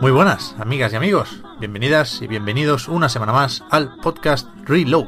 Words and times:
Muy 0.00 0.10
buenas, 0.12 0.54
amigas 0.58 0.92
y 0.92 0.96
amigos. 0.96 1.42
Bienvenidas 1.58 2.20
y 2.22 2.26
bienvenidos 2.26 2.88
una 2.88 3.08
semana 3.08 3.32
más 3.32 3.62
al 3.70 3.96
podcast 3.96 4.48
Reload, 4.66 5.06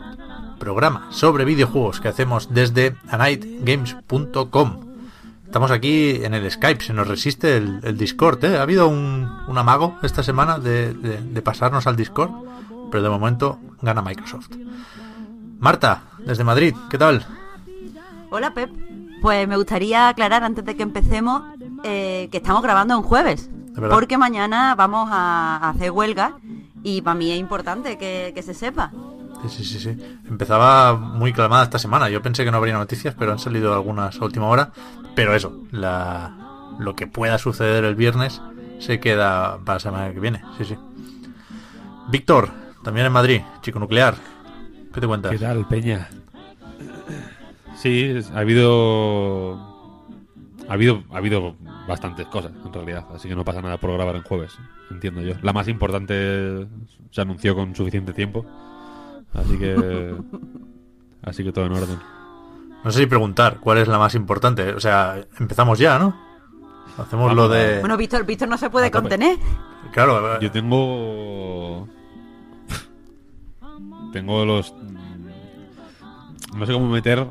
programa 0.59 1.07
sobre 1.11 1.45
videojuegos 1.45 2.01
que 2.01 2.09
hacemos 2.09 2.53
desde 2.53 2.97
anightgames.com. 3.11 4.80
Estamos 5.47 5.71
aquí 5.71 6.25
en 6.25 6.35
el 6.35 6.51
Skype, 6.51 6.83
se 6.85 6.93
nos 6.95 7.09
resiste 7.09 7.57
el, 7.59 7.97
Discord, 7.99 8.43
¿eh? 8.45 8.59
Ha 8.59 8.63
habido 8.63 8.89
un, 8.89 9.30
un 9.46 9.59
amago 9.59 9.99
esta 10.02 10.23
semana 10.23 10.59
de, 10.59 10.95
de- 10.95 11.21
de 11.21 11.43
pasarnos 11.43 11.87
al 11.87 11.96
Discord, 11.96 12.30
pero 12.91 13.02
de 13.02 13.11
momento 13.11 13.59
gana 13.83 14.01
Microsoft. 14.02 14.51
Marta, 15.59 16.02
desde 16.24 16.45
Madrid, 16.45 16.74
¿qué 16.91 16.99
tal? 16.99 17.24
Hola 18.33 18.55
Pep. 18.55 18.71
Pues 19.21 19.47
me 19.47 19.57
gustaría 19.59 20.09
aclarar 20.09 20.43
antes 20.43 20.65
de 20.65 20.75
que 20.75 20.83
empecemos 20.83 21.43
eh, 21.85 22.30
que 22.33 22.39
estamos 22.39 22.63
grabando 22.63 22.97
un 22.97 23.05
jueves. 23.05 23.51
Porque 23.91 24.16
mañana 24.16 24.74
vamos 24.74 25.11
a, 25.13 25.59
a 25.59 25.69
hacer 25.69 25.91
huelga 25.91 26.39
y 26.83 27.02
para 27.02 27.15
mí 27.15 27.30
es 27.30 27.39
importante 27.39 27.99
que, 27.99 28.33
que 28.35 28.43
se 28.43 28.55
sepa. 28.55 28.91
Sí, 29.43 29.49
sí, 29.51 29.65
sí, 29.65 29.80
sí. 29.80 30.19
Empezaba 30.27 30.95
muy 30.95 31.35
calmada 31.35 31.65
esta 31.65 31.79
semana. 31.79 32.09
Yo 32.09 32.23
pensé 32.23 32.43
que 32.43 32.51
no 32.51 32.57
habría 32.57 32.73
noticias, 32.73 33.15
pero 33.19 33.33
han 33.33 33.39
salido 33.39 33.74
algunas 33.74 34.19
a 34.19 34.24
última 34.24 34.46
hora. 34.46 34.73
Pero 35.15 35.35
eso, 35.35 35.65
la... 35.71 36.35
lo 36.79 36.96
que 36.96 37.07
pueda 37.07 37.37
suceder 37.37 37.85
el 37.85 37.96
viernes 37.96 38.41
se 38.79 38.99
queda 38.99 39.59
para 39.59 39.74
la 39.74 39.80
semana 39.80 40.13
que 40.13 40.21
viene. 40.21 40.43
Sí, 40.57 40.65
sí. 40.65 40.79
Víctor, 42.09 42.51
también 42.83 43.07
en 43.07 43.13
Madrid, 43.13 43.43
chico 43.61 43.79
nuclear. 43.79 44.15
¿Qué 44.95 45.02
te 45.02 45.07
cuentas? 45.07 45.33
¿Qué 45.33 45.39
tal, 45.39 45.69
Peña? 45.69 46.09
Sí, 47.83 48.15
ha 48.33 48.38
habido. 48.38 49.55
Ha 50.69 50.75
habido, 50.75 51.02
ha 51.13 51.16
habido 51.16 51.57
bastantes 51.89 52.29
cosas, 52.29 52.52
en 52.65 52.73
realidad. 52.73 53.05
Así 53.13 53.29
que 53.29 53.35
no 53.35 53.45
pasa 53.45 53.61
nada 53.61 53.79
por 53.79 53.93
grabar 53.93 54.15
en 54.15 54.23
jueves, 54.23 54.57
entiendo 54.89 55.21
yo. 55.21 55.35
La 55.43 55.52
más 55.52 55.66
importante 55.66 56.69
se 57.11 57.21
anunció 57.21 57.57
con 57.57 57.74
suficiente 57.74 58.13
tiempo. 58.13 58.47
Así 59.35 59.59
que. 59.59 60.15
así 61.23 61.43
que 61.43 61.51
todo 61.51 61.66
en 61.66 61.73
orden. 61.73 61.99
No 62.85 62.93
sé 62.93 63.01
si 63.01 63.07
preguntar 63.07 63.59
cuál 63.59 63.79
es 63.79 63.89
la 63.89 63.99
más 63.99 64.15
importante. 64.15 64.72
O 64.75 64.81
sea, 64.81 65.17
empezamos 65.41 65.77
ya, 65.81 65.99
¿no? 65.99 66.17
Hacemos 66.99 67.28
Vamos, 67.28 67.37
lo 67.37 67.49
de... 67.49 67.81
Bueno, 67.81 67.97
Víctor, 67.97 68.25
Víctor 68.27 68.49
no 68.49 68.59
se 68.59 68.71
puede 68.71 68.87
A 68.87 68.91
tope. 68.91 69.03
contener. 69.09 69.39
Claro, 69.93 70.39
Yo 70.41 70.50
tengo. 70.53 71.89
Tengo 74.12 74.45
los. 74.45 74.73
No 76.55 76.65
sé 76.67 76.73
cómo 76.73 76.89
meter 76.89 77.27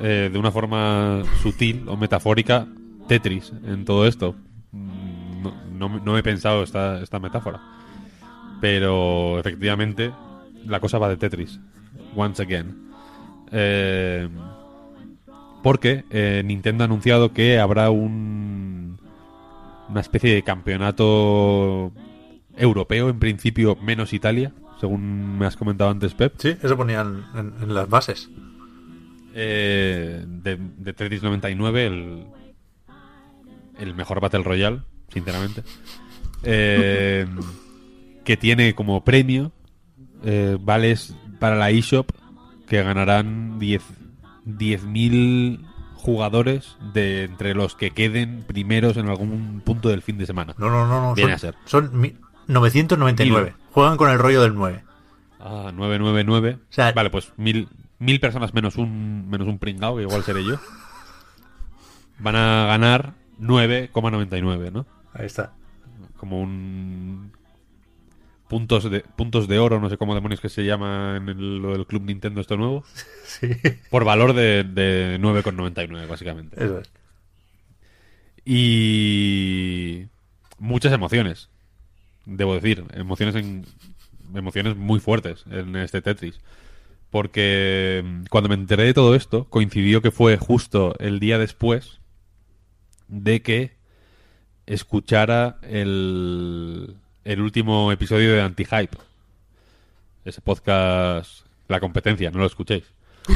eh, 0.00 0.30
de 0.32 0.38
una 0.38 0.50
forma 0.50 1.22
sutil 1.42 1.84
o 1.88 1.96
metafórica 1.96 2.66
Tetris 3.06 3.52
en 3.64 3.84
todo 3.84 4.06
esto. 4.06 4.34
Mm, 4.72 5.18
No, 5.78 6.00
no, 6.00 6.18
he 6.18 6.22
pensado 6.22 6.62
esta, 6.64 7.00
esta 7.00 7.20
metáfora. 7.20 7.60
Pero 8.60 9.38
efectivamente, 9.38 10.12
la 10.66 10.80
cosa 10.80 10.98
va 10.98 11.08
de 11.08 11.16
Tetris. 11.16 11.60
Once 12.16 12.42
again. 12.42 12.90
Eh, 13.52 14.28
porque 15.62 16.04
eh, 16.10 16.42
Nintendo 16.44 16.82
ha 16.84 16.86
anunciado 16.86 17.32
que 17.32 17.58
habrá 17.60 17.90
un 17.90 18.98
una 19.88 20.00
especie 20.00 20.34
de 20.34 20.42
campeonato 20.42 21.92
europeo, 22.56 23.08
en 23.08 23.18
principio 23.18 23.76
menos 23.80 24.12
Italia, 24.12 24.52
según 24.80 25.38
me 25.38 25.46
has 25.46 25.56
comentado 25.56 25.90
antes, 25.90 26.12
Pep, 26.12 26.34
sí, 26.36 26.56
eso 26.62 26.76
ponían 26.76 27.24
en, 27.34 27.54
en 27.62 27.74
las 27.74 27.88
bases. 27.88 28.28
Eh, 29.34 30.24
de, 30.26 30.56
de 30.56 30.92
Tetris 30.92 31.22
99, 31.22 31.86
el, 31.86 32.26
el 33.78 33.94
mejor 33.94 34.20
Battle 34.20 34.42
Royale, 34.42 34.82
sinceramente, 35.12 35.62
eh, 36.42 37.26
que 38.24 38.36
tiene 38.36 38.74
como 38.74 39.04
premio 39.04 39.52
eh, 40.24 40.56
vales 40.60 41.14
para 41.38 41.56
la 41.56 41.70
eShop 41.70 42.10
que 42.66 42.82
ganarán 42.82 43.58
10 43.58 43.82
10.000 44.46 45.60
jugadores 45.94 46.76
de 46.94 47.24
entre 47.24 47.54
los 47.54 47.74
que 47.74 47.90
queden 47.90 48.44
primeros 48.46 48.96
en 48.96 49.08
algún 49.08 49.60
punto 49.64 49.88
del 49.90 50.00
fin 50.02 50.16
de 50.16 50.26
semana. 50.26 50.54
No, 50.58 50.70
no, 50.70 50.86
no, 50.86 51.02
no. 51.02 51.14
Viene 51.14 51.32
son, 51.32 51.34
a 51.36 51.38
ser. 51.38 51.54
son 51.66 52.00
mi- 52.00 52.14
999. 52.46 53.54
Juegan 53.72 53.96
con 53.98 54.08
el 54.10 54.18
rollo 54.18 54.40
del 54.42 54.54
9. 54.54 54.84
Ah, 55.38 55.70
999. 55.74 56.58
O 56.60 56.72
sea- 56.72 56.92
vale, 56.92 57.10
pues 57.10 57.32
mil, 57.36 57.68
mil 57.98 58.20
personas 58.20 58.54
menos 58.54 58.76
un 58.76 59.28
menos 59.28 59.48
un 59.48 59.58
pringao, 59.58 59.96
que 59.96 60.02
igual 60.02 60.22
seré 60.22 60.44
yo. 60.44 60.58
Van 62.18 62.36
a 62.36 62.66
ganar 62.66 63.14
9,99, 63.40 64.72
¿no? 64.72 64.86
Ahí 65.12 65.26
está. 65.26 65.54
Como 66.16 66.40
un 66.40 67.32
puntos 68.48 68.90
de 68.90 69.00
puntos 69.00 69.46
de 69.46 69.58
oro, 69.58 69.78
no 69.80 69.90
sé 69.90 69.98
cómo 69.98 70.14
demonios 70.14 70.40
que 70.40 70.48
se 70.48 70.64
llama 70.64 71.16
en 71.16 71.28
el, 71.28 71.58
lo 71.58 71.72
del 71.72 71.86
Club 71.86 72.02
Nintendo 72.04 72.40
esto 72.40 72.56
nuevo, 72.56 72.84
Sí, 73.24 73.50
por 73.90 74.04
valor 74.04 74.32
de, 74.32 74.64
de 74.64 75.18
9,99 75.20 76.08
básicamente. 76.08 76.56
eso 76.64 76.80
es. 76.80 76.90
Y 78.44 80.06
muchas 80.58 80.92
emociones, 80.92 81.50
debo 82.24 82.54
decir, 82.54 82.84
emociones 82.94 83.34
en 83.34 83.66
emociones 84.34 84.76
muy 84.76 85.00
fuertes 85.00 85.44
en 85.50 85.76
este 85.76 86.00
Tetris. 86.00 86.40
Porque 87.10 88.02
mm, 88.04 88.24
cuando 88.30 88.48
me 88.48 88.54
enteré 88.54 88.84
de 88.84 88.94
todo 88.94 89.14
esto, 89.14 89.44
coincidió 89.48 90.02
que 90.02 90.10
fue 90.10 90.36
justo 90.36 90.94
el 90.98 91.20
día 91.20 91.38
después 91.38 92.00
de 93.08 93.42
que 93.42 93.72
escuchara 94.66 95.58
el, 95.62 96.96
el 97.24 97.40
último 97.40 97.90
episodio 97.92 98.34
de 98.34 98.42
Anti-Hype. 98.42 98.98
Ese 100.24 100.40
podcast, 100.42 101.46
La 101.68 101.80
Competencia, 101.80 102.30
no 102.30 102.38
lo 102.38 102.46
escuchéis. 102.46 102.84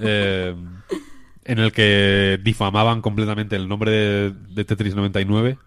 Eh, 0.00 0.54
en 1.44 1.58
el 1.58 1.72
que 1.72 2.40
difamaban 2.42 3.00
completamente 3.00 3.54
el 3.54 3.68
nombre 3.68 3.90
de, 3.92 4.30
de 4.30 4.64
Tetris 4.64 4.96
99 4.96 5.58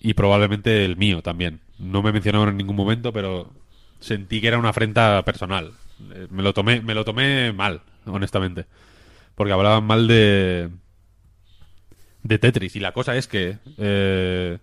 y 0.00 0.14
probablemente 0.14 0.84
el 0.84 0.96
mío 0.96 1.22
también. 1.22 1.60
No 1.78 2.02
me 2.02 2.12
mencionaron 2.12 2.48
en 2.48 2.56
ningún 2.56 2.76
momento, 2.76 3.12
pero 3.12 3.50
sentí 4.00 4.40
que 4.40 4.48
era 4.48 4.58
una 4.58 4.70
afrenta 4.70 5.22
personal. 5.24 5.72
Eh, 6.12 6.26
me 6.30 6.42
lo 6.42 6.52
tomé, 6.54 6.80
me 6.80 6.94
lo 6.94 7.04
tomé 7.04 7.52
mal, 7.52 7.82
honestamente, 8.06 8.66
porque 9.34 9.52
hablaban 9.52 9.84
mal 9.84 10.06
de 10.06 10.70
de 12.22 12.38
Tetris 12.38 12.76
y 12.76 12.80
la 12.80 12.92
cosa 12.92 13.16
es 13.16 13.26
que 13.26 13.58
eh, 13.78 14.58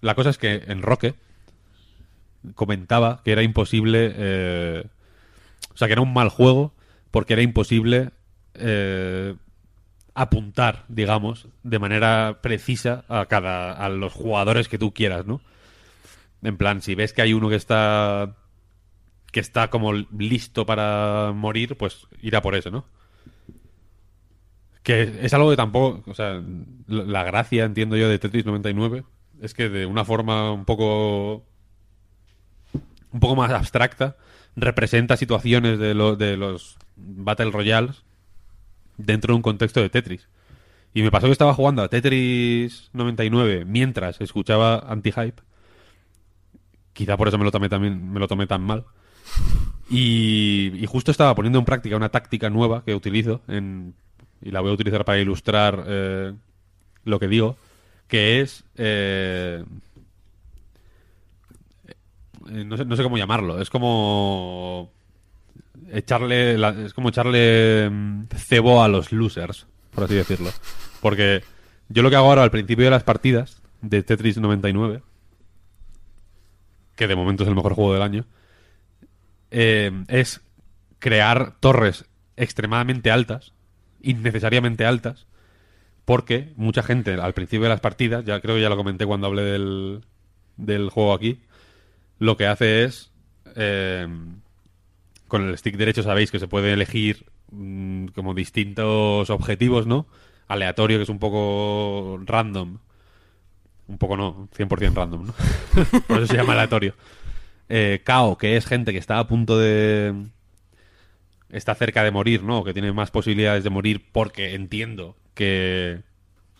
la 0.00 0.14
cosa 0.14 0.30
es 0.30 0.38
que 0.38 0.62
en 0.66 0.82
Roque 0.82 1.14
comentaba 2.54 3.22
que 3.24 3.32
era 3.32 3.42
imposible 3.42 4.12
eh, 4.14 4.84
o 5.72 5.76
sea 5.76 5.88
que 5.88 5.92
era 5.92 6.02
un 6.02 6.12
mal 6.12 6.28
juego 6.28 6.74
porque 7.10 7.32
era 7.32 7.42
imposible 7.42 8.10
eh, 8.54 9.34
apuntar, 10.14 10.84
digamos, 10.88 11.48
de 11.62 11.78
manera 11.78 12.40
precisa 12.42 13.04
a 13.08 13.26
cada 13.26 13.72
a 13.72 13.88
los 13.88 14.12
jugadores 14.12 14.68
que 14.68 14.78
tú 14.78 14.92
quieras, 14.92 15.26
¿no? 15.26 15.40
En 16.42 16.56
plan, 16.56 16.82
si 16.82 16.94
ves 16.94 17.12
que 17.12 17.22
hay 17.22 17.32
uno 17.32 17.48
que 17.48 17.56
está 17.56 18.36
que 19.32 19.40
está 19.40 19.70
como 19.70 19.92
listo 19.92 20.64
para 20.66 21.32
morir, 21.34 21.76
pues 21.76 22.06
irá 22.20 22.40
por 22.42 22.54
ese, 22.54 22.70
¿no? 22.70 22.84
Que 24.84 25.20
es 25.22 25.34
algo 25.34 25.50
que 25.50 25.56
tampoco, 25.56 26.08
o 26.10 26.14
sea, 26.14 26.40
la 26.86 27.24
gracia, 27.24 27.64
entiendo 27.64 27.96
yo, 27.96 28.08
de 28.08 28.18
Tetris 28.18 28.46
99 28.46 29.04
es 29.40 29.54
que 29.54 29.68
de 29.68 29.86
una 29.86 30.04
forma 30.04 30.52
un 30.52 30.64
poco 30.64 31.44
un 33.12 33.20
poco 33.20 33.36
más 33.36 33.50
abstracta 33.50 34.16
representa 34.54 35.16
situaciones 35.16 35.78
de, 35.78 35.94
de 35.94 36.36
los 36.36 36.78
Battle 36.96 37.50
Royales 37.50 38.04
dentro 38.96 39.32
de 39.32 39.36
un 39.36 39.42
contexto 39.42 39.80
de 39.80 39.90
Tetris. 39.90 40.28
Y 40.94 41.02
me 41.02 41.10
pasó 41.10 41.26
que 41.26 41.32
estaba 41.32 41.54
jugando 41.54 41.82
a 41.82 41.88
Tetris 41.88 42.90
99 42.92 43.64
mientras 43.64 44.20
escuchaba 44.20 44.78
Anti-Hype. 44.78 45.42
Quizá 46.92 47.16
por 47.16 47.28
eso 47.28 47.38
me 47.38 47.44
lo 47.44 47.50
tomé, 47.50 47.68
también, 47.68 48.12
me 48.12 48.20
lo 48.20 48.28
tomé 48.28 48.46
tan 48.46 48.62
mal. 48.62 48.84
Y, 49.90 50.72
y 50.74 50.86
justo 50.86 51.10
estaba 51.10 51.34
poniendo 51.34 51.58
en 51.58 51.64
práctica 51.64 51.96
una 51.96 52.08
táctica 52.08 52.48
nueva 52.48 52.82
que 52.84 52.94
utilizo 52.94 53.42
y 53.48 54.50
la 54.50 54.60
voy 54.60 54.70
a 54.70 54.74
utilizar 54.74 55.04
para 55.04 55.20
ilustrar 55.20 55.84
eh, 55.86 56.32
lo 57.04 57.18
que 57.18 57.28
digo, 57.28 57.56
que 58.08 58.40
es... 58.40 58.64
eh, 58.76 59.64
eh, 62.48 62.64
no, 62.64 62.76
sé, 62.76 62.84
no 62.84 62.96
sé 62.96 63.02
cómo 63.02 63.18
llamarlo, 63.18 63.60
es 63.60 63.70
como 63.70 64.90
echarle 65.92 66.54
es 66.84 66.94
como 66.94 67.10
echarle 67.10 67.88
mm, 67.90 68.24
cebo 68.34 68.82
a 68.82 68.88
los 68.88 69.12
losers, 69.12 69.66
por 69.94 70.04
así 70.04 70.14
decirlo. 70.14 70.50
Porque 71.00 71.42
yo 71.88 72.02
lo 72.02 72.10
que 72.10 72.16
hago 72.16 72.28
ahora 72.28 72.42
al 72.42 72.50
principio 72.50 72.84
de 72.84 72.90
las 72.90 73.04
partidas 73.04 73.62
de 73.80 74.02
Tetris 74.02 74.38
99, 74.38 75.02
que 76.96 77.06
de 77.06 77.16
momento 77.16 77.42
es 77.44 77.48
el 77.48 77.54
mejor 77.54 77.74
juego 77.74 77.92
del 77.92 78.02
año, 78.02 78.24
eh, 79.52 79.92
es 80.08 80.40
crear 80.98 81.54
torres 81.60 82.06
extremadamente 82.36 83.10
altas, 83.10 83.52
innecesariamente 84.00 84.84
altas, 84.84 85.26
porque 86.04 86.52
mucha 86.56 86.82
gente 86.82 87.14
al 87.14 87.34
principio 87.34 87.64
de 87.64 87.68
las 87.68 87.80
partidas, 87.80 88.24
ya 88.24 88.40
creo 88.40 88.56
que 88.56 88.62
ya 88.62 88.68
lo 88.68 88.76
comenté 88.76 89.06
cuando 89.06 89.28
hablé 89.28 89.42
del, 89.42 90.00
del 90.56 90.90
juego 90.90 91.12
aquí, 91.12 91.40
lo 92.18 92.36
que 92.36 92.46
hace 92.46 92.84
es 92.84 93.12
eh, 93.54 94.08
con 95.28 95.48
el 95.48 95.56
stick 95.56 95.76
derecho 95.76 96.02
sabéis 96.02 96.30
que 96.30 96.38
se 96.38 96.48
puede 96.48 96.72
elegir 96.72 97.26
mm, 97.50 98.08
como 98.08 98.34
distintos 98.34 99.30
objetivos, 99.30 99.86
¿no? 99.86 100.06
Aleatorio, 100.48 100.98
que 100.98 101.04
es 101.04 101.08
un 101.08 101.18
poco 101.18 102.20
random. 102.24 102.78
Un 103.88 103.98
poco 103.98 104.16
no, 104.16 104.48
100% 104.56 104.94
random, 104.94 105.26
¿no? 105.26 105.34
Por 106.06 106.18
eso 106.18 106.26
se 106.26 106.36
llama 106.36 106.52
aleatorio. 106.52 106.94
Eh, 107.68 108.02
que 108.38 108.56
es 108.56 108.66
gente 108.66 108.92
que 108.92 108.98
está 108.98 109.18
a 109.18 109.26
punto 109.26 109.58
de... 109.58 110.26
Está 111.48 111.74
cerca 111.74 112.02
de 112.02 112.10
morir, 112.10 112.42
¿no? 112.42 112.64
Que 112.64 112.72
tiene 112.72 112.92
más 112.92 113.10
posibilidades 113.10 113.62
de 113.64 113.70
morir 113.70 114.06
porque 114.10 114.54
entiendo 114.54 115.16
que 115.34 116.02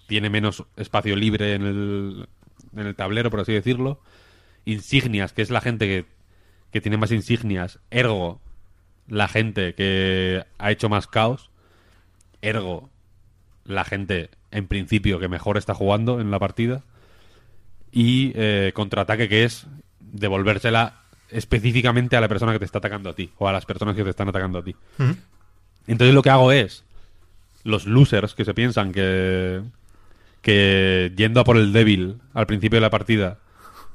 tiene 0.07 0.29
menos 0.29 0.65
espacio 0.77 1.17
libre 1.17 1.55
en 1.55 1.63
el, 1.63 2.29
en 2.77 2.87
el 2.87 2.95
tablero, 2.95 3.31
por 3.31 3.41
así 3.41 3.53
decirlo. 3.53 4.01
Insignias, 4.67 5.33
que 5.33 5.43
es 5.43 5.51
la 5.51 5.61
gente 5.61 5.87
que, 5.87 6.05
que 6.71 6.81
tiene 6.81 6.99
más 6.99 7.13
insignias. 7.13 7.79
Ergo, 7.91 8.41
la 9.09 9.29
gente 9.29 9.75
que 9.75 10.45
ha 10.59 10.71
hecho 10.71 10.89
más 10.89 11.07
caos. 11.07 11.51
Ergo, 12.43 12.91
la 13.65 13.85
gente, 13.85 14.31
en 14.51 14.67
principio, 14.67 15.19
que 15.19 15.29
mejor 15.29 15.57
está 15.57 15.75
jugando 15.75 16.21
en 16.21 16.31
la 16.31 16.39
partida. 16.39 16.85
Y 17.91 18.33
eh, 18.35 18.73
contraataque, 18.75 19.29
que 19.29 19.45
es 19.45 19.67
devolvérsela 20.13 21.01
específicamente 21.31 22.17
a 22.17 22.21
la 22.21 22.29
persona 22.29 22.53
que 22.53 22.59
te 22.61 22.67
está 22.67 22.79
atacando 22.79 23.11
a 23.11 23.15
ti. 23.15 23.31
O 23.39 23.49
a 23.49 23.53
las 23.53 23.67
personas 23.67 23.97
que 23.97 24.05
te 24.05 24.11
están 24.11 24.29
atacando 24.29 24.59
a 24.59 24.63
ti. 24.63 24.77
Entonces 25.87 26.15
lo 26.15 26.23
que 26.23 26.31
hago 26.31 26.53
es. 26.53 26.85
Los 27.65 27.87
losers 27.87 28.35
que 28.35 28.45
se 28.45 28.55
piensan 28.55 28.93
que. 28.93 29.63
que 30.43 31.13
yendo 31.17 31.41
a 31.41 31.45
por 31.45 31.57
el 31.57 31.73
débil 31.73 32.21
al 32.35 32.47
principio 32.47 32.77
de 32.77 32.83
la 32.83 32.91
partida 32.91 33.39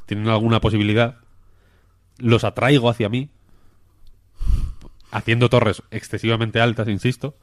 tienen 0.06 0.28
alguna 0.28 0.60
posibilidad. 0.60 1.18
Los 2.18 2.44
atraigo 2.44 2.90
hacia 2.90 3.10
mí. 3.10 3.30
Haciendo 5.12 5.50
torres 5.50 5.84
excesivamente 5.92 6.60
altas, 6.60 6.88
insisto. 6.88 7.38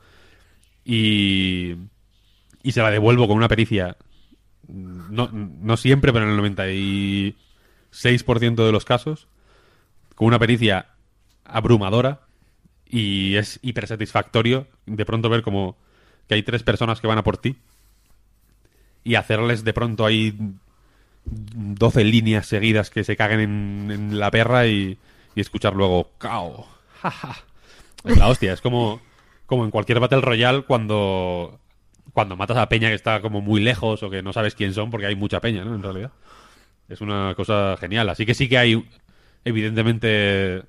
Y. 0.84 1.76
Y 2.62 2.72
se 2.72 2.80
la 2.80 2.90
devuelvo 2.90 3.28
con 3.28 3.36
una 3.36 3.48
pericia. 3.48 3.96
No, 4.66 5.28
no 5.30 5.76
siempre, 5.76 6.12
pero 6.12 6.24
en 6.24 6.30
el 6.30 6.36
96% 7.94 8.66
de 8.66 8.72
los 8.72 8.84
casos. 8.84 9.28
Con 10.14 10.28
una 10.28 10.38
pericia 10.38 10.86
abrumadora. 11.44 12.20
Y 12.86 13.36
es 13.36 13.58
hiper 13.62 13.86
satisfactorio 13.86 14.66
de 14.86 15.04
pronto 15.04 15.28
ver 15.28 15.42
como 15.42 15.76
que 16.28 16.34
hay 16.34 16.42
tres 16.42 16.62
personas 16.62 17.00
que 17.00 17.06
van 17.06 17.18
a 17.18 17.24
por 17.24 17.38
ti. 17.38 17.56
Y 19.02 19.16
hacerles 19.16 19.64
de 19.64 19.72
pronto 19.72 20.06
ahí 20.06 20.34
12 21.24 22.04
líneas 22.04 22.46
seguidas 22.46 22.90
que 22.90 23.04
se 23.04 23.16
caguen 23.16 23.40
en, 23.40 23.90
en 23.90 24.18
la 24.18 24.30
perra 24.30 24.66
y, 24.66 24.98
escuchar 25.34 25.74
luego 25.74 26.10
cao. 26.18 26.66
Es 28.04 28.18
la 28.18 28.28
hostia, 28.28 28.52
es 28.52 28.60
como, 28.60 29.00
como 29.46 29.64
en 29.64 29.70
cualquier 29.70 29.98
Battle 29.98 30.20
Royale 30.20 30.62
cuando, 30.62 31.58
cuando 32.12 32.36
matas 32.36 32.58
a 32.58 32.68
Peña 32.68 32.88
que 32.88 32.94
está 32.94 33.20
como 33.20 33.40
muy 33.40 33.60
lejos 33.62 34.02
o 34.02 34.10
que 34.10 34.22
no 34.22 34.32
sabes 34.32 34.54
quién 34.54 34.74
son 34.74 34.90
porque 34.90 35.06
hay 35.06 35.16
mucha 35.16 35.40
Peña, 35.40 35.64
¿no? 35.64 35.74
En 35.74 35.82
realidad. 35.82 36.12
Es 36.94 37.00
una 37.00 37.34
cosa 37.34 37.76
genial. 37.78 38.08
Así 38.08 38.24
que 38.24 38.34
sí 38.34 38.48
que 38.48 38.56
hay, 38.56 38.88
evidentemente, 39.44 40.62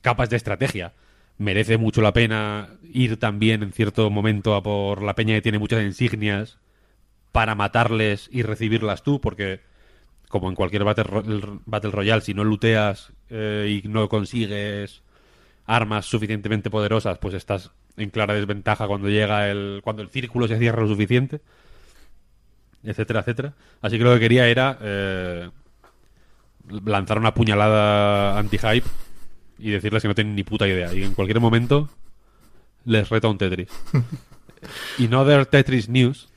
capas 0.00 0.30
de 0.30 0.36
estrategia. 0.36 0.94
Merece 1.38 1.76
mucho 1.76 2.02
la 2.02 2.12
pena 2.12 2.68
ir 2.92 3.18
también 3.18 3.64
en 3.64 3.72
cierto 3.72 4.08
momento 4.10 4.54
a 4.54 4.62
por 4.62 5.02
la 5.02 5.16
peña 5.16 5.34
que 5.34 5.42
tiene 5.42 5.58
muchas 5.58 5.82
insignias 5.82 6.58
para 7.32 7.56
matarles 7.56 8.28
y 8.30 8.42
recibirlas 8.42 9.02
tú, 9.02 9.20
porque 9.20 9.60
como 10.28 10.48
en 10.48 10.54
cualquier 10.54 10.84
Battle, 10.84 11.04
Battle 11.66 11.90
Royale, 11.90 12.22
si 12.22 12.32
no 12.32 12.44
looteas 12.44 13.12
eh, 13.28 13.80
y 13.82 13.88
no 13.88 14.08
consigues 14.08 15.02
armas 15.66 16.06
suficientemente 16.06 16.70
poderosas, 16.70 17.18
pues 17.18 17.34
estás 17.34 17.72
en 17.96 18.10
clara 18.10 18.34
desventaja 18.34 18.86
cuando 18.86 19.08
llega 19.08 19.50
el 19.50 19.80
cuando 19.82 20.02
el 20.02 20.10
círculo 20.10 20.46
se 20.46 20.58
cierra 20.58 20.82
lo 20.82 20.88
suficiente, 20.88 21.40
etcétera, 22.82 23.20
etcétera. 23.20 23.52
Así 23.82 23.98
que 23.98 24.04
lo 24.04 24.14
que 24.14 24.20
quería 24.20 24.48
era 24.48 24.78
eh, 24.80 25.50
lanzar 26.84 27.18
una 27.18 27.34
puñalada 27.34 28.38
anti-hype 28.38 28.86
y 29.58 29.70
decirles 29.70 30.02
que 30.02 30.08
no 30.08 30.14
tienen 30.14 30.34
ni 30.34 30.42
puta 30.42 30.66
idea. 30.66 30.92
Y 30.94 31.02
en 31.02 31.14
cualquier 31.14 31.40
momento 31.40 31.88
les 32.84 33.08
reto 33.08 33.28
a 33.28 33.30
un 33.30 33.38
Tetris. 33.38 33.68
y 34.98 35.08
no 35.08 35.24
de 35.24 35.44
Tetris 35.44 35.88
News, 35.88 36.28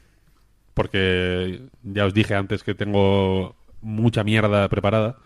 porque 0.73 1.61
ya 1.83 2.05
os 2.05 2.13
dije 2.13 2.35
antes 2.35 2.63
que 2.63 2.75
tengo 2.75 3.55
mucha 3.81 4.23
mierda 4.23 4.67
preparada. 4.69 5.17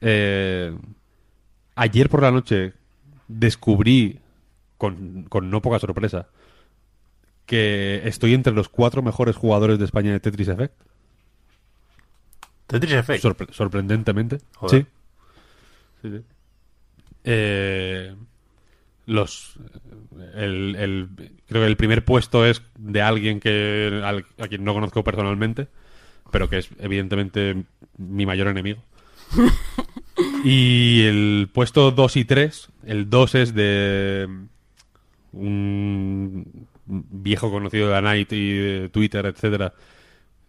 Eh, 0.00 0.76
ayer 1.74 2.08
por 2.08 2.22
la 2.22 2.30
noche 2.30 2.74
descubrí, 3.26 4.20
con, 4.76 5.24
con 5.24 5.50
no 5.50 5.62
poca 5.62 5.78
sorpresa, 5.78 6.28
que 7.46 8.02
estoy 8.04 8.34
entre 8.34 8.52
los 8.52 8.68
cuatro 8.68 9.02
mejores 9.02 9.36
jugadores 9.36 9.78
de 9.78 9.84
España 9.84 10.12
de 10.12 10.20
Tetris 10.20 10.48
Effect. 10.48 10.74
Tetris 12.66 12.92
Effect. 12.94 13.22
Sorpre- 13.24 13.52
sorprendentemente. 13.52 14.38
Joder. 14.56 14.82
Sí. 14.82 14.88
Sí, 16.02 16.16
sí. 16.18 16.24
Eh, 17.24 18.14
los 19.06 19.54
el, 20.34 20.76
el- 20.76 21.08
creo 21.46 21.62
que 21.62 21.66
el 21.66 21.76
primer 21.76 22.04
puesto 22.04 22.44
es 22.46 22.62
de 22.78 23.02
alguien 23.02 23.40
que 23.40 24.00
al- 24.04 24.24
a 24.38 24.48
quien 24.48 24.64
no 24.64 24.72
conozco 24.74 25.04
personalmente 25.04 25.68
pero 26.30 26.48
que 26.48 26.58
es 26.58 26.70
evidentemente 26.78 27.64
mi 27.98 28.24
mayor 28.26 28.48
enemigo 28.48 28.82
y 30.44 31.02
el 31.02 31.48
puesto 31.52 31.90
2 31.90 32.16
y 32.16 32.24
3 32.24 32.68
el 32.86 33.10
2 33.10 33.34
es 33.34 33.54
de 33.54 34.26
un 35.32 36.66
viejo 36.86 37.50
conocido 37.50 37.86
de 37.88 37.92
la 37.92 38.02
Night 38.02 38.32
y 38.32 38.52
de 38.52 38.88
Twitter 38.88 39.26
etcétera 39.26 39.74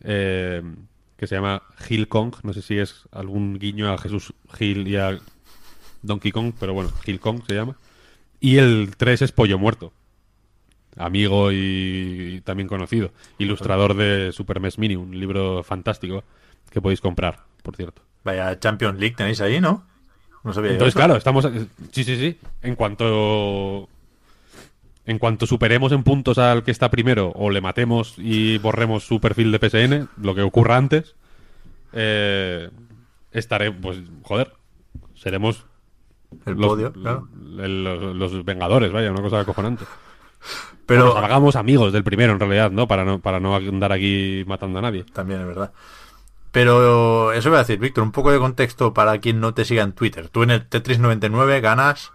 eh, 0.02 0.62
que 1.18 1.28
se 1.28 1.36
llama 1.36 1.64
Gil 1.78 2.08
Kong 2.08 2.36
no 2.44 2.54
sé 2.54 2.62
si 2.62 2.78
es 2.78 3.08
algún 3.12 3.58
guiño 3.58 3.92
a 3.92 3.98
Jesús 3.98 4.34
Gil 4.54 4.88
y 4.88 4.98
a 4.98 5.18
Donkey 6.02 6.32
Kong 6.32 6.54
pero 6.60 6.74
bueno 6.74 6.92
Gil 7.04 7.20
Kong 7.20 7.42
se 7.48 7.56
llama 7.56 7.78
y 8.40 8.58
el 8.58 8.96
3 8.96 9.24
es 9.24 9.32
Pollo 9.32 9.58
Muerto. 9.58 9.92
Amigo 10.98 11.52
y, 11.52 12.36
y 12.36 12.42
también 12.42 12.68
conocido. 12.68 13.12
Ilustrador 13.38 13.96
de 13.96 14.32
Super 14.32 14.60
Mes 14.60 14.78
Mini, 14.78 14.96
un 14.96 15.20
libro 15.20 15.64
fantástico 15.64 16.24
que 16.70 16.80
podéis 16.80 17.02
comprar, 17.02 17.40
por 17.64 17.76
cierto. 17.76 18.04
Vaya 18.24 18.60
Champions 18.60 19.00
League 19.00 19.16
tenéis 19.16 19.42
ahí, 19.42 19.60
¿no? 19.60 19.84
No 20.44 20.54
sabía 20.54 20.72
Entonces, 20.74 20.94
eso. 20.94 21.00
claro, 21.00 21.16
estamos. 21.18 21.50
Sí, 21.92 22.04
sí, 22.04 22.16
sí. 22.18 22.38
En 22.62 22.76
cuanto. 22.76 23.90
En 25.06 25.20
cuanto 25.20 25.46
superemos 25.46 25.92
en 25.92 26.04
puntos 26.04 26.38
al 26.38 26.64
que 26.64 26.72
está 26.72 26.90
primero, 26.90 27.32
o 27.36 27.50
le 27.52 27.62
matemos 27.62 28.16
y 28.18 28.58
borremos 28.58 29.04
su 29.04 29.20
perfil 29.20 29.52
de 29.52 29.60
PSN, 29.60 30.10
lo 30.22 30.34
que 30.34 30.42
ocurra 30.42 30.78
antes, 30.78 31.16
eh, 31.94 32.70
estaré. 33.32 33.72
Pues, 33.72 34.00
joder, 34.24 34.54
seremos 35.14 35.66
El 36.46 36.56
los, 36.56 36.68
podio, 36.68 36.92
claro. 36.92 37.28
los 37.36 38.44
Vengadores, 38.44 38.92
vaya, 38.92 39.12
una 39.12 39.22
cosa 39.22 39.42
acojonante. 39.42 39.86
Pero 40.86 41.06
Nos 41.06 41.16
hagamos 41.18 41.56
amigos 41.56 41.94
del 41.94 42.04
primero, 42.04 42.34
en 42.34 42.40
realidad, 42.40 42.72
¿no? 42.72 42.88
Para 42.88 43.04
no, 43.04 43.20
para 43.20 43.40
no 43.40 43.56
andar 43.56 43.92
aquí 43.92 44.44
matando 44.48 44.80
a 44.80 44.82
nadie. 44.82 45.04
también 45.04 45.42
es 45.42 45.48
verdad. 45.48 45.72
Pero 46.52 47.34
eso 47.34 47.50
voy 47.50 47.58
a 47.58 47.64
decir, 47.64 47.80
Víctor, 47.80 48.04
un 48.04 48.12
poco 48.12 48.32
de 48.32 48.40
contexto 48.40 48.94
para 48.94 49.18
quien 49.20 49.40
no 49.40 49.54
te 49.54 49.66
siga 49.66 49.84
en 49.84 49.94
Twitter. 49.94 50.30
Tú 50.30 50.44
en 50.44 50.52
el 50.52 50.68
Tetris 50.68 51.00
99 51.00 51.60
ganas 51.60 52.14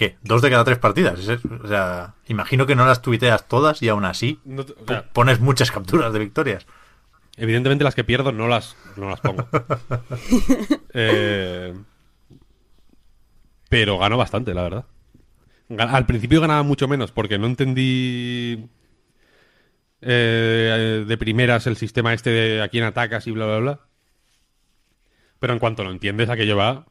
¿qué? 0.00 0.16
Dos 0.22 0.40
de 0.40 0.48
cada 0.50 0.64
tres 0.64 0.78
partidas. 0.78 1.20
O 1.62 1.68
sea, 1.68 2.14
imagino 2.26 2.64
que 2.66 2.74
no 2.74 2.86
las 2.86 3.02
tuiteas 3.02 3.46
todas 3.46 3.82
y 3.82 3.88
aún 3.90 4.06
así 4.06 4.40
No 4.46 4.64
te- 4.64 4.72
o 4.72 4.76
po- 4.76 4.86
sea, 4.86 5.04
pones 5.12 5.40
muchas 5.40 5.70
capturas 5.70 6.10
de 6.14 6.18
victorias. 6.18 6.66
Evidentemente 7.36 7.84
las 7.84 7.94
que 7.94 8.02
pierdo 8.02 8.32
no 8.32 8.48
las, 8.48 8.76
no 8.96 9.10
las 9.10 9.20
pongo. 9.20 9.46
Eh, 10.94 11.74
pero 13.68 13.98
gano 13.98 14.16
bastante, 14.16 14.54
la 14.54 14.62
verdad. 14.62 14.84
Al 15.78 16.06
principio 16.06 16.40
ganaba 16.40 16.62
mucho 16.64 16.88
menos 16.88 17.12
porque 17.12 17.38
no 17.38 17.46
entendí 17.46 18.68
eh, 20.00 21.04
de 21.06 21.16
primeras 21.18 21.66
el 21.66 21.76
sistema 21.76 22.12
este 22.14 22.30
de 22.30 22.62
a 22.62 22.68
quién 22.68 22.84
atacas 22.84 23.26
y 23.26 23.30
bla, 23.32 23.46
bla, 23.46 23.58
bla. 23.58 23.80
Pero 25.38 25.52
en 25.52 25.58
cuanto 25.58 25.84
lo 25.84 25.90
entiendes, 25.92 26.28
aquello 26.28 26.56
va, 26.56 26.86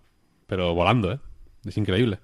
pero 0.48 0.74
volando, 0.74 1.12
¿eh? 1.12 1.20
Es 1.66 1.78
increíble. 1.78 2.20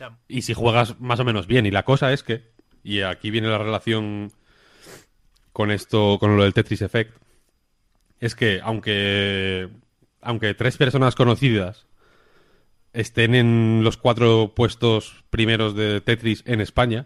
Sea, 0.00 0.16
Y 0.28 0.40
si 0.42 0.54
juegas 0.54 0.98
más 0.98 1.20
o 1.20 1.24
menos 1.24 1.46
bien. 1.46 1.66
Y 1.66 1.70
la 1.70 1.84
cosa 1.84 2.10
es 2.12 2.22
que, 2.22 2.52
y 2.82 3.02
aquí 3.02 3.30
viene 3.30 3.48
la 3.48 3.58
relación 3.58 4.32
con 5.52 5.70
esto, 5.70 6.16
con 6.18 6.38
lo 6.38 6.42
del 6.44 6.54
Tetris 6.54 6.80
Effect, 6.80 7.14
es 8.18 8.34
que 8.34 8.60
aunque, 8.62 9.68
aunque 10.22 10.54
tres 10.54 10.78
personas 10.78 11.14
conocidas 11.14 11.86
estén 12.94 13.34
en 13.34 13.82
los 13.84 13.98
cuatro 13.98 14.52
puestos 14.56 15.22
primeros 15.28 15.74
de 15.74 16.00
Tetris 16.00 16.44
en 16.46 16.62
España, 16.62 17.04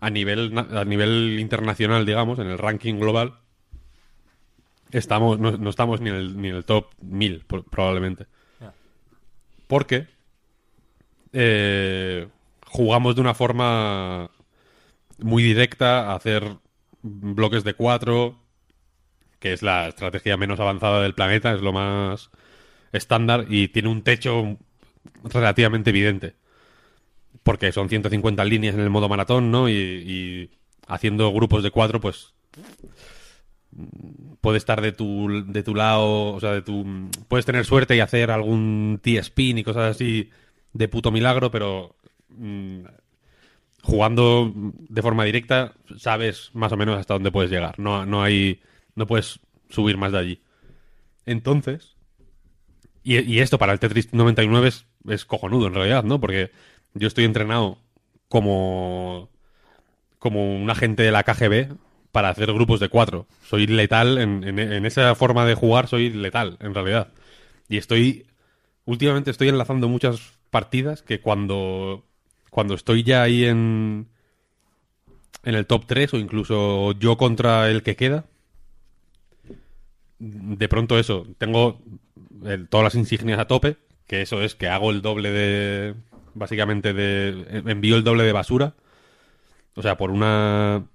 a 0.00 0.10
nivel, 0.10 0.58
a 0.58 0.84
nivel 0.84 1.38
internacional, 1.38 2.04
digamos, 2.04 2.40
en 2.40 2.48
el 2.48 2.58
ranking 2.58 2.94
global, 2.96 3.34
estamos, 4.90 5.38
no, 5.38 5.52
no 5.56 5.70
estamos 5.70 6.00
ni 6.00 6.10
en, 6.10 6.16
el, 6.16 6.40
ni 6.40 6.48
en 6.48 6.56
el 6.56 6.64
top 6.64 6.86
1000, 7.00 7.44
pro- 7.46 7.62
probablemente. 7.62 8.26
Porque 9.68 10.08
eh, 11.32 12.28
jugamos 12.66 13.14
de 13.14 13.20
una 13.20 13.34
forma 13.34 14.30
muy 15.18 15.42
directa 15.42 16.10
a 16.10 16.16
hacer 16.16 16.56
bloques 17.02 17.64
de 17.64 17.74
cuatro, 17.74 18.38
que 19.38 19.52
es 19.52 19.62
la 19.62 19.88
estrategia 19.88 20.36
menos 20.36 20.60
avanzada 20.60 21.02
del 21.02 21.14
planeta, 21.14 21.52
es 21.52 21.60
lo 21.60 21.72
más 21.72 22.30
estándar 22.92 23.46
y 23.48 23.68
tiene 23.68 23.88
un 23.88 24.02
techo 24.02 24.58
relativamente 25.24 25.90
evidente. 25.90 26.36
Porque 27.42 27.72
son 27.72 27.88
150 27.88 28.44
líneas 28.44 28.74
en 28.74 28.80
el 28.80 28.90
modo 28.90 29.08
maratón, 29.08 29.50
¿no? 29.50 29.68
Y, 29.68 29.72
y 29.72 30.50
haciendo 30.86 31.32
grupos 31.32 31.62
de 31.62 31.70
cuatro, 31.70 32.00
pues 32.00 32.34
puede 34.40 34.58
estar 34.58 34.80
de 34.80 34.92
tu, 34.92 35.44
de 35.46 35.62
tu 35.62 35.74
lado, 35.74 36.34
o 36.34 36.40
sea, 36.40 36.52
de 36.52 36.62
tu... 36.62 37.10
Puedes 37.28 37.46
tener 37.46 37.64
suerte 37.64 37.96
y 37.96 38.00
hacer 38.00 38.30
algún 38.30 39.00
T-spin 39.02 39.58
y 39.58 39.64
cosas 39.64 39.96
así 39.96 40.30
de 40.72 40.88
puto 40.88 41.10
milagro, 41.10 41.50
pero 41.50 41.96
mm, 42.30 42.80
jugando 43.82 44.52
de 44.54 45.02
forma 45.02 45.24
directa 45.24 45.74
sabes 45.96 46.50
más 46.52 46.72
o 46.72 46.76
menos 46.76 46.98
hasta 46.98 47.14
dónde 47.14 47.30
puedes 47.30 47.50
llegar. 47.50 47.78
No, 47.78 48.06
no 48.06 48.22
hay... 48.22 48.60
No 48.94 49.06
puedes 49.06 49.40
subir 49.70 49.96
más 49.96 50.12
de 50.12 50.18
allí. 50.18 50.42
Entonces... 51.26 51.96
Y, 53.02 53.38
esto 53.40 53.58
para 53.58 53.72
el 53.72 53.78
Tetris 53.80 54.12
99 54.12 54.68
es, 54.68 54.86
es 55.08 55.24
cojonudo 55.24 55.66
en 55.66 55.74
realidad, 55.74 56.04
¿no? 56.04 56.20
Porque 56.20 56.50
yo 56.94 57.08
estoy 57.08 57.24
entrenado 57.24 57.78
como 58.28 59.30
como 60.18 60.56
un 60.56 60.70
agente 60.70 61.02
de 61.04 61.12
la 61.12 61.24
KGB 61.24 61.76
para 62.12 62.30
hacer 62.30 62.52
grupos 62.52 62.80
de 62.80 62.88
cuatro. 62.88 63.26
Soy 63.44 63.66
letal 63.66 64.18
en, 64.18 64.44
en- 64.44 64.58
en 64.58 64.86
esa 64.86 65.14
forma 65.14 65.46
de 65.46 65.54
jugar, 65.54 65.88
soy 65.88 66.10
letal 66.10 66.56
en 66.60 66.74
realidad. 66.74 67.12
Y 67.68 67.78
estoy 67.78 68.26
últimamente 68.86 69.30
estoy 69.32 69.48
enlazando 69.48 69.88
muchas 69.88 70.37
partidas 70.50 71.02
que 71.02 71.20
cuando 71.20 72.04
cuando 72.50 72.74
estoy 72.74 73.02
ya 73.02 73.22
ahí 73.22 73.44
en 73.44 74.08
en 75.44 75.54
el 75.54 75.66
top 75.66 75.86
3 75.86 76.14
o 76.14 76.16
incluso 76.18 76.92
yo 76.92 77.16
contra 77.16 77.70
el 77.70 77.82
que 77.82 77.96
queda 77.96 78.24
de 80.18 80.68
pronto 80.68 80.98
eso, 80.98 81.26
tengo 81.38 81.80
todas 82.70 82.84
las 82.84 82.94
insignias 82.96 83.38
a 83.38 83.46
tope, 83.46 83.76
que 84.06 84.22
eso 84.22 84.42
es 84.42 84.56
que 84.56 84.68
hago 84.68 84.90
el 84.90 85.00
doble 85.00 85.30
de 85.30 85.94
básicamente 86.34 86.92
de 86.92 87.62
envío 87.66 87.96
el 87.96 88.04
doble 88.04 88.24
de 88.24 88.32
basura 88.32 88.74
o 89.78 89.82
sea, 89.82 89.96
por 89.96 90.10
una. 90.10 90.88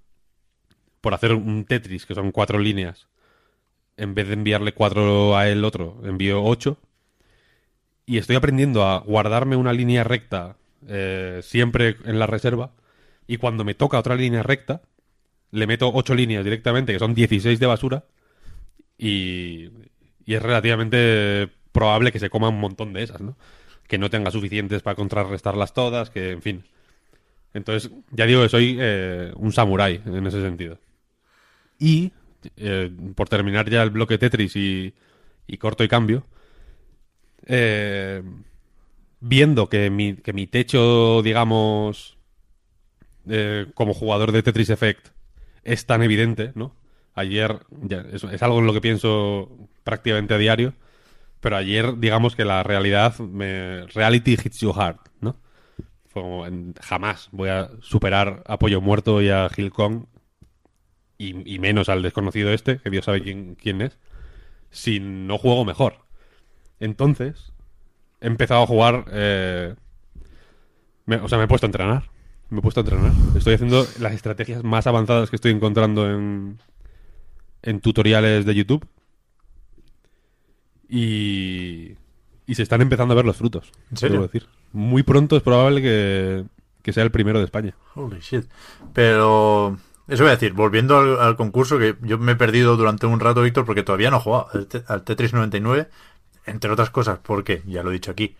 Por 0.99 1.13
hacer 1.13 1.33
un 1.33 1.63
Tetris, 1.63 2.05
que 2.05 2.15
son 2.15 2.31
cuatro 2.31 2.59
líneas, 2.59 3.07
en 3.95 4.13
vez 4.13 4.27
de 4.27 4.33
enviarle 4.33 4.73
cuatro 4.73 5.37
a 5.37 5.47
el 5.47 5.63
otro, 5.63 6.01
envío 6.03 6.43
ocho. 6.43 6.77
Y 8.05 8.17
estoy 8.17 8.35
aprendiendo 8.35 8.83
a 8.83 8.99
guardarme 8.99 9.55
una 9.55 9.73
línea 9.73 10.03
recta 10.03 10.57
eh, 10.87 11.39
siempre 11.43 11.97
en 12.05 12.19
la 12.19 12.27
reserva. 12.27 12.71
Y 13.27 13.37
cuando 13.37 13.63
me 13.63 13.73
toca 13.73 13.99
otra 13.99 14.15
línea 14.15 14.43
recta, 14.43 14.81
le 15.51 15.67
meto 15.67 15.91
ocho 15.93 16.13
líneas 16.13 16.43
directamente, 16.43 16.93
que 16.93 16.99
son 16.99 17.13
16 17.13 17.59
de 17.59 17.65
basura. 17.65 18.05
Y, 18.97 19.69
y 20.25 20.33
es 20.33 20.41
relativamente 20.41 21.49
probable 21.71 22.11
que 22.11 22.19
se 22.19 22.29
coma 22.29 22.49
un 22.49 22.59
montón 22.59 22.93
de 22.93 23.03
esas, 23.03 23.21
¿no? 23.21 23.37
Que 23.87 23.97
no 23.97 24.09
tenga 24.09 24.31
suficientes 24.31 24.81
para 24.81 24.95
contrarrestarlas 24.95 25.73
todas, 25.73 26.09
que 26.09 26.31
en 26.31 26.41
fin. 26.41 26.63
Entonces, 27.53 27.91
ya 28.11 28.25
digo 28.25 28.41
que 28.41 28.49
soy 28.49 28.77
eh, 28.79 29.31
un 29.35 29.51
samurái 29.51 30.01
en 30.05 30.25
ese 30.25 30.41
sentido. 30.41 30.79
Y, 31.79 32.11
eh, 32.57 32.91
por 33.15 33.29
terminar 33.29 33.69
ya 33.69 33.83
el 33.83 33.91
bloque 33.91 34.17
Tetris 34.17 34.55
y, 34.55 34.93
y 35.47 35.57
corto 35.57 35.83
y 35.83 35.87
cambio, 35.87 36.25
eh, 37.45 38.23
viendo 39.19 39.69
que 39.69 39.89
mi, 39.89 40.15
que 40.15 40.33
mi 40.33 40.47
techo, 40.47 41.21
digamos, 41.21 42.17
eh, 43.29 43.67
como 43.73 43.93
jugador 43.93 44.31
de 44.31 44.43
Tetris 44.43 44.69
Effect 44.69 45.09
es 45.63 45.85
tan 45.85 46.03
evidente, 46.03 46.51
¿no? 46.55 46.75
Ayer, 47.15 47.59
es, 48.11 48.43
algo 48.43 48.59
en 48.59 48.65
lo 48.65 48.73
que 48.73 48.81
pienso 48.81 49.49
prácticamente 49.83 50.33
a 50.33 50.37
diario, 50.37 50.73
pero 51.39 51.57
ayer, 51.57 51.97
digamos 51.99 52.35
que 52.35 52.43
la 52.43 52.63
realidad, 52.63 53.17
me, 53.19 53.85
reality 53.87 54.33
hits 54.33 54.59
you 54.59 54.73
hard, 54.73 54.97
¿no? 55.21 55.37
Jamás 56.81 57.29
voy 57.31 57.49
a 57.49 57.71
superar 57.81 58.43
a 58.45 58.59
Pollo 58.59 58.81
Muerto 58.81 59.21
y 59.21 59.29
a 59.29 59.49
Gil 59.49 59.71
Kong 59.71 60.05
y, 61.17 61.55
y 61.55 61.59
menos 61.59 61.89
al 61.89 62.01
desconocido 62.03 62.51
este, 62.51 62.77
que 62.79 62.89
Dios 62.89 63.05
sabe 63.05 63.23
quién, 63.23 63.55
quién 63.55 63.81
es, 63.81 63.97
si 64.69 64.99
no 64.99 65.37
juego 65.37 65.65
mejor. 65.65 66.03
Entonces, 66.83 67.53
he 68.21 68.27
empezado 68.27 68.63
a 68.63 68.67
jugar... 68.67 69.05
eh, 69.11 69.75
me- 71.05 71.17
o 71.17 71.27
sea, 71.29 71.37
me 71.37 71.45
he 71.45 71.47
puesto 71.47 71.65
a 71.65 71.69
entrenar. 71.69 72.09
Me 72.49 72.59
he 72.59 72.61
puesto 72.61 72.81
a 72.81 72.83
entrenar. 72.83 73.11
Estoy 73.35 73.53
haciendo 73.55 73.85
las 73.99 74.13
estrategias 74.13 74.63
más 74.63 74.85
avanzadas 74.85 75.29
que 75.29 75.35
estoy 75.37 75.51
encontrando 75.51 76.09
en, 76.09 76.59
en 77.61 77.79
tutoriales 77.79 78.45
de 78.45 78.53
YouTube. 78.55 78.85
Y, 80.89 81.95
y 82.45 82.55
se 82.55 82.63
están 82.63 82.81
empezando 82.81 83.13
a 83.13 83.15
ver 83.15 83.25
los 83.25 83.37
frutos. 83.37 83.71
¿En 83.91 83.97
serio? 83.97 84.21
decir. 84.21 84.47
Muy 84.71 85.03
pronto 85.03 85.35
es 85.37 85.43
probable 85.43 85.81
que, 85.81 86.45
que 86.81 86.93
sea 86.93 87.03
el 87.03 87.11
primero 87.11 87.39
de 87.39 87.45
España. 87.45 87.75
Holy 87.95 88.19
shit. 88.19 88.45
Pero 88.93 89.77
eso 90.07 90.23
voy 90.23 90.29
a 90.29 90.35
decir, 90.35 90.53
volviendo 90.53 90.97
al, 90.97 91.19
al 91.19 91.35
concurso, 91.35 91.79
que 91.79 91.95
yo 92.01 92.17
me 92.17 92.33
he 92.33 92.35
perdido 92.35 92.75
durante 92.77 93.05
un 93.07 93.19
rato, 93.19 93.41
Víctor, 93.41 93.65
porque 93.65 93.83
todavía 93.83 94.11
no 94.11 94.17
he 94.17 94.21
jugado 94.21 94.47
al, 94.53 94.67
al 94.87 95.03
Tetris 95.03 95.33
99, 95.33 95.87
entre 96.45 96.71
otras 96.71 96.89
cosas, 96.89 97.19
porque, 97.21 97.61
ya 97.65 97.83
lo 97.83 97.89
he 97.89 97.93
dicho 97.93 98.11
aquí, 98.11 98.35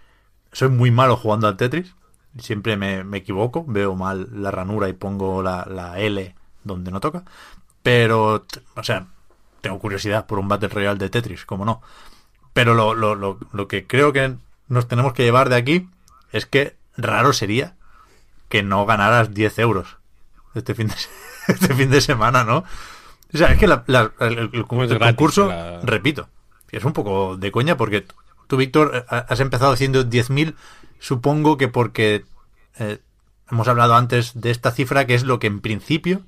soy 0.51 0.69
muy 0.69 0.91
malo 0.91 1.15
jugando 1.17 1.47
al 1.47 1.57
Tetris, 1.57 1.93
siempre 2.39 2.77
me, 2.77 3.03
me 3.03 3.17
equivoco, 3.17 3.63
veo 3.67 3.95
mal 3.95 4.27
la 4.33 4.51
ranura 4.51 4.89
y 4.89 4.93
pongo 4.93 5.41
la, 5.43 5.65
la 5.69 5.99
L 5.99 6.35
donde 6.63 6.91
no 6.91 6.99
toca, 6.99 7.23
pero, 7.81 8.45
o 8.75 8.83
sea, 8.83 9.07
tengo 9.61 9.79
curiosidad 9.79 10.25
por 10.25 10.39
un 10.39 10.47
Battle 10.47 10.69
Royale 10.69 10.99
de 10.99 11.09
Tetris, 11.09 11.45
como 11.45 11.65
no. 11.65 11.81
Pero 12.53 12.73
lo, 12.75 12.93
lo, 12.93 13.15
lo, 13.15 13.39
lo 13.51 13.67
que 13.67 13.87
creo 13.87 14.13
que 14.13 14.35
nos 14.67 14.87
tenemos 14.87 15.13
que 15.13 15.23
llevar 15.23 15.49
de 15.49 15.55
aquí 15.55 15.89
es 16.31 16.45
que 16.45 16.75
raro 16.97 17.33
sería 17.33 17.75
que 18.49 18.61
no 18.63 18.85
ganaras 18.85 19.33
10 19.33 19.57
euros 19.59 19.97
este 20.53 20.75
fin 20.75 20.87
de, 20.87 20.93
este 21.47 21.73
fin 21.73 21.89
de 21.89 21.99
semana, 22.01 22.43
¿no? 22.43 22.57
O 23.33 23.37
sea, 23.37 23.47
es 23.51 23.57
que 23.57 23.65
la- 23.67 23.83
la- 23.87 24.11
el, 24.19 24.51
concurso, 24.65 24.93
la- 25.47 25.79
repito, 25.81 26.29
es 26.77 26.83
un 26.83 26.93
poco 26.93 27.37
de 27.37 27.51
coña 27.51 27.77
porque 27.77 28.05
tú, 28.47 28.57
Víctor, 28.57 29.05
eh, 29.09 29.23
has 29.27 29.39
empezado 29.39 29.71
haciendo 29.71 30.03
10.000, 30.03 30.55
supongo 30.99 31.57
que 31.57 31.67
porque 31.67 32.25
eh, 32.79 32.99
hemos 33.49 33.67
hablado 33.67 33.95
antes 33.95 34.39
de 34.39 34.51
esta 34.51 34.71
cifra 34.71 35.05
que 35.05 35.15
es 35.15 35.23
lo 35.23 35.39
que 35.39 35.47
en 35.47 35.61
principio 35.61 36.21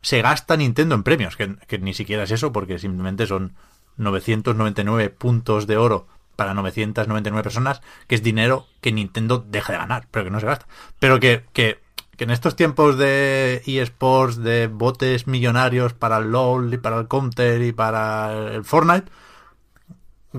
se 0.00 0.22
gasta 0.22 0.56
Nintendo 0.56 0.94
en 0.94 1.02
premios, 1.02 1.36
que, 1.36 1.56
que 1.66 1.78
ni 1.78 1.94
siquiera 1.94 2.22
es 2.22 2.30
eso 2.30 2.52
porque 2.52 2.78
simplemente 2.78 3.26
son 3.26 3.54
999 3.96 5.10
puntos 5.10 5.66
de 5.66 5.76
oro 5.76 6.06
para 6.36 6.54
999 6.54 7.42
personas, 7.42 7.82
que 8.06 8.14
es 8.14 8.22
dinero 8.22 8.66
que 8.80 8.92
Nintendo 8.92 9.44
deja 9.44 9.72
de 9.72 9.78
ganar, 9.80 10.06
pero 10.12 10.24
que 10.24 10.30
no 10.30 10.38
se 10.38 10.46
gasta. 10.46 10.68
Pero 11.00 11.18
que, 11.18 11.44
que, 11.52 11.80
que 12.16 12.24
en 12.24 12.30
estos 12.30 12.54
tiempos 12.54 12.96
de 12.96 13.60
eSports, 13.66 14.36
de 14.36 14.68
botes 14.68 15.26
millonarios 15.26 15.94
para 15.94 16.18
el 16.18 16.30
LOL 16.30 16.72
y 16.72 16.78
para 16.78 17.00
el 17.00 17.08
Counter 17.08 17.60
y 17.62 17.72
para 17.72 18.54
el 18.54 18.64
Fortnite, 18.64 19.10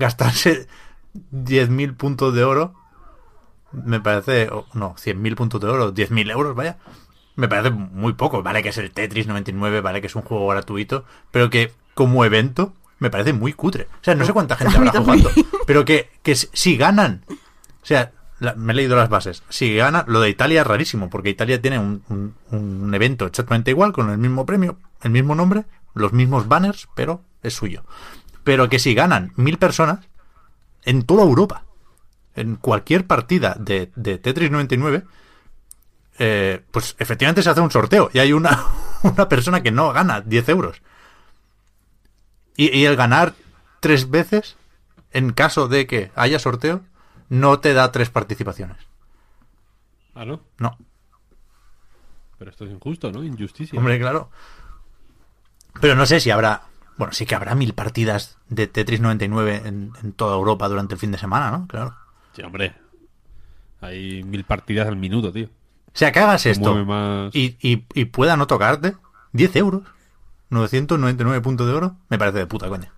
gastarse 0.00 0.66
10.000 1.32 1.96
puntos 1.96 2.34
de 2.34 2.42
oro 2.44 2.74
me 3.72 4.00
parece, 4.00 4.50
no, 4.74 4.96
100.000 4.96 5.34
puntos 5.36 5.60
de 5.60 5.68
oro, 5.68 5.94
10.000 5.94 6.30
euros, 6.32 6.56
vaya. 6.56 6.78
Me 7.36 7.46
parece 7.46 7.70
muy 7.70 8.14
poco. 8.14 8.42
Vale 8.42 8.62
que 8.64 8.70
es 8.70 8.78
el 8.78 8.90
Tetris 8.90 9.28
99, 9.28 9.80
vale 9.80 10.00
que 10.00 10.08
es 10.08 10.16
un 10.16 10.22
juego 10.22 10.48
gratuito, 10.48 11.04
pero 11.30 11.50
que 11.50 11.72
como 11.94 12.24
evento 12.24 12.74
me 12.98 13.10
parece 13.10 13.32
muy 13.32 13.52
cutre. 13.52 13.84
O 14.00 14.04
sea, 14.04 14.16
no 14.16 14.24
sé 14.24 14.32
cuánta 14.32 14.56
gente 14.56 14.76
habrá 14.76 14.90
jugando, 14.90 15.30
pero 15.66 15.84
que, 15.84 16.10
que 16.24 16.34
si- 16.34 16.76
ganan, 16.76 17.24
o 17.30 17.86
sea, 17.86 18.10
la- 18.40 18.54
me 18.56 18.72
he 18.72 18.76
leído 18.76 18.96
las 18.96 19.08
bases, 19.08 19.44
si 19.48 19.76
ganan, 19.76 20.04
lo 20.08 20.20
de 20.20 20.30
Italia 20.30 20.62
es 20.62 20.66
rarísimo, 20.66 21.08
porque 21.08 21.30
Italia 21.30 21.62
tiene 21.62 21.78
un, 21.78 22.02
un- 22.08 22.34
un 22.50 22.92
evento 22.94 23.26
exactamente 23.26 23.70
igual, 23.70 23.92
con 23.92 24.10
el 24.10 24.18
mismo 24.18 24.44
premio, 24.44 24.78
el 25.02 25.12
mismo 25.12 25.36
nombre, 25.36 25.64
los 25.94 26.12
mismos 26.12 26.48
banners, 26.48 26.88
pero 26.96 27.22
es 27.44 27.54
suyo. 27.54 27.84
Pero 28.44 28.68
que 28.68 28.78
si 28.78 28.94
ganan 28.94 29.32
mil 29.36 29.58
personas, 29.58 30.08
en 30.82 31.02
toda 31.02 31.24
Europa, 31.24 31.64
en 32.34 32.56
cualquier 32.56 33.06
partida 33.06 33.56
de, 33.58 33.90
de 33.96 34.18
Tetris 34.18 34.50
99, 34.50 35.04
eh, 36.18 36.62
pues 36.70 36.96
efectivamente 36.98 37.42
se 37.42 37.50
hace 37.50 37.60
un 37.60 37.70
sorteo 37.70 38.10
y 38.12 38.18
hay 38.18 38.32
una, 38.32 38.66
una 39.02 39.28
persona 39.28 39.62
que 39.62 39.70
no 39.70 39.92
gana 39.92 40.20
10 40.20 40.48
euros. 40.50 40.82
Y, 42.56 42.76
y 42.76 42.84
el 42.84 42.96
ganar 42.96 43.34
tres 43.80 44.10
veces, 44.10 44.56
en 45.12 45.32
caso 45.32 45.68
de 45.68 45.86
que 45.86 46.12
haya 46.14 46.38
sorteo, 46.38 46.82
no 47.28 47.60
te 47.60 47.72
da 47.72 47.90
tres 47.92 48.10
participaciones. 48.10 48.76
Ah, 50.14 50.24
¿no? 50.24 50.42
No, 50.58 50.76
Pero 52.38 52.50
esto 52.50 52.64
es 52.64 52.72
injusto, 52.72 53.10
¿no? 53.12 53.22
Injusticia. 53.24 53.78
hombre, 53.78 53.98
claro. 53.98 54.30
Pero 55.80 55.94
no 55.94 56.04
sé 56.04 56.20
si 56.20 56.30
habrá... 56.30 56.62
Bueno, 57.00 57.14
sí 57.14 57.24
que 57.24 57.34
habrá 57.34 57.54
mil 57.54 57.72
partidas 57.72 58.36
de 58.50 58.66
Tetris 58.66 59.00
99 59.00 59.62
en, 59.64 59.92
en 60.02 60.12
toda 60.12 60.36
Europa 60.36 60.68
durante 60.68 60.92
el 60.92 61.00
fin 61.00 61.10
de 61.10 61.16
semana, 61.16 61.50
¿no? 61.50 61.66
Claro. 61.66 61.94
Sí, 62.36 62.42
hombre. 62.42 62.74
Hay 63.80 64.22
mil 64.22 64.44
partidas 64.44 64.86
al 64.86 64.96
minuto, 64.96 65.32
tío. 65.32 65.46
O 65.46 65.92
sea, 65.94 66.12
que 66.12 66.18
hagas 66.18 66.44
esto 66.44 66.84
más... 66.84 67.34
y, 67.34 67.56
y, 67.62 67.86
y 67.94 68.04
pueda 68.04 68.36
no 68.36 68.46
tocarte, 68.46 68.96
10 69.32 69.56
euros, 69.56 69.82
999 70.50 71.40
puntos 71.40 71.66
de 71.66 71.72
oro, 71.72 71.96
me 72.10 72.18
parece 72.18 72.36
de 72.36 72.46
puta 72.46 72.68
coña. 72.68 72.92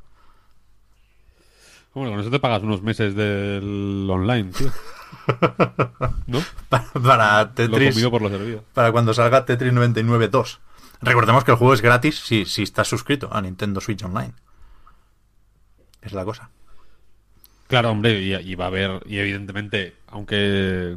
Bueno, 1.95 2.11
con 2.11 2.19
eso 2.19 2.31
te 2.31 2.41
pagas 2.41 2.65
unos 2.65 2.83
meses 2.83 3.15
del 3.15 4.09
online, 4.11 4.51
tío. 4.51 4.73
¿No? 6.27 6.41
Para, 6.69 6.85
para 6.91 7.43
Lo 7.45 7.51
Tetris, 7.51 7.91
comido 7.95 8.11
por 8.11 8.23
lo 8.23 8.31
servido. 8.31 8.65
para 8.75 8.91
cuando 8.91 9.15
salga 9.15 9.45
Tetris 9.45 9.73
99 9.73 10.27
2. 10.27 10.61
Recordemos 11.03 11.45
que 11.45 11.51
el 11.51 11.57
juego 11.57 11.75
es 11.75 11.81
gratis 11.81 12.21
si, 12.21 12.45
si 12.45 12.63
estás 12.63 12.89
suscrito 12.89 13.29
a 13.33 13.43
Nintendo 13.43 13.81
Switch 13.81 14.03
Online. 14.05 14.33
Es 16.01 16.13
la 16.13 16.25
cosa. 16.25 16.51
Claro, 17.67 17.91
hombre, 17.91 18.21
y, 18.21 18.55
va 18.55 18.65
a 18.65 18.69
haber, 18.69 19.03
y 19.07 19.19
evidentemente, 19.19 19.97
aunque 20.09 20.97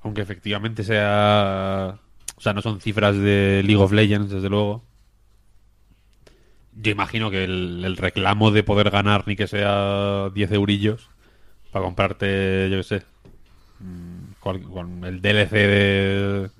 aunque 0.00 0.22
efectivamente 0.22 0.84
sea, 0.84 1.98
o 2.36 2.40
sea, 2.40 2.52
no 2.52 2.62
son 2.62 2.80
cifras 2.80 3.16
de 3.16 3.62
League 3.64 3.82
of 3.82 3.92
Legends, 3.92 4.30
desde 4.30 4.48
luego. 4.48 4.84
Yo 6.74 6.92
imagino 6.92 7.30
que 7.30 7.44
el, 7.44 7.96
reclamo 7.96 8.50
de 8.50 8.62
poder 8.62 8.90
ganar 8.90 9.26
ni 9.26 9.36
que 9.36 9.46
sea 9.48 10.30
10 10.34 10.52
eurillos 10.52 11.10
para 11.72 11.84
comprarte, 11.84 12.68
yo 12.70 12.78
qué 12.78 12.82
sé, 12.84 13.02
mm, 13.80 14.32
cual- 14.40 14.62
con 14.62 15.04
el 15.04 15.20
DLC 15.20 15.50
de, 15.52 16.50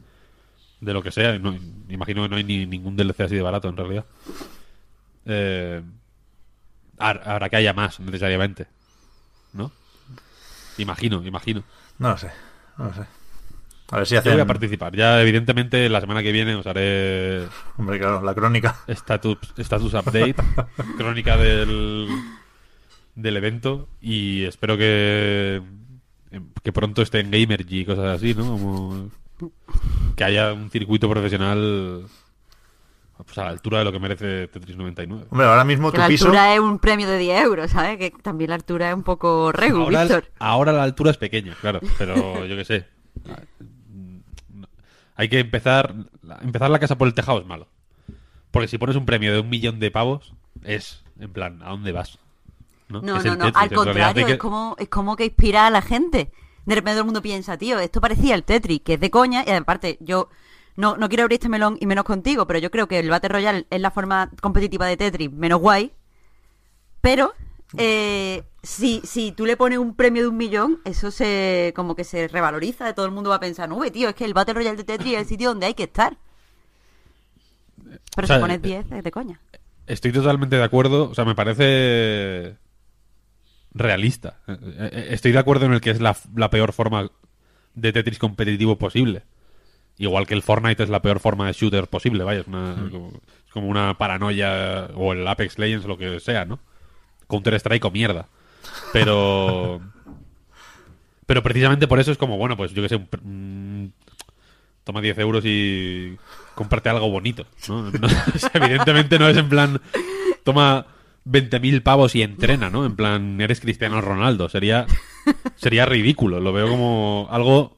de 0.80 0.92
lo 0.92 1.02
que 1.02 1.10
sea, 1.10 1.38
no- 1.38 1.56
imagino 1.88 2.22
que 2.22 2.28
no 2.28 2.36
hay 2.36 2.44
ni 2.44 2.66
ningún 2.66 2.96
DLC 2.96 3.20
así 3.24 3.34
de 3.36 3.42
barato 3.42 3.68
en 3.68 3.76
realidad. 3.76 4.04
Eh, 5.26 5.82
habrá 6.98 7.48
que 7.48 7.56
haya 7.56 7.72
más, 7.72 8.00
necesariamente. 8.00 8.66
¿No? 9.52 9.70
Imagino, 10.78 11.24
imagino. 11.24 11.62
No 11.98 12.10
lo 12.10 12.16
sé, 12.18 12.30
no 12.76 12.84
lo 12.86 12.94
sé. 12.94 13.02
A 13.90 13.96
ver 13.96 14.06
si 14.06 14.14
Yo 14.14 14.20
voy 14.22 14.30
hacen... 14.32 14.40
a 14.42 14.46
participar. 14.46 14.94
Ya, 14.94 15.20
evidentemente, 15.22 15.88
la 15.88 16.00
semana 16.00 16.22
que 16.22 16.30
viene 16.32 16.54
os 16.54 16.66
haré 16.66 17.46
Hombre, 17.78 17.98
claro, 17.98 18.22
la 18.22 18.34
crónica. 18.34 18.76
status, 18.86 19.38
status 19.56 19.94
update, 19.94 20.34
crónica 20.98 21.36
del, 21.38 22.06
del 23.14 23.36
evento 23.38 23.88
y 24.02 24.44
espero 24.44 24.76
que, 24.76 25.62
que 26.62 26.72
pronto 26.72 27.00
esté 27.00 27.20
en 27.20 27.30
Gamergy 27.30 27.80
y 27.80 27.84
cosas 27.86 28.16
así, 28.16 28.34
¿no? 28.34 28.44
Como 28.44 29.10
que 30.16 30.24
haya 30.24 30.52
un 30.52 30.70
circuito 30.70 31.08
profesional 31.08 32.06
pues, 33.24 33.38
a 33.38 33.44
la 33.44 33.50
altura 33.50 33.78
de 33.80 33.84
lo 33.84 33.92
que 33.92 33.98
merece 33.98 34.48
Tetris 34.48 34.76
99. 34.76 35.26
Hombre, 35.30 35.46
ahora 35.46 35.64
mismo 35.64 35.90
Que 35.90 35.96
tu 35.96 36.00
la 36.02 36.08
piso... 36.08 36.24
altura 36.26 36.54
es 36.54 36.60
un 36.60 36.78
premio 36.78 37.08
de 37.08 37.18
10 37.18 37.42
euros, 37.44 37.70
¿sabes? 37.70 37.98
Que 37.98 38.10
también 38.10 38.50
la 38.50 38.56
altura 38.56 38.90
es 38.90 38.94
un 38.94 39.02
poco 39.02 39.50
regu, 39.52 39.82
Ahora, 39.82 40.02
Víctor. 40.04 40.24
ahora 40.38 40.72
la 40.72 40.82
altura 40.84 41.10
es 41.10 41.16
pequeña, 41.16 41.54
claro, 41.60 41.80
pero 41.98 42.44
yo 42.46 42.56
qué 42.56 42.64
sé. 42.64 42.86
Hay 45.16 45.28
que 45.28 45.40
empezar. 45.40 45.94
Empezar 46.42 46.70
la 46.70 46.78
casa 46.78 46.96
por 46.96 47.08
el 47.08 47.14
tejado 47.14 47.40
es 47.40 47.46
malo. 47.46 47.66
Porque 48.50 48.68
si 48.68 48.78
pones 48.78 48.96
un 48.96 49.04
premio 49.04 49.32
de 49.32 49.40
un 49.40 49.48
millón 49.48 49.78
de 49.80 49.90
pavos, 49.90 50.32
es 50.64 51.02
en 51.18 51.32
plan, 51.32 51.60
¿a 51.62 51.70
dónde 51.70 51.92
vas? 51.92 52.18
No, 52.88 53.02
No, 53.02 53.16
Es 53.18 53.24
no, 53.24 53.32
el 53.32 53.38
no, 53.38 53.44
Tetris, 53.46 53.62
al 53.62 53.72
contrario, 53.72 54.26
que- 54.26 54.32
es, 54.34 54.38
como, 54.38 54.76
es 54.78 54.88
como 54.88 55.16
que 55.16 55.24
inspira 55.26 55.66
a 55.66 55.70
la 55.70 55.82
gente. 55.82 56.30
De 56.68 56.74
repente 56.74 56.96
todo 56.96 57.00
el 57.00 57.06
mundo 57.06 57.22
piensa, 57.22 57.56
tío, 57.56 57.78
esto 57.78 57.98
parecía 57.98 58.34
el 58.34 58.44
Tetris, 58.44 58.82
que 58.82 58.94
es 58.94 59.00
de 59.00 59.10
coña, 59.10 59.42
y 59.46 59.50
aparte, 59.52 59.96
yo 60.00 60.28
no, 60.76 60.98
no 60.98 61.08
quiero 61.08 61.22
abrir 61.22 61.36
este 61.36 61.48
melón 61.48 61.78
y 61.80 61.86
menos 61.86 62.04
contigo, 62.04 62.46
pero 62.46 62.58
yo 62.58 62.70
creo 62.70 62.86
que 62.86 62.98
el 62.98 63.08
Battle 63.08 63.30
Royale 63.30 63.66
es 63.70 63.80
la 63.80 63.90
forma 63.90 64.30
competitiva 64.42 64.84
de 64.84 64.98
Tetris 64.98 65.32
menos 65.32 65.60
guay. 65.60 65.92
Pero, 67.00 67.32
eh, 67.78 68.42
si, 68.62 69.00
si 69.02 69.32
tú 69.32 69.46
le 69.46 69.56
pones 69.56 69.78
un 69.78 69.94
premio 69.94 70.20
de 70.20 70.28
un 70.28 70.36
millón, 70.36 70.82
eso 70.84 71.10
se 71.10 71.72
como 71.74 71.96
que 71.96 72.04
se 72.04 72.28
revaloriza, 72.28 72.94
todo 72.94 73.06
el 73.06 73.12
mundo 73.12 73.30
va 73.30 73.36
a 73.36 73.40
pensar, 73.40 73.66
no, 73.66 73.80
tío, 73.90 74.10
es 74.10 74.14
que 74.14 74.26
el 74.26 74.34
Battle 74.34 74.52
Royale 74.52 74.76
de 74.76 74.84
Tetris 74.84 75.14
es 75.14 75.20
el 75.20 75.26
sitio 75.26 75.48
donde 75.48 75.64
hay 75.64 75.74
que 75.74 75.84
estar. 75.84 76.18
Pero 78.14 78.24
O 78.24 78.26
sea, 78.26 78.36
si 78.36 78.42
pones 78.42 78.58
eh, 78.58 78.60
10, 78.60 78.92
es 78.92 79.04
de 79.04 79.10
coña. 79.10 79.40
Estoy 79.86 80.12
totalmente 80.12 80.56
de 80.56 80.64
acuerdo. 80.64 81.08
O 81.08 81.14
sea, 81.14 81.24
me 81.24 81.34
parece 81.34 82.58
realista. 83.74 84.38
Eh, 84.46 84.56
eh, 84.62 85.06
Estoy 85.10 85.32
de 85.32 85.38
acuerdo 85.38 85.66
en 85.66 85.72
el 85.72 85.80
que 85.80 85.90
es 85.90 86.00
la, 86.00 86.16
la 86.34 86.50
peor 86.50 86.72
forma 86.72 87.10
de 87.74 87.92
Tetris 87.92 88.18
competitivo 88.18 88.78
posible. 88.78 89.22
Igual 89.98 90.26
que 90.26 90.34
el 90.34 90.42
Fortnite 90.42 90.82
es 90.84 90.88
la 90.90 91.02
peor 91.02 91.18
forma 91.20 91.46
de 91.48 91.52
shooter 91.52 91.88
posible, 91.88 92.22
vaya, 92.24 92.40
es, 92.40 92.46
una- 92.46 92.88
como, 92.90 93.08
es 93.46 93.52
como 93.52 93.68
una 93.68 93.98
paranoia, 93.98 94.88
o 94.94 95.12
el 95.12 95.26
Apex 95.26 95.58
Legends, 95.58 95.86
lo 95.86 95.98
que 95.98 96.20
sea, 96.20 96.44
¿no? 96.44 96.60
Counter-Strike 97.26 97.84
o 97.84 97.90
mierda. 97.90 98.28
Pero... 98.92 99.80
Pero 101.26 101.42
precisamente 101.42 101.86
por 101.86 102.00
eso 102.00 102.10
es 102.10 102.16
como, 102.16 102.38
bueno, 102.38 102.56
pues 102.56 102.72
yo 102.72 102.80
que 102.82 102.88
sé, 102.88 102.96
un 103.22 103.92
toma 104.82 105.02
10 105.02 105.18
euros 105.18 105.44
y 105.44 106.16
cómprate 106.54 106.88
algo 106.88 107.10
bonito, 107.10 107.44
¿no? 107.68 107.90
No, 108.00 108.06
o 108.06 108.38
sea, 108.38 108.50
evidentemente 108.54 109.18
no 109.18 109.28
es 109.28 109.36
en 109.36 109.48
plan, 109.50 109.78
toma 110.42 110.86
20.000 111.30 111.82
pavos 111.82 112.14
y 112.14 112.22
entrena, 112.22 112.70
¿no? 112.70 112.86
En 112.86 112.96
plan, 112.96 113.40
eres 113.40 113.60
Cristiano 113.60 114.00
Ronaldo. 114.00 114.48
Sería, 114.48 114.86
sería 115.56 115.84
ridículo. 115.86 116.40
Lo 116.40 116.52
veo 116.52 116.68
como 116.68 117.28
algo, 117.30 117.76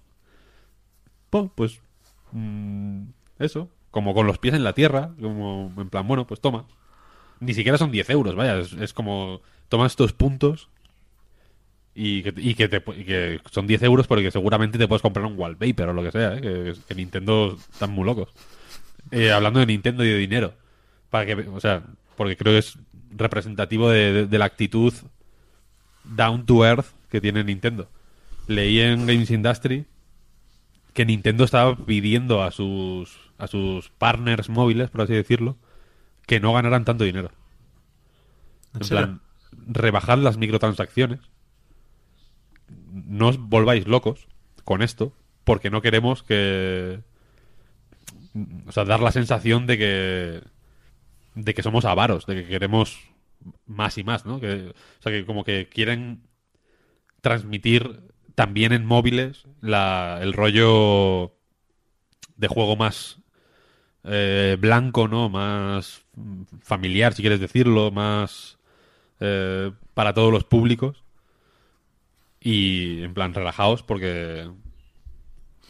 pues, 1.54 1.80
mm, 2.32 3.02
eso, 3.38 3.68
como 3.90 4.14
con 4.14 4.26
los 4.26 4.38
pies 4.38 4.54
en 4.54 4.64
la 4.64 4.72
tierra, 4.72 5.10
como 5.20 5.72
en 5.76 5.88
plan, 5.90 6.06
bueno, 6.06 6.26
pues 6.26 6.40
toma. 6.40 6.66
Ni 7.40 7.54
siquiera 7.54 7.78
son 7.78 7.90
10 7.90 8.10
euros, 8.10 8.34
vaya, 8.34 8.58
es, 8.58 8.92
como, 8.92 9.40
toma 9.68 9.86
estos 9.86 10.12
puntos 10.12 10.68
y 11.94 12.22
que, 12.22 12.32
te- 12.68 12.82
y 13.34 13.40
son 13.50 13.66
10 13.66 13.82
euros 13.82 14.06
porque 14.06 14.30
seguramente 14.30 14.78
te 14.78 14.86
puedes 14.86 15.02
comprar 15.02 15.24
un 15.26 15.38
wallpaper 15.38 15.88
o 15.88 15.92
lo 15.92 16.02
que 16.02 16.12
sea, 16.12 16.34
¿eh? 16.36 16.40
que, 16.40 16.74
que 16.86 16.94
Nintendo 16.94 17.56
están 17.72 17.90
muy 17.90 18.04
locos. 18.04 18.28
Eh, 19.10 19.32
hablando 19.32 19.58
de 19.60 19.66
Nintendo 19.66 20.04
y 20.04 20.08
de 20.08 20.18
dinero, 20.18 20.54
para 21.08 21.26
que, 21.26 21.34
o 21.34 21.58
sea, 21.60 21.82
porque 22.16 22.36
creo 22.36 22.52
que 22.52 22.58
es 22.58 22.78
representativo 23.10 23.90
de, 23.90 24.12
de- 24.12 24.26
de 24.26 24.38
la 24.38 24.44
actitud 24.46 24.92
down 26.04 26.46
to 26.46 26.64
earth 26.64 26.86
que 27.10 27.20
tiene 27.20 27.44
Nintendo. 27.44 27.88
Leí 28.46 28.80
en 28.80 29.06
Games 29.06 29.30
Industry 29.30 29.86
que 30.92 31.04
Nintendo 31.06 31.44
estaba 31.44 31.76
pidiendo 31.76 32.42
a 32.42 32.50
sus 32.50 33.18
a 33.38 33.46
sus 33.46 33.88
partners 33.90 34.48
móviles, 34.48 34.90
por 34.90 35.02
así 35.02 35.14
decirlo, 35.14 35.56
que 36.26 36.40
no 36.40 36.52
ganaran 36.52 36.84
tanto 36.84 37.04
dinero. 37.04 37.30
¿En 38.74 38.82
En 38.82 38.88
plan, 38.88 39.20
rebajad 39.66 40.18
las 40.18 40.36
microtransacciones. 40.36 41.20
No 42.92 43.28
os 43.28 43.38
volváis 43.38 43.86
locos 43.86 44.26
con 44.64 44.82
esto, 44.82 45.12
porque 45.44 45.70
no 45.70 45.80
queremos 45.80 46.22
que. 46.22 47.00
O 48.66 48.72
sea, 48.72 48.84
dar 48.84 49.00
la 49.00 49.12
sensación 49.12 49.66
de 49.66 49.78
que. 49.78 50.40
De 51.44 51.54
que 51.54 51.62
somos 51.62 51.84
avaros, 51.84 52.26
de 52.26 52.36
que 52.36 52.48
queremos 52.48 52.98
más 53.66 53.98
y 53.98 54.04
más, 54.04 54.26
¿no? 54.26 54.40
Que, 54.40 54.72
o 54.98 55.02
sea, 55.02 55.12
que 55.12 55.24
como 55.24 55.44
que 55.44 55.68
quieren 55.68 56.22
transmitir 57.20 58.00
también 58.34 58.72
en 58.72 58.86
móviles 58.86 59.46
la, 59.60 60.18
el 60.22 60.32
rollo 60.32 61.34
de 62.36 62.48
juego 62.48 62.76
más 62.76 63.18
eh, 64.04 64.56
blanco, 64.58 65.08
¿no? 65.08 65.28
Más 65.28 66.02
familiar, 66.62 67.12
si 67.12 67.22
quieres 67.22 67.40
decirlo, 67.40 67.90
más 67.90 68.58
eh, 69.20 69.72
para 69.94 70.14
todos 70.14 70.32
los 70.32 70.44
públicos. 70.44 71.04
Y 72.40 73.02
en 73.02 73.12
plan, 73.12 73.34
relajaos 73.34 73.82
porque. 73.82 74.48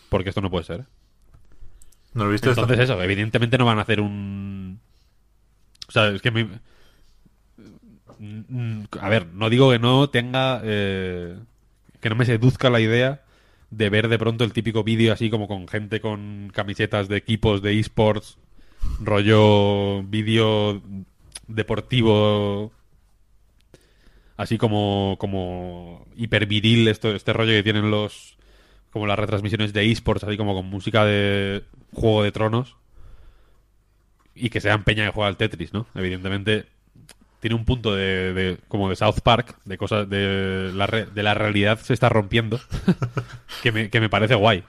Porque 0.08 0.28
esto 0.28 0.40
no 0.40 0.50
puede 0.50 0.64
ser. 0.64 0.86
¿No 2.14 2.24
lo 2.24 2.30
viste 2.30 2.48
Entonces, 2.48 2.78
esto? 2.78 2.94
eso, 2.94 3.02
evidentemente 3.02 3.58
no 3.58 3.64
van 3.64 3.78
a 3.78 3.82
hacer 3.82 4.00
un. 4.00 4.80
O 5.90 5.92
sea, 5.92 6.08
es 6.08 6.22
que. 6.22 6.30
mi- 6.30 6.48
Mm, 8.22 8.84
A 9.00 9.08
ver, 9.08 9.26
no 9.32 9.48
digo 9.50 9.70
que 9.70 9.78
no 9.78 10.08
tenga. 10.10 10.60
eh, 10.62 11.36
Que 12.00 12.08
no 12.10 12.16
me 12.16 12.24
seduzca 12.26 12.70
la 12.70 12.80
idea 12.80 13.22
de 13.70 13.90
ver 13.90 14.08
de 14.08 14.18
pronto 14.18 14.44
el 14.44 14.52
típico 14.52 14.82
vídeo 14.84 15.12
así 15.12 15.30
como 15.30 15.46
con 15.48 15.68
gente 15.68 16.00
con 16.00 16.50
camisetas 16.54 17.08
de 17.08 17.16
equipos 17.18 17.60
de 17.62 17.78
esports, 17.78 18.38
rollo 19.00 20.02
vídeo 20.04 20.80
deportivo. 21.46 22.72
Así 24.36 24.56
como, 24.58 25.16
como 25.20 26.06
hiperviril, 26.16 26.88
esto, 26.88 27.14
este 27.14 27.32
rollo 27.32 27.52
que 27.52 27.62
tienen 27.62 27.90
los. 27.90 28.36
Como 28.92 29.06
las 29.06 29.18
retransmisiones 29.18 29.72
de 29.72 29.90
esports, 29.90 30.24
así 30.24 30.36
como 30.36 30.54
con 30.54 30.66
música 30.66 31.04
de 31.04 31.62
Juego 31.92 32.22
de 32.24 32.32
Tronos. 32.32 32.76
Y 34.34 34.50
que 34.50 34.60
sean 34.60 34.84
peña 34.84 35.04
que 35.06 35.12
juega 35.12 35.28
al 35.28 35.36
Tetris, 35.36 35.72
¿no? 35.72 35.86
Evidentemente 35.94 36.66
tiene 37.40 37.56
un 37.56 37.64
punto 37.64 37.94
de, 37.94 38.58
como 38.68 38.90
de 38.90 38.96
South 38.96 39.20
Park, 39.22 39.56
de 39.64 39.78
cosas 39.78 40.08
de 40.08 40.70
la, 40.74 40.86
re- 40.86 41.06
de 41.06 41.22
la 41.22 41.32
realidad 41.34 41.78
se 41.80 41.94
está 41.94 42.08
rompiendo, 42.10 42.60
que, 43.62 43.72
me, 43.72 43.88
que 43.90 44.00
me 44.00 44.08
parece 44.10 44.34
guay. 44.34 44.62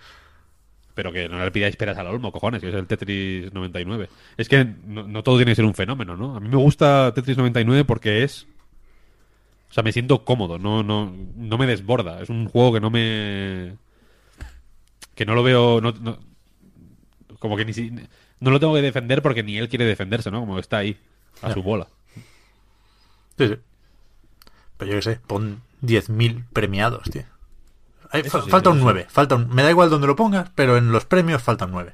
Pero 0.93 1.12
que 1.12 1.28
no 1.30 1.43
le 1.43 1.52
pidáis 1.52 1.76
peras 1.76 1.97
al 1.97 2.08
olmo, 2.08 2.32
cojones, 2.32 2.62
que 2.62 2.69
es 2.69 2.76
el 2.76 2.88
Tetris 2.88 3.54
99. 3.54 4.10
Es 4.38 4.47
que 4.50 4.65
no, 4.86 5.21
todo 5.24 5.38
tiene 5.38 5.52
que 5.52 5.56
ser 5.58 5.65
un 5.65 5.74
fenómeno, 5.74 6.15
¿no? 6.17 6.36
A 6.36 6.39
mí 6.39 6.50
me 6.50 6.58
gusta 6.58 7.13
Tetris 7.13 7.38
99 7.38 7.86
porque 7.86 8.24
es... 8.24 8.45
O 9.69 9.74
sea, 9.74 9.84
me 9.84 9.93
siento 9.93 10.26
cómodo, 10.26 10.60
no, 10.60 10.84
no, 10.84 11.13
no 11.38 11.58
me 11.58 11.65
desborda. 11.67 12.21
Es 12.21 12.30
un 12.30 12.45
juego 12.47 12.74
que 12.74 12.82
no 12.82 12.89
me... 12.89 13.76
Que 15.15 15.26
no 15.26 15.34
lo 15.34 15.43
veo... 15.43 15.82
como 17.39 17.56
que 17.58 17.65
ni 17.65 17.74
si... 17.74 17.91
No 18.41 18.51
lo 18.51 18.60
tengo 18.60 18.73
que 18.73 18.82
defender 18.82 19.21
porque 19.21 19.43
ni 19.43 19.58
él 19.58 19.69
quiere 19.69 19.86
defenderse, 19.86 20.30
¿no? 20.32 20.41
Como 20.41 20.60
está 20.60 20.77
ahí, 20.77 20.99
a 21.41 21.54
su 21.54 21.63
bola. 21.63 21.88
Sí, 23.38 23.47
sí. 23.47 23.56
Pero 24.77 24.91
yo 24.91 24.97
qué 24.97 25.01
sé, 25.04 25.19
pon 25.27 25.62
10.000 25.82 26.43
premiados, 26.51 27.10
tío. 27.10 27.23
Hay- 28.10 28.21
Eso 28.23 28.39
fa- 28.39 28.43
sí, 28.45 28.49
falta 28.51 28.69
un 28.71 28.77
eso 28.77 28.82
sí. 28.88 28.93
9. 28.93 29.08
Falta 29.10 29.36
un- 29.36 29.47
me 29.49 29.63
da 29.63 29.69
igual 29.69 29.89
donde 29.89 30.08
lo 30.08 30.15
pongas, 30.17 30.49
pero 30.56 30.75
en 30.77 30.91
los 30.91 31.06
premios 31.06 31.41
falta 31.41 31.65
un 31.65 31.71
9. 31.71 31.93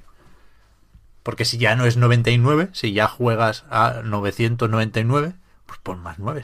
Porque 1.21 1.45
si 1.45 1.57
ya 1.57 1.75
no 1.75 1.85
es 1.85 1.97
99, 1.97 2.69
si 2.71 2.93
ya 2.93 3.07
juegas 3.07 3.65
a 3.69 4.01
999, 4.03 5.33
pues 5.65 5.79
pon 5.83 5.99
más 5.99 6.17
9. 6.17 6.43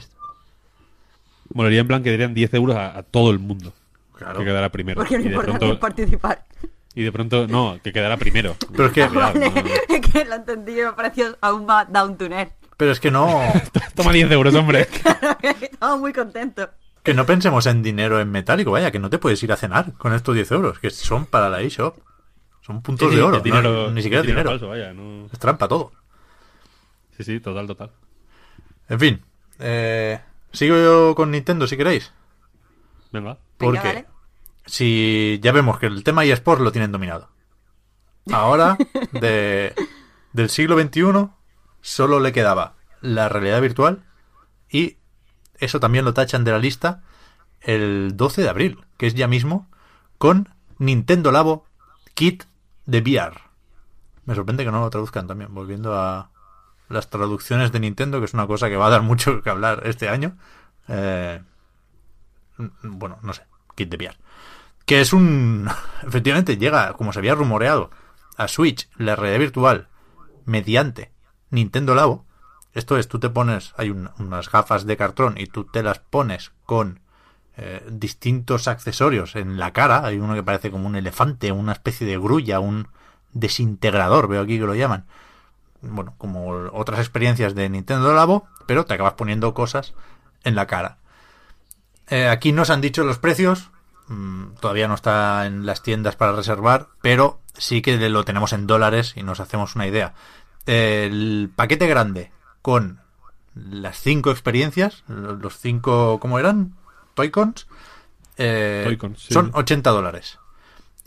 Molaría 1.52 1.80
en 1.80 1.86
plan 1.88 2.02
que 2.02 2.10
darían 2.10 2.34
10 2.34 2.52
euros 2.54 2.76
a, 2.76 2.96
a 2.98 3.02
todo 3.02 3.30
el 3.30 3.38
mundo. 3.38 3.72
Claro. 4.16 4.38
Que 4.38 4.44
quedara 4.44 4.70
primero. 4.70 5.00
Porque 5.00 5.18
de 5.18 5.24
importante 5.24 5.58
pronto, 5.58 5.80
participar. 5.80 6.44
Y 6.94 7.02
de 7.02 7.12
pronto, 7.12 7.46
no, 7.48 7.78
que 7.82 7.92
quedara 7.92 8.16
primero. 8.16 8.56
Pero 8.72 8.86
es 8.86 8.92
que- 8.92 9.06
Vale, 9.08 9.50
no. 9.50 9.54
que 10.12 10.24
lo 10.24 10.34
entendí 10.34 10.72
me 10.74 10.92
pareció 10.92 11.36
aún 11.40 11.66
más 11.66 11.90
down 11.92 12.16
to 12.16 12.28
net. 12.28 12.50
Pero 12.76 12.90
es 12.92 13.00
que 13.00 13.10
no, 13.10 13.40
Toma 13.94 14.12
10 14.12 14.30
euros, 14.32 14.54
hombre. 14.54 14.88
Estaba 15.60 15.96
muy 15.96 16.12
contento. 16.12 16.70
que 17.02 17.14
no 17.14 17.24
pensemos 17.26 17.66
en 17.66 17.82
dinero 17.82 18.20
en 18.20 18.30
metálico, 18.30 18.70
vaya, 18.72 18.90
que 18.90 18.98
no 18.98 19.10
te 19.10 19.18
puedes 19.18 19.42
ir 19.42 19.52
a 19.52 19.56
cenar 19.56 19.92
con 19.94 20.12
estos 20.14 20.34
10 20.34 20.50
euros, 20.52 20.78
que 20.78 20.90
son 20.90 21.26
para 21.26 21.48
la 21.50 21.60
eShop. 21.60 21.96
Son 22.62 22.80
puntos 22.82 23.10
Sí, 23.10 23.16
de 23.16 23.22
oro, 23.22 23.40
dinero, 23.40 23.70
no- 23.88 23.90
ni 23.90 24.02
siquiera 24.02 24.22
es 24.22 24.26
dinero. 24.26 24.48
falso, 24.50 24.68
vaya, 24.68 24.92
no- 24.94 25.26
Es 25.32 25.38
trampa 25.38 25.68
todo. 25.68 25.92
Sí, 27.16 27.22
sí, 27.24 27.38
total, 27.40 27.66
total. 27.66 27.90
En 28.88 28.98
fin, 28.98 29.22
eh, 29.60 30.18
sigo 30.52 30.76
yo 30.76 31.14
con 31.14 31.30
Nintendo 31.30 31.66
si 31.66 31.76
queréis. 31.76 32.12
Venga. 33.12 33.36
Porque 33.58 33.78
Venga, 33.78 33.92
vale. 33.94 34.06
Si 34.66 35.40
ya 35.42 35.52
vemos 35.52 35.78
que 35.78 35.86
el 35.86 36.04
tema 36.04 36.24
eSport 36.24 36.60
lo 36.60 36.72
tienen 36.72 36.92
dominado. 36.92 37.28
Ahora, 38.32 38.76
de, 39.12 39.74
del 40.32 40.50
siglo 40.50 40.80
XXI, 40.80 41.28
solo 41.80 42.20
le 42.20 42.32
quedaba 42.32 42.74
la 43.00 43.28
realidad 43.28 43.60
virtual 43.60 44.02
y 44.70 44.96
eso 45.58 45.80
también 45.80 46.04
lo 46.04 46.14
tachan 46.14 46.44
de 46.44 46.52
la 46.52 46.58
lista 46.58 47.02
el 47.60 48.16
12 48.16 48.42
de 48.42 48.48
abril, 48.48 48.84
que 48.96 49.06
es 49.06 49.14
ya 49.14 49.28
mismo, 49.28 49.68
con 50.18 50.48
Nintendo 50.78 51.32
Labo 51.32 51.66
Kit 52.14 52.44
de 52.86 53.00
VR. 53.00 53.40
Me 54.24 54.34
sorprende 54.34 54.64
que 54.64 54.70
no 54.70 54.80
lo 54.80 54.90
traduzcan 54.90 55.26
también, 55.26 55.52
volviendo 55.54 55.94
a 55.98 56.30
las 56.88 57.10
traducciones 57.10 57.72
de 57.72 57.80
Nintendo, 57.80 58.18
que 58.18 58.26
es 58.26 58.34
una 58.34 58.46
cosa 58.46 58.68
que 58.68 58.76
va 58.76 58.86
a 58.86 58.90
dar 58.90 59.02
mucho 59.02 59.42
que 59.42 59.50
hablar 59.50 59.82
este 59.84 60.08
año. 60.08 60.36
Eh, 60.88 61.42
bueno, 62.82 63.18
no 63.22 63.32
sé, 63.32 63.42
Kit 63.74 63.88
de 63.90 63.96
VR. 63.96 64.16
Que 64.86 65.00
es 65.00 65.12
un... 65.12 65.68
Efectivamente, 66.02 66.56
llega, 66.56 66.92
como 66.94 67.12
se 67.12 67.18
había 67.18 67.34
rumoreado, 67.34 67.90
a 68.36 68.48
Switch 68.48 68.88
la 68.96 69.16
realidad 69.16 69.40
virtual 69.40 69.88
mediante 70.44 71.12
Nintendo 71.50 71.94
Labo. 71.94 72.24
Esto 72.72 72.96
es, 72.98 73.06
tú 73.08 73.20
te 73.20 73.30
pones, 73.30 73.72
hay 73.76 73.90
un- 73.90 74.10
unas 74.18 74.50
gafas 74.50 74.84
de 74.84 74.96
cartón 74.96 75.34
y 75.38 75.46
tú 75.46 75.64
te 75.64 75.82
las 75.82 76.00
pones 76.00 76.52
con 76.66 77.00
eh, 77.56 77.86
distintos 77.88 78.66
accesorios 78.66 79.36
en 79.36 79.58
la 79.60 79.72
cara. 79.72 80.04
Hay 80.04 80.18
uno 80.18 80.34
que 80.34 80.42
parece 80.42 80.72
como 80.72 80.86
un 80.88 80.96
elefante, 80.96 81.52
una 81.52 81.70
especie 81.72 82.04
de 82.04 82.18
grulla, 82.18 82.58
un 82.58 82.88
desintegrador, 83.32 84.26
veo 84.26 84.42
aquí 84.42 84.58
que 84.58 84.66
lo 84.66 84.74
llaman. 84.74 85.06
Bueno, 85.80 86.14
como 86.18 86.48
otras 86.72 86.98
experiencias 86.98 87.54
de 87.54 87.68
Nintendo 87.68 88.12
Labo, 88.12 88.48
pero 88.66 88.86
te 88.86 88.94
acabas 88.94 89.12
poniendo 89.14 89.54
cosas 89.54 89.94
en 90.42 90.56
la 90.56 90.66
cara. 90.66 90.98
Eh, 92.08 92.26
aquí 92.28 92.50
nos 92.52 92.70
han 92.70 92.80
dicho 92.80 93.04
los 93.04 93.18
precios. 93.18 93.70
Mm, 94.08 94.54
todavía 94.60 94.88
no 94.88 94.94
está 94.94 95.46
en 95.46 95.66
las 95.66 95.82
tiendas 95.82 96.16
para 96.16 96.32
reservar, 96.32 96.88
pero 97.02 97.40
sí 97.56 97.82
que 97.82 97.96
lo 98.08 98.24
tenemos 98.24 98.52
en 98.52 98.66
dólares 98.66 99.12
y 99.16 99.22
nos 99.22 99.40
hacemos 99.40 99.74
una 99.76 99.86
idea. 99.86 100.14
El 100.66 101.50
paquete 101.54 101.86
grande 101.86 102.32
con 102.62 103.00
las 103.54 103.98
cinco 104.00 104.30
experiencias, 104.30 105.04
los 105.08 105.58
cinco, 105.58 106.18
¿cómo 106.20 106.38
eran? 106.38 106.74
Toycons. 107.14 107.66
eh, 108.36 108.82
Toy-Cons, 108.84 109.22
sí. 109.22 109.32
Son 109.34 109.50
80 109.54 109.90
dólares. 109.90 110.38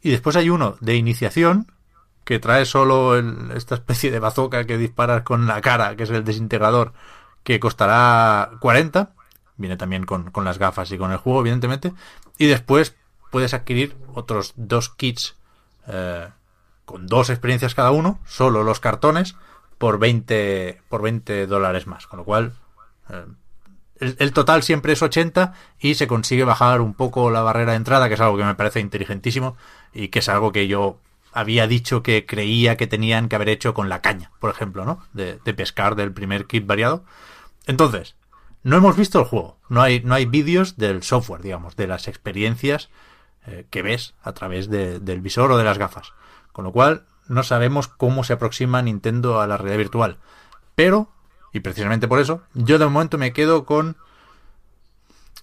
Y 0.01 0.11
después 0.11 0.35
hay 0.37 0.49
uno 0.49 0.77
de 0.79 0.95
iniciación 0.95 1.71
que 2.23 2.39
trae 2.39 2.65
solo 2.65 3.17
el- 3.17 3.51
esta 3.55 3.75
especie 3.75 4.11
de 4.11 4.19
bazooka 4.19 4.65
que 4.65 4.77
disparas 4.77 5.23
con 5.23 5.47
la 5.47 5.59
cara, 5.61 5.95
que 5.97 6.03
es 6.03 6.09
el 6.09 6.23
desintegrador, 6.23 6.93
que 7.43 7.59
costará 7.59 8.51
40. 8.59 9.11
Viene 9.57 9.75
también 9.75 10.05
con, 10.05 10.29
con 10.31 10.45
las 10.45 10.59
gafas 10.59 10.91
y 10.91 10.97
con 10.97 11.11
el 11.11 11.17
juego, 11.17 11.41
evidentemente. 11.41 11.93
Y 12.37 12.47
después 12.47 12.95
puedes 13.31 13.53
adquirir 13.53 13.95
otros 14.13 14.53
dos 14.55 14.89
kits 14.89 15.35
eh, 15.87 16.27
con 16.85 17.07
dos 17.07 17.29
experiencias 17.29 17.75
cada 17.75 17.91
uno, 17.91 18.19
solo 18.25 18.63
los 18.63 18.79
cartones, 18.79 19.35
por 19.77 19.99
20, 19.99 20.81
por 20.89 21.01
20 21.01 21.47
dólares 21.47 21.87
más. 21.87 22.07
Con 22.07 22.19
lo 22.19 22.25
cual, 22.25 22.53
eh, 23.09 23.25
el, 23.99 24.31
total 24.33 24.63
siempre 24.63 24.93
es 24.93 25.01
80 25.01 25.53
y 25.79 25.95
se 25.95 26.07
consigue 26.07 26.43
bajar 26.43 26.81
un 26.81 26.93
poco 26.93 27.31
la 27.31 27.41
barrera 27.41 27.71
de 27.71 27.77
entrada, 27.77 28.07
que 28.07 28.13
es 28.13 28.21
algo 28.21 28.37
que 28.37 28.43
me 28.43 28.55
parece 28.55 28.79
inteligentísimo 28.79 29.57
y 29.93 30.09
que 30.09 30.19
es 30.19 30.29
algo 30.29 30.51
que 30.51 30.67
yo 30.67 30.99
había 31.33 31.67
dicho 31.67 32.03
que 32.03 32.25
creía 32.25 32.77
que 32.77 32.87
tenían 32.87 33.29
que 33.29 33.35
haber 33.35 33.49
hecho 33.49 33.73
con 33.73 33.89
la 33.89 34.01
caña, 34.01 34.31
por 34.39 34.49
ejemplo, 34.49 34.85
¿no? 34.85 35.05
De 35.13 35.53
pescar 35.53 35.95
del 35.95 36.11
primer 36.11 36.45
kit 36.45 36.65
variado. 36.65 37.03
Entonces, 37.67 38.15
no 38.63 38.77
hemos 38.77 38.95
visto 38.97 39.19
el 39.19 39.25
juego, 39.25 39.57
no 39.69 39.81
hay, 39.81 40.01
no 40.01 40.15
hay 40.15 40.25
vídeos 40.25 40.77
del 40.77 41.03
software, 41.03 41.41
digamos, 41.41 41.75
de 41.75 41.87
las 41.87 42.07
experiencias 42.07 42.89
eh, 43.45 43.65
que 43.69 43.81
ves 43.81 44.13
a 44.23 44.33
través 44.33 44.69
de- 44.69 44.99
del 44.99 45.21
visor 45.21 45.51
o 45.51 45.57
de 45.57 45.63
las 45.63 45.77
gafas. 45.77 46.11
Con 46.51 46.65
lo 46.65 46.71
cual, 46.71 47.05
no 47.27 47.43
sabemos 47.43 47.87
cómo 47.87 48.23
se 48.23 48.33
aproxima 48.33 48.81
Nintendo 48.81 49.39
a 49.41 49.47
la 49.47 49.57
realidad 49.57 49.77
virtual. 49.77 50.17
Pero, 50.75 51.09
y 51.53 51.59
precisamente 51.61 52.07
por 52.07 52.19
eso, 52.19 52.41
yo 52.53 52.77
de 52.77 52.85
momento 52.85 53.17
me 53.17 53.33
quedo 53.33 53.65
con 53.65 53.95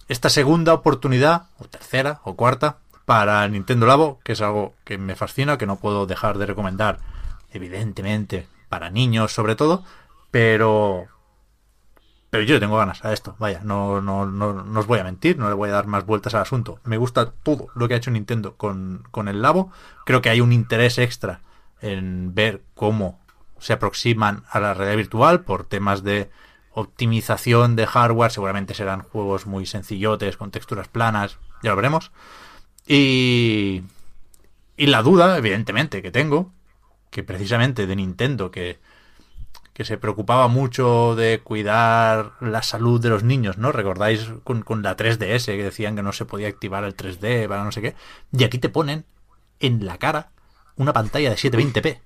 esta 0.07 0.29
segunda 0.29 0.73
oportunidad, 0.73 1.47
o 1.57 1.65
tercera, 1.65 2.21
o 2.23 2.35
cuarta, 2.35 2.77
para 3.05 3.47
Nintendo 3.47 3.85
Labo, 3.87 4.19
que 4.23 4.33
es 4.33 4.41
algo 4.41 4.73
que 4.83 4.97
me 4.97 5.15
fascina, 5.15 5.57
que 5.57 5.65
no 5.65 5.77
puedo 5.77 6.05
dejar 6.05 6.37
de 6.37 6.45
recomendar, 6.45 6.99
evidentemente, 7.51 8.47
para 8.69 8.89
niños 8.89 9.31
sobre 9.33 9.55
todo, 9.55 9.83
pero... 10.31 11.07
Pero 12.35 12.47
yo 12.47 12.59
tengo 12.59 12.75
ganas 12.75 13.05
a 13.05 13.13
esto, 13.13 13.37
vaya, 13.39 13.61
no, 13.63 14.01
no, 14.01 14.25
no, 14.25 14.51
no 14.61 14.79
os 14.81 14.87
voy 14.87 14.99
a 14.99 15.05
mentir, 15.05 15.37
no 15.37 15.47
le 15.47 15.53
voy 15.53 15.69
a 15.69 15.71
dar 15.71 15.87
más 15.87 16.05
vueltas 16.05 16.35
al 16.35 16.41
asunto. 16.41 16.81
Me 16.83 16.97
gusta 16.97 17.31
todo 17.31 17.69
lo 17.75 17.87
que 17.87 17.93
ha 17.93 17.97
hecho 17.97 18.11
Nintendo 18.11 18.57
con, 18.57 19.07
con 19.09 19.29
el 19.29 19.41
Labo, 19.41 19.71
creo 20.05 20.21
que 20.21 20.29
hay 20.29 20.41
un 20.41 20.51
interés 20.51 20.97
extra 20.97 21.39
en 21.79 22.35
ver 22.35 22.61
cómo 22.73 23.21
se 23.57 23.71
aproximan 23.71 24.43
a 24.49 24.59
la 24.59 24.73
realidad 24.73 24.97
virtual 24.97 25.45
por 25.45 25.63
temas 25.63 26.03
de 26.03 26.29
optimización 26.73 27.77
de 27.77 27.87
hardware, 27.87 28.31
seguramente 28.31 28.73
serán 28.73 29.03
juegos 29.03 29.45
muy 29.45 29.65
sencillotes, 29.65 30.35
con 30.35 30.51
texturas 30.51 30.89
planas, 30.89 31.37
ya 31.63 31.69
lo 31.69 31.77
veremos. 31.77 32.11
Y, 32.85 33.83
y 34.75 34.87
la 34.87 35.01
duda, 35.03 35.37
evidentemente, 35.37 36.01
que 36.01 36.11
tengo, 36.11 36.51
que 37.11 37.23
precisamente 37.23 37.87
de 37.87 37.95
Nintendo, 37.95 38.51
que, 38.51 38.77
que 39.75 39.83
se 39.83 39.97
preocupaba 39.97 40.47
mucho 40.47 41.17
de 41.17 41.41
cuidar 41.43 42.31
la 42.39 42.63
salud 42.63 43.01
de 43.01 43.09
los 43.09 43.23
niños, 43.23 43.57
¿no? 43.57 43.73
¿Recordáis 43.73 44.31
con, 44.45 44.61
con 44.61 44.81
la 44.81 44.95
3DS 44.95 45.47
que 45.47 45.63
decían 45.65 45.97
que 45.97 46.01
no 46.01 46.13
se 46.13 46.23
podía 46.23 46.47
activar 46.47 46.85
el 46.85 46.95
3D 46.95 47.49
para 47.49 47.65
no 47.65 47.73
sé 47.73 47.81
qué? 47.81 47.95
Y 48.31 48.45
aquí 48.45 48.57
te 48.57 48.69
ponen 48.69 49.03
en 49.59 49.85
la 49.85 49.97
cara 49.97 50.31
una 50.77 50.93
pantalla 50.93 51.29
de 51.29 51.35
720p. 51.35 51.99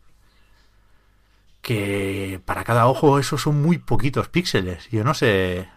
Que 1.62 2.41
para 2.43 2.63
cada 2.63 2.88
ojo 2.88 3.19
esos 3.19 3.39
son 3.43 3.62
muy 3.62 3.77
poquitos 3.77 4.29
píxeles. 4.29 4.89
Yo 4.89 5.03
no 5.03 5.13
sé... 5.13 5.69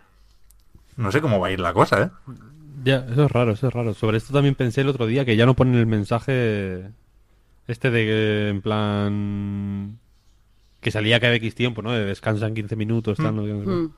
No 0.97 1.13
sé 1.13 1.21
cómo 1.21 1.41
va 1.41 1.49
a 1.49 1.53
ir 1.53 1.61
la 1.61 1.75
cosa, 1.75 2.05
¿eh? 2.05 2.11
Ya, 2.85 3.05
eso 3.11 3.27
es 3.27 3.31
raro, 3.31 3.53
eso 3.53 3.69
es 3.69 3.75
raro. 3.75 3.93
Sobre 3.93 4.17
esto 4.17 4.33
también 4.33 4.55
pensé 4.55 4.81
el 4.81 4.89
otro 4.89 5.05
día 5.05 5.27
que 5.27 5.37
ya 5.37 5.45
no 5.45 5.55
ponen 5.55 5.75
el 5.75 5.87
mensaje 5.87 6.91
este 7.67 7.91
de 7.91 8.05
que 8.07 8.49
en 8.49 8.63
plan 8.63 9.99
que 10.83 10.91
salía 10.91 11.19
cada 11.21 11.35
X 11.37 11.55
tiempo, 11.55 11.81
¿no? 11.81 11.93
De 11.93 12.05
descansan 12.05 12.53
15 12.55 12.77
minutos, 12.77 13.17
tal, 13.17 13.35
no 13.37 13.43
sé 13.43 13.49
qué. 13.49 13.55
Mm. 13.55 13.93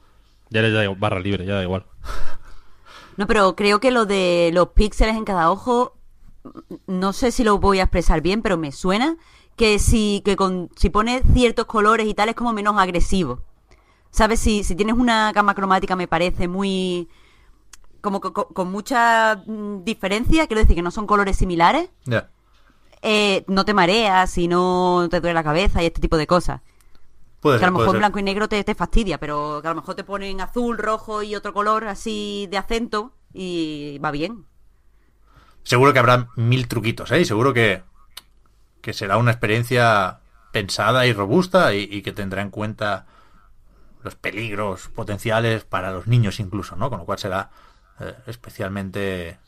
Ya 0.51 0.63
les 0.63 0.73
da 0.73 0.85
igual, 0.85 1.01
barra 1.01 1.19
libre, 1.19 1.45
ya 1.45 1.55
da 1.57 1.63
igual. 1.65 1.85
No, 3.17 3.29
pero 3.29 3.55
creo 3.55 3.79
que 3.79 3.93
lo 3.93 4.07
de 4.07 4.51
los 4.53 4.71
píxeles 4.71 5.15
en 5.17 5.25
cada 5.25 5.49
ojo, 5.53 5.97
no 6.89 7.13
sé 7.13 7.31
si 7.31 7.45
lo 7.45 7.59
voy 7.59 7.79
a 7.79 7.85
expresar 7.85 8.21
bien, 8.23 8.43
pero 8.43 8.57
me 8.57 8.73
suena 8.73 9.17
que 9.55 9.79
si 9.79 10.21
que 10.25 10.35
con 10.35 10.69
si 10.75 10.91
pones 10.91 11.23
ciertos 11.33 11.67
colores 11.67 12.09
y 12.09 12.15
tal 12.15 12.29
es 12.29 12.35
como 12.35 12.53
menos 12.53 12.77
agresivo. 12.77 13.41
¿Sabes? 14.11 14.41
Si, 14.41 14.65
si 14.65 14.75
tienes 14.75 14.97
una 14.97 15.31
gama 15.33 15.55
cromática 15.55 15.95
me 15.95 16.09
parece 16.09 16.49
muy... 16.49 17.09
como 18.01 18.21
co- 18.21 18.33
co- 18.33 18.49
con, 18.49 18.73
mucha 18.73 19.45
mm, 19.47 19.85
diferencia, 19.85 20.49
quiero 20.49 20.63
decir 20.63 20.75
que 20.75 20.83
no 20.83 20.91
son 20.91 21.07
colores 21.07 21.37
similares, 21.37 21.91
Ya. 22.07 22.31
eh, 23.03 23.45
no 23.47 23.65
te 23.65 23.75
mareas 23.75 24.37
y 24.39 24.49
no 24.49 25.07
te 25.09 25.21
duele 25.21 25.35
la 25.35 25.45
cabeza 25.45 25.85
y 25.85 25.87
este 25.87 26.01
tipo 26.01 26.17
de 26.17 26.27
cosas. 26.27 26.63
Puede 27.45 27.59
Que 27.59 27.65
a 27.65 27.69
lo 27.69 27.75
mejor 27.79 27.99
blanco 27.99 28.19
y 28.19 28.23
negro 28.23 28.49
te, 28.49 28.65
te 28.65 28.75
fastidia, 28.75 29.19
pero 29.19 29.61
que 29.61 29.69
a 29.69 29.71
lo 29.71 29.77
mejor 29.77 29.95
te 29.95 30.05
ponen 30.05 30.41
azul, 30.41 30.79
rojo 30.79 31.23
y 31.23 31.37
otro 31.37 31.53
color 31.53 31.87
así 31.87 32.49
de 32.51 32.59
acento 32.59 33.13
y 33.33 33.99
va 34.03 34.11
bien. 34.11 34.47
Seguro 35.63 35.93
que 35.93 35.99
habrá 35.99 36.29
mil 36.37 36.69
truquitos, 36.69 37.11
¿eh? 37.13 37.21
Y 37.21 37.25
seguro 37.25 37.53
que, 37.55 37.83
que 38.83 38.93
será 38.93 39.17
una 39.17 39.33
experiencia 39.33 40.21
pensada 40.53 41.07
y 41.07 41.13
robusta 41.13 41.75
y, 41.75 41.89
y 41.91 42.03
que 42.03 42.13
tendrá 42.13 42.43
en 42.43 42.51
cuenta 42.51 43.07
los 44.03 44.15
peligros 44.17 44.89
potenciales 44.89 45.65
para 45.65 45.93
los 45.93 46.07
niños 46.07 46.41
incluso, 46.41 46.77
¿no? 46.77 46.91
Con 46.91 47.01
lo 47.01 47.07
cual 47.07 47.19
será 47.19 47.51
eh, 48.01 48.15
especialmente, 48.27 49.39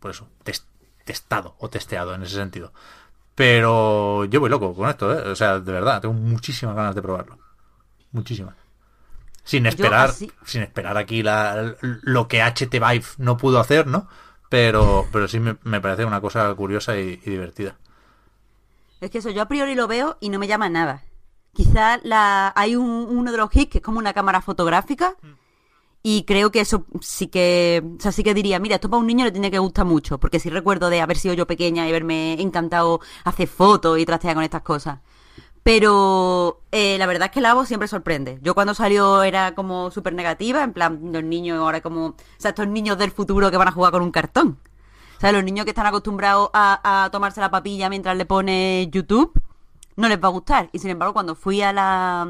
por 0.00 0.10
eso, 0.12 0.28
tes- 0.44 0.66
testado 1.04 1.56
o 1.58 1.70
testeado 1.70 2.14
en 2.14 2.22
ese 2.24 2.36
sentido. 2.36 2.72
Pero 3.34 4.24
yo 4.26 4.40
voy 4.40 4.50
loco 4.50 4.74
con 4.74 4.88
esto, 4.90 5.12
¿eh? 5.12 5.30
O 5.30 5.36
sea, 5.36 5.58
de 5.58 5.72
verdad, 5.72 6.00
tengo 6.00 6.14
muchísimas 6.14 6.76
ganas 6.76 6.94
de 6.94 7.02
probarlo. 7.02 7.38
Muchísimas. 8.12 8.54
Sin 9.44 9.66
esperar, 9.66 10.10
así- 10.10 10.30
sin 10.44 10.62
esperar 10.62 10.96
aquí 10.98 11.22
la, 11.22 11.74
lo 11.80 12.28
que 12.28 12.42
HT 12.42 12.70
Vive 12.78 13.04
no 13.18 13.36
pudo 13.36 13.58
hacer, 13.58 13.86
¿no? 13.86 14.06
Pero, 14.48 15.06
pero 15.10 15.26
sí 15.28 15.40
me, 15.40 15.56
me 15.64 15.80
parece 15.80 16.04
una 16.04 16.20
cosa 16.20 16.54
curiosa 16.54 16.96
y, 16.98 17.20
y 17.24 17.30
divertida. 17.30 17.76
Es 19.00 19.10
que 19.10 19.18
eso 19.18 19.30
yo 19.30 19.42
a 19.42 19.48
priori 19.48 19.74
lo 19.74 19.88
veo 19.88 20.16
y 20.20 20.28
no 20.28 20.38
me 20.38 20.46
llama 20.46 20.68
nada. 20.68 21.02
Quizá 21.54 21.98
la, 22.02 22.52
hay 22.54 22.76
un- 22.76 23.06
uno 23.10 23.32
de 23.32 23.38
los 23.38 23.54
hits 23.54 23.70
que 23.72 23.78
es 23.78 23.84
como 23.84 23.98
una 23.98 24.12
cámara 24.12 24.42
fotográfica 24.42 25.14
y 26.02 26.24
creo 26.24 26.50
que 26.50 26.60
eso 26.60 26.84
sí 27.00 27.28
que, 27.28 27.82
o 27.98 28.00
sea, 28.00 28.10
sí 28.10 28.24
que 28.24 28.34
diría, 28.34 28.58
mira, 28.58 28.74
esto 28.76 28.90
para 28.90 29.00
un 29.00 29.06
niño 29.06 29.24
le 29.24 29.30
tiene 29.30 29.50
que 29.50 29.58
gustar 29.58 29.86
mucho, 29.86 30.18
porque 30.18 30.40
sí 30.40 30.50
recuerdo 30.50 30.90
de 30.90 31.00
haber 31.00 31.16
sido 31.16 31.34
yo 31.34 31.46
pequeña 31.46 31.86
y 31.86 31.90
haberme 31.90 32.40
encantado 32.40 33.00
hacer 33.24 33.46
fotos 33.48 33.98
y 33.98 34.04
trastear 34.06 34.34
con 34.34 34.42
estas 34.42 34.62
cosas. 34.62 34.98
Pero 35.62 36.62
eh, 36.72 36.98
la 36.98 37.06
verdad 37.06 37.26
es 37.26 37.30
que 37.32 37.38
el 37.38 37.46
Avo 37.46 37.64
siempre 37.66 37.86
sorprende. 37.86 38.40
Yo 38.42 38.54
cuando 38.54 38.74
salió 38.74 39.22
era 39.22 39.54
como 39.54 39.92
súper 39.92 40.12
negativa, 40.12 40.64
en 40.64 40.72
plan, 40.72 41.12
los 41.12 41.22
niños 41.22 41.58
ahora 41.60 41.80
como, 41.80 42.06
o 42.06 42.16
sea, 42.38 42.50
estos 42.50 42.66
niños 42.66 42.98
del 42.98 43.12
futuro 43.12 43.50
que 43.50 43.56
van 43.56 43.68
a 43.68 43.72
jugar 43.72 43.92
con 43.92 44.02
un 44.02 44.10
cartón. 44.10 44.58
O 45.18 45.20
sea, 45.20 45.30
los 45.30 45.44
niños 45.44 45.64
que 45.64 45.70
están 45.70 45.86
acostumbrados 45.86 46.50
a, 46.52 47.04
a 47.04 47.10
tomarse 47.10 47.40
la 47.40 47.50
papilla 47.52 47.88
mientras 47.88 48.16
le 48.16 48.26
pone 48.26 48.88
YouTube, 48.90 49.32
no 49.96 50.08
les 50.08 50.18
va 50.18 50.28
a 50.28 50.30
gustar. 50.32 50.68
Y 50.72 50.80
sin 50.80 50.90
embargo, 50.90 51.14
cuando 51.14 51.36
fui 51.36 51.62
a 51.62 51.72
la 51.72 52.26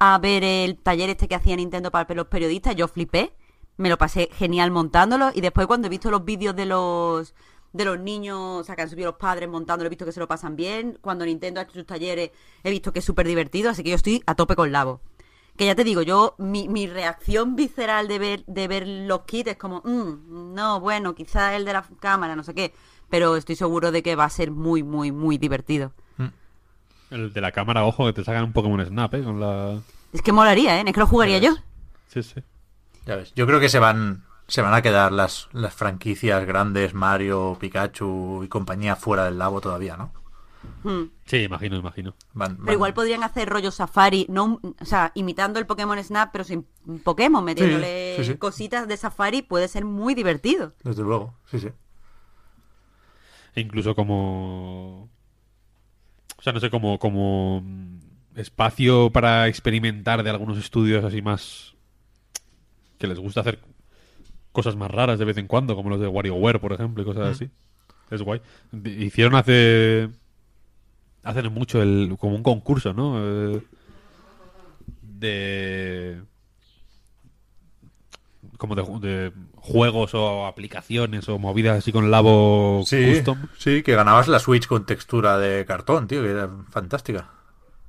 a 0.00 0.18
ver 0.18 0.42
el 0.42 0.78
taller 0.78 1.10
este 1.10 1.28
que 1.28 1.34
hacía 1.34 1.54
Nintendo 1.56 1.90
para 1.90 2.12
los 2.14 2.26
periodistas, 2.26 2.74
yo 2.74 2.88
flipé. 2.88 3.34
Me 3.76 3.90
lo 3.90 3.98
pasé 3.98 4.30
genial 4.32 4.70
montándolo. 4.70 5.30
Y 5.34 5.42
después 5.42 5.66
cuando 5.66 5.86
he 5.86 5.90
visto 5.90 6.10
los 6.10 6.24
vídeos 6.24 6.56
de 6.56 6.66
los 6.66 7.34
de 7.72 7.84
los 7.84 8.00
niños, 8.00 8.38
o 8.38 8.64
sea, 8.64 8.74
que 8.74 8.82
han 8.82 8.90
subido 8.90 9.10
los 9.12 9.20
padres 9.20 9.48
montándolo, 9.48 9.86
he 9.86 9.90
visto 9.90 10.04
que 10.04 10.12
se 10.12 10.18
lo 10.18 10.26
pasan 10.26 10.56
bien. 10.56 10.98
Cuando 11.00 11.24
Nintendo 11.24 11.60
ha 11.60 11.64
hecho 11.64 11.74
sus 11.74 11.86
talleres, 11.86 12.30
he 12.64 12.70
visto 12.70 12.92
que 12.92 12.98
es 12.98 13.04
súper 13.04 13.26
divertido. 13.28 13.70
Así 13.70 13.84
que 13.84 13.90
yo 13.90 13.96
estoy 13.96 14.22
a 14.26 14.34
tope 14.34 14.56
con 14.56 14.72
Labo. 14.72 15.00
Que 15.56 15.66
ya 15.66 15.74
te 15.74 15.84
digo, 15.84 16.00
yo, 16.02 16.34
mi, 16.38 16.68
mi 16.68 16.86
reacción 16.86 17.54
visceral 17.54 18.08
de 18.08 18.18
ver, 18.18 18.44
de 18.46 18.68
ver 18.68 18.88
los 18.88 19.22
kits 19.22 19.50
es 19.50 19.56
como, 19.58 19.82
"Mm, 19.84 20.54
no, 20.54 20.80
bueno, 20.80 21.14
quizá 21.14 21.54
el 21.54 21.64
de 21.66 21.74
la 21.74 21.84
cámara, 22.00 22.34
no 22.34 22.42
sé 22.42 22.54
qué. 22.54 22.72
Pero 23.10 23.36
estoy 23.36 23.56
seguro 23.56 23.92
de 23.92 24.02
que 24.02 24.16
va 24.16 24.24
a 24.24 24.30
ser 24.30 24.50
muy, 24.50 24.82
muy, 24.82 25.12
muy 25.12 25.36
divertido. 25.36 25.92
El 27.10 27.32
de 27.32 27.40
la 27.40 27.52
cámara, 27.52 27.84
ojo, 27.84 28.06
que 28.06 28.12
te 28.12 28.24
sacan 28.24 28.44
un 28.44 28.52
Pokémon 28.52 28.84
Snap, 28.84 29.14
¿eh? 29.14 29.22
Con 29.22 29.40
la... 29.40 29.80
Es 30.12 30.22
que 30.22 30.32
molaría, 30.32 30.80
¿eh? 30.80 30.84
Es 30.86 30.92
que 30.92 31.00
lo 31.00 31.06
jugaría 31.06 31.38
yo. 31.38 31.56
Sí, 32.08 32.22
sí. 32.22 32.42
Ya 33.06 33.16
ves. 33.16 33.32
Yo 33.34 33.46
creo 33.46 33.60
que 33.60 33.68
se 33.68 33.78
van, 33.78 34.24
se 34.46 34.62
van 34.62 34.74
a 34.74 34.82
quedar 34.82 35.12
las, 35.12 35.48
las 35.52 35.74
franquicias 35.74 36.44
grandes, 36.46 36.94
Mario, 36.94 37.56
Pikachu 37.58 38.42
y 38.44 38.48
compañía 38.48 38.96
fuera 38.96 39.24
del 39.24 39.38
lago 39.38 39.60
todavía, 39.60 39.96
¿no? 39.96 40.12
Hmm. 40.82 41.10
Sí, 41.24 41.38
imagino, 41.38 41.76
imagino. 41.76 42.14
Van, 42.32 42.56
Pero 42.58 42.72
igual 42.72 42.94
podrían 42.94 43.22
hacer 43.22 43.48
rollo 43.48 43.70
Safari, 43.70 44.26
no, 44.28 44.60
o 44.62 44.84
sea, 44.84 45.10
imitando 45.14 45.58
el 45.58 45.66
Pokémon 45.66 46.02
Snap, 46.02 46.30
pero 46.32 46.44
sin 46.44 46.66
Pokémon, 47.02 47.44
metiéndole 47.44 48.16
sí, 48.18 48.24
sí. 48.24 48.34
cositas 48.36 48.86
de 48.86 48.96
Safari, 48.96 49.42
puede 49.42 49.68
ser 49.68 49.84
muy 49.84 50.14
divertido. 50.14 50.74
Desde 50.82 51.02
luego, 51.02 51.34
sí, 51.50 51.58
sí. 51.58 51.68
E 53.54 53.60
incluso 53.60 53.94
como... 53.94 55.08
O 56.40 56.42
sea, 56.42 56.54
no 56.54 56.60
sé, 56.60 56.70
como, 56.70 56.98
como 56.98 57.60
mm, 57.60 57.98
espacio 58.36 59.10
para 59.10 59.46
experimentar 59.46 60.22
de 60.22 60.30
algunos 60.30 60.56
estudios 60.58 61.04
así 61.04 61.20
más... 61.20 61.74
Que 62.98 63.06
les 63.06 63.18
gusta 63.18 63.40
hacer 63.40 63.58
cosas 64.50 64.74
más 64.74 64.90
raras 64.90 65.18
de 65.18 65.26
vez 65.26 65.36
en 65.36 65.46
cuando, 65.46 65.76
como 65.76 65.90
los 65.90 66.00
de 66.00 66.08
WarioWare, 66.08 66.58
por 66.58 66.72
ejemplo, 66.72 67.02
y 67.02 67.06
cosas 67.06 67.28
así. 67.28 67.50
Es 68.10 68.22
guay. 68.22 68.40
Hicieron 68.72 69.34
hace... 69.34 70.08
Hace 71.22 71.42
no 71.42 71.50
mucho 71.50 71.82
el, 71.82 72.16
como 72.18 72.36
un 72.36 72.42
concurso, 72.42 72.94
¿no? 72.94 73.20
Eh, 73.22 73.62
de... 75.02 76.22
Como 78.60 78.74
de, 78.74 78.82
de 79.08 79.32
juegos 79.56 80.12
o 80.14 80.46
aplicaciones 80.46 81.28
o 81.30 81.38
movidas 81.38 81.78
así 81.78 81.92
con 81.92 82.10
Labo 82.10 82.82
Sí, 82.84 83.02
Custom. 83.08 83.38
sí, 83.58 83.82
que 83.82 83.94
ganabas 83.94 84.28
la 84.28 84.38
Switch 84.38 84.66
con 84.66 84.84
textura 84.84 85.38
de 85.38 85.64
cartón, 85.64 86.06
tío, 86.06 86.22
que 86.22 86.30
era 86.30 86.48
fantástica. 86.70 87.30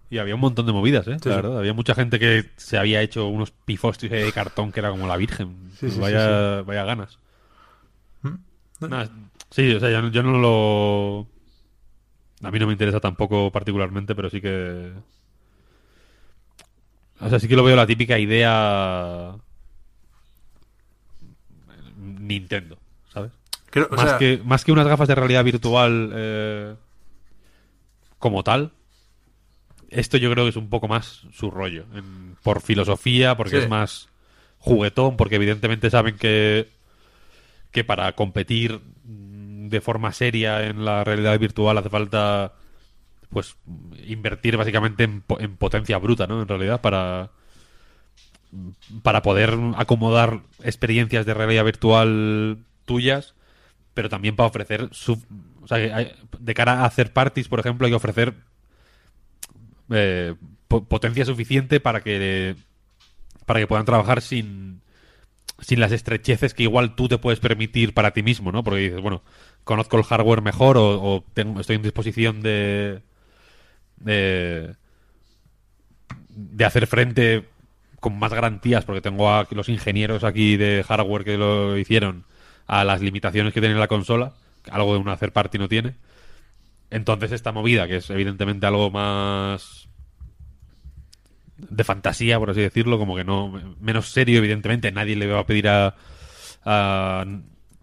Y 0.09 0.17
había 0.19 0.35
un 0.35 0.41
montón 0.41 0.65
de 0.65 0.71
movidas, 0.71 1.05
¿eh? 1.07 1.17
Sí, 1.21 1.27
la 1.29 1.35
sí. 1.35 1.41
verdad. 1.41 1.59
Había 1.59 1.73
mucha 1.73 1.93
gente 1.93 2.19
que 2.19 2.45
se 2.55 2.77
había 2.77 3.01
hecho 3.01 3.27
unos 3.27 3.51
pifostis 3.51 4.09
de 4.09 4.31
cartón 4.31 4.71
que 4.71 4.79
era 4.79 4.91
como 4.91 5.07
la 5.07 5.17
virgen. 5.17 5.71
Sí, 5.77 5.91
sí, 5.91 5.99
vaya, 5.99 6.61
vaya 6.61 6.85
ganas. 6.85 7.19
¿Mm? 8.21 8.87
Nada, 8.87 9.09
sí, 9.49 9.73
o 9.75 9.79
sea, 9.81 9.89
yo, 9.91 10.01
no- 10.01 10.09
yo 10.11 10.23
no 10.23 10.37
lo... 10.39 11.27
A 12.47 12.49
mí 12.51 12.59
no 12.59 12.65
me 12.65 12.71
interesa 12.73 12.99
tampoco 13.01 13.51
particularmente, 13.51 14.15
pero 14.15 14.29
sí 14.29 14.39
que... 14.41 14.93
O 17.19 17.29
sea, 17.29 17.39
sí 17.39 17.47
que 17.47 17.55
lo 17.55 17.63
veo 17.63 17.75
la 17.75 17.85
típica 17.85 18.17
idea... 18.17 19.35
Nintendo, 22.31 22.77
¿sabes? 23.13 23.31
Creo- 23.69 23.87
o 23.91 23.95
más, 23.95 24.09
sea, 24.09 24.17
que, 24.17 24.41
más 24.43 24.63
que 24.65 24.71
unas 24.71 24.87
gafas 24.87 25.07
de 25.07 25.15
realidad 25.15 25.43
virtual 25.43 26.11
eh, 26.13 26.75
como 28.19 28.43
tal, 28.43 28.71
esto 29.89 30.17
yo 30.17 30.31
creo 30.31 30.45
que 30.45 30.49
es 30.49 30.55
un 30.55 30.69
poco 30.69 30.87
más 30.87 31.23
su 31.33 31.51
rollo. 31.51 31.85
en- 31.93 32.31
por 32.43 32.61
filosofía, 32.61 33.37
porque 33.37 33.57
Sí. 33.57 33.63
es 33.63 33.69
más 33.69 34.09
juguetón, 34.57 35.15
porque 35.17 35.35
evidentemente 35.35 35.89
saben 35.89 36.15
que, 36.17 36.69
que 37.71 37.83
para 37.83 38.11
competir 38.13 38.79
de 39.03 39.79
forma 39.81 40.11
seria 40.11 40.65
en 40.67 40.83
la 40.85 41.03
realidad 41.03 41.37
virtual 41.39 41.77
hace 41.77 41.89
falta 41.89 42.53
pues 43.29 43.55
invertir 44.07 44.57
básicamente 44.57 45.03
en, 45.05 45.23
en 45.39 45.55
potencia 45.55 45.97
bruta, 45.99 46.27
¿no? 46.27 46.41
En 46.41 46.47
realidad, 46.47 46.81
para 46.81 47.29
para 49.03 49.21
poder 49.21 49.57
acomodar 49.75 50.41
experiencias 50.63 51.25
de 51.25 51.33
realidad 51.33 51.63
virtual 51.65 52.59
tuyas, 52.85 53.33
pero 53.93 54.09
también 54.09 54.35
para 54.35 54.49
ofrecer 54.49 54.89
o 55.61 55.67
sea, 55.67 55.77
de 55.77 56.53
cara 56.53 56.81
a 56.81 56.85
hacer 56.85 57.13
parties, 57.13 57.47
por 57.47 57.59
ejemplo, 57.59 57.85
hay 57.85 57.91
que 57.91 57.97
ofrecer 57.97 58.33
eh, 59.89 60.35
po- 60.67 60.83
potencia 60.85 61.25
suficiente 61.25 61.79
para 61.79 62.01
que 62.01 62.55
para 63.45 63.59
que 63.59 63.67
puedan 63.67 63.85
trabajar 63.85 64.21
sin 64.21 64.81
sin 65.59 65.79
las 65.79 65.91
estrecheces 65.91 66.53
que 66.53 66.63
igual 66.63 66.95
tú 66.95 67.07
te 67.07 67.19
puedes 67.19 67.39
permitir 67.39 67.93
para 67.93 68.11
ti 68.11 68.23
mismo, 68.23 68.51
¿no? 68.51 68.63
Porque 68.63 68.81
dices, 68.81 69.01
bueno, 69.01 69.21
conozco 69.63 69.97
el 69.97 70.03
hardware 70.03 70.41
mejor 70.41 70.77
o, 70.79 71.23
estoy 71.59 71.75
en 71.75 71.81
disposición 71.83 72.41
de 72.41 73.01
de 76.29 76.65
hacer 76.65 76.87
frente 76.87 77.45
con 78.01 78.19
más 78.19 78.33
garantías, 78.33 78.85
porque 78.85 79.01
tengo 79.01 79.31
a 79.31 79.47
los 79.51 79.69
ingenieros 79.69 80.25
aquí 80.25 80.57
de 80.57 80.83
hardware 80.87 81.25
que 81.25 81.37
lo 81.37 81.77
hicieron, 81.77 82.25
a 82.67 82.83
las 82.85 83.01
limitaciones 83.01 83.53
que 83.53 83.61
tiene 83.61 83.75
la 83.75 83.87
consola, 83.87 84.33
algo 84.71 84.93
de 84.95 84.99
una 85.01 85.17
third 85.17 85.33
party 85.33 85.59
no 85.59 85.69
tiene. 85.69 85.95
Entonces 86.91 87.31
esta 87.31 87.51
movida, 87.51 87.87
que 87.87 87.97
es 87.97 88.09
evidentemente 88.09 88.65
algo 88.67 88.91
más 88.91 89.87
de 91.57 91.83
fantasía, 91.83 92.39
por 92.39 92.49
así 92.49 92.61
decirlo, 92.61 92.97
como 92.97 93.15
que 93.15 93.23
no 93.23 93.51
menos 93.79 94.09
serio, 94.09 94.39
evidentemente, 94.39 94.91
nadie 94.91 95.15
le 95.15 95.27
va 95.27 95.39
a 95.39 95.45
pedir 95.45 95.67
a, 95.67 95.95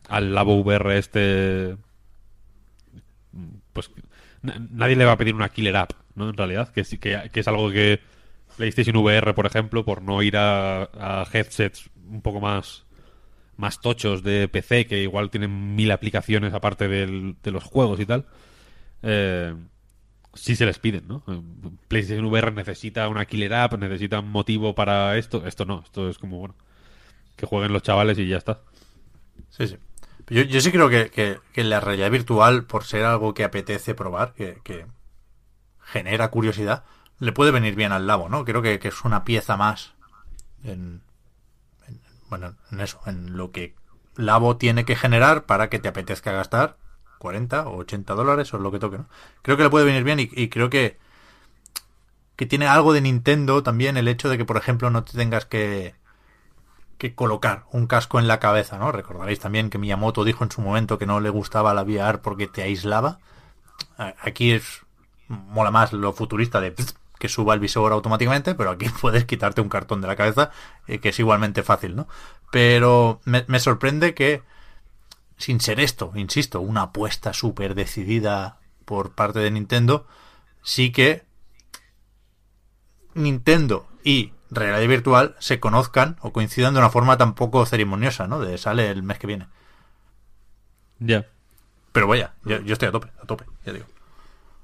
al 0.08 0.34
Labo 0.34 0.54
VR 0.60 0.98
este 0.98 1.76
pues 3.72 3.90
na- 4.42 4.58
nadie 4.70 4.96
le 4.96 5.04
va 5.04 5.12
a 5.12 5.16
pedir 5.18 5.34
una 5.34 5.48
killer 5.48 5.76
app, 5.76 5.92
¿no? 6.14 6.30
En 6.30 6.36
realidad, 6.36 6.68
que, 6.72 6.82
que 6.84 7.40
es 7.40 7.48
algo 7.48 7.70
que 7.70 8.00
PlayStation 8.58 8.96
VR, 8.96 9.34
por 9.34 9.46
ejemplo, 9.46 9.84
por 9.84 10.02
no 10.02 10.20
ir 10.20 10.36
a, 10.36 11.24
headsets 11.32 11.88
un 12.10 12.20
poco 12.20 12.40
más 12.40 12.84
más 13.56 13.80
tochos 13.80 14.22
de 14.22 14.46
PC, 14.48 14.86
que 14.86 15.02
igual 15.02 15.30
tienen 15.30 15.74
mil 15.74 15.90
aplicaciones 15.90 16.54
aparte 16.54 16.86
de 16.86 17.50
los 17.50 17.64
juegos 17.64 17.98
y 17.98 18.06
tal, 18.06 18.26
eh, 19.02 19.52
sí 20.34 20.54
se 20.54 20.64
les 20.64 20.78
piden, 20.78 21.08
¿no? 21.08 21.24
PlayStation 21.88 22.24
VR 22.26 22.52
necesita 22.52 23.08
una 23.08 23.24
killer 23.24 23.54
app, 23.54 23.74
necesita 23.74 24.20
un 24.20 24.30
motivo 24.30 24.76
para 24.76 25.16
esto. 25.18 25.44
Esto 25.44 25.64
no, 25.64 25.82
esto 25.84 26.08
es 26.08 26.18
como, 26.18 26.38
bueno, 26.38 26.54
que 27.36 27.46
jueguen 27.46 27.72
los 27.72 27.82
chavales 27.82 28.16
y 28.18 28.28
ya 28.28 28.36
está. 28.36 28.60
Sí, 29.50 29.66
sí. 29.66 29.76
Yo, 30.28 30.42
yo 30.42 30.60
sí 30.60 30.70
creo 30.70 30.88
que, 30.88 31.10
que- 31.10 31.64
la 31.64 31.80
realidad 31.80 32.12
virtual, 32.12 32.64
por 32.64 32.84
ser 32.84 33.04
algo 33.04 33.34
que 33.34 33.42
apetece 33.42 33.94
probar, 33.94 34.34
que 34.34 34.86
genera 35.80 36.28
curiosidad, 36.30 36.84
le 37.18 37.32
puede 37.32 37.50
venir 37.50 37.74
bien 37.74 37.92
al 37.92 38.06
labo, 38.06 38.28
¿no? 38.28 38.44
Creo 38.44 38.62
que, 38.62 38.78
que 38.78 38.88
es 38.88 39.04
una 39.04 39.24
pieza 39.24 39.56
más 39.56 39.94
en, 40.64 41.02
en- 41.88 42.00
bueno, 42.30 42.54
en 42.72 42.80
eso, 42.80 43.00
en 43.06 43.36
lo 43.36 43.52
que 43.52 43.74
Labo 44.16 44.56
tiene 44.58 44.84
que 44.84 44.96
generar 44.96 45.46
para 45.46 45.70
que 45.70 45.78
te 45.80 45.88
apetezca 45.88 46.32
gastar 46.32 46.76
40 47.18 47.68
o 47.68 47.78
80 47.78 48.14
dólares 48.14 48.52
o 48.54 48.58
lo 48.58 48.72
que 48.72 48.78
toque, 48.80 48.98
¿no? 48.98 49.08
Creo 49.42 49.56
que 49.56 49.64
le 49.64 49.70
puede 49.70 49.86
venir 49.86 50.04
bien 50.04 50.20
y, 50.20 50.48
creo 50.50 50.70
que 50.70 50.98
que 52.36 52.46
tiene 52.46 52.66
algo 52.66 52.92
de 52.94 53.00
Nintendo 53.02 53.62
también 53.62 53.96
el 53.98 54.08
hecho 54.08 54.28
de 54.30 54.38
que, 54.38 54.44
por 54.46 54.56
ejemplo, 54.56 54.88
no 54.90 55.04
te 55.04 55.12
tengas 55.12 55.44
que 55.44 55.94
que 56.98 57.14
colocar 57.14 57.64
un 57.70 57.86
casco 57.86 58.18
en 58.18 58.26
la 58.26 58.40
cabeza, 58.40 58.78
¿no? 58.78 58.90
Recordaréis 58.90 59.38
también 59.38 59.70
que 59.70 59.78
Miyamoto 59.78 60.24
dijo 60.24 60.42
en 60.44 60.50
su 60.50 60.60
momento 60.60 60.98
que 60.98 61.06
no 61.06 61.20
le 61.20 61.30
gustaba 61.30 61.72
la 61.74 61.82
VR 61.82 62.18
porque 62.18 62.48
te 62.48 62.62
aislaba. 62.62 63.20
Aquí 64.22 64.52
es 64.52 64.84
mola 65.28 65.70
más 65.70 65.92
lo 65.92 66.12
futurista 66.12 66.60
de 66.60 66.74
que 67.18 67.28
suba 67.28 67.54
el 67.54 67.60
visor 67.60 67.92
automáticamente, 67.92 68.54
pero 68.54 68.70
aquí 68.70 68.88
puedes 69.00 69.24
quitarte 69.24 69.60
un 69.60 69.68
cartón 69.68 70.00
de 70.00 70.08
la 70.08 70.16
cabeza, 70.16 70.50
eh, 70.86 70.98
que 70.98 71.10
es 71.10 71.18
igualmente 71.18 71.62
fácil, 71.62 71.96
¿no? 71.96 72.08
Pero 72.50 73.20
me, 73.24 73.44
me 73.48 73.60
sorprende 73.60 74.14
que, 74.14 74.42
sin 75.36 75.60
ser 75.60 75.80
esto, 75.80 76.12
insisto, 76.14 76.60
una 76.60 76.82
apuesta 76.82 77.32
súper 77.32 77.74
decidida 77.74 78.58
por 78.84 79.12
parte 79.12 79.40
de 79.40 79.50
Nintendo, 79.50 80.06
sí 80.62 80.92
que 80.92 81.24
Nintendo 83.14 83.86
y 84.02 84.32
realidad 84.50 84.88
virtual 84.88 85.36
se 85.38 85.60
conozcan 85.60 86.16
o 86.20 86.32
coincidan 86.32 86.74
de 86.74 86.80
una 86.80 86.90
forma 86.90 87.18
tan 87.18 87.34
poco 87.34 87.64
ceremoniosa, 87.66 88.26
¿no? 88.26 88.40
De 88.40 88.56
sale 88.58 88.90
el 88.90 89.02
mes 89.02 89.18
que 89.18 89.26
viene. 89.26 89.48
Ya. 90.98 91.26
Pero 91.92 92.06
vaya, 92.06 92.34
yo, 92.44 92.60
yo 92.60 92.72
estoy 92.72 92.88
a 92.88 92.92
tope, 92.92 93.08
a 93.22 93.26
tope, 93.26 93.44
ya 93.64 93.72
digo. 93.72 93.86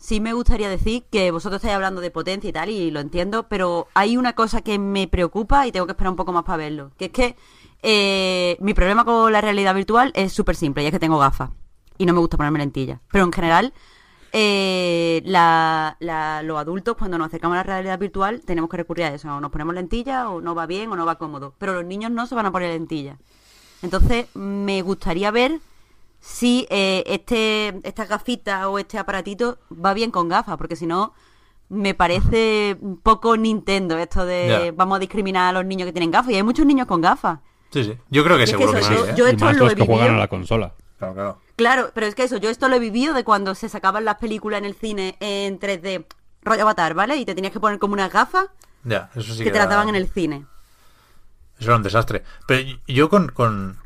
Sí 0.05 0.21
me 0.21 0.35
gustaría 0.35 0.69
decir 0.69 1.05
que 1.11 1.31
vosotros 1.31 1.61
estáis 1.63 1.77
hablando 1.77 2.03
de 2.03 2.11
potencia 2.11 2.51
y 2.51 2.53
tal, 2.53 2.69
y 2.69 2.91
lo 2.91 3.01
entiendo, 3.01 3.49
pero 3.49 3.89
hay 3.95 4.19
una 4.19 4.35
cosa 4.35 4.61
que 4.61 4.79
me 4.79 5.09
preocupa 5.09 5.67
y 5.67 5.73
tengo 5.73 5.87
que 5.87 5.93
esperar 5.93 6.11
un 6.11 6.17
poco 6.17 6.31
más 6.31 6.45
para 6.45 6.59
verlo, 6.59 6.91
que 6.99 7.07
es 7.07 7.11
que 7.11 7.37
eh, 7.83 8.59
mi 8.61 8.75
problema 8.75 9.07
con 9.07 9.33
la 9.33 9.41
realidad 9.41 9.75
virtual 9.75 10.13
es 10.15 10.31
súper 10.31 10.57
simple, 10.57 10.83
y 10.83 10.87
es 10.89 10.93
que 10.93 10.99
tengo 10.99 11.19
gafas, 11.19 11.49
y 11.97 12.05
no 12.05 12.13
me 12.13 12.19
gusta 12.19 12.37
ponerme 12.37 12.59
lentillas. 12.59 13.01
Pero 13.11 13.25
en 13.25 13.33
general, 13.33 13.73
eh, 14.33 15.23
la- 15.25 15.97
los 16.43 16.59
adultos 16.59 16.97
cuando 16.99 17.17
nos 17.17 17.29
acercamos 17.29 17.55
a 17.55 17.61
la 17.61 17.63
realidad 17.63 17.99
virtual 17.99 18.43
tenemos 18.45 18.69
que 18.69 18.77
recurrir 18.77 19.07
a 19.07 19.15
eso, 19.15 19.35
o 19.35 19.41
nos 19.41 19.51
ponemos 19.51 19.75
lentillas, 19.75 20.27
o 20.27 20.43
no 20.43 20.55
va 20.55 20.67
bien, 20.67 20.93
o 20.93 20.97
no 20.97 21.07
va 21.07 21.17
cómodo. 21.17 21.55
Pero 21.57 21.73
los 21.73 21.87
niños 21.87 22.11
no 22.11 22.27
se 22.27 22.35
van 22.35 22.45
a 22.45 22.53
poner 22.53 22.73
lentillas. 22.73 23.17
Entonces, 23.81 24.27
me 24.35 24.83
gustaría 24.83 25.31
ver 25.31 25.61
si 26.27 26.67
eh, 26.71 27.03
este, 27.07 27.79
estas 27.83 28.09
gafitas 28.09 28.65
o 28.65 28.79
este 28.79 28.99
aparatito 28.99 29.59
va 29.73 29.93
bien 29.93 30.11
con 30.11 30.29
gafas, 30.29 30.57
porque 30.57 30.75
si 30.75 30.87
no, 30.87 31.13
me 31.69 31.93
parece 31.95 32.79
un 32.81 32.97
poco 32.99 33.37
Nintendo 33.37 33.99
esto 33.99 34.25
de 34.25 34.73
vamos 34.75 34.97
a 34.97 35.01
discriminar 35.01 35.49
a 35.49 35.53
los 35.53 35.67
niños 35.67 35.85
que 35.87 35.93
tienen 35.93 36.11
gafas. 36.11 36.33
Y 36.33 36.37
hay 36.37 36.43
muchos 36.43 36.65
niños 36.65 36.87
con 36.87 37.01
gafas. 37.03 37.41
Sí, 37.71 37.85
sí. 37.85 37.99
Yo 38.09 38.25
creo 38.25 38.37
que 38.37 38.43
Y 38.43 38.45
es 38.45 38.53
que 38.53 38.57
seguro 38.59 38.73
que, 38.73 38.79
eso, 38.81 38.89
sí, 38.89 38.95
yo- 38.97 39.07
¿eh? 39.07 39.15
yo- 39.17 39.27
y 39.27 39.31
esto 39.33 39.45
más 39.45 39.57
lo 39.57 39.65
los 39.65 39.73
he 39.73 39.77
que 39.77 39.85
juegan 39.85 40.15
a 40.15 40.19
la 40.19 40.29
consola. 40.29 40.73
Claro, 40.99 41.15
claro. 41.15 41.39
Claro, 41.57 41.91
pero 41.95 42.07
es 42.07 42.15
que 42.15 42.23
eso, 42.25 42.37
yo 42.39 42.49
esto 42.49 42.69
lo 42.69 42.77
he 42.77 42.79
vivido 42.79 43.13
de 43.15 43.23
cuando 43.25 43.55
se 43.55 43.69
sacaban 43.69 44.05
las 44.07 44.17
películas 44.17 44.59
en 44.59 44.65
el 44.65 44.75
cine 44.75 45.17
en 45.21 45.59
3D, 45.59 46.07
rollo 46.43 46.63
avatar, 46.63 46.95
¿vale? 46.95 47.17
Y 47.17 47.25
te 47.25 47.35
tenías 47.35 47.53
que 47.53 47.61
poner 47.61 47.79
como 47.79 47.93
unas 47.95 48.11
gafas 48.13 48.47
Ya, 48.85 49.11
eso 49.15 49.35
sí 49.35 49.45
que 49.45 49.51
te 49.51 49.59
las 49.59 49.69
daban 49.69 49.89
en 49.91 49.95
el 49.97 50.09
cine. 50.09 50.47
Eso 51.59 51.71
era 51.71 51.77
un 51.77 51.83
desastre. 51.83 52.23
Pero 52.47 52.69
yo 52.87 53.09
con... 53.11 53.29
con... 53.29 53.79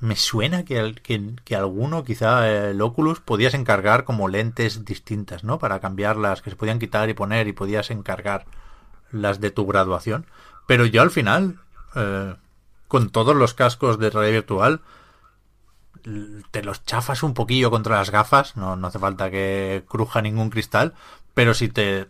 Me 0.00 0.16
suena 0.16 0.64
que, 0.64 0.94
que, 1.02 1.34
que 1.44 1.56
alguno, 1.56 2.04
quizá 2.04 2.48
el 2.48 2.80
Oculus, 2.80 3.20
podías 3.20 3.54
encargar 3.54 4.04
como 4.04 4.28
lentes 4.28 4.84
distintas, 4.84 5.44
¿no? 5.44 5.58
Para 5.58 5.80
cambiarlas, 5.80 6.40
que 6.40 6.50
se 6.50 6.56
podían 6.56 6.78
quitar 6.78 7.08
y 7.10 7.14
poner 7.14 7.48
y 7.48 7.52
podías 7.52 7.90
encargar 7.90 8.46
las 9.12 9.40
de 9.40 9.50
tu 9.50 9.66
graduación. 9.66 10.26
Pero 10.66 10.86
yo 10.86 11.02
al 11.02 11.10
final, 11.10 11.60
eh, 11.94 12.34
con 12.88 13.10
todos 13.10 13.36
los 13.36 13.54
cascos 13.54 13.98
de 13.98 14.10
realidad 14.10 14.32
virtual, 14.32 14.80
te 16.50 16.62
los 16.62 16.84
chafas 16.84 17.22
un 17.22 17.34
poquillo 17.34 17.70
contra 17.70 17.96
las 17.96 18.10
gafas, 18.10 18.56
no, 18.56 18.76
no 18.76 18.86
hace 18.86 18.98
falta 18.98 19.30
que 19.30 19.84
cruja 19.88 20.22
ningún 20.22 20.50
cristal, 20.50 20.94
pero 21.34 21.54
si 21.54 21.68
te, 21.68 22.08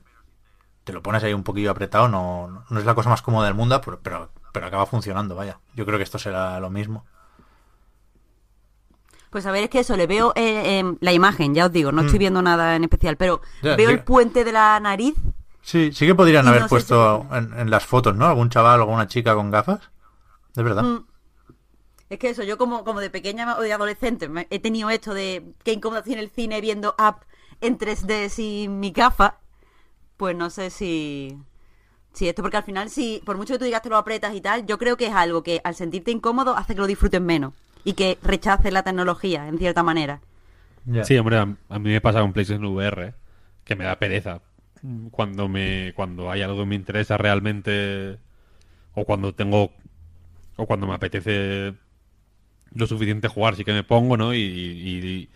te 0.84 0.92
lo 0.92 1.02
pones 1.02 1.24
ahí 1.24 1.32
un 1.32 1.44
poquillo 1.44 1.70
apretado, 1.70 2.08
no, 2.08 2.64
no 2.68 2.78
es 2.78 2.84
la 2.84 2.94
cosa 2.94 3.10
más 3.10 3.22
cómoda 3.22 3.46
del 3.46 3.54
mundo, 3.54 3.80
pero, 3.80 4.00
pero, 4.00 4.30
pero 4.52 4.66
acaba 4.66 4.86
funcionando, 4.86 5.34
vaya. 5.34 5.58
Yo 5.74 5.84
creo 5.86 5.98
que 5.98 6.04
esto 6.04 6.18
será 6.18 6.58
lo 6.60 6.70
mismo. 6.70 7.04
Pues 9.30 9.46
a 9.46 9.52
ver, 9.52 9.64
es 9.64 9.70
que 9.70 9.80
eso, 9.80 9.96
le 9.96 10.06
veo 10.08 10.32
eh, 10.34 10.78
em, 10.78 10.96
la 11.00 11.12
imagen, 11.12 11.54
ya 11.54 11.66
os 11.66 11.72
digo, 11.72 11.92
no 11.92 12.02
estoy 12.02 12.18
viendo 12.18 12.42
nada 12.42 12.74
en 12.74 12.82
especial, 12.82 13.16
pero. 13.16 13.40
Ya, 13.62 13.76
veo 13.76 13.88
sí. 13.88 13.94
el 13.94 14.02
puente 14.02 14.44
de 14.44 14.52
la 14.52 14.78
nariz. 14.80 15.14
Sí, 15.62 15.92
sí 15.92 16.06
que 16.06 16.14
podrían 16.14 16.48
haber 16.48 16.62
no 16.62 16.68
puesto 16.68 17.26
en, 17.32 17.52
en 17.56 17.70
las 17.70 17.84
fotos, 17.86 18.16
¿no? 18.16 18.26
Algún 18.26 18.50
chaval 18.50 18.80
o 18.80 18.82
alguna 18.84 19.06
chica 19.06 19.34
con 19.34 19.50
gafas. 19.50 19.80
De 20.54 20.62
verdad. 20.64 20.82
Mm. 20.82 21.04
Es 22.08 22.18
que 22.18 22.30
eso, 22.30 22.42
yo 22.42 22.58
como, 22.58 22.82
como 22.82 22.98
de 22.98 23.08
pequeña 23.08 23.56
o 23.56 23.60
de 23.62 23.72
adolescente 23.72 24.28
me- 24.28 24.48
he 24.50 24.58
tenido 24.58 24.90
esto 24.90 25.14
de 25.14 25.44
qué 25.62 25.72
incómodo 25.72 26.02
en 26.06 26.18
el 26.18 26.28
cine 26.30 26.60
viendo 26.60 26.96
app 26.98 27.22
en 27.60 27.78
3D 27.78 28.28
sin 28.30 28.80
mi 28.80 28.90
gafa. 28.90 29.36
Pues 30.16 30.34
no 30.36 30.50
sé 30.50 30.70
si... 30.70 31.38
Si 32.12 32.28
esto, 32.28 32.42
porque 32.42 32.56
al 32.56 32.64
final, 32.64 32.90
si 32.90 33.22
por 33.24 33.36
mucho 33.36 33.54
que 33.54 33.60
tú 33.60 33.64
digas 33.64 33.82
te 33.82 33.88
lo 33.88 33.96
apretas 33.96 34.34
y 34.34 34.40
tal, 34.40 34.66
yo 34.66 34.76
creo 34.78 34.96
que 34.96 35.06
es 35.06 35.14
algo 35.14 35.44
que 35.44 35.60
al 35.62 35.76
sentirte 35.76 36.10
incómodo 36.10 36.56
hace 36.56 36.74
que 36.74 36.80
lo 36.80 36.88
disfrutes 36.88 37.20
menos 37.20 37.52
y 37.84 37.94
que 37.94 38.18
rechaces 38.22 38.72
la 38.72 38.82
tecnología, 38.82 39.48
en 39.48 39.58
cierta 39.58 39.82
manera. 39.82 40.20
Ya. 40.86 41.04
Sí, 41.04 41.16
hombre, 41.18 41.36
a, 41.36 41.42
a 41.68 41.78
mí 41.78 41.90
me 41.90 42.00
pasa 42.00 42.20
con 42.20 42.32
PlayStation 42.32 42.64
VR 42.64 43.14
que 43.64 43.76
me 43.76 43.84
da 43.84 43.98
pereza 43.98 44.40
cuando 45.10 45.48
me 45.48 45.92
cuando 45.94 46.30
hay 46.30 46.42
algo 46.42 46.60
que 46.60 46.66
me 46.66 46.74
interesa 46.74 47.18
realmente 47.18 48.18
o 48.94 49.04
cuando 49.04 49.34
tengo 49.34 49.72
o 50.56 50.66
cuando 50.66 50.86
me 50.86 50.94
apetece 50.94 51.74
lo 52.74 52.86
suficiente 52.86 53.28
jugar, 53.28 53.56
sí 53.56 53.64
que 53.64 53.72
me 53.72 53.84
pongo, 53.84 54.16
¿no? 54.16 54.34
Y, 54.34 54.38
y, 54.40 55.28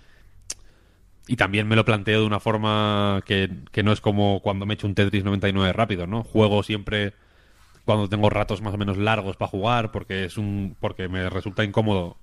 y 1.26 1.36
también 1.36 1.66
me 1.66 1.76
lo 1.76 1.84
planteo 1.84 2.20
de 2.20 2.26
una 2.26 2.40
forma 2.40 3.22
que, 3.26 3.50
que 3.72 3.82
no 3.82 3.92
es 3.92 4.00
como 4.00 4.40
cuando 4.40 4.66
me 4.66 4.74
echo 4.74 4.86
un 4.86 4.94
Tetris 4.94 5.24
99 5.24 5.72
rápido, 5.72 6.06
¿no? 6.06 6.22
Juego 6.22 6.62
siempre 6.62 7.14
cuando 7.84 8.08
tengo 8.08 8.30
ratos 8.30 8.62
más 8.62 8.74
o 8.74 8.78
menos 8.78 8.98
largos 8.98 9.36
para 9.36 9.50
jugar 9.50 9.92
porque 9.92 10.24
es 10.24 10.38
un 10.38 10.76
porque 10.80 11.08
me 11.08 11.30
resulta 11.30 11.64
incómodo, 11.64 12.18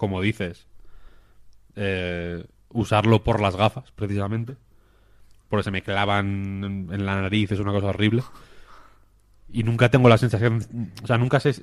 como 0.00 0.22
dices, 0.22 0.66
eh, 1.76 2.42
usarlo 2.70 3.22
por 3.22 3.38
las 3.38 3.54
gafas, 3.54 3.92
precisamente. 3.94 4.56
Porque 5.50 5.64
se 5.64 5.70
me 5.70 5.82
clavan 5.82 6.88
en, 6.90 7.04
la 7.04 7.20
nariz, 7.20 7.52
es 7.52 7.60
una 7.60 7.70
cosa 7.70 7.88
horrible. 7.88 8.22
Y 9.52 9.62
nunca 9.62 9.90
tengo 9.90 10.08
la 10.08 10.16
sensación, 10.16 10.90
o 11.02 11.06
sea, 11.06 11.18
nunca 11.18 11.38
sé, 11.38 11.54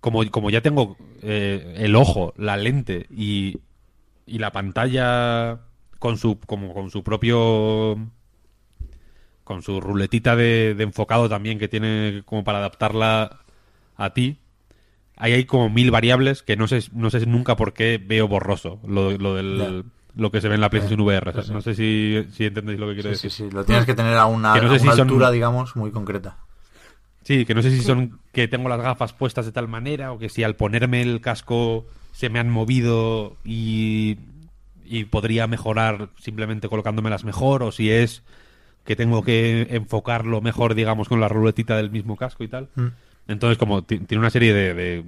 como, 0.00 0.24
como 0.30 0.48
ya 0.48 0.62
tengo 0.62 0.96
eh, 1.20 1.74
el 1.80 1.96
ojo, 1.96 2.32
la 2.38 2.56
lente 2.56 3.06
y, 3.10 3.58
la 4.24 4.50
pantalla 4.50 5.60
con 5.98 6.16
su, 6.16 6.40
como 6.46 6.72
con 6.72 6.88
su 6.90 7.04
propio, 7.04 7.98
con 9.44 9.60
su 9.60 9.82
ruletita 9.82 10.34
de 10.34 10.70
enfocado 10.78 11.28
también 11.28 11.58
que 11.58 11.68
tiene 11.68 12.22
como 12.24 12.42
para 12.42 12.58
adaptarla 12.58 13.40
a 13.96 14.14
ti, 14.14 14.38
ahí 15.16 15.32
hay 15.32 15.44
como 15.44 15.68
mil 15.70 15.90
variables 15.90 16.42
que 16.42 16.56
no 16.56 16.68
sé, 16.68 16.80
no 16.92 17.10
sé 17.10 17.24
nunca 17.26 17.56
por 17.56 17.72
qué 17.72 17.98
veo 18.04 18.28
borroso 18.28 18.80
lo, 18.86 19.10
lo 19.16 19.34
del, 19.34 19.84
lo 20.14 20.30
que 20.30 20.40
se 20.40 20.48
ve 20.48 20.54
en 20.54 20.60
la 20.60 20.70
PlayStation 20.70 21.00
VR. 21.00 21.32
No 21.52 21.60
sé 21.60 21.74
si, 21.74 22.24
si 22.32 22.44
entendéis 22.46 22.78
lo 22.78 22.88
que 22.88 22.94
quiero 22.94 23.10
Sí, 23.10 23.16
sí, 23.16 23.26
decir. 23.28 23.48
sí, 23.48 23.54
lo 23.54 23.64
tienes 23.64 23.84
que 23.86 23.94
tener 23.94 24.16
a 24.16 24.26
una, 24.26 24.54
Que 24.54 24.60
no 24.62 24.68
sé 24.70 24.76
a 24.76 24.78
si 24.78 24.86
una 24.86 24.96
son- 24.96 25.08
altura, 25.08 25.30
digamos, 25.30 25.76
muy 25.76 25.90
concreta. 25.90 26.36
Sí, 27.22 27.44
que 27.44 27.54
no 27.56 27.62
sé 27.62 27.70
si 27.72 27.82
son 27.82 28.20
que 28.32 28.46
tengo 28.46 28.68
las 28.68 28.80
gafas 28.80 29.12
puestas 29.12 29.46
de 29.46 29.52
tal 29.52 29.66
manera 29.66 30.12
o 30.12 30.18
que 30.18 30.28
si 30.28 30.44
al 30.44 30.54
ponerme 30.54 31.02
el 31.02 31.20
casco 31.20 31.84
se 32.12 32.30
me 32.30 32.38
han 32.38 32.48
movido 32.50 33.36
y, 33.44 34.18
y 34.84 35.04
podría 35.06 35.46
mejorar 35.48 36.10
simplemente 36.20 36.68
colocándomelas 36.68 37.24
mejor 37.24 37.64
o 37.64 37.72
si 37.72 37.90
es 37.90 38.22
que 38.84 38.94
tengo 38.94 39.24
que 39.24 39.66
enfocarlo 39.70 40.40
mejor, 40.40 40.76
digamos, 40.76 41.08
con 41.08 41.18
la 41.20 41.28
ruletita 41.28 41.76
del 41.76 41.90
mismo 41.90 42.16
casco 42.16 42.44
y 42.44 42.48
tal. 42.48 42.68
Mm. 42.76 42.86
Entonces, 43.28 43.58
como 43.58 43.82
ti- 43.84 44.00
tiene 44.00 44.20
una 44.20 44.30
serie 44.30 44.54
de, 44.54 44.74
de 44.74 45.04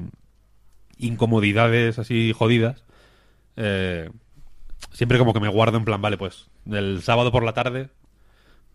incomodidades 0.98 1.98
así 1.98 2.32
jodidas, 2.32 2.84
eh, 3.56 4.10
siempre 4.92 5.18
como 5.18 5.34
que 5.34 5.40
me 5.40 5.48
guardo 5.48 5.78
en 5.78 5.84
plan, 5.86 6.02
vale, 6.02 6.18
pues 6.18 6.48
el 6.70 7.02
sábado 7.02 7.32
por 7.32 7.44
la 7.44 7.54
tarde 7.54 7.90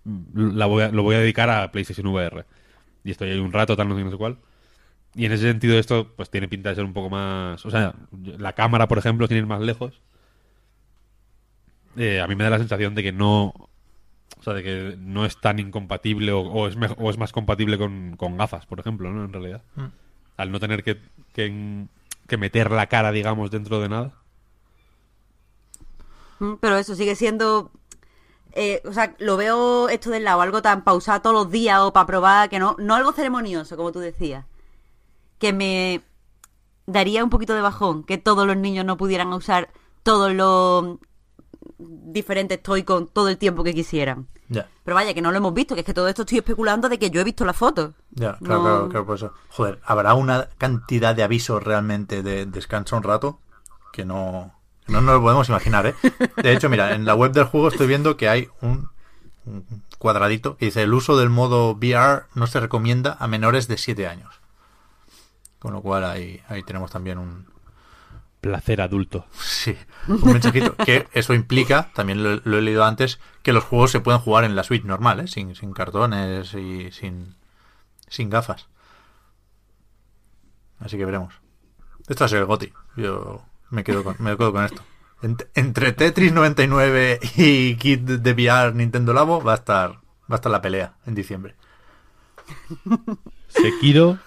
mm, 0.05 0.57
voy 0.67 0.83
a- 0.83 0.89
lo 0.91 1.03
voy 1.03 1.15
a 1.15 1.19
dedicar 1.19 1.49
a 1.49 1.71
PlayStation 1.71 2.07
VR. 2.07 2.45
Y 3.03 3.11
estoy 3.11 3.31
ahí 3.31 3.39
un 3.39 3.53
rato, 3.53 3.75
tal, 3.77 3.89
no 3.89 3.97
sé, 3.97 4.03
no 4.05 4.11
sé 4.11 4.17
cuál. 4.17 4.37
Y 5.15 5.25
en 5.25 5.33
ese 5.33 5.45
sentido 5.45 5.77
esto 5.79 6.13
pues 6.17 6.29
tiene 6.31 6.47
pinta 6.49 6.69
de 6.69 6.75
ser 6.75 6.85
un 6.85 6.93
poco 6.93 7.09
más... 7.11 7.65
O 7.65 7.71
sea, 7.71 7.95
la 8.39 8.53
cámara, 8.53 8.87
por 8.89 8.99
ejemplo, 8.99 9.27
tiene 9.27 9.41
ir 9.41 9.47
más 9.47 9.61
lejos. 9.61 10.01
Eh, 11.95 12.19
a 12.21 12.27
mí 12.27 12.35
me 12.35 12.43
da 12.43 12.49
la 12.51 12.57
sensación 12.59 12.95
de 12.95 13.03
que 13.03 13.11
no... 13.11 13.53
O 14.39 14.43
sea, 14.43 14.53
de 14.53 14.63
que 14.63 14.95
no 14.99 15.25
es 15.25 15.39
tan 15.39 15.59
incompatible 15.59 16.31
o, 16.33 16.41
o 16.41 16.67
es, 16.67 16.75
o 16.97 17.09
es 17.09 17.17
más 17.17 17.31
compatible 17.31 17.77
con, 17.77 18.15
con 18.17 18.37
gafas, 18.37 18.65
por 18.65 18.79
ejemplo, 18.79 19.11
¿no? 19.11 19.23
En 19.25 19.31
realidad. 19.33 19.61
Al 20.37 20.51
no 20.51 20.59
tener 20.59 20.83
que, 20.83 20.99
que, 21.33 21.85
que 22.27 22.37
meter 22.37 22.71
la 22.71 22.87
cara, 22.87 23.11
digamos, 23.11 23.51
dentro 23.51 23.79
de 23.79 23.89
nada. 23.89 24.13
Mm, 26.39 26.53
Pero 26.59 26.77
eso 26.77 26.95
sigue 26.95 27.15
siendo. 27.15 27.71
eh, 28.53 28.81
o 28.85 28.91
sea, 28.93 29.15
lo 29.19 29.37
veo 29.37 29.89
esto 29.89 30.09
del 30.09 30.23
lado, 30.25 30.41
algo 30.41 30.61
tan 30.61 30.83
pausado 30.83 31.21
todos 31.21 31.35
los 31.45 31.51
días 31.51 31.79
o 31.81 31.93
para 31.93 32.05
probar, 32.05 32.49
que 32.49 32.59
no, 32.59 32.75
no 32.79 32.95
algo 32.95 33.13
ceremonioso, 33.13 33.77
como 33.77 33.91
tú 33.91 33.99
decías. 33.99 34.45
Que 35.39 35.53
me 35.53 36.01
daría 36.85 37.23
un 37.23 37.29
poquito 37.29 37.53
de 37.55 37.61
bajón 37.61 38.03
que 38.03 38.17
todos 38.17 38.45
los 38.45 38.57
niños 38.57 38.85
no 38.85 38.97
pudieran 38.97 39.31
usar 39.33 39.69
todos 40.03 40.33
los 40.33 40.97
diferentes 41.87 42.61
toy 42.61 42.83
con 42.83 43.07
todo 43.07 43.29
el 43.29 43.37
tiempo 43.37 43.63
que 43.63 43.73
quisieran. 43.73 44.27
Ya, 44.49 44.67
Pero 44.83 44.95
vaya, 44.95 45.13
que 45.13 45.21
no 45.21 45.31
lo 45.31 45.37
hemos 45.37 45.53
visto, 45.53 45.73
que 45.73 45.81
es 45.81 45.85
que 45.85 45.93
todo 45.93 46.07
esto 46.07 46.23
estoy 46.23 46.39
especulando 46.39 46.89
de 46.89 46.99
que 46.99 47.09
yo 47.09 47.21
he 47.21 47.23
visto 47.23 47.45
la 47.45 47.53
foto. 47.53 47.93
ya, 48.11 48.37
claro, 48.37 48.55
No- 48.57 48.61
claro, 48.63 48.89
claro, 48.89 49.05
por 49.05 49.15
eso. 49.15 49.33
Joder, 49.49 49.79
habrá 49.83 50.13
una 50.13 50.49
cantidad 50.57 51.15
de 51.15 51.23
avisos 51.23 51.63
realmente 51.63 52.21
de 52.23 52.45
descansa 52.45 52.95
un 52.95 53.03
rato 53.03 53.39
que 53.91 54.05
no, 54.05 54.53
no 54.87 55.01
nos 55.01 55.15
lo 55.15 55.21
podemos 55.21 55.49
imaginar, 55.49 55.85
¿eh? 55.87 55.95
De 56.41 56.51
hecho, 56.53 56.69
mira, 56.69 56.93
en 56.93 57.05
la 57.05 57.15
web 57.15 57.31
del 57.31 57.45
juego 57.45 57.69
estoy 57.69 57.87
viendo 57.87 58.17
que 58.17 58.27
hay 58.29 58.49
un, 58.61 58.89
un 59.45 59.65
cuadradito 59.97 60.57
que 60.57 60.65
dice 60.65 60.83
el 60.83 60.93
uso 60.93 61.17
del 61.17 61.29
modo 61.29 61.71
VR 61.75 62.23
no 62.35 62.45
se 62.47 62.59
recomienda 62.59 63.15
a 63.19 63.27
menores 63.27 63.67
de 63.67 63.77
7 63.77 64.07
años. 64.07 64.33
Con 65.59 65.73
lo 65.73 65.81
cual 65.81 66.03
ahí, 66.03 66.41
ahí 66.49 66.61
tenemos 66.63 66.91
también 66.91 67.17
un, 67.17 67.45
Placer 68.43 68.81
adulto. 68.81 69.25
Sí, 69.39 69.73
un 70.09 70.33
mensajito. 70.33 70.75
que 70.75 71.07
eso 71.13 71.33
implica, 71.33 71.91
también 71.93 72.21
lo, 72.21 72.41
lo 72.43 72.57
he 72.57 72.61
leído 72.61 72.83
antes, 72.83 73.21
que 73.41 73.53
los 73.53 73.63
juegos 73.63 73.91
se 73.91 74.01
pueden 74.01 74.19
jugar 74.19 74.43
en 74.43 74.53
la 74.57 74.65
Switch 74.65 74.83
normal, 74.83 75.21
¿eh? 75.21 75.27
sin, 75.27 75.55
sin 75.55 75.71
cartones 75.71 76.53
y 76.53 76.91
sin, 76.91 77.35
sin 78.09 78.29
gafas. 78.29 78.67
Así 80.79 80.97
que 80.97 81.05
veremos. 81.05 81.33
Esto 82.09 82.23
va 82.23 82.25
a 82.25 82.29
ser 82.29 82.39
el 82.39 82.45
GOTI. 82.45 82.73
Yo 82.97 83.45
me 83.69 83.85
quedo 83.85 84.03
con, 84.03 84.17
me 84.19 84.35
quedo 84.35 84.51
con 84.51 84.65
esto. 84.65 84.81
Ent- 85.21 85.47
entre 85.53 85.93
Tetris 85.93 86.33
99 86.33 87.21
y 87.37 87.75
Kit 87.77 88.01
de 88.01 88.33
VR 88.33 88.75
Nintendo 88.75 89.13
Labo 89.13 89.41
va 89.41 89.53
a 89.53 89.55
estar 89.55 89.91
va 89.91 90.01
a 90.31 90.35
estar 90.35 90.51
la 90.51 90.61
pelea 90.61 90.95
en 91.05 91.15
diciembre. 91.15 91.55
Sekiro, 93.47 94.17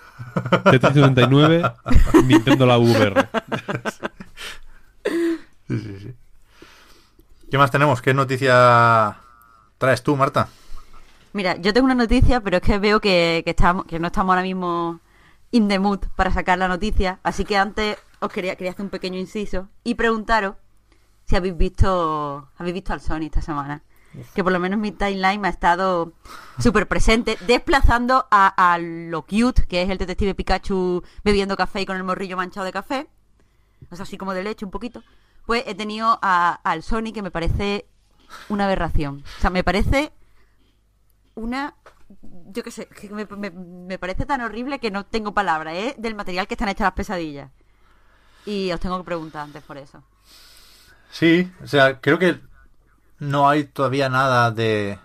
Tetris 0.71 0.97
99, 0.97 1.71
Nintendo 2.25 2.65
la 2.65 2.79
VR. 2.79 3.29
Sí, 5.69 5.79
sí, 5.81 5.99
sí. 6.01 6.15
¿Qué 7.51 7.59
más 7.59 7.71
tenemos? 7.71 8.03
¿Qué 8.03 8.15
noticia 8.15 9.17
traes 9.79 10.03
tú, 10.03 10.17
Marta? 10.17 10.49
Mira, 11.33 11.57
yo 11.57 11.73
tengo 11.73 11.85
una 11.85 11.95
noticia, 11.95 12.41
pero 12.41 12.59
es 12.59 12.63
que 12.63 12.79
veo 12.79 13.01
que, 13.01 13.43
que, 13.45 13.51
estamos, 13.51 13.85
que 13.87 13.99
no 13.99 14.07
estamos 14.07 14.33
ahora 14.33 14.43
mismo 14.43 15.01
in 15.51 15.69
the 15.69 15.79
mood 15.79 16.01
para 16.17 16.31
sacar 16.31 16.59
la 16.59 16.69
noticia. 16.69 17.21
Así 17.23 17.45
que 17.45 17.57
antes 17.57 17.97
os 18.21 18.33
quería, 18.33 18.57
quería 18.57 18.73
hacer 18.73 18.85
un 18.85 18.91
pequeño 18.91 19.19
inciso 19.19 19.69
y 19.85 19.95
preguntaros 19.95 20.55
si 21.27 21.37
habéis 21.37 21.57
visto 21.57 22.49
habéis 22.57 22.75
visto 22.75 22.93
al 22.93 23.01
Sony 23.01 23.25
esta 23.27 23.43
semana. 23.43 23.83
Que 24.35 24.43
por 24.43 24.51
lo 24.51 24.59
menos 24.59 24.79
mi 24.79 24.93
timeline 24.93 25.39
me 25.39 25.49
ha 25.49 25.51
estado 25.51 26.15
súper 26.59 26.89
presente, 26.89 27.37
desplazando 27.47 28.27
a, 28.31 28.73
a 28.73 28.79
lo 28.79 29.27
cute, 29.27 29.67
que 29.67 29.83
es 29.83 29.91
el 29.91 29.99
detective 29.99 30.35
Pikachu 30.35 31.03
bebiendo 31.23 31.55
café 31.55 31.83
y 31.83 31.87
con 31.87 31.99
el 31.99 32.05
morrillo 32.05 32.39
manchado 32.39 32.65
de 32.65 32.73
café. 32.73 33.09
O 33.91 33.97
sea, 33.97 34.05
así 34.05 34.17
como 34.19 34.35
de 34.35 34.43
leche 34.45 34.65
un 34.65 34.71
poquito. 34.71 35.03
Pues 35.47 35.63
he 35.67 35.75
tenido 35.75 36.19
a- 36.23 36.61
al 36.65 36.83
Sony 36.83 37.13
que 37.15 37.23
me 37.23 37.31
parece 37.31 37.87
una 38.49 38.65
aberración. 38.65 39.23
O 39.39 39.41
sea, 39.41 39.51
me 39.51 39.63
parece 39.65 40.13
una 41.35 41.75
yo 42.53 42.63
qué 42.63 42.71
sé 42.71 42.87
que 42.87 43.11
me, 43.11 43.27
me- 43.27 43.99
parece 43.99 44.27
tan 44.27 44.41
horrible 44.41 44.79
que 44.79 44.93
no 44.93 45.05
tengo 45.05 45.35
palabras 45.35 45.75
es 45.77 45.95
del 46.01 46.15
material 46.15 46.47
que 46.47 46.55
están 46.55 46.69
hechas 46.69 46.85
las 46.87 46.93
pesadillas 46.93 47.51
y 48.45 48.71
os 48.71 48.79
tengo 48.79 48.97
que 48.99 49.05
preguntar 49.05 49.43
antes 49.43 49.61
por 49.65 49.77
eso 49.77 50.05
Sí, 51.11 51.51
o 51.63 51.67
sea, 51.67 52.01
creo 52.01 52.19
que 52.21 52.41
no 53.19 53.49
hay 53.49 53.65
todavía 53.65 54.09
nada 54.09 54.53
de, 54.53 54.99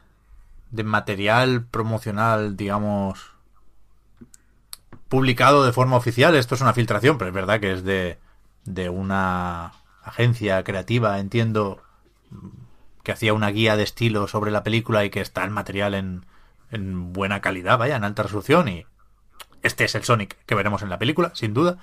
de 0.70 0.84
material 0.84 1.66
promocional, 1.66 2.56
digamos, 2.56 3.32
publicado 5.10 5.66
de 5.66 5.74
forma 5.74 5.96
oficial. 5.98 6.36
Esto 6.36 6.56
es 6.56 6.62
una 6.62 6.74
filtración, 6.74 7.18
pero 7.18 7.30
es 7.30 7.36
verdad 7.36 7.60
que 7.60 7.74
es 7.74 7.84
de, 7.84 8.20
de 8.66 8.90
una 8.90 9.74
agencia 10.04 10.64
creativa, 10.64 11.20
entiendo, 11.20 11.82
que 13.04 13.12
hacía 13.12 13.34
una 13.34 13.50
guía 13.50 13.76
de 13.76 13.84
estilo 13.84 14.28
sobre 14.28 14.52
la 14.52 14.64
película 14.64 15.06
y 15.06 15.10
que 15.10 15.22
está 15.22 15.44
el 15.44 15.52
material 15.52 15.94
en, 15.94 16.26
en 16.72 17.14
buena 17.14 17.42
calidad, 17.42 17.78
vaya, 17.78 17.96
en 17.96 18.04
alta 18.04 18.24
resolución. 18.24 18.68
Y 18.68 18.86
este 19.62 19.84
es 19.86 19.96
el 19.96 20.04
Sonic 20.04 20.38
que 20.46 20.56
veremos 20.56 20.82
en 20.82 20.90
la 20.90 21.00
película, 21.00 21.32
sin 21.36 21.54
duda. 21.54 21.78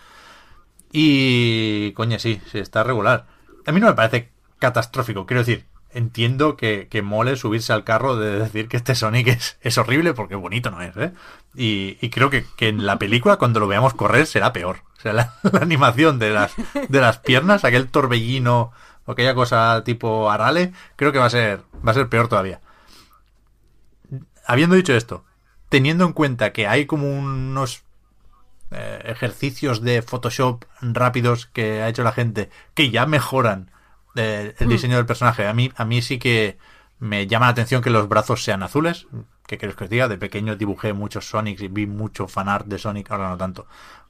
Y, 0.92 1.92
coño, 1.92 2.18
sí, 2.18 2.40
sí, 2.50 2.58
está 2.58 2.82
regular. 2.82 3.26
A 3.66 3.72
mí 3.72 3.80
no 3.80 3.86
me 3.86 3.94
parece 3.94 4.30
catastrófico, 4.58 5.26
quiero 5.26 5.42
decir, 5.42 5.66
entiendo 5.90 6.56
que, 6.56 6.88
que 6.90 7.02
mole 7.02 7.36
subirse 7.36 7.72
al 7.72 7.84
carro 7.84 8.16
de 8.16 8.38
decir 8.38 8.68
que 8.68 8.76
este 8.76 8.94
Sonic 8.94 9.28
es, 9.28 9.58
es 9.60 9.78
horrible 9.78 10.14
porque 10.14 10.34
bonito 10.34 10.70
no 10.70 10.82
es, 10.82 10.96
¿eh? 10.96 11.12
Y, 11.54 11.98
y 12.00 12.10
creo 12.10 12.30
que, 12.30 12.44
que 12.56 12.68
en 12.68 12.86
la 12.86 12.98
película, 12.98 13.36
cuando 13.36 13.60
lo 13.60 13.68
veamos 13.68 13.94
correr, 13.94 14.26
será 14.26 14.52
peor. 14.52 14.82
O 14.98 15.00
sea, 15.00 15.12
la, 15.12 15.34
la 15.52 15.60
animación 15.60 16.18
de 16.18 16.30
las, 16.30 16.52
de 16.88 17.00
las 17.00 17.18
piernas, 17.18 17.64
aquel 17.64 17.88
torbellino 17.88 18.72
o 19.06 19.12
aquella 19.12 19.34
cosa 19.34 19.82
tipo 19.84 20.30
Arale, 20.30 20.72
creo 20.96 21.12
que 21.12 21.18
va 21.18 21.26
a 21.26 21.30
ser, 21.30 21.62
va 21.86 21.92
a 21.92 21.94
ser 21.94 22.08
peor 22.08 22.28
todavía. 22.28 22.60
Habiendo 24.46 24.76
dicho 24.76 24.94
esto, 24.94 25.24
teniendo 25.68 26.04
en 26.04 26.12
cuenta 26.12 26.52
que 26.52 26.66
hay 26.66 26.86
como 26.86 27.10
unos 27.10 27.84
eh, 28.70 29.02
ejercicios 29.06 29.80
de 29.82 30.02
Photoshop 30.02 30.64
rápidos 30.82 31.46
que 31.46 31.82
ha 31.82 31.88
hecho 31.88 32.02
la 32.02 32.12
gente 32.12 32.50
que 32.74 32.90
ya 32.90 33.06
mejoran 33.06 33.70
eh, 34.14 34.54
el 34.58 34.68
diseño 34.68 34.96
del 34.96 35.06
personaje. 35.06 35.46
A 35.46 35.54
mí, 35.54 35.72
a 35.76 35.84
mí 35.84 36.02
sí 36.02 36.18
que 36.18 36.58
me 36.98 37.26
llama 37.26 37.46
la 37.46 37.52
atención 37.52 37.82
que 37.82 37.90
los 37.90 38.08
brazos 38.08 38.44
sean 38.44 38.62
azules. 38.62 39.06
¿Qué 39.46 39.56
queréis 39.56 39.76
que 39.76 39.84
os 39.84 39.90
diga? 39.90 40.08
De 40.08 40.18
pequeño 40.18 40.56
dibujé 40.56 40.92
muchos 40.92 41.30
Sonics 41.30 41.62
y 41.62 41.68
vi 41.68 41.86
mucho 41.86 42.28
fanart 42.28 42.66
de 42.66 42.78
Sonic, 42.78 43.10
ahora 43.10 43.30
no 43.30 43.38
tanto, 43.38 43.66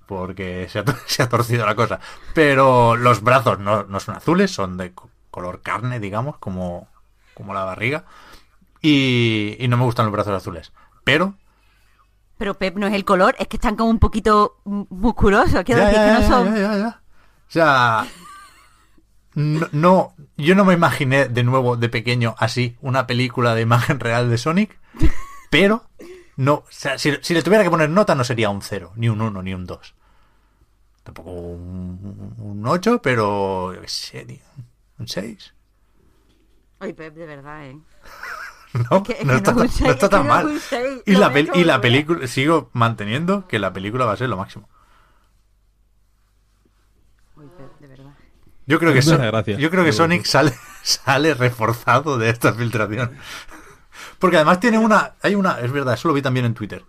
porque 0.08 0.66
se 0.68 0.80
ha, 0.80 0.84
se 1.06 1.22
ha 1.22 1.28
torcido 1.28 1.64
la 1.66 1.76
cosa. 1.76 2.00
Pero 2.34 2.96
los 2.96 3.22
brazos 3.22 3.60
no, 3.60 3.84
no 3.84 4.00
son 4.00 4.16
azules, 4.16 4.50
son 4.50 4.76
de 4.76 4.92
co- 4.92 5.10
color 5.30 5.62
carne, 5.62 6.00
digamos, 6.00 6.38
como, 6.38 6.88
como 7.34 7.54
la 7.54 7.64
barriga. 7.64 8.04
Y, 8.82 9.56
y 9.60 9.68
no 9.68 9.76
me 9.76 9.84
gustan 9.84 10.06
los 10.06 10.12
brazos 10.12 10.34
azules. 10.34 10.72
Pero 11.04 11.34
pero 12.38 12.54
Pep 12.54 12.76
no 12.76 12.86
es 12.86 12.94
el 12.94 13.04
color 13.04 13.34
es 13.40 13.48
que 13.48 13.56
están 13.56 13.74
como 13.74 13.90
un 13.90 13.98
poquito 13.98 14.58
musculosos 14.64 15.64
quiero 15.64 15.80
Ya, 15.82 15.88
decir 15.88 15.98
ya, 15.98 16.06
que 16.06 16.12
no 16.22 16.28
son 16.28 16.54
ya, 16.54 16.60
ya, 16.60 16.78
ya. 16.78 17.00
O 17.48 17.50
sea, 17.50 18.06
no, 19.34 19.66
no- 19.72 20.14
yo 20.36 20.54
no 20.54 20.64
me 20.64 20.74
imaginé 20.74 21.28
de 21.28 21.42
nuevo 21.44 21.76
de 21.76 21.88
pequeño 21.88 22.34
así 22.38 22.76
una 22.80 23.06
película 23.06 23.54
de 23.54 23.62
imagen 23.62 24.00
real 24.00 24.30
de 24.30 24.38
Sonic, 24.38 24.78
pero 25.50 25.84
no, 26.36 26.54
o 26.54 26.64
sea, 26.70 26.98
si, 26.98 27.16
si 27.22 27.34
le 27.34 27.42
tuviera 27.42 27.64
que 27.64 27.70
poner 27.70 27.90
nota 27.90 28.14
no 28.14 28.24
sería 28.24 28.50
un 28.50 28.62
0, 28.62 28.92
ni 28.96 29.08
un 29.08 29.20
1, 29.20 29.42
ni 29.42 29.54
un 29.54 29.66
2. 29.66 29.94
Tampoco 31.08 31.30
un, 31.30 32.34
un 32.36 32.66
8, 32.66 33.00
pero 33.00 33.72
yo 33.72 33.80
qué 33.80 33.88
sé, 33.88 34.26
tío, 34.26 34.42
un 34.98 35.08
6. 35.08 35.54
Ay, 36.80 36.92
Pep 36.92 37.14
de 37.14 37.24
verdad 37.24 37.64
eh 37.66 37.78
No, 38.90 39.02
que- 39.02 39.24
no, 39.24 39.30
que 39.32 39.36
está, 39.38 39.52
no 39.52 39.64
tan- 39.66 39.86
no 39.86 39.90
está 39.92 40.22
mal. 40.22 40.60
seis, 40.60 41.00
Y 41.06 41.12
la, 41.12 41.32
y 41.54 41.64
la 41.64 41.80
película, 41.80 42.26
sigo 42.26 42.68
manteniendo 42.74 43.48
que 43.48 43.58
la 43.58 43.72
película 43.72 44.04
va 44.04 44.12
a 44.12 44.16
ser 44.18 44.28
lo 44.28 44.36
máximo. 44.36 44.68
De 47.80 47.86
verdad 47.86 48.12
Yo 48.66 48.78
creo 48.78 48.92
que, 48.92 49.00
yo 49.56 49.70
creo 49.70 49.84
que 49.84 49.92
Sonic 49.92 50.26
sale, 50.26 50.52
sale 50.82 51.32
reforzado 51.32 52.18
de 52.18 52.28
esta 52.28 52.52
filtración. 52.52 53.16
Porque 54.18 54.36
además 54.36 54.60
tiene 54.60 54.76
una. 54.78 55.14
Hay 55.22 55.34
una. 55.36 55.58
Es 55.60 55.72
verdad, 55.72 55.94
eso 55.94 56.06
lo 56.08 56.12
vi 56.14 56.20
también 56.20 56.44
en 56.44 56.52
Twitter. 56.52 56.84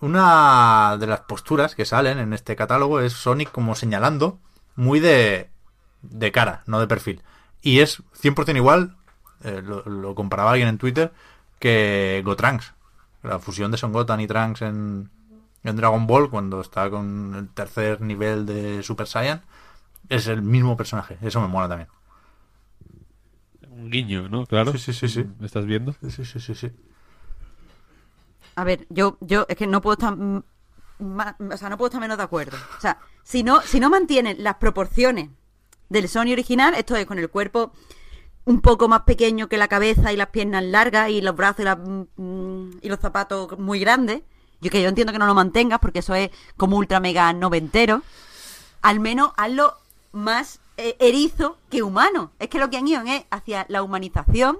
Una 0.00 0.96
de 0.98 1.06
las 1.06 1.20
posturas 1.20 1.74
que 1.74 1.84
salen 1.84 2.18
en 2.18 2.32
este 2.32 2.56
catálogo 2.56 3.00
es 3.00 3.12
Sonic 3.12 3.50
como 3.52 3.74
señalando 3.74 4.38
muy 4.76 5.00
de. 5.00 5.50
de 6.02 6.32
cara, 6.32 6.62
no 6.66 6.80
de 6.80 6.86
perfil. 6.86 7.22
Y 7.62 7.80
es 7.80 8.02
100% 8.20 8.56
igual, 8.56 8.96
eh, 9.44 9.60
lo, 9.62 9.82
lo 9.84 10.14
comparaba 10.14 10.52
alguien 10.52 10.68
en 10.68 10.78
Twitter, 10.78 11.12
que 11.58 12.22
Gotranks. 12.24 12.74
La 13.22 13.38
fusión 13.38 13.70
de 13.70 13.76
Son 13.76 13.92
Gotan 13.92 14.20
y 14.20 14.26
Trunks 14.26 14.62
en, 14.62 15.10
en 15.62 15.76
Dragon 15.76 16.06
Ball, 16.06 16.30
cuando 16.30 16.60
está 16.62 16.88
con 16.88 17.34
el 17.34 17.48
tercer 17.50 18.00
nivel 18.00 18.46
de 18.46 18.82
Super 18.82 19.06
Saiyan, 19.06 19.42
es 20.08 20.26
el 20.26 20.40
mismo 20.42 20.76
personaje. 20.76 21.18
Eso 21.20 21.40
me 21.40 21.48
mola 21.48 21.68
también. 21.68 21.88
Un 23.70 23.90
guiño, 23.90 24.28
¿no? 24.28 24.46
Claro. 24.46 24.72
Sí, 24.72 24.78
sí, 24.78 24.92
sí, 24.94 25.08
sí. 25.08 25.26
¿Me 25.38 25.46
estás 25.46 25.66
viendo? 25.66 25.94
Sí, 26.08 26.24
sí, 26.24 26.40
sí, 26.40 26.54
sí. 26.54 26.72
A 28.60 28.64
ver, 28.64 28.86
yo, 28.90 29.16
yo 29.20 29.46
es 29.48 29.56
que 29.56 29.66
no 29.66 29.80
puedo 29.80 29.94
estar 29.94 30.14
o 30.14 31.56
sea, 31.56 31.70
no 31.70 31.78
puedo 31.78 31.88
estar 31.88 32.00
menos 32.00 32.18
de 32.18 32.24
acuerdo. 32.24 32.58
O 32.76 32.80
sea, 32.80 32.98
si 33.22 33.42
no, 33.42 33.62
si 33.62 33.80
no 33.80 33.88
mantienen 33.88 34.42
las 34.44 34.56
proporciones 34.56 35.30
del 35.88 36.08
Sony 36.08 36.32
original, 36.32 36.74
esto 36.74 36.94
es 36.94 37.06
con 37.06 37.18
el 37.18 37.30
cuerpo 37.30 37.72
un 38.44 38.60
poco 38.60 38.86
más 38.86 39.02
pequeño 39.02 39.48
que 39.48 39.56
la 39.56 39.68
cabeza 39.68 40.12
y 40.12 40.16
las 40.16 40.28
piernas 40.28 40.62
largas 40.64 41.08
y 41.08 41.22
los 41.22 41.34
brazos 41.36 41.64
y, 41.64 42.20
mm, 42.20 42.80
los 42.82 43.00
zapatos 43.00 43.58
muy 43.58 43.80
grandes, 43.80 44.22
yo 44.60 44.70
que 44.70 44.82
yo 44.82 44.88
entiendo 44.88 45.12
que 45.12 45.18
no 45.18 45.26
lo 45.26 45.34
mantengas 45.34 45.78
porque 45.78 46.00
eso 46.00 46.14
es 46.14 46.30
como 46.56 46.76
ultra 46.76 47.00
mega 47.00 47.32
noventero, 47.32 48.02
al 48.82 49.00
menos 49.00 49.32
hazlo 49.38 49.74
más 50.12 50.60
eh, 50.76 50.96
erizo 51.00 51.56
que 51.70 51.82
humano. 51.82 52.32
Es 52.38 52.48
que 52.48 52.58
lo 52.58 52.68
que 52.68 52.76
han 52.76 52.88
ido 52.88 53.02
es 53.06 53.24
hacia 53.30 53.64
la 53.68 53.82
humanización 53.82 54.58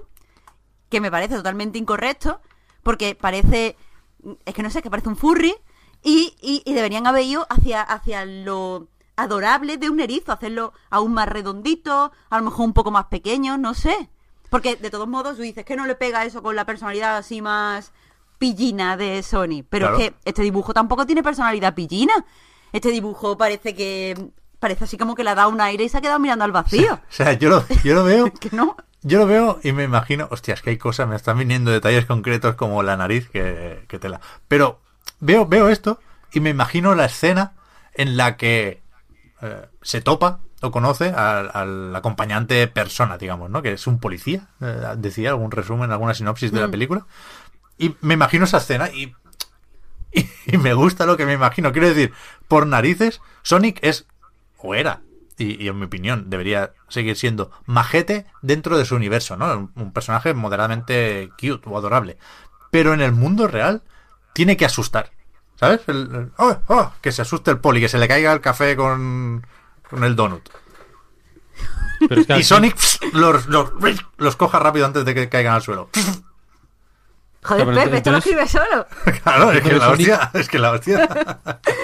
que 0.89 1.01
me 1.01 1.11
parece 1.11 1.35
totalmente 1.35 1.79
incorrecto, 1.79 2.41
porque 2.83 3.15
parece, 3.15 3.77
es 4.45 4.53
que 4.53 4.63
no 4.63 4.69
sé, 4.69 4.81
que 4.81 4.89
parece 4.89 5.09
un 5.09 5.15
furry, 5.17 5.53
y, 6.03 6.35
y- 6.41 6.61
y 6.65 6.73
deberían 6.73 7.05
haber 7.07 7.23
ido 7.25 7.45
hacia, 7.49 7.81
hacia 7.81 8.25
lo 8.25 8.87
adorable 9.15 9.77
de 9.77 9.89
un 9.89 9.99
erizo, 9.99 10.31
hacerlo 10.31 10.73
aún 10.89 11.13
más 11.13 11.27
redondito, 11.29 12.11
a 12.29 12.37
lo 12.37 12.43
mejor 12.45 12.65
un 12.65 12.73
poco 12.73 12.91
más 12.91 13.05
pequeño, 13.05 13.57
no 13.57 13.73
sé. 13.73 14.09
Porque 14.49 14.75
de 14.75 14.89
todos 14.89 15.07
modos 15.07 15.35
tú 15.37 15.43
dices 15.43 15.63
que 15.63 15.75
no 15.75 15.85
le 15.85 15.95
pega 15.95 16.25
eso 16.25 16.41
con 16.43 16.55
la 16.55 16.65
personalidad 16.65 17.17
así 17.17 17.41
más 17.41 17.91
pillina 18.37 18.97
de 18.97 19.21
Sony, 19.23 19.63
pero 19.69 19.87
Claro. 19.87 19.97
es 19.99 20.09
que 20.09 20.15
este 20.25 20.41
dibujo 20.41 20.73
tampoco 20.73 21.05
tiene 21.05 21.21
personalidad 21.23 21.75
pillina. 21.75 22.13
Este 22.73 22.89
dibujo 22.89 23.37
parece 23.37 23.75
que 23.75 24.31
parece 24.59 24.83
así 24.85 24.97
como 24.97 25.13
que 25.15 25.23
le 25.23 25.29
ha 25.31 25.35
dado 25.35 25.49
un 25.49 25.61
aire 25.61 25.83
y 25.83 25.89
se 25.89 25.97
ha 25.97 26.01
quedado 26.01 26.19
mirando 26.19 26.45
al 26.45 26.51
vacío. 26.51 26.93
O 27.09 27.13
sea, 27.13 27.33
yo 27.33 27.49
lo, 27.49 27.63
yo 27.83 27.93
lo 27.93 28.03
veo. 28.03 28.31
que 28.39 28.49
no. 28.51 28.75
Yo 29.03 29.17
lo 29.17 29.25
veo 29.25 29.59
y 29.63 29.71
me 29.71 29.83
imagino, 29.83 30.27
hostia, 30.29 30.53
es 30.53 30.61
que 30.61 30.69
hay 30.69 30.77
cosas, 30.77 31.07
me 31.07 31.15
están 31.15 31.37
viniendo 31.37 31.71
detalles 31.71 32.05
concretos 32.05 32.55
como 32.55 32.83
la 32.83 32.97
nariz 32.97 33.29
que, 33.29 33.83
que 33.87 33.97
tela. 33.97 34.21
Pero 34.47 34.79
veo, 35.19 35.47
veo 35.47 35.69
esto 35.69 35.99
y 36.31 36.39
me 36.39 36.51
imagino 36.51 36.93
la 36.93 37.05
escena 37.05 37.53
en 37.95 38.15
la 38.15 38.37
que 38.37 38.81
eh, 39.41 39.65
se 39.81 40.01
topa 40.01 40.39
o 40.61 40.69
conoce 40.69 41.09
al, 41.09 41.49
al 41.53 41.95
acompañante 41.95 42.67
persona, 42.67 43.17
digamos, 43.17 43.49
¿no? 43.49 43.63
Que 43.63 43.73
es 43.73 43.87
un 43.87 43.99
policía, 43.99 44.49
eh, 44.61 44.93
decía 44.97 45.31
algún 45.31 45.49
resumen, 45.49 45.91
alguna 45.91 46.13
sinopsis 46.13 46.51
de 46.51 46.61
la 46.61 46.67
película. 46.67 47.07
Y 47.79 47.95
me 48.01 48.13
imagino 48.13 48.45
esa 48.45 48.57
escena 48.57 48.89
y, 48.89 49.15
y, 50.11 50.29
y 50.45 50.57
me 50.59 50.75
gusta 50.75 51.07
lo 51.07 51.17
que 51.17 51.25
me 51.25 51.33
imagino. 51.33 51.71
Quiero 51.71 51.87
decir, 51.87 52.13
por 52.47 52.67
narices, 52.67 53.19
Sonic 53.41 53.79
es, 53.81 54.05
o 54.59 54.75
era, 54.75 55.01
y, 55.41 55.63
y 55.63 55.67
en 55.67 55.79
mi 55.79 55.85
opinión 55.85 56.29
debería 56.29 56.71
seguir 56.89 57.15
siendo 57.17 57.51
majete 57.65 58.25
dentro 58.41 58.77
de 58.77 58.85
su 58.85 58.95
universo, 58.95 59.35
¿no? 59.37 59.51
Un, 59.57 59.71
un 59.75 59.91
personaje 59.93 60.33
moderadamente 60.33 61.29
cute 61.39 61.61
o 61.69 61.77
adorable. 61.77 62.17
Pero 62.71 62.93
en 62.93 63.01
el 63.01 63.11
mundo 63.11 63.47
real 63.47 63.83
tiene 64.33 64.55
que 64.57 64.65
asustar. 64.65 65.11
¿Sabes? 65.55 65.81
El- 65.87 66.09
el- 66.15 66.31
¡oh, 66.37 66.57
oh! 66.67 66.93
que 67.01 67.11
se 67.11 67.21
asuste 67.21 67.51
el 67.51 67.59
poli, 67.59 67.79
que 67.81 67.89
se 67.89 67.97
le 67.99 68.07
caiga 68.07 68.31
el 68.33 68.41
café 68.41 68.75
con, 68.75 69.45
con 69.89 70.03
el 70.03 70.15
donut. 70.15 70.47
Pero 72.09 72.21
es 72.21 72.27
que 72.27 72.39
Y 72.39 72.43
Sonic 72.43 72.75
los, 73.13 73.45
los, 73.47 73.71
los 74.17 74.35
coja 74.35 74.57
rápido 74.59 74.85
antes 74.87 75.05
de 75.05 75.13
que 75.13 75.29
caigan 75.29 75.53
al 75.53 75.61
suelo. 75.61 75.89
Joder, 77.43 77.65
Pepe, 77.67 77.97
esto 77.97 78.11
lo 78.11 78.17
entonces- 78.17 78.25
escribe 78.31 78.47
solo. 78.47 78.87
Claro, 79.23 79.51
es 79.51 79.61
que 79.61 79.71
la 79.73 79.85
Sonic- 79.87 79.91
hostia, 80.13 80.31
es 80.33 80.47
que 80.49 80.59
la 80.59 80.71
hostia. 80.71 81.09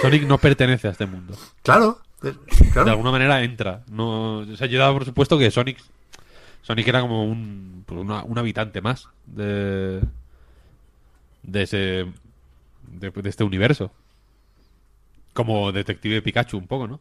Sonic 0.02 0.24
no 0.24 0.38
pertenece 0.38 0.88
a 0.88 0.92
este 0.92 1.06
mundo. 1.08 1.36
Claro, 1.64 2.00
es- 2.24 2.74
De 2.74 2.90
alguna 2.92 3.12
manera 3.12 3.42
entra. 3.44 3.84
No, 3.90 4.40
o 4.40 4.56
sea, 4.56 4.68
yo 4.68 4.80
daba 4.80 4.94
por 4.94 5.06
supuesto 5.06 5.38
que 5.38 5.52
Sonic 5.52 5.78
Sonic 6.62 6.88
era 6.88 7.02
como 7.02 7.24
un, 7.26 7.84
pues 7.86 8.00
una- 8.02 8.24
un 8.24 8.38
habitante 8.38 8.82
más 8.82 9.08
de 9.26 10.02
de 11.44 11.62
ese 11.64 11.78
de, 12.88 13.12
de 13.12 13.30
este 13.30 13.44
universo. 13.44 13.92
Como 15.34 15.72
Detective 15.72 16.22
Pikachu 16.22 16.58
un 16.58 16.68
poco, 16.68 16.88
¿no? 16.88 17.00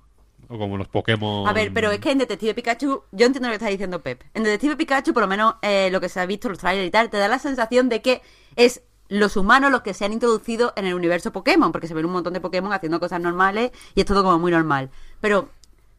O 0.49 0.59
como 0.59 0.77
los 0.77 0.87
Pokémon. 0.89 1.49
A 1.49 1.53
ver, 1.53 1.73
pero 1.73 1.91
es 1.91 1.99
que 1.99 2.11
en 2.13 2.19
Detective 2.19 2.55
Pikachu, 2.55 3.03
yo 3.11 3.27
entiendo 3.27 3.49
lo 3.49 3.53
que 3.53 3.57
está 3.57 3.69
diciendo 3.69 4.03
Pep. 4.03 4.23
En 4.35 4.45
Detective 4.45 4.77
Pikachu, 4.77 5.13
por 5.13 5.23
lo 5.23 5.27
menos 5.29 5.55
eh, 5.63 5.89
lo 5.91 6.01
que 6.01 6.09
se 6.09 6.21
ha 6.21 6.27
visto, 6.27 6.49
los 6.49 6.59
trailers 6.59 6.87
y 6.87 6.91
tal, 6.91 7.11
te 7.11 7.17
da 7.17 7.27
la 7.29 7.39
sensación 7.39 7.89
de 7.89 8.03
que 8.03 8.23
es 8.55 8.83
los 9.09 9.37
humanos 9.37 9.71
los 9.71 9.83
que 9.83 9.95
se 9.95 10.05
han 10.05 10.13
introducido 10.13 10.73
en 10.77 10.87
el 10.87 10.95
universo 10.95 11.33
Pokémon, 11.33 11.73
porque 11.73 11.87
se 11.87 11.95
ven 11.95 12.07
un 12.07 12.13
montón 12.13 12.33
de 12.33 12.41
Pokémon 12.41 12.73
haciendo 12.73 13.01
cosas 13.01 13.21
normales 13.21 13.71
y 13.95 14.01
es 14.01 14.07
todo 14.07 14.23
como 14.23 14.39
muy 14.39 14.53
normal. 14.53 14.91
Pero 15.21 15.51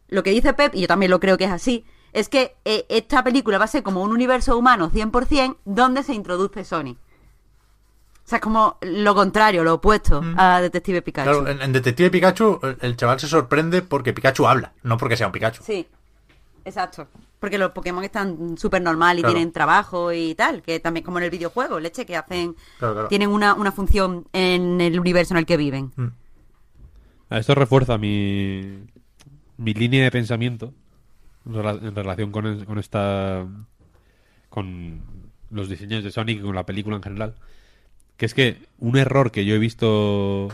lo 0.10 0.24
que 0.24 0.32
dice 0.32 0.54
Pep, 0.54 0.76
y 0.76 0.82
yo 0.82 0.88
también 0.88 1.12
lo 1.12 1.20
creo 1.20 1.38
que 1.38 1.46
es 1.46 1.52
así, 1.52 1.86
es 2.14 2.30
que 2.30 2.56
eh, 2.66 2.86
esta 2.90 3.24
película 3.24 3.58
va 3.58 3.66
a 3.66 3.68
ser 3.68 3.84
como 3.84 4.02
un 4.02 4.12
universo 4.12 4.58
humano 4.58 4.90
100% 4.90 5.58
donde 5.66 6.04
se 6.04 6.14
introduce 6.14 6.64
Sonic. 6.64 6.98
O 6.98 8.30
sea, 8.30 8.38
es 8.38 8.42
como 8.42 8.78
lo 8.82 9.16
contrario, 9.16 9.64
lo 9.64 9.76
opuesto 9.76 10.22
a 10.36 10.60
Detective 10.60 11.02
Pikachu. 11.02 11.30
Claro, 11.30 11.48
en, 11.48 11.62
en 11.62 11.72
Detective 11.72 12.10
Pikachu 12.10 12.60
el, 12.62 12.78
el 12.82 12.98
chaval 12.98 13.20
se 13.22 13.28
sorprende 13.28 13.82
porque 13.82 14.12
Pikachu 14.12 14.46
habla, 14.46 14.74
no 14.84 14.98
porque 14.98 15.16
sea 15.16 15.28
un 15.28 15.32
Pikachu. 15.32 15.64
Sí, 15.64 15.88
exacto. 16.66 17.08
Porque 17.40 17.58
los 17.60 17.72
Pokémon 17.72 18.04
están 18.04 18.58
súper 18.58 18.82
normal 18.82 19.20
y 19.20 19.22
Claro. 19.22 19.36
tienen 19.36 19.52
trabajo 19.54 20.12
y 20.12 20.34
tal, 20.34 20.64
que 20.64 20.80
también 20.80 21.04
como 21.04 21.20
en 21.20 21.26
el 21.26 21.30
videojuego, 21.30 21.80
leche, 21.80 22.06
que 22.06 22.16
hacen, 22.18 22.56
Claro, 22.80 22.94
claro. 22.96 23.08
tienen 23.10 23.30
una, 23.30 23.54
una 23.54 23.72
función 23.72 24.26
en 24.34 24.82
el 24.82 25.00
universo 25.00 25.34
en 25.36 25.38
el 25.40 25.46
que 25.46 25.56
viven. 25.58 25.92
Ah, 27.30 27.38
Esto 27.38 27.54
refuerza 27.54 27.98
mi, 28.00 28.80
mi 29.58 29.74
línea 29.74 30.04
de 30.04 30.12
pensamiento 30.12 30.74
en 31.46 31.54
rela- 31.54 31.80
en 31.88 31.94
relación 31.96 32.32
con, 32.32 32.46
el- 32.48 32.66
con 32.66 32.80
esta. 32.80 33.46
con 34.50 35.02
los 35.52 35.70
diseños 35.70 36.04
de 36.04 36.12
Sonic 36.12 36.40
y 36.40 36.42
con 36.42 36.56
la 36.56 36.66
película 36.66 36.96
en 36.96 37.04
general. 37.04 37.36
Que 38.18 38.26
es 38.26 38.34
que 38.34 38.58
un 38.80 38.98
error 38.98 39.32
que 39.32 39.46
yo 39.46 39.54
he 39.54 39.60
visto 39.60 40.50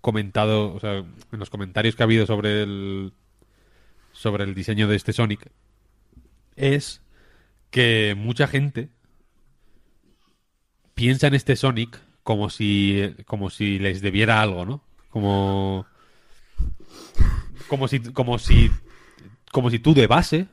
comentado, 0.00 0.72
o 0.72 0.80
sea, 0.80 0.94
en 0.94 1.06
los 1.32 1.50
comentarios 1.50 1.94
que 1.94 2.02
ha 2.02 2.06
habido 2.06 2.24
sobre 2.26 2.62
el. 2.62 3.12
sobre 4.12 4.44
el 4.44 4.54
diseño 4.54 4.88
de 4.88 4.96
este 4.96 5.12
Sonic 5.12 5.50
es 6.56 7.02
que 7.70 8.14
mucha 8.16 8.46
gente 8.46 8.90
piensa 10.94 11.26
en 11.26 11.34
este 11.34 11.56
Sonic 11.56 12.00
como 12.22 12.50
si 12.50 13.14
como 13.26 13.50
si 13.50 13.78
les 13.78 14.00
debiera 14.00 14.40
algo, 14.40 14.64
¿no? 14.64 14.82
Como 15.10 15.86
como 17.68 17.88
si 17.88 18.00
como 18.00 18.38
si 18.38 18.70
como 19.52 19.70
si 19.70 19.78
tú 19.78 19.94
de 19.94 20.06
base 20.06 20.48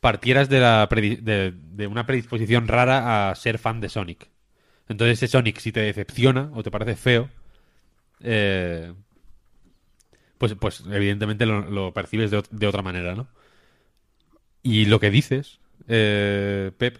partieras 0.00 0.48
de 0.48 0.60
la 0.60 0.86
de, 0.86 1.52
de 1.52 1.86
una 1.86 2.06
predisposición 2.06 2.68
rara 2.68 3.30
a 3.30 3.34
ser 3.34 3.58
fan 3.58 3.80
de 3.80 3.88
Sonic. 3.88 4.28
Entonces 4.88 5.18
ese 5.18 5.28
Sonic 5.28 5.58
si 5.58 5.72
te 5.72 5.80
decepciona 5.80 6.50
o 6.54 6.62
te 6.62 6.70
parece 6.70 6.96
feo 6.96 7.28
eh, 8.20 8.92
pues 10.38 10.54
pues 10.54 10.82
evidentemente 10.90 11.46
lo, 11.46 11.62
lo 11.70 11.92
percibes 11.92 12.30
de, 12.30 12.42
de 12.50 12.66
otra 12.66 12.82
manera, 12.82 13.14
¿no? 13.14 13.28
Y 14.66 14.86
lo 14.86 14.98
que 14.98 15.12
dices, 15.12 15.60
eh, 15.86 16.72
Pep, 16.76 16.98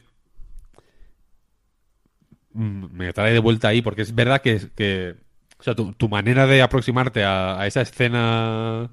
mm, 2.52 2.86
me 2.92 3.12
trae 3.12 3.32
de 3.32 3.38
vuelta 3.40 3.68
ahí, 3.68 3.82
porque 3.82 4.02
es 4.02 4.14
verdad 4.14 4.40
que, 4.40 5.16
o 5.58 5.62
sea, 5.62 5.74
tu, 5.74 6.08
manera 6.08 6.46
de 6.46 6.62
aproximarte 6.62 7.24
a, 7.24 7.66
esa 7.66 7.80
escena 7.80 8.90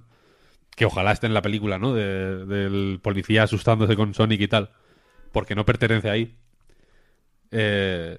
que 0.76 0.86
ojalá 0.86 1.12
esté 1.14 1.28
en 1.28 1.36
la 1.36 1.42
película, 1.44 1.80
¿no? 1.80 1.94
De- 1.94 2.46
del 2.46 3.00
policía 3.04 3.44
asustándose 3.44 3.96
con 3.96 4.14
Sonic 4.16 4.42
y 4.42 4.48
tal, 4.48 4.72
porque 5.32 5.56
no 5.56 5.66
pertenece 5.66 6.10
ahí, 6.10 6.36
eh, 7.52 8.18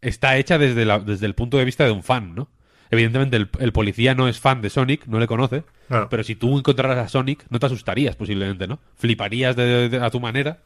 está 0.00 0.36
hecha 0.36 0.58
desde, 0.58 0.84
desde 1.00 1.26
el 1.26 1.34
punto 1.34 1.58
de 1.58 1.64
vista 1.64 1.84
de 1.84 1.90
un 1.92 2.02
fan, 2.02 2.34
¿no? 2.34 2.48
Evidentemente 2.90 3.36
el, 3.36 3.48
el 3.60 3.72
policía 3.72 4.14
no 4.14 4.28
es 4.28 4.40
fan 4.40 4.60
de 4.62 4.70
Sonic, 4.70 5.06
no 5.06 5.18
le 5.18 5.26
conoce, 5.26 5.64
Pero 6.10 6.24
si 6.24 6.34
tú 6.34 6.58
encontraras 6.58 6.98
a 6.98 7.08
Sonic, 7.08 7.44
no 7.50 7.58
te 7.58 7.66
asustarías 7.66 8.16
posiblemente, 8.16 8.66
¿no? 8.66 8.78
Fliparías 8.96 9.54
de- 9.56 10.00
a 10.02 10.10
tu 10.10 10.20
manera, 10.20 10.58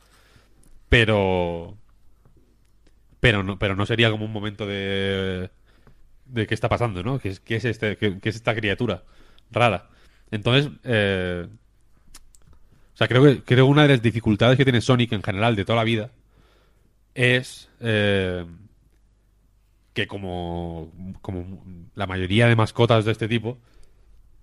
pero 0.88 1.76
pero 3.20 3.42
no 3.42 3.58
pero 3.58 3.74
no 3.74 3.84
sería 3.86 4.10
como 4.10 4.24
un 4.24 4.32
momento 4.32 4.66
de 4.66 5.50
de 6.26 6.46
qué 6.46 6.54
está 6.54 6.68
pasando, 6.68 7.02
¿no? 7.02 7.18
¿Qué 7.18 7.36
qué 7.44 7.56
es 7.56 7.64
este 7.64 7.96
qué 7.96 8.18
es 8.22 8.36
esta 8.36 8.54
criatura 8.54 9.02
rara? 9.50 9.88
Entonces, 10.30 10.70
eh, 10.84 11.46
o 12.94 12.96
sea, 12.96 13.08
creo 13.08 13.24
que 13.24 13.42
creo 13.42 13.66
una 13.66 13.82
de 13.82 13.88
las 13.88 14.02
dificultades 14.02 14.56
que 14.56 14.64
tiene 14.64 14.80
Sonic 14.80 15.12
en 15.12 15.22
general 15.22 15.56
de 15.56 15.64
toda 15.64 15.76
la 15.78 15.84
vida 15.84 16.10
es 17.14 17.68
eh, 17.80 18.44
que 19.94 20.06
como, 20.06 20.92
como 21.22 21.64
la 21.94 22.06
mayoría 22.06 22.46
de 22.46 22.54
mascotas 22.56 23.04
de 23.04 23.12
este 23.12 23.26
tipo, 23.26 23.58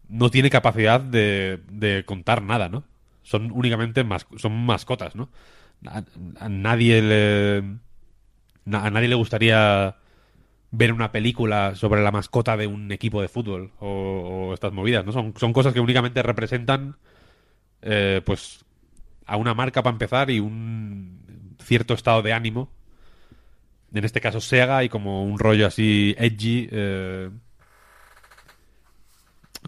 no 0.10 0.30
tiene 0.30 0.50
capacidad 0.50 1.00
de, 1.02 1.62
de 1.70 2.06
contar 2.06 2.42
nada, 2.42 2.70
¿no? 2.70 2.84
Son 3.24 3.52
únicamente 3.52 4.06
son 4.38 4.66
mascotas, 4.66 5.16
¿no? 5.16 5.30
A, 5.88 6.50
nadie 6.50 7.02
le 7.02 7.58
a 8.72 8.90
nadie 8.90 9.08
le 9.08 9.16
gustaría 9.16 9.96
ver 10.72 10.92
una 10.94 11.12
película 11.12 11.76
sobre 11.76 12.04
la 12.04 12.12
mascota 12.12 12.58
de 12.58 12.68
un 12.68 12.92
equipo 12.92 13.22
de 13.22 13.28
fútbol 13.28 13.72
o, 13.80 14.50
o 14.50 14.54
estas 14.54 14.74
movidas, 14.74 15.06
¿no? 15.06 15.12
Son, 15.12 15.34
son 15.38 15.54
cosas 15.54 15.74
que 15.74 15.80
únicamente 15.80 16.22
representan 16.24 16.98
eh, 17.82 18.22
pues 18.26 18.66
a 19.26 19.38
una 19.38 19.54
marca 19.54 19.84
para 19.84 19.94
empezar 19.94 20.30
y 20.32 20.40
un 20.40 21.56
cierto 21.64 21.94
estado 21.94 22.22
de 22.22 22.34
ánimo. 22.34 22.70
En 23.94 24.04
este 24.04 24.20
caso 24.20 24.42
Sega 24.42 24.84
y 24.84 24.90
como 24.90 25.24
un 25.24 25.40
rollo 25.40 25.68
así 25.68 26.16
edgy. 26.18 26.68
eh, 26.72 27.30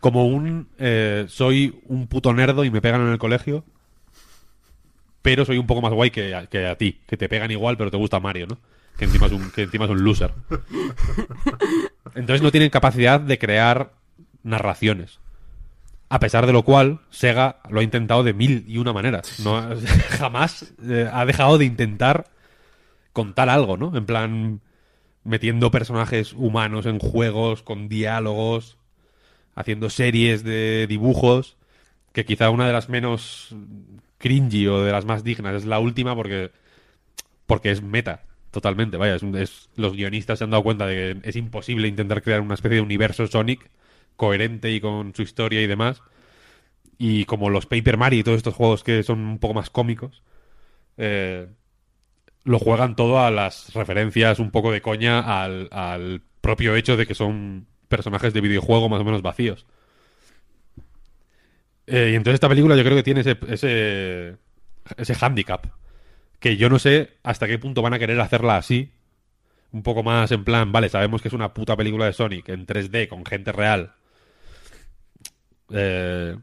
como 0.01 0.27
un 0.27 0.69
eh, 0.77 1.25
soy 1.27 1.81
un 1.85 2.07
puto 2.07 2.33
nerdo 2.33 2.63
y 2.63 2.71
me 2.71 2.81
pegan 2.81 3.01
en 3.01 3.09
el 3.09 3.17
colegio. 3.17 3.63
Pero 5.21 5.45
soy 5.45 5.57
un 5.57 5.67
poco 5.67 5.81
más 5.81 5.91
guay 5.91 6.09
que 6.09 6.33
a, 6.33 6.47
que 6.47 6.67
a 6.67 6.77
ti, 6.77 7.01
que 7.05 7.17
te 7.17 7.27
pegan 7.27 7.51
igual, 7.51 7.75
pero 7.77 7.91
te 7.91 7.97
gusta 7.97 8.19
Mario, 8.19 8.47
¿no? 8.47 8.57
Que 8.97 9.05
encima 9.05 9.27
es 9.27 9.33
un, 9.33 9.51
que 9.51 9.63
encima 9.63 9.85
es 9.85 9.91
un 9.91 10.03
loser. 10.03 10.31
Entonces 12.15 12.41
no 12.41 12.51
tienen 12.51 12.69
capacidad 12.69 13.19
de 13.19 13.37
crear 13.37 13.93
narraciones. 14.43 15.19
A 16.09 16.19
pesar 16.19 16.45
de 16.45 16.53
lo 16.53 16.63
cual, 16.63 17.01
Sega 17.09 17.59
lo 17.69 17.81
ha 17.81 17.83
intentado 17.83 18.23
de 18.23 18.33
mil 18.33 18.63
y 18.67 18.77
una 18.77 18.93
maneras. 18.93 19.39
No, 19.41 19.61
jamás 20.11 20.73
eh, 20.83 21.09
ha 21.11 21.25
dejado 21.25 21.57
de 21.57 21.65
intentar 21.65 22.27
contar 23.11 23.49
algo, 23.49 23.75
¿no? 23.75 23.95
En 23.97 24.05
plan, 24.05 24.61
metiendo 25.25 25.69
personajes 25.71 26.31
humanos 26.33 26.85
en 26.85 26.99
juegos, 26.99 27.61
con 27.61 27.89
diálogos, 27.89 28.76
haciendo 29.57 29.89
series 29.89 30.43
de 30.43 30.85
dibujos, 30.87 31.57
que 32.13 32.25
quizá 32.25 32.51
una 32.51 32.67
de 32.67 32.73
las 32.73 32.89
menos 32.89 33.55
cringy 34.19 34.67
o 34.67 34.83
de 34.83 34.91
las 34.91 35.03
más 35.03 35.23
dignas 35.23 35.55
es 35.55 35.65
la 35.65 35.79
última 35.79 36.15
porque, 36.15 36.51
porque 37.47 37.71
es 37.71 37.81
meta, 37.81 38.23
totalmente. 38.51 38.97
Vaya, 38.97 39.15
es, 39.15 39.69
los 39.75 39.93
guionistas 39.93 40.37
se 40.37 40.43
han 40.45 40.51
dado 40.51 40.61
cuenta 40.61 40.85
de 40.85 40.95
que 41.21 41.29
es 41.29 41.35
imposible 41.35 41.87
intentar 41.87 42.21
crear 42.21 42.41
una 42.41 42.53
especie 42.53 42.75
de 42.75 42.81
universo 42.81 43.25
Sonic 43.25 43.67
coherente 44.15 44.71
y 44.71 44.79
con 44.79 45.15
su 45.15 45.23
historia 45.23 45.61
y 45.61 45.67
demás. 45.67 46.03
Y 46.99 47.25
como 47.25 47.49
los 47.49 47.65
Paper 47.65 47.97
Mario 47.97 48.19
y 48.19 48.23
todos 48.23 48.37
estos 48.37 48.53
juegos 48.53 48.83
que 48.83 49.01
son 49.01 49.19
un 49.21 49.39
poco 49.39 49.55
más 49.55 49.71
cómicos, 49.71 50.21
eh, 50.97 51.47
lo 52.43 52.59
juegan 52.59 52.95
todo 52.95 53.19
a 53.19 53.31
las 53.31 53.73
referencias 53.73 54.37
un 54.37 54.51
poco 54.51 54.71
de 54.71 54.81
coña 54.81 55.19
al, 55.43 55.67
al 55.71 56.21
propio 56.41 56.75
hecho 56.75 56.95
de 56.95 57.07
que 57.07 57.15
son 57.15 57.65
personajes 57.87 58.33
de 58.33 58.41
videojuego 58.41 58.89
más 58.89 59.01
o 59.01 59.03
menos 59.03 59.21
vacíos. 59.21 59.65
Eh, 61.87 62.09
y 62.11 62.15
entonces 62.15 62.35
esta 62.35 62.49
película 62.49 62.75
yo 62.75 62.83
creo 62.83 62.97
que 62.97 63.03
tiene 63.03 63.21
ese, 63.21 63.37
ese, 63.47 64.37
ese 64.97 65.15
handicap. 65.19 65.67
Que 66.39 66.57
yo 66.57 66.69
no 66.69 66.79
sé 66.79 67.17
hasta 67.23 67.47
qué 67.47 67.57
punto 67.57 67.81
van 67.81 67.93
a 67.93 67.99
querer 67.99 68.19
hacerla 68.19 68.57
así. 68.57 68.91
Un 69.71 69.83
poco 69.83 70.03
más 70.03 70.31
en 70.31 70.43
plan, 70.43 70.71
vale, 70.71 70.89
sabemos 70.89 71.21
que 71.21 71.27
es 71.29 71.33
una 71.33 71.53
puta 71.53 71.75
película 71.75 72.05
de 72.05 72.13
Sonic 72.13 72.49
en 72.49 72.65
3D 72.65 73.07
con 73.07 73.25
gente 73.25 73.51
real. 73.51 73.93
Eh, 75.69 76.37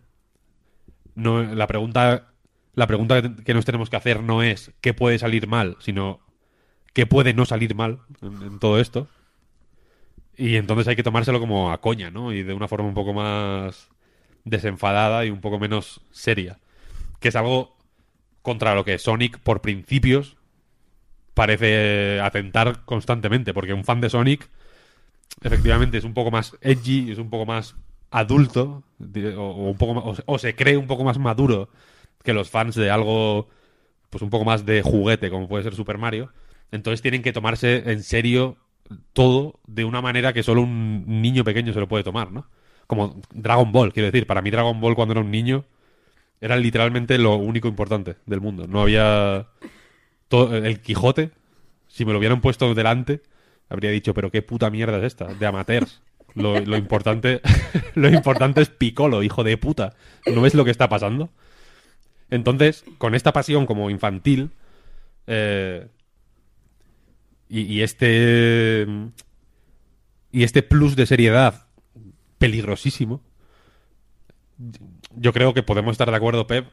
no, 1.15 1.43
la 1.43 1.67
pregunta, 1.67 2.33
la 2.75 2.87
pregunta 2.87 3.35
que 3.45 3.55
nos 3.55 3.65
tenemos 3.65 3.89
que 3.89 3.97
hacer 3.97 4.23
no 4.23 4.43
es 4.43 4.73
qué 4.81 4.95
puede 4.95 5.19
salir 5.19 5.47
mal, 5.47 5.77
sino 5.81 6.21
qué 6.93 7.07
puede 7.07 7.35
no 7.35 7.47
salir 7.47 7.75
mal 7.75 8.01
en 8.23 8.59
todo 8.59 8.79
esto. 8.79 9.09
Y 10.37 10.57
entonces 10.57 10.89
hay 10.89 10.97
que 10.97 11.03
tomárselo 11.03 11.41
como 11.41 11.71
a 11.71 11.81
coña, 11.81 12.11
¿no? 12.11 12.33
Y 12.33 12.43
de 12.43 12.55
una 12.55 12.69
forma 12.69 12.89
un 12.89 12.95
poco 12.95 13.13
más 13.13 13.89
desenfadada 14.45 15.25
y 15.25 15.31
un 15.31 15.41
poco 15.41 15.59
menos 15.59 16.01
seria. 16.11 16.59
Que 17.21 17.29
es 17.29 17.37
algo 17.37 17.77
contra 18.43 18.75
lo 18.75 18.85
que 18.85 18.99
Sonic, 18.99 19.39
por 19.39 19.61
principios, 19.63 20.37
parece 21.35 22.21
atentar 22.21 22.85
constantemente. 22.85 23.55
Porque 23.55 23.75
un 23.75 23.85
fan 23.85 24.01
de 24.01 24.11
Sonic, 24.11 24.49
efectivamente, 25.43 25.99
es 25.99 26.05
un 26.05 26.15
poco 26.15 26.31
más 26.31 26.57
edgy, 26.61 27.11
es 27.13 27.19
un 27.19 27.31
poco 27.31 27.47
más 27.47 27.77
adulto, 28.11 28.85
o, 29.37 29.71
un 29.71 29.77
poco 29.77 29.95
más- 29.95 30.23
o 30.27 30.39
se 30.39 30.55
cree 30.55 30.77
un 30.77 30.87
poco 30.87 31.05
más 31.05 31.19
maduro 31.19 31.69
que 32.23 32.33
los 32.33 32.51
fans 32.51 32.75
de 32.77 32.91
algo, 32.91 33.49
pues 34.11 34.23
un 34.23 34.31
poco 34.31 34.45
más 34.45 34.67
de 34.67 34.83
juguete, 34.83 35.31
como 35.31 35.49
puede 35.49 35.65
ser 35.65 35.75
Super 35.75 35.99
Mario. 35.99 36.33
Entonces 36.71 37.03
tienen 37.03 37.23
que 37.23 37.33
tomarse 37.33 37.91
en 37.91 38.03
serio 38.03 38.57
todo 39.13 39.61
de 39.67 39.85
una 39.85 40.01
manera 40.01 40.33
que 40.33 40.43
solo 40.43 40.63
un 40.63 41.23
niño 41.23 41.45
pequeño 41.45 41.73
se 41.73 41.81
lo 41.81 41.89
puede 41.89 42.05
tomar, 42.05 42.33
¿no? 42.33 42.47
Como 42.87 43.21
Dragon 43.33 43.73
Ball, 43.73 43.93
quiero 43.93 44.07
decir, 44.07 44.27
para 44.27 44.43
mí 44.43 44.51
Dragon 44.51 44.81
Ball 44.81 44.95
cuando 44.95 45.13
era 45.13 45.21
un 45.21 45.31
niño 45.31 45.65
era 46.41 46.57
literalmente 46.57 47.17
lo 47.17 47.37
único 47.37 47.69
importante 47.69 48.17
del 48.27 48.41
mundo. 48.41 48.67
No 48.67 48.83
había 48.83 49.47
todo, 50.29 50.55
el 50.57 50.81
Quijote, 50.81 51.31
si 51.89 52.05
me 52.05 52.13
lo 52.13 52.19
hubieran 52.19 52.41
puesto 52.41 52.75
delante, 52.75 53.23
habría 53.69 53.91
dicho, 53.91 54.13
pero 54.13 54.31
qué 54.31 54.43
puta 54.43 54.69
mierda 54.69 54.99
es 54.99 55.05
esta, 55.05 55.27
de 55.27 55.47
amateurs. 55.47 56.03
Lo, 56.35 56.59
importante, 56.77 57.41
lo 57.95 58.09
importante 58.09 58.61
es 58.61 58.69
Piccolo, 58.69 59.23
hijo 59.23 59.45
de 59.45 59.57
puta. 59.57 59.95
¿No 60.27 60.43
ves 60.43 60.55
lo 60.55 60.65
que 60.65 60.71
está 60.73 60.89
pasando? 60.89 61.31
Entonces, 62.29 62.85
con 62.99 63.15
esta 63.15 63.33
pasión 63.33 63.67
como 63.67 63.89
infantil, 63.89 64.51
eh, 65.27 65.87
y, 67.49 67.61
y 67.63 67.83
este 67.83 68.87
y 70.33 70.43
este 70.43 70.63
plus 70.63 70.97
de 70.97 71.07
seriedad 71.07 71.67
peligrosísimo, 72.39 73.23
yo 75.17 75.33
creo 75.33 75.55
que 75.55 75.63
podemos 75.63 75.93
estar 75.93 76.11
de 76.11 76.17
acuerdo, 76.17 76.47
Pep, 76.47 76.67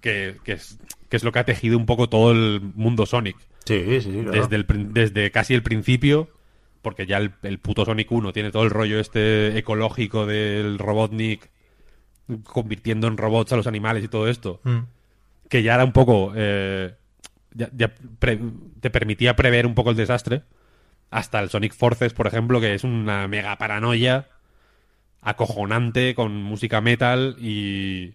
que, 0.00 0.36
que 0.44 0.52
es, 0.52 0.78
que 1.08 1.16
es 1.16 1.24
lo 1.24 1.32
que 1.32 1.38
ha 1.38 1.44
tejido 1.44 1.76
un 1.78 1.86
poco 1.86 2.08
todo 2.08 2.32
el 2.32 2.60
mundo 2.74 3.06
Sonic. 3.06 3.36
Sí, 3.64 3.82
sí, 3.86 4.00
sí. 4.02 4.10
claro. 4.22 4.32
Desde, 4.32 4.56
el, 4.56 4.92
desde 4.92 5.30
casi 5.30 5.54
el 5.54 5.62
principio, 5.62 6.28
porque 6.82 7.06
ya 7.06 7.18
el, 7.18 7.32
el 7.42 7.58
puto 7.58 7.84
Sonic 7.84 8.10
1 8.10 8.32
tiene 8.32 8.50
todo 8.50 8.64
el 8.64 8.70
rollo 8.70 8.98
este 9.00 9.56
ecológico 9.58 10.26
del 10.26 10.78
Robotnik 10.78 11.50
convirtiendo 12.44 13.08
en 13.08 13.16
robots 13.16 13.52
a 13.52 13.56
los 13.56 13.66
animales 13.66 14.04
y 14.04 14.08
todo 14.08 14.28
esto, 14.28 14.60
Mm. 14.64 14.78
que 15.48 15.62
ya 15.62 15.74
era 15.74 15.84
un 15.84 15.92
poco... 15.92 16.32
eh, 16.36 16.94
te 17.56 18.90
permitía 18.90 19.36
prever 19.36 19.66
un 19.66 19.74
poco 19.74 19.90
el 19.90 19.96
desastre. 19.96 20.42
Hasta 21.10 21.40
el 21.40 21.50
Sonic 21.50 21.74
Forces, 21.74 22.14
por 22.14 22.26
ejemplo, 22.26 22.60
que 22.60 22.74
es 22.74 22.84
una 22.84 23.28
mega 23.28 23.56
paranoia 23.58 24.28
acojonante 25.20 26.14
con 26.14 26.34
música 26.42 26.80
metal 26.80 27.36
y, 27.38 28.14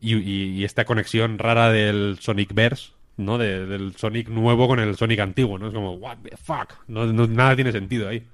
y, 0.00 0.64
esta 0.64 0.84
conexión 0.84 1.38
rara 1.38 1.70
del 1.70 2.18
Sonic 2.20 2.54
Verse, 2.54 2.92
¿no? 3.16 3.38
De- 3.38 3.66
del 3.66 3.96
Sonic 3.96 4.28
nuevo 4.28 4.68
con 4.68 4.78
el 4.78 4.96
Sonic 4.96 5.20
antiguo, 5.20 5.58
¿no? 5.58 5.66
Es 5.68 5.74
como, 5.74 5.94
what 5.94 6.18
the 6.22 6.36
fuck, 6.36 6.74
no, 6.86 7.04
nada 7.26 7.54
tiene 7.56 7.72
sentido 7.72 8.08
ahí. 8.08 8.26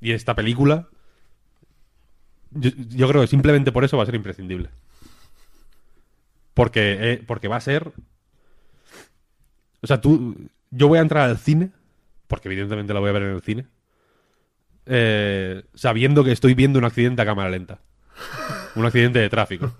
Y 0.00 0.12
esta 0.12 0.34
película, 0.34 0.88
yo, 2.50 2.70
yo 2.88 3.06
creo 3.08 3.20
que 3.20 3.28
simplemente 3.28 3.70
por 3.70 3.84
eso 3.84 3.96
va 3.96 4.02
a 4.02 4.06
ser 4.06 4.14
imprescindible. 4.16 4.70
Porque, 6.54 6.96
eh, 7.12 7.22
porque 7.26 7.48
va 7.48 7.56
a 7.56 7.60
ser... 7.60 7.92
O 9.82 9.86
sea, 9.86 10.00
tú... 10.00 10.36
Yo 10.70 10.88
voy 10.88 10.98
a 10.98 11.02
entrar 11.02 11.28
al 11.28 11.36
cine, 11.36 11.70
porque 12.28 12.48
evidentemente 12.48 12.94
la 12.94 13.00
voy 13.00 13.10
a 13.10 13.12
ver 13.12 13.24
en 13.24 13.34
el 13.34 13.42
cine, 13.42 13.66
eh, 14.86 15.64
sabiendo 15.74 16.24
que 16.24 16.32
estoy 16.32 16.54
viendo 16.54 16.78
un 16.78 16.86
accidente 16.86 17.20
a 17.20 17.26
cámara 17.26 17.50
lenta. 17.50 17.80
Un 18.74 18.86
accidente 18.86 19.18
de 19.18 19.28
tráfico. 19.28 19.74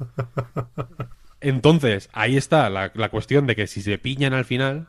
Entonces, 1.41 2.11
ahí 2.13 2.37
está 2.37 2.69
la, 2.71 2.91
cuestión 3.09 3.47
de 3.47 3.57
que 3.57 3.67
si 3.67 3.81
se 3.81 3.99
piñan 3.99 4.35
al 4.35 4.45
final 4.45 4.89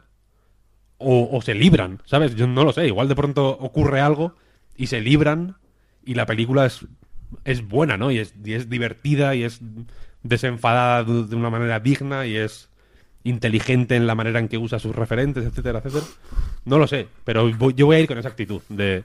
o, 0.97 1.29
o 1.31 1.41
se 1.41 1.55
libran, 1.55 2.01
¿sabes? 2.05 2.35
Yo 2.35 2.47
no 2.47 2.63
lo 2.63 2.73
sé. 2.73 2.85
Igual 2.85 3.07
de 3.07 3.15
pronto 3.15 3.49
ocurre 3.49 4.01
algo 4.01 4.35
y 4.75 4.87
se 4.87 5.01
libran 5.01 5.57
y 6.05 6.15
la 6.15 6.25
película 6.25 6.65
es, 6.65 6.85
es 7.43 7.67
buena, 7.67 7.97
¿no? 7.97 8.11
Y 8.11 8.19
es, 8.19 8.35
y 8.43 8.53
es 8.53 8.69
divertida 8.69 9.35
y 9.35 9.43
es 9.43 9.61
desenfadada 10.21 11.03
de, 11.03 11.23
de 11.23 11.35
una 11.35 11.49
manera 11.49 11.79
digna 11.79 12.25
y 12.25 12.35
es 12.35 12.69
inteligente 13.23 13.95
en 13.95 14.05
la 14.07 14.15
manera 14.15 14.39
en 14.39 14.47
que 14.49 14.57
usa 14.57 14.79
sus 14.79 14.95
referentes, 14.95 15.45
etcétera, 15.45 15.79
etcétera. 15.79 16.05
No 16.65 16.77
lo 16.77 16.87
sé, 16.87 17.07
pero 17.23 17.51
voy- 17.53 17.73
yo 17.73 17.85
voy 17.85 17.95
a 17.95 17.99
ir 17.99 18.07
con 18.07 18.17
esa 18.17 18.29
actitud 18.29 18.61
de, 18.69 19.03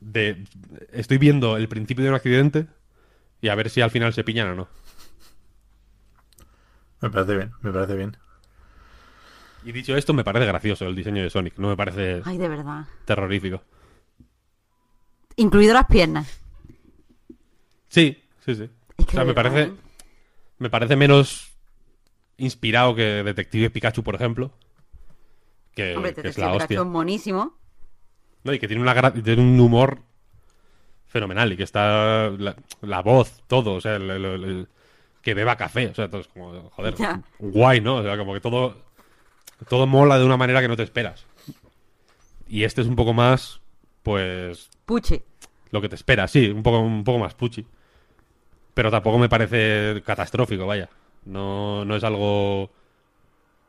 de 0.00 0.44
estoy 0.92 1.18
viendo 1.18 1.56
el 1.56 1.68
principio 1.68 2.04
de 2.04 2.10
un 2.10 2.16
accidente 2.16 2.66
y 3.40 3.48
a 3.48 3.54
ver 3.54 3.68
si 3.70 3.80
al 3.80 3.90
final 3.90 4.12
se 4.14 4.24
piñan 4.24 4.48
o 4.48 4.54
no. 4.54 4.68
Me 7.00 7.10
parece 7.10 7.36
bien, 7.36 7.52
me 7.60 7.72
parece 7.72 7.94
bien. 7.94 8.16
Y 9.64 9.72
dicho 9.72 9.96
esto, 9.96 10.12
me 10.14 10.24
parece 10.24 10.46
gracioso 10.46 10.86
el 10.86 10.94
diseño 10.96 11.22
de 11.22 11.30
Sonic, 11.30 11.58
no 11.58 11.68
me 11.68 11.76
parece 11.76 12.22
Ay, 12.24 12.38
de 12.38 12.48
verdad. 12.48 12.84
terrorífico. 13.04 13.62
Incluido 15.36 15.74
las 15.74 15.86
piernas. 15.86 16.40
Sí, 17.88 18.22
sí, 18.44 18.54
sí. 18.54 18.70
Es 18.98 19.06
O 19.06 19.10
sea, 19.10 19.24
me 19.24 19.32
verdad, 19.32 19.34
parece, 19.52 19.62
¿eh? 19.70 19.74
me 20.58 20.70
parece 20.70 20.96
menos 20.96 21.53
inspirado 22.38 22.94
que 22.94 23.22
Detective 23.22 23.70
Pikachu, 23.70 24.02
por 24.02 24.14
ejemplo. 24.14 24.50
Que, 25.74 25.96
Hombre, 25.96 26.14
que 26.14 26.28
es 26.28 26.38
la 26.38 26.52
hostia. 26.52 26.78
es 26.80 26.84
monísimo. 26.86 27.56
No, 28.44 28.52
y 28.52 28.58
que 28.58 28.68
tiene, 28.68 28.82
una, 28.82 29.12
tiene 29.12 29.42
un 29.42 29.58
humor 29.58 30.00
fenomenal 31.06 31.52
y 31.52 31.56
que 31.56 31.62
está 31.62 32.30
la, 32.30 32.56
la 32.82 33.02
voz, 33.02 33.42
todo, 33.46 33.74
o 33.74 33.80
sea, 33.80 33.96
el- 33.96 34.10
el- 34.10 34.24
el- 34.24 34.44
el- 34.44 34.68
que 35.22 35.32
beba 35.34 35.56
café, 35.56 35.86
o 35.88 35.94
sea, 35.94 36.08
todo 36.10 36.20
es 36.20 36.28
como, 36.28 36.68
joder, 36.70 36.94
Ya. 36.96 37.22
guay, 37.38 37.80
¿no? 37.80 37.96
O 37.96 38.02
sea, 38.02 38.18
como 38.18 38.34
que 38.34 38.40
todo, 38.40 38.76
todo 39.68 39.86
mola 39.86 40.18
de 40.18 40.24
una 40.26 40.36
manera 40.36 40.60
que 40.60 40.68
no 40.68 40.76
te 40.76 40.82
esperas. 40.82 41.24
Y 42.46 42.64
este 42.64 42.82
es 42.82 42.86
un 42.88 42.94
poco 42.96 43.14
más, 43.14 43.60
pues, 44.02 44.68
Puchi. 44.84 45.22
lo 45.70 45.80
que 45.80 45.88
te 45.88 45.94
esperas, 45.96 46.30
sí, 46.30 46.48
un 46.50 46.62
poco, 46.62 46.80
un 46.80 47.02
poco 47.04 47.18
más 47.18 47.34
puchi. 47.34 47.66
Pero 48.74 48.90
tampoco 48.90 49.18
me 49.18 49.28
parece 49.30 50.02
catastrófico, 50.04 50.66
vaya. 50.66 50.90
No, 51.24 51.84
no 51.84 51.96
es 51.96 52.04
algo 52.04 52.70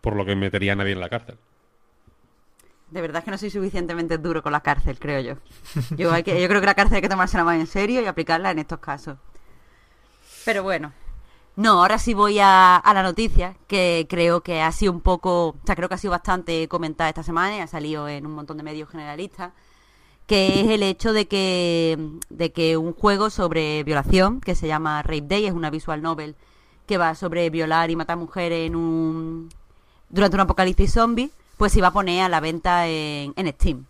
por 0.02 0.16
lo 0.16 0.26
que 0.26 0.36
metería 0.36 0.74
a 0.74 0.76
nadie 0.76 0.94
en 0.94 1.00
la 1.00 1.10
cárcel. 1.10 1.38
De 2.92 3.02
verdad 3.02 3.24
que 3.24 3.32
no 3.32 3.38
soy 3.38 3.50
suficientemente 3.50 4.18
duro 4.18 4.44
con 4.44 4.52
la 4.52 4.62
cárcel, 4.62 5.00
creo 5.00 5.20
yo. 5.20 5.36
Yo, 5.98 6.12
creo 6.12 6.62
que 6.62 6.66
la 6.66 6.76
cárcel 6.76 6.98
hay 6.98 7.02
que 7.02 7.10
tomársela 7.10 7.44
más 7.44 7.60
en 7.60 7.68
serio 7.68 8.02
y 8.02 8.06
aplicarla 8.06 8.52
en 8.52 8.60
estos 8.60 8.80
casos. 8.80 9.18
Pero 10.46 10.64
bueno. 10.64 10.94
No, 11.56 11.82
ahora 11.82 11.98
sí 11.98 12.14
voy 12.14 12.40
a, 12.40 12.76
a 12.76 12.94
la 12.94 13.02
noticia, 13.02 13.56
que 13.68 14.06
creo 14.10 14.42
que 14.42 14.62
ha 14.62 14.72
sido 14.72 14.92
un 14.92 15.02
poco, 15.02 15.48
o 15.48 15.56
sea, 15.66 15.76
creo 15.76 15.88
que 15.88 15.96
ha 15.96 15.98
sido 15.98 16.12
bastante 16.12 16.68
comentada 16.68 17.10
esta 17.10 17.24
semana 17.24 17.58
y 17.58 17.60
ha 17.62 17.68
salido 17.68 18.10
en 18.10 18.26
un 18.26 18.34
montón 18.34 18.58
de 18.58 18.64
medios 18.64 18.90
generalistas, 18.90 19.54
que 20.28 20.62
es 20.62 20.68
el 20.70 20.84
hecho 20.84 21.14
de 21.14 21.28
que, 21.28 21.98
de 22.30 22.52
que 22.52 22.78
un 22.78 22.94
juego 22.94 23.30
sobre 23.30 23.84
violación, 23.84 24.42
que 24.42 24.56
se 24.56 24.68
llama 24.68 25.02
Rape 25.02 25.22
Day, 25.28 25.46
es 25.46 25.54
una 25.54 25.70
visual 25.70 26.02
novel, 26.02 26.36
que 26.86 26.98
va 26.98 27.16
sobre 27.16 27.50
violar 27.50 27.90
y 27.92 27.96
matar 27.96 28.18
mujeres 28.18 28.68
en 28.68 28.76
un, 28.76 29.50
durante 30.10 30.36
un 30.36 30.42
apocalipsis 30.42 30.94
zombie, 30.94 31.32
pues 31.58 31.74
se 31.74 31.80
iba 31.80 31.90
a 31.90 31.94
poner 31.94 32.24
a 32.24 32.30
la 32.30 32.40
venta 32.40 32.88
en, 32.88 33.34
en 33.36 33.48
Steam. 33.54 33.86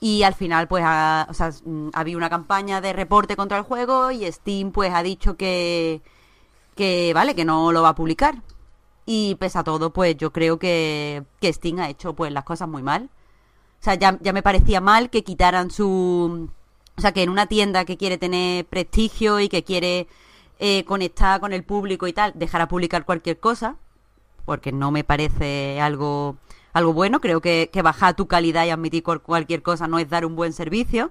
Y 0.00 0.22
al 0.22 0.34
final, 0.34 0.66
pues, 0.66 0.82
ha, 0.86 1.26
o 1.28 1.34
sea, 1.34 1.50
mm, 1.64 1.90
ha 1.92 2.00
habido 2.00 2.16
una 2.18 2.30
campaña 2.30 2.80
de 2.80 2.92
reporte 2.94 3.36
contra 3.36 3.58
el 3.58 3.64
juego 3.64 4.10
y 4.10 4.30
Steam, 4.32 4.72
pues, 4.72 4.92
ha 4.94 5.02
dicho 5.02 5.36
que, 5.36 6.00
que, 6.74 7.12
vale, 7.14 7.34
que 7.34 7.44
no 7.44 7.70
lo 7.72 7.82
va 7.82 7.90
a 7.90 7.94
publicar. 7.94 8.42
Y 9.06 9.34
pese 9.36 9.58
a 9.58 9.64
todo, 9.64 9.92
pues, 9.92 10.16
yo 10.16 10.32
creo 10.32 10.58
que, 10.58 11.24
que 11.40 11.52
Steam 11.52 11.80
ha 11.80 11.90
hecho, 11.90 12.14
pues, 12.14 12.32
las 12.32 12.44
cosas 12.44 12.68
muy 12.68 12.82
mal. 12.82 13.10
O 13.80 13.84
sea, 13.84 13.94
ya, 13.94 14.18
ya 14.20 14.32
me 14.32 14.42
parecía 14.42 14.80
mal 14.80 15.10
que 15.10 15.24
quitaran 15.24 15.70
su... 15.70 16.50
O 16.96 17.00
sea, 17.00 17.12
que 17.12 17.22
en 17.22 17.30
una 17.30 17.46
tienda 17.46 17.84
que 17.84 17.96
quiere 17.96 18.18
tener 18.18 18.66
prestigio 18.66 19.40
y 19.40 19.48
que 19.48 19.64
quiere 19.64 20.06
eh, 20.60 20.84
conectar 20.84 21.40
con 21.40 21.52
el 21.52 21.64
público 21.64 22.06
y 22.06 22.12
tal, 22.12 22.32
dejara 22.36 22.68
publicar 22.68 23.04
cualquier 23.04 23.40
cosa, 23.40 23.76
porque 24.44 24.70
no 24.72 24.90
me 24.92 25.02
parece 25.04 25.80
algo, 25.80 26.36
algo 26.72 26.92
bueno. 26.92 27.20
Creo 27.20 27.40
que, 27.40 27.70
que 27.72 27.82
bajar 27.82 28.14
tu 28.14 28.26
calidad 28.28 28.64
y 28.66 28.70
admitir 28.70 29.02
cual- 29.02 29.20
cualquier 29.22 29.62
cosa 29.62 29.88
no 29.88 29.98
es 29.98 30.08
dar 30.08 30.24
un 30.24 30.36
buen 30.36 30.52
servicio. 30.52 31.10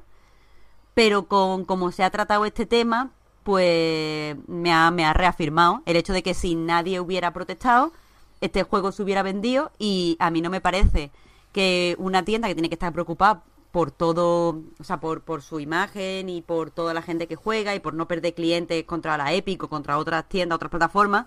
Pero 0.94 1.28
con 1.28 1.66
como 1.66 1.92
se 1.92 2.04
ha 2.04 2.10
tratado 2.10 2.46
este 2.46 2.66
tema, 2.66 3.12
pues 3.44 4.36
me 4.48 4.72
ha, 4.74 4.92
me 4.92 5.06
ha 5.06 5.14
reafirmado 5.14 5.82
el 5.86 5.96
hecho 5.96 6.14
de 6.14 6.24
que 6.24 6.34
si 6.34 6.56
nadie 6.56 7.00
hubiera 7.00 7.32
protestado, 7.34 7.94
este 8.42 8.64
juego 8.64 8.92
se 8.92 9.04
hubiera 9.04 9.24
vendido 9.24 9.72
y 9.80 10.18
a 10.20 10.30
mí 10.30 10.42
no 10.42 10.50
me 10.50 10.62
parece 10.62 11.12
que 11.54 11.96
una 12.00 12.24
tienda 12.24 12.48
que 12.48 12.56
tiene 12.56 12.70
que 12.70 12.76
estar 12.76 12.94
preocupada 12.94 13.44
por 13.72 13.92
todo, 13.92 14.62
o 14.80 14.84
sea, 14.84 15.00
por, 15.00 15.22
por 15.22 15.42
su 15.42 15.60
imagen 15.60 16.30
y 16.30 16.42
por 16.42 16.72
toda 16.72 16.94
la 16.94 17.02
gente 17.02 17.28
que 17.28 17.36
juega 17.36 17.76
y 17.76 17.80
por 17.80 17.94
no 17.94 18.08
perder 18.08 18.34
clientes 18.34 18.84
contra 18.86 19.18
la 19.18 19.34
Epic 19.34 19.64
o 19.64 19.70
contra 19.70 19.98
otras 19.98 20.28
tiendas, 20.28 20.56
otras 20.56 20.72
plataformas, 20.72 21.26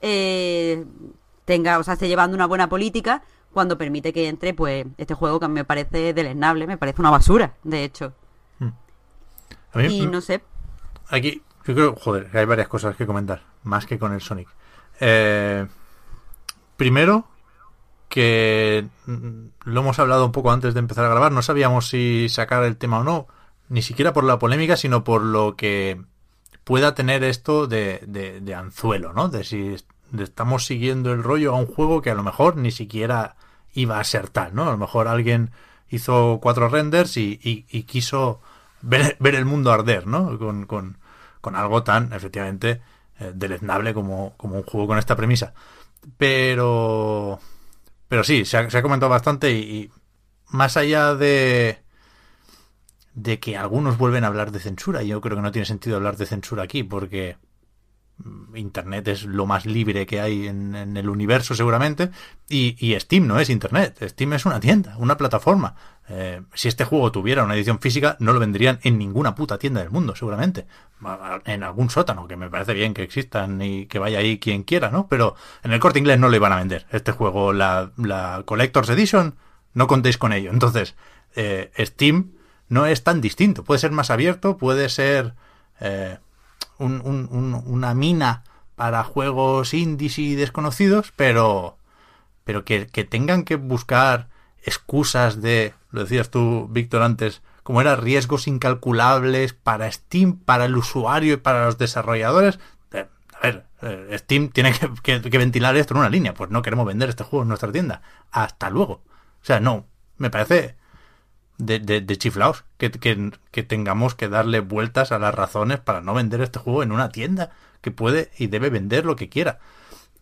eh, 0.00 0.84
tenga, 1.44 1.78
o 1.78 1.84
sea, 1.84 1.94
esté 1.94 2.08
llevando 2.08 2.34
una 2.34 2.46
buena 2.46 2.68
política 2.68 3.22
cuando 3.52 3.78
permite 3.78 4.12
que 4.12 4.28
entre, 4.28 4.52
pues, 4.52 4.84
este 4.98 5.14
juego 5.14 5.38
que 5.38 5.46
a 5.46 5.48
mí 5.48 5.54
me 5.54 5.64
parece 5.64 6.12
deleznable, 6.12 6.66
me 6.66 6.76
parece 6.76 7.00
una 7.00 7.10
basura, 7.10 7.54
de 7.62 7.84
hecho. 7.84 8.12
A 9.72 9.78
mí, 9.78 10.02
Y 10.02 10.06
no 10.06 10.20
sé, 10.20 10.42
Aquí, 11.08 11.42
yo 11.66 11.74
creo, 11.74 11.96
joder, 11.96 12.30
que 12.30 12.38
hay 12.38 12.46
varias 12.46 12.68
cosas 12.68 12.96
que 12.96 13.06
comentar, 13.06 13.42
más 13.62 13.86
que 13.86 13.98
con 13.98 14.12
el 14.12 14.20
Sonic. 14.20 14.48
Eh, 15.00 15.66
primero, 16.76 17.26
que 18.08 18.86
mm, 19.06 19.46
lo 19.64 19.80
hemos 19.80 19.98
hablado 19.98 20.26
un 20.26 20.32
poco 20.32 20.50
antes 20.52 20.74
de 20.74 20.80
empezar 20.80 21.04
a 21.04 21.08
grabar, 21.10 21.32
no 21.32 21.42
sabíamos 21.42 21.88
si 21.88 22.28
sacar 22.28 22.64
el 22.64 22.76
tema 22.76 23.00
o 23.00 23.04
no, 23.04 23.26
ni 23.68 23.82
siquiera 23.82 24.12
por 24.12 24.24
la 24.24 24.38
polémica, 24.38 24.76
sino 24.76 25.04
por 25.04 25.22
lo 25.22 25.56
que 25.56 26.00
pueda 26.64 26.94
tener 26.94 27.24
esto 27.24 27.66
de, 27.66 28.02
de, 28.06 28.54
anzuelo, 28.54 29.12
¿no? 29.12 29.28
De 29.28 29.44
si 29.44 29.76
estamos 30.18 30.64
siguiendo 30.64 31.12
el 31.12 31.22
rollo 31.22 31.54
a 31.54 31.58
un 31.58 31.66
juego 31.66 32.02
que 32.02 32.10
a 32.10 32.14
lo 32.14 32.22
mejor 32.22 32.56
ni 32.56 32.70
siquiera 32.70 33.36
iba 33.74 33.98
a 33.98 34.04
ser 34.04 34.28
tal, 34.30 34.54
¿no? 34.54 34.64
A 34.68 34.72
lo 34.72 34.78
mejor 34.78 35.08
alguien 35.08 35.50
hizo 35.90 36.38
cuatro 36.42 36.68
renders 36.68 37.16
y, 37.16 37.38
y- 37.42 37.82
quiso 37.84 38.40
ver, 38.82 39.16
ver 39.20 39.34
el 39.34 39.44
mundo 39.44 39.72
arder, 39.72 40.06
¿no? 40.06 40.38
Con, 40.38 40.66
con- 40.66 40.98
con 41.40 41.56
algo 41.56 41.82
tan, 41.82 42.12
efectivamente, 42.12 42.80
eh, 43.20 43.32
deleznable 43.34 43.92
como, 43.94 44.34
como 44.36 44.56
un 44.56 44.62
juego 44.62 44.86
con 44.88 44.98
esta 44.98 45.16
premisa. 45.16 45.52
Pero... 46.18 47.40
Pero 48.14 48.22
sí, 48.22 48.44
se 48.44 48.58
ha, 48.58 48.82
comentado 48.82 49.10
bastante 49.10 49.50
y, 49.50 49.90
más 50.46 50.76
allá 50.76 51.16
de 51.16 51.82
de 53.12 53.40
que 53.40 53.56
algunos 53.56 53.98
vuelven 53.98 54.22
a 54.22 54.28
hablar 54.28 54.52
de 54.52 54.60
censura, 54.60 55.02
yo 55.02 55.20
creo 55.20 55.34
que 55.34 55.42
no 55.42 55.50
tiene 55.50 55.66
sentido 55.66 55.96
hablar 55.96 56.16
de 56.16 56.26
censura 56.26 56.62
aquí 56.62 56.84
porque 56.84 57.38
Internet 58.54 59.08
es 59.08 59.24
lo 59.24 59.44
más 59.44 59.66
libre 59.66 60.06
que 60.06 60.20
hay 60.20 60.46
en, 60.46 60.96
el 60.96 61.08
universo 61.08 61.54
seguramente 61.54 62.10
y, 62.48 62.96
Steam 63.00 63.26
no 63.26 63.40
es 63.40 63.50
Internet, 63.50 63.98
Steam 64.08 64.32
es 64.34 64.46
una 64.46 64.60
tienda, 64.60 64.96
una 64.98 65.16
plataforma. 65.16 65.74
Eh, 66.08 66.42
si 66.54 66.68
este 66.68 66.84
juego 66.84 67.10
tuviera 67.10 67.42
una 67.42 67.54
edición 67.54 67.80
física 67.80 68.16
no 68.20 68.32
lo 68.32 68.40
vendrían 68.40 68.78
en 68.82 68.98
ninguna 68.98 69.34
puta 69.34 69.58
tienda 69.58 69.80
del 69.80 69.90
mundo 69.90 70.14
seguramente, 70.14 70.66
en 71.44 71.62
algún 71.62 71.90
sótano 71.90 72.28
que 72.28 72.36
me 72.36 72.50
parece 72.50 72.74
bien 72.74 72.94
que 72.94 73.02
existan 73.02 73.60
y 73.60 73.86
que 73.86 73.98
vaya 73.98 74.18
ahí 74.18 74.38
quien 74.38 74.62
quiera, 74.62 74.90
¿no? 74.90 75.08
Pero 75.08 75.34
en 75.62 75.72
el 75.72 75.80
corte 75.80 75.98
inglés 75.98 76.18
no 76.18 76.28
lo 76.28 76.36
iban 76.36 76.52
a 76.52 76.56
vender. 76.56 76.86
Este 76.90 77.12
juego, 77.12 77.52
la, 77.52 77.90
la 77.96 78.42
Collector's 78.44 78.90
Edition, 78.90 79.36
no 79.72 79.86
contéis 79.86 80.18
con 80.18 80.32
ello. 80.32 80.50
Entonces, 80.50 80.94
eh, 81.34 81.72
Steam 81.78 82.32
no 82.68 82.86
es 82.86 83.02
tan 83.02 83.20
distinto. 83.20 83.64
Puede 83.64 83.80
ser 83.80 83.90
más 83.90 84.10
abierto, 84.10 84.56
puede 84.56 84.88
ser 84.88 85.34
eh, 85.80 86.18
un- 86.78 87.00
un- 87.04 87.28
un- 87.30 87.62
una 87.66 87.94
mina 87.94 88.42
para 88.74 89.04
juegos 89.04 89.74
indies 89.74 90.18
y 90.18 90.34
desconocidos, 90.34 91.12
pero, 91.16 91.78
pero 92.44 92.64
que, 92.64 92.86
que 92.86 93.04
tengan 93.04 93.44
que 93.44 93.56
buscar 93.56 94.28
excusas 94.62 95.40
de, 95.42 95.74
lo 95.90 96.00
decías 96.02 96.30
tú, 96.30 96.66
Víctor, 96.70 97.02
antes, 97.02 97.42
como 97.62 97.80
era 97.80 97.96
riesgos 97.96 98.46
incalculables 98.48 99.52
para 99.54 99.90
Steam, 99.90 100.38
para 100.38 100.64
el 100.64 100.76
usuario 100.76 101.34
y 101.34 101.38
para 101.38 101.64
los 101.66 101.78
desarrolladores. 101.78 102.58
Eh, 102.92 103.06
a 103.40 103.46
ver, 103.46 103.66
eh, 103.82 104.16
Steam 104.18 104.48
tiene 104.48 104.72
que, 104.72 104.90
que- 105.02 105.30
que 105.30 105.38
ventilar 105.38 105.76
esto 105.76 105.94
en 105.94 106.00
una 106.00 106.08
línea. 106.10 106.34
Pues 106.34 106.50
no 106.50 106.62
queremos 106.62 106.86
vender 106.86 107.08
este 107.08 107.24
juego 107.24 107.42
en 107.42 107.48
nuestra 107.48 107.70
tienda. 107.72 108.02
Hasta 108.30 108.70
luego. 108.70 108.94
O 108.94 109.44
sea, 109.46 109.60
no, 109.60 109.86
me 110.18 110.30
parece 110.30 110.76
de, 111.58 112.18
chiflaos 112.18 112.64
que, 112.78 112.90
que, 112.90 113.62
tengamos 113.62 114.14
que 114.14 114.28
darle 114.28 114.60
vueltas 114.60 115.12
a 115.12 115.18
las 115.18 115.34
razones 115.34 115.80
para 115.80 116.00
no 116.00 116.14
vender 116.14 116.40
este 116.40 116.58
juego 116.58 116.82
en 116.82 116.92
una 116.92 117.10
tienda 117.10 117.50
que 117.80 117.90
puede 117.90 118.30
y 118.38 118.48
debe 118.48 118.70
vender 118.70 119.04
lo 119.04 119.16
que 119.16 119.28
quiera. 119.28 119.58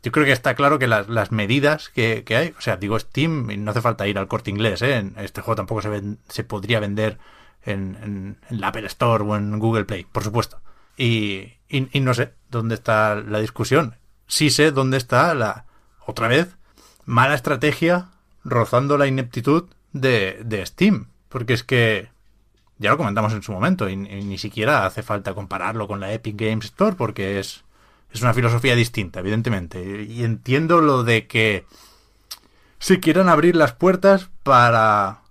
Yo 0.02 0.10
creo 0.10 0.26
que 0.26 0.32
está 0.32 0.54
claro 0.54 0.78
que 0.78 0.88
las, 0.88 1.08
las 1.08 1.30
medidas 1.30 1.88
que, 1.88 2.24
que 2.24 2.36
hay, 2.36 2.54
o 2.58 2.60
sea, 2.60 2.76
digo 2.76 2.98
Steam, 2.98 3.48
no 3.64 3.70
hace 3.70 3.80
falta 3.80 4.08
ir 4.08 4.18
al 4.18 4.26
corte 4.26 4.50
inglés, 4.50 4.82
¿eh? 4.82 5.12
Este 5.16 5.42
juego 5.42 5.56
tampoco 5.56 5.80
se, 5.80 6.16
se 6.28 6.44
podría 6.44 6.80
vender 6.80 7.18
en, 7.64 7.96
en, 8.02 8.38
en 8.50 8.60
la 8.60 8.68
Apple 8.68 8.86
Store 8.86 9.22
o 9.22 9.36
en 9.36 9.58
Google 9.58 9.84
Play, 9.84 10.04
por 10.10 10.24
supuesto. 10.24 10.60
Y, 10.96 11.54
y, 11.68 11.88
y 11.92 12.00
no 12.00 12.14
sé 12.14 12.34
dónde 12.50 12.74
está 12.74 13.14
la 13.14 13.38
discusión. 13.38 13.96
Sí 14.26 14.50
sé 14.50 14.72
dónde 14.72 14.96
está 14.96 15.34
la, 15.34 15.66
otra 16.04 16.26
vez, 16.26 16.56
mala 17.04 17.34
estrategia 17.34 18.10
rozando 18.44 18.98
la 18.98 19.06
ineptitud 19.06 19.68
de, 19.92 20.40
de 20.44 20.66
Steam. 20.66 21.11
Porque 21.32 21.54
es 21.54 21.64
que 21.64 22.10
ya 22.78 22.90
lo 22.90 22.98
comentamos 22.98 23.32
en 23.32 23.42
su 23.42 23.52
momento 23.52 23.88
y, 23.88 23.96
ni 23.96 24.36
siquiera 24.36 24.84
hace 24.84 25.02
falta 25.02 25.34
compararlo 25.34 25.88
con 25.88 25.98
la 25.98 26.12
Epic 26.12 26.36
Games 26.36 26.66
Store 26.66 26.94
porque 26.94 27.38
es, 27.38 27.64
es 28.12 28.20
una 28.20 28.34
filosofía 28.34 28.76
distinta, 28.76 29.20
evidentemente. 29.20 30.02
Y 30.02 30.24
entiendo 30.24 30.82
lo 30.82 31.04
de 31.04 31.26
que 31.26 31.64
se 32.78 33.00
quieran 33.00 33.30
abrir 33.30 33.56
las 33.56 33.72
puertas 33.72 34.28
para 34.42 35.22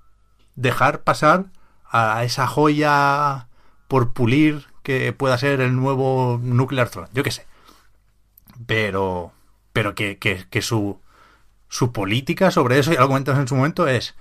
dejar 0.55 1.01
pasar 1.01 1.45
a 1.85 2.23
esa 2.23 2.47
joya 2.47 3.47
por 3.87 4.13
pulir 4.13 4.65
que 4.81 5.13
pueda 5.13 5.37
ser 5.37 5.61
el 5.61 5.75
nuevo 5.75 6.39
Nuclear 6.41 6.89
Throne, 6.89 7.09
yo 7.13 7.23
qué 7.23 7.31
sé. 7.31 7.45
Pero, 8.65 9.33
pero 9.73 9.93
que, 9.93 10.17
que, 10.17 10.45
que 10.49 10.61
su, 10.61 10.99
su 11.67 11.91
política 11.91 12.49
sobre 12.49 12.79
eso, 12.79 12.91
ya 12.91 13.01
lo 13.01 13.07
comentamos 13.07 13.41
en 13.41 13.47
su 13.47 13.55
momento, 13.55 13.87
es 13.87 14.15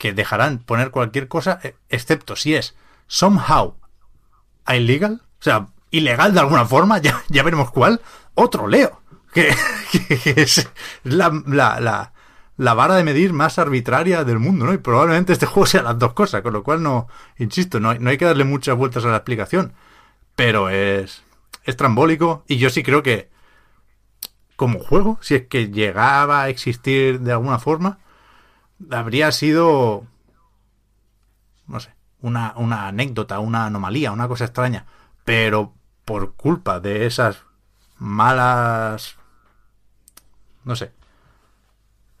que 0.00 0.14
dejarán 0.14 0.60
poner 0.60 0.90
cualquier 0.90 1.28
cosa, 1.28 1.60
eh, 1.62 1.76
excepto 1.90 2.34
si 2.34 2.54
es 2.54 2.74
somehow 3.06 3.76
illegal, 4.66 5.20
o 5.22 5.42
sea, 5.42 5.66
ilegal 5.90 6.32
de 6.32 6.40
alguna 6.40 6.64
forma, 6.64 6.98
ya, 6.98 7.22
ya 7.28 7.42
veremos 7.42 7.70
cuál, 7.70 8.00
otro 8.34 8.66
leo. 8.66 9.02
Que, 9.34 9.54
que 10.08 10.40
es 10.40 10.66
la, 11.04 11.30
la, 11.46 11.80
la, 11.80 12.14
la 12.56 12.74
vara 12.74 12.94
de 12.94 13.04
medir 13.04 13.34
más 13.34 13.58
arbitraria 13.58 14.24
del 14.24 14.38
mundo, 14.38 14.64
¿no? 14.64 14.72
Y 14.72 14.78
probablemente 14.78 15.34
este 15.34 15.44
juego 15.52 15.66
sea 15.66 15.82
las 15.82 15.98
dos 15.98 16.14
cosas, 16.14 16.40
con 16.40 16.54
lo 16.54 16.62
cual 16.62 16.82
no, 16.82 17.06
insisto, 17.36 17.78
no 17.78 17.92
no 17.92 18.08
hay 18.08 18.16
que 18.16 18.24
darle 18.24 18.44
muchas 18.44 18.78
vueltas 18.78 19.04
a 19.04 19.08
la 19.08 19.16
explicación. 19.16 19.74
Pero 20.34 20.70
es, 20.70 21.22
es 21.64 21.76
trambólico 21.76 22.42
y 22.48 22.56
yo 22.56 22.70
sí 22.70 22.82
creo 22.82 23.02
que 23.02 23.28
como 24.56 24.78
juego, 24.78 25.18
si 25.20 25.34
es 25.34 25.46
que 25.46 25.68
llegaba 25.68 26.42
a 26.42 26.48
existir 26.48 27.20
de 27.20 27.32
alguna 27.32 27.58
forma, 27.58 27.98
habría 28.90 29.32
sido, 29.32 30.06
no 31.66 31.80
sé, 31.80 31.94
una, 32.20 32.54
una 32.56 32.86
anécdota, 32.88 33.38
una 33.40 33.66
anomalía, 33.66 34.12
una 34.12 34.28
cosa 34.28 34.44
extraña. 34.44 34.86
Pero 35.24 35.74
por 36.04 36.34
culpa 36.34 36.80
de 36.80 37.06
esas 37.06 37.44
malas, 37.98 39.16
no 40.64 40.76
sé, 40.76 40.92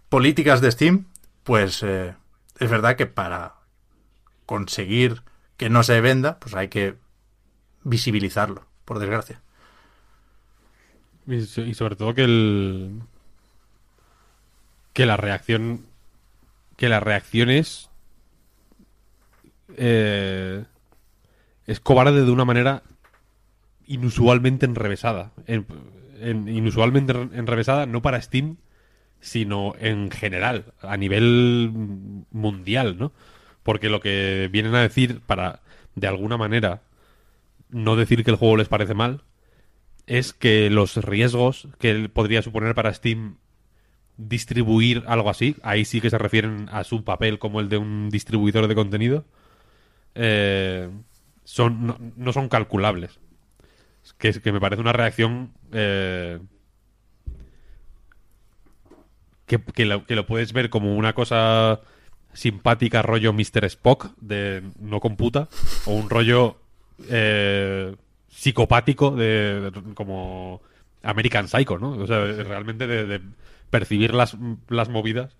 políticas 0.08 0.60
de 0.60 0.70
Steam, 0.72 1.06
pues 1.44 1.82
eh, 1.82 2.14
es 2.58 2.70
verdad 2.70 2.96
que 2.96 3.06
para 3.06 3.54
conseguir 4.46 5.22
que 5.56 5.70
no 5.70 5.82
se 5.82 6.00
venda, 6.00 6.38
pues 6.40 6.54
hay 6.56 6.68
que 6.68 6.96
visibilizarlo, 7.84 8.66
por 8.84 8.98
desgracia. 8.98 9.42
Y, 11.26 11.42
so- 11.42 11.62
y 11.62 11.74
sobre 11.74 11.96
todo 11.96 12.14
que 12.14 12.24
el. 12.24 13.00
Que 14.92 15.06
la 15.06 15.16
reacción. 15.16 15.86
Que 16.80 16.88
la 16.88 16.98
reacción 16.98 17.50
es. 17.50 17.86
eh, 19.76 20.64
es 21.66 21.78
cobarde 21.80 22.24
de 22.24 22.30
una 22.30 22.44
manera 22.44 22.82
inusualmente 23.86 24.66
enrevesada. 24.66 25.32
En- 25.46 25.66
en- 26.20 26.48
inusualmente 26.48 27.12
en- 27.12 27.30
enrevesada, 27.34 27.86
no 27.86 28.02
para 28.02 28.20
Steam, 28.20 28.56
sino 29.20 29.74
en 29.78 30.10
general, 30.10 30.72
a 30.80 30.96
nivel 30.96 31.70
mundial, 32.32 32.96
¿no? 32.98 33.12
Porque 33.62 33.88
lo 33.90 34.00
que 34.00 34.48
vienen 34.50 34.74
a 34.74 34.80
decir 34.82 35.20
para, 35.20 35.60
de 35.94 36.08
alguna 36.08 36.36
manera, 36.36 36.82
no 37.68 37.94
decir 37.94 38.24
que 38.24 38.30
el 38.32 38.36
juego 38.36 38.56
les 38.56 38.68
parece 38.68 38.94
mal, 38.94 39.22
es 40.06 40.32
que 40.32 40.68
los 40.70 40.96
riesgos 40.96 41.68
que 41.78 41.90
él 41.90 42.10
podría 42.10 42.42
suponer 42.42 42.74
para 42.74 42.92
Steam 42.92 43.36
distribuir 44.28 45.04
algo 45.06 45.30
así, 45.30 45.56
ahí 45.62 45.84
sí 45.84 46.00
que 46.00 46.10
se 46.10 46.18
refieren 46.18 46.68
a 46.70 46.84
su 46.84 47.04
papel 47.04 47.38
como 47.38 47.60
el 47.60 47.68
de 47.68 47.78
un 47.78 48.10
distribuidor 48.10 48.68
de 48.68 48.74
contenido, 48.74 49.24
eh, 50.14 50.90
son, 51.44 51.86
no, 51.86 51.98
no 52.16 52.32
son 52.32 52.48
calculables. 52.48 53.18
Es 54.04 54.12
Que, 54.14 54.32
que 54.40 54.52
me 54.52 54.60
parece 54.60 54.80
una 54.80 54.92
reacción 54.92 55.52
eh, 55.72 56.38
que, 59.46 59.58
que 59.58 59.84
lo, 59.84 60.04
que 60.04 60.16
lo 60.16 60.26
puedes 60.26 60.52
ver 60.52 60.70
como 60.70 60.96
una 60.96 61.14
cosa 61.14 61.80
simpática, 62.32 63.02
rollo 63.02 63.32
Mr. 63.32 63.64
Spock, 63.64 64.12
de 64.20 64.62
no 64.78 65.00
computa, 65.00 65.48
o 65.86 65.94
un 65.94 66.08
rollo 66.08 66.60
eh, 67.08 67.96
psicopático 68.28 69.10
de, 69.10 69.72
como 69.94 70.62
American 71.02 71.48
Psycho, 71.48 71.78
¿no? 71.78 71.90
O 71.92 72.06
sea, 72.06 72.24
realmente 72.24 72.86
de 72.86 73.20
percibir 73.70 74.14
las, 74.14 74.36
las 74.68 74.88
movidas 74.88 75.36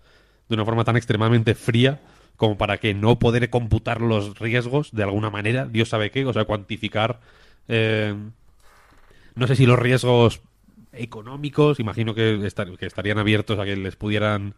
de 0.49 0.55
una 0.55 0.65
forma 0.65 0.83
tan 0.83 0.97
extremadamente 0.97 1.55
fría 1.55 2.01
como 2.37 2.57
para 2.57 2.77
que 2.79 2.93
no 2.93 3.19
poder 3.19 3.49
computar 3.49 4.01
los 4.01 4.39
riesgos 4.39 4.91
de 4.91 5.03
alguna 5.03 5.29
manera, 5.29 5.65
Dios 5.67 5.89
sabe 5.89 6.11
qué, 6.11 6.25
o 6.25 6.33
sea, 6.33 6.45
cuantificar, 6.45 7.19
eh, 7.67 8.15
no 9.35 9.47
sé 9.47 9.55
si 9.55 9.65
los 9.65 9.79
riesgos 9.79 10.41
económicos, 10.93 11.79
imagino 11.79 12.13
que, 12.13 12.35
estar- 12.45 12.75
que 12.77 12.85
estarían 12.85 13.17
abiertos 13.17 13.59
a 13.59 13.65
que 13.65 13.75
les 13.75 13.95
pudieran 13.95 14.55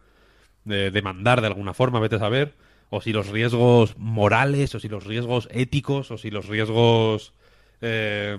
eh, 0.68 0.90
demandar 0.92 1.40
de 1.42 1.48
alguna 1.48 1.74
forma, 1.74 2.00
vete 2.00 2.16
a 2.16 2.20
saber, 2.20 2.54
o 2.90 3.00
si 3.00 3.12
los 3.12 3.28
riesgos 3.28 3.96
morales, 3.98 4.74
o 4.74 4.80
si 4.80 4.88
los 4.88 5.04
riesgos 5.04 5.48
éticos, 5.52 6.10
o 6.10 6.18
si 6.18 6.30
los 6.30 6.48
riesgos 6.48 7.34
eh, 7.82 8.38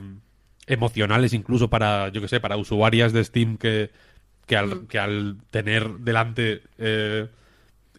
emocionales 0.68 1.34
incluso 1.34 1.70
para, 1.70 2.10
yo 2.10 2.22
que 2.22 2.28
sé, 2.30 2.40
para 2.40 2.58
usuarias 2.58 3.14
de 3.14 3.24
Steam 3.24 3.58
que, 3.58 3.92
que, 4.46 4.58
al, 4.58 4.88
que 4.88 5.00
al 5.00 5.38
tener 5.52 5.89
delante 6.00 6.64
eh, 6.78 7.28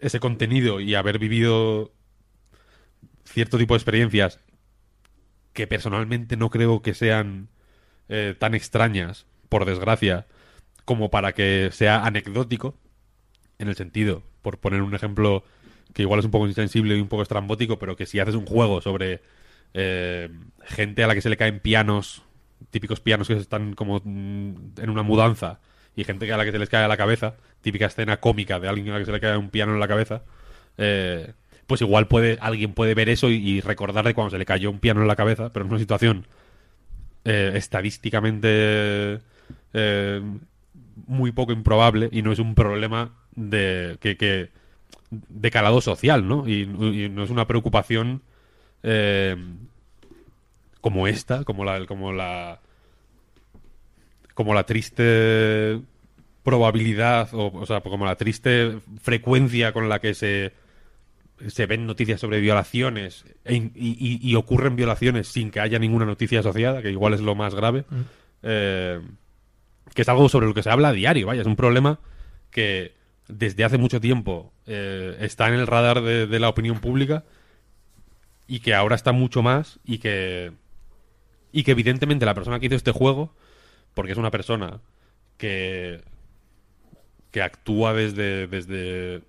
ese 0.00 0.20
contenido 0.20 0.80
y 0.80 0.94
haber 0.94 1.18
vivido 1.18 1.92
cierto 3.24 3.58
tipo 3.58 3.74
de 3.74 3.78
experiencias 3.78 4.40
que 5.52 5.66
personalmente 5.66 6.36
no 6.36 6.50
creo 6.50 6.82
que 6.82 6.94
sean 6.94 7.48
eh, 8.08 8.34
tan 8.38 8.54
extrañas, 8.54 9.26
por 9.48 9.64
desgracia, 9.64 10.26
como 10.84 11.10
para 11.10 11.32
que 11.32 11.70
sea 11.72 12.04
anecdótico, 12.04 12.76
en 13.58 13.68
el 13.68 13.74
sentido, 13.74 14.22
por 14.42 14.58
poner 14.58 14.82
un 14.82 14.94
ejemplo 14.94 15.44
que 15.94 16.02
igual 16.02 16.20
es 16.20 16.26
un 16.26 16.30
poco 16.30 16.46
insensible 16.46 16.96
y 16.96 17.00
un 17.00 17.08
poco 17.08 17.22
estrambótico, 17.22 17.78
pero 17.78 17.96
que 17.96 18.06
si 18.06 18.20
haces 18.20 18.34
un 18.34 18.44
juego 18.44 18.82
sobre 18.82 19.22
eh, 19.72 20.28
gente 20.62 21.02
a 21.02 21.06
la 21.06 21.14
que 21.14 21.22
se 21.22 21.30
le 21.30 21.38
caen 21.38 21.60
pianos, 21.60 22.22
típicos 22.70 23.00
pianos 23.00 23.28
que 23.28 23.34
están 23.34 23.74
como 23.74 24.00
mm, 24.04 24.78
en 24.78 24.90
una 24.90 25.02
mudanza, 25.02 25.60
y 25.96 26.04
gente 26.04 26.30
a 26.30 26.36
la 26.36 26.44
que 26.44 26.52
se 26.52 26.58
les 26.58 26.68
cae 26.68 26.84
a 26.84 26.88
la 26.88 26.98
cabeza, 26.98 27.36
típica 27.62 27.86
escena 27.86 28.18
cómica 28.18 28.60
de 28.60 28.68
alguien 28.68 28.90
a 28.90 28.92
la 28.92 28.98
que 29.00 29.06
se 29.06 29.12
le 29.12 29.20
cae 29.20 29.36
un 29.36 29.48
piano 29.48 29.72
en 29.72 29.80
la 29.80 29.88
cabeza, 29.88 30.22
eh, 30.76 31.32
pues 31.66 31.80
igual 31.80 32.06
puede 32.06 32.36
alguien 32.40 32.74
puede 32.74 32.94
ver 32.94 33.08
eso 33.08 33.30
y, 33.30 33.36
y 33.36 33.60
recordar 33.62 34.04
de 34.04 34.14
cuando 34.14 34.30
se 34.30 34.38
le 34.38 34.44
cayó 34.44 34.70
un 34.70 34.78
piano 34.78 35.00
en 35.00 35.08
la 35.08 35.16
cabeza, 35.16 35.50
pero 35.52 35.64
en 35.64 35.70
una 35.70 35.80
situación 35.80 36.26
eh, 37.24 37.52
estadísticamente 37.54 39.20
eh, 39.72 40.22
muy 41.06 41.32
poco 41.32 41.52
improbable 41.52 42.10
y 42.12 42.20
no 42.20 42.30
es 42.30 42.38
un 42.38 42.54
problema 42.54 43.14
de 43.34 43.96
que, 44.00 44.50
de 45.10 45.50
calado 45.50 45.80
social, 45.80 46.28
¿no? 46.28 46.46
Y, 46.46 46.62
y 46.62 47.08
no 47.08 47.24
es 47.24 47.30
una 47.30 47.46
preocupación 47.46 48.22
como 50.80 51.08
esta, 51.08 51.42
como 51.42 51.64
la 51.64 51.84
como 51.86 52.12
la 52.12 52.60
como 54.36 54.54
la 54.54 54.64
triste 54.66 55.80
probabilidad 56.44 57.30
o, 57.34 57.48
o 57.52 57.66
sea, 57.66 57.80
como 57.80 58.04
la 58.06 58.14
triste 58.14 58.78
frecuencia 59.02 59.72
con 59.72 59.88
la 59.88 59.98
que 59.98 60.14
se 60.14 60.52
se 61.48 61.66
ven 61.66 61.86
noticias 61.86 62.20
sobre 62.20 62.40
violaciones 62.40 63.24
e 63.44 63.56
y, 63.56 63.70
y- 63.74 64.18
y 64.22 64.34
ocurren 64.36 64.76
violaciones 64.76 65.26
sin 65.28 65.50
que 65.50 65.60
haya 65.60 65.78
ninguna 65.78 66.06
noticia 66.06 66.40
asociada, 66.40 66.80
que 66.82 66.90
igual 66.90 67.12
es 67.14 67.20
lo 67.20 67.34
más 67.34 67.54
grave, 67.54 67.84
eh, 68.42 69.00
que 69.94 70.02
es 70.02 70.08
algo 70.08 70.28
sobre 70.28 70.46
lo 70.46 70.54
que 70.54 70.62
se 70.62 70.70
habla 70.70 70.88
a 70.88 70.92
diario, 70.92 71.26
vaya, 71.26 71.40
es 71.42 71.46
un 71.46 71.56
problema 71.56 71.98
que 72.50 72.94
desde 73.28 73.64
hace 73.64 73.76
mucho 73.76 74.00
tiempo 74.00 74.52
eh, 74.66 75.16
está 75.20 75.48
en 75.48 75.54
el 75.54 75.66
radar 75.66 76.00
de, 76.00 76.26
de 76.26 76.38
la 76.40 76.48
opinión 76.48 76.78
pública 76.80 77.24
y 78.46 78.60
que 78.60 78.72
ahora 78.74 78.94
está 78.94 79.12
mucho 79.12 79.42
más 79.42 79.78
y 79.84 79.98
que 79.98 80.52
y 81.52 81.64
que 81.64 81.72
evidentemente 81.72 82.24
la 82.24 82.34
persona 82.34 82.60
que 82.60 82.66
hizo 82.66 82.76
este 82.76 82.92
juego, 82.92 83.34
porque 83.96 84.12
es 84.12 84.18
una 84.18 84.30
persona 84.30 84.80
que 85.38 86.02
que 87.30 87.42
actúa 87.42 87.94
desde 87.94 88.46
desde 88.46 89.22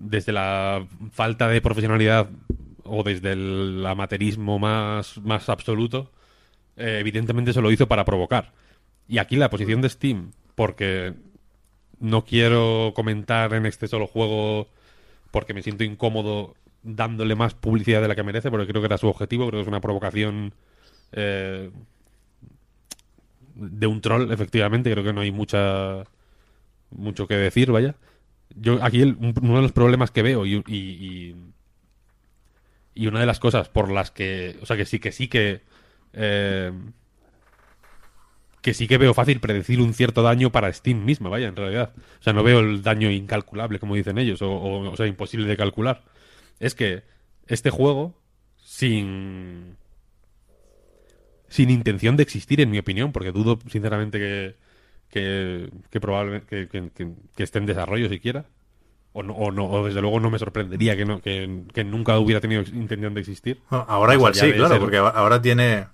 desde 0.00 0.32
la 0.32 0.84
falta 1.12 1.48
de 1.48 1.60
profesionalidad 1.60 2.28
o 2.82 3.04
desde 3.04 3.32
el 3.32 3.86
amateurismo 3.86 4.58
más, 4.58 5.18
más 5.18 5.48
absoluto, 5.48 6.10
eh, 6.76 6.98
evidentemente 6.98 7.52
se 7.52 7.60
lo 7.60 7.70
hizo 7.70 7.86
para 7.86 8.04
provocar. 8.04 8.52
Y 9.06 9.18
aquí 9.18 9.36
la 9.36 9.50
posición 9.50 9.80
de 9.82 9.90
Steam, 9.90 10.32
porque 10.56 11.14
no 12.00 12.24
quiero 12.24 12.92
comentar 12.96 13.54
en 13.54 13.66
exceso 13.66 13.98
el 13.98 14.06
juego 14.06 14.68
porque 15.30 15.54
me 15.54 15.62
siento 15.62 15.84
incómodo 15.84 16.54
dándole 16.82 17.36
más 17.36 17.54
publicidad 17.54 18.00
de 18.00 18.08
la 18.08 18.16
que 18.16 18.22
merece, 18.22 18.50
porque 18.50 18.66
creo 18.66 18.80
que 18.80 18.86
era 18.86 18.98
su 18.98 19.06
objetivo, 19.06 19.46
creo 19.46 19.58
que 19.58 19.62
es 19.62 19.68
una 19.68 19.82
provocación 19.82 20.54
eh, 21.12 21.70
de 23.60 23.86
un 23.86 24.00
troll, 24.00 24.30
efectivamente, 24.32 24.90
creo 24.92 25.04
que 25.04 25.12
no 25.12 25.20
hay 25.22 25.32
mucha 25.32 26.04
mucho 26.90 27.26
que 27.28 27.34
decir, 27.36 27.70
vaya. 27.72 27.96
Yo 28.56 28.82
aquí 28.84 29.02
uno 29.02 29.56
de 29.56 29.62
los 29.62 29.72
problemas 29.72 30.10
que 30.10 30.22
veo 30.22 30.46
y, 30.46 30.56
y, 30.66 30.76
y- 30.76 31.36
y 32.94 33.06
una 33.06 33.20
de 33.20 33.26
las 33.26 33.40
cosas 33.40 33.68
por 33.68 33.90
las 33.90 34.10
que, 34.10 34.58
o 34.62 34.66
sea, 34.66 34.76
que 34.76 34.84
sí 34.84 34.98
que 34.98 35.12
sí 35.12 35.28
que 35.28 35.62
eh, 36.12 36.72
que 38.62 38.74
sí 38.74 38.86
que 38.86 38.98
veo 38.98 39.14
fácil 39.14 39.40
predecir 39.40 39.80
un 39.80 39.94
cierto 39.94 40.22
daño 40.22 40.52
para 40.52 40.72
Steam 40.72 41.04
misma, 41.04 41.30
vaya, 41.30 41.48
en 41.48 41.56
realidad. 41.56 41.94
O 42.20 42.22
sea, 42.22 42.32
no 42.34 42.42
veo 42.42 42.60
el 42.60 42.82
daño 42.82 43.10
incalculable, 43.10 43.78
como 43.78 43.94
dicen 43.94 44.18
ellos, 44.18 44.42
o, 44.42 44.50
o, 44.50 44.90
o 44.90 44.96
sea, 44.96 45.06
imposible 45.06 45.46
de 45.46 45.56
calcular. 45.56 46.04
Es 46.58 46.74
que 46.74 47.02
este 47.46 47.70
juego, 47.70 48.20
sin 48.58 49.76
sin 51.50 51.68
intención 51.68 52.16
de 52.16 52.22
existir, 52.22 52.62
en 52.62 52.70
mi 52.70 52.78
opinión, 52.78 53.12
porque 53.12 53.30
dudo 53.32 53.58
sinceramente 53.68 54.18
que, 54.18 54.56
que, 55.10 55.70
que 55.90 56.00
probablemente 56.00 56.68
que, 56.68 56.90
esté 57.42 57.58
en 57.58 57.66
desarrollo 57.66 58.08
siquiera. 58.08 58.46
O, 59.12 59.22
no, 59.24 59.34
o, 59.34 59.50
no, 59.50 59.66
o 59.68 59.84
desde 59.84 60.00
luego 60.00 60.20
no 60.20 60.30
me 60.30 60.38
sorprendería 60.38 60.96
que, 60.96 61.04
no, 61.04 61.20
que, 61.20 61.64
que 61.74 61.82
nunca 61.84 62.16
hubiera 62.18 62.40
tenido 62.40 62.62
intención 62.62 63.12
de 63.12 63.20
existir. 63.20 63.60
Ahora 63.68 64.14
igual 64.14 64.34
sí, 64.34 64.52
claro, 64.52 64.68
ser- 64.68 64.80
porque 64.80 64.96
ahora 64.98 65.42
tiene. 65.42 65.88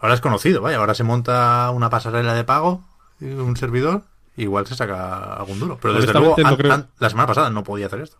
Ahora 0.00 0.14
es 0.14 0.20
conocido, 0.20 0.60
vaya. 0.60 0.78
Ahora 0.78 0.94
se 0.94 1.04
monta 1.04 1.70
una 1.70 1.88
pasarela 1.88 2.34
de 2.34 2.44
pago 2.44 2.84
un 3.20 3.56
servidor, 3.56 4.02
igual 4.36 4.66
se 4.66 4.74
saca 4.74 5.34
algún 5.34 5.58
duro. 5.60 5.78
Pero 5.80 5.94
desde 5.94 6.12
luego, 6.12 6.34
Honestamente, 6.34 6.42
no 6.42 6.48
an- 6.48 6.56
creo- 6.56 6.72
an- 6.74 6.88
la 6.98 7.08
semana 7.10 7.26
pasada 7.28 7.48
no 7.50 7.62
podía 7.64 7.86
hacer 7.86 8.00
esto. 8.00 8.18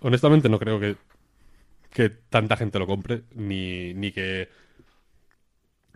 Honestamente 0.00 0.48
no 0.48 0.58
creo 0.60 0.78
que, 0.78 0.96
que 1.90 2.08
tanta 2.10 2.56
gente 2.56 2.78
lo 2.78 2.86
compre, 2.86 3.24
ni, 3.34 3.92
ni 3.94 4.12
que 4.12 4.48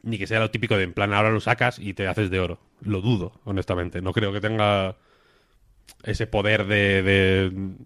ni 0.03 0.19
que 0.19 0.27
sea 0.27 0.41
lo 0.41 0.51
típico 0.51 0.77
de 0.77 0.85
en 0.85 0.93
plan 0.93 1.13
ahora 1.13 1.31
lo 1.31 1.41
sacas 1.41 1.79
y 1.79 1.95
te 1.95 2.07
haces 2.07 2.31
de 2.31 2.41
oro. 2.41 2.61
Lo 2.81 3.01
dudo, 3.01 3.41
honestamente. 3.45 4.01
No 4.01 4.13
creo 4.13 4.33
que 4.33 4.41
tenga 4.41 4.97
ese 6.03 6.27
poder 6.27 6.67
de, 6.67 7.03
de 7.03 7.77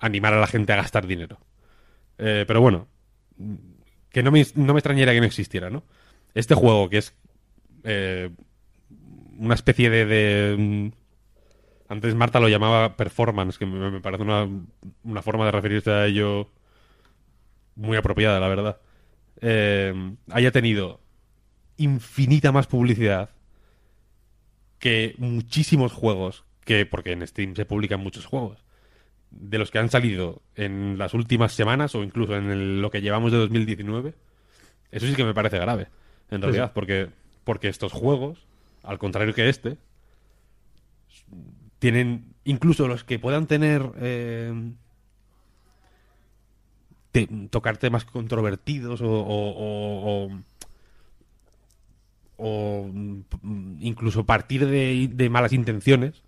animar 0.00 0.34
a 0.34 0.40
la 0.40 0.46
gente 0.46 0.72
a 0.72 0.76
gastar 0.76 1.06
dinero. 1.06 1.38
Eh, 2.18 2.44
pero 2.46 2.60
bueno, 2.60 2.88
que 4.10 4.22
no 4.22 4.30
me, 4.30 4.44
no 4.54 4.74
me 4.74 4.78
extrañaría 4.78 5.14
que 5.14 5.20
no 5.20 5.26
existiera, 5.26 5.70
¿no? 5.70 5.84
Este 6.34 6.54
juego 6.54 6.88
que 6.88 6.98
es 6.98 7.14
eh, 7.84 8.30
una 9.38 9.54
especie 9.54 9.90
de, 9.90 10.56
mm, 10.58 10.88
Antes 11.88 12.14
Marta 12.14 12.40
lo 12.40 12.48
llamaba 12.48 12.96
performance, 12.96 13.58
que 13.58 13.66
me, 13.66 13.90
me 13.90 14.00
parece 14.00 14.22
una, 14.22 14.48
una 15.02 15.22
forma 15.22 15.44
de 15.46 15.52
referirse 15.52 15.90
a 15.90 16.06
ello 16.06 16.48
muy 17.74 17.96
apropiada, 17.96 18.38
la 18.38 18.48
verdad. 18.48 18.80
Eh, 19.40 19.94
haya 20.30 20.52
tenido 20.52 21.00
infinita 21.82 22.52
más 22.52 22.66
publicidad 22.66 23.30
que 24.78 25.14
muchísimos 25.18 25.92
juegos, 25.92 26.44
que 26.64 26.86
porque 26.86 27.12
en 27.12 27.26
Steam 27.26 27.54
se 27.54 27.64
publican 27.64 28.00
muchos 28.00 28.24
juegos, 28.26 28.64
de 29.30 29.58
los 29.58 29.70
que 29.70 29.78
han 29.78 29.90
salido 29.90 30.42
en 30.56 30.96
las 30.98 31.14
últimas 31.14 31.52
semanas 31.52 31.94
o 31.94 32.02
incluso 32.02 32.36
en 32.36 32.50
el- 32.50 32.80
lo 32.82 32.90
que 32.90 33.00
llevamos 33.02 33.30
de 33.32 33.38
2019, 33.38 34.14
eso 34.90 35.06
sí 35.06 35.14
que 35.14 35.24
me 35.24 35.34
parece 35.34 35.58
grave, 35.58 35.88
en 36.30 36.42
realidad, 36.42 36.66
sí. 36.68 36.72
porque, 36.74 37.08
porque 37.44 37.68
estos 37.68 37.92
juegos, 37.92 38.46
al 38.82 38.98
contrario 38.98 39.34
que 39.34 39.48
este, 39.48 39.76
tienen, 41.78 42.34
incluso 42.44 42.88
los 42.88 43.04
que 43.04 43.18
puedan 43.18 43.46
tener, 43.46 43.82
eh, 44.00 44.72
te- 47.12 47.28
tocar 47.50 47.76
temas 47.76 48.04
controvertidos 48.04 49.00
o, 49.00 49.06
o- 49.10 49.50
o- 49.50 50.26
o- 50.26 50.40
o, 52.40 52.88
mm, 52.92 53.78
incluso 53.80 54.26
partir 54.26 54.66
de, 54.66 55.28
malas 55.30 55.52
intenciones, 55.52 56.22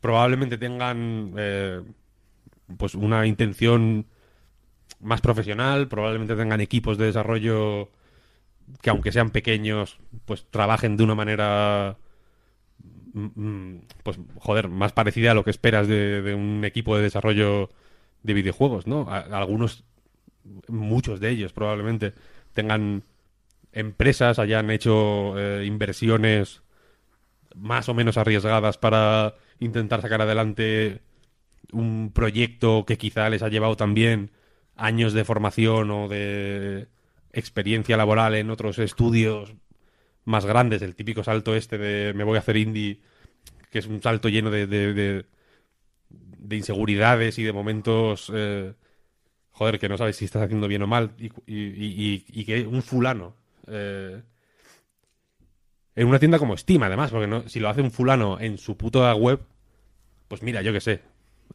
probablemente 0.00 0.58
tengan 0.58 1.34
eh, 1.38 1.82
pues 2.78 2.94
una 2.94 3.26
intención 3.26 4.06
más 5.00 5.20
profesional, 5.20 5.88
probablemente 5.88 6.36
tengan 6.36 6.60
equipos 6.60 6.98
de 6.98 7.06
desarrollo 7.06 7.90
que 8.82 8.90
aunque 8.90 9.12
sean 9.12 9.30
pequeños, 9.30 9.98
pues 10.26 10.46
trabajen 10.50 10.96
de 10.96 11.04
una 11.04 11.14
manera 11.14 11.98
mm, 13.12 13.28
mm, 13.34 13.80
pues 14.02 14.18
joder, 14.38 14.68
más 14.68 14.92
parecida 14.92 15.32
a 15.32 15.34
lo 15.34 15.44
que 15.44 15.50
esperas 15.50 15.88
de, 15.88 16.22
de 16.22 16.34
un 16.34 16.64
equipo 16.64 16.96
de 16.96 17.02
desarrollo 17.02 17.70
de 18.22 18.34
videojuegos, 18.34 18.86
¿no? 18.86 19.06
A- 19.10 19.20
algunos, 19.20 19.84
muchos 20.68 21.20
de 21.20 21.30
ellos 21.30 21.52
probablemente 21.52 22.14
tengan 22.54 23.02
empresas, 23.74 24.38
hayan 24.38 24.70
hecho 24.70 25.38
eh, 25.38 25.66
inversiones 25.66 26.62
más 27.54 27.88
o 27.88 27.94
menos 27.94 28.16
arriesgadas 28.16 28.78
para 28.78 29.34
intentar 29.60 30.02
sacar 30.02 30.22
adelante 30.22 31.00
un 31.72 32.12
proyecto 32.14 32.84
que 32.86 32.98
quizá 32.98 33.30
les 33.30 33.42
ha 33.42 33.48
llevado 33.48 33.76
también 33.76 34.30
años 34.76 35.12
de 35.12 35.24
formación 35.24 35.90
o 35.90 36.08
de 36.08 36.88
experiencia 37.32 37.96
laboral 37.96 38.34
en 38.34 38.50
otros 38.50 38.78
estudios 38.78 39.54
más 40.24 40.46
grandes, 40.46 40.82
el 40.82 40.94
típico 40.96 41.24
salto 41.24 41.54
este 41.54 41.78
de 41.78 42.14
me 42.14 42.24
voy 42.24 42.36
a 42.36 42.40
hacer 42.40 42.56
indie, 42.56 43.00
que 43.70 43.80
es 43.80 43.86
un 43.86 44.02
salto 44.02 44.28
lleno 44.28 44.50
de, 44.50 44.66
de, 44.66 44.94
de- 44.94 45.26
de 46.10 46.56
inseguridades 46.56 47.38
y 47.38 47.42
de 47.42 47.52
momentos, 47.52 48.30
eh, 48.34 48.74
joder, 49.52 49.78
que 49.78 49.88
no 49.88 49.98
sabes 49.98 50.16
si 50.16 50.24
estás 50.26 50.42
haciendo 50.42 50.68
bien 50.68 50.82
o 50.82 50.86
mal, 50.86 51.12
y, 51.18 51.26
y- 51.46 52.24
y- 52.26 52.26
y 52.28 52.44
que 52.44 52.66
un 52.66 52.82
fulano, 52.82 53.36
eh, 53.68 54.22
en 55.96 56.06
una 56.08 56.18
tienda 56.18 56.38
como 56.38 56.56
Steam, 56.56 56.82
además, 56.82 57.10
porque 57.10 57.26
no, 57.26 57.48
si 57.48 57.60
lo 57.60 57.68
hace 57.68 57.80
un 57.80 57.90
fulano 57.90 58.40
en 58.40 58.58
su 58.58 58.76
puta 58.76 59.14
web, 59.14 59.40
pues 60.28 60.42
mira, 60.42 60.62
yo 60.62 60.72
qué 60.72 60.80
sé, 60.80 61.02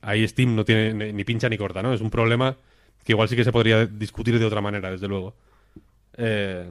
ahí 0.01 0.27
Steam 0.27 0.55
no 0.55 0.65
tiene 0.65 1.13
ni, 1.13 1.23
pincha 1.23 1.49
ni 1.49 1.57
corta, 1.57 1.81
¿no? 1.81 1.93
Es 1.93 2.01
un 2.01 2.09
problema 2.09 2.57
que 3.03 3.13
igual 3.13 3.27
sí 3.27 3.35
que 3.35 3.43
se 3.43 3.51
podría 3.51 3.85
discutir 3.85 4.39
de 4.39 4.45
otra 4.45 4.61
manera, 4.61 4.91
desde 4.91 5.07
luego. 5.07 5.35
Eh, 6.13 6.69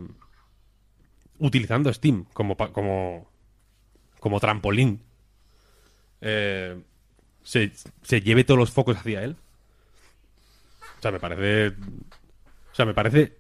utilizando 1.39 1.93
Steam 1.93 2.25
como, 2.33 2.57
como, 2.57 3.31
como 4.21 4.41
trampolín, 4.41 5.01
eh, 6.21 6.81
se, 7.43 7.73
se 8.03 8.21
lleve 8.21 8.45
todos 8.45 8.59
los 8.59 8.71
focos 8.71 8.97
hacia 8.97 9.23
él. 9.23 9.37
O 10.99 11.03
sea, 11.03 11.13
me 11.13 11.21
parece. 11.21 11.69
O 11.69 12.75
sea, 12.75 12.85
me 12.85 12.95
parece. 12.95 13.38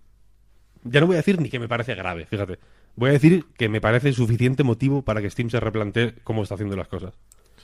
Ya 0.84 1.00
no 1.00 1.06
voy 1.06 1.16
a 1.16 1.18
decir 1.18 1.40
ni 1.40 1.48
que 1.48 1.58
me 1.58 1.68
parece 1.68 1.94
grave, 1.94 2.26
fíjate. 2.26 2.58
Voy 2.96 3.10
a 3.10 3.12
decir 3.12 3.44
que 3.56 3.68
me 3.68 3.80
parece 3.80 4.12
suficiente 4.12 4.64
motivo 4.64 5.02
para 5.02 5.20
que 5.20 5.30
Steam 5.30 5.50
se 5.50 5.60
replantee 5.60 6.14
cómo 6.24 6.42
está 6.42 6.54
haciendo 6.54 6.76
las 6.76 6.88
cosas. 6.88 7.14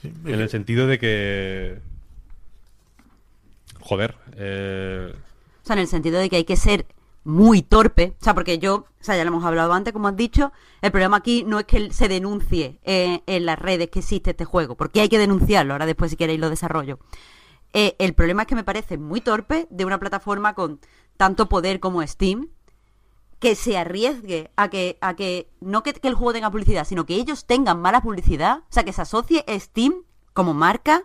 Sí, 0.01 0.11
En 0.25 0.39
el 0.39 0.49
sentido 0.49 0.87
de 0.87 0.99
que. 0.99 1.79
Joder. 3.79 4.15
Eh, 4.37 5.13
O 5.63 5.65
sea, 5.65 5.75
en 5.75 5.81
el 5.81 5.87
sentido 5.87 6.19
de 6.19 6.29
que 6.29 6.37
hay 6.37 6.43
que 6.45 6.55
ser 6.55 6.85
muy 7.23 7.61
torpe. 7.61 8.13
O 8.19 8.23
sea, 8.23 8.33
porque 8.33 8.59
yo, 8.59 8.75
o 8.75 9.03
sea, 9.03 9.17
ya 9.17 9.23
lo 9.23 9.29
hemos 9.29 9.43
hablado 9.45 9.73
antes, 9.73 9.93
como 9.93 10.07
has 10.07 10.15
dicho, 10.15 10.51
el 10.81 10.91
problema 10.91 11.17
aquí 11.17 11.43
no 11.45 11.59
es 11.59 11.65
que 11.65 11.91
se 11.91 12.07
denuncie 12.07 12.79
eh, 12.83 13.21
en 13.25 13.45
las 13.45 13.59
redes 13.59 13.89
que 13.89 13.99
existe 13.99 14.31
este 14.31 14.45
juego, 14.45 14.75
porque 14.75 15.01
hay 15.01 15.09
que 15.09 15.17
denunciarlo, 15.19 15.73
ahora 15.73 15.85
después 15.85 16.11
si 16.11 16.17
queréis 16.17 16.39
lo 16.39 16.49
desarrollo. 16.49 16.99
Eh, 17.73 17.95
el 17.99 18.13
problema 18.13 18.43
es 18.43 18.47
que 18.47 18.55
me 18.55 18.63
parece 18.63 18.97
muy 18.97 19.21
torpe 19.21 19.67
de 19.69 19.85
una 19.85 19.99
plataforma 19.99 20.53
con 20.53 20.79
tanto 21.17 21.49
poder 21.49 21.79
como 21.79 22.05
Steam, 22.05 22.49
que 23.39 23.55
se 23.55 23.77
arriesgue 23.77 24.51
a 24.55 24.69
que, 24.69 24.97
a 25.01 25.15
que 25.15 25.49
no 25.61 25.83
que, 25.83 25.93
el 26.01 26.15
juego 26.15 26.33
tenga 26.33 26.51
publicidad, 26.51 26.85
sino 26.85 27.05
que 27.05 27.15
ellos 27.15 27.45
tengan 27.45 27.81
mala 27.81 28.01
publicidad, 28.01 28.59
o 28.59 28.73
sea, 28.73 28.83
que 28.83 28.93
se 28.93 29.01
asocie 29.01 29.45
Steam 29.47 30.03
como 30.33 30.53
marca 30.53 31.03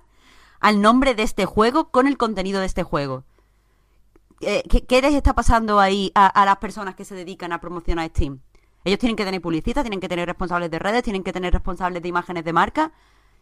al 0.61 0.81
nombre 0.81 1.15
de 1.15 1.23
este 1.23 1.47
juego 1.47 1.91
con 1.91 2.07
el 2.07 2.19
contenido 2.19 2.61
de 2.61 2.67
este 2.67 2.83
juego. 2.83 3.25
Eh, 4.41 4.63
¿qué, 4.69 4.87
qué 4.87 5.03
les 5.03 5.15
está 5.15 5.35
pasando 5.35 5.81
ahí 5.81 6.13
a, 6.15 6.27
a 6.27 6.45
las 6.45 6.57
personas 6.59 6.95
que 6.95 7.05
se 7.05 7.15
dedican 7.15 7.53
a 7.53 7.61
promocionar 7.61 8.09
Steam? 8.09 8.41
Ellos 8.85 8.99
tienen 8.99 9.17
que 9.17 9.25
tener 9.25 9.43
publicistas, 9.43 9.85
tienen 9.85 10.01
que 10.01 10.09
tener 10.09 10.27
responsables 10.27 10.71
de 10.71 10.79
redes, 10.79 11.03
tienen 11.03 11.23
que 11.23 11.33
tener 11.33 11.53
responsables 11.53 12.03
de 12.03 12.09
imágenes 12.09 12.45
de 12.45 12.53
marca. 12.53 12.93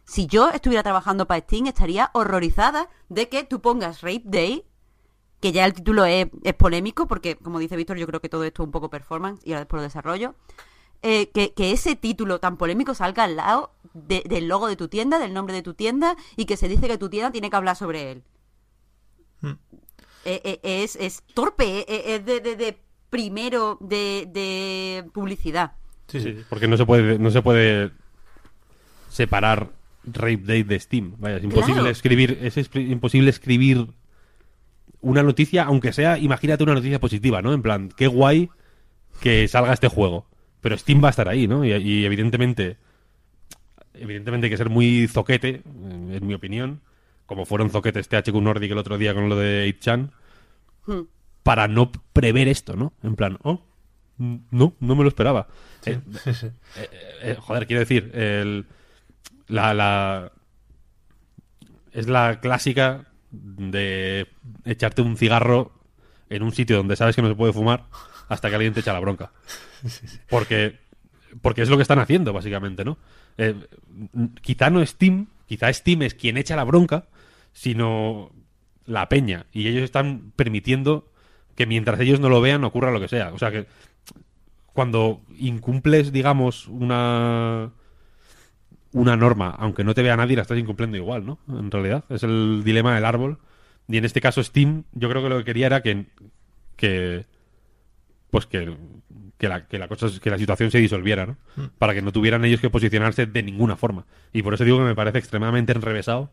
Si 0.03 0.25
yo 0.25 0.49
estuviera 0.49 0.83
trabajando 0.83 1.27
para 1.27 1.39
Steam, 1.41 1.67
estaría 1.67 2.09
horrorizada 2.13 2.89
de 3.09 3.29
que 3.29 3.43
tú 3.43 3.61
pongas 3.61 4.01
Rape 4.01 4.23
Day, 4.25 4.65
que 5.39 5.51
ya 5.51 5.65
el 5.65 5.73
título 5.73 6.05
es, 6.05 6.27
es 6.43 6.53
polémico, 6.53 7.07
porque 7.07 7.35
como 7.35 7.59
dice 7.59 7.75
Víctor, 7.77 7.97
yo 7.97 8.07
creo 8.07 8.19
que 8.21 8.29
todo 8.29 8.43
esto 8.43 8.63
es 8.63 8.65
un 8.67 8.71
poco 8.71 8.89
performance 8.89 9.41
y 9.45 9.51
ahora 9.51 9.61
después 9.61 9.79
lo 9.79 9.83
desarrollo. 9.83 10.35
eh, 11.01 11.29
que, 11.29 11.53
que 11.53 11.71
ese 11.71 11.95
título 11.95 12.39
tan 12.41 12.57
polémico 12.57 12.93
salga 12.93 13.23
al 13.23 13.37
lado 13.37 13.71
de- 13.93 14.21
del 14.27 14.49
logo 14.49 14.67
de 14.67 14.75
tu 14.75 14.89
tienda, 14.89 15.17
del 15.17 15.33
nombre 15.33 15.55
de 15.55 15.61
tu 15.61 15.73
tienda, 15.73 16.17
y 16.35 16.43
que 16.45 16.57
se 16.57 16.67
dice 16.67 16.89
que 16.89 16.97
tu 16.97 17.09
tienda 17.09 17.31
tiene 17.31 17.49
que 17.49 17.55
hablar 17.55 17.77
sobre 17.77 18.11
él. 18.11 18.23
Eh, 20.25 20.41
eh, 20.43 20.59
es, 20.63 20.97
es 20.97 21.23
torpe, 21.33 21.85
es 22.13 22.25
de, 22.25 22.41
de- 22.41 22.55
de 22.57 22.77
primero 23.09 23.77
de, 23.79 24.27
de 24.31 25.05
publicidad. 25.13 25.71
Sí, 26.07 26.19
sí. 26.19 26.35
porque 26.49 26.67
no 26.67 26.75
se 26.75 26.85
puede, 26.85 27.17
no 27.17 27.31
se 27.31 27.41
puede 27.41 27.91
separar 29.09 29.69
Rape 30.03 30.37
Day 30.43 30.63
de 30.63 30.79
Steam. 30.79 31.15
Vaya, 31.17 31.37
es 31.37 31.43
imposible 31.43 31.75
Claro. 31.75 31.89
escribir, 31.89 32.37
es 32.41 32.57
imposible 32.75 33.29
escribir 33.29 33.87
una 35.01 35.23
noticia, 35.23 35.63
aunque 35.63 35.93
sea, 35.93 36.17
imagínate 36.17 36.63
una 36.63 36.73
noticia 36.73 36.99
positiva, 36.99 37.41
¿no? 37.41 37.53
En 37.53 37.61
plan, 37.61 37.89
qué 37.95 38.07
guay 38.07 38.49
que 39.21 39.47
salga 39.47 39.73
este 39.73 39.87
juego. 39.87 40.27
Pero 40.61 40.77
Steam 40.77 41.01
va 41.03 41.07
a 41.07 41.11
estar 41.11 41.29
ahí, 41.29 41.47
¿no? 41.47 41.63
Y, 41.63 41.71
y 41.73 42.05
evidentemente, 42.05 42.77
evidentemente 43.93 44.45
hay 44.47 44.51
que 44.51 44.57
ser 44.57 44.69
muy 44.69 45.07
zoquete, 45.07 45.61
en 45.65 46.11
en 46.13 46.27
mi 46.27 46.33
opinión, 46.33 46.81
como 47.25 47.45
fueron 47.45 47.69
zoquetes 47.69 48.09
THQ 48.09 48.33
Nordic 48.35 48.71
el 48.71 48.77
otro 48.77 48.97
día 48.97 49.13
con 49.13 49.29
lo 49.29 49.35
de 49.35 49.67
8chan, 49.79 50.11
Hmm. 50.85 51.01
para 51.43 51.67
no 51.67 51.91
prever 51.91 52.47
esto, 52.47 52.75
¿no? 52.75 52.93
En 53.03 53.15
plan, 53.15 53.37
oh, 53.43 53.61
no, 54.17 54.73
no 54.79 54.95
me 54.95 55.03
lo 55.03 55.09
esperaba. 55.09 55.47
Eh, 55.85 55.99
Sí, 56.23 56.33
sí. 56.33 56.47
eh, 56.77 56.89
eh, 57.21 57.37
joder, 57.39 57.67
quiero 57.67 57.81
decir, 57.81 58.11
el, 58.15 58.65
la, 59.47 59.73
la. 59.73 60.31
Es 61.91 62.07
la 62.07 62.39
clásica 62.39 63.05
de 63.31 64.27
echarte 64.65 65.01
un 65.01 65.17
cigarro 65.17 65.71
en 66.29 66.43
un 66.43 66.51
sitio 66.51 66.77
donde 66.77 66.95
sabes 66.95 67.15
que 67.15 67.21
no 67.21 67.27
se 67.27 67.35
puede 67.35 67.53
fumar 67.53 67.85
hasta 68.27 68.49
que 68.49 68.55
alguien 68.55 68.73
te 68.73 68.81
echa 68.81 68.93
la 68.93 68.99
bronca. 68.99 69.31
Porque, 70.29 70.79
porque 71.41 71.61
es 71.61 71.69
lo 71.69 71.77
que 71.77 71.83
están 71.83 71.99
haciendo, 71.99 72.33
básicamente, 72.33 72.85
¿no? 72.85 72.97
Eh, 73.37 73.55
quizá 74.41 74.69
no 74.69 74.85
Steam, 74.85 75.27
quizá 75.47 75.71
Steam 75.73 76.03
es 76.03 76.13
quien 76.13 76.37
echa 76.37 76.55
la 76.55 76.63
bronca, 76.63 77.07
sino 77.53 78.31
la 78.85 79.09
peña. 79.09 79.45
Y 79.51 79.67
ellos 79.67 79.83
están 79.83 80.31
permitiendo 80.35 81.11
que 81.55 81.65
mientras 81.65 81.99
ellos 81.99 82.19
no 82.19 82.29
lo 82.29 82.41
vean 82.41 82.63
ocurra 82.63 82.91
lo 82.91 82.99
que 82.99 83.07
sea. 83.07 83.33
O 83.33 83.39
sea 83.39 83.51
que 83.51 83.67
cuando 84.73 85.21
incumples, 85.37 86.11
digamos, 86.11 86.67
una 86.67 87.71
una 88.93 89.15
norma, 89.15 89.55
aunque 89.57 89.83
no 89.83 89.93
te 89.93 90.01
vea 90.01 90.17
nadie, 90.17 90.35
la 90.35 90.41
estás 90.41 90.57
incumpliendo 90.57 90.97
igual, 90.97 91.25
¿no? 91.25 91.39
En 91.47 91.69
realidad, 91.69 92.05
es 92.09 92.23
el 92.23 92.63
dilema 92.63 92.95
del 92.95 93.05
árbol. 93.05 93.39
Y 93.87 93.97
en 93.97 94.05
este 94.05 94.21
caso 94.21 94.43
Steam, 94.43 94.83
yo 94.93 95.09
creo 95.09 95.23
que 95.23 95.29
lo 95.29 95.37
que 95.39 95.45
quería 95.45 95.67
era 95.67 95.81
que, 95.81 96.05
que 96.75 97.25
pues 98.29 98.45
que, 98.45 98.75
que 99.37 99.47
la, 99.47 99.67
que 99.67 99.79
la 99.79 99.87
cosa 99.87 100.07
que 100.21 100.29
la 100.29 100.37
situación 100.37 100.71
se 100.71 100.79
disolviera, 100.79 101.25
¿no? 101.25 101.37
Para 101.77 101.93
que 101.93 102.01
no 102.01 102.11
tuvieran 102.11 102.45
ellos 102.45 102.61
que 102.61 102.69
posicionarse 102.69 103.25
de 103.25 103.43
ninguna 103.43 103.75
forma. 103.75 104.05
Y 104.33 104.43
por 104.43 104.53
eso 104.53 104.63
digo 104.63 104.77
que 104.77 104.83
me 104.83 104.95
parece 104.95 105.17
extremadamente 105.17 105.71
enrevesado 105.71 106.31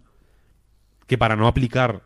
que 1.06 1.16
para 1.18 1.36
no 1.36 1.46
aplicar, 1.46 2.02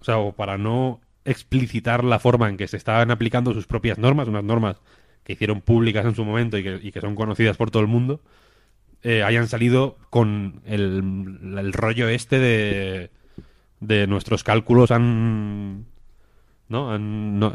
o 0.00 0.04
sea, 0.04 0.18
o 0.18 0.32
para 0.32 0.58
no 0.58 1.00
explicitar 1.24 2.04
la 2.04 2.18
forma 2.18 2.48
en 2.48 2.56
que 2.56 2.68
se 2.68 2.76
estaban 2.76 3.10
aplicando 3.10 3.54
sus 3.54 3.66
propias 3.66 3.98
normas, 3.98 4.28
unas 4.28 4.44
normas 4.44 4.76
que 5.22 5.34
hicieron 5.34 5.60
públicas 5.60 6.04
en 6.04 6.14
su 6.14 6.24
momento 6.24 6.58
y 6.58 6.62
que, 6.62 6.80
y 6.82 6.92
que 6.92 7.00
son 7.00 7.14
conocidas 7.14 7.56
por 7.56 7.70
todo 7.70 7.82
el 7.82 7.88
mundo, 7.88 8.20
eh, 9.04 9.22
hayan 9.22 9.46
salido 9.48 9.96
con 10.10 10.60
el, 10.64 11.54
el 11.58 11.72
rollo 11.72 12.08
este 12.08 12.38
de, 12.40 13.10
de 13.80 14.06
nuestros 14.08 14.42
cálculos 14.42 14.90
han 14.90 15.84
¿no? 16.68 16.90
Han, 16.90 17.38
no- 17.38 17.52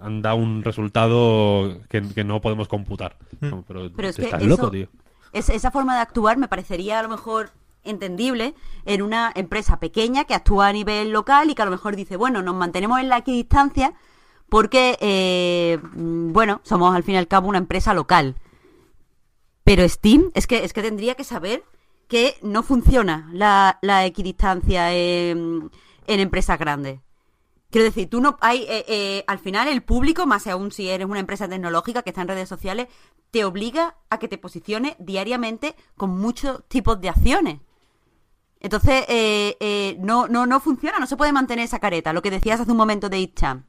han 0.00 0.20
dado 0.20 0.36
un 0.36 0.64
resultado 0.64 1.78
que, 1.88 2.02
que 2.02 2.24
no 2.24 2.40
podemos 2.40 2.66
computar. 2.66 3.16
No, 3.40 3.64
pero, 3.66 3.88
Pero 3.94 4.08
es 4.08 4.16
que 4.16 4.24
estás 4.24 4.40
eso- 4.40 4.48
loco, 4.48 4.70
tío. 4.70 4.88
Es- 5.32 5.48
esa 5.48 5.70
forma 5.70 5.94
de 5.94 6.00
actuar 6.02 6.36
me 6.36 6.48
parecería 6.48 6.98
a 6.98 7.02
lo 7.04 7.08
mejor 7.08 7.50
entendible 7.84 8.54
en 8.84 9.02
una 9.02 9.32
empresa 9.34 9.78
pequeña 9.80 10.24
que 10.24 10.34
actúa 10.34 10.68
a 10.68 10.72
nivel 10.72 11.10
local 11.12 11.50
y 11.50 11.54
que 11.54 11.62
a 11.62 11.64
lo 11.64 11.70
mejor 11.70 11.94
dice, 11.96 12.16
bueno, 12.16 12.42
nos 12.42 12.54
mantenemos 12.56 12.98
en 13.00 13.08
la 13.08 13.18
equidistancia 13.18 13.92
porque, 14.48 14.98
eh, 15.00 15.78
mm, 15.94 16.32
bueno, 16.32 16.60
somos 16.64 16.94
al 16.94 17.02
fin 17.04 17.14
y 17.14 17.18
al 17.18 17.28
cabo 17.28 17.48
una 17.48 17.58
empresa 17.58 17.94
local. 17.94 18.34
Pero 19.64 19.88
Steam 19.88 20.30
es 20.34 20.46
que, 20.46 20.64
es 20.64 20.72
que 20.72 20.82
tendría 20.82 21.14
que 21.14 21.24
saber 21.24 21.62
que 22.08 22.36
no 22.42 22.62
funciona 22.62 23.30
la, 23.32 24.04
equidistancia 24.04 24.92
en, 24.92 25.70
empresas 26.06 26.58
grandes. 26.58 27.00
Quiero 27.70 27.86
decir, 27.86 28.10
tú 28.10 28.20
no 28.20 28.36
hay 28.42 28.64
eh, 28.68 28.84
eh, 28.86 29.24
al 29.26 29.38
final 29.38 29.66
el 29.66 29.82
público, 29.82 30.26
más 30.26 30.46
aún 30.46 30.72
si 30.72 30.90
eres 30.90 31.06
una 31.06 31.20
empresa 31.20 31.48
tecnológica 31.48 32.02
que 32.02 32.10
está 32.10 32.20
en 32.20 32.28
redes 32.28 32.50
sociales, 32.50 32.88
te 33.30 33.46
obliga 33.46 33.96
a 34.10 34.18
que 34.18 34.28
te 34.28 34.36
posiciones 34.36 34.94
diariamente 34.98 35.74
con 35.96 36.10
muchos 36.10 36.68
tipos 36.68 37.00
de 37.00 37.08
acciones. 37.08 37.60
Entonces, 38.60 39.06
eh, 39.08 39.96
no, 40.00 40.28
no, 40.28 40.44
no 40.44 40.60
funciona, 40.60 40.98
no 40.98 41.06
se 41.06 41.16
puede 41.16 41.32
mantener 41.32 41.64
esa 41.64 41.78
careta. 41.78 42.12
Lo 42.12 42.20
que 42.20 42.30
decías 42.30 42.60
hace 42.60 42.70
un 42.70 42.76
momento 42.76 43.08
de 43.08 43.20
Itchan. 43.20 43.66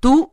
Tú 0.00 0.32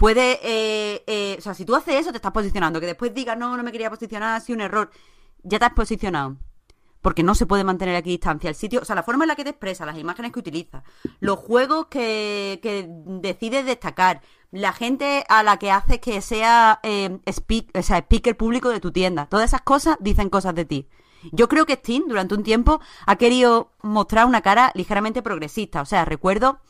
puedes, 0.00 0.38
eh, 0.42 1.04
eh, 1.06 1.36
o 1.38 1.42
sea, 1.42 1.52
si 1.52 1.66
tú 1.66 1.76
haces 1.76 1.94
eso, 1.94 2.10
te 2.10 2.16
estás 2.16 2.32
posicionando. 2.32 2.80
Que 2.80 2.86
después 2.86 3.12
digas, 3.12 3.36
no, 3.36 3.54
no 3.54 3.62
me 3.62 3.70
quería 3.70 3.90
posicionar, 3.90 4.34
ha 4.34 4.40
sido 4.40 4.56
un 4.56 4.62
error. 4.62 4.90
Ya 5.42 5.58
te 5.58 5.66
has 5.66 5.74
posicionado. 5.74 6.38
Porque 7.02 7.22
no 7.22 7.34
se 7.34 7.44
puede 7.44 7.64
mantener 7.64 7.96
aquí 7.96 8.08
distancia. 8.08 8.48
El 8.48 8.56
sitio, 8.56 8.80
o 8.80 8.84
sea, 8.86 8.96
la 8.96 9.02
forma 9.02 9.24
en 9.24 9.28
la 9.28 9.36
que 9.36 9.44
te 9.44 9.50
expresas, 9.50 9.86
las 9.86 9.98
imágenes 9.98 10.32
que 10.32 10.38
utilizas, 10.38 10.84
los 11.20 11.38
juegos 11.38 11.88
que, 11.88 12.60
que 12.62 12.86
decides 12.88 13.66
destacar, 13.66 14.22
la 14.50 14.72
gente 14.72 15.24
a 15.28 15.42
la 15.42 15.58
que 15.58 15.70
haces 15.70 16.00
que 16.00 16.22
sea, 16.22 16.80
eh, 16.82 17.18
o 17.74 17.82
sea, 17.82 17.98
speaker 17.98 18.38
público 18.38 18.70
de 18.70 18.80
tu 18.80 18.92
tienda. 18.92 19.26
Todas 19.26 19.50
esas 19.50 19.60
cosas 19.60 19.98
dicen 20.00 20.30
cosas 20.30 20.54
de 20.54 20.64
ti. 20.64 20.88
Yo 21.30 21.46
creo 21.50 21.66
que 21.66 21.74
Steam 21.74 22.04
durante 22.08 22.34
un 22.34 22.42
tiempo 22.42 22.80
ha 23.04 23.16
querido 23.16 23.72
mostrar 23.82 24.24
una 24.24 24.40
cara 24.40 24.72
ligeramente 24.74 25.20
progresista. 25.20 25.82
O 25.82 25.86
sea, 25.86 26.06
recuerdo 26.06 26.60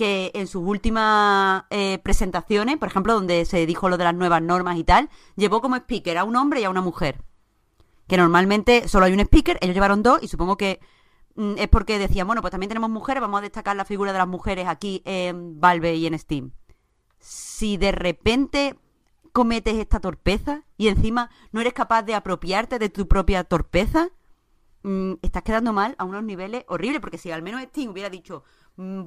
que 0.00 0.30
en 0.32 0.46
sus 0.46 0.62
últimas 0.64 1.64
eh, 1.68 1.98
presentaciones, 2.02 2.78
por 2.78 2.88
ejemplo, 2.88 3.12
donde 3.12 3.44
se 3.44 3.66
dijo 3.66 3.90
lo 3.90 3.98
de 3.98 4.04
las 4.04 4.14
nuevas 4.14 4.40
normas 4.40 4.78
y 4.78 4.82
tal, 4.82 5.10
llevó 5.36 5.60
como 5.60 5.76
speaker 5.76 6.16
a 6.16 6.24
un 6.24 6.36
hombre 6.36 6.62
y 6.62 6.64
a 6.64 6.70
una 6.70 6.80
mujer. 6.80 7.22
Que 8.06 8.16
normalmente 8.16 8.88
solo 8.88 9.04
hay 9.04 9.12
un 9.12 9.20
speaker, 9.20 9.58
ellos 9.60 9.74
llevaron 9.74 10.02
dos 10.02 10.22
y 10.22 10.28
supongo 10.28 10.56
que 10.56 10.80
mm, 11.34 11.58
es 11.58 11.68
porque 11.68 11.98
decían, 11.98 12.26
bueno, 12.26 12.40
pues 12.40 12.50
también 12.50 12.70
tenemos 12.70 12.88
mujeres, 12.88 13.20
vamos 13.20 13.40
a 13.40 13.42
destacar 13.42 13.76
la 13.76 13.84
figura 13.84 14.14
de 14.14 14.16
las 14.16 14.26
mujeres 14.26 14.68
aquí 14.68 15.02
en 15.04 15.60
Valve 15.60 15.94
y 15.96 16.06
en 16.06 16.18
Steam. 16.18 16.52
Si 17.18 17.76
de 17.76 17.92
repente 17.92 18.76
cometes 19.34 19.74
esta 19.74 20.00
torpeza 20.00 20.64
y 20.78 20.88
encima 20.88 21.28
no 21.52 21.60
eres 21.60 21.74
capaz 21.74 22.04
de 22.04 22.14
apropiarte 22.14 22.78
de 22.78 22.88
tu 22.88 23.06
propia 23.06 23.44
torpeza, 23.44 24.08
mm, 24.82 25.16
estás 25.20 25.42
quedando 25.42 25.74
mal 25.74 25.94
a 25.98 26.04
unos 26.04 26.24
niveles 26.24 26.64
horribles, 26.68 27.02
porque 27.02 27.18
si 27.18 27.30
al 27.30 27.42
menos 27.42 27.60
Steam 27.64 27.90
hubiera 27.90 28.08
dicho, 28.08 28.44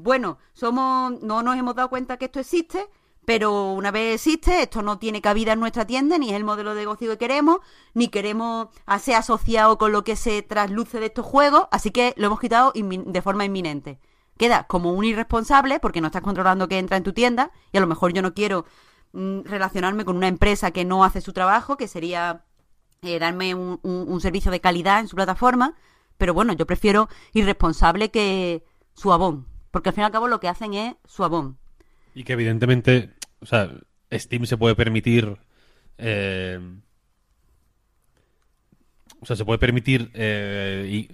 bueno, 0.02 0.38
somos, 0.54 1.22
no 1.22 1.42
nos 1.42 1.58
hemos 1.58 1.76
dado 1.76 1.90
cuenta 1.90 2.18
que 2.18 2.26
esto 2.26 2.40
existe, 2.40 2.88
pero 3.26 3.72
una 3.74 3.90
vez 3.92 4.16
existe, 4.16 4.62
esto 4.64 4.82
no 4.82 5.00
tiene 5.00 5.22
cabida 5.22 5.54
en 5.54 5.60
nuestra 5.60 5.86
tienda, 5.88 6.18
ni 6.18 6.30
es 6.30 6.36
el 6.36 6.44
modelo 6.44 6.74
de 6.76 6.82
negocio 6.82 7.10
que 7.10 7.18
queremos, 7.18 7.60
ni 7.94 8.10
queremos 8.10 8.68
ser 9.00 9.16
asociado 9.16 9.78
con 9.78 9.92
lo 9.92 10.04
que 10.04 10.16
se 10.16 10.42
trasluce 10.42 11.00
de 11.00 11.08
estos 11.08 11.26
juegos, 11.26 11.68
así 11.72 11.92
que 11.92 12.14
lo 12.18 12.28
hemos 12.28 12.40
quitado 12.40 12.74
de 12.76 13.22
forma 13.22 13.46
inminente. 13.46 14.00
Queda 14.38 14.66
como 14.68 14.92
un 14.94 15.06
irresponsable 15.06 15.80
porque 15.80 16.02
no 16.02 16.08
estás 16.08 16.22
controlando 16.24 16.68
que 16.68 16.80
entra 16.80 16.98
en 16.98 17.04
tu 17.04 17.14
tienda 17.14 17.52
y 17.72 17.78
a 17.78 17.82
lo 17.82 17.88
mejor 17.88 18.14
yo 18.14 18.22
no 18.22 18.34
quiero 18.34 18.66
mm, 19.14 19.42
relacionarme 19.46 20.06
con 20.06 20.18
una 20.18 20.28
empresa 20.28 20.72
que 20.72 20.86
no 20.86 21.04
hace 21.04 21.22
su 21.22 21.34
trabajo, 21.34 21.78
que 21.78 21.88
sería 21.88 22.44
eh, 23.04 23.20
darme 23.20 23.54
un, 23.56 23.80
un- 23.84 24.22
servicio 24.22 24.52
de 24.52 24.60
calidad 24.60 25.00
en 25.00 25.08
su 25.08 25.16
plataforma, 25.16 25.76
pero 26.18 26.34
bueno, 26.34 26.54
yo 26.54 26.66
prefiero 26.66 27.10
irresponsable 27.34 28.12
que 28.12 28.66
suabón, 28.96 29.48
porque 29.74 29.90
al 29.90 29.96
fin 29.96 30.04
y 30.04 30.06
al 30.06 30.12
cabo 30.12 30.28
lo 30.28 30.40
que 30.40 30.48
hacen 30.48 30.76
es 30.76 30.94
suabón. 31.04 31.58
Y 32.14 32.24
que 32.26 32.34
evidentemente, 32.34 33.10
o 33.40 33.48
sea, 33.48 33.72
Steam 34.12 34.46
se 34.46 34.56
puede 34.56 34.76
permitir. 34.76 35.36
eh, 35.98 36.60
o 39.20 39.26
sea, 39.26 39.36
se 39.36 39.44
puede 39.44 39.58
permitir. 39.58 40.12
eh, 40.14 40.88
y 40.92 41.10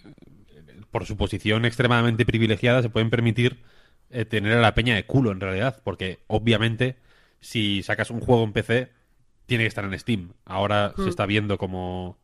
por 0.92 1.06
su 1.06 1.16
posición 1.16 1.64
extremadamente 1.64 2.26
privilegiada, 2.26 2.82
se 2.82 2.90
pueden 2.90 3.10
permitir 3.10 3.64
eh, 4.10 4.26
tener 4.26 4.52
a 4.58 4.62
la 4.62 4.76
peña 4.76 4.96
de 4.96 5.06
culo 5.06 5.32
en 5.32 5.40
realidad. 5.40 5.82
Porque 5.86 6.20
obviamente, 6.28 6.98
si 7.40 7.82
sacas 7.82 8.10
un 8.12 8.20
juego 8.20 8.44
en 8.44 8.52
PC, 8.52 8.92
tiene 9.46 9.64
que 9.64 9.70
estar 9.70 9.86
en 9.86 9.98
Steam. 9.98 10.34
Ahora 10.44 10.94
se 10.98 11.08
está 11.08 11.26
viendo 11.26 11.58
como. 11.58 12.18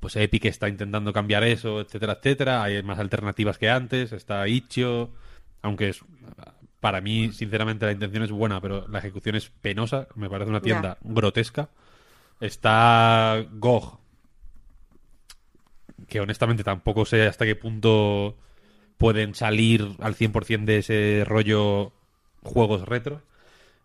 Pues 0.00 0.14
Epic 0.16 0.44
está 0.44 0.68
intentando 0.68 1.12
cambiar 1.12 1.42
eso, 1.44 1.80
etcétera, 1.80 2.14
etcétera. 2.20 2.62
Hay 2.62 2.82
más 2.82 2.98
alternativas 2.98 3.58
que 3.58 3.68
antes. 3.70 4.12
Está 4.12 4.46
Itch.io, 4.46 5.10
aunque 5.62 5.88
es, 5.90 6.00
para 6.80 7.00
mí, 7.00 7.32
sinceramente, 7.32 7.84
la 7.86 7.92
intención 7.92 8.22
es 8.22 8.30
buena, 8.30 8.60
pero 8.60 8.86
la 8.88 8.98
ejecución 9.00 9.34
es 9.34 9.50
penosa. 9.50 10.06
Me 10.14 10.30
parece 10.30 10.50
una 10.50 10.60
tienda 10.60 10.98
grotesca. 11.02 11.70
Está 12.40 13.44
GOG, 13.50 13.98
que 16.06 16.20
honestamente 16.20 16.62
tampoco 16.64 17.04
sé 17.04 17.26
hasta 17.26 17.44
qué 17.44 17.56
punto 17.56 18.36
pueden 18.96 19.34
salir 19.34 19.96
al 20.00 20.14
100% 20.14 20.64
de 20.64 20.78
ese 20.78 21.24
rollo 21.26 21.92
juegos 22.42 22.82
retro. 22.86 23.22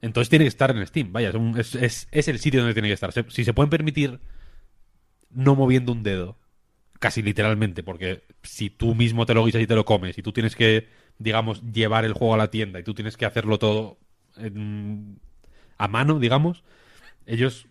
Entonces 0.01 0.29
tiene 0.29 0.45
que 0.45 0.49
estar 0.49 0.69
en 0.75 0.85
Steam, 0.85 1.11
vaya, 1.13 1.29
es, 1.29 1.35
un- 1.35 1.57
es- 1.57 1.75
es- 1.75 2.07
es 2.11 2.27
el 2.27 2.39
sitio 2.39 2.59
donde 2.59 2.73
tiene 2.73 2.89
que 2.89 2.93
estar. 2.93 3.11
Se- 3.11 3.25
si 3.29 3.43
se 3.43 3.53
pueden 3.53 3.69
permitir 3.69 4.19
no 5.33 5.55
moviendo 5.55 5.91
un 5.91 6.03
dedo, 6.03 6.37
casi 6.99 7.21
literalmente, 7.21 7.83
porque 7.83 8.23
si 8.43 8.69
tú 8.69 8.95
mismo 8.95 9.25
te 9.25 9.33
lo 9.33 9.45
guisas 9.45 9.61
y 9.61 9.67
te 9.67 9.75
lo 9.75 9.85
comes, 9.85 10.17
y 10.17 10.21
tú 10.21 10.31
tienes 10.31 10.55
que, 10.55 10.87
digamos, 11.19 11.61
llevar 11.71 12.05
el 12.05 12.13
juego 12.13 12.33
a 12.33 12.37
la 12.37 12.49
tienda 12.51 12.79
y 12.79 12.83
tú 12.83 12.93
tienes 12.93 13.17
que 13.17 13.25
hacerlo 13.25 13.59
todo 13.59 13.97
en- 14.37 15.19
a 15.77 15.87
mano, 15.87 16.19
digamos, 16.19 16.63
ellos 17.25 17.67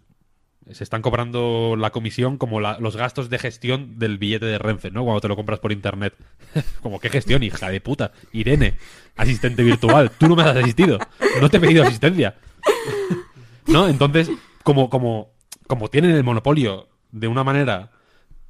se 0.70 0.84
están 0.84 1.02
cobrando 1.02 1.74
la 1.76 1.90
comisión 1.90 2.39
como 2.39 2.60
los 2.60 2.97
gastos 2.97 3.28
de 3.30 3.39
gestión 3.39 3.98
del 3.98 4.18
billete 4.18 4.47
de 4.47 4.59
Renfe, 4.59 4.93
¿no? 4.93 5.02
Cuando 5.02 5.20
te 5.20 5.26
lo 5.28 5.34
compras 5.34 5.59
por 5.59 5.72
internet. 5.72 6.14
como, 6.82 7.01
¿qué 7.01 7.10
gestión, 7.10 7.43
hija 7.43 7.68
de 7.68 7.80
puta? 7.80 8.12
Irene, 8.32 8.74
asistente 9.16 9.64
virtual, 9.64 10.12
tú 10.18 10.28
no 10.28 10.36
me 10.36 10.43
has 10.43 10.56
asistido, 10.56 10.98
no 11.40 11.51
te 11.51 11.56
he 11.56 11.60
pedido 11.60 11.82
asistencia. 11.82 12.36
¿No? 13.66 13.89
Entonces, 13.89 14.30
como, 14.62 14.89
como, 14.89 15.32
como 15.66 15.89
tienen 15.89 16.12
el 16.12 16.22
monopolio 16.24 16.89
de 17.12 17.28
una 17.28 17.44
manera, 17.44 17.90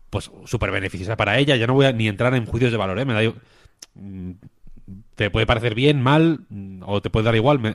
pues, 0.09 0.31
súper 0.47 0.71
beneficiosa 0.71 1.17
para 1.17 1.39
ella, 1.39 1.57
ya 1.57 1.67
no 1.67 1.75
voy 1.75 1.87
a 1.87 1.93
ni 1.93 2.09
entrar 2.09 2.35
en 2.35 2.47
juicios 2.47 2.73
de 2.73 2.79
valor, 2.79 2.99
¿eh? 2.99 3.05
Me 3.05 3.13
da, 3.13 3.33
mm, 3.95 4.31
te 5.15 5.31
puede 5.31 5.47
parecer 5.47 5.75
bien, 5.75 6.01
mal, 6.01 6.41
mm, 6.49 6.83
o 6.87 7.03
te 7.03 7.11
puede 7.11 7.25
dar 7.25 7.37
igual, 7.37 7.59
me, 7.59 7.75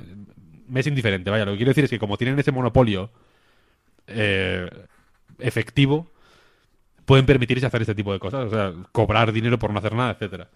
es 0.80 0.88
indiferente, 0.88 1.30
vaya, 1.30 1.46
lo 1.46 1.52
que 1.52 1.58
quiero 1.58 1.70
decir 1.72 1.84
es 1.84 1.90
que 1.90 2.00
como 2.00 2.18
tienen 2.18 2.40
ese 2.40 2.52
monopolio 2.52 3.12
eh, 4.08 4.70
efectivo, 5.40 6.10
pueden 7.06 7.26
permitirse 7.26 7.66
hacer 7.66 7.82
este 7.82 7.96
tipo 7.96 8.12
de 8.12 8.20
cosas, 8.20 8.46
o 8.46 8.50
sea, 8.50 8.74
cobrar 8.92 9.32
dinero 9.32 9.60
por 9.60 9.72
no 9.72 9.80
hacer 9.80 9.94
nada, 9.94 10.12
etcétera. 10.12 10.50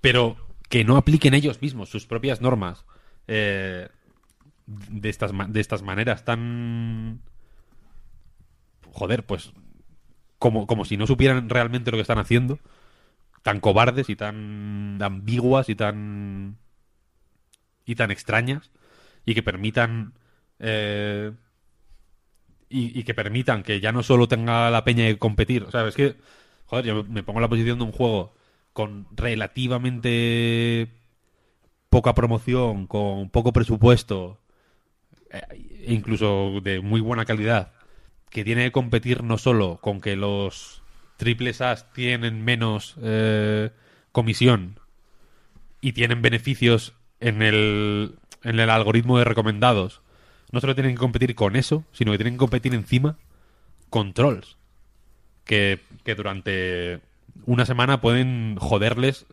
Pero 0.00 0.36
que 0.68 0.84
no 0.84 0.96
apliquen 0.96 1.34
ellos 1.34 1.60
mismos 1.60 1.88
sus 1.88 2.06
propias 2.06 2.40
normas 2.40 2.84
eh, 3.26 3.88
de, 4.66 5.08
estas, 5.08 5.32
de 5.48 5.60
estas 5.60 5.82
maneras 5.82 6.24
tan... 6.24 7.20
Joder, 8.98 9.24
pues 9.24 9.52
como, 10.40 10.66
como 10.66 10.84
si 10.84 10.96
no 10.96 11.06
supieran 11.06 11.48
realmente 11.48 11.92
lo 11.92 11.96
que 11.96 12.02
están 12.02 12.18
haciendo, 12.18 12.58
tan 13.42 13.60
cobardes 13.60 14.10
y 14.10 14.16
tan 14.16 14.98
ambiguas 15.00 15.68
y 15.68 15.76
tan... 15.76 16.58
y 17.84 17.94
tan 17.94 18.10
extrañas, 18.10 18.72
y 19.24 19.34
que 19.34 19.42
permitan... 19.44 20.14
eh, 20.58 21.32
y, 22.70 23.04
que 23.04 23.14
permitan 23.14 23.62
que 23.62 23.80
ya 23.80 23.92
no 23.92 24.02
solo 24.02 24.26
tenga 24.28 24.68
la 24.70 24.84
peña 24.84 25.06
que 25.06 25.16
competir. 25.16 25.62
O 25.62 25.70
sea, 25.70 25.86
es 25.86 25.94
que, 25.94 26.16
joder, 26.66 26.84
yo 26.84 27.04
me 27.04 27.22
pongo 27.22 27.38
en 27.38 27.42
la 27.42 27.48
posición 27.48 27.78
de 27.78 27.84
un 27.84 27.92
juego 27.92 28.34
con 28.72 29.06
relativamente 29.16 30.88
poca 31.88 32.14
promoción, 32.14 32.86
con 32.86 33.30
poco 33.30 33.52
presupuesto, 33.52 34.40
eh, 35.30 35.40
incluso 35.86 36.60
de 36.62 36.80
muy 36.80 37.00
buena 37.00 37.24
calidad, 37.24 37.72
que 38.30 38.44
tiene 38.44 38.64
que 38.64 38.72
competir 38.72 39.22
no 39.22 39.38
solo 39.38 39.78
con 39.80 40.00
que 40.00 40.16
los 40.16 40.82
triples 41.16 41.60
As 41.60 41.92
tienen 41.92 42.44
menos 42.44 42.96
eh, 43.02 43.70
comisión 44.12 44.78
y 45.80 45.92
tienen 45.92 46.22
beneficios 46.22 46.94
en 47.20 47.42
el, 47.42 48.14
en 48.42 48.60
el 48.60 48.70
algoritmo 48.70 49.18
de 49.18 49.24
recomendados, 49.24 50.00
no 50.50 50.60
solo 50.60 50.74
tienen 50.74 50.94
que 50.94 51.00
competir 51.00 51.34
con 51.34 51.56
eso, 51.56 51.84
sino 51.92 52.12
que 52.12 52.18
tienen 52.18 52.34
que 52.34 52.38
competir 52.38 52.74
encima 52.74 53.16
con 53.90 54.12
trolls. 54.12 54.56
Que, 55.44 55.80
que 56.04 56.14
durante 56.14 57.00
una 57.46 57.64
semana 57.64 58.00
pueden 58.00 58.56
joderles 58.56 59.26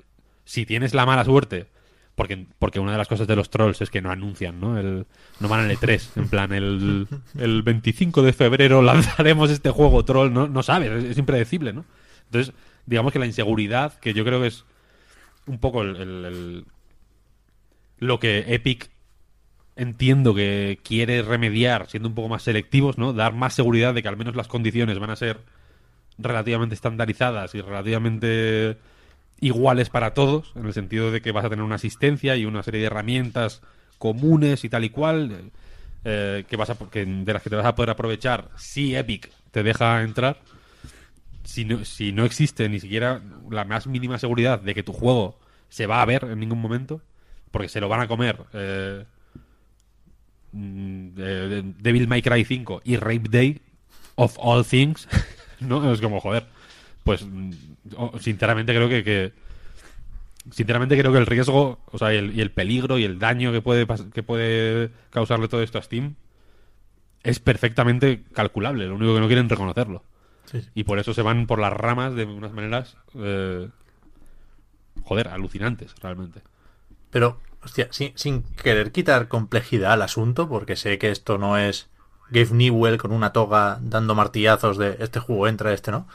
si 0.45 0.65
tienes 0.65 0.93
la 0.93 1.05
mala 1.05 1.25
suerte. 1.25 1.67
Porque, 2.15 2.47
porque 2.59 2.79
una 2.79 2.93
de 2.93 2.97
las 2.97 3.09
cosas 3.09 3.27
de 3.27 3.35
los 3.35 3.49
trolls 3.49 3.81
es 3.81 3.89
que 3.89 4.01
no 4.01 4.09
anuncian, 4.09 4.59
¿no? 4.59 4.77
El, 4.77 5.05
no 5.41 5.47
van 5.49 5.65
al 5.65 5.71
E3. 5.71 6.09
En 6.15 6.29
plan, 6.29 6.53
el, 6.53 7.07
el 7.37 7.61
25 7.61 8.21
de 8.21 8.31
febrero 8.31 8.81
lanzaremos 8.81 9.51
este 9.51 9.69
juego 9.69 10.05
troll. 10.05 10.31
No, 10.31 10.47
no 10.47 10.63
sabes, 10.63 11.03
es, 11.03 11.17
impredecible, 11.17 11.73
¿no? 11.73 11.83
Entonces, 12.25 12.53
digamos 12.85 13.11
que 13.11 13.19
la 13.19 13.25
inseguridad, 13.25 13.99
que 13.99 14.13
yo 14.13 14.23
creo 14.23 14.39
que 14.41 14.47
es 14.47 14.63
un 15.45 15.59
poco 15.59 15.81
el- 15.81 16.65
lo 17.99 18.19
que 18.19 18.45
Epic 18.53 18.89
entiendo 19.75 20.33
que 20.33 20.79
quiere 20.83 21.21
remediar 21.21 21.89
siendo 21.89 22.07
un 22.09 22.15
poco 22.15 22.29
más 22.29 22.43
selectivos, 22.43 22.97
¿no? 22.97 23.11
Dar 23.13 23.33
más 23.33 23.53
seguridad 23.53 23.93
de 23.93 24.01
que 24.01 24.07
al 24.07 24.17
menos 24.17 24.35
las 24.35 24.47
condiciones 24.47 24.99
van 24.99 25.09
a 25.09 25.15
ser 25.15 25.39
relativamente 26.17 26.75
estandarizadas 26.75 27.55
y 27.55 27.61
relativamente 27.61 28.77
iguales 29.39 29.89
para 29.89 30.13
todos, 30.13 30.53
en 30.55 30.65
el 30.65 30.73
sentido 30.73 31.11
de 31.11 31.21
que 31.21 31.31
vas 31.31 31.45
a 31.45 31.49
tener 31.49 31.63
una 31.63 31.75
asistencia 31.75 32.35
y 32.35 32.45
una 32.45 32.63
serie 32.63 32.81
de 32.81 32.87
herramientas 32.87 33.61
comunes 33.97 34.63
y 34.63 34.69
tal 34.69 34.83
y 34.83 34.89
cual, 34.89 35.51
eh, 36.03 36.45
que 36.47 36.55
vas 36.55 36.69
a, 36.69 36.75
que, 36.75 37.05
de 37.05 37.33
las 37.33 37.41
que 37.41 37.49
te 37.49 37.55
vas 37.55 37.65
a 37.65 37.75
poder 37.75 37.89
aprovechar 37.89 38.49
si 38.57 38.95
Epic 38.95 39.31
te 39.51 39.63
deja 39.63 40.01
entrar. 40.03 40.39
Si 41.43 41.63
no, 41.63 41.85
si 41.85 42.11
no 42.11 42.25
existe 42.25 42.67
ni 42.69 42.79
siquiera 42.79 43.21
la 43.49 43.65
más 43.65 43.87
mínima 43.87 44.17
seguridad 44.17 44.59
de 44.59 44.73
que 44.73 44.83
tu 44.83 44.93
juego 44.93 45.39
se 45.69 45.85
va 45.85 46.01
a 46.01 46.05
ver 46.05 46.23
en 46.25 46.39
ningún 46.39 46.59
momento, 46.59 47.01
porque 47.51 47.69
se 47.69 47.79
lo 47.79 47.87
van 47.87 48.01
a 48.01 48.07
comer 48.07 48.37
eh, 48.53 49.05
mm, 50.51 51.07
eh, 51.17 51.63
Devil 51.79 52.07
May 52.07 52.21
Cry 52.21 52.45
5 52.45 52.81
y 52.83 52.97
Rape 52.97 53.29
Day 53.29 53.61
of 54.15 54.35
all 54.39 54.65
things, 54.65 55.07
¿no? 55.59 55.91
Es 55.91 56.01
como, 56.01 56.19
joder, 56.19 56.47
pues 57.03 57.25
sinceramente 58.19 58.73
creo 58.73 58.89
que, 58.89 59.03
que- 59.03 59.33
sinceramente 60.51 60.97
creo 60.97 61.11
que 61.11 61.17
el 61.17 61.25
riesgo, 61.25 61.79
o 61.91 61.97
sea, 61.97 62.13
y 62.13 62.17
el, 62.17 62.35
y 62.37 62.41
el 62.41 62.51
peligro 62.51 62.97
y 62.97 63.03
el 63.03 63.19
daño 63.19 63.51
que 63.51 63.61
puede 63.61 63.87
que 64.13 64.23
puede 64.23 64.91
causarle 65.09 65.47
todo 65.47 65.61
esto 65.63 65.77
a 65.79 65.81
Steam 65.81 66.15
es 67.23 67.39
perfectamente 67.39 68.23
calculable, 68.33 68.85
lo 68.85 68.95
único 68.95 69.15
que 69.15 69.19
no 69.19 69.27
quieren 69.27 69.49
reconocerlo. 69.49 70.03
Sí. 70.45 70.61
Y 70.75 70.83
por 70.83 70.99
eso 70.99 71.13
se 71.13 71.23
van 71.23 71.47
por 71.47 71.57
las 71.59 71.73
ramas 71.73 72.13
de 72.13 72.25
unas 72.25 72.51
maneras 72.53 72.97
eh, 73.15 73.67
joder, 75.03 75.27
alucinantes 75.29 75.95
realmente. 76.01 76.41
Pero, 77.09 77.39
hostia, 77.63 77.87
sin, 77.91 78.11
sin 78.17 78.43
querer 78.43 78.91
quitar 78.91 79.27
complejidad 79.27 79.93
al 79.93 80.01
asunto, 80.03 80.49
porque 80.49 80.75
sé 80.75 80.97
que 80.99 81.11
esto 81.11 81.37
no 81.37 81.57
es 81.57 81.89
Gabe 82.29 82.51
Newell 82.51 82.97
con 82.97 83.11
una 83.11 83.33
toga 83.33 83.79
dando 83.81 84.15
martillazos 84.15 84.77
de 84.77 84.97
este 84.99 85.19
juego 85.19 85.47
entra, 85.47 85.73
este 85.73 85.91
no. 85.91 86.07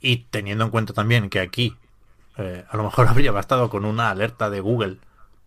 Y 0.00 0.26
teniendo 0.30 0.64
en 0.64 0.70
cuenta 0.70 0.92
también 0.92 1.28
que 1.30 1.40
aquí 1.40 1.76
eh, 2.38 2.64
a 2.68 2.76
lo 2.76 2.84
mejor 2.84 3.06
habría 3.08 3.32
bastado 3.32 3.70
con 3.70 3.84
una 3.84 4.10
alerta 4.10 4.50
de 4.50 4.60
Google 4.60 4.98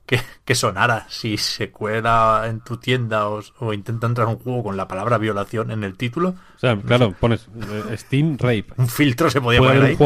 que, 0.05 0.19
que 0.43 0.55
sonara 0.55 1.05
si 1.07 1.37
se 1.37 1.69
cuela 1.69 2.45
en 2.47 2.61
tu 2.61 2.77
tienda 2.77 3.29
o, 3.29 3.41
o 3.59 3.73
intenta 3.73 4.07
entrar 4.07 4.25
un 4.27 4.39
juego 4.39 4.63
con 4.63 4.75
la 4.75 4.87
palabra 4.87 5.19
violación 5.19 5.69
en 5.69 5.83
el 5.83 5.97
título. 5.97 6.29
O 6.55 6.59
sea, 6.59 6.75
claro, 6.81 7.11
pones 7.19 7.47
eh, 7.91 7.95
Steam 7.95 8.35
Rape. 8.39 8.65
Un 8.77 8.87
filtro 8.87 9.29
se 9.29 9.39
podía 9.39 9.59
Puede 9.59 9.73
poner 9.79 9.83
haber 9.83 9.89
ahí. 9.91 9.93
un 9.93 9.97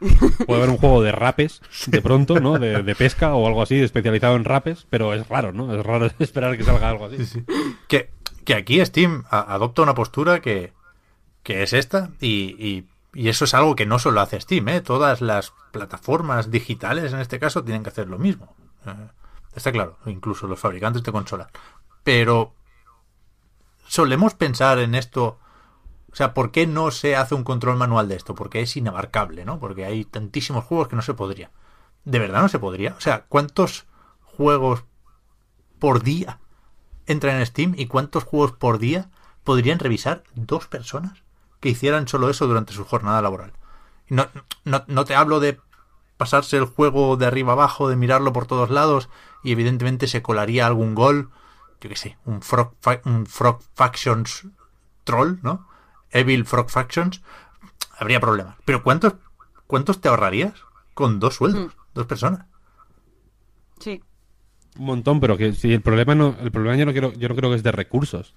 juego, 0.00 0.36
puede 0.46 0.58
haber 0.62 0.70
un 0.70 0.78
juego 0.78 1.02
de 1.02 1.12
rapes 1.12 1.60
de 1.86 2.00
pronto, 2.00 2.40
¿no? 2.40 2.58
De, 2.58 2.82
de 2.82 2.94
pesca 2.94 3.34
o 3.34 3.46
algo 3.46 3.60
así, 3.60 3.78
especializado 3.78 4.36
en 4.36 4.44
rapes, 4.44 4.86
pero 4.88 5.12
es 5.12 5.28
raro, 5.28 5.52
¿no? 5.52 5.74
Es 5.78 5.84
raro 5.84 6.08
esperar 6.18 6.56
que 6.56 6.64
salga 6.64 6.88
algo 6.88 7.04
así. 7.04 7.44
que, 7.88 8.08
que 8.46 8.54
aquí 8.54 8.82
Steam 8.86 9.24
a- 9.28 9.52
adopta 9.52 9.82
una 9.82 9.94
postura 9.94 10.40
que, 10.40 10.72
que 11.42 11.62
es 11.62 11.74
esta 11.74 12.08
y, 12.22 12.56
y- 12.58 12.86
y 13.14 13.28
eso 13.28 13.44
es 13.44 13.54
algo 13.54 13.76
que 13.76 13.86
no 13.86 13.98
solo 13.98 14.20
hace 14.20 14.40
Steam, 14.40 14.68
¿eh? 14.68 14.80
todas 14.80 15.20
las 15.20 15.52
plataformas 15.70 16.50
digitales 16.50 17.12
en 17.12 17.20
este 17.20 17.38
caso 17.38 17.62
tienen 17.62 17.82
que 17.82 17.90
hacer 17.90 18.08
lo 18.08 18.18
mismo. 18.18 18.54
Eh, 18.86 19.08
está 19.54 19.70
claro, 19.70 19.98
incluso 20.06 20.46
los 20.46 20.58
fabricantes 20.58 21.02
de 21.02 21.12
consolas. 21.12 21.48
Pero 22.04 22.54
solemos 23.86 24.34
pensar 24.34 24.78
en 24.78 24.94
esto, 24.94 25.38
o 26.10 26.16
sea, 26.16 26.32
¿por 26.32 26.50
qué 26.52 26.66
no 26.66 26.90
se 26.90 27.14
hace 27.14 27.34
un 27.34 27.44
control 27.44 27.76
manual 27.76 28.08
de 28.08 28.16
esto? 28.16 28.34
Porque 28.34 28.62
es 28.62 28.76
inabarcable, 28.76 29.44
¿no? 29.44 29.58
Porque 29.60 29.84
hay 29.84 30.04
tantísimos 30.06 30.64
juegos 30.64 30.88
que 30.88 30.96
no 30.96 31.02
se 31.02 31.14
podría. 31.14 31.50
¿De 32.04 32.18
verdad 32.18 32.40
no 32.40 32.48
se 32.48 32.58
podría? 32.58 32.94
O 32.96 33.00
sea, 33.00 33.26
¿cuántos 33.28 33.86
juegos 34.24 34.84
por 35.78 36.02
día 36.02 36.38
entran 37.06 37.36
en 37.36 37.46
Steam 37.46 37.74
y 37.76 37.86
cuántos 37.86 38.24
juegos 38.24 38.52
por 38.52 38.78
día 38.78 39.10
podrían 39.44 39.78
revisar 39.78 40.22
dos 40.34 40.66
personas 40.66 41.22
que 41.62 41.70
hicieran 41.70 42.08
solo 42.08 42.28
eso 42.28 42.46
durante 42.46 42.74
su 42.74 42.84
jornada 42.84 43.22
laboral. 43.22 43.52
No, 44.08 44.26
no, 44.64 44.84
no 44.88 45.04
te 45.06 45.14
hablo 45.14 45.40
de 45.40 45.58
pasarse 46.18 46.56
el 46.58 46.66
juego 46.66 47.16
de 47.16 47.24
arriba 47.24 47.52
abajo, 47.52 47.88
de 47.88 47.96
mirarlo 47.96 48.32
por 48.32 48.46
todos 48.46 48.68
lados 48.68 49.08
y 49.42 49.52
evidentemente 49.52 50.06
se 50.08 50.22
colaría 50.22 50.66
algún 50.66 50.94
gol, 50.94 51.30
yo 51.80 51.88
qué 51.88 51.96
sé, 51.96 52.18
un 52.24 52.42
Frog, 52.42 52.74
un 53.04 53.26
Frog 53.26 53.60
Factions 53.74 54.46
troll, 55.04 55.38
¿no? 55.42 55.66
Evil 56.10 56.44
Frog 56.44 56.68
Factions, 56.68 57.22
habría 57.96 58.20
problemas. 58.20 58.56
Pero 58.64 58.82
¿cuántos, 58.82 59.14
cuántos 59.66 60.00
te 60.00 60.08
ahorrarías 60.08 60.54
con 60.94 61.20
dos 61.20 61.36
sueldos, 61.36 61.72
dos 61.94 62.06
personas? 62.06 62.46
Sí. 63.78 64.02
Un 64.78 64.86
montón, 64.86 65.20
pero 65.20 65.36
que 65.36 65.52
si 65.52 65.72
el 65.72 65.80
problema 65.80 66.14
no, 66.14 66.36
el 66.40 66.50
problema 66.50 66.76
yo 66.76 66.86
no 66.86 66.92
quiero, 66.92 67.12
yo 67.12 67.28
no 67.28 67.36
creo 67.36 67.50
que 67.50 67.56
es 67.56 67.62
de 67.62 67.72
recursos, 67.72 68.34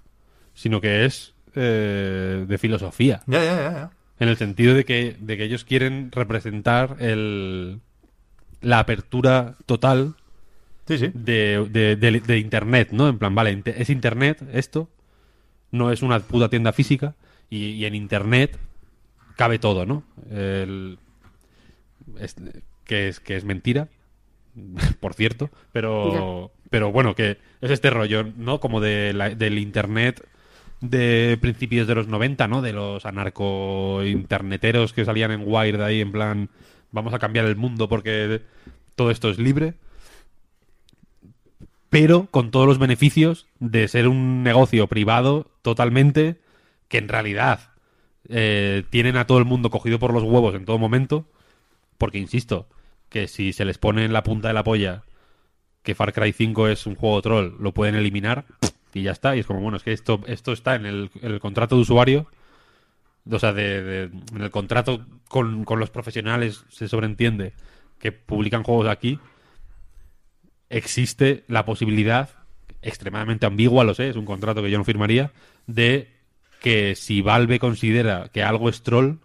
sino 0.53 0.79
que 0.79 1.05
es 1.05 1.34
eh, 1.55 2.45
de 2.47 2.57
filosofía. 2.57 3.21
Ya, 3.27 3.43
ya, 3.43 3.55
ya. 3.55 3.91
En 4.19 4.29
el 4.29 4.37
sentido 4.37 4.73
de 4.73 4.85
que, 4.85 5.15
de 5.19 5.37
que 5.37 5.43
ellos 5.43 5.65
quieren 5.65 6.11
representar 6.11 6.97
el, 6.99 7.81
la 8.61 8.79
apertura 8.79 9.55
total 9.65 10.15
Sí, 10.87 10.97
sí. 10.97 11.11
de, 11.13 11.67
de- 11.69 11.95
de- 11.95 12.19
de 12.21 12.37
Internet, 12.37 12.89
¿no? 12.91 13.09
En 13.09 13.17
plan, 13.17 13.33
vale, 13.35 13.61
es 13.65 13.89
Internet 13.89 14.41
esto, 14.53 14.89
no 15.71 15.91
es 15.91 16.01
una 16.01 16.19
puta 16.19 16.47
tienda 16.49 16.71
física, 16.73 17.15
y, 17.49 17.69
y 17.71 17.85
en 17.85 17.95
Internet 17.95 18.57
cabe 19.35 19.59
todo, 19.59 19.85
¿no? 19.85 20.03
El- 20.31 20.97
es- 22.19 22.35
que, 22.85 23.09
es, 23.09 23.19
que 23.19 23.35
es 23.35 23.43
mentira, 23.43 23.89
por 25.01 25.13
cierto, 25.13 25.49
pero, 25.73 26.51
pero 26.69 26.91
bueno, 26.91 27.15
que 27.15 27.37
es 27.61 27.71
este 27.71 27.89
rollo, 27.89 28.23
¿no? 28.37 28.59
Como 28.59 28.79
de 28.79 29.11
la- 29.13 29.31
del 29.35 29.57
Internet 29.57 30.25
de 30.81 31.37
principios 31.41 31.87
de 31.87 31.95
los 31.95 32.07
90, 32.07 32.47
¿no? 32.47 32.61
De 32.61 32.73
los 32.73 33.05
anarco-interneteros 33.05 34.93
que 34.93 35.05
salían 35.05 35.31
en 35.31 35.43
Wired 35.45 35.81
ahí 35.81 36.01
en 36.01 36.11
plan, 36.11 36.49
vamos 36.91 37.13
a 37.13 37.19
cambiar 37.19 37.45
el 37.45 37.55
mundo 37.55 37.87
porque 37.89 38.41
todo 38.95 39.11
esto 39.11 39.29
es 39.29 39.39
libre 39.39 39.75
pero 41.95 42.27
con 42.29 42.51
todos 42.51 42.67
los 42.67 42.77
beneficios 42.77 43.47
de 43.59 43.87
ser 43.87 44.09
un 44.09 44.43
negocio 44.43 44.87
privado 44.87 45.49
totalmente, 45.61 46.41
que 46.89 46.97
en 46.97 47.07
realidad 47.07 47.71
eh, 48.27 48.83
tienen 48.89 49.15
a 49.15 49.27
todo 49.27 49.37
el 49.37 49.45
mundo 49.45 49.69
cogido 49.69 49.97
por 49.97 50.11
los 50.11 50.23
huevos 50.23 50.55
en 50.55 50.65
todo 50.65 50.77
momento, 50.77 51.25
porque 51.97 52.17
insisto, 52.17 52.67
que 53.07 53.29
si 53.29 53.53
se 53.53 53.63
les 53.63 53.77
pone 53.77 54.03
en 54.03 54.11
la 54.11 54.23
punta 54.23 54.49
de 54.49 54.53
la 54.53 54.65
polla 54.65 55.03
que 55.83 55.95
Far 55.95 56.11
Cry 56.11 56.33
5 56.33 56.67
es 56.67 56.85
un 56.85 56.95
juego 56.95 57.21
troll, 57.21 57.55
lo 57.61 57.73
pueden 57.73 57.95
eliminar 57.95 58.43
y 58.95 59.03
ya 59.03 59.11
está. 59.11 59.35
Y 59.35 59.39
es 59.41 59.45
como, 59.45 59.59
bueno, 59.61 59.77
es 59.77 59.83
que 59.83 59.93
esto, 59.93 60.21
esto 60.25 60.51
está 60.53 60.75
en 60.75 60.85
el, 60.87 61.11
el 61.21 61.39
contrato 61.39 61.75
de 61.75 61.81
usuario, 61.81 62.27
o 63.29 63.39
sea, 63.39 63.53
de, 63.53 63.83
de- 63.83 64.03
en 64.35 64.41
el 64.41 64.51
contrato 64.51 65.05
con, 65.27 65.65
con 65.65 65.79
los 65.79 65.89
profesionales 65.91 66.63
se 66.69 66.87
sobreentiende 66.87 67.53
que 67.99 68.11
publican 68.11 68.63
juegos 68.63 68.87
aquí, 68.87 69.19
existe 70.69 71.43
la 71.47 71.65
posibilidad, 71.65 72.29
extremadamente 72.81 73.45
ambigua, 73.45 73.83
lo 73.83 73.93
sé, 73.93 74.09
es 74.09 74.15
un 74.15 74.25
contrato 74.25 74.61
que 74.61 74.71
yo 74.71 74.77
no 74.77 74.83
firmaría, 74.83 75.31
de 75.67 76.11
que 76.61 76.95
si 76.95 77.21
Valve 77.21 77.59
considera 77.59 78.29
que 78.31 78.43
algo 78.43 78.69
es 78.69 78.81
troll 78.83 79.17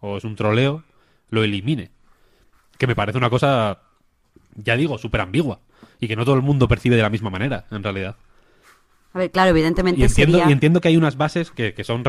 o 0.00 0.16
es 0.16 0.24
un 0.24 0.36
troleo, 0.36 0.84
lo 1.30 1.42
elimine. 1.42 1.90
Que 2.78 2.86
me 2.86 2.94
parece 2.94 3.18
una 3.18 3.30
cosa, 3.30 3.80
ya 4.54 4.76
digo, 4.76 4.98
súper 4.98 5.20
ambigua. 5.20 5.60
Y 6.00 6.06
que 6.08 6.16
no 6.16 6.24
todo 6.24 6.36
el 6.36 6.42
mundo 6.42 6.68
percibe 6.68 6.96
de 6.96 7.02
la 7.02 7.10
misma 7.10 7.30
manera, 7.30 7.66
en 7.70 7.82
realidad. 7.82 8.16
A 9.14 9.18
ver, 9.18 9.30
claro, 9.30 9.50
evidentemente 9.50 10.00
Y 10.00 10.04
entiendo, 10.04 10.38
sería... 10.38 10.50
y 10.50 10.52
entiendo 10.52 10.80
que 10.80 10.88
hay 10.88 10.96
unas 10.96 11.16
bases 11.16 11.50
que, 11.50 11.74
que 11.74 11.84
son 11.84 12.02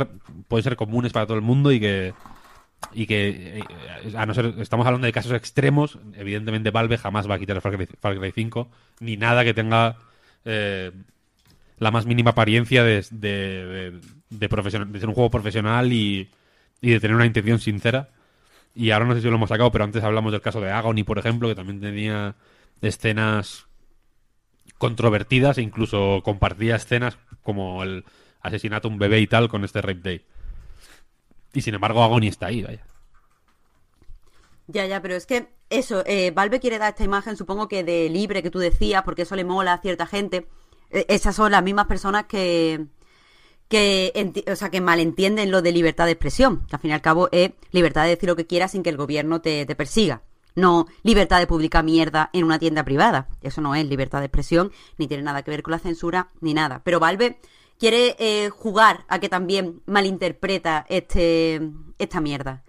pueden 0.47 0.63
ser 0.63 0.76
comunes 0.76 1.11
para 1.13 1.26
todo 1.26 1.38
el 1.38 1.43
mundo 1.43 1.71
y 1.71 1.80
que 1.80 2.13
y 2.93 3.07
que 3.07 3.59
eh, 3.59 3.63
a 4.15 4.26
no 4.26 4.34
ser 4.34 4.53
estamos 4.59 4.85
hablando 4.88 5.05
de 5.05 5.11
casos 5.11 5.34
extremos 5.34 5.99
evidentemente 6.15 6.71
Valve 6.71 6.97
jamás 6.97 7.30
va 7.30 7.35
a 7.35 7.39
quitar 7.39 7.55
el 7.57 7.61
Far 7.61 7.76
Cry, 7.76 7.88
Far 7.99 8.17
Cry 8.17 8.31
5 8.31 8.69
ni 9.01 9.17
nada 9.17 9.43
que 9.43 9.53
tenga 9.53 9.97
eh, 10.45 10.91
la 11.77 11.91
más 11.91 12.05
mínima 12.05 12.31
apariencia 12.31 12.84
de, 12.84 13.05
de, 13.11 13.99
de- 14.30 14.47
de 14.47 14.99
ser 14.99 15.09
un 15.09 15.15
juego 15.15 15.30
profesional 15.30 15.91
y, 15.93 16.30
y 16.81 16.91
de 16.91 16.99
tener 16.99 17.15
una 17.15 17.26
intención 17.26 17.59
sincera. 17.59 18.09
Y 18.76 18.91
ahora 18.91 19.05
no 19.05 19.15
sé 19.15 19.21
si 19.21 19.27
lo 19.30 19.35
hemos 19.35 19.49
sacado 19.49 19.71
pero 19.71 19.84
antes 19.85 20.03
hablamos 20.03 20.31
del 20.31 20.41
caso 20.41 20.61
de 20.61 20.71
Agony 20.71 21.03
por 21.03 21.19
ejemplo 21.19 21.47
que 21.49 21.55
también 21.55 21.81
tenía 21.81 22.35
escenas 22.81 23.67
controvertidas 24.80 25.60
e 25.60 25.61
incluso 25.61 26.22
compartía 26.23 26.77
escenas 26.77 27.19
como 27.43 27.84
el 27.84 28.06
asesinato 28.41 28.88
a 28.88 28.91
un 28.91 28.97
bebé 28.97 29.19
y 29.19 29.27
tal 29.27 29.49
con 29.49 29.64
este 29.64 29.81
Rape 29.81 30.01
Day. 30.01 30.26
Y 31.53 31.61
sin 31.61 31.76
embargo 31.76 32.01
Agony 32.01 32.27
está 32.27 32.47
ahí, 32.47 32.64
vaya. 32.64 32.84
Ya, 34.68 34.85
ya, 34.85 35.01
pero 35.01 35.15
es 35.15 35.26
que 35.26 35.49
eso, 35.69 36.03
eh, 36.06 36.31
Valve 36.31 36.60
quiere 36.60 36.77
dar 36.77 36.89
esta 36.89 37.03
imagen, 37.03 37.35
supongo 37.35 37.68
que 37.68 37.84
de 37.84 38.10
libre 38.10 38.41
que 38.41 38.51
tú 38.51 38.60
decías, 38.60 39.03
porque 39.03 39.23
eso 39.23 39.35
le 39.35 39.43
mola 39.43 39.73
a 39.73 39.81
cierta 39.81 40.06
gente. 40.06 40.47
Eh, 40.91 41.06
esas 41.10 41.35
son 41.35 41.51
las 41.51 41.64
mismas 41.64 41.88
personas 41.88 42.26
que, 42.26 42.85
que, 43.68 44.43
o 44.49 44.56
sea, 44.56 44.69
que 44.69 44.80
malentienden 44.80 45.51
lo 45.51 45.61
de 45.61 45.72
libertad 45.72 46.06
de 46.06 46.11
expresión, 46.11 46.65
que 46.68 46.76
al 46.76 46.81
fin 46.81 46.91
y 46.91 46.93
al 46.93 47.01
cabo 47.01 47.30
es 47.31 47.51
libertad 47.72 48.03
de 48.03 48.10
decir 48.10 48.30
lo 48.30 48.35
que 48.35 48.47
quieras 48.47 48.72
sin 48.72 48.84
que 48.84 48.89
el 48.91 48.97
gobierno 48.97 49.41
te 49.41 49.65
persiga. 49.76 50.22
No 50.55 50.88
libertad 51.03 51.39
de 51.39 51.47
publicar 51.47 51.84
mierda 51.84 52.30
en 52.34 52.43
una 52.43 52.59
tienda 52.59 52.84
privada. 52.84 53.27
Eso 53.41 53.61
no 53.61 53.76
es 53.76 53.85
libertad 53.85 54.19
de 54.19 54.26
expresión, 54.26 54.71
ni 54.97 55.07
tiene 55.07 55.23
nada 55.23 55.43
que 55.43 55.51
ver 55.51 55.63
con 55.63 55.71
la 55.71 55.80
censura, 55.80 56.30
ni 56.41 56.53
nada. 56.53 56.81
Pero 56.84 56.99
Valve 56.99 57.39
quiere 57.77 58.15
eh, 58.19 58.49
jugar 58.49 59.05
a 59.07 59.19
que 59.19 59.30
también 59.30 59.81
malinterpreta 59.85 60.85
este, 60.89 61.61
esta 61.97 62.21
mierda. 62.21 62.63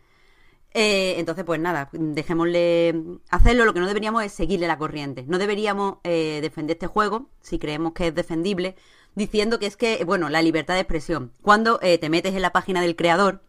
Eh, 0.73 1.17
entonces, 1.19 1.45
pues 1.45 1.59
nada, 1.61 1.89
dejémosle 1.93 3.19
hacerlo. 3.29 3.65
Lo 3.65 3.75
que 3.75 3.81
no 3.81 3.89
deberíamos 3.89 4.23
es 4.23 4.33
seguirle 4.33 4.69
la 4.69 4.79
corriente. 4.79 5.25
No 5.27 5.39
deberíamos 5.39 5.97
eh, 6.05 6.39
defender 6.43 6.75
este 6.77 6.87
juego, 6.87 7.27
si 7.41 7.59
creemos 7.59 7.93
que 7.93 8.09
es 8.09 8.15
defendible, 8.15 8.77
diciendo 9.15 9.59
que 9.59 9.67
es 9.67 9.77
que, 9.77 10.05
bueno, 10.05 10.29
la 10.29 10.43
libertad 10.43 10.75
de 10.75 10.81
expresión. 10.81 11.33
Cuando 11.43 11.81
eh, 11.83 11.99
te 11.99 12.09
metes 12.09 12.35
en 12.35 12.43
la 12.43 12.53
página 12.53 12.81
del 12.81 12.97
creador 12.97 13.43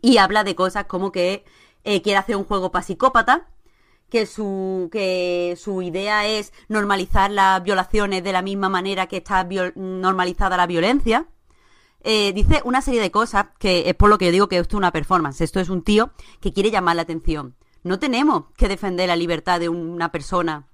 y 0.00 0.18
habla 0.18 0.44
de 0.44 0.54
cosas 0.54 0.84
como 0.86 1.12
que 1.12 1.44
eh, 1.84 2.02
quiere 2.02 2.18
hacer 2.18 2.36
un 2.36 2.44
juego 2.44 2.72
para 2.72 2.84
psicópata, 2.84 3.48
que 4.10 4.26
su, 4.26 4.88
que 4.90 5.56
su 5.58 5.82
idea 5.82 6.26
es 6.26 6.52
normalizar 6.68 7.30
las 7.30 7.62
violaciones 7.62 8.24
de 8.24 8.32
la 8.32 8.42
misma 8.42 8.68
manera 8.68 9.06
que 9.06 9.18
está 9.18 9.46
normalizada 9.74 10.56
la 10.56 10.66
violencia. 10.66 11.26
Eh, 12.00 12.32
dice 12.32 12.62
una 12.64 12.80
serie 12.80 13.00
de 13.00 13.10
cosas 13.10 13.46
que 13.58 13.88
es 13.88 13.94
por 13.94 14.08
lo 14.08 14.18
que 14.18 14.26
yo 14.26 14.32
digo 14.32 14.48
que 14.48 14.58
esto 14.58 14.76
es 14.76 14.78
una 14.78 14.92
performance. 14.92 15.40
Esto 15.40 15.60
es 15.60 15.68
un 15.68 15.82
tío 15.82 16.10
que 16.40 16.52
quiere 16.52 16.70
llamar 16.70 16.96
la 16.96 17.02
atención. 17.02 17.56
No 17.82 17.98
tenemos 17.98 18.44
que 18.56 18.68
defender 18.68 19.08
la 19.08 19.16
libertad 19.16 19.60
de 19.60 19.68
una 19.68 20.10
persona 20.10 20.66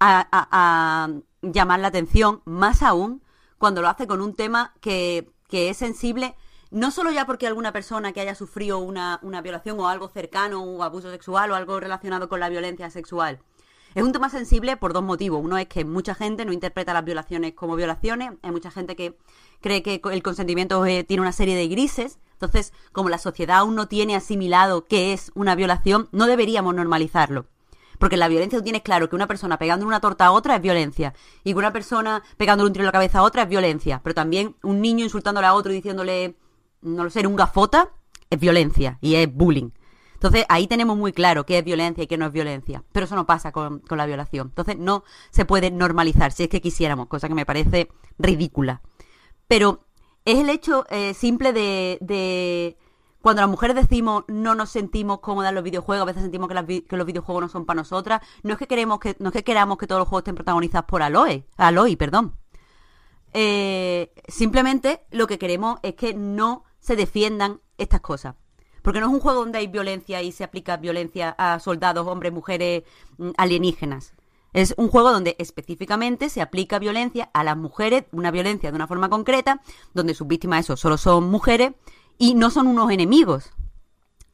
a, 0.00 0.20
a- 0.32 0.48
a 0.50 1.08
llamar 1.42 1.80
la 1.80 1.88
atención, 1.88 2.42
más 2.44 2.82
aún 2.82 3.22
cuando 3.58 3.80
lo 3.82 3.88
hace 3.88 4.06
con 4.06 4.20
un 4.20 4.34
tema 4.34 4.74
que, 4.80 5.30
que 5.48 5.68
es 5.70 5.76
sensible, 5.76 6.34
no 6.72 6.90
solo 6.90 7.10
ya 7.10 7.26
porque 7.26 7.46
alguna 7.46 7.70
persona 7.70 8.12
que 8.12 8.20
haya 8.22 8.34
sufrido 8.34 8.78
una, 8.78 9.20
una 9.22 9.42
violación 9.42 9.78
o 9.78 9.88
algo 9.88 10.08
cercano, 10.08 10.62
o 10.62 10.82
abuso 10.82 11.10
sexual 11.10 11.50
o 11.50 11.54
algo 11.54 11.78
relacionado 11.78 12.28
con 12.28 12.40
la 12.40 12.48
violencia 12.48 12.88
sexual. 12.90 13.40
Es 13.94 14.02
un 14.02 14.12
tema 14.12 14.30
sensible 14.30 14.78
por 14.78 14.94
dos 14.94 15.02
motivos. 15.02 15.42
Uno 15.44 15.58
es 15.58 15.68
que 15.68 15.84
mucha 15.84 16.14
gente 16.14 16.46
no 16.46 16.52
interpreta 16.52 16.94
las 16.94 17.04
violaciones 17.04 17.52
como 17.52 17.76
violaciones. 17.76 18.32
Hay 18.40 18.50
mucha 18.50 18.70
gente 18.70 18.96
que 18.96 19.18
cree 19.60 19.82
que 19.82 20.00
el 20.02 20.22
consentimiento 20.22 20.84
eh, 20.86 21.04
tiene 21.04 21.20
una 21.20 21.32
serie 21.32 21.54
de 21.56 21.68
grises. 21.68 22.18
Entonces, 22.32 22.72
como 22.92 23.10
la 23.10 23.18
sociedad 23.18 23.58
aún 23.58 23.74
no 23.74 23.88
tiene 23.88 24.16
asimilado 24.16 24.86
qué 24.86 25.12
es 25.12 25.30
una 25.34 25.54
violación, 25.54 26.08
no 26.10 26.26
deberíamos 26.26 26.74
normalizarlo. 26.74 27.44
Porque 27.98 28.16
la 28.16 28.28
violencia 28.28 28.58
tú 28.58 28.64
tienes 28.64 28.82
claro 28.82 29.10
que 29.10 29.14
una 29.14 29.26
persona 29.26 29.58
pegándole 29.58 29.88
una 29.88 30.00
torta 30.00 30.24
a 30.24 30.32
otra 30.32 30.56
es 30.56 30.62
violencia. 30.62 31.12
Y 31.44 31.52
que 31.52 31.58
una 31.58 31.72
persona 31.74 32.22
pegándole 32.38 32.68
un 32.68 32.72
tiro 32.72 32.84
en 32.84 32.86
la 32.86 32.92
cabeza 32.92 33.18
a 33.18 33.24
otra 33.24 33.42
es 33.42 33.48
violencia. 33.50 34.00
Pero 34.02 34.14
también 34.14 34.56
un 34.62 34.80
niño 34.80 35.04
insultándole 35.04 35.46
a 35.46 35.52
otro 35.54 35.70
y 35.70 35.76
diciéndole, 35.76 36.34
no 36.82 37.04
lo 37.04 37.10
sé, 37.10 37.26
un 37.26 37.36
gafota, 37.36 37.90
es 38.30 38.38
violencia 38.38 38.98
y 39.00 39.14
es 39.16 39.32
bullying. 39.32 39.70
Entonces 40.14 40.44
ahí 40.48 40.68
tenemos 40.68 40.96
muy 40.96 41.12
claro 41.12 41.44
qué 41.44 41.58
es 41.58 41.64
violencia 41.64 42.04
y 42.04 42.06
qué 42.06 42.16
no 42.16 42.26
es 42.26 42.32
violencia. 42.32 42.84
Pero 42.92 43.06
eso 43.06 43.16
no 43.16 43.26
pasa 43.26 43.50
con, 43.50 43.80
con 43.80 43.98
la 43.98 44.06
violación. 44.06 44.48
Entonces 44.48 44.78
no 44.78 45.02
se 45.30 45.44
puede 45.44 45.70
normalizar 45.70 46.30
si 46.30 46.44
es 46.44 46.48
que 46.48 46.60
quisiéramos, 46.60 47.08
cosa 47.08 47.26
que 47.26 47.34
me 47.34 47.44
parece 47.44 47.88
ridícula. 48.18 48.82
Pero 49.48 49.84
es 50.24 50.38
el 50.38 50.48
hecho 50.48 50.86
eh, 50.90 51.14
simple 51.14 51.52
de, 51.52 51.98
de 52.00 52.76
cuando 53.20 53.42
las 53.42 53.50
mujeres 53.50 53.76
decimos 53.76 54.24
no 54.28 54.54
nos 54.54 54.70
sentimos 54.70 55.20
cómodas 55.20 55.50
en 55.50 55.54
los 55.56 55.64
videojuegos, 55.64 56.02
a 56.02 56.06
veces 56.06 56.22
sentimos 56.22 56.48
que, 56.48 56.84
que 56.84 56.96
los 56.96 57.06
videojuegos 57.06 57.42
no 57.42 57.48
son 57.48 57.66
para 57.66 57.78
nosotras, 57.78 58.20
no 58.42 58.52
es 58.52 58.58
que 58.58 58.66
queremos 58.66 58.98
que, 59.00 59.16
no 59.18 59.28
es 59.30 59.32
que 59.32 59.44
queramos 59.44 59.78
que 59.78 59.86
todos 59.86 60.00
los 60.00 60.08
juegos 60.08 60.22
estén 60.22 60.34
protagonizados 60.34 60.86
por 60.86 61.02
Aloy, 61.02 61.44
Aloy, 61.56 61.96
perdón. 61.96 62.36
Eh, 63.32 64.12
simplemente 64.28 65.06
lo 65.10 65.26
que 65.26 65.38
queremos 65.38 65.78
es 65.82 65.94
que 65.94 66.14
no 66.14 66.64
se 66.82 66.96
defiendan 66.96 67.62
estas 67.78 68.02
cosas. 68.02 68.34
Porque 68.82 69.00
no 69.00 69.06
es 69.06 69.12
un 69.12 69.20
juego 69.20 69.40
donde 69.40 69.58
hay 69.58 69.68
violencia 69.68 70.20
y 70.20 70.32
se 70.32 70.44
aplica 70.44 70.76
violencia 70.76 71.34
a 71.38 71.60
soldados, 71.60 72.06
hombres, 72.06 72.32
mujeres, 72.32 72.82
mm, 73.16 73.30
alienígenas. 73.38 74.14
Es 74.52 74.74
un 74.76 74.88
juego 74.88 75.12
donde 75.12 75.36
específicamente 75.38 76.28
se 76.28 76.42
aplica 76.42 76.78
violencia 76.78 77.30
a 77.32 77.44
las 77.44 77.56
mujeres, 77.56 78.04
una 78.12 78.30
violencia 78.30 78.70
de 78.70 78.76
una 78.76 78.88
forma 78.88 79.08
concreta, 79.08 79.62
donde 79.94 80.14
sus 80.14 80.26
víctimas, 80.26 80.60
eso, 80.60 80.76
solo 80.76 80.98
son 80.98 81.30
mujeres 81.30 81.72
y 82.18 82.34
no 82.34 82.50
son 82.50 82.66
unos 82.66 82.90
enemigos. 82.90 83.52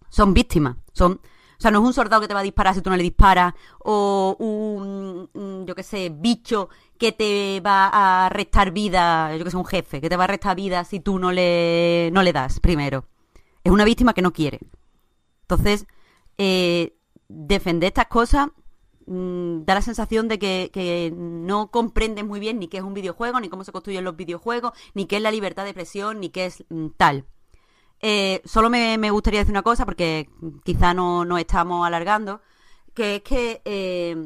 Son 0.09 0.35
víctimas. 0.35 0.77
Son, 0.93 1.21
o 1.59 1.61
sea, 1.61 1.71
no 1.71 1.81
es 1.81 1.85
un 1.85 1.93
soldado 1.93 2.23
que 2.23 2.29
te 2.29 2.35
va 2.35 2.41
a 2.41 2.45
disparar 2.45 2.75
si 2.75 2.81
tú 2.81 2.91
no 2.91 2.97
le 2.97 3.03
disparas, 3.03 3.55
o 3.81 4.35
un, 4.41 5.31
un, 5.35 5.67
yo 5.67 5.75
qué 5.75 5.83
sé, 5.83 6.09
bicho 6.09 6.71
que 6.99 7.13
te 7.13 7.61
va 7.61 7.91
a 7.93 8.29
restar 8.29 8.73
vida, 8.73 9.37
yo 9.37 9.45
que 9.45 9.51
sé, 9.51 9.57
un 9.57 9.65
jefe, 9.65 10.01
que 10.01 10.09
te 10.09 10.17
va 10.17 10.25
a 10.25 10.29
restar 10.29 10.57
vida 10.57 10.85
si 10.85 11.01
tú 11.01 11.19
no 11.19 11.33
le, 11.33 12.11
no 12.13 12.23
le 12.23 12.33
das 12.33 12.61
primero. 12.61 13.07
Es 13.65 13.73
una 13.73 13.85
víctima 13.85 14.15
que 14.15 14.23
no 14.23 14.33
quiere. 14.33 14.61
Entonces, 15.43 15.87
eh, 16.37 16.97
defender 17.29 17.89
estas 17.89 18.07
cosas 18.07 18.49
mm, 19.07 19.65
da 19.65 19.75
la 19.75 19.83
sensación 19.83 20.29
de 20.29 20.39
que, 20.39 20.71
que 20.73 21.13
no 21.15 21.71
comprendes 21.71 22.25
muy 22.25 22.41
bien 22.41 22.59
ni 22.59 22.69
qué 22.69 22.79
es 22.79 22.83
un 22.83 22.95
videojuego, 22.95 23.41
ni 23.41 23.49
cómo 23.49 23.65
se 23.65 23.73
construyen 23.73 24.05
los 24.05 24.17
videojuegos, 24.17 24.73
ni 24.95 25.07
qué 25.07 25.17
es 25.17 25.23
la 25.23 25.31
libertad 25.31 25.65
de 25.65 25.71
expresión, 25.71 26.21
ni 26.21 26.31
qué 26.31 26.47
es 26.47 26.65
mm, 26.69 26.89
tal. 26.97 27.27
Eh, 28.01 28.43
solo 28.45 28.71
me, 28.71 28.99
me 28.99 29.11
gustaría 29.11 29.41
decir 29.41 29.53
una 29.53 29.63
cosa, 29.63 29.85
porque 29.85 30.29
quizá 30.65 30.95
no, 30.95 31.25
no 31.25 31.39
estamos 31.39 31.87
alargando, 31.87 32.41
que 32.95 33.17
es 33.17 33.23
que 33.23 33.63
eh, 33.65 34.17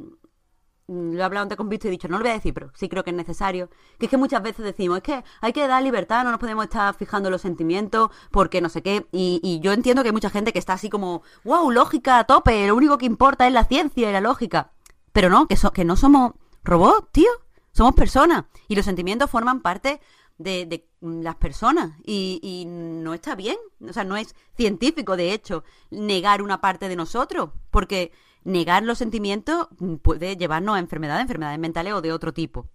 lo 0.88 1.18
he 1.18 1.22
hablado 1.22 1.44
antes 1.44 1.56
con 1.56 1.68
Visto 1.68 1.86
y 1.86 1.88
he 1.88 1.90
dicho, 1.92 2.09
no 2.09 2.18
lo 2.18 2.24
voy 2.24 2.30
a 2.30 2.34
decir, 2.34 2.52
pero 2.52 2.70
sí 2.74 2.88
creo 2.88 3.04
que 3.04 3.10
es 3.10 3.16
necesario, 3.16 3.68
que 3.98 4.06
es 4.06 4.10
que 4.10 4.16
muchas 4.16 4.42
veces 4.42 4.64
decimos, 4.64 4.98
es 4.98 5.02
que 5.02 5.24
hay 5.40 5.52
que 5.52 5.66
dar 5.66 5.82
libertad, 5.82 6.24
no 6.24 6.30
nos 6.30 6.40
podemos 6.40 6.64
estar 6.64 6.94
fijando 6.94 7.30
los 7.30 7.42
sentimientos, 7.42 8.10
porque 8.30 8.60
no 8.60 8.68
sé 8.68 8.82
qué, 8.82 9.06
y, 9.12 9.60
yo 9.62 9.72
entiendo 9.72 10.02
que 10.02 10.09
hay 10.09 10.12
mucha 10.12 10.30
gente 10.30 10.52
que 10.52 10.59
está 10.59 10.74
así 10.74 10.90
como, 10.90 11.22
wow, 11.44 11.70
lógica 11.70 12.18
a 12.18 12.24
tope, 12.24 12.66
lo 12.66 12.74
único 12.74 12.98
que 12.98 13.06
importa 13.06 13.46
es 13.46 13.52
la 13.52 13.64
ciencia 13.64 14.09
y 14.09 14.12
la 14.12 14.20
lógica, 14.20 14.72
pero 15.12 15.28
no, 15.30 15.46
que, 15.46 15.56
que 15.72 15.84
no 15.84 15.96
somos 15.96 16.32
robots, 16.64 17.09
tío, 17.12 17.30
somos 17.72 17.94
personas, 17.94 18.44
y 18.68 18.76
los 18.76 18.84
sentimientos 18.84 19.30
forman 19.30 19.60
parte 19.60 20.00
de, 20.38 20.66
de 20.66 20.88
las 21.00 21.36
personas 21.36 21.92
y, 22.04 22.40
y 22.42 22.64
no 22.66 23.14
está 23.14 23.34
bien, 23.34 23.56
o 23.88 23.92
sea, 23.92 24.04
no 24.04 24.16
es 24.16 24.34
científico, 24.56 25.16
de 25.16 25.32
hecho, 25.32 25.64
negar 25.90 26.42
una 26.42 26.60
parte 26.60 26.88
de 26.88 26.96
nosotros, 26.96 27.50
porque 27.70 28.12
negar 28.44 28.82
los 28.82 28.98
sentimientos 28.98 29.69
puede 30.02 30.36
llevarnos 30.36 30.77
a 30.77 30.78
enfermedades, 30.78 31.23
enfermedades 31.23 31.59
mentales 31.59 31.93
o 31.93 32.01
de 32.01 32.12
otro 32.12 32.32
tipo. 32.32 32.66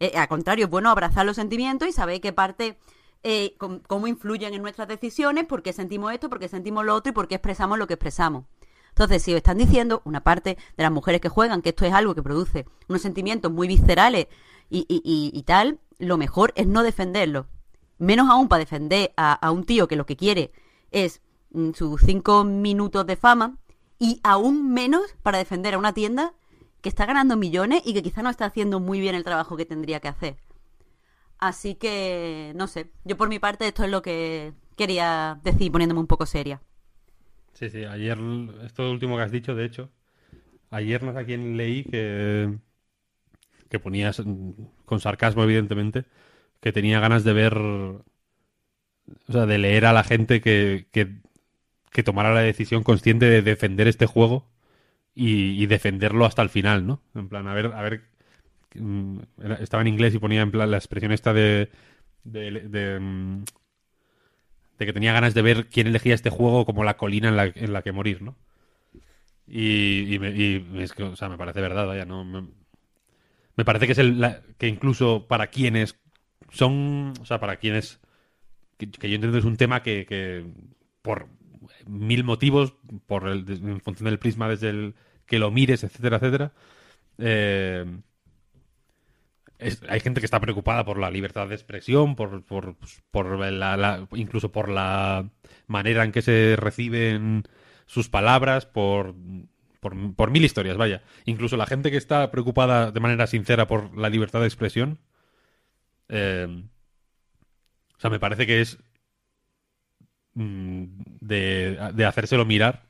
Eh, 0.00 0.12
al 0.16 0.28
contrario, 0.28 0.66
es 0.66 0.70
bueno 0.70 0.90
abrazar 0.90 1.24
los 1.24 1.36
sentimientos 1.36 1.88
y 1.88 1.92
saber 1.92 2.20
qué 2.20 2.32
parte, 2.32 2.78
eh, 3.22 3.56
cómo 3.86 4.06
influyen 4.06 4.52
en 4.54 4.62
nuestras 4.62 4.88
decisiones, 4.88 5.46
por 5.46 5.62
qué 5.62 5.72
sentimos 5.72 6.12
esto, 6.12 6.28
por 6.28 6.38
qué 6.38 6.48
sentimos 6.48 6.84
lo 6.84 6.94
otro 6.94 7.10
y 7.10 7.14
por 7.14 7.28
qué 7.28 7.36
expresamos 7.36 7.78
lo 7.78 7.86
que 7.86 7.94
expresamos. 7.94 8.44
Entonces, 8.90 9.22
si 9.22 9.32
os 9.32 9.38
están 9.38 9.58
diciendo 9.58 10.00
una 10.04 10.22
parte 10.22 10.56
de 10.76 10.82
las 10.82 10.92
mujeres 10.92 11.20
que 11.20 11.28
juegan 11.28 11.60
que 11.60 11.70
esto 11.70 11.84
es 11.84 11.92
algo 11.92 12.14
que 12.14 12.22
produce 12.22 12.66
unos 12.88 13.02
sentimientos 13.02 13.52
muy 13.52 13.68
viscerales 13.68 14.26
y, 14.70 14.86
y- 14.88 15.42
tal, 15.42 15.80
lo 15.98 16.16
mejor 16.16 16.52
es 16.56 16.66
no 16.66 16.82
defenderlo. 16.82 17.46
Menos 17.98 18.28
aún 18.30 18.48
para 18.48 18.60
defender 18.60 19.12
a, 19.16 19.32
a 19.34 19.50
un 19.50 19.64
tío 19.64 19.86
que 19.86 19.96
lo 19.96 20.06
que 20.06 20.16
quiere 20.16 20.50
es 20.90 21.20
mm, 21.50 21.72
sus 21.72 22.00
cinco 22.02 22.44
minutos 22.44 23.06
de 23.06 23.16
fama 23.16 23.58
y 23.98 24.20
aún 24.22 24.72
menos 24.72 25.02
para 25.22 25.38
defender 25.38 25.74
a 25.74 25.78
una 25.78 25.94
tienda 25.94 26.34
que 26.82 26.88
está 26.88 27.06
ganando 27.06 27.36
millones 27.36 27.82
y 27.84 27.94
que 27.94 28.02
quizá 28.02 28.22
no 28.22 28.30
está 28.30 28.46
haciendo 28.46 28.80
muy 28.80 29.00
bien 29.00 29.14
el 29.14 29.24
trabajo 29.24 29.56
que 29.56 29.66
tendría 29.66 30.00
que 30.00 30.08
hacer. 30.08 30.36
Así 31.38 31.74
que, 31.74 32.52
no 32.56 32.66
sé, 32.66 32.90
yo 33.04 33.16
por 33.16 33.28
mi 33.28 33.38
parte 33.38 33.66
esto 33.66 33.84
es 33.84 33.90
lo 33.90 34.02
que 34.02 34.52
quería 34.76 35.40
decir 35.42 35.70
poniéndome 35.72 36.00
un 36.00 36.06
poco 36.06 36.26
seria. 36.26 36.60
Sí, 37.52 37.70
sí, 37.70 37.84
ayer, 37.84 38.18
esto 38.64 38.90
último 38.90 39.16
que 39.16 39.22
has 39.22 39.32
dicho, 39.32 39.54
de 39.54 39.64
hecho, 39.64 39.90
ayer 40.70 41.02
no 41.02 41.12
sé 41.12 41.20
a 41.20 41.24
quién 41.24 41.56
leí 41.56 41.84
que, 41.84 42.58
que 43.68 43.78
ponías, 43.78 44.22
con 44.84 45.00
sarcasmo 45.00 45.42
evidentemente, 45.44 46.04
que 46.60 46.72
tenía 46.72 47.00
ganas 47.00 47.24
de 47.24 47.32
ver, 47.32 47.56
o 47.58 48.04
sea, 49.28 49.46
de 49.46 49.58
leer 49.58 49.86
a 49.86 49.92
la 49.92 50.04
gente 50.04 50.40
que, 50.40 50.86
que, 50.92 51.20
que 51.96 52.02
tomara 52.02 52.34
la 52.34 52.42
decisión 52.42 52.82
consciente 52.82 53.24
de 53.24 53.40
defender 53.40 53.88
este 53.88 54.04
juego 54.04 54.46
y, 55.14 55.64
defenderlo 55.64 56.26
hasta 56.26 56.42
el 56.42 56.50
final, 56.50 56.86
¿no? 56.86 57.00
En 57.14 57.30
plan, 57.30 57.48
a 57.48 57.54
ver, 57.54 57.72
a 57.72 57.80
ver, 57.80 58.02
mm, 58.74 59.20
estaba 59.60 59.80
en 59.80 59.86
inglés 59.86 60.14
y 60.14 60.18
ponía 60.18 60.42
en 60.42 60.50
plan 60.50 60.70
la 60.70 60.76
expresión 60.76 61.10
esta 61.10 61.32
de, 61.32 61.70
de, 62.22 62.98
mm, 63.00 63.44
de 64.78 64.84
que 64.84 64.92
tenía 64.92 65.14
ganas 65.14 65.32
de 65.32 65.40
ver 65.40 65.68
quién 65.68 65.86
elegía 65.86 66.14
este 66.14 66.28
juego 66.28 66.66
como 66.66 66.84
la 66.84 66.98
colina 66.98 67.30
en 67.30 67.72
la, 67.72 67.82
que 67.82 67.92
morir, 67.92 68.20
¿no? 68.20 68.36
Y, 69.46 70.18
me, 70.20 70.82
es 70.82 70.92
que, 70.92 71.02
o 71.02 71.16
sea, 71.16 71.30
me 71.30 71.38
parece 71.38 71.62
verdad, 71.62 71.86
vaya, 71.86 72.04
no 72.04 72.24
me, 72.26 73.64
parece 73.64 73.86
que 73.86 73.92
es 73.92 73.98
el 73.98 74.22
que 74.58 74.68
incluso 74.68 75.26
para 75.28 75.46
quienes 75.46 75.98
son, 76.50 77.14
o 77.22 77.24
sea, 77.24 77.40
para 77.40 77.56
quienes 77.56 78.00
que, 78.76 78.90
que 78.90 79.08
yo 79.08 79.14
entiendo 79.14 79.38
es 79.38 79.46
un 79.46 79.56
tema 79.56 79.82
que, 79.82 80.04
que 80.04 80.44
por 81.00 81.28
mil 81.86 82.24
motivos, 82.24 82.74
por 83.06 83.28
el, 83.28 83.44
en 83.48 83.80
función 83.80 84.06
del 84.06 84.18
prisma 84.18 84.48
desde 84.48 84.70
el 84.70 84.94
que 85.26 85.38
lo 85.38 85.50
mires, 85.50 85.84
etcétera, 85.84 86.16
etcétera. 86.16 86.52
eh, 87.18 87.84
hay 89.88 90.00
gente 90.00 90.20
que 90.20 90.26
está 90.26 90.40
preocupada 90.40 90.84
por 90.84 90.98
la 90.98 91.10
libertad 91.10 91.48
de 91.48 91.54
expresión, 91.54 92.14
por, 92.14 92.44
por, 92.44 92.76
pues, 92.76 93.02
por 93.10 93.38
incluso 94.12 94.52
por 94.52 94.68
la 94.68 95.30
manera 95.66 96.04
en 96.04 96.12
que 96.12 96.22
se 96.22 96.56
reciben 96.56 97.44
sus 97.86 98.08
palabras, 98.08 98.66
por, 98.66 99.14
por, 99.80 100.14
por 100.14 100.30
mil 100.30 100.44
historias, 100.44 100.76
vaya. 100.76 101.02
Incluso 101.24 101.56
la 101.56 101.66
gente 101.66 101.90
que 101.90 101.96
está 101.96 102.30
preocupada 102.30 102.90
de 102.90 103.00
manera 103.00 103.26
sincera 103.26 103.66
por 103.66 103.96
la 103.96 104.10
libertad 104.10 104.40
de 104.40 104.46
expresión, 104.46 104.98
eh, 106.08 106.64
o 107.96 108.00
sea, 108.00 108.10
me 108.10 108.20
parece 108.20 108.46
que 108.46 108.60
es 108.60 108.78
de, 110.36 111.78
de 111.94 112.04
hacérselo 112.06 112.44
mirar 112.44 112.84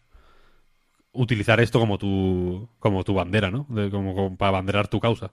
utilizar 1.13 1.61
esto 1.61 1.79
como 1.81 1.99
tu 1.99 2.69
como 2.79 3.05
tu 3.05 3.15
bandera, 3.15 3.51
¿no? 3.51 3.67
De- 3.69 3.91
como, 3.91 4.15
como 4.15 4.37
para 4.37 4.53
banderar 4.53 4.89
tu 4.89 5.01
causa. 5.01 5.33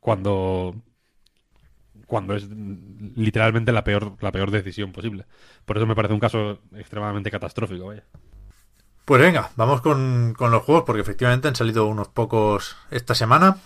Cuando 0.00 0.74
cuando 2.06 2.34
es 2.34 2.48
mm, 2.48 3.12
literalmente 3.16 3.72
la 3.72 3.84
peor 3.84 4.16
la 4.20 4.32
peor 4.32 4.50
decisión 4.50 4.92
posible. 4.92 5.26
Por 5.64 5.76
eso 5.76 5.86
me 5.86 5.94
parece 5.94 6.14
un 6.14 6.20
caso 6.20 6.60
extremadamente 6.74 7.30
catastrófico, 7.30 7.86
vaya. 7.86 8.04
Pues 9.04 9.20
venga, 9.20 9.50
vamos 9.56 9.80
con, 9.80 10.34
con 10.36 10.50
los 10.52 10.62
juegos, 10.62 10.84
porque 10.86 11.02
efectivamente 11.02 11.48
han 11.48 11.56
salido 11.56 11.86
unos 11.86 12.08
pocos 12.08 12.76
esta 12.90 13.14
semana. 13.14 13.56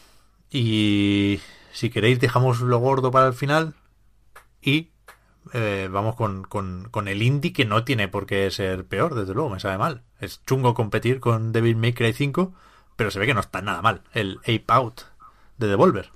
Y 0.50 1.40
si 1.72 1.90
queréis, 1.90 2.20
dejamos 2.20 2.60
lo 2.60 2.78
gordo 2.78 3.10
para 3.10 3.26
el 3.28 3.34
final. 3.34 3.74
Y 4.62 4.90
eh, 5.52 5.88
vamos 5.90 6.16
con, 6.16 6.44
con, 6.44 6.88
con 6.90 7.08
el 7.08 7.22
indie, 7.22 7.52
que 7.52 7.64
no 7.64 7.84
tiene 7.84 8.08
por 8.08 8.26
qué 8.26 8.50
ser 8.50 8.86
peor, 8.86 9.14
desde 9.14 9.34
luego, 9.34 9.50
me 9.50 9.60
sabe 9.60 9.78
mal. 9.78 10.02
Es 10.20 10.42
chungo 10.44 10.74
competir 10.74 11.20
con 11.20 11.52
Devil 11.52 11.76
May 11.76 11.92
Cry 11.92 12.12
5, 12.12 12.52
pero 12.96 13.10
se 13.10 13.18
ve 13.18 13.26
que 13.26 13.34
no 13.34 13.40
está 13.40 13.62
nada 13.62 13.82
mal. 13.82 14.02
El 14.12 14.38
Ape 14.42 14.64
Out 14.68 15.02
de 15.58 15.68
Devolver. 15.68 16.10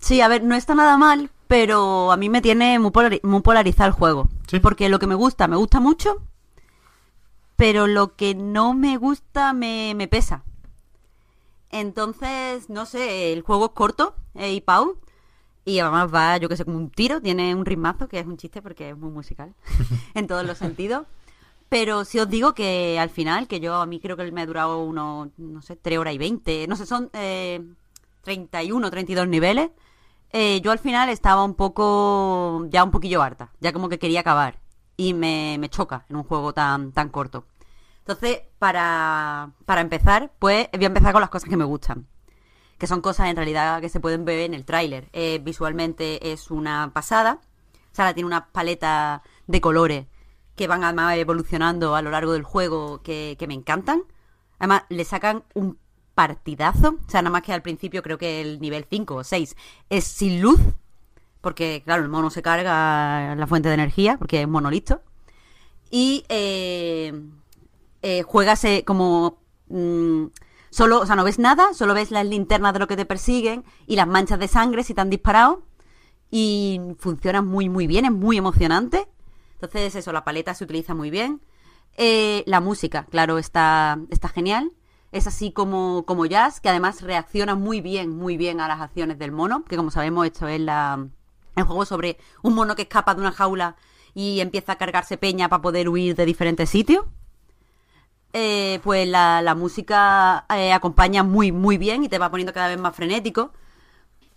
Sí, 0.00 0.20
a 0.20 0.28
ver, 0.28 0.42
no 0.42 0.54
está 0.54 0.74
nada 0.74 0.96
mal, 0.96 1.30
pero 1.46 2.10
a 2.10 2.16
mí 2.16 2.28
me 2.28 2.42
tiene 2.42 2.78
muy, 2.78 2.90
polari- 2.90 3.20
muy 3.22 3.40
polarizado 3.42 3.88
el 3.88 3.92
juego. 3.94 4.28
Sí. 4.48 4.58
Porque 4.60 4.88
lo 4.88 4.98
que 4.98 5.06
me 5.06 5.14
gusta, 5.14 5.46
me 5.46 5.56
gusta 5.56 5.78
mucho, 5.80 6.22
pero 7.56 7.86
lo 7.86 8.14
que 8.16 8.34
no 8.34 8.74
me 8.74 8.96
gusta 8.96 9.52
me, 9.52 9.94
me 9.96 10.08
pesa. 10.08 10.44
Entonces, 11.70 12.70
no 12.70 12.86
sé, 12.86 13.32
el 13.32 13.42
juego 13.42 13.66
es 13.66 13.72
corto, 13.72 14.14
y 14.34 14.60
Pau, 14.62 14.96
y 15.68 15.80
además 15.80 16.12
va, 16.12 16.36
yo 16.38 16.48
que 16.48 16.56
sé, 16.56 16.64
como 16.64 16.78
un 16.78 16.90
tiro, 16.90 17.20
tiene 17.20 17.54
un 17.54 17.66
ritmazo, 17.66 18.08
que 18.08 18.18
es 18.18 18.26
un 18.26 18.38
chiste 18.38 18.62
porque 18.62 18.90
es 18.90 18.96
muy 18.96 19.10
musical, 19.10 19.54
en 20.14 20.26
todos 20.26 20.44
los 20.46 20.58
sentidos. 20.58 21.06
Pero 21.68 22.06
si 22.06 22.18
os 22.18 22.28
digo 22.30 22.54
que 22.54 22.98
al 22.98 23.10
final, 23.10 23.46
que 23.46 23.60
yo 23.60 23.74
a 23.74 23.86
mí 23.86 24.00
creo 24.00 24.16
que 24.16 24.32
me 24.32 24.40
ha 24.40 24.46
durado 24.46 24.82
unos, 24.82 25.28
no 25.36 25.60
sé, 25.60 25.76
3 25.76 25.98
horas 25.98 26.14
y 26.14 26.18
20, 26.18 26.66
no 26.66 26.76
sé, 26.76 26.86
son 26.86 27.10
eh, 27.12 27.62
31, 28.22 28.90
32 28.90 29.28
niveles, 29.28 29.70
eh, 30.32 30.60
yo 30.62 30.72
al 30.72 30.78
final 30.78 31.10
estaba 31.10 31.44
un 31.44 31.54
poco, 31.54 32.66
ya 32.70 32.82
un 32.84 32.90
poquillo 32.90 33.22
harta, 33.22 33.52
ya 33.60 33.72
como 33.72 33.90
que 33.90 33.98
quería 33.98 34.20
acabar. 34.20 34.60
Y 34.96 35.14
me, 35.14 35.58
me 35.60 35.68
choca 35.68 36.06
en 36.08 36.16
un 36.16 36.24
juego 36.24 36.52
tan, 36.54 36.92
tan 36.92 37.10
corto. 37.10 37.44
Entonces, 38.00 38.40
para, 38.58 39.52
para 39.66 39.82
empezar, 39.82 40.32
pues 40.38 40.68
voy 40.72 40.84
a 40.84 40.86
empezar 40.88 41.12
con 41.12 41.20
las 41.20 41.30
cosas 41.30 41.48
que 41.48 41.56
me 41.56 41.64
gustan. 41.64 42.06
Que 42.78 42.86
son 42.86 43.00
cosas 43.00 43.28
en 43.28 43.36
realidad 43.36 43.80
que 43.80 43.88
se 43.88 44.00
pueden 44.00 44.24
ver 44.24 44.40
en 44.40 44.54
el 44.54 44.64
tráiler. 44.64 45.08
Eh, 45.12 45.40
visualmente 45.42 46.32
es 46.32 46.50
una 46.50 46.92
pasada. 46.94 47.40
Sara 47.92 48.14
tiene 48.14 48.26
una 48.26 48.46
paleta 48.48 49.22
de 49.46 49.60
colores 49.60 50.06
que 50.58 50.66
van 50.66 50.84
además 50.84 51.16
evolucionando 51.16 51.94
a 51.94 52.02
lo 52.02 52.10
largo 52.10 52.32
del 52.32 52.42
juego 52.42 53.00
que, 53.02 53.36
me 53.46 53.54
encantan. 53.54 54.02
Además, 54.58 54.82
le 54.88 55.04
sacan 55.04 55.44
un 55.54 55.78
partidazo. 56.14 56.96
O 57.06 57.10
sea, 57.10 57.22
nada 57.22 57.32
más 57.32 57.42
que 57.42 57.52
al 57.52 57.62
principio 57.62 58.02
creo 58.02 58.18
que 58.18 58.40
el 58.40 58.60
nivel 58.60 58.84
5 58.90 59.14
o 59.14 59.24
6 59.24 59.56
es 59.88 60.04
sin 60.04 60.42
luz. 60.42 60.60
Porque, 61.40 61.82
claro, 61.84 62.02
el 62.02 62.08
mono 62.08 62.30
se 62.30 62.42
carga 62.42 63.36
la 63.36 63.46
fuente 63.46 63.68
de 63.68 63.74
energía, 63.74 64.18
porque 64.18 64.42
es 64.42 64.48
mono 64.48 64.68
listo. 64.70 65.00
Y 65.90 66.24
eh, 66.28 67.12
eh, 68.02 68.22
juegas 68.22 68.64
eh, 68.64 68.82
como... 68.84 69.38
mm, 69.68 70.26
solo, 70.70 71.00
o 71.00 71.06
sea, 71.06 71.16
no 71.16 71.24
ves 71.24 71.38
nada, 71.38 71.74
solo 71.74 71.94
ves 71.94 72.10
las 72.10 72.26
linternas 72.26 72.72
de 72.72 72.78
lo 72.78 72.86
que 72.86 72.96
te 72.96 73.06
persiguen 73.06 73.64
y 73.86 73.96
las 73.96 74.06
manchas 74.06 74.38
de 74.38 74.48
sangre 74.48 74.84
si 74.84 74.94
te 74.94 75.00
han 75.00 75.10
disparado. 75.10 75.62
Y 76.30 76.80
funciona 76.98 77.40
muy, 77.42 77.68
muy 77.68 77.86
bien, 77.86 78.04
es 78.04 78.12
muy 78.12 78.36
emocionante. 78.36 79.08
Entonces, 79.54 79.94
eso, 79.94 80.12
la 80.12 80.24
paleta 80.24 80.54
se 80.54 80.64
utiliza 80.64 80.94
muy 80.94 81.10
bien. 81.10 81.40
Eh, 81.96 82.44
la 82.46 82.60
música, 82.60 83.06
claro, 83.10 83.38
está, 83.38 83.98
está 84.10 84.28
genial. 84.28 84.72
Es 85.10 85.26
así 85.26 85.52
como, 85.52 86.04
como 86.06 86.26
jazz, 86.26 86.60
que 86.60 86.68
además 86.68 87.02
reacciona 87.02 87.54
muy 87.54 87.80
bien, 87.80 88.10
muy 88.16 88.36
bien 88.36 88.60
a 88.60 88.68
las 88.68 88.80
acciones 88.80 89.18
del 89.18 89.32
mono, 89.32 89.64
que 89.64 89.76
como 89.76 89.90
sabemos 89.90 90.26
esto 90.26 90.46
es 90.48 90.60
la, 90.60 91.08
el 91.56 91.64
juego 91.64 91.84
sobre 91.86 92.18
un 92.42 92.54
mono 92.54 92.76
que 92.76 92.82
escapa 92.82 93.14
de 93.14 93.20
una 93.22 93.32
jaula 93.32 93.76
y 94.14 94.40
empieza 94.40 94.72
a 94.72 94.78
cargarse 94.78 95.16
peña 95.16 95.48
para 95.48 95.62
poder 95.62 95.88
huir 95.88 96.14
de 96.14 96.26
diferentes 96.26 96.68
sitios. 96.68 97.04
Eh, 98.32 98.80
pues 98.84 99.08
la, 99.08 99.40
la 99.42 99.54
música 99.54 100.44
eh, 100.54 100.72
acompaña 100.72 101.22
muy, 101.22 101.50
muy 101.50 101.78
bien 101.78 102.04
y 102.04 102.08
te 102.08 102.18
va 102.18 102.30
poniendo 102.30 102.52
cada 102.52 102.68
vez 102.68 102.78
más 102.78 102.94
frenético. 102.94 103.52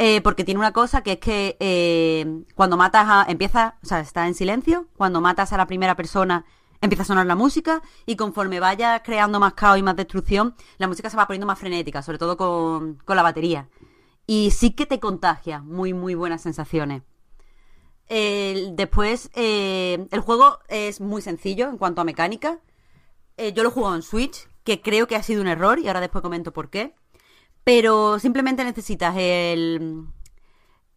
Eh, 0.03 0.21
porque 0.21 0.43
tiene 0.43 0.59
una 0.59 0.73
cosa 0.73 1.03
que 1.03 1.11
es 1.13 1.19
que 1.19 1.57
eh, 1.59 2.43
cuando 2.55 2.75
matas 2.77 3.05
a. 3.07 3.25
Empieza. 3.29 3.75
O 3.83 3.85
sea, 3.85 3.99
está 3.99 4.27
en 4.27 4.33
silencio. 4.33 4.87
Cuando 4.97 5.21
matas 5.21 5.53
a 5.53 5.57
la 5.57 5.67
primera 5.67 5.95
persona, 5.95 6.45
empieza 6.81 7.03
a 7.03 7.05
sonar 7.05 7.27
la 7.27 7.35
música. 7.35 7.83
Y 8.07 8.15
conforme 8.15 8.59
vayas 8.59 9.01
creando 9.03 9.39
más 9.39 9.53
caos 9.53 9.77
y 9.77 9.83
más 9.83 9.95
destrucción, 9.95 10.55
la 10.77 10.87
música 10.87 11.09
se 11.09 11.17
va 11.17 11.27
poniendo 11.27 11.45
más 11.45 11.59
frenética, 11.59 12.01
sobre 12.01 12.17
todo 12.17 12.35
con, 12.37 12.95
con 13.05 13.15
la 13.15 13.21
batería. 13.23 13.69
Y 14.25 14.51
sí 14.51 14.71
que 14.71 14.87
te 14.87 14.99
contagia 14.99 15.61
muy, 15.61 15.93
muy 15.93 16.15
buenas 16.15 16.41
sensaciones. 16.41 17.03
Después, 18.09 19.29
el 19.35 20.19
juego 20.19 20.59
es 20.67 20.99
muy 20.99 21.21
sencillo 21.21 21.69
en 21.69 21.77
cuanto 21.77 22.01
a 22.01 22.05
mecánica. 22.05 22.59
Eh, 23.37 23.53
yo 23.53 23.63
lo 23.63 23.69
he 23.69 23.71
jugado 23.71 23.95
en 23.95 24.01
Switch, 24.03 24.47
que 24.63 24.81
creo 24.81 25.07
que 25.07 25.15
ha 25.15 25.23
sido 25.23 25.41
un 25.41 25.47
error 25.47 25.79
y 25.79 25.87
ahora 25.87 26.01
después 26.01 26.21
comento 26.21 26.51
por 26.53 26.69
qué. 26.69 26.95
Pero 27.63 28.19
simplemente 28.19 28.63
necesitas 28.63 29.15
el, 29.17 30.05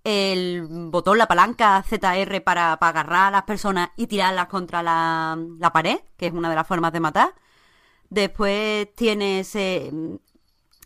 el 0.04 0.66
botón, 0.90 1.18
la 1.18 1.26
palanca 1.28 1.82
ZR 1.82 2.42
para, 2.42 2.72
agarrar 2.74 3.28
a 3.28 3.30
las 3.30 3.42
personas 3.44 3.90
y 3.96 4.06
tirarlas 4.06 4.48
contra 4.48 4.82
la, 4.82 5.38
la 5.58 5.72
pared, 5.72 5.98
que 6.16 6.26
es 6.26 6.32
una 6.32 6.50
de 6.50 6.56
las 6.56 6.66
formas 6.66 6.92
de 6.92 7.00
matar. 7.00 7.34
Después 8.10 8.94
tienes, 8.94 9.54
eh, 9.56 9.90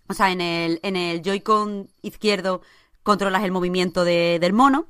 o 0.09 0.15
sea, 0.15 0.31
en 0.31 0.41
el, 0.41 0.81
en 0.83 0.97
el 0.97 1.23
Joy-Con 1.23 1.89
izquierdo 2.03 2.63
controlas 3.03 3.45
el 3.45 3.53
movimiento 3.53 4.05
de- 4.05 4.39
del 4.41 4.53
mono. 4.53 4.87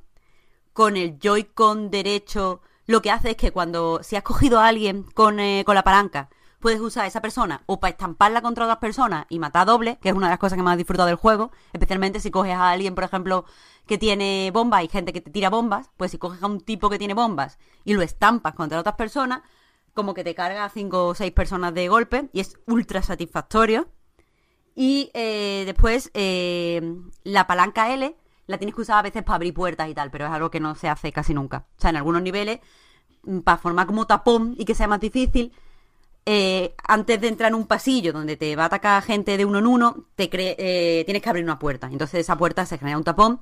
Con 0.72 0.96
el 0.96 1.18
Joy-Con 1.18 1.90
derecho 1.90 2.60
lo 2.86 3.02
que 3.02 3.10
hace 3.10 3.30
es 3.32 3.36
que 3.36 3.50
cuando 3.52 4.00
si 4.02 4.16
has 4.16 4.22
cogido 4.22 4.60
a 4.60 4.68
alguien 4.68 5.02
con, 5.14 5.40
eh, 5.40 5.62
con 5.66 5.74
la 5.74 5.82
palanca, 5.84 6.28
puedes 6.60 6.80
usar 6.80 7.04
a 7.04 7.06
esa 7.06 7.20
persona 7.20 7.62
o 7.66 7.80
para 7.80 7.92
estamparla 7.92 8.42
contra 8.42 8.64
otras 8.64 8.78
personas 8.78 9.26
y 9.28 9.38
matar 9.38 9.66
doble, 9.66 9.98
que 10.00 10.08
es 10.08 10.14
una 10.14 10.26
de 10.26 10.32
las 10.32 10.38
cosas 10.38 10.56
que 10.56 10.62
más 10.62 10.74
he 10.74 10.78
disfrutado 10.78 11.06
del 11.06 11.16
juego, 11.16 11.50
especialmente 11.72 12.20
si 12.20 12.30
coges 12.30 12.54
a 12.54 12.70
alguien, 12.70 12.94
por 12.94 13.04
ejemplo, 13.04 13.44
que 13.86 13.98
tiene 13.98 14.50
bombas 14.52 14.84
y 14.84 14.88
gente 14.88 15.12
que 15.12 15.20
te 15.20 15.30
tira 15.30 15.50
bombas, 15.50 15.90
pues 15.96 16.10
si 16.10 16.18
coges 16.18 16.42
a 16.42 16.46
un 16.46 16.60
tipo 16.60 16.90
que 16.90 16.98
tiene 16.98 17.14
bombas 17.14 17.58
y 17.84 17.94
lo 17.94 18.02
estampas 18.02 18.54
contra 18.54 18.80
otras 18.80 18.96
personas, 18.96 19.42
como 19.94 20.14
que 20.14 20.24
te 20.24 20.34
carga 20.34 20.64
a 20.64 20.68
cinco 20.68 21.06
o 21.06 21.14
seis 21.14 21.32
personas 21.32 21.74
de 21.74 21.88
golpe 21.88 22.28
y 22.32 22.40
es 22.40 22.58
ultra 22.66 23.02
satisfactorio. 23.02 23.88
Y 24.74 25.10
eh, 25.14 25.64
después 25.66 26.10
eh, 26.14 26.80
la 27.24 27.48
palanca 27.48 27.92
L 27.92 28.16
la 28.46 28.58
tienes 28.58 28.74
que 28.74 28.82
usar 28.82 28.98
a 28.98 29.02
veces 29.02 29.24
para 29.24 29.36
abrir 29.36 29.52
puertas 29.52 29.88
y 29.88 29.94
tal, 29.94 30.10
pero 30.10 30.26
es 30.26 30.30
algo 30.30 30.50
que 30.50 30.60
no 30.60 30.74
se 30.74 30.88
hace 30.88 31.12
casi 31.12 31.34
nunca. 31.34 31.66
O 31.76 31.80
sea, 31.80 31.90
en 31.90 31.96
algunos 31.96 32.22
niveles, 32.22 32.60
mm, 33.24 33.40
para 33.40 33.58
formar 33.58 33.86
como 33.86 34.06
tapón 34.06 34.54
y 34.56 34.64
que 34.64 34.74
sea 34.74 34.86
más 34.86 35.00
difícil, 35.00 35.52
eh, 36.30 36.74
antes 36.86 37.18
de 37.22 37.28
entrar 37.28 37.48
en 37.48 37.54
un 37.54 37.66
pasillo 37.66 38.12
donde 38.12 38.36
te 38.36 38.54
va 38.54 38.64
a 38.64 38.66
atacar 38.66 39.02
gente 39.02 39.38
de 39.38 39.46
uno 39.46 39.60
en 39.60 39.66
uno, 39.66 40.04
te 40.14 40.28
eh, 40.30 41.02
tienes 41.06 41.22
que 41.22 41.28
abrir 41.30 41.42
una 41.42 41.58
puerta. 41.58 41.88
Entonces 41.90 42.20
esa 42.20 42.36
puerta 42.36 42.66
se 42.66 42.76
genera 42.76 42.98
un 42.98 43.04
tapón 43.04 43.40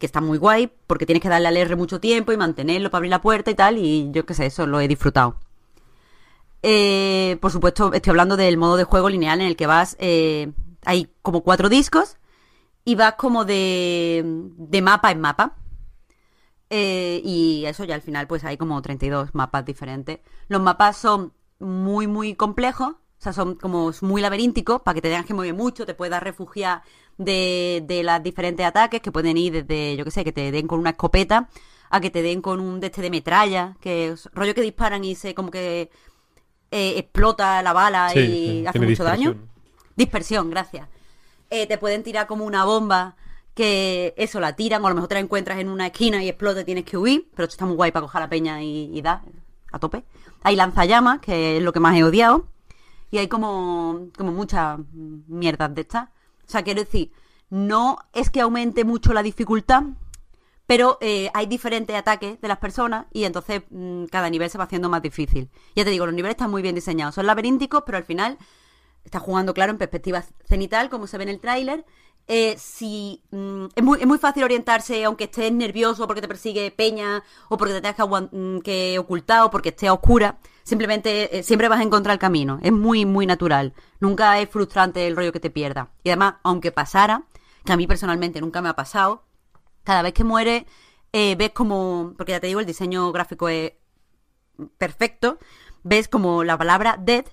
que 0.00 0.06
está 0.06 0.20
muy 0.20 0.38
guay, 0.38 0.68
porque 0.88 1.06
tienes 1.06 1.22
que 1.22 1.28
darle 1.28 1.46
al 1.46 1.56
R 1.56 1.76
mucho 1.76 2.00
tiempo 2.00 2.32
y 2.32 2.36
mantenerlo 2.36 2.90
para 2.90 2.98
abrir 2.98 3.10
la 3.10 3.20
puerta 3.22 3.52
y 3.52 3.54
tal, 3.54 3.78
y 3.78 4.10
yo 4.10 4.26
qué 4.26 4.34
sé, 4.34 4.46
eso 4.46 4.66
lo 4.66 4.80
he 4.80 4.88
disfrutado. 4.88 5.36
Eh, 6.64 7.38
por 7.40 7.52
supuesto, 7.52 7.92
estoy 7.92 8.10
hablando 8.10 8.36
del 8.36 8.56
modo 8.56 8.76
de 8.76 8.82
juego 8.82 9.08
lineal 9.08 9.40
en 9.40 9.46
el 9.46 9.54
que 9.54 9.68
vas, 9.68 9.96
hay 10.00 11.08
como 11.22 11.42
cuatro 11.42 11.68
discos 11.68 12.16
y 12.84 12.96
vas 12.96 13.14
como 13.14 13.44
de, 13.44 14.24
de 14.24 14.82
mapa 14.82 15.12
en 15.12 15.20
mapa. 15.20 15.54
Y 16.68 17.62
eso 17.68 17.84
ya 17.84 17.94
al 17.94 18.02
final 18.02 18.26
pues 18.26 18.42
hay 18.42 18.56
como 18.56 18.82
32 18.82 19.36
mapas 19.36 19.64
diferentes. 19.64 20.18
Los 20.48 20.60
mapas 20.60 20.96
son 20.96 21.32
muy, 21.58 22.06
muy 22.06 22.34
complejos, 22.34 22.88
o 22.90 23.22
sea, 23.24 23.32
son 23.32 23.54
como 23.54 23.90
muy 24.02 24.20
laberínticos, 24.20 24.82
para 24.82 24.94
que 24.94 25.02
te 25.02 25.08
tengas 25.08 25.26
que 25.26 25.34
mover 25.34 25.54
mucho, 25.54 25.86
te 25.86 25.94
puedas 25.94 26.22
refugiar 26.22 26.82
de, 27.16 27.82
de 27.86 28.02
los 28.02 28.22
diferentes 28.22 28.66
ataques 28.66 29.00
que 29.00 29.12
pueden 29.12 29.36
ir 29.36 29.64
desde, 29.64 29.96
yo 29.96 30.04
qué 30.04 30.10
sé, 30.10 30.24
que 30.24 30.32
te 30.32 30.50
den 30.52 30.66
con 30.66 30.78
una 30.80 30.90
escopeta 30.90 31.48
a 31.90 32.00
que 32.00 32.10
te 32.10 32.22
den 32.22 32.42
con 32.42 32.60
un 32.60 32.80
de 32.80 32.88
este 32.88 33.02
de 33.02 33.10
metralla, 33.10 33.76
que 33.80 34.08
es 34.08 34.28
rollo 34.34 34.54
que 34.54 34.62
disparan 34.62 35.04
y 35.04 35.14
se 35.14 35.34
como 35.34 35.50
que 35.50 35.90
eh, 36.70 36.94
explota 36.98 37.62
la 37.62 37.72
bala 37.72 38.10
Sí, 38.12 38.18
y 38.20 38.24
sí, 38.60 38.66
hace 38.66 38.80
mucho 38.80 39.04
daño. 39.04 39.36
dispersión. 39.96 40.50
Gracias. 40.50 40.88
Eh, 41.50 41.66
te 41.66 41.78
pueden 41.78 42.02
tirar 42.02 42.26
como 42.26 42.44
una 42.44 42.64
bomba 42.64 43.16
que 43.54 44.12
eso 44.16 44.40
la 44.40 44.56
tiran 44.56 44.82
o 44.82 44.86
a 44.86 44.90
lo 44.90 44.96
mejor 44.96 45.08
te 45.08 45.14
la 45.14 45.20
encuentras 45.20 45.58
en 45.60 45.68
una 45.68 45.86
esquina 45.86 46.22
y 46.24 46.28
explota 46.28 46.62
y 46.62 46.64
tienes 46.64 46.84
que 46.84 46.96
huir, 46.98 47.28
pero 47.34 47.44
esto 47.44 47.54
está 47.54 47.66
muy 47.66 47.76
guay 47.76 47.92
para 47.92 48.02
coger 48.06 48.20
la 48.22 48.28
peña 48.28 48.60
y, 48.62 48.90
y 48.92 49.00
dar 49.02 49.20
a 49.70 49.78
tope. 49.78 50.04
Hay 50.44 50.54
lanzallamas, 50.54 51.18
que 51.18 51.56
es 51.56 51.62
lo 51.62 51.72
que 51.72 51.80
más 51.80 51.96
he 51.96 52.04
odiado, 52.04 52.46
y 53.10 53.18
hay 53.18 53.26
como, 53.28 54.08
como 54.16 54.30
muchas 54.30 54.78
mierdas 54.92 55.74
de 55.74 55.80
estas. 55.80 56.08
O 56.46 56.50
sea, 56.50 56.62
quiero 56.62 56.80
decir, 56.84 57.10
no 57.50 57.98
es 58.12 58.30
que 58.30 58.40
aumente 58.40 58.84
mucho 58.84 59.12
la 59.12 59.22
dificultad, 59.22 59.82
pero 60.66 60.98
eh, 61.00 61.30
hay 61.34 61.46
diferentes 61.46 61.94
ataques 61.94 62.40
de 62.40 62.48
las 62.48 62.58
personas 62.58 63.06
y 63.12 63.24
entonces 63.24 63.62
mm, 63.70 64.04
cada 64.06 64.30
nivel 64.30 64.48
se 64.50 64.58
va 64.58 64.64
haciendo 64.64 64.88
más 64.88 65.02
difícil. 65.02 65.50
Ya 65.74 65.84
te 65.84 65.90
digo, 65.90 66.06
los 66.06 66.14
niveles 66.14 66.34
están 66.34 66.50
muy 66.50 66.62
bien 66.62 66.74
diseñados, 66.74 67.14
son 67.14 67.26
laberínticos, 67.26 67.82
pero 67.84 67.98
al 67.98 68.04
final 68.04 68.38
está 69.04 69.18
jugando, 69.18 69.54
claro, 69.54 69.72
en 69.72 69.78
perspectiva 69.78 70.24
cenital, 70.46 70.88
como 70.88 71.06
se 71.06 71.18
ve 71.18 71.24
en 71.24 71.30
el 71.30 71.40
tráiler. 71.40 71.84
Eh, 72.26 72.56
si 72.58 73.22
mm, 73.30 73.66
es, 73.74 73.84
muy, 73.84 74.00
es 74.00 74.06
muy 74.06 74.18
fácil 74.18 74.44
orientarse, 74.44 75.04
aunque 75.04 75.24
estés 75.24 75.52
nervioso 75.52 76.06
porque 76.06 76.22
te 76.22 76.28
persigue 76.28 76.70
peña, 76.70 77.22
o 77.48 77.56
porque 77.56 77.74
te 77.74 77.80
tengas 77.82 77.96
que, 77.96 78.36
mm, 78.36 78.60
que 78.60 78.98
ocultar, 78.98 79.42
o 79.42 79.50
porque 79.50 79.70
estés 79.70 79.90
oscura. 79.90 80.38
Simplemente, 80.62 81.38
eh, 81.38 81.42
siempre 81.42 81.68
vas 81.68 81.80
a 81.80 81.82
encontrar 81.82 82.14
el 82.14 82.18
camino. 82.18 82.58
Es 82.62 82.72
muy, 82.72 83.04
muy 83.04 83.26
natural. 83.26 83.74
Nunca 84.00 84.40
es 84.40 84.48
frustrante 84.48 85.06
el 85.06 85.16
rollo 85.16 85.32
que 85.32 85.40
te 85.40 85.50
pierda. 85.50 85.90
Y 86.02 86.10
además, 86.10 86.36
aunque 86.42 86.72
pasara, 86.72 87.24
que 87.64 87.72
a 87.72 87.76
mí 87.76 87.86
personalmente 87.86 88.40
nunca 88.40 88.62
me 88.62 88.70
ha 88.70 88.76
pasado, 88.76 89.24
cada 89.84 90.02
vez 90.02 90.14
que 90.14 90.24
muere, 90.24 90.66
eh, 91.12 91.36
ves 91.36 91.50
como, 91.50 92.14
porque 92.16 92.32
ya 92.32 92.40
te 92.40 92.46
digo, 92.46 92.60
el 92.60 92.66
diseño 92.66 93.12
gráfico 93.12 93.48
es 93.48 93.72
perfecto, 94.78 95.38
ves 95.82 96.08
como 96.08 96.44
la 96.44 96.58
palabra 96.58 96.96
dead 96.98 97.24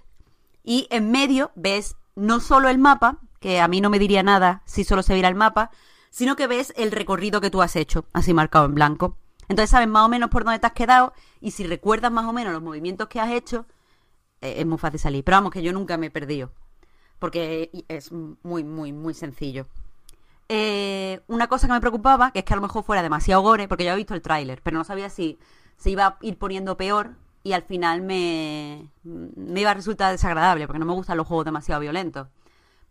y 0.64 0.88
en 0.92 1.12
medio 1.12 1.52
ves 1.56 1.96
no 2.16 2.40
solo 2.40 2.70
el 2.70 2.78
mapa, 2.78 3.20
que 3.42 3.60
a 3.60 3.68
mí 3.68 3.82
no 3.82 3.90
me 3.90 4.00
diría 4.00 4.24
nada 4.24 4.62
si 4.66 4.86
solo 4.86 5.04
se 5.04 5.14
viera 5.14 5.28
el 5.28 5.36
mapa, 5.36 5.72
sino 6.12 6.36
que 6.38 6.48
ves 6.48 6.74
el 6.78 6.92
recorrido 6.92 7.42
que 7.42 7.50
tú 7.50 7.62
has 7.62 7.76
hecho, 7.76 8.06
así 8.14 8.34
marcado 8.34 8.66
en 8.66 8.76
blanco. 8.76 9.18
Entonces 9.50 9.72
sabes 9.72 9.90
más 9.90 10.06
o 10.06 10.10
menos 10.10 10.30
por 10.30 10.46
dónde 10.46 10.60
te 10.60 10.68
has 10.68 10.74
quedado 10.74 11.14
y 11.42 11.52
si 11.52 11.66
recuerdas 11.66 12.12
más 12.12 12.26
o 12.26 12.34
menos 12.34 12.54
los 12.54 12.62
movimientos 12.62 13.08
que 13.10 13.20
has 13.20 13.32
hecho, 13.32 13.66
eh, 14.42 14.56
es 14.60 14.66
muy 14.66 14.78
fácil 14.78 15.00
salir. 15.00 15.24
Pero 15.24 15.38
vamos, 15.38 15.52
que 15.52 15.64
yo 15.64 15.74
nunca 15.74 15.98
me 15.98 16.06
he 16.06 16.12
perdido, 16.12 16.52
porque 17.18 17.72
es 17.88 18.12
muy, 18.12 18.64
muy, 18.64 18.94
muy 18.94 19.16
sencillo. 19.16 19.68
Eh, 20.48 21.22
una 21.28 21.48
cosa 21.48 21.66
que 21.66 21.74
me 21.74 21.82
preocupaba, 21.82 22.32
que 22.32 22.40
es 22.40 22.46
que 22.46 22.54
a 22.54 22.58
lo 22.58 22.62
mejor 22.62 22.84
fuera 22.84 23.02
demasiado 23.02 23.42
gore, 23.42 23.68
porque 23.68 23.86
yo 23.86 23.90
había 23.90 23.98
visto 23.98 24.14
el 24.14 24.22
tráiler, 24.22 24.62
pero 24.62 24.78
no 24.78 24.84
sabía 24.84 25.10
si 25.10 25.40
se 25.78 25.90
iba 25.90 26.06
a 26.06 26.18
ir 26.22 26.38
poniendo 26.38 26.78
peor 26.78 27.16
y 27.42 27.54
al 27.54 27.64
final 27.64 28.04
me, 28.04 28.92
me 29.04 29.62
iba 29.62 29.72
a 29.72 29.74
resultar 29.74 30.12
desagradable, 30.12 30.68
porque 30.68 30.80
no 30.80 30.86
me 30.86 30.94
gustan 30.94 31.18
los 31.18 31.26
juegos 31.26 31.46
demasiado 31.46 31.82
violentos. 31.82 32.28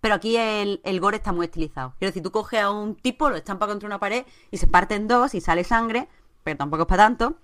Pero 0.01 0.15
aquí 0.15 0.37
el, 0.37 0.81
el 0.85 0.99
gore 1.01 1.19
está 1.19 1.33
muy 1.33 1.47
estilizado. 1.47 1.95
Quiero 1.99 2.11
decir, 2.11 2.23
tú 2.23 2.31
coges 2.31 2.61
a 2.61 2.71
un 2.71 2.95
tipo, 2.97 3.29
lo 3.29 3.37
estampa 3.37 3.67
contra 3.67 3.87
una 3.87 3.99
pared 4.01 4.25
y 4.51 4.57
se 4.57 4.67
parte 4.67 4.95
en 4.95 5.07
dos 5.09 5.35
y 5.35 5.41
sale 5.41 5.63
sangre, 5.65 6.09
pero 6.43 6.57
tampoco 6.57 6.83
es 6.85 6.89
para 6.89 7.05
tanto. 7.05 7.35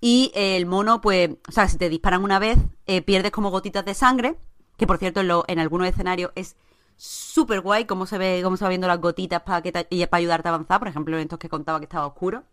Y 0.00 0.30
el 0.34 0.66
mono, 0.66 1.00
pues, 1.00 1.30
o 1.48 1.52
sea, 1.52 1.66
si 1.66 1.76
te 1.76 1.88
disparan 1.88 2.22
una 2.22 2.38
vez, 2.38 2.56
eh, 2.86 3.02
pierdes 3.02 3.32
como 3.32 3.50
gotitas 3.50 3.84
de 3.84 3.94
sangre, 3.94 4.36
que 4.76 4.86
por 4.86 4.98
cierto 4.98 5.20
en, 5.20 5.28
lo- 5.28 5.44
en 5.48 5.58
algunos 5.58 5.88
escenarios 5.88 6.30
es 6.36 6.54
súper 6.96 7.60
guay 7.62 7.84
cómo 7.84 8.06
se 8.06 8.16
ve, 8.16 8.40
cómo 8.44 8.56
se 8.56 8.64
va 8.64 8.68
viendo 8.68 8.86
las 8.86 9.00
gotitas 9.00 9.42
para 9.42 9.60
que 9.60 9.72
te- 9.72 9.86
y 9.90 10.06
para 10.06 10.18
ayudarte 10.18 10.48
a 10.48 10.54
avanzar, 10.54 10.78
por 10.78 10.86
ejemplo, 10.88 11.16
en 11.16 11.22
estos 11.22 11.40
que 11.40 11.48
contaba 11.48 11.80
que 11.80 11.86
estaba 11.86 12.06
oscuro. 12.06 12.44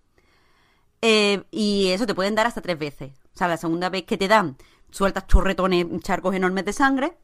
Eh, 1.02 1.44
y 1.52 1.90
eso 1.90 2.08
te 2.08 2.16
pueden 2.16 2.34
dar 2.36 2.48
hasta 2.48 2.62
tres 2.62 2.80
veces. 2.80 3.12
O 3.34 3.38
sea, 3.38 3.48
la 3.48 3.58
segunda 3.58 3.90
vez 3.90 4.06
que 4.06 4.18
te 4.18 4.28
dan, 4.28 4.58
sueltas 4.90 5.28
chorretones, 5.28 5.86
charcos 6.02 6.34
enormes 6.36 6.66
de 6.66 6.74
sangre, 6.74 7.18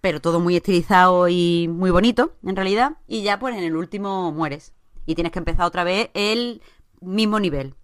pero 0.00 0.20
todo 0.20 0.40
muy 0.40 0.56
estilizado 0.56 1.28
y 1.28 1.68
muy 1.68 1.90
bonito, 1.90 2.32
en 2.44 2.56
realidad. 2.56 2.92
Y 3.06 3.22
ya, 3.22 3.38
pues 3.38 3.56
en 3.56 3.64
el 3.64 3.76
último 3.76 4.32
mueres. 4.32 4.72
Y 5.06 5.14
tienes 5.14 5.32
que 5.32 5.38
empezar 5.38 5.66
otra 5.66 5.84
vez 5.84 6.10
el 6.14 6.62
mismo 7.00 7.40
nivel. 7.40 7.74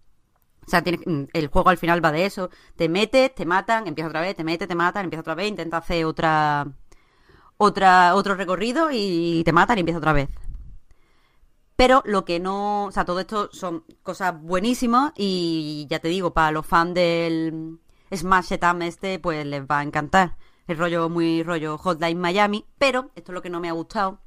O 0.66 0.70
sea, 0.70 0.82
tienes, 0.82 1.00
mm, 1.06 1.24
el 1.32 1.48
juego 1.48 1.70
al 1.70 1.78
final 1.78 2.04
va 2.04 2.12
de 2.12 2.26
eso. 2.26 2.50
Te 2.76 2.88
metes, 2.88 3.34
te 3.34 3.46
matan, 3.46 3.86
empieza 3.86 4.08
otra 4.08 4.20
vez, 4.20 4.34
te 4.36 4.44
metes, 4.44 4.68
te 4.68 4.74
matan, 4.74 5.04
empieza 5.04 5.20
otra 5.20 5.34
vez, 5.34 5.48
intenta 5.48 5.78
hacer 5.78 6.04
otra, 6.04 6.66
otra, 7.58 8.14
otro 8.14 8.34
recorrido 8.34 8.88
y 8.92 9.42
te 9.44 9.52
matan 9.52 9.78
y 9.78 9.80
empieza 9.80 9.98
otra 9.98 10.12
vez. 10.12 10.28
Pero 11.76 12.02
lo 12.06 12.24
que 12.24 12.40
no, 12.40 12.86
o 12.86 12.92
sea, 12.92 13.04
todo 13.04 13.20
esto 13.20 13.50
son 13.52 13.84
cosas 14.02 14.40
buenísimas 14.40 15.12
y 15.16 15.86
ya 15.90 15.98
te 15.98 16.08
digo, 16.08 16.32
para 16.32 16.50
los 16.50 16.66
fans 16.66 16.94
del 16.94 17.78
Smash 18.14 18.52
Etam 18.52 18.82
este, 18.82 19.18
pues 19.18 19.44
les 19.46 19.62
va 19.62 19.80
a 19.80 19.82
encantar. 19.82 20.36
El 20.66 20.78
rollo 20.78 21.08
muy 21.08 21.42
rollo 21.42 21.78
Hotline 21.78 22.18
Miami, 22.18 22.64
pero 22.78 23.10
esto 23.14 23.32
es 23.32 23.34
lo 23.34 23.42
que 23.42 23.50
no 23.50 23.60
me 23.60 23.68
ha 23.68 23.72
gustado, 23.72 24.18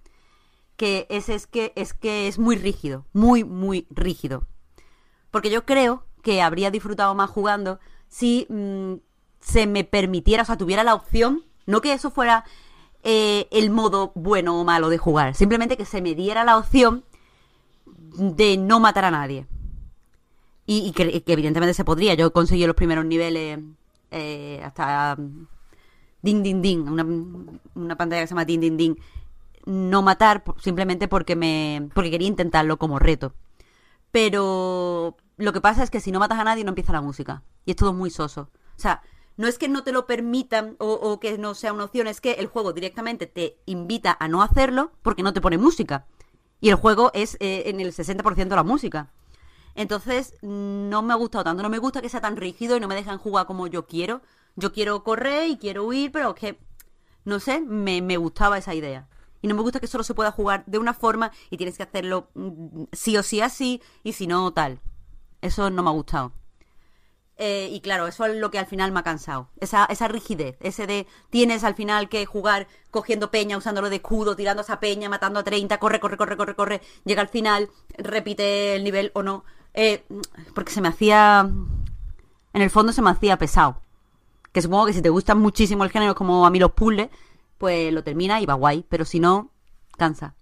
que 0.77 1.05
es, 1.09 1.29
es 1.29 1.47
que 1.47 1.73
es 1.75 1.93
que 1.93 2.27
es 2.27 2.39
muy 2.39 2.55
rígido, 2.55 3.05
muy 3.13 3.43
muy 3.43 3.87
rígido. 3.89 4.47
Porque 5.31 5.49
yo 5.49 5.65
creo 5.65 6.05
que 6.21 6.41
habría 6.41 6.71
disfrutado 6.71 7.13
más 7.15 7.29
jugando 7.29 7.79
si 8.07 8.47
mm, 8.49 8.95
se 9.39 9.67
me 9.67 9.83
permitiera, 9.83 10.43
o 10.43 10.45
sea, 10.45 10.57
tuviera 10.57 10.83
la 10.83 10.95
opción, 10.95 11.43
no 11.65 11.81
que 11.81 11.93
eso 11.93 12.11
fuera 12.11 12.45
eh, 13.03 13.47
el 13.51 13.69
modo 13.69 14.11
bueno 14.15 14.59
o 14.59 14.63
malo 14.63 14.89
de 14.89 14.97
jugar, 14.97 15.35
simplemente 15.35 15.77
que 15.77 15.85
se 15.85 16.01
me 16.01 16.15
diera 16.15 16.43
la 16.43 16.57
opción 16.57 17.03
de 17.85 18.57
no 18.57 18.79
matar 18.79 19.05
a 19.05 19.11
nadie. 19.11 19.47
Y, 20.65 20.91
que, 20.91 21.23
evidentemente 21.25 21.73
se 21.73 21.83
podría. 21.83 22.13
Yo 22.13 22.31
conseguí 22.31 22.63
los 22.67 22.75
primeros 22.75 23.03
niveles 23.03 23.57
eh, 24.11 24.61
hasta 24.63 25.17
ding 26.21 26.43
ding 26.43 26.61
ding, 26.61 26.87
una, 26.87 27.05
una 27.75 27.97
pantalla 27.97 28.21
que 28.21 28.27
se 28.27 28.31
llama 28.33 28.45
ding 28.45 28.59
ding 28.59 28.77
ding. 28.77 28.95
No 29.65 30.01
matar 30.01 30.43
simplemente 30.57 31.07
porque 31.07 31.35
me 31.35 31.89
porque 31.93 32.11
quería 32.11 32.27
intentarlo 32.27 32.77
como 32.77 32.99
reto. 32.99 33.33
Pero 34.11 35.17
lo 35.37 35.53
que 35.53 35.61
pasa 35.61 35.83
es 35.83 35.89
que 35.89 35.99
si 35.99 36.11
no 36.11 36.19
matas 36.19 36.39
a 36.39 36.43
nadie 36.43 36.63
no 36.63 36.69
empieza 36.69 36.93
la 36.93 37.01
música. 37.01 37.43
Y 37.65 37.71
es 37.71 37.77
todo 37.77 37.93
muy 37.93 38.09
soso. 38.09 38.49
O 38.75 38.79
sea, 38.79 39.01
no 39.37 39.47
es 39.47 39.57
que 39.57 39.69
no 39.69 39.83
te 39.83 39.91
lo 39.91 40.07
permitan 40.07 40.75
o, 40.79 40.93
o 40.93 41.19
que 41.19 41.37
no 41.37 41.53
sea 41.53 41.73
una 41.73 41.85
opción, 41.85 42.07
es 42.07 42.19
que 42.21 42.33
el 42.33 42.47
juego 42.47 42.73
directamente 42.73 43.27
te 43.27 43.57
invita 43.65 44.15
a 44.19 44.27
no 44.27 44.41
hacerlo 44.41 44.91
porque 45.01 45.23
no 45.23 45.33
te 45.33 45.41
pone 45.41 45.57
música. 45.57 46.07
Y 46.61 46.69
el 46.69 46.75
juego 46.75 47.11
es 47.13 47.37
eh, 47.39 47.63
en 47.67 47.79
el 47.79 47.93
60% 47.93 48.55
la 48.55 48.63
música. 48.63 49.11
Entonces, 49.75 50.35
no 50.41 51.01
me 51.01 51.13
ha 51.13 51.15
gustado 51.15 51.43
tanto. 51.43 51.63
No 51.63 51.69
me 51.69 51.77
gusta 51.77 52.01
que 52.01 52.09
sea 52.09 52.21
tan 52.21 52.35
rígido 52.35 52.75
y 52.75 52.79
no 52.79 52.87
me 52.87 52.95
dejan 52.95 53.17
jugar 53.17 53.45
como 53.45 53.67
yo 53.67 53.87
quiero. 53.87 54.21
Yo 54.59 54.73
quiero 54.73 55.03
correr 55.03 55.49
y 55.49 55.57
quiero 55.57 55.85
huir, 55.85 56.11
pero 56.11 56.31
es 56.31 56.35
que, 56.35 56.59
no 57.23 57.39
sé, 57.39 57.61
me, 57.61 58.01
me 58.01 58.17
gustaba 58.17 58.57
esa 58.57 58.75
idea. 58.75 59.07
Y 59.41 59.47
no 59.47 59.55
me 59.55 59.61
gusta 59.61 59.79
que 59.79 59.87
solo 59.87 60.03
se 60.03 60.13
pueda 60.13 60.31
jugar 60.31 60.63
de 60.65 60.77
una 60.77 60.93
forma 60.93 61.31
y 61.49 61.57
tienes 61.57 61.77
que 61.77 61.83
hacerlo 61.83 62.29
mm, 62.33 62.83
sí 62.91 63.15
o 63.17 63.23
sí 63.23 63.41
así 63.41 63.81
y 64.03 64.13
si 64.13 64.27
no 64.27 64.51
tal. 64.51 64.81
Eso 65.41 65.69
no 65.69 65.81
me 65.81 65.89
ha 65.89 65.93
gustado. 65.93 66.33
Eh, 67.41 67.69
y 67.71 67.79
claro, 67.79 68.05
eso 68.07 68.25
es 68.25 68.35
lo 68.35 68.51
que 68.51 68.59
al 68.59 68.65
final 68.65 68.91
me 68.91 68.99
ha 68.99 69.03
cansado. 69.03 69.47
Esa, 69.61 69.85
esa 69.85 70.09
rigidez, 70.09 70.57
ese 70.59 70.87
de 70.87 71.07
tienes 71.29 71.63
al 71.63 71.73
final 71.73 72.09
que 72.09 72.25
jugar 72.25 72.67
cogiendo 72.91 73.31
peña, 73.31 73.55
usándolo 73.57 73.89
de 73.89 73.95
escudo, 73.95 74.35
tirando 74.35 74.61
esa 74.61 74.81
peña, 74.81 75.07
matando 75.07 75.39
a 75.39 75.43
30, 75.43 75.77
corre, 75.79 76.01
corre, 76.01 76.17
corre, 76.17 76.35
corre, 76.35 76.55
corre, 76.55 76.81
llega 77.05 77.21
al 77.21 77.29
final, 77.29 77.69
repite 77.97 78.75
el 78.75 78.83
nivel 78.83 79.11
o 79.13 79.23
no. 79.23 79.45
Eh, 79.73 80.03
porque 80.53 80.73
se 80.73 80.81
me 80.81 80.89
hacía. 80.89 81.49
En 82.51 82.61
el 82.61 82.69
fondo 82.69 82.91
se 82.91 83.01
me 83.01 83.09
hacía 83.09 83.37
pesado. 83.37 83.81
Que 84.51 84.61
supongo 84.61 84.87
que 84.87 84.93
si 84.93 85.01
te 85.01 85.09
gusta 85.09 85.35
muchísimo 85.35 85.83
el 85.83 85.91
género, 85.91 86.15
como 86.15 86.45
a 86.45 86.49
mí 86.49 86.59
los 86.59 86.71
puzzles, 86.71 87.09
pues 87.57 87.93
lo 87.93 88.03
termina 88.03 88.41
y 88.41 88.45
va 88.45 88.55
guay. 88.55 88.85
Pero 88.89 89.05
si 89.05 89.19
no, 89.19 89.51
cansa. 89.97 90.35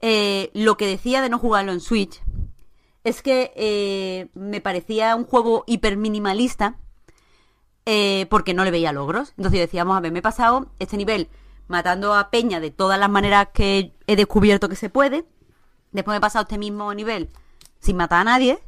Eh, 0.00 0.50
lo 0.54 0.76
que 0.76 0.86
decía 0.86 1.22
de 1.22 1.28
no 1.28 1.38
jugarlo 1.38 1.70
en 1.70 1.80
Switch 1.80 2.20
es 3.04 3.22
que 3.22 3.52
eh, 3.54 4.28
me 4.34 4.60
parecía 4.60 5.14
un 5.14 5.24
juego 5.24 5.62
hiper 5.66 5.96
minimalista 5.96 6.76
eh, 7.86 8.26
porque 8.30 8.54
no 8.54 8.64
le 8.64 8.70
veía 8.70 8.92
logros. 8.92 9.30
Entonces 9.36 9.58
yo 9.58 9.64
decía, 9.64 9.84
vamos 9.84 9.98
a 9.98 10.00
ver, 10.00 10.12
me 10.12 10.20
he 10.20 10.22
pasado 10.22 10.70
este 10.78 10.96
nivel 10.96 11.28
matando 11.68 12.14
a 12.14 12.30
Peña 12.30 12.60
de 12.60 12.70
todas 12.70 12.98
las 12.98 13.10
maneras 13.10 13.48
que 13.52 13.94
he 14.06 14.16
descubierto 14.16 14.68
que 14.68 14.76
se 14.76 14.90
puede. 14.90 15.24
Después 15.92 16.14
me 16.14 16.18
he 16.18 16.20
pasado 16.20 16.42
este 16.42 16.58
mismo 16.58 16.92
nivel 16.94 17.28
sin 17.80 17.96
matar 17.96 18.20
a 18.20 18.24
nadie 18.24 18.60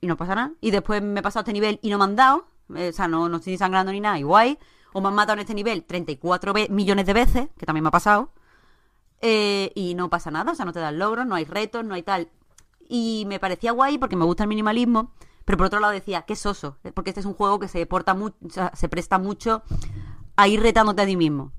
y 0.00 0.06
no 0.06 0.16
pasa 0.16 0.34
nada. 0.34 0.52
Y 0.60 0.70
después 0.70 1.02
me 1.02 1.20
he 1.20 1.22
pasado 1.22 1.42
este 1.42 1.52
nivel 1.52 1.78
y 1.82 1.90
no 1.90 1.98
me 1.98 2.04
han 2.04 2.16
dado, 2.16 2.46
o 2.74 2.92
sea, 2.92 3.08
no, 3.08 3.28
no 3.28 3.36
estoy 3.38 3.56
sangrando 3.56 3.92
ni 3.92 4.00
nada, 4.00 4.18
y 4.18 4.22
guay. 4.22 4.58
O 4.92 5.00
me 5.00 5.08
han 5.08 5.14
matado 5.14 5.34
en 5.34 5.40
este 5.40 5.54
nivel 5.54 5.84
34 5.84 6.52
ve- 6.52 6.68
millones 6.70 7.06
de 7.06 7.12
veces, 7.14 7.48
que 7.56 7.64
también 7.66 7.82
me 7.82 7.88
ha 7.88 7.92
pasado, 7.92 8.30
eh, 9.20 9.70
y 9.74 9.94
no 9.94 10.10
pasa 10.10 10.30
nada, 10.30 10.52
o 10.52 10.54
sea, 10.54 10.64
no 10.64 10.72
te 10.72 10.80
dan 10.80 10.98
logros, 10.98 11.26
no 11.26 11.34
hay 11.34 11.44
retos, 11.44 11.84
no 11.84 11.94
hay 11.94 12.02
tal. 12.02 12.28
Y 12.88 13.24
me 13.28 13.38
parecía 13.38 13.72
guay 13.72 13.98
porque 13.98 14.16
me 14.16 14.24
gusta 14.24 14.42
el 14.44 14.48
minimalismo, 14.48 15.12
pero 15.44 15.56
por 15.56 15.66
otro 15.68 15.80
lado 15.80 15.92
decía, 15.92 16.22
qué 16.22 16.36
soso, 16.36 16.76
eh, 16.84 16.92
porque 16.92 17.10
este 17.10 17.20
es 17.20 17.26
un 17.26 17.34
juego 17.34 17.58
que 17.58 17.68
se 17.68 17.86
porta 17.86 18.14
mucho, 18.14 18.36
sea, 18.50 18.70
se 18.74 18.88
presta 18.88 19.18
mucho 19.18 19.62
a 20.36 20.48
ir 20.48 20.60
retándote 20.60 21.02
a 21.02 21.06
ti 21.06 21.16
mismo. 21.16 21.52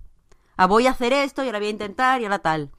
A 0.58 0.68
voy 0.68 0.86
a 0.88 0.92
hacer 0.92 1.14
esto 1.14 1.42
y 1.44 1.48
ahora 1.48 1.60
voy 1.60 1.68
a 1.70 1.72
intentar 1.72 2.22
y 2.22 2.26
ahora 2.26 2.40
tal. 2.40 2.72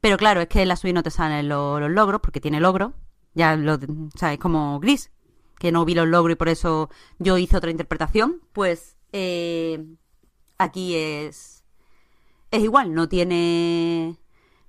Pero 0.00 0.16
claro, 0.18 0.40
es 0.40 0.48
que 0.48 0.62
en 0.62 0.68
la 0.68 0.76
Switch 0.76 0.94
no 0.94 1.02
te 1.02 1.10
salen 1.10 1.48
lo- 1.48 1.78
los 1.80 1.90
logros, 1.90 2.20
porque 2.20 2.40
tiene 2.40 2.60
logros. 2.60 2.92
Ya 3.34 3.56
lo, 3.56 3.74
o 3.74 3.78
sea, 4.18 4.32
es 4.32 4.38
como 4.38 4.78
gris, 4.80 5.10
que 5.62 5.70
no 5.70 5.84
vi 5.84 5.94
los 5.94 6.08
logros 6.08 6.32
y 6.32 6.36
por 6.36 6.48
eso 6.48 6.90
yo 7.20 7.38
hice 7.38 7.56
otra 7.56 7.70
interpretación. 7.70 8.40
Pues 8.52 8.96
eh, 9.12 9.84
aquí 10.58 10.96
es, 10.96 11.62
es 12.50 12.64
igual, 12.64 12.92
no 12.94 13.08
tiene, 13.08 14.18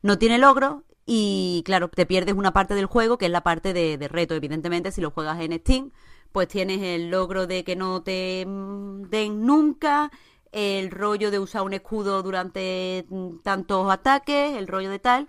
no 0.04 0.20
tiene 0.20 0.38
logro 0.38 0.84
y 1.08 1.64
claro, 1.66 1.90
te 1.90 2.06
pierdes 2.06 2.36
una 2.36 2.54
parte 2.54 2.76
del 2.76 2.86
juego 2.86 3.18
que 3.18 3.26
es 3.26 3.32
la 3.32 3.42
parte 3.42 3.74
de, 3.74 3.98
de 3.98 4.08
reto. 4.08 4.36
Evidentemente, 4.36 4.92
si 4.92 5.02
lo 5.02 5.10
juegas 5.10 5.42
en 5.42 5.58
Steam, 5.58 5.92
pues 6.32 6.48
tienes 6.48 6.80
el 6.84 7.10
logro 7.10 7.48
de 7.48 7.64
que 7.64 7.76
no 7.76 8.04
te 8.04 8.46
mm, 8.46 9.10
den 9.10 9.48
nunca, 9.48 10.12
el 10.52 10.92
rollo 10.92 11.32
de 11.32 11.40
usar 11.40 11.64
un 11.64 11.74
escudo 11.74 12.22
durante 12.22 13.08
mm, 13.10 13.40
tantos 13.40 13.92
ataques, 13.92 14.56
el 14.56 14.68
rollo 14.68 14.92
de 14.92 15.00
tal. 15.00 15.28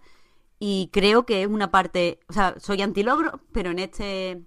Y 0.59 0.91
creo 0.93 1.25
que 1.25 1.43
es 1.43 1.49
una 1.49 1.71
parte, 1.71 2.21
o 2.29 2.35
sea, 2.35 2.55
soy 2.61 2.83
anti-logro, 2.83 3.41
pero 3.53 3.71
en 3.71 3.79
este 3.79 4.45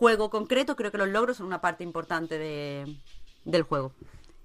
juego 0.00 0.30
concreto 0.30 0.76
creo 0.76 0.90
que 0.90 0.96
los 0.96 1.10
logros 1.10 1.36
son 1.36 1.46
una 1.46 1.60
parte 1.60 1.84
importante 1.84 2.38
de, 2.38 2.96
del 3.44 3.64
juego. 3.64 3.92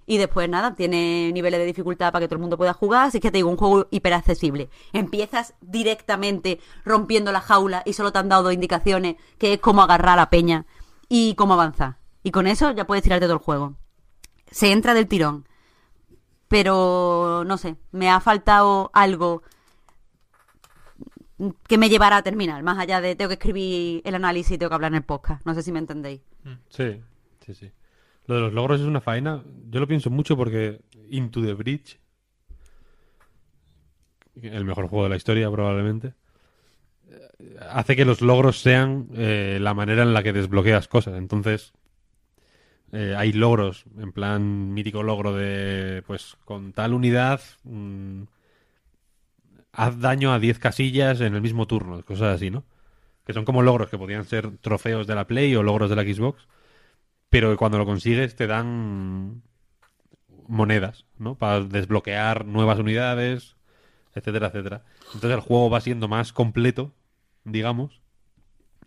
Y 0.05 0.17
después 0.17 0.49
nada, 0.49 0.75
tiene 0.75 1.31
niveles 1.33 1.61
de 1.61 1.65
dificultad 1.65 2.11
para 2.11 2.23
que 2.23 2.27
todo 2.27 2.35
el 2.35 2.41
mundo 2.41 2.57
pueda 2.57 2.73
jugar, 2.73 3.07
así 3.07 3.21
que 3.21 3.31
te 3.31 3.37
digo, 3.37 3.49
un 3.49 3.55
juego 3.55 3.87
hiper 3.89 4.13
accesible. 4.13 4.69
Empiezas 4.91 5.53
directamente 5.61 6.59
rompiendo 6.83 7.31
la 7.31 7.39
jaula 7.39 7.83
y 7.85 7.93
solo 7.93 8.11
te 8.11 8.19
han 8.19 8.27
dado 8.27 8.51
indicaciones, 8.51 9.15
que 9.37 9.53
es 9.53 9.59
cómo 9.61 9.81
agarrar 9.81 10.15
a 10.15 10.23
la 10.23 10.29
peña 10.29 10.65
y 11.07 11.35
cómo 11.35 11.53
avanzar. 11.53 11.99
Y 12.21 12.31
con 12.31 12.47
eso 12.47 12.71
ya 12.71 12.85
puedes 12.85 13.03
tirarte 13.03 13.25
todo 13.25 13.37
el 13.37 13.43
juego. 13.43 13.75
Se 14.51 14.73
entra 14.73 14.93
del 14.93 15.07
tirón. 15.07 15.47
Pero 16.49 17.43
no 17.47 17.57
sé, 17.57 17.77
me 17.91 18.09
ha 18.09 18.19
faltado 18.19 18.91
algo 18.93 19.41
que 21.67 21.77
me 21.77 21.89
llevara 21.89 22.17
a 22.17 22.23
terminar, 22.23 22.63
más 22.63 22.77
allá 22.77 23.01
de 23.01 23.15
tengo 23.15 23.29
que 23.29 23.35
escribir 23.35 24.01
el 24.05 24.15
análisis 24.15 24.53
y 24.53 24.57
tengo 24.57 24.69
que 24.69 24.75
hablar 24.75 24.91
en 24.91 24.97
el 24.97 25.03
podcast. 25.03 25.45
No 25.45 25.53
sé 25.53 25.63
si 25.63 25.71
me 25.71 25.79
entendéis. 25.79 26.21
Sí, 26.69 27.01
sí, 27.45 27.53
sí. 27.53 27.71
Lo 28.27 28.35
de 28.35 28.41
los 28.41 28.53
logros 28.53 28.81
es 28.81 28.87
una 28.87 29.01
faena. 29.01 29.43
Yo 29.69 29.79
lo 29.79 29.87
pienso 29.87 30.09
mucho 30.09 30.35
porque 30.35 30.81
Into 31.09 31.41
the 31.41 31.53
Bridge, 31.53 31.99
el 34.41 34.65
mejor 34.65 34.87
juego 34.87 35.03
de 35.03 35.09
la 35.09 35.15
historia 35.17 35.51
probablemente, 35.51 36.13
hace 37.69 37.95
que 37.95 38.05
los 38.05 38.21
logros 38.21 38.59
sean 38.61 39.07
eh, 39.13 39.59
la 39.61 39.73
manera 39.73 40.03
en 40.03 40.13
la 40.13 40.23
que 40.23 40.33
desbloqueas 40.33 40.87
cosas. 40.87 41.15
Entonces, 41.15 41.73
eh, 42.91 43.13
hay 43.17 43.33
logros, 43.33 43.85
en 43.97 44.11
plan 44.11 44.73
mítico 44.73 45.03
logro 45.03 45.33
de, 45.33 46.03
pues, 46.07 46.37
con 46.45 46.73
tal 46.73 46.93
unidad, 46.93 47.41
mm, 47.63 48.23
haz 49.75 49.99
daño 49.99 50.33
a 50.33 50.39
10 50.39 50.59
casillas 50.59 51.21
en 51.21 51.35
el 51.35 51.41
mismo 51.41 51.67
turno, 51.67 52.03
cosas 52.03 52.35
así, 52.35 52.49
¿no? 52.49 52.63
Que 53.25 53.33
son 53.33 53.45
como 53.45 53.61
logros 53.61 53.89
que 53.89 53.97
podían 53.97 54.25
ser 54.25 54.57
trofeos 54.57 55.07
de 55.07 55.15
la 55.15 55.27
Play 55.27 55.55
o 55.55 55.63
logros 55.63 55.89
de 55.89 55.95
la 55.95 56.03
Xbox, 56.03 56.47
pero 57.29 57.51
que 57.51 57.57
cuando 57.57 57.77
lo 57.77 57.85
consigues 57.85 58.35
te 58.35 58.47
dan 58.47 59.41
monedas, 60.47 61.05
¿no? 61.17 61.35
Para 61.35 61.61
desbloquear 61.61 62.45
nuevas 62.45 62.79
unidades, 62.79 63.55
etcétera, 64.13 64.47
etcétera. 64.47 64.85
Entonces 65.07 65.31
el 65.31 65.39
juego 65.41 65.69
va 65.69 65.81
siendo 65.81 66.07
más 66.07 66.31
completo, 66.31 66.93
digamos, 67.43 68.01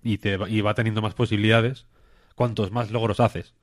y, 0.03 0.19
te, 0.19 0.39
y 0.49 0.61
va 0.63 0.75
teniendo 0.75 1.03
más 1.03 1.15
posibilidades 1.15 1.87
cuantos 2.35 2.71
más 2.71 2.91
logros 2.91 3.21
haces. 3.21 3.55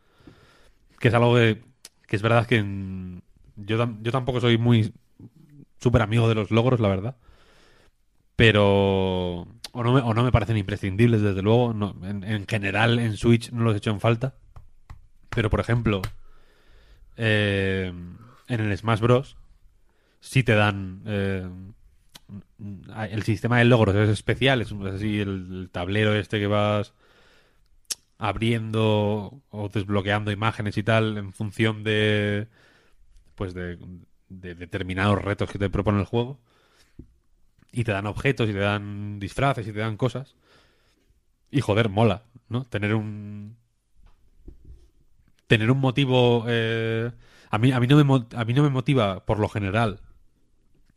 Que 1.00 1.08
es 1.08 1.14
algo 1.14 1.36
que, 1.36 1.64
que 2.08 2.16
es 2.16 2.22
verdad 2.22 2.46
que 2.46 2.64
yo, 3.56 3.90
yo 4.02 4.12
tampoco 4.12 4.42
soy 4.42 4.58
muy 4.58 4.94
súper 5.86 6.02
amigo 6.02 6.28
de 6.28 6.34
los 6.34 6.50
logros, 6.50 6.80
la 6.80 6.88
verdad. 6.88 7.16
Pero... 8.36 9.48
O 9.72 9.84
no, 9.84 9.94
me, 9.94 10.02
o 10.02 10.14
no 10.16 10.24
me 10.24 10.32
parecen 10.32 10.58
imprescindibles, 10.58 11.22
desde 11.22 11.44
luego. 11.44 11.72
En, 12.04 12.24
en 12.24 12.48
general, 12.48 12.98
en 12.98 13.18
Switch 13.18 13.52
no 13.52 13.64
los 13.64 13.76
he 13.76 13.78
hecho 13.78 13.92
en 13.92 14.00
falta. 14.00 14.34
Pero, 15.30 15.52
por 15.52 15.60
ejemplo, 15.60 16.02
eh, 17.18 17.94
en 18.48 18.60
el 18.60 18.76
Smash 18.76 19.00
Bros. 19.00 19.38
sí 20.22 20.44
te 20.44 20.56
dan... 20.56 21.04
eh, 21.06 21.48
el 23.12 23.22
sistema 23.24 23.60
de 23.60 23.66
logros 23.66 23.96
es 23.96 24.10
especial, 24.10 24.62
es 24.62 24.72
así 24.72 25.20
el 25.20 25.70
tablero 25.72 26.16
este 26.16 26.40
que 26.40 26.48
vas 26.48 26.94
abriendo 28.18 29.42
o 29.50 29.70
desbloqueando 29.70 30.32
imágenes 30.32 30.78
y 30.78 30.84
tal 30.84 31.18
en 31.18 31.34
función 31.34 31.84
de 31.84 32.48
pues 33.36 33.54
de, 33.54 33.78
de 34.30 34.56
determinados 34.56 35.22
retos 35.22 35.50
que 35.50 35.60
te 35.60 35.70
propone 35.70 36.00
el 36.00 36.06
juego 36.06 36.40
y 37.72 37.84
te 37.84 37.92
dan 37.92 38.08
objetos 38.08 38.50
y 38.50 38.54
te 38.54 38.60
dan 38.60 39.20
disfraces 39.20 39.68
y 39.68 39.74
te 39.74 39.80
dan 39.80 39.98
cosas. 39.98 40.36
Y 41.52 41.62
joder 41.62 41.90
mola 41.90 42.24
no 42.50 42.66
tener 42.66 42.96
un 42.96 43.58
tener 45.48 45.70
un 45.70 45.80
motivo 45.80 46.46
eh, 46.48 47.12
a 47.50 47.58
mí 47.58 47.72
a 47.72 47.80
mí 47.80 47.88
no 47.88 48.04
me 48.04 48.26
a 48.36 48.46
mí 48.46 48.54
no 48.54 48.64
me 48.64 48.70
motiva 48.70 49.26
por 49.26 49.40
lo 49.40 49.50
general 49.50 50.00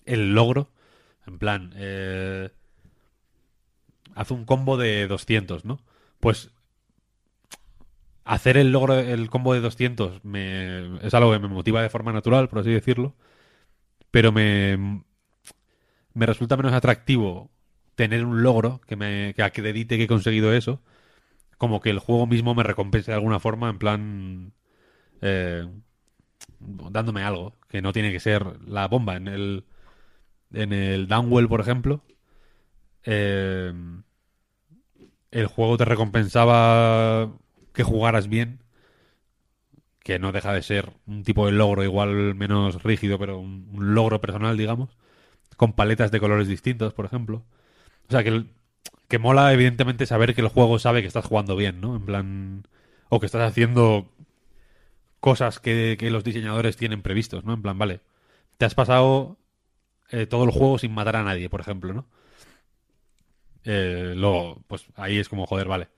el 0.04 0.34
logro. 0.34 0.70
En 1.26 1.38
plan 1.38 1.72
eh, 1.76 2.50
haz 4.14 4.30
un 4.30 4.44
combo 4.44 4.76
de 4.76 5.06
200 5.06 5.64
no 5.64 5.80
pues 6.20 6.50
hacer 8.28 8.58
el 8.58 8.72
logro, 8.72 8.94
el 8.98 9.30
combo 9.30 9.54
de 9.54 9.60
200 9.60 10.22
me, 10.24 10.98
es 11.06 11.14
algo 11.14 11.32
que 11.32 11.38
me 11.38 11.48
motiva 11.48 11.82
de 11.82 11.88
forma 11.88 12.12
natural, 12.12 12.48
por 12.48 12.60
así 12.60 12.70
decirlo, 12.70 13.14
pero 14.10 14.32
me, 14.32 15.02
me 16.14 16.26
resulta 16.26 16.56
menos 16.56 16.74
atractivo 16.74 17.50
tener 17.94 18.24
un 18.24 18.42
logro 18.42 18.80
que 18.86 18.96
me 18.96 19.34
que 19.34 19.42
acredite 19.42 19.96
que 19.96 20.04
he 20.04 20.08
conseguido 20.08 20.52
eso, 20.52 20.82
como 21.58 21.80
que 21.80 21.90
el 21.90 22.00
juego 22.00 22.26
mismo 22.26 22.54
me 22.54 22.64
recompense 22.64 23.10
de 23.10 23.16
alguna 23.16 23.40
forma, 23.40 23.70
en 23.70 23.78
plan 23.78 24.52
eh, 25.22 25.66
dándome 26.60 27.22
algo, 27.24 27.56
que 27.68 27.82
no 27.82 27.92
tiene 27.92 28.12
que 28.12 28.20
ser 28.20 28.60
la 28.66 28.88
bomba. 28.88 29.16
En 29.16 29.28
el, 29.28 29.64
en 30.52 30.72
el 30.72 31.08
Downwell, 31.08 31.48
por 31.48 31.60
ejemplo, 31.60 32.02
eh, 33.04 33.72
el 35.30 35.46
juego 35.46 35.76
te 35.78 35.84
recompensaba 35.86 37.32
que 37.78 37.84
jugaras 37.84 38.26
bien, 38.26 38.58
que 40.00 40.18
no 40.18 40.32
deja 40.32 40.52
de 40.52 40.62
ser 40.62 40.90
un 41.06 41.22
tipo 41.22 41.46
de 41.46 41.52
logro 41.52 41.84
igual 41.84 42.34
menos 42.34 42.82
rígido, 42.82 43.20
pero 43.20 43.38
un, 43.38 43.68
logro 43.94 44.20
personal, 44.20 44.56
digamos, 44.56 44.98
con 45.56 45.74
paletas 45.74 46.10
de 46.10 46.18
colores 46.18 46.48
distintos, 46.48 46.92
por 46.92 47.04
ejemplo. 47.04 47.44
O 48.08 48.10
sea, 48.10 48.24
que, 48.24 48.46
que 49.06 49.18
mola 49.20 49.52
evidentemente 49.52 50.06
saber 50.06 50.34
que 50.34 50.40
el 50.40 50.48
juego 50.48 50.80
sabe 50.80 51.02
que 51.02 51.06
estás 51.06 51.26
jugando 51.26 51.54
bien, 51.54 51.80
¿no? 51.80 51.94
En 51.94 52.04
plan, 52.04 52.66
o 53.10 53.20
que 53.20 53.26
estás 53.26 53.48
haciendo 53.48 54.08
cosas 55.20 55.60
que, 55.60 55.96
que 56.00 56.10
los 56.10 56.24
diseñadores 56.24 56.76
tienen 56.76 57.02
previstos, 57.02 57.44
¿no? 57.44 57.54
En 57.54 57.62
plan, 57.62 57.78
vale, 57.78 58.00
te 58.56 58.64
has 58.64 58.74
pasado 58.74 59.36
eh, 60.10 60.26
todo 60.26 60.42
el 60.42 60.50
juego 60.50 60.80
sin 60.80 60.92
matar 60.92 61.14
a 61.14 61.22
nadie, 61.22 61.48
por 61.48 61.60
ejemplo, 61.60 61.94
¿no? 61.94 62.06
Eh, 63.62 64.14
luego, 64.16 64.64
pues 64.66 64.86
ahí 64.96 65.18
es 65.18 65.28
como, 65.28 65.46
joder, 65.46 65.68
vale. 65.68 65.88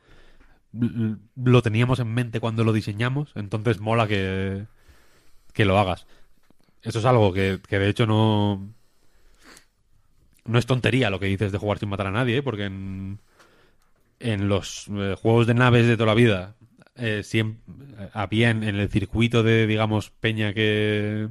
Lo 0.72 1.62
teníamos 1.62 1.98
en 1.98 2.14
mente 2.14 2.40
cuando 2.40 2.64
lo 2.64 2.72
diseñamos, 2.72 3.32
entonces 3.34 3.80
mola 3.80 4.06
que, 4.06 4.66
que 5.52 5.64
lo 5.64 5.78
hagas. 5.78 6.06
Eso 6.82 7.01
es 7.01 7.05
algo 7.05 7.32
que, 7.32 7.60
que 7.66 7.78
de 7.78 7.88
hecho 7.88 8.06
no... 8.06 8.72
No 10.44 10.59
es 10.59 10.66
tontería 10.66 11.10
lo 11.10 11.20
que 11.20 11.26
dices 11.26 11.52
de 11.52 11.59
jugar 11.59 11.78
sin 11.78 11.90
matar 11.90 12.06
a 12.06 12.10
nadie, 12.10 12.38
¿eh? 12.38 12.42
porque 12.42 12.64
en, 12.64 13.20
en 14.18 14.48
los 14.48 14.86
eh, 14.88 15.14
juegos 15.20 15.47
de 15.47 15.55
naves 15.55 15.86
de 15.86 15.97
toda 15.97 16.09
la 16.09 16.14
vida 16.14 16.56
eh, 16.97 17.22
siempre 17.22 17.62
había 18.12 18.51
en, 18.51 18.64
en 18.64 18.76
el 18.76 18.88
circuito 18.88 19.42
de, 19.42 19.66
digamos, 19.66 20.10
peña 20.10 20.52
que... 20.55 21.28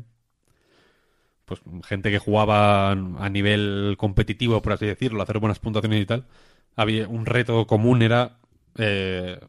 Pues 1.45 1.61
gente 1.83 2.11
que 2.11 2.19
jugaba 2.19 2.91
a 2.91 3.29
nivel 3.29 3.95
competitivo, 3.97 4.61
por 4.61 4.73
así 4.73 4.85
decirlo, 4.85 5.23
hacer 5.23 5.39
buenas 5.39 5.57
puntuaciones 5.57 6.03
y 6.03 6.05
tal. 6.05 6.27
Había 6.75 7.07
un 7.07 7.25
reto 7.25 7.65
común 7.65 8.03
era 8.03 8.38
eh, 8.79 9.39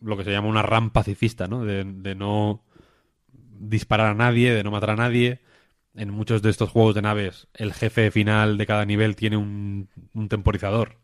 lo 0.00 0.16
que 0.16 0.24
se 0.24 0.32
llama 0.32 0.48
una 0.48 0.62
RAM 0.62 0.90
pacifista, 0.90 1.46
¿no? 1.46 1.64
De, 1.64 2.14
no 2.14 2.62
disparar 3.32 4.08
a 4.08 4.14
nadie, 4.14 4.52
de 4.54 4.64
no 4.64 4.70
matar 4.70 4.90
a 4.90 4.96
nadie. 4.96 5.40
En 5.94 6.10
muchos 6.10 6.40
de 6.42 6.50
estos 6.50 6.70
juegos 6.70 6.94
de 6.94 7.02
naves, 7.02 7.48
el 7.54 7.74
jefe 7.74 8.10
final 8.10 8.56
de 8.56 8.66
cada 8.66 8.86
nivel 8.86 9.14
tiene 9.14 9.36
un, 9.36 9.88
temporizador 10.28 10.96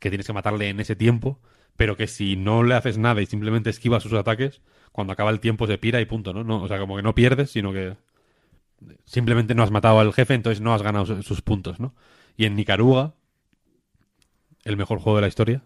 que 0.00 0.08
tienes 0.08 0.26
que 0.26 0.32
matarle 0.32 0.68
en 0.70 0.80
ese 0.80 0.96
tiempo, 0.96 1.40
pero 1.76 1.96
que 1.96 2.06
si 2.06 2.36
no 2.36 2.62
le 2.62 2.74
haces 2.74 2.98
nada 2.98 3.20
y 3.22 3.26
simplemente 3.26 3.70
esquivas 3.70 4.02
sus 4.02 4.14
ataques, 4.14 4.62
cuando 4.92 5.12
acaba 5.12 5.30
el 5.30 5.40
tiempo 5.40 5.66
se 5.66 5.78
pira 5.78 6.00
y 6.00 6.06
punto, 6.06 6.32
¿no? 6.32 6.62
o 6.62 6.68
sea, 6.68 6.78
como 6.78 6.96
que 6.96 7.02
no 7.02 7.14
pierdes, 7.14 7.50
sino 7.50 7.72
que 7.72 7.96
simplemente 9.04 9.54
no 9.54 9.62
has 9.62 9.70
matado 9.70 10.00
al 10.00 10.12
jefe, 10.12 10.34
entonces 10.34 10.60
no 10.60 10.74
has 10.74 10.82
ganado 10.82 11.06
su- 11.06 11.22
sus 11.22 11.42
puntos, 11.42 11.78
¿no? 11.78 11.94
Y 12.36 12.46
en 12.46 12.56
Nicaragua, 12.56 13.14
el 14.64 14.76
mejor 14.76 14.98
juego 14.98 15.18
de 15.18 15.22
la 15.22 15.28
historia, 15.28 15.62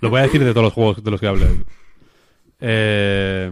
lo 0.00 0.10
voy 0.10 0.20
a 0.20 0.24
decir 0.24 0.42
de 0.44 0.50
todos 0.50 0.64
los 0.64 0.72
juegos 0.72 1.02
de 1.02 1.10
los 1.10 1.20
que 1.20 1.26
hablé. 1.26 1.46
Eh, 2.60 3.50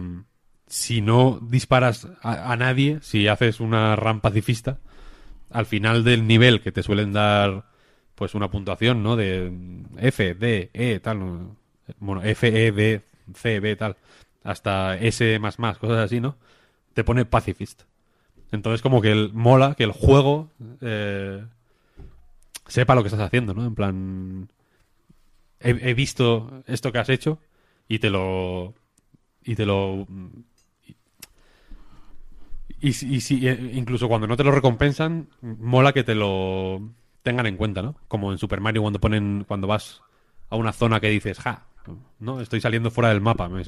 si 0.67 1.01
no 1.01 1.39
disparas 1.41 2.07
a, 2.21 2.55
nadie, 2.55 2.99
si 3.01 3.27
haces 3.27 3.59
una 3.59 3.95
ram 3.97 4.21
pacifista, 4.21 4.79
al 5.49 5.65
final 5.65 6.03
del 6.03 6.25
nivel 6.25 6.61
que 6.61 6.71
te 6.71 6.81
suelen 6.81 7.11
dar 7.11 7.65
pues 8.15 8.35
una 8.35 8.49
puntuación, 8.49 9.03
¿no? 9.03 9.15
De 9.15 9.51
F, 9.97 10.35
D, 10.35 10.69
E, 10.73 10.99
tal. 10.99 11.19
¿no? 11.19 11.57
Bueno, 11.99 12.23
F, 12.23 12.47
E, 12.47 12.71
D, 12.71 13.01
C, 13.33 13.59
B, 13.59 13.75
tal. 13.75 13.97
Hasta 14.43 14.97
S 14.97 15.39
más 15.39 15.59
más, 15.59 15.77
cosas 15.77 15.97
así, 15.97 16.21
¿no? 16.21 16.37
Te 16.93 17.03
pone 17.03 17.25
pacifist. 17.25 17.81
Entonces 18.51 18.81
como 18.81 19.01
que 19.01 19.11
el, 19.11 19.33
mola 19.33 19.75
que 19.75 19.83
el 19.83 19.91
juego 19.91 20.49
eh, 20.81 21.43
sepa 22.67 22.95
lo 22.95 23.01
que 23.01 23.07
estás 23.07 23.25
haciendo, 23.25 23.53
¿no? 23.53 23.65
En 23.65 23.75
plan, 23.75 24.49
he, 25.63 25.93
visto 25.93 26.63
esto 26.67 26.91
que 26.91 26.99
has 26.99 27.09
hecho 27.09 27.39
y 27.87 27.99
te 27.99 28.09
lo 28.09 28.73
y 29.43 29.55
te 29.55 29.65
lo 29.65 30.07
y, 32.79 32.93
si- 33.21 33.47
eh, 33.47 33.71
incluso 33.73 34.07
cuando 34.07 34.27
no 34.27 34.37
te 34.37 34.43
lo 34.43 34.51
recompensan 34.51 35.27
mola 35.41 35.93
que 35.93 36.03
te 36.03 36.15
lo 36.15 36.81
tengan 37.21 37.45
en 37.45 37.57
cuenta 37.57 37.81
no 37.81 37.95
como 38.07 38.31
en 38.31 38.37
Super 38.37 38.59
Mario 38.61 38.81
cuando 38.81 38.99
ponen 38.99 39.45
cuando 39.47 39.67
vas 39.67 40.01
a 40.49 40.55
una 40.55 40.73
zona 40.73 40.99
que 40.99 41.09
dices 41.09 41.39
ja 41.39 41.67
no 42.19 42.41
estoy 42.41 42.61
saliendo 42.61 42.89
fuera 42.91 43.09
del 43.09 43.21
mapa 43.21 43.49
me, 43.49 43.61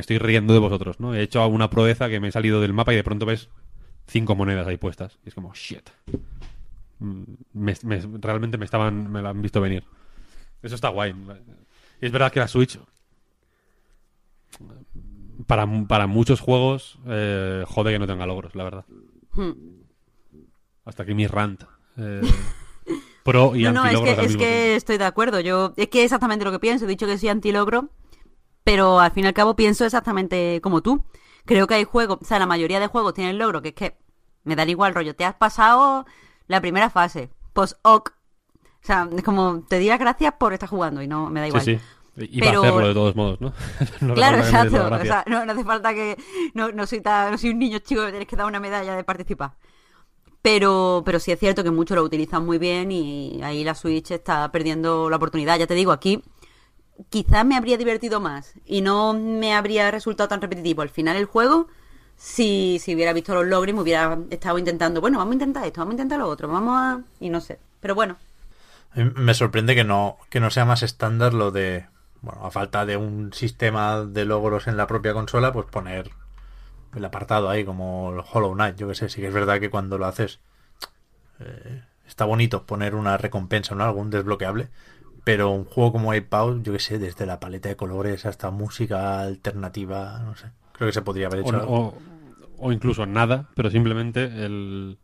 estoy 0.00 0.18
riendo 0.18 0.52
de 0.52 0.60
vosotros 0.60 1.00
no 1.00 1.14
he 1.14 1.22
hecho 1.22 1.46
una 1.48 1.70
proeza 1.70 2.08
que 2.08 2.20
me 2.20 2.28
he 2.28 2.32
salido 2.32 2.60
del 2.60 2.72
mapa 2.72 2.92
y 2.92 2.96
de 2.96 3.04
pronto 3.04 3.26
ves 3.26 3.48
cinco 4.06 4.34
monedas 4.36 4.66
ahí 4.66 4.76
puestas 4.76 5.18
y 5.24 5.28
es 5.28 5.34
como 5.34 5.52
shit 5.54 5.88
Mm, 7.00 7.22
me- 7.54 7.74
me- 7.82 8.02
realmente 8.20 8.56
me 8.56 8.64
estaban 8.64 9.10
me 9.10 9.20
lo 9.20 9.28
han 9.28 9.42
visto 9.42 9.60
venir 9.60 9.84
eso 10.64 10.74
está 10.74 10.88
guay 10.88 11.14
y 12.00 12.06
es 12.06 12.12
verdad 12.12 12.32
que 12.32 12.40
la 12.40 12.48
Switch 12.48 12.78
para, 15.46 15.66
para 15.88 16.06
muchos 16.06 16.40
juegos 16.40 16.98
eh, 17.06 17.64
jode 17.66 17.92
que 17.92 17.98
no 17.98 18.06
tenga 18.06 18.26
logros, 18.26 18.54
la 18.54 18.64
verdad. 18.64 18.84
Hmm. 19.32 19.52
Hasta 20.84 21.02
aquí 21.02 21.14
mi 21.14 21.26
rant. 21.26 21.64
eh, 21.96 22.20
pro 23.24 23.56
y 23.56 23.64
No, 23.64 23.72
no, 23.72 23.84
es 23.86 24.00
que, 24.00 24.24
es 24.24 24.36
que 24.36 24.76
estoy 24.76 24.98
de 24.98 25.04
acuerdo. 25.04 25.40
Yo, 25.40 25.72
es 25.76 25.88
que 25.88 26.00
es 26.00 26.04
exactamente 26.04 26.44
lo 26.44 26.52
que 26.52 26.58
pienso. 26.58 26.84
He 26.84 26.88
dicho 26.88 27.06
que 27.06 27.18
soy 27.18 27.30
antilogro, 27.30 27.88
pero 28.62 29.00
al 29.00 29.12
fin 29.12 29.24
y 29.24 29.28
al 29.28 29.34
cabo 29.34 29.56
pienso 29.56 29.84
exactamente 29.84 30.60
como 30.62 30.82
tú. 30.82 31.04
Creo 31.46 31.66
que 31.66 31.74
hay 31.74 31.84
juegos, 31.84 32.18
o 32.22 32.24
sea, 32.24 32.38
la 32.38 32.46
mayoría 32.46 32.80
de 32.80 32.86
juegos 32.86 33.14
tienen 33.14 33.38
logro, 33.38 33.60
que 33.60 33.68
es 33.68 33.74
que 33.74 33.96
me 34.44 34.56
dan 34.56 34.68
igual 34.68 34.94
rollo. 34.94 35.14
Te 35.14 35.24
has 35.24 35.34
pasado 35.34 36.06
la 36.46 36.60
primera 36.60 36.90
fase, 36.90 37.30
post-oc. 37.52 38.14
O 38.84 38.86
sea, 38.86 39.08
es 39.16 39.22
como, 39.22 39.62
te 39.66 39.78
di 39.78 39.88
las 39.88 39.98
gracias 39.98 40.34
por 40.38 40.52
estar 40.52 40.68
jugando 40.68 41.00
y 41.00 41.08
no 41.08 41.30
me 41.30 41.40
da 41.40 41.48
igual. 41.48 41.62
Sí, 41.64 41.78
sí. 42.16 42.28
Y 42.30 42.38
Pero- 42.38 42.60
hacerlo 42.62 42.86
de 42.88 42.92
todos 42.94 43.16
modos, 43.16 43.40
¿no? 43.40 43.52
Claro, 44.14 44.36
exacto. 44.36 44.76
O 44.86 45.00
sea, 45.04 45.24
no, 45.26 45.46
no 45.46 45.52
hace 45.52 45.64
falta 45.64 45.94
que. 45.94 46.18
No, 46.52 46.70
no 46.70 46.86
soy 46.86 47.00
tan- 47.00 47.30
no 47.32 47.38
soy 47.38 47.50
un 47.50 47.58
niño 47.60 47.78
chico 47.78 48.02
que 48.04 48.10
tienes 48.10 48.28
que 48.28 48.36
dar 48.36 48.44
una 48.46 48.60
medalla 48.60 48.94
de 48.94 49.02
participar. 49.02 49.52
Pero, 50.42 51.02
pero 51.06 51.18
sí 51.18 51.32
es 51.32 51.38
cierto 51.40 51.64
que 51.64 51.70
muchos 51.70 51.96
lo 51.96 52.02
utilizan 52.02 52.44
muy 52.44 52.58
bien 52.58 52.92
y 52.92 53.40
ahí 53.42 53.64
la 53.64 53.74
Switch 53.74 54.10
está 54.10 54.52
perdiendo 54.52 55.08
la 55.08 55.16
oportunidad. 55.16 55.58
Ya 55.58 55.66
te 55.66 55.72
digo, 55.74 55.90
aquí 55.90 56.22
quizás 57.08 57.46
me 57.46 57.56
habría 57.56 57.78
divertido 57.78 58.20
más 58.20 58.52
y 58.66 58.82
no 58.82 59.14
me 59.14 59.54
habría 59.54 59.90
resultado 59.90 60.28
tan 60.28 60.42
repetitivo 60.42 60.82
al 60.82 60.90
final 60.90 61.16
el 61.16 61.24
juego 61.24 61.66
si, 62.16 62.78
si 62.80 62.94
hubiera 62.94 63.12
visto 63.14 63.34
los 63.34 63.46
logros 63.46 63.74
me 63.74 63.80
hubiera 63.80 64.18
estado 64.30 64.58
intentando, 64.58 65.00
bueno, 65.00 65.18
vamos 65.18 65.32
a 65.32 65.34
intentar 65.34 65.64
esto, 65.66 65.80
vamos 65.80 65.92
a 65.92 65.94
intentar 65.94 66.18
lo 66.20 66.28
otro, 66.28 66.46
vamos 66.46 66.76
a... 66.78 67.00
y 67.18 67.30
no 67.30 67.40
sé. 67.40 67.58
Pero 67.80 67.94
bueno, 67.94 68.16
Me 68.94 69.34
sorprende 69.34 69.74
que 69.74 69.84
no, 69.84 70.18
que 70.30 70.40
no 70.40 70.50
sea 70.50 70.64
más 70.64 70.82
estándar 70.82 71.34
lo 71.34 71.50
de, 71.50 71.86
bueno, 72.22 72.44
a 72.46 72.50
falta 72.50 72.86
de 72.86 72.96
un 72.96 73.32
sistema 73.32 74.04
de 74.04 74.24
logros 74.24 74.66
en 74.68 74.76
la 74.76 74.86
propia 74.86 75.12
consola, 75.12 75.52
pues 75.52 75.66
poner 75.66 76.10
el 76.94 77.04
apartado 77.04 77.50
ahí 77.50 77.64
como 77.64 78.12
el 78.14 78.22
Hollow 78.32 78.54
Knight, 78.54 78.76
yo 78.76 78.88
que 78.88 78.94
sé, 78.94 79.08
sí 79.08 79.20
que 79.20 79.28
es 79.28 79.34
verdad 79.34 79.60
que 79.60 79.70
cuando 79.70 79.98
lo 79.98 80.06
haces 80.06 80.40
eh, 81.40 81.82
está 82.06 82.24
bonito 82.24 82.64
poner 82.64 82.94
una 82.94 83.16
recompensa, 83.16 83.74
¿no? 83.74 83.84
Algún 83.84 84.10
desbloqueable, 84.10 84.68
pero 85.24 85.50
un 85.50 85.64
juego 85.64 85.92
como 85.92 86.12
Ape 86.12 86.28
Out, 86.30 86.62
yo 86.62 86.72
que 86.72 86.78
sé, 86.78 86.98
desde 86.98 87.26
la 87.26 87.40
paleta 87.40 87.68
de 87.68 87.76
colores 87.76 88.26
hasta 88.26 88.50
música 88.50 89.20
alternativa, 89.20 90.20
no 90.24 90.36
sé, 90.36 90.46
creo 90.72 90.88
que 90.88 90.92
se 90.92 91.02
podría 91.02 91.26
haber 91.26 91.40
O, 91.40 91.42
hecho 91.48 91.56
algo. 91.58 91.78
o- 91.78 91.98
o 92.58 92.72
incluso 92.72 93.04
nada, 93.06 93.46
pero 93.56 93.70
simplemente 93.70 94.22
el, 94.44 94.98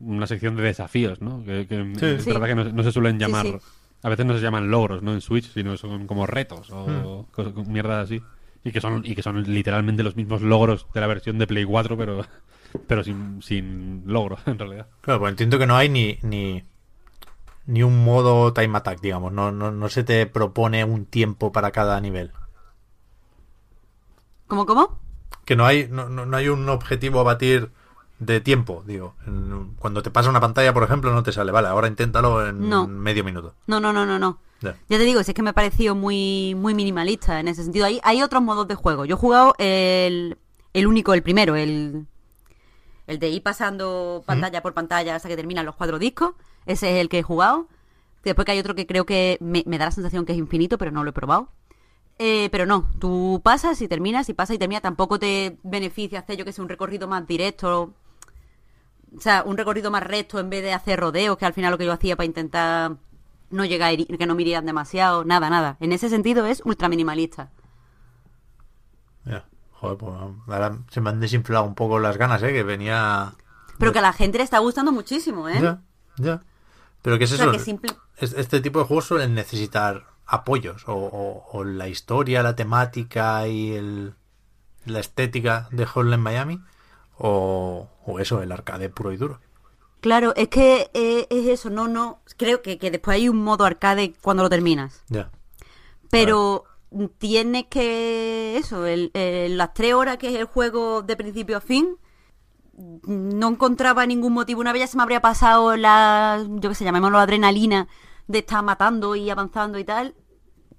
una 0.00 0.26
sección 0.26 0.56
de 0.56 0.62
desafíos, 0.62 1.20
¿no? 1.20 1.44
Que, 1.44 1.66
que 1.66 1.92
Sí. 1.98 2.06
es 2.06 2.24
Sí. 2.24 2.32
verdad 2.32 2.46
que 2.48 2.54
no, 2.54 2.64
no 2.64 2.82
se 2.82 2.92
suelen 2.92 3.18
llamar... 3.18 3.46
sí. 3.46 3.56
A 4.02 4.08
veces 4.08 4.24
no 4.24 4.32
se 4.34 4.40
llaman 4.40 4.70
logros, 4.70 5.02
¿no? 5.02 5.12
En 5.12 5.20
Switch, 5.20 5.52
sino 5.52 5.76
son 5.76 6.06
como 6.06 6.26
retos 6.26 6.70
o 6.70 7.26
cosas, 7.32 7.54
mierdas 7.68 8.04
así. 8.04 8.22
Y 8.64 8.72
que 8.72 8.80
son 8.80 9.02
y 9.04 9.14
que 9.14 9.22
son 9.22 9.42
literalmente 9.52 10.02
los 10.02 10.16
mismos 10.16 10.40
logros 10.40 10.86
de 10.94 11.00
la 11.02 11.06
versión 11.06 11.36
de 11.38 11.46
Play 11.46 11.64
4, 11.64 11.98
pero 11.98 12.24
pero 12.86 13.04
sin, 13.04 13.42
sin 13.42 14.02
logro, 14.06 14.38
en 14.46 14.58
realidad. 14.58 14.86
Claro, 15.02 15.20
pues 15.20 15.30
entiendo 15.32 15.58
que 15.58 15.66
no 15.66 15.76
hay 15.76 15.90
ni, 15.90 16.18
ni, 16.22 16.64
ni 17.66 17.82
un 17.82 18.02
modo 18.02 18.54
time 18.54 18.78
attack, 18.78 19.00
digamos. 19.02 19.32
No, 19.32 19.52
no, 19.52 19.70
no 19.70 19.88
se 19.90 20.02
te 20.02 20.24
propone 20.26 20.82
un 20.84 21.04
tiempo 21.04 21.52
para 21.52 21.70
cada 21.70 22.00
nivel. 22.00 22.32
¿cómo, 24.46 24.66
cómo? 24.66 24.98
Que 25.44 25.56
no 25.56 25.66
hay, 25.66 25.88
no, 25.90 26.08
no- 26.08 26.26
no 26.26 26.36
hay 26.36 26.48
un 26.48 26.68
objetivo 26.68 27.20
a 27.20 27.24
batir 27.24 27.70
de 28.20 28.40
tiempo, 28.40 28.84
digo. 28.86 29.14
Cuando 29.78 30.02
te 30.02 30.10
pasa 30.10 30.30
una 30.30 30.40
pantalla, 30.40 30.72
por 30.72 30.84
ejemplo, 30.84 31.12
no 31.12 31.22
te 31.24 31.32
sale. 31.32 31.50
Vale, 31.50 31.68
ahora 31.68 31.88
inténtalo 31.88 32.46
en 32.46 32.68
No. 32.68 32.86
medio 32.86 33.24
minuto. 33.24 33.54
No, 33.66 33.80
no, 33.80 33.92
no, 33.92 34.06
no, 34.06 34.18
no. 34.18 34.38
Ya. 34.60 34.76
Ya 34.88 34.98
te 34.98 35.04
digo, 35.04 35.22
si 35.24 35.30
es 35.30 35.34
que 35.34 35.42
me 35.42 35.50
ha 35.50 35.54
parecido 35.54 35.94
muy, 35.94 36.54
muy 36.54 36.74
minimalista 36.74 37.40
en 37.40 37.48
ese 37.48 37.64
sentido. 37.64 37.86
Hay, 37.86 37.98
hay 38.04 38.22
otros 38.22 38.42
modos 38.42 38.68
de 38.68 38.74
juego. 38.74 39.04
Yo 39.06 39.16
he 39.16 39.18
jugado 39.18 39.54
el, 39.58 40.36
el 40.74 40.86
único, 40.86 41.14
el 41.14 41.22
primero, 41.22 41.56
el, 41.56 42.06
el 43.06 43.18
de 43.18 43.28
ir 43.30 43.42
pasando 43.42 44.22
pantalla 44.26 44.62
por 44.62 44.74
pantalla 44.74 45.16
hasta 45.16 45.28
que 45.28 45.36
terminan 45.36 45.64
los 45.66 45.74
cuatro 45.76 45.98
discos. 45.98 46.34
Ese 46.66 46.90
es 46.90 47.00
el 47.00 47.08
que 47.08 47.20
he 47.20 47.22
jugado. 47.22 47.68
Después 48.22 48.44
que 48.44 48.52
hay 48.52 48.58
otro 48.58 48.74
que 48.74 48.86
creo 48.86 49.06
que 49.06 49.38
me, 49.40 49.64
me 49.66 49.78
da 49.78 49.86
la 49.86 49.92
sensación 49.92 50.26
que 50.26 50.32
es 50.32 50.38
infinito, 50.38 50.76
pero 50.76 50.90
no 50.90 51.04
lo 51.04 51.10
he 51.10 51.14
probado. 51.14 51.48
Eh, 52.18 52.50
pero 52.52 52.66
no, 52.66 52.86
tú 52.98 53.40
pasas 53.42 53.80
y 53.80 53.88
terminas 53.88 54.28
y 54.28 54.34
pasas 54.34 54.56
y 54.56 54.58
terminas. 54.58 54.82
Tampoco 54.82 55.18
te 55.18 55.56
beneficia 55.62 56.18
hacer, 56.20 56.36
yo 56.36 56.44
que 56.44 56.52
sé, 56.52 56.60
un 56.60 56.68
recorrido 56.68 57.08
más 57.08 57.26
directo. 57.26 57.94
O 59.16 59.20
sea, 59.20 59.42
un 59.44 59.56
recorrido 59.56 59.90
más 59.90 60.02
recto 60.04 60.38
en 60.38 60.50
vez 60.50 60.62
de 60.62 60.72
hacer 60.72 61.00
rodeos, 61.00 61.36
que 61.36 61.46
al 61.46 61.52
final 61.52 61.72
lo 61.72 61.78
que 61.78 61.84
yo 61.86 61.92
hacía 61.92 62.16
para 62.16 62.26
intentar 62.26 62.96
no 63.50 63.64
llegar 63.64 63.90
a 63.90 63.92
heri- 63.92 64.16
que 64.16 64.26
no 64.26 64.34
me 64.36 64.42
hirieran 64.42 64.66
demasiado. 64.66 65.24
Nada, 65.24 65.50
nada. 65.50 65.76
En 65.80 65.92
ese 65.92 66.08
sentido 66.08 66.46
es 66.46 66.62
ultra 66.64 66.88
minimalista. 66.88 67.50
Ya. 69.24 69.44
Joder, 69.72 69.96
pues 69.98 70.12
ahora 70.48 70.78
se 70.90 71.00
me 71.00 71.10
han 71.10 71.20
desinflado 71.20 71.64
un 71.64 71.74
poco 71.74 71.98
las 71.98 72.16
ganas, 72.16 72.42
¿eh? 72.42 72.52
Que 72.52 72.62
venía... 72.62 73.32
Pero 73.78 73.92
que 73.92 73.98
a 73.98 74.02
la 74.02 74.12
gente 74.12 74.38
le 74.38 74.44
está 74.44 74.58
gustando 74.58 74.92
muchísimo, 74.92 75.48
¿eh? 75.48 75.58
Ya, 75.60 75.80
ya. 76.18 76.42
Pero 77.02 77.16
que 77.18 77.24
es 77.24 77.32
O 77.32 77.34
eso. 77.36 77.44
sea, 77.44 77.52
que 77.52 77.58
simple... 77.58 77.92
Es- 78.18 78.34
Este 78.34 78.60
tipo 78.60 78.78
de 78.78 78.84
juegos 78.84 79.06
suelen 79.06 79.34
necesitar 79.34 80.04
apoyos 80.26 80.86
o, 80.86 80.94
o- 80.94 81.46
o 81.50 81.64
la 81.64 81.88
historia, 81.88 82.42
la 82.42 82.54
temática 82.54 83.48
y 83.48 83.72
el, 83.72 84.14
la 84.84 85.00
estética 85.00 85.66
de 85.72 85.86
Hotline 85.86 86.20
Miami 86.20 86.60
o, 87.20 87.88
o 88.06 88.18
eso, 88.18 88.42
el 88.42 88.50
arcade 88.52 88.88
puro 88.88 89.12
y 89.12 89.16
duro. 89.16 89.40
Claro, 90.00 90.32
es 90.34 90.48
que 90.48 90.90
eh, 90.94 91.26
es 91.30 91.46
eso, 91.46 91.68
no, 91.70 91.86
no. 91.86 92.20
Creo 92.38 92.62
que, 92.62 92.78
que 92.78 92.90
después 92.90 93.16
hay 93.16 93.28
un 93.28 93.36
modo 93.44 93.64
arcade 93.64 94.14
cuando 94.22 94.42
lo 94.42 94.48
terminas. 94.48 95.04
Ya. 95.08 95.30
Pero 96.10 96.64
tienes 97.18 97.66
que. 97.66 98.56
Eso, 98.56 98.86
el, 98.86 99.10
el- 99.14 99.56
las 99.58 99.74
tres 99.74 99.94
horas 99.94 100.16
que 100.16 100.28
es 100.28 100.34
el 100.34 100.46
juego 100.46 101.02
de 101.02 101.16
principio 101.16 101.58
a 101.58 101.60
fin. 101.60 101.96
No 103.06 103.48
encontraba 103.48 104.06
ningún 104.06 104.32
motivo. 104.32 104.60
Una 104.60 104.72
vez 104.72 104.80
ya 104.80 104.86
se 104.86 104.96
me 104.96 105.02
habría 105.02 105.20
pasado 105.20 105.76
la. 105.76 106.42
Yo 106.48 106.70
qué 106.70 106.74
sé, 106.74 106.84
llamémoslo 106.84 107.18
adrenalina 107.18 107.88
de 108.26 108.38
estar 108.38 108.62
matando 108.64 109.14
y 109.16 109.28
avanzando 109.28 109.78
y 109.78 109.84
tal. 109.84 110.14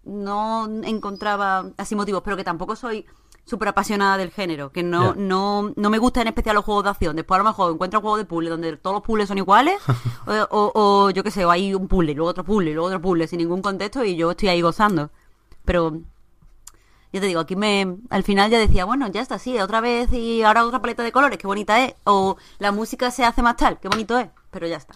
No 0.04 0.68
encontraba 0.84 1.72
así 1.78 1.94
motivos, 1.96 2.24
pero 2.24 2.36
que 2.38 2.44
tampoco 2.44 2.76
soy 2.76 3.06
súper 3.52 3.68
apasionada 3.68 4.18
del 4.18 4.32
género. 4.32 4.72
Que 4.72 4.82
no, 4.82 5.14
no, 5.16 5.72
no 5.76 5.90
me 5.92 6.00
gustan 6.00 6.22
en 6.24 6.30
especial 6.30 6.56
los 6.56 6.66
juegos 6.66 6.84
de 6.86 6.90
acción. 6.90 7.16
Después 7.16 7.36
a 7.40 7.44
lo 7.44 7.50
mejor 7.50 7.72
encuentro 7.74 8.00
un 8.00 8.02
juego 8.02 8.18
de 8.18 8.26
puzzle 8.26 8.50
donde 8.50 8.78
todos 8.78 8.96
los 8.96 9.04
puzzles 9.04 9.28
son 9.28 9.38
iguales. 9.38 9.76
o, 10.26 10.34
o- 10.50 10.72
o 10.74 11.10
yo 11.12 11.24
qué 11.24 11.30
sé, 11.30 11.46
o 11.46 11.52
hay 11.52 11.76
un 11.76 11.88
puzzle, 11.88 12.16
luego 12.16 12.30
otro 12.32 12.44
puzzle, 12.44 12.74
luego 12.74 12.88
otro 12.88 13.00
puzzle 13.02 13.28
sin 13.28 13.38
ningún 13.38 13.62
contexto 13.62 14.04
y 14.04 14.16
yo 14.16 14.32
estoy 14.32 14.50
ahí 14.50 14.62
gozando. 14.62 15.12
Pero 15.66 16.00
ya 17.14 17.20
te 17.20 17.28
digo, 17.28 17.42
aquí 17.42 17.56
me 17.56 17.98
al 18.10 18.24
final 18.24 18.50
ya 18.50 18.58
decía, 18.58 18.86
bueno, 18.86 19.08
ya 19.10 19.22
está, 19.22 19.38
sí, 19.38 19.60
otra 19.60 19.82
vez 19.82 20.12
y 20.14 20.42
ahora 20.44 20.66
otra 20.66 20.82
paleta 20.82 21.04
de 21.04 21.12
colores, 21.12 21.38
qué 21.38 21.46
bonita 21.46 21.84
es. 21.86 21.94
O 22.06 22.38
la 22.58 22.72
música 22.72 23.12
se 23.12 23.24
hace 23.26 23.42
más 23.44 23.58
tal, 23.58 23.80
qué 23.80 23.90
bonito 23.90 24.18
es. 24.18 24.30
Pero 24.50 24.66
ya 24.68 24.78
está. 24.78 24.96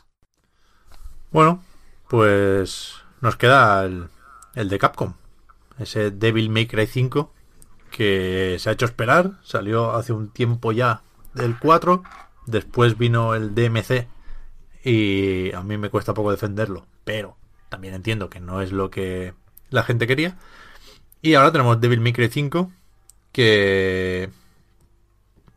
Bueno, 1.32 1.62
pues 2.08 2.96
nos 3.22 3.36
queda 3.36 3.84
el, 3.84 4.08
el 4.56 4.70
de 4.70 4.80
Capcom. 4.80 5.14
Ese 5.78 6.10
Devil 6.12 6.50
May 6.50 6.68
Cry 6.68 6.88
5 6.88 7.34
que 7.96 8.58
se 8.60 8.70
ha 8.70 8.74
hecho 8.74 8.86
esperar. 8.86 9.40
Salió 9.42 9.94
hace 9.94 10.12
un 10.12 10.30
tiempo 10.30 10.74
ya 10.74 11.02
del 11.34 11.58
4. 11.58 12.04
Después 12.46 12.98
vino 12.98 13.36
el 13.36 13.56
DMC 13.56 14.10
y 14.84 15.54
a 15.54 15.62
mí 15.64 15.78
me 15.78 15.90
cuesta 15.90 16.14
poco 16.14 16.32
defenderlo. 16.32 16.88
Pero 17.06 17.38
también 17.70 17.94
entiendo 17.94 18.30
que 18.30 18.42
no 18.42 18.62
es 18.62 18.74
lo 18.74 18.90
que 18.92 19.34
la 19.70 19.84
gente 19.84 20.08
quería. 20.08 20.38
Y 21.22 21.36
ahora 21.36 21.54
tenemos 21.54 21.80
Devil 21.80 22.02
May 22.02 22.12
Cry 22.12 22.28
5 22.28 22.70
que 23.32 24.30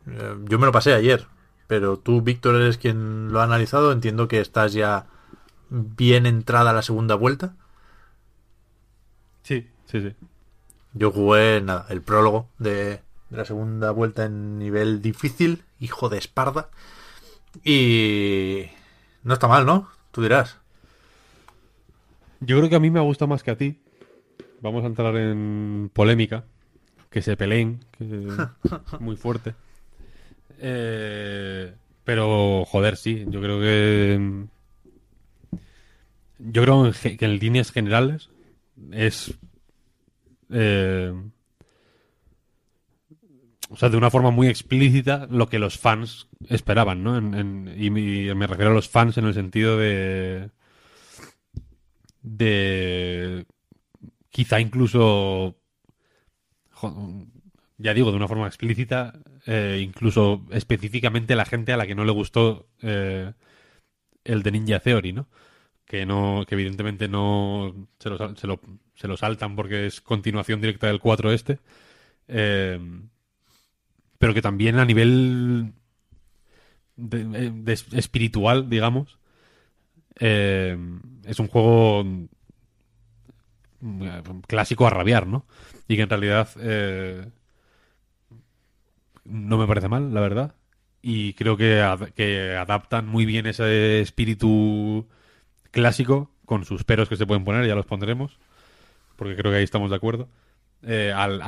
eh, 0.06 0.36
yo 0.44 0.59
me 0.60 0.66
lo 0.66 0.73
pasé 0.73 0.94
ayer. 0.94 1.27
Pero 1.66 1.98
tú, 1.98 2.23
Víctor, 2.23 2.55
eres 2.55 2.78
quien 2.78 3.32
lo 3.32 3.40
ha 3.40 3.44
analizado. 3.44 3.90
Entiendo 3.90 4.28
que 4.28 4.40
estás 4.40 4.73
ya 4.74 5.06
bien 5.70 6.24
entrada 6.24 6.70
a 6.70 6.74
la 6.74 6.82
segunda 6.82 7.16
vuelta. 7.16 7.56
Sí, 9.43 9.69
sí, 9.86 10.01
sí. 10.02 10.15
Yo 10.94 11.10
jugué 11.12 11.60
nada, 11.60 11.86
el 11.90 12.02
prólogo 12.02 12.48
de, 12.59 13.01
de 13.31 13.36
la 13.36 13.44
segunda 13.44 13.90
vuelta 13.90 14.24
en 14.24 14.59
nivel 14.59 15.02
difícil, 15.02 15.65
hijo 15.81 16.09
de 16.09 16.19
Esparda. 16.19 16.70
Y 17.65 18.66
no 19.23 19.35
está 19.35 19.48
mal, 19.48 19.66
¿no? 19.66 19.89
Tú 20.10 20.23
dirás. 20.23 20.59
Yo 22.40 22.56
creo 22.59 22.69
que 22.69 22.77
a 22.77 22.81
mí 22.81 22.90
me 22.90 23.01
gusta 23.01 23.27
más 23.27 23.43
que 23.43 23.51
a 23.51 23.56
ti. 23.56 23.81
Vamos 24.60 24.85
a 24.85 24.89
entrar 24.89 25.15
en 25.16 25.90
polémica. 25.93 26.44
Que 27.10 27.23
se 27.23 27.36
peleen. 27.36 27.81
Que... 27.97 28.05
Muy 29.01 29.16
fuerte. 29.16 29.55
Eh, 30.59 31.73
pero, 32.05 32.65
joder, 32.65 32.97
sí. 32.97 33.24
Yo 33.28 33.40
creo 33.40 33.60
que. 33.60 34.47
Yo 36.39 36.62
creo 36.62 36.93
que 36.93 37.24
en 37.24 37.39
líneas 37.39 37.73
generales 37.73 38.31
es. 38.93 39.35
Eh, 40.51 41.12
o 43.70 43.77
sea, 43.77 43.91
de 43.91 43.97
una 43.97 44.11
forma 44.11 44.31
muy 44.31 44.49
explícita 44.49 45.27
lo 45.31 45.49
que 45.49 45.59
los 45.59 45.79
fans 45.79 46.29
esperaban, 46.49 47.03
¿no? 47.03 47.19
Y, 47.19 47.91
me- 47.91 48.47
refiero 48.47 48.70
a 48.70 48.75
los 48.75 48.89
fans 48.89 49.19
en 49.19 49.27
el 49.27 49.35
sentido 49.35 49.77
de. 49.77 50.51
de. 52.23 53.47
quizá 54.31 54.61
incluso. 54.61 55.57
ya 57.77 57.95
digo, 57.95 58.11
de 58.11 58.16
una 58.16 58.29
forma 58.29 58.47
explícita, 58.47 59.20
eh, 59.47 59.81
incluso 59.83 60.45
específicamente 60.51 61.37
la 61.37 61.45
gente 61.45 61.73
a 61.73 61.77
la 61.77 61.87
que 61.87 61.95
no 61.95 62.05
le 62.05 62.12
gustó 62.12 62.69
eh, 62.83 63.33
el 64.25 64.43
de 64.43 64.51
Ninja 64.51 64.81
Theory, 64.81 65.12
¿no? 65.12 65.29
Que 65.89 66.05
no, 66.06 66.44
que 66.47 66.55
evidentemente 66.55 67.09
no 67.09 67.74
se 67.98 68.10
lo, 68.10 68.36
se 68.36 68.47
lo, 68.47 68.60
se 68.94 69.09
lo 69.09 69.16
saltan 69.16 69.56
porque 69.56 69.86
es 69.86 70.01
continuación 70.01 70.60
directa 70.60 70.89
del 70.89 71.01
4 71.01 71.32
este. 71.32 71.59
Eh, 72.28 72.78
pero 74.19 74.35
que 74.35 74.43
también 74.43 74.78
a 74.78 74.85
nivel 74.85 75.73
eh, 77.10 77.52
espiritual, 77.93 78.69
digamos, 78.69 79.19
eh, 80.20 80.77
es 81.24 81.39
un 81.39 81.47
juego 81.47 82.05
mm, 83.81 84.40
clásico 84.47 84.86
a 84.86 84.90
rabiar, 84.90 85.27
¿no? 85.27 85.47
Y 85.86 85.97
que 85.97 86.02
en 86.02 86.10
realidad 86.10 86.48
no 89.24 89.59
me 89.59 89.66
parece 89.66 89.89
mal, 89.89 90.12
la 90.12 90.20
verdad. 90.20 90.55
Y 91.01 91.35
creo 91.35 91.56
que, 91.56 91.82
que 92.16 92.56
adaptan 92.56 93.06
muy 93.06 93.24
bien 93.24 93.47
ese 93.47 94.01
espíritu 94.01 95.06
clásico, 95.70 96.31
con 96.45 96.65
sus 96.65 96.85
peros 96.85 97.09
que 97.09 97.16
se 97.16 97.27
pueden 97.27 97.45
poner, 97.45 97.66
ya 97.66 97.74
los 97.74 97.86
pondremos, 97.86 98.39
porque 99.16 99.36
creo 99.36 99.53
que 99.53 99.59
ahí 99.59 99.65
estamos 99.65 99.90
de 99.90 99.97
acuerdo, 99.97 100.28
eh, 100.82 101.12
al, 101.15 101.43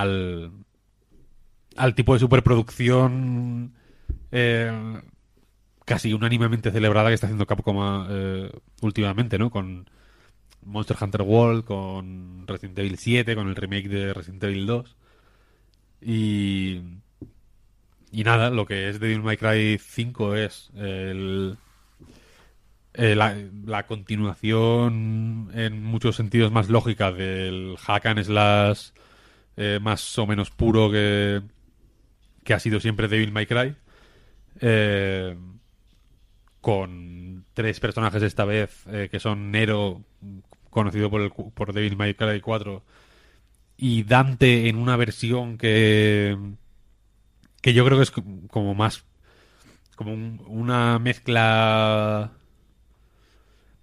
al, 1.76 1.94
tipo 1.94 2.14
de 2.14 2.20
superproducción 2.20 3.72
eh, 4.32 5.00
casi 5.84 6.12
unánimemente 6.12 6.70
celebrada 6.70 7.08
que 7.08 7.14
está 7.14 7.26
haciendo 7.26 7.46
Capcom 7.46 8.06
eh, 8.08 8.50
últimamente, 8.80 9.38
¿no? 9.38 9.50
Con 9.50 9.88
Monster 10.62 10.96
Hunter 11.00 11.22
World, 11.22 11.64
con 11.64 12.46
Resident 12.46 12.78
Evil 12.78 12.98
7, 12.98 13.34
con 13.34 13.48
el 13.48 13.56
remake 13.56 13.88
de 13.88 14.12
Resident 14.14 14.44
Evil 14.44 14.66
2. 14.66 14.96
Y. 16.02 16.80
Y 18.12 18.24
nada, 18.24 18.50
lo 18.50 18.66
que 18.66 18.88
es 18.88 18.98
Devil 18.98 19.22
May 19.22 19.36
Cry 19.36 19.78
5 19.78 20.36
es 20.36 20.70
el. 20.76 21.56
Eh, 22.94 23.14
la, 23.14 23.86
continuación 23.86 25.50
en 25.54 25.82
muchos 25.82 26.16
sentidos 26.16 26.50
más 26.52 26.68
lógica 26.68 27.12
del 27.12 27.76
hack 27.78 28.06
and 28.06 28.22
slash 28.24 28.90
eh, 29.56 29.78
más 29.80 30.18
o 30.18 30.26
menos 30.26 30.50
puro 30.50 30.90
que, 30.90 31.42
que 32.44 32.54
ha 32.54 32.58
sido 32.60 32.80
siempre 32.80 33.08
Devil 33.08 33.32
May 33.32 33.46
Cry. 33.46 33.74
Eh, 34.60 35.36
con 36.60 37.44
tres 37.54 37.80
personajes 37.80 38.22
esta 38.22 38.44
vez, 38.44 38.84
que 39.10 39.18
son 39.20 39.50
Nero, 39.50 40.02
conocido 40.68 41.08
por, 41.10 41.72
Devil 41.72 41.96
May 41.96 42.14
Cry 42.14 42.40
4, 42.40 42.82
y 43.78 44.02
Dante 44.02 44.68
en 44.68 44.76
una 44.76 44.96
versión 44.96 45.56
que, 45.56 46.36
que 47.62 47.72
yo 47.72 47.84
creo 47.86 47.96
que 47.96 48.02
es 48.04 48.10
co- 48.10 48.24
como 48.48 48.74
más, 48.74 49.04
como 49.96 50.12
un- 50.12 50.42
una 50.46 50.98
mezcla 50.98 52.32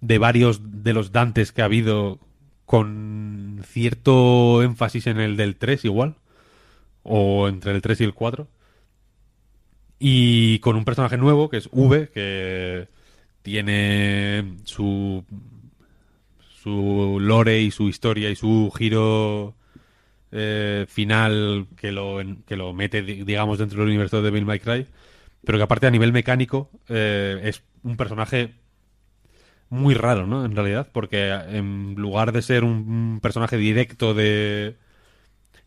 de 0.00 0.18
varios 0.18 0.60
de 0.84 0.92
los 0.94 1.12
Dantes 1.12 1.52
que 1.52 1.62
ha 1.62 1.66
habido 1.66 2.18
con 2.66 3.62
cierto 3.66 4.62
énfasis 4.62 5.06
en 5.06 5.18
el 5.20 5.36
del 5.36 5.56
3 5.56 5.84
igual, 5.84 6.16
o 7.02 7.48
entre 7.48 7.72
el 7.72 7.82
3 7.82 8.00
y 8.02 8.04
el 8.04 8.14
4. 8.14 8.48
Y 9.98 10.58
con 10.60 10.76
un 10.76 10.84
personaje 10.84 11.16
nuevo, 11.16 11.48
que 11.48 11.56
es 11.56 11.68
V, 11.72 12.08
que 12.10 12.88
tiene 13.42 14.56
su, 14.64 15.24
su 16.62 17.18
lore 17.20 17.60
y 17.62 17.70
su 17.70 17.88
historia 17.88 18.30
y 18.30 18.36
su 18.36 18.70
giro 18.76 19.54
eh, 20.32 20.86
final 20.88 21.66
que 21.76 21.92
lo, 21.92 22.18
que 22.46 22.56
lo 22.56 22.72
mete, 22.72 23.02
di- 23.02 23.24
digamos, 23.24 23.58
dentro 23.58 23.78
del 23.80 23.88
universo 23.88 24.22
de 24.22 24.30
Bill 24.30 24.44
May 24.46 24.60
Cry. 24.60 24.86
Pero 25.44 25.58
que 25.58 25.64
aparte 25.64 25.86
a 25.86 25.90
nivel 25.90 26.12
mecánico 26.12 26.70
eh, 26.88 27.40
es 27.44 27.62
un 27.82 27.96
personaje 27.96 28.54
muy 29.70 29.94
raro, 29.94 30.26
¿no? 30.26 30.44
En 30.44 30.54
realidad, 30.56 30.88
porque 30.92 31.30
en 31.30 31.94
lugar 31.96 32.32
de 32.32 32.42
ser 32.42 32.64
un, 32.64 33.20
personaje 33.22 33.56
directo 33.56 34.14
de 34.14 34.76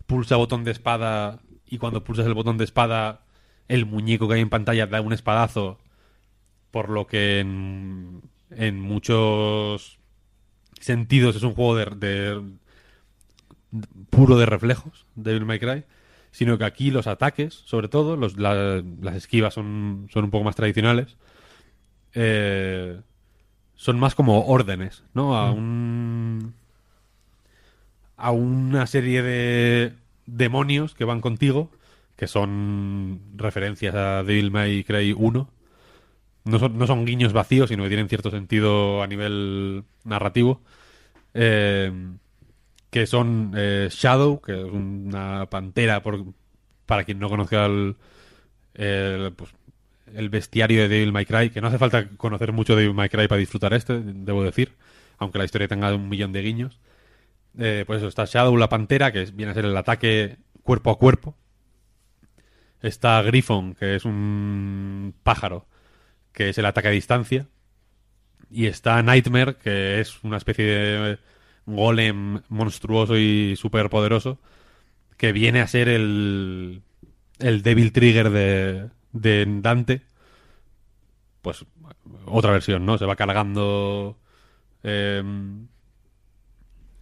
pulsa 0.07 0.35
botón 0.37 0.63
de 0.63 0.71
espada 0.71 1.39
y 1.67 1.77
cuando 1.77 2.03
pulsas 2.03 2.25
el 2.25 2.33
botón 2.33 2.57
de 2.57 2.65
espada 2.65 3.21
el 3.67 3.85
muñeco 3.85 4.27
que 4.27 4.35
hay 4.35 4.41
en 4.41 4.49
pantalla 4.49 4.87
da 4.87 5.01
un 5.01 5.13
espadazo, 5.13 5.79
por 6.71 6.89
lo 6.89 7.07
que 7.07 7.39
en, 7.39 8.21
en 8.51 8.79
muchos 8.81 9.99
sentidos 10.79 11.35
es 11.35 11.43
un 11.43 11.53
juego 11.53 11.75
de, 11.75 11.85
de- 11.85 12.41
puro 14.09 14.37
de 14.37 14.45
reflejos, 14.45 15.05
Devil 15.15 15.45
May 15.45 15.59
Cry, 15.59 15.85
sino 16.31 16.57
que 16.57 16.65
aquí 16.65 16.91
los 16.91 17.07
ataques, 17.07 17.53
sobre 17.53 17.87
todo, 17.87 18.15
los, 18.17 18.37
la- 18.37 18.83
las 19.01 19.15
esquivas 19.15 19.53
son, 19.53 20.07
son 20.11 20.25
un 20.25 20.31
poco 20.31 20.43
más 20.43 20.55
tradicionales, 20.55 21.17
eh, 22.13 23.01
son 23.81 23.97
más 23.97 24.13
como 24.13 24.45
órdenes, 24.45 25.03
¿no? 25.15 25.35
A 25.35 25.51
un 25.51 26.53
a 28.15 28.29
una 28.29 28.85
serie 28.85 29.23
de 29.23 29.93
demonios 30.27 30.93
que 30.93 31.03
van 31.03 31.19
contigo, 31.19 31.71
que 32.15 32.27
son 32.27 33.21
referencias 33.35 33.95
a 33.95 34.21
Devil 34.21 34.51
May 34.51 34.83
Cry 34.83 35.13
1. 35.17 35.49
No 36.43 36.59
son, 36.59 36.77
no 36.77 36.85
son 36.85 37.05
guiños 37.05 37.33
vacíos, 37.33 37.69
sino 37.69 37.81
que 37.81 37.89
tienen 37.89 38.07
cierto 38.07 38.29
sentido 38.29 39.01
a 39.01 39.07
nivel 39.07 39.83
narrativo. 40.03 40.61
Eh, 41.33 41.91
que 42.91 43.07
son 43.07 43.53
eh, 43.55 43.89
Shadow, 43.89 44.41
que 44.41 44.59
es 44.61 44.71
una 44.71 45.47
pantera, 45.49 46.03
por, 46.03 46.23
para 46.85 47.03
quien 47.03 47.17
no 47.17 47.29
conozca 47.29 47.65
el, 47.65 47.95
el, 48.75 49.33
pues, 49.33 49.49
el 50.15 50.29
bestiario 50.29 50.81
de 50.81 50.89
Devil 50.89 51.11
May 51.11 51.25
Cry, 51.25 51.49
que 51.49 51.61
no 51.61 51.67
hace 51.67 51.77
falta 51.77 52.09
conocer 52.17 52.51
mucho 52.51 52.75
de 52.75 52.81
Devil 52.81 52.95
May 52.95 53.09
Cry 53.09 53.27
para 53.27 53.39
disfrutar 53.39 53.73
este, 53.73 53.99
debo 54.01 54.43
decir, 54.43 54.73
aunque 55.17 55.37
la 55.37 55.45
historia 55.45 55.67
tenga 55.67 55.93
un 55.93 56.09
millón 56.09 56.31
de 56.31 56.41
guiños. 56.41 56.79
Eh, 57.57 57.83
pues 57.85 57.97
eso, 57.99 58.07
está 58.07 58.25
Shadow, 58.25 58.55
la 58.57 58.69
pantera, 58.69 59.11
que 59.11 59.25
viene 59.25 59.51
a 59.51 59.55
ser 59.55 59.65
el 59.65 59.75
ataque 59.77 60.37
cuerpo 60.63 60.91
a 60.91 60.97
cuerpo. 60.97 61.35
Está 62.81 63.21
Griffon, 63.21 63.75
que 63.75 63.95
es 63.95 64.05
un 64.05 65.13
pájaro, 65.23 65.67
que 66.33 66.49
es 66.49 66.57
el 66.57 66.65
ataque 66.65 66.87
a 66.87 66.91
distancia. 66.91 67.47
Y 68.49 68.65
está 68.65 69.01
Nightmare, 69.03 69.55
que 69.55 69.99
es 69.99 70.23
una 70.23 70.37
especie 70.37 70.65
de 70.65 71.19
golem 71.65 72.41
monstruoso 72.49 73.17
y 73.17 73.55
súper 73.55 73.89
poderoso, 73.89 74.39
que 75.17 75.31
viene 75.31 75.61
a 75.61 75.67
ser 75.67 75.87
el, 75.87 76.81
el 77.39 77.61
Devil 77.61 77.91
Trigger 77.91 78.29
de, 78.31 78.89
de 79.13 79.45
Dante. 79.47 80.01
Pues 81.41 81.65
otra 82.25 82.51
versión, 82.51 82.85
¿no? 82.85 82.97
Se 82.97 83.05
va 83.05 83.15
cargando 83.15 84.17
eh, 84.83 85.23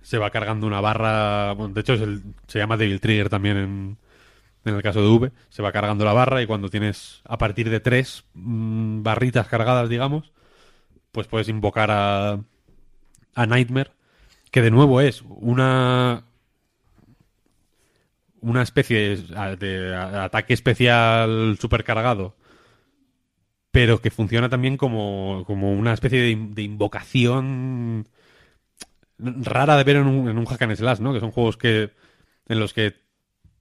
se 0.02 0.18
va 0.18 0.32
cargando 0.32 0.66
una 0.68 0.82
barra. 0.82 1.54
Bueno, 1.54 1.74
de 1.74 1.82
hecho, 1.82 1.96
se 2.48 2.60
llama 2.60 2.78
Devil 2.78 3.00
Trigger 3.00 3.30
también 3.30 3.58
en, 3.58 3.98
en 4.66 4.76
el 4.76 4.82
caso 4.82 5.02
de 5.02 5.08
V. 5.08 5.32
Se 5.50 5.62
va 5.62 5.72
cargando 5.72 6.06
la 6.06 6.14
barra 6.14 6.42
y 6.42 6.48
cuando 6.48 6.70
tienes 6.70 7.22
a 7.26 7.38
partir 7.38 7.70
de 7.70 7.80
tres 7.80 8.26
mm, 8.34 9.04
barritas 9.04 9.48
cargadas, 9.48 9.90
digamos, 9.90 10.32
pues 11.12 11.28
puedes 11.28 11.48
invocar 11.48 11.92
a, 11.92 12.40
a 13.36 13.46
Nightmare, 13.46 13.92
que 14.52 14.62
de 14.64 14.72
nuevo 14.72 15.02
es 15.02 15.22
una 15.28 16.24
una 18.42 18.62
especie 18.62 19.18
de, 19.18 19.56
de 19.58 19.96
ataque 19.96 20.54
especial 20.54 21.58
supercargado, 21.60 22.36
pero 23.72 24.02
que 24.02 24.12
funciona 24.12 24.50
también 24.50 24.78
como, 24.78 25.44
como 25.46 25.72
una 25.74 25.94
especie 25.94 26.22
de, 26.22 26.30
in- 26.32 26.56
de 26.56 26.64
invocación 26.64 28.08
rara 29.18 29.78
de 29.78 29.84
ver 29.84 29.98
en 29.98 30.08
un, 30.08 30.30
en 30.30 30.38
un 30.38 30.46
hack 30.46 30.62
and 30.62 30.76
slash, 30.76 31.00
¿no? 31.00 31.14
Que 31.14 31.20
son 31.20 31.32
juegos 31.32 31.58
que 31.58 31.92
en 32.48 32.60
los 32.60 32.74
que 32.74 32.96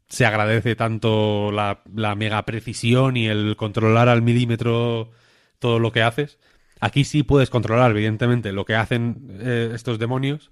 se 0.09 0.25
agradece 0.25 0.77
tanto 0.77 1.53
la, 1.53 1.83
la 1.95 2.15
mega 2.15 2.43
precisión 2.47 3.17
y 3.17 3.27
el 3.27 3.57
controlar 3.57 4.09
al 4.09 4.23
milímetro 4.23 5.11
todo 5.59 5.79
lo 5.79 5.93
que 5.93 6.03
haces. 6.03 6.39
Aquí 6.81 7.05
sí 7.05 7.25
puedes 7.25 7.51
controlar, 7.51 7.91
evidentemente, 7.91 8.53
lo 8.53 8.65
que 8.65 8.77
hacen 8.77 9.37
eh, 9.41 9.73
estos 9.75 9.99
demonios, 9.99 10.51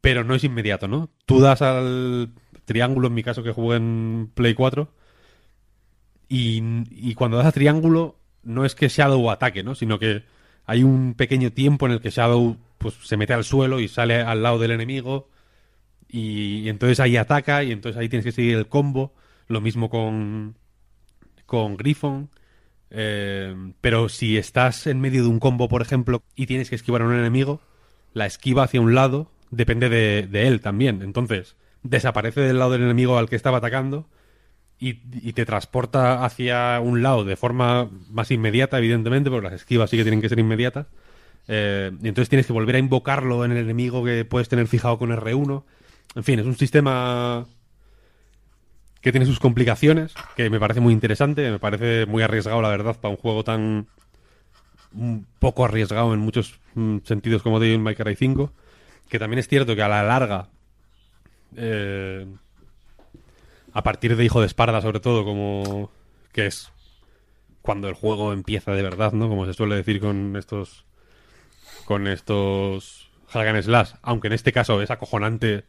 pero 0.00 0.24
no 0.24 0.34
es 0.34 0.42
inmediato, 0.42 0.88
¿no? 0.88 1.10
Tú 1.26 1.40
das 1.40 1.60
al 1.62 2.30
triángulo, 2.64 3.08
en 3.08 3.14
mi 3.14 3.22
caso 3.22 3.42
que 3.42 3.52
jugué 3.52 3.76
en 3.76 4.30
Play 4.34 4.54
4, 4.54 4.92
y, 6.28 6.62
y 6.90 7.14
cuando 7.14 7.38
das 7.38 7.46
a 7.46 7.52
triángulo 7.52 8.16
no 8.42 8.64
es 8.64 8.74
que 8.74 8.88
Shadow 8.88 9.30
ataque, 9.30 9.62
¿no? 9.62 9.74
Sino 9.74 9.98
que 9.98 10.24
hay 10.66 10.82
un 10.82 11.14
pequeño 11.14 11.52
tiempo 11.52 11.86
en 11.86 11.92
el 11.92 12.00
que 12.00 12.10
Shadow 12.10 12.56
pues, 12.78 12.94
se 13.02 13.16
mete 13.16 13.32
al 13.32 13.44
suelo 13.44 13.80
y 13.80 13.88
sale 13.88 14.22
al 14.22 14.42
lado 14.42 14.58
del 14.58 14.70
enemigo 14.70 15.28
y, 16.08 16.68
entonces 16.68 17.00
ahí 17.00 17.16
ataca 17.16 17.62
y 17.62 17.72
entonces 17.72 18.00
ahí 18.00 18.08
tienes 18.08 18.24
que 18.24 18.32
seguir 18.32 18.56
el 18.56 18.68
combo. 18.68 19.14
Lo 19.48 19.60
mismo 19.60 19.90
con, 19.90 20.56
con 21.46 21.76
Griffon. 21.76 22.30
Eh, 22.90 23.54
pero 23.80 24.08
si 24.08 24.36
estás 24.36 24.86
en 24.86 25.00
medio 25.00 25.22
de 25.22 25.28
un 25.28 25.40
combo, 25.40 25.68
por 25.68 25.82
ejemplo, 25.82 26.22
y 26.34 26.46
tienes 26.46 26.70
que 26.70 26.76
esquivar 26.76 27.02
a 27.02 27.06
un 27.06 27.14
enemigo, 27.14 27.60
la 28.12 28.26
esquiva 28.26 28.64
hacia 28.64 28.80
un 28.80 28.94
lado 28.94 29.30
depende 29.50 29.88
de, 29.88 30.26
de 30.26 30.48
él 30.48 30.60
también. 30.60 31.02
Entonces, 31.02 31.56
desaparece 31.82 32.40
del 32.40 32.58
lado 32.58 32.72
del 32.72 32.82
enemigo 32.82 33.18
al 33.18 33.28
que 33.28 33.36
estaba 33.36 33.58
atacando 33.58 34.06
y, 34.78 34.98
y 35.12 35.32
te 35.32 35.44
transporta 35.44 36.24
hacia 36.24 36.80
un 36.80 37.02
lado 37.02 37.24
de 37.24 37.36
forma 37.36 37.90
más 38.08 38.30
inmediata, 38.30 38.78
evidentemente, 38.78 39.30
porque 39.30 39.48
las 39.50 39.60
esquivas 39.60 39.90
sí 39.90 39.96
que 39.96 40.04
tienen 40.04 40.20
que 40.20 40.28
ser 40.28 40.38
inmediatas. 40.38 40.86
Eh, 41.48 41.90
y 42.02 42.08
entonces 42.08 42.28
tienes 42.28 42.46
que 42.46 42.52
volver 42.52 42.76
a 42.76 42.78
invocarlo 42.78 43.44
en 43.44 43.52
el 43.52 43.58
enemigo 43.58 44.04
que 44.04 44.24
puedes 44.24 44.48
tener 44.48 44.66
fijado 44.68 44.98
con 44.98 45.10
R1. 45.10 45.64
En 46.14 46.24
fin, 46.24 46.38
es 46.38 46.46
un 46.46 46.56
sistema 46.56 47.46
que 49.00 49.12
tiene 49.12 49.26
sus 49.26 49.40
complicaciones, 49.40 50.14
que 50.36 50.48
me 50.48 50.60
parece 50.60 50.80
muy 50.80 50.92
interesante, 50.92 51.50
me 51.50 51.58
parece 51.58 52.06
muy 52.06 52.22
arriesgado, 52.22 52.60
la 52.62 52.68
verdad, 52.68 52.96
para 53.00 53.10
un 53.10 53.16
juego 53.16 53.44
tan 53.44 53.86
poco 55.38 55.64
arriesgado 55.64 56.12
en 56.14 56.20
muchos 56.20 56.60
mm, 56.74 56.98
sentidos 57.04 57.42
como 57.42 57.60
Devil 57.60 57.78
May 57.80 57.94
Cry 57.94 58.16
5, 58.16 58.52
que 59.08 59.18
también 59.18 59.38
es 59.38 59.48
cierto 59.48 59.74
que 59.74 59.82
a 59.82 59.88
la 59.88 60.02
larga, 60.02 60.48
eh, 61.56 62.26
a 63.72 63.82
partir 63.82 64.16
de 64.16 64.24
Hijo 64.24 64.40
de 64.40 64.46
Esparda 64.46 64.80
sobre 64.80 65.00
todo, 65.00 65.24
como 65.24 65.90
que 66.32 66.46
es 66.46 66.72
cuando 67.62 67.88
el 67.88 67.94
juego 67.94 68.32
empieza 68.32 68.72
de 68.72 68.82
verdad, 68.82 69.12
¿no? 69.12 69.28
Como 69.28 69.46
se 69.46 69.54
suele 69.54 69.76
decir 69.76 70.00
con 70.00 70.36
estos 70.36 70.84
con 71.84 72.06
estos 72.06 73.10
hack 73.28 73.48
and 73.48 73.62
slash, 73.62 73.92
aunque 74.02 74.28
en 74.28 74.32
este 74.32 74.52
caso 74.52 74.80
es 74.82 74.90
acojonante 74.90 75.64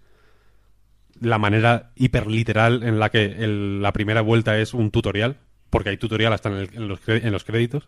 la 1.20 1.38
manera 1.38 1.91
hiperliteral 1.95 2.84
en 2.84 2.99
la 2.99 3.10
que 3.10 3.36
la 3.48 3.91
primera 3.94 4.22
vuelta 4.22 4.58
es 4.60 4.74
un 4.74 4.91
tutorial, 4.91 5.38
porque 5.70 5.90
hay 5.90 5.98
tutorial 5.98 6.34
hasta 6.34 6.49
en 6.49 6.88
los 6.88 7.44
créditos, 7.44 7.86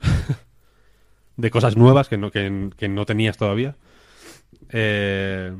de 1.37 1.49
cosas 1.49 1.75
nuevas 1.75 2.09
que 2.09 2.17
no, 2.17 2.31
que, 2.31 2.69
que 2.77 2.87
no 2.87 3.05
tenías 3.05 3.37
todavía. 3.37 3.75
Eh, 4.69 5.51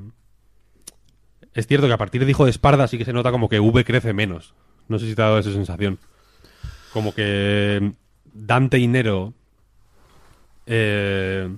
es 1.53 1.67
cierto 1.67 1.87
que 1.87 1.93
a 1.93 1.97
partir 1.97 2.23
de 2.25 2.31
Hijo 2.31 2.45
de 2.45 2.51
Esparda 2.51 2.87
sí 2.87 2.97
que 2.97 3.05
se 3.05 3.13
nota 3.13 3.31
como 3.31 3.49
que 3.49 3.59
V 3.59 3.83
crece 3.85 4.13
menos. 4.13 4.53
No 4.87 4.99
sé 4.99 5.07
si 5.07 5.15
te 5.15 5.21
ha 5.21 5.25
dado 5.25 5.39
esa 5.39 5.51
sensación. 5.51 5.99
Como 6.91 7.13
que 7.13 7.93
Dante 8.33 8.77
y 8.79 8.87
Nero... 8.87 9.33
eh, 10.65 11.49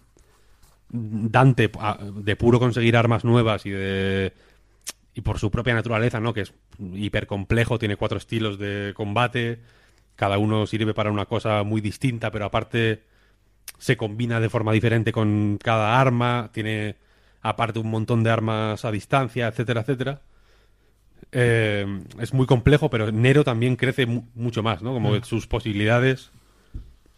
Dante, 0.89 1.71
a- 1.79 1.97
de 2.01 2.35
puro 2.35 2.59
conseguir 2.59 2.95
armas 2.95 3.25
nuevas 3.25 3.65
y 3.65 3.71
de 3.71 4.33
y 5.13 5.21
por 5.21 5.39
su 5.39 5.49
propia 5.49 5.73
naturaleza, 5.73 6.19
¿no? 6.19 6.33
Que 6.33 6.41
es 6.41 6.53
hiper 6.93 7.25
complejo, 7.25 7.79
tiene 7.79 7.95
cuatro 7.95 8.17
estilos 8.17 8.59
de 8.59 8.93
combate, 8.95 9.59
cada 10.15 10.37
uno 10.37 10.67
sirve 10.67 10.93
para 10.93 11.11
una 11.11 11.25
cosa 11.25 11.63
muy 11.63 11.81
distinta, 11.81 12.31
pero 12.31 12.45
aparte 12.45 13.03
se 13.77 13.97
combina 13.97 14.39
de 14.41 14.49
forma 14.49 14.73
diferente 14.73 15.11
con 15.13 15.57
cada 15.61 15.99
arma, 15.99 16.49
tiene 16.53 16.95
aparte 17.47 17.79
un 17.79 17.91
montón 17.91 18.23
de 18.23 18.31
armas 18.31 18.85
a 18.85 18.91
distancia, 18.91 19.47
etcétera, 19.47 19.81
etcétera. 19.81 20.21
Eh, 21.31 22.03
es 22.19 22.33
muy 22.33 22.47
complejo, 22.47 22.89
pero 22.89 23.11
Nero 23.11 23.43
también 23.43 23.75
crece 23.75 24.05
mu- 24.05 24.25
mucho 24.33 24.63
más, 24.63 24.81
¿no? 24.81 24.93
Como 24.93 25.13
que 25.13 25.23
sus 25.25 25.45
posibilidades 25.47 26.31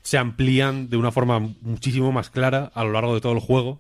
se 0.01 0.17
amplían 0.17 0.89
de 0.89 0.97
una 0.97 1.11
forma 1.11 1.39
muchísimo 1.39 2.11
más 2.11 2.29
clara 2.29 2.71
a 2.73 2.83
lo 2.83 2.91
largo 2.91 3.15
de 3.15 3.21
todo 3.21 3.33
el 3.33 3.39
juego 3.39 3.79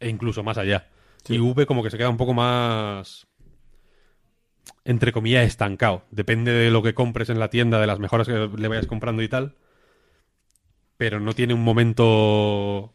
e 0.00 0.08
incluso 0.08 0.42
más 0.42 0.58
allá. 0.58 0.88
Y 1.28 1.38
V 1.38 1.66
como 1.66 1.82
que 1.82 1.90
se 1.90 1.98
queda 1.98 2.08
un 2.08 2.16
poco 2.16 2.34
más 2.34 3.26
entre 4.84 5.12
comillas 5.12 5.46
estancado. 5.46 6.04
Depende 6.10 6.52
de 6.52 6.70
lo 6.70 6.82
que 6.82 6.94
compres 6.94 7.28
en 7.30 7.38
la 7.38 7.50
tienda, 7.50 7.80
de 7.80 7.86
las 7.86 7.98
mejoras 7.98 8.26
que 8.26 8.50
le 8.56 8.68
vayas 8.68 8.86
comprando 8.86 9.22
y 9.22 9.28
tal. 9.28 9.54
Pero 10.96 11.20
no 11.20 11.32
tiene 11.32 11.54
un 11.54 11.62
momento 11.62 12.92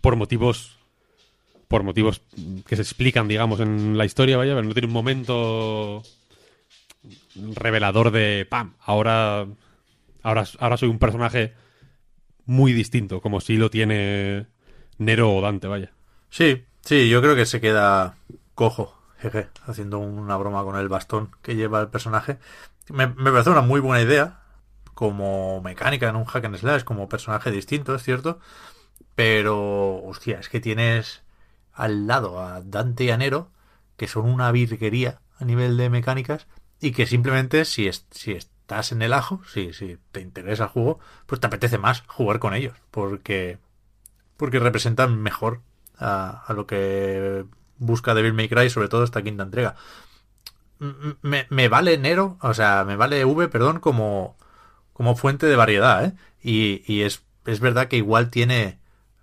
por 0.00 0.16
motivos 0.16 0.79
por 1.70 1.84
motivos 1.84 2.20
que 2.66 2.74
se 2.74 2.82
explican, 2.82 3.28
digamos, 3.28 3.60
en 3.60 3.96
la 3.96 4.04
historia, 4.04 4.36
vaya, 4.36 4.56
pero 4.56 4.66
no 4.66 4.72
tiene 4.72 4.88
un 4.88 4.92
momento 4.92 6.02
revelador 7.54 8.10
de 8.10 8.44
pam, 8.50 8.74
ahora 8.80 9.46
ahora 10.24 10.44
ahora 10.58 10.76
soy 10.76 10.88
un 10.88 10.98
personaje 10.98 11.54
muy 12.44 12.72
distinto, 12.72 13.20
como 13.20 13.40
si 13.40 13.56
lo 13.56 13.70
tiene 13.70 14.48
Nero 14.98 15.32
o 15.32 15.40
Dante, 15.40 15.68
vaya. 15.68 15.92
Sí, 16.28 16.64
sí, 16.80 17.08
yo 17.08 17.22
creo 17.22 17.36
que 17.36 17.46
se 17.46 17.60
queda 17.60 18.16
cojo, 18.56 19.00
jeje, 19.20 19.46
haciendo 19.64 20.00
una 20.00 20.36
broma 20.36 20.64
con 20.64 20.76
el 20.76 20.88
bastón 20.88 21.30
que 21.40 21.54
lleva 21.54 21.80
el 21.80 21.88
personaje. 21.88 22.38
Me, 22.88 23.06
me 23.06 23.30
parece 23.30 23.50
una 23.50 23.60
muy 23.60 23.78
buena 23.78 24.02
idea, 24.02 24.40
como 24.92 25.60
mecánica 25.60 26.08
en 26.08 26.16
un 26.16 26.24
hack 26.24 26.46
and 26.46 26.56
slash, 26.56 26.82
como 26.82 27.08
personaje 27.08 27.52
distinto, 27.52 27.94
es 27.94 28.02
cierto. 28.02 28.40
Pero, 29.14 30.02
hostia, 30.02 30.40
es 30.40 30.48
que 30.48 30.58
tienes 30.58 31.22
al 31.72 32.06
lado 32.06 32.40
a 32.40 32.60
Dante 32.62 33.04
y 33.04 33.10
a 33.10 33.16
Nero, 33.16 33.50
que 33.96 34.08
son 34.08 34.26
una 34.26 34.50
virguería 34.52 35.20
a 35.38 35.44
nivel 35.44 35.76
de 35.76 35.90
mecánicas, 35.90 36.46
y 36.80 36.92
que 36.92 37.06
simplemente 37.06 37.64
si, 37.64 37.88
es- 37.88 38.06
si 38.10 38.32
estás 38.32 38.92
en 38.92 39.02
el 39.02 39.12
ajo, 39.12 39.42
si, 39.52 39.72
si 39.72 39.98
te 40.12 40.20
interesa 40.20 40.64
el 40.64 40.70
juego, 40.70 40.98
pues 41.26 41.40
te 41.40 41.46
apetece 41.46 41.78
más 41.78 42.02
jugar 42.06 42.38
con 42.38 42.54
ellos, 42.54 42.76
porque 42.90 43.58
porque 44.36 44.58
representan 44.58 45.20
mejor 45.20 45.60
a, 45.98 46.44
lo 46.54 46.66
que 46.66 47.44
busca 47.78 48.14
Devil 48.14 48.32
May 48.32 48.48
Cry, 48.48 48.70
sobre 48.70 48.88
todo 48.88 49.04
esta 49.04 49.22
quinta 49.22 49.42
entrega. 49.44 49.76
Me 50.78 51.68
vale 51.68 51.98
Nero, 51.98 52.38
o 52.40 52.54
sea, 52.54 52.84
me 52.84 52.96
vale 52.96 53.24
V, 53.24 53.48
perdón, 53.48 53.80
como, 53.80 54.36
como 54.94 55.16
fuente 55.16 55.46
de 55.46 55.56
variedad, 55.56 56.04
¿eh? 56.04 56.12
Y, 56.42 56.82
y 56.90 57.02
es, 57.02 57.22
es 57.46 57.60
verdad 57.60 57.88
que 57.88 57.96
igual 57.98 58.30
tiene 58.30 58.78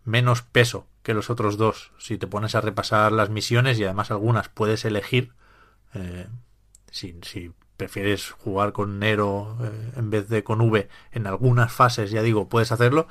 menos 0.06 0.44
peso 0.44 0.86
que 1.08 1.16
los 1.16 1.32
otros 1.32 1.58
dos. 1.58 1.92
Si 1.98 2.20
te 2.20 2.28
pones 2.28 2.54
a 2.56 2.62
repasar 2.62 3.14
las 3.14 3.32
misiones 3.32 3.80
y 3.80 3.86
además 3.86 4.12
algunas 4.12 4.50
puedes 4.50 4.86
elegir, 4.86 5.34
eh, 5.96 6.28
si, 6.92 7.16
prefieres 7.78 8.32
jugar 8.32 8.74
con 8.74 9.00
Nero 9.00 9.58
eh, 9.64 9.92
en 9.98 10.10
vez 10.12 10.30
de 10.30 10.44
con 10.44 10.62
V 10.62 10.90
en 11.12 11.28
algunas 11.28 11.72
fases, 11.74 12.12
ya 12.12 12.24
digo, 12.24 12.50
puedes 12.50 12.72
hacerlo. 12.72 13.08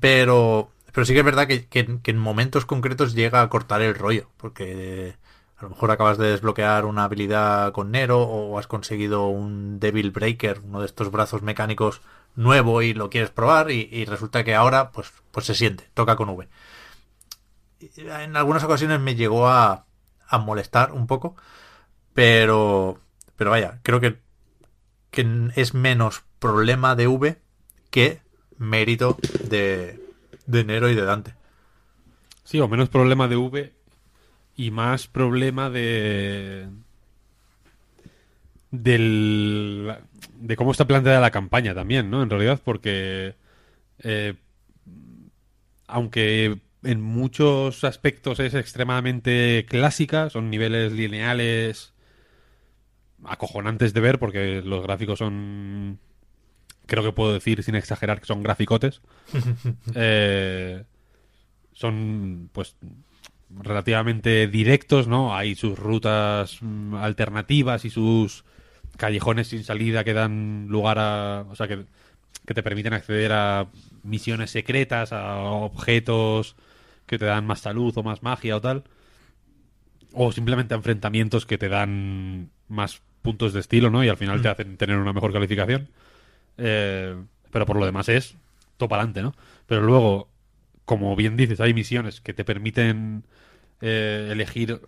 Pero, 0.00 0.70
pero 0.92 1.04
sí 1.04 1.12
que 1.12 1.20
es 1.20 1.24
verdad 1.24 1.46
que, 1.46 1.66
que- 1.68 2.00
que 2.02 2.10
en 2.10 2.18
momentos 2.18 2.66
concretos 2.66 3.14
llega 3.14 3.42
a 3.42 3.48
cortar 3.48 3.82
el 3.82 3.94
rollo, 3.94 4.28
porque 4.36 5.08
eh, 5.10 5.16
a 5.58 5.64
lo 5.64 5.70
mejor 5.70 5.90
acabas 5.90 6.18
de 6.18 6.28
desbloquear 6.30 6.84
una 6.84 7.04
habilidad 7.04 7.72
con 7.72 7.90
Nero 7.92 8.22
o 8.22 8.58
has 8.58 8.66
conseguido 8.66 9.28
un 9.28 9.78
Devil 9.80 10.10
Breaker, 10.10 10.60
uno 10.64 10.80
de 10.80 10.86
estos 10.86 11.10
brazos 11.10 11.42
mecánicos 11.42 12.00
nuevo 12.34 12.82
y 12.82 12.92
lo 12.94 13.08
quieres 13.10 13.30
probar 13.30 13.70
y, 13.70 13.88
y 13.90 14.04
resulta 14.04 14.44
que 14.44 14.54
ahora 14.54 14.90
pues, 14.90 15.12
pues 15.30 15.46
se 15.46 15.54
siente, 15.54 15.88
toca 15.94 16.16
con 16.16 16.28
V. 16.30 16.48
En 17.80 18.36
algunas 18.36 18.64
ocasiones 18.64 19.00
me 19.00 19.14
llegó 19.14 19.48
a, 19.48 19.86
a 20.26 20.38
molestar 20.38 20.92
un 20.92 21.06
poco, 21.06 21.36
pero, 22.14 22.98
pero 23.36 23.50
vaya, 23.50 23.80
creo 23.82 24.00
que, 24.00 24.18
que 25.10 25.50
es 25.56 25.74
menos 25.74 26.24
problema 26.38 26.94
de 26.94 27.06
V 27.06 27.38
que 27.90 28.20
mérito 28.58 29.18
de, 29.48 30.00
de 30.46 30.64
Nero 30.64 30.88
y 30.88 30.94
de 30.94 31.04
Dante. 31.04 31.34
Sí, 32.44 32.60
o 32.60 32.68
menos 32.68 32.88
problema 32.88 33.28
de 33.28 33.36
V 33.36 33.72
y 34.56 34.70
más 34.70 35.06
problema 35.06 35.68
de 35.68 36.68
del 38.70 39.96
de 40.34 40.56
cómo 40.56 40.70
está 40.70 40.86
planteada 40.86 41.20
la 41.20 41.30
campaña 41.30 41.74
también, 41.74 42.10
¿no? 42.10 42.22
En 42.22 42.30
realidad, 42.30 42.60
porque 42.64 43.34
eh, 43.98 44.34
aunque 45.86 46.58
en 46.86 47.00
muchos 47.00 47.84
aspectos 47.84 48.40
es 48.40 48.54
extremadamente 48.54 49.66
clásica, 49.68 50.30
son 50.30 50.50
niveles 50.50 50.92
lineales 50.92 51.92
acojonantes 53.24 53.92
de 53.92 54.00
ver 54.00 54.18
porque 54.18 54.62
los 54.62 54.82
gráficos 54.82 55.18
son 55.18 55.98
creo 56.86 57.02
que 57.02 57.12
puedo 57.12 57.32
decir 57.32 57.62
sin 57.62 57.74
exagerar 57.74 58.20
que 58.20 58.26
son 58.26 58.42
graficotes. 58.42 59.00
Eh, 59.94 60.84
son 61.72 62.50
pues 62.52 62.76
relativamente 63.50 64.48
directos 64.48 65.06
no 65.06 65.36
hay 65.36 65.54
sus 65.54 65.78
rutas 65.78 66.58
mm, 66.60 66.94
alternativas 66.94 67.84
y 67.84 67.90
sus 67.90 68.44
callejones 68.96 69.48
sin 69.48 69.62
salida 69.62 70.02
que 70.02 70.14
dan 70.14 70.66
lugar 70.68 70.98
a 70.98 71.46
o 71.48 71.54
sea 71.54 71.68
que, 71.68 71.84
que 72.46 72.54
te 72.54 72.62
permiten 72.62 72.94
acceder 72.94 73.32
a 73.32 73.68
misiones 74.02 74.50
secretas 74.50 75.12
a 75.12 75.38
objetos 75.38 76.56
que 77.06 77.18
te 77.18 77.24
dan 77.24 77.46
más 77.46 77.60
salud 77.60 77.96
o 77.96 78.02
más 78.02 78.22
magia 78.22 78.56
o 78.56 78.60
tal 78.60 78.84
o 80.12 80.32
simplemente 80.32 80.74
enfrentamientos 80.74 81.44
que 81.46 81.58
te 81.58 81.68
dan 81.68 82.50
más 82.68 83.02
puntos 83.22 83.52
de 83.52 83.60
estilo, 83.60 83.90
¿no? 83.90 84.02
Y 84.04 84.08
al 84.08 84.16
final 84.16 84.40
te 84.42 84.48
hacen 84.48 84.76
tener 84.76 84.96
una 84.98 85.12
mejor 85.12 85.32
calificación. 85.32 85.88
Eh, 86.58 87.14
pero 87.50 87.66
por 87.66 87.76
lo 87.76 87.84
demás 87.84 88.08
es 88.08 88.36
todo 88.76 88.88
para 88.88 89.02
adelante, 89.02 89.22
¿no? 89.22 89.34
Pero 89.66 89.82
luego, 89.82 90.28
como 90.84 91.14
bien 91.16 91.36
dices, 91.36 91.60
hay 91.60 91.74
misiones 91.74 92.20
que 92.20 92.32
te 92.34 92.44
permiten 92.44 93.24
eh, 93.82 94.28
elegir 94.32 94.80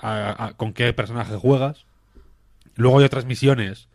a- 0.00 0.46
a- 0.46 0.52
con 0.54 0.72
qué 0.72 0.92
personaje 0.92 1.34
juegas. 1.36 1.86
Luego 2.76 2.98
hay 3.00 3.04
otras 3.04 3.24
misiones 3.24 3.88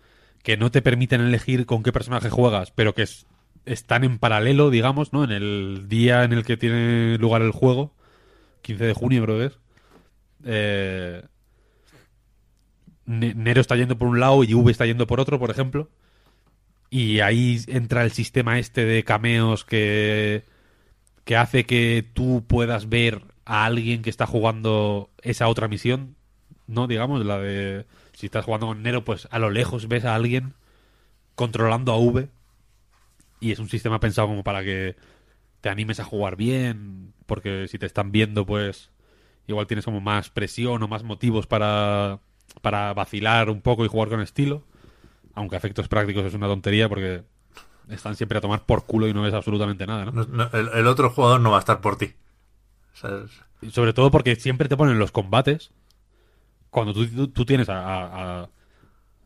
que 0.44 0.58
no 0.58 0.70
te 0.70 0.82
permiten 0.82 1.22
elegir 1.22 1.66
con 1.66 1.82
qué 1.82 1.92
personaje 1.94 2.30
juegas, 2.30 2.72
pero 2.72 2.94
que 2.94 3.04
es- 3.04 3.26
están 3.66 4.04
en 4.04 4.20
paralelo, 4.20 4.70
digamos, 4.70 5.14
¿no? 5.14 5.24
En 5.24 5.32
el 5.32 5.86
día 5.88 6.24
en 6.24 6.34
el 6.34 6.44
que 6.46 6.58
tiene 6.58 7.18
lugar 7.18 7.42
el 7.42 7.52
juego, 7.52 7.94
15 8.64 8.86
de 8.86 8.94
junio 8.94 9.24
creo. 9.26 9.52
Eh, 10.46 11.24
Ne- 13.06 13.34
Nero 13.36 13.62
está 13.62 13.76
yendo 13.76 13.98
por 13.98 14.08
un 14.08 14.20
lado 14.20 14.44
y 14.44 14.54
V 14.54 14.72
está 14.72 14.86
yendo 14.86 15.08
por 15.08 15.20
otro, 15.20 15.40
por 15.40 15.52
ejemplo. 15.52 15.90
Y 16.90 17.20
ahí 17.20 17.60
entra 17.68 18.04
el 18.04 18.12
sistema 18.12 18.60
este 18.60 18.86
de 18.86 19.04
cameos 19.04 19.66
que, 19.66 20.44
que 21.26 21.38
hace 21.38 21.66
que 21.66 22.06
tú 22.14 22.46
puedas 22.48 22.90
ver 22.90 23.24
a 23.46 23.66
alguien 23.66 24.02
que 24.04 24.12
está 24.12 24.28
jugando 24.28 25.10
esa 25.24 25.48
otra 25.50 25.68
misión, 25.70 26.16
¿no? 26.68 26.88
Digamos, 26.88 27.26
la 27.26 27.40
de 27.40 27.86
si 28.14 28.28
estás 28.28 28.46
jugando 28.46 28.68
con 28.68 28.84
Nero, 28.84 29.06
pues 29.06 29.28
a 29.32 29.40
lo 29.40 29.52
lejos 29.52 29.88
ves 29.90 30.06
a 30.06 30.16
alguien 30.16 30.54
controlando 31.36 31.94
a 31.94 31.98
V. 32.00 32.30
Y 33.40 33.52
es 33.52 33.60
un 33.60 33.70
sistema 33.70 34.00
pensado 34.00 34.28
como 34.28 34.44
para 34.44 34.64
que 34.64 34.96
te 35.62 35.70
animes 35.70 36.00
a 36.00 36.06
jugar 36.06 36.36
bien, 36.36 37.14
porque 37.26 37.68
si 37.68 37.80
te 37.80 37.86
están 37.86 38.12
viendo, 38.12 38.46
pues 38.46 38.92
igual 39.48 39.68
tienes 39.68 39.86
como 39.86 40.02
más 40.02 40.30
presión 40.30 40.82
o 40.84 40.88
más 40.88 41.04
motivos 41.04 41.48
para, 41.48 42.20
para 42.62 42.94
vacilar 42.94 43.50
un 43.50 43.62
poco 43.62 43.86
y 43.86 43.88
jugar 43.90 44.10
con 44.10 44.22
estilo. 44.22 44.64
Aunque 45.34 45.56
a 45.56 45.60
efectos 45.60 45.88
prácticos 45.88 46.26
es 46.26 46.34
una 46.34 46.48
tontería 46.48 46.88
porque 46.90 47.24
están 47.90 48.16
siempre 48.16 48.38
a 48.38 48.42
tomar 48.42 48.66
por 48.66 48.86
culo 48.86 49.08
y 49.08 49.14
no 49.14 49.22
ves 49.24 49.34
absolutamente 49.34 49.86
nada, 49.88 50.06
¿no? 50.06 50.12
No- 50.12 50.26
no, 50.26 50.50
el, 50.54 50.70
el 50.70 50.88
otro 50.88 51.10
jugador 51.10 51.42
no 51.42 51.52
va 51.52 51.58
a 51.58 51.60
estar 51.60 51.82
por 51.82 51.98
ti. 51.98 52.14
O 52.94 52.98
sea, 52.98 53.10
es- 53.26 53.42
Y 53.62 53.72
sobre 53.72 53.94
todo 53.94 54.12
porque 54.12 54.36
siempre 54.36 54.70
te 54.70 54.78
ponen 54.78 55.00
los 55.00 55.12
combates 55.12 55.72
cuando 56.70 56.94
tú, 56.94 57.08
tú- 57.08 57.28
tú 57.30 57.46
tienes 57.46 57.68
a 57.70 58.50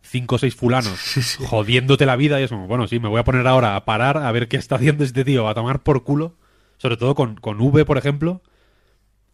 cinco 0.02 0.36
o 0.36 0.38
seis 0.38 0.56
fulanos 0.56 1.38
jodiéndote 1.48 2.06
la 2.06 2.16
vida 2.16 2.40
y 2.40 2.44
es 2.44 2.50
como, 2.50 2.68
bueno, 2.68 2.88
sí, 2.88 3.00
me 3.00 3.10
voy 3.10 3.20
a 3.20 3.24
poner 3.24 3.46
ahora 3.48 3.76
a 3.76 3.86
parar 3.86 4.18
a 4.18 4.32
ver 4.32 4.48
qué 4.48 4.58
está 4.58 4.76
haciendo 4.76 5.04
este 5.04 5.24
tío, 5.24 5.48
a 5.48 5.54
tomar 5.54 5.82
por 5.82 6.04
culo. 6.04 6.36
Sobre 6.78 6.96
todo 6.96 7.14
con, 7.14 7.36
con 7.36 7.60
V, 7.60 7.84
por 7.84 7.98
ejemplo, 7.98 8.42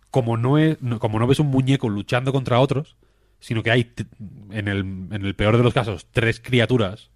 como 0.10 0.36
no, 0.36 0.58
es, 0.58 0.78
como 1.00 1.20
no 1.20 1.28
ves 1.28 1.40
un 1.40 1.48
muñeco 1.48 1.90
luchando 1.90 2.32
contra 2.32 2.60
otros, 2.60 2.98
sino 3.40 3.62
que 3.62 3.70
hay, 3.70 3.94
en 4.50 4.68
el, 4.68 4.80
en 4.80 5.26
el 5.26 5.36
peor 5.36 5.58
de 5.58 5.64
los 5.64 5.74
casos, 5.74 6.08
tres 6.12 6.40
criaturas 6.40 7.12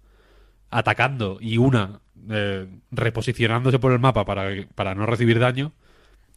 atacando 0.70 1.38
y 1.40 1.58
una 1.58 2.00
eh, 2.28 2.68
reposicionándose 2.92 3.78
por 3.78 3.92
el 3.92 3.98
mapa 3.98 4.24
para, 4.24 4.50
para 4.74 4.94
no 4.94 5.06
recibir 5.06 5.40
daño, 5.40 5.72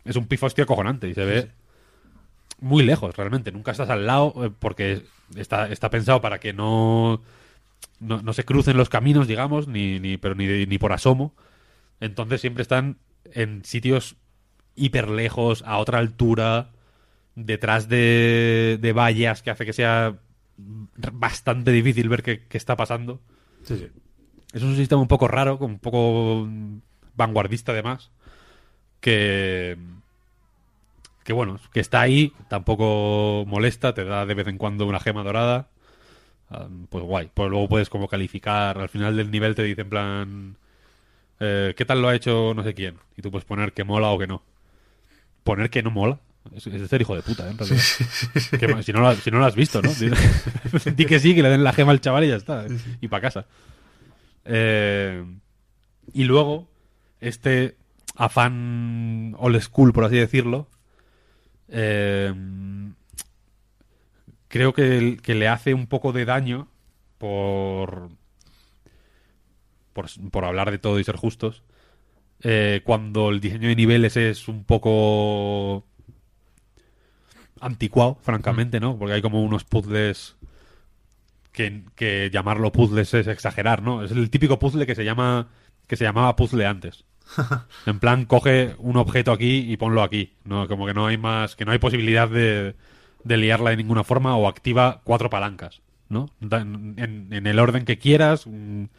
es 0.06 0.16
un 0.16 0.26
pifostio 0.26 0.64
acojonante 0.64 1.08
y 1.08 1.14
se 1.14 1.26
ve 1.26 1.52
muy 2.60 2.84
lejos 2.84 3.16
realmente. 3.16 3.52
Nunca 3.52 3.72
estás 3.72 3.90
al 3.90 4.08
lado 4.08 4.34
eh, 4.46 4.52
porque 4.58 5.04
está, 5.36 5.68
está 5.68 5.90
pensado 5.90 6.22
para 6.22 6.40
que 6.40 6.54
no, 6.54 7.22
no, 8.00 8.22
no 8.22 8.34
se 8.34 8.46
crucen 8.46 8.78
los 8.78 8.90
caminos, 8.90 9.28
digamos, 9.28 9.68
ni, 9.68 10.00
ni, 10.00 10.18
pero 10.18 10.36
ni, 10.36 10.66
ni 10.66 10.78
por 10.78 10.94
asomo. 10.94 11.34
Entonces 12.00 12.42
siempre 12.42 12.62
están 12.62 12.98
en 13.26 13.64
sitios 13.64 14.16
hiper 14.76 15.10
lejos, 15.10 15.64
a 15.66 15.78
otra 15.78 16.00
altura, 16.00 16.72
detrás 17.36 17.88
de, 17.88 18.78
de 18.82 18.94
vallas 18.94 19.42
que 19.42 19.52
hace 19.52 19.66
que 19.66 19.74
sea 19.74 20.20
bastante 20.58 21.72
difícil 21.72 22.10
ver 22.10 22.24
qué, 22.24 22.46
qué 22.48 22.58
está 22.58 22.76
pasando. 22.76 23.22
sí, 23.64 23.78
sí. 23.78 23.88
Es 24.54 24.62
un 24.62 24.76
sistema 24.76 25.02
un 25.02 25.08
poco 25.08 25.28
raro, 25.28 25.58
un 25.58 25.80
poco 25.80 26.48
vanguardista 27.16 27.72
además, 27.72 28.12
que 29.00 29.78
que 31.24 31.34
bueno, 31.34 31.60
que 31.74 31.80
está 31.80 32.02
ahí, 32.02 32.34
tampoco 32.50 33.46
molesta, 33.48 33.94
te 33.94 34.04
da 34.06 34.26
de 34.26 34.34
vez 34.34 34.48
en 34.48 34.58
cuando 34.58 34.86
una 34.86 35.00
gema 35.00 35.24
dorada. 35.24 35.70
Ah, 36.50 36.68
Pues 36.90 37.04
guay, 37.04 37.30
pues 37.34 37.50
luego 37.50 37.68
puedes 37.70 37.90
como 37.90 38.08
calificar, 38.08 38.78
al 38.78 38.90
final 38.90 39.16
del 39.18 39.32
nivel 39.32 39.56
te 39.56 39.64
dice 39.64 39.82
en 39.82 39.90
plan 39.90 40.58
eh, 41.40 41.74
¿qué 41.76 41.86
tal 41.86 42.02
lo 42.02 42.10
ha 42.10 42.16
hecho 42.16 42.54
no 42.56 42.64
sé 42.64 42.74
quién? 42.74 42.96
Y 43.18 43.22
tú 43.22 43.32
puedes 43.32 43.46
poner 43.46 43.74
que 43.74 43.84
mola 43.84 44.10
o 44.10 44.20
que 44.20 44.28
no. 44.28 44.44
Poner 45.44 45.70
que 45.70 45.82
no 45.84 45.92
mola. 45.92 46.20
Es, 46.56 46.68
es 46.68 46.82
de 46.82 46.88
ser 46.88 47.02
hijo 47.02 47.16
de 47.16 47.22
puta, 47.22 47.48
¿eh? 47.48 47.52
En 47.52 47.58
realidad. 47.58 47.80
Que- 48.60 48.84
si, 48.84 48.92
no 48.94 49.00
lo, 49.02 49.16
si 49.16 49.32
no 49.32 49.40
lo 49.40 49.46
has 49.46 49.56
visto, 49.56 49.82
¿no? 49.82 49.90
Di, 49.94 50.10
di 50.96 51.06
que 51.06 51.20
sí, 51.20 51.34
que 51.34 51.42
le 51.42 51.50
den 51.50 51.64
la 51.64 51.72
gema 51.74 51.92
al 51.92 52.02
chaval 52.02 52.26
y 52.26 52.30
ya 52.30 52.36
está. 52.36 52.66
¿eh? 52.66 52.70
Y 53.02 53.08
para 53.08 53.22
casa. 53.22 53.46
Eh, 54.46 55.24
y 56.14 56.24
luego, 56.26 56.68
este 57.22 57.78
afán 58.16 59.36
old 59.40 59.60
school, 59.62 59.94
por 59.94 60.04
así 60.06 60.16
decirlo, 60.18 60.68
eh, 61.74 62.34
creo 64.48 64.74
que, 64.74 65.18
le 65.26 65.48
hace 65.48 65.74
un 65.74 65.88
poco 65.88 66.14
de 66.14 66.26
daño 66.26 66.68
por, 67.18 68.10
por, 69.94 70.06
por 70.32 70.46
hablar 70.46 70.72
de 70.72 70.78
todo 70.78 71.00
y 71.00 71.04
ser 71.04 71.18
justos. 71.18 71.64
eh, 72.44 72.82
cuando 72.84 73.30
el 73.30 73.40
diseño 73.42 73.70
de 73.70 73.76
niveles 73.76 74.18
es 74.18 74.48
un 74.48 74.64
poco 74.66 75.86
anticuado, 77.60 78.18
francamente, 78.22 78.80
¿no? 78.80 78.98
Porque 78.98 79.16
hay 79.16 79.22
como 79.22 79.44
unos 79.44 79.64
puzzles 79.64 80.36
que, 81.52 81.84
que 81.96 82.30
llamarlo 82.32 82.72
puzzles 82.72 83.14
es 83.14 83.28
exagerar, 83.28 83.82
¿no? 83.82 84.04
Es 84.04 84.12
el 84.12 84.30
típico 84.30 84.60
puzzle 84.60 84.86
que 84.86 84.96
se 84.96 85.06
llama 85.06 85.50
que 85.88 85.96
se 85.98 86.04
llamaba 86.06 86.36
puzzle 86.36 86.66
antes. 86.66 87.06
En 87.86 88.00
plan, 88.00 88.26
coge 88.26 88.76
un 88.78 88.98
objeto 88.98 89.32
aquí 89.32 89.72
y 89.72 89.78
ponlo 89.78 90.04
aquí. 90.04 90.34
No, 90.44 90.68
como 90.68 90.86
que 90.86 90.94
no 90.94 91.08
hay 91.08 91.18
más, 91.18 91.56
que 91.56 91.66
no 91.66 91.72
hay 91.72 91.80
posibilidad 91.80 92.30
de, 92.30 92.76
de 93.24 93.38
liarla 93.38 93.72
de 93.72 93.78
ninguna 93.78 94.04
forma 94.04 94.36
o 94.36 94.48
activa 94.48 95.02
cuatro 95.04 95.30
palancas, 95.30 95.82
¿no? 96.10 96.30
En, 96.42 97.28
el 97.32 97.60
orden 97.60 97.86
que 97.86 97.98
quieras. 97.98 98.46
de 98.46 98.90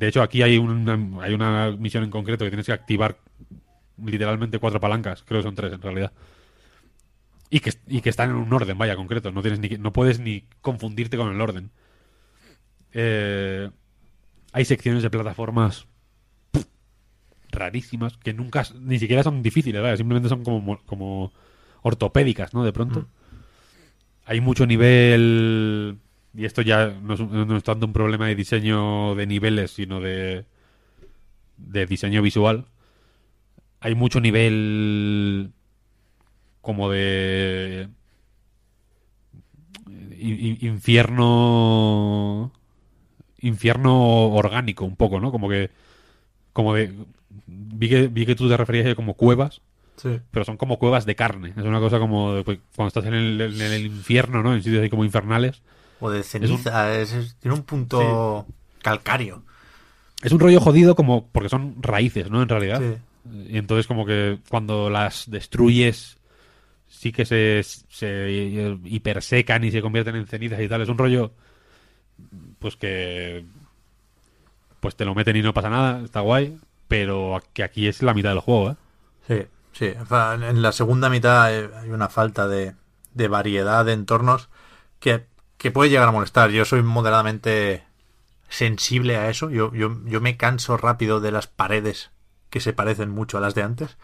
hecho, 0.00 0.22
aquí 0.22 0.42
hay 0.42 0.58
una, 0.58 1.22
hay 1.22 1.34
una 1.34 1.70
misión 1.72 2.04
en 2.04 2.10
concreto 2.10 2.44
que 2.44 2.50
tienes 2.50 2.66
que 2.66 2.72
activar 2.72 3.18
literalmente 4.04 4.58
cuatro 4.58 4.80
palancas. 4.80 5.22
Creo 5.26 5.40
que 5.40 5.44
son 5.44 5.54
tres 5.54 5.72
en 5.72 5.82
realidad. 5.82 6.12
Y 7.50 7.60
que, 7.60 7.72
y 7.86 8.00
que 8.00 8.08
están 8.08 8.30
en 8.30 8.36
un 8.36 8.52
orden, 8.52 8.78
vaya, 8.78 8.96
concreto. 8.96 9.30
No, 9.30 9.42
tienes 9.42 9.60
ni, 9.60 9.68
no 9.70 9.92
puedes 9.92 10.20
ni 10.20 10.44
confundirte 10.62 11.18
con 11.18 11.30
el 11.32 11.40
orden. 11.40 11.70
Eh, 12.92 13.70
hay 14.52 14.64
secciones 14.64 15.02
de 15.02 15.10
plataformas 15.10 15.86
rarísimas 17.52 18.16
que 18.16 18.32
nunca, 18.34 18.64
ni 18.80 18.98
siquiera 18.98 19.22
son 19.22 19.42
difíciles, 19.42 19.98
simplemente 19.98 20.28
son 20.28 20.42
como, 20.42 20.60
mo- 20.60 20.80
como 20.86 21.32
ortopédicas, 21.82 22.54
¿no? 22.54 22.64
De 22.64 22.72
pronto. 22.72 23.06
Hay 24.24 24.40
mucho 24.40 24.66
nivel. 24.66 25.98
Y 26.34 26.44
esto 26.44 26.62
ya 26.62 26.88
no 27.02 27.14
es, 27.14 27.20
no 27.20 27.56
es 27.56 27.62
tanto 27.62 27.86
un 27.86 27.92
problema 27.92 28.26
de 28.26 28.34
diseño 28.34 29.14
de 29.14 29.26
niveles, 29.26 29.70
sino 29.72 30.00
de, 30.00 30.44
de 31.58 31.86
diseño 31.86 32.22
visual. 32.22 32.66
Hay 33.80 33.94
mucho 33.94 34.20
nivel 34.20 35.50
como 36.60 36.88
de 36.90 37.88
i- 40.18 40.66
infierno 40.66 42.52
infierno 43.40 44.28
orgánico 44.28 44.84
un 44.84 44.96
poco, 44.96 45.20
¿no? 45.20 45.32
Como 45.32 45.48
que 45.48 45.70
como 46.52 46.74
de 46.74 46.92
vi 47.46 47.88
que 47.88 48.08
vi 48.08 48.26
que 48.26 48.34
tú 48.34 48.48
te 48.48 48.56
referías 48.56 48.86
a 48.86 48.94
como 48.94 49.14
cuevas 49.14 49.60
Sí. 49.96 50.18
pero 50.30 50.44
son 50.44 50.56
como 50.56 50.78
cuevas 50.78 51.04
de 51.06 51.14
carne. 51.14 51.50
Es 51.56 51.64
una 51.64 51.78
cosa 51.78 51.98
como 51.98 52.32
de- 52.34 52.44
pues, 52.44 52.58
cuando 52.74 52.88
estás 52.88 53.04
en 53.04 53.14
el, 53.14 53.40
en 53.40 53.60
el 53.60 53.86
infierno, 53.86 54.42
¿no? 54.42 54.54
En 54.54 54.62
sitios 54.62 54.82
ahí 54.82 54.88
como 54.90 55.04
infernales. 55.04 55.62
O 56.00 56.10
de 56.10 56.22
ceniza, 56.22 56.94
es- 56.98 57.12
es- 57.12 57.36
tiene 57.36 57.54
un 57.56 57.62
punto 57.62 58.46
calcario. 58.82 59.42
Es 60.22 60.32
un 60.32 60.40
rollo 60.40 60.60
jodido 60.60 60.94
como 60.96 61.28
porque 61.28 61.48
son 61.50 61.76
raíces, 61.80 62.30
¿no? 62.30 62.42
En 62.42 62.48
realidad. 62.48 62.80
Sí. 62.80 63.52
Y 63.52 63.58
entonces 63.58 63.86
como 63.86 64.04
que 64.06 64.38
cuando 64.48 64.88
las 64.90 65.30
destruyes 65.30 66.16
sí 66.88 67.12
que 67.12 67.24
se, 67.24 67.62
se 67.62 68.78
hipersecan 68.84 69.62
y 69.62 69.70
se 69.70 69.82
convierten 69.82 70.16
en 70.16 70.26
cenizas 70.26 70.60
y 70.60 70.68
tal. 70.68 70.80
Es 70.82 70.88
un 70.88 70.98
rollo 70.98 71.32
pues 72.58 72.76
que 72.76 73.44
pues 74.80 74.96
te 74.96 75.04
lo 75.04 75.14
meten 75.14 75.36
y 75.36 75.42
no 75.42 75.54
pasa 75.54 75.70
nada, 75.70 76.02
está 76.04 76.20
guay, 76.20 76.56
pero 76.92 77.40
que 77.54 77.62
aquí 77.62 77.88
es 77.88 78.02
la 78.02 78.12
mitad 78.12 78.28
del 78.28 78.40
juego, 78.40 78.70
¿eh? 78.70 78.76
Sí, 79.26 79.46
sí. 79.72 79.94
En 79.96 80.60
la 80.60 80.72
segunda 80.72 81.08
mitad 81.08 81.50
eh, 81.50 81.70
hay 81.80 81.88
una 81.88 82.10
falta 82.10 82.46
de, 82.46 82.74
de 83.14 83.28
variedad 83.28 83.84
de 83.86 83.94
entornos 83.94 84.50
que, 85.00 85.24
que 85.56 85.70
puede 85.70 85.88
llegar 85.88 86.08
a 86.08 86.12
molestar. 86.12 86.50
Yo 86.50 86.66
soy 86.66 86.82
moderadamente 86.82 87.84
sensible 88.50 89.16
a 89.16 89.30
eso. 89.30 89.48
Yo, 89.48 89.72
yo, 89.72 89.96
yo 90.04 90.20
me 90.20 90.36
canso 90.36 90.76
rápido 90.76 91.20
de 91.20 91.32
las 91.32 91.46
paredes 91.46 92.10
que 92.50 92.60
se 92.60 92.74
parecen 92.74 93.08
mucho 93.08 93.38
a 93.38 93.40
las 93.40 93.54
de 93.54 93.62
antes. 93.62 93.96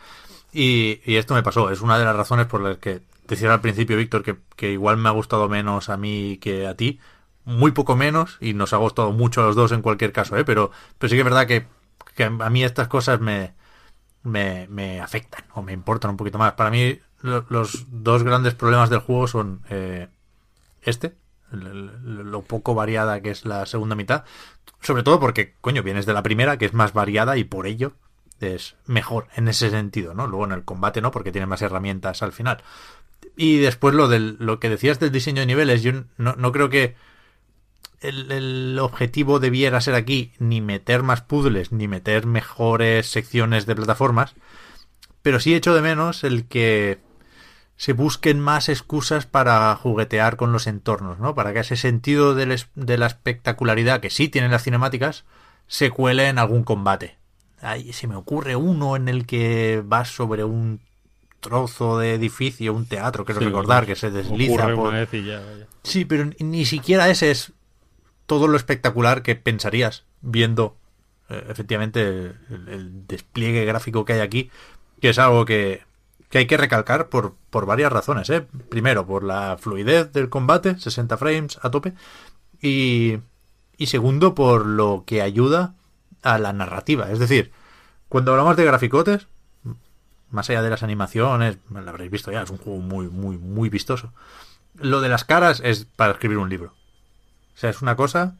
Y, 0.50 1.02
y 1.04 1.16
esto 1.16 1.34
me 1.34 1.42
pasó. 1.42 1.70
Es 1.70 1.82
una 1.82 1.98
de 1.98 2.06
las 2.06 2.16
razones 2.16 2.46
por 2.46 2.62
las 2.62 2.78
que 2.78 3.02
decía 3.26 3.52
al 3.52 3.60
principio, 3.60 3.98
Víctor, 3.98 4.22
que, 4.22 4.38
que 4.56 4.70
igual 4.70 4.96
me 4.96 5.10
ha 5.10 5.12
gustado 5.12 5.50
menos 5.50 5.90
a 5.90 5.98
mí 5.98 6.38
que 6.40 6.66
a 6.66 6.74
ti. 6.74 7.00
Muy 7.44 7.72
poco 7.72 7.96
menos, 7.96 8.38
y 8.40 8.54
nos 8.54 8.72
ha 8.72 8.78
gustado 8.78 9.12
mucho 9.12 9.42
a 9.42 9.46
los 9.46 9.56
dos 9.56 9.72
en 9.72 9.82
cualquier 9.82 10.12
caso, 10.12 10.36
¿eh? 10.36 10.44
Pero, 10.44 10.70
pero 10.98 11.08
sí 11.08 11.16
que 11.16 11.20
es 11.20 11.24
verdad 11.24 11.46
que, 11.46 11.66
que 12.18 12.24
a 12.24 12.50
mí 12.50 12.64
estas 12.64 12.88
cosas 12.88 13.20
me, 13.20 13.54
me, 14.24 14.66
me 14.68 15.00
afectan 15.00 15.44
o 15.54 15.62
me 15.62 15.72
importan 15.72 16.10
un 16.12 16.16
poquito 16.18 16.38
más. 16.38 16.52
Para 16.54 16.70
mí, 16.70 16.98
lo- 17.22 17.46
los 17.48 17.86
dos 17.90 18.24
grandes 18.24 18.54
problemas 18.54 18.90
del 18.90 19.00
juego 19.00 19.28
son 19.28 19.62
eh, 19.70 20.08
este, 20.82 21.14
lo 21.52 22.42
poco 22.42 22.74
variada 22.74 23.20
que 23.22 23.30
es 23.30 23.44
la 23.44 23.66
segunda 23.66 23.94
mitad. 23.96 24.24
Sobre 24.80 25.02
todo 25.04 25.20
porque, 25.20 25.54
coño, 25.60 25.82
vienes 25.82 26.06
de 26.06 26.12
la 26.12 26.22
primera, 26.22 26.58
que 26.58 26.66
es 26.66 26.74
más 26.74 26.92
variada 26.92 27.36
y 27.36 27.44
por 27.44 27.66
ello 27.66 27.92
es 28.40 28.76
mejor 28.86 29.28
en 29.36 29.48
ese 29.48 29.70
sentido, 29.70 30.14
¿no? 30.14 30.26
Luego 30.26 30.44
en 30.44 30.52
el 30.52 30.64
combate 30.64 31.00
no, 31.00 31.10
porque 31.10 31.32
tiene 31.32 31.46
más 31.46 31.62
herramientas 31.62 32.22
al 32.22 32.32
final. 32.32 32.62
Y 33.36 33.58
después 33.58 33.94
lo 33.94 34.08
del 34.08 34.36
lo 34.40 34.60
que 34.60 34.68
decías 34.70 35.00
del 35.00 35.12
diseño 35.12 35.40
de 35.40 35.46
niveles, 35.46 35.82
yo 35.82 35.92
no, 36.18 36.34
no 36.36 36.52
creo 36.52 36.68
que 36.70 36.96
el, 38.00 38.30
el 38.32 38.78
objetivo 38.80 39.38
debiera 39.40 39.80
ser 39.80 39.94
aquí 39.94 40.32
ni 40.38 40.60
meter 40.60 41.02
más 41.02 41.22
puzzles, 41.22 41.72
ni 41.72 41.88
meter 41.88 42.26
mejores 42.26 43.10
secciones 43.10 43.66
de 43.66 43.76
plataformas, 43.76 44.34
pero 45.22 45.40
sí 45.40 45.54
echo 45.54 45.74
de 45.74 45.82
menos 45.82 46.24
el 46.24 46.46
que 46.46 46.98
se 47.76 47.92
busquen 47.92 48.40
más 48.40 48.68
excusas 48.68 49.26
para 49.26 49.74
juguetear 49.76 50.36
con 50.36 50.52
los 50.52 50.66
entornos, 50.66 51.18
¿no? 51.20 51.34
Para 51.34 51.52
que 51.52 51.60
ese 51.60 51.76
sentido 51.76 52.34
del 52.34 52.50
es- 52.52 52.68
de 52.74 52.98
la 52.98 53.06
espectacularidad 53.06 54.00
que 54.00 54.10
sí 54.10 54.28
tienen 54.28 54.50
las 54.50 54.64
cinemáticas 54.64 55.24
se 55.68 55.90
cuele 55.90 56.28
en 56.28 56.38
algún 56.38 56.64
combate. 56.64 57.16
Ahí 57.60 57.92
se 57.92 58.06
me 58.06 58.16
ocurre 58.16 58.56
uno 58.56 58.96
en 58.96 59.08
el 59.08 59.26
que 59.26 59.82
vas 59.84 60.08
sobre 60.08 60.44
un 60.44 60.80
trozo 61.40 61.98
de 61.98 62.14
edificio, 62.14 62.72
un 62.74 62.86
teatro, 62.86 63.24
quiero 63.24 63.40
Sí, 63.40 63.46
recordar, 63.46 63.84
ocurre- 63.84 63.86
que 63.86 63.96
se 63.96 64.10
desliza 64.10 64.74
por... 64.74 64.92
ya. 65.12 65.42
Sí, 65.84 66.04
pero 66.04 66.28
ni 66.40 66.64
siquiera 66.64 67.08
ese 67.10 67.30
es 67.30 67.52
todo 68.28 68.46
lo 68.46 68.58
espectacular 68.58 69.22
que 69.22 69.36
pensarías 69.36 70.04
viendo 70.20 70.76
eh, 71.30 71.46
efectivamente 71.48 72.34
el, 72.50 73.06
despliegue 73.08 73.64
gráfico 73.64 74.04
que 74.04 74.12
hay 74.12 74.20
aquí, 74.20 74.50
que 75.00 75.08
es 75.08 75.18
algo 75.18 75.46
que, 75.46 75.82
que 76.28 76.38
hay 76.38 76.46
que 76.46 76.58
recalcar 76.58 77.08
por, 77.08 77.34
por 77.48 77.64
varias 77.64 77.90
razones. 77.90 78.28
¿eh? 78.28 78.46
Primero, 78.68 79.06
por 79.06 79.24
la 79.24 79.56
fluidez 79.58 80.12
del 80.12 80.28
combate, 80.28 80.78
60 80.78 81.16
frames 81.16 81.58
a 81.62 81.70
tope, 81.70 81.94
y, 82.60 83.18
y 83.78 83.86
segundo, 83.86 84.34
por 84.34 84.66
lo 84.66 85.04
que 85.06 85.22
ayuda 85.22 85.74
a 86.22 86.38
la 86.38 86.52
narrativa. 86.52 87.10
Es 87.10 87.18
decir, 87.18 87.50
cuando 88.10 88.32
hablamos 88.32 88.58
de 88.58 88.66
graficotes, 88.66 89.26
más 90.30 90.50
allá 90.50 90.60
de 90.60 90.68
las 90.68 90.82
animaciones, 90.82 91.56
lo 91.70 91.88
habréis 91.88 92.10
visto 92.10 92.30
ya, 92.30 92.42
es 92.42 92.50
un 92.50 92.58
juego 92.58 92.78
muy, 92.80 93.08
muy, 93.08 93.38
muy 93.38 93.70
vistoso. 93.70 94.12
Lo 94.74 95.00
de 95.00 95.08
las 95.08 95.24
caras 95.24 95.62
es 95.64 95.86
para 95.86 96.12
escribir 96.12 96.36
un 96.36 96.50
libro. 96.50 96.74
O 97.58 97.60
sea, 97.60 97.70
es 97.70 97.82
una 97.82 97.96
cosa 97.96 98.36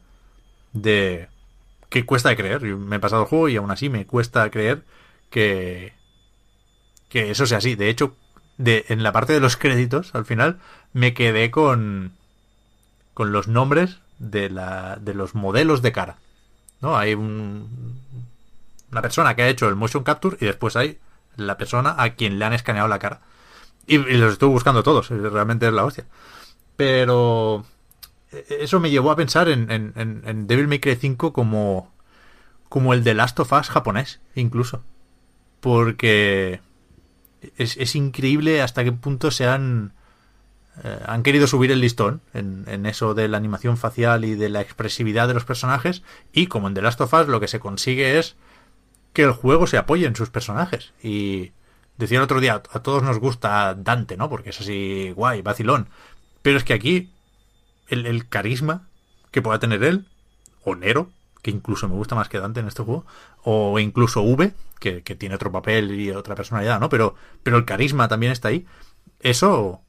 de 0.71 1.27
que 1.89 2.05
cuesta 2.05 2.37
creer. 2.37 2.61
Me 2.61 2.95
he 2.95 2.99
pasado 2.99 3.23
el 3.23 3.27
juego 3.27 3.49
y 3.49 3.57
aún 3.57 3.69
así 3.69 3.89
me 3.89 4.05
cuesta 4.05 4.49
creer 4.49 4.85
que 5.29 5.91
que 7.09 7.29
eso 7.29 7.45
sea 7.45 7.57
así. 7.57 7.75
De 7.75 7.89
hecho, 7.89 8.15
de, 8.57 8.85
en 8.87 9.03
la 9.03 9.11
parte 9.11 9.33
de 9.33 9.41
los 9.41 9.57
créditos, 9.57 10.15
al 10.15 10.23
final, 10.23 10.59
me 10.93 11.13
quedé 11.13 11.51
con 11.51 12.13
con 13.13 13.33
los 13.33 13.49
nombres 13.49 13.99
de 14.19 14.49
la 14.49 14.95
de 15.01 15.13
los 15.13 15.35
modelos 15.35 15.81
de 15.81 15.91
cara. 15.91 16.15
¿No? 16.79 16.95
Hay 16.97 17.13
un, 17.13 17.99
una 18.89 19.01
persona 19.01 19.35
que 19.35 19.41
ha 19.41 19.49
hecho 19.49 19.67
el 19.67 19.75
motion 19.75 20.05
capture 20.05 20.37
y 20.39 20.45
después 20.45 20.77
hay 20.77 20.97
la 21.35 21.57
persona 21.57 21.93
a 21.97 22.11
quien 22.11 22.39
le 22.39 22.45
han 22.45 22.53
escaneado 22.53 22.87
la 22.87 22.99
cara. 22.99 23.19
Y, 23.85 23.95
y 23.95 24.17
los 24.17 24.31
estuve 24.31 24.51
buscando 24.51 24.81
todos, 24.81 25.11
eh, 25.11 25.17
realmente 25.17 25.67
es 25.67 25.73
la 25.73 25.83
hostia. 25.83 26.05
Pero 26.77 27.65
eso 28.31 28.79
me 28.79 28.89
llevó 28.91 29.11
a 29.11 29.15
pensar 29.15 29.49
en, 29.49 29.71
en, 29.71 29.93
en- 29.95 30.21
en 30.25 30.47
Devil 30.47 30.67
May 30.67 30.79
Cry 30.79 30.95
5 30.95 31.33
como, 31.33 31.91
como 32.69 32.93
el 32.93 33.03
de 33.03 33.13
Last 33.13 33.39
of 33.39 33.51
Us 33.53 33.69
japonés, 33.69 34.19
incluso. 34.35 34.83
Porque 35.59 36.61
es, 37.57 37.77
es 37.77 37.95
increíble 37.95 38.61
hasta 38.61 38.83
qué 38.83 38.91
punto 38.91 39.31
se 39.31 39.45
han, 39.47 39.93
eh, 40.83 40.99
han 41.05 41.23
querido 41.23 41.47
subir 41.47 41.71
el 41.71 41.81
listón 41.81 42.21
en, 42.33 42.63
en 42.67 42.85
eso 42.85 43.13
de 43.13 43.27
la 43.27 43.37
animación 43.37 43.77
facial 43.77 44.23
y 44.25 44.35
de 44.35 44.49
la 44.49 44.61
expresividad 44.61 45.27
de 45.27 45.33
los 45.33 45.45
personajes. 45.45 46.03
Y 46.31 46.47
como 46.47 46.67
en 46.67 46.73
The 46.75 46.81
Last 46.81 47.01
of 47.01 47.13
Us 47.13 47.27
lo 47.27 47.39
que 47.39 47.47
se 47.47 47.59
consigue 47.59 48.19
es 48.19 48.35
que 49.13 49.23
el 49.23 49.31
juego 49.31 49.67
se 49.67 49.77
apoye 49.77 50.05
en 50.05 50.15
sus 50.15 50.29
personajes. 50.29 50.93
Y 51.03 51.51
decía 51.97 52.19
el 52.19 52.23
otro 52.23 52.39
día, 52.39 52.55
a 52.71 52.79
todos 52.79 53.03
nos 53.03 53.19
gusta 53.19 53.73
Dante, 53.73 54.15
¿no? 54.15 54.29
Porque 54.29 54.51
es 54.51 54.61
así 54.61 55.11
guay, 55.15 55.41
vacilón. 55.41 55.89
Pero 56.41 56.57
es 56.57 56.63
que 56.63 56.73
aquí 56.73 57.11
el, 57.89 58.05
el 58.05 58.27
carisma 58.27 58.87
que 59.31 59.41
pueda 59.41 59.59
tener 59.59 59.83
él, 59.83 60.05
o 60.63 60.75
Nero, 60.75 61.11
que 61.41 61.51
incluso 61.51 61.87
me 61.87 61.95
gusta 61.95 62.15
más 62.15 62.29
que 62.29 62.39
Dante 62.39 62.59
en 62.59 62.67
este 62.67 62.83
juego, 62.83 63.05
o 63.43 63.79
incluso 63.79 64.21
V, 64.21 64.53
que, 64.79 65.03
que 65.03 65.15
tiene 65.15 65.35
otro 65.35 65.51
papel 65.51 65.99
y 65.99 66.11
otra 66.11 66.35
personalidad, 66.35 66.79
¿no? 66.79 66.89
Pero, 66.89 67.15
pero 67.43 67.57
el 67.57 67.65
carisma 67.65 68.07
también 68.07 68.31
está 68.31 68.49
ahí. 68.49 68.65
Eso 69.19 69.81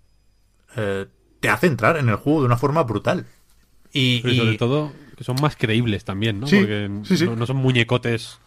eh, 0.77 1.07
te 1.41 1.49
hace 1.49 1.67
entrar 1.67 1.97
en 1.97 2.09
el 2.09 2.17
juego 2.17 2.41
de 2.41 2.47
una 2.47 2.57
forma 2.57 2.83
brutal. 2.83 3.27
Y, 3.93 4.21
sobre 4.23 4.57
todo 4.57 4.93
que 5.17 5.25
son 5.25 5.37
más 5.43 5.57
creíbles 5.57 6.05
también, 6.05 6.41
¿no? 6.41 6.47
Sí, 6.47 6.59
Porque 6.59 6.89
sí, 7.05 7.19
sí. 7.19 7.25
No, 7.27 7.37
no 7.37 7.45
son 7.45 7.57
muñecotes 7.57 8.39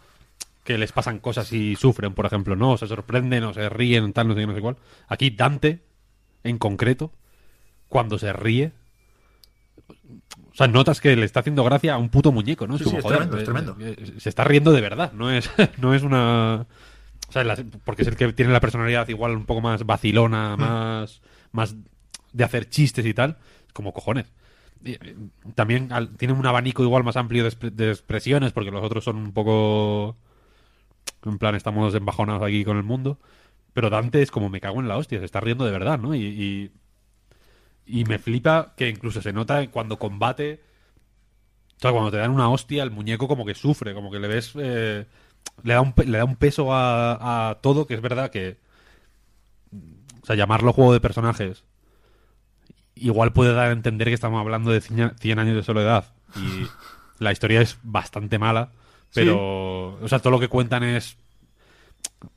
que 0.64 0.78
les 0.78 0.94
pasan 0.94 1.20
cosas 1.20 1.52
y 1.52 1.76
sufren, 1.76 2.14
por 2.14 2.26
ejemplo, 2.26 2.56
¿no? 2.56 2.72
O 2.72 2.78
se 2.78 2.88
sorprenden 2.88 3.44
o 3.44 3.54
se 3.54 3.68
ríen, 3.68 4.14
tal, 4.14 4.30
no 4.30 4.34
sé 4.34 4.40
qué, 4.40 4.48
no 4.48 4.56
sé 4.56 4.62
cuál. 4.62 4.78
Aquí 5.08 5.30
Dante, 5.30 5.84
en 6.44 6.58
concreto, 6.58 7.12
cuando 7.90 8.18
se 8.18 8.32
ríe... 8.32 8.72
O 10.52 10.56
sea, 10.56 10.68
notas 10.68 11.02
que 11.02 11.16
le 11.16 11.26
está 11.26 11.40
haciendo 11.40 11.64
gracia 11.64 11.96
a 11.96 11.98
un 11.98 12.10
puto 12.10 12.32
muñeco, 12.32 12.68
¿no? 12.68 12.78
Sí, 12.78 12.84
sí, 12.86 12.96
es 12.98 13.04
tremendo, 13.06 13.38
es 13.38 13.44
tremendo. 13.44 13.76
eh, 13.80 14.14
Se 14.18 14.30
está 14.30 14.44
riendo 14.44 14.72
de 14.72 14.82
verdad, 14.82 15.12
no 15.14 15.32
es, 15.32 15.50
no 15.80 15.94
es 15.94 16.04
una... 16.04 16.66
O 17.30 17.32
sea, 17.32 17.44
la- 17.44 17.58
porque 17.84 18.04
es 18.04 18.08
el 18.08 18.16
que 18.16 18.32
tiene 18.34 18.52
la 18.54 18.60
personalidad 18.60 19.08
igual 19.10 19.36
un 19.36 19.46
poco 19.46 19.62
más 19.62 19.84
Mm. 19.84 19.88
vacilona, 19.88 20.56
más, 20.58 21.22
más 21.52 21.76
de 22.32 22.44
hacer 22.44 22.70
chistes 22.70 23.06
y 23.06 23.14
tal. 23.14 23.38
Como 23.74 23.92
cojones. 23.94 24.28
Y, 24.84 24.92
eh, 24.92 25.16
También 25.56 25.92
al- 25.92 26.16
tiene 26.18 26.34
un 26.36 26.46
abanico 26.46 26.84
igual 26.84 27.04
más 27.04 27.18
amplio 27.18 27.44
de, 27.44 27.50
expre- 27.50 27.72
de 27.72 27.90
expresiones, 27.90 28.52
porque 28.52 28.70
los 28.72 28.84
otros 28.84 29.04
son 29.04 29.16
un 29.18 29.32
poco. 29.34 30.16
En 31.26 31.38
plan, 31.40 31.56
estamos 31.56 31.96
embajonados 31.96 32.44
aquí 32.44 32.64
con 32.66 32.78
el 32.78 32.84
mundo. 32.84 33.18
Pero 33.74 33.90
Dante 33.90 34.22
es 34.22 34.30
como 34.30 34.50
me 34.50 34.62
cago 34.62 34.80
en 34.82 34.88
la 34.88 34.98
hostia, 34.98 35.18
se 35.20 35.26
está 35.26 35.40
riendo 35.40 35.66
de 35.66 35.72
verdad, 35.72 35.98
¿no? 35.98 36.14
Y, 36.14 36.20
y, 36.22 36.72
y 37.86 38.06
me 38.06 38.20
flipa 38.20 38.74
que 38.78 38.90
incluso 38.90 39.22
se 39.22 39.34
nota 39.34 39.70
cuando 39.70 40.00
combate. 40.00 40.62
O 41.78 41.80
sea, 41.80 41.92
cuando 41.92 42.12
te 42.12 42.18
dan 42.18 42.32
una 42.32 42.50
hostia, 42.50 42.84
el 42.84 42.92
muñeco 42.92 43.28
como 43.28 43.46
que 43.46 43.56
sufre, 43.56 43.94
como 43.94 44.12
que 44.12 44.20
le 44.20 44.28
ves. 44.28 44.54
eh, 44.56 45.06
le, 45.64 45.74
da 45.74 45.82
un, 45.82 45.94
le 46.06 46.18
da 46.18 46.26
un 46.26 46.36
peso 46.38 46.74
a, 46.74 47.50
a 47.50 47.56
todo, 47.56 47.88
que 47.88 47.96
es 47.96 48.02
verdad 48.02 48.30
que. 48.32 48.58
O 50.22 50.26
sea, 50.26 50.36
llamarlo 50.36 50.72
juego 50.72 50.94
de 50.94 51.02
personajes 51.02 51.66
igual 52.96 53.34
puede 53.34 53.54
dar 53.54 53.70
a 53.70 53.72
entender 53.72 54.08
que 54.08 54.14
estamos 54.14 54.40
hablando 54.40 54.72
de 54.72 54.82
cien 54.82 55.14
100 55.20 55.40
años 55.40 55.56
de 55.56 55.64
soledad 55.64 56.06
y 56.36 56.68
la 57.20 57.32
historia 57.32 57.62
es 57.62 57.78
bastante 57.84 58.40
mala, 58.40 58.72
pero 59.14 60.00
o 60.02 60.08
sea, 60.08 60.20
todo 60.20 60.32
lo 60.32 60.40
que 60.40 60.48
cuentan 60.48 60.84
es 60.84 61.18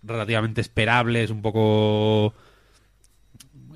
relativamente 0.02 0.60
esperable, 0.60 1.22
es 1.22 1.30
un 1.30 1.42
poco 1.42 2.34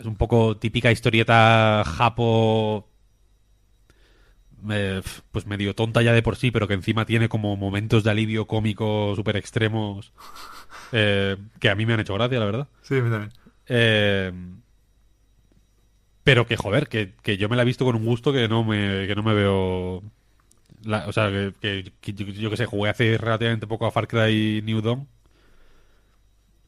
es 0.01 0.07
un 0.07 0.17
poco 0.17 0.57
típica 0.59 0.91
historieta 0.93 1.85
japo 1.87 2.89
eh, 4.71 5.03
pues 5.33 5.47
medio 5.47 5.75
tonta 5.75 6.03
ya 6.03 6.13
de 6.13 6.23
por 6.23 6.37
sí, 6.37 6.51
pero 6.51 6.69
que 6.69 6.75
encima 6.75 7.07
tiene 7.07 7.29
como 7.29 7.57
momentos 7.57 8.05
de 8.05 8.11
alivio 8.11 8.47
cómico 8.47 9.15
súper 9.17 9.37
extremos 9.37 10.13
eh, 10.93 11.37
que 11.61 11.71
a 11.71 11.75
mí 11.75 11.87
me 11.87 11.95
han 11.95 12.01
hecho 12.01 12.15
gracia, 12.15 12.39
la 12.41 12.47
verdad. 12.47 12.69
Sí, 12.83 12.99
a 12.99 13.03
mí 13.03 13.11
también. 13.11 13.33
Eh, 13.69 14.33
pero 16.25 16.47
que, 16.47 16.57
joder, 16.57 16.89
que, 16.89 17.15
que 17.23 17.37
yo 17.39 17.49
me 17.49 17.57
la 17.57 17.63
he 17.63 17.65
visto 17.65 17.85
con 17.85 17.97
un 17.97 18.05
gusto 18.05 18.33
que 18.33 18.49
no 18.49 18.63
me, 18.65 19.07
que 19.07 19.15
no 19.15 19.23
me 19.23 19.35
veo... 19.35 20.03
la- 20.85 21.07
o 21.09 21.13
sea, 21.13 21.31
que 21.61 21.93
yo, 22.15 22.27
yo 22.27 22.51
que 22.51 22.59
sé, 22.59 22.67
jugué 22.67 22.91
hace 22.91 23.19
relativamente 23.19 23.67
poco 23.69 23.87
a 23.87 23.93
Far 23.93 24.09
Cry 24.09 24.63
New 24.65 24.83
Dawn 24.83 25.09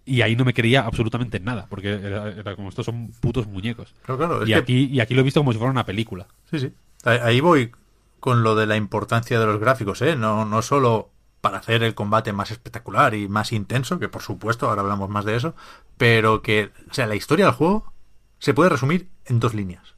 y 0.04 0.22
ahí 0.22 0.34
no 0.36 0.44
me 0.44 0.52
creía 0.54 0.82
absolutamente 0.84 1.38
nada, 1.40 1.66
porque 1.68 1.90
era, 1.94 2.28
era 2.28 2.56
como 2.56 2.68
estos 2.68 2.84
son 2.86 3.12
putos 3.20 3.46
muñecos. 3.46 3.94
Claro, 4.04 4.42
Y 4.44 4.46
que- 4.46 4.54
aquí, 4.56 4.84
y 4.90 5.00
aquí 5.00 5.14
lo 5.14 5.20
he 5.20 5.24
visto 5.24 5.40
como 5.40 5.52
si 5.52 5.58
fuera 5.58 5.70
una 5.70 5.86
película. 5.86 6.26
Sí, 6.50 6.58
sí. 6.58 6.72
Ahí 7.04 7.40
voy 7.40 7.72
con 8.20 8.42
lo 8.42 8.54
de 8.54 8.66
la 8.66 8.76
importancia 8.76 9.38
de 9.40 9.46
los 9.46 9.58
gráficos, 9.60 10.00
¿eh? 10.02 10.14
No, 10.16 10.44
no 10.44 10.62
solo 10.62 11.10
para 11.40 11.58
hacer 11.58 11.82
el 11.82 11.94
combate 11.94 12.32
más 12.32 12.52
espectacular 12.52 13.14
y 13.14 13.26
más 13.28 13.52
intenso, 13.52 13.98
que 13.98 14.08
por 14.08 14.22
supuesto, 14.22 14.68
ahora 14.68 14.82
hablamos 14.82 15.08
más 15.08 15.24
de 15.24 15.34
eso, 15.36 15.54
pero 15.96 16.40
que, 16.42 16.70
o 16.88 16.94
sea, 16.94 17.06
la 17.08 17.16
historia 17.16 17.46
del 17.46 17.54
juego 17.54 17.92
se 18.38 18.54
puede 18.54 18.70
resumir 18.70 19.08
en 19.26 19.40
dos 19.40 19.52
líneas. 19.54 19.94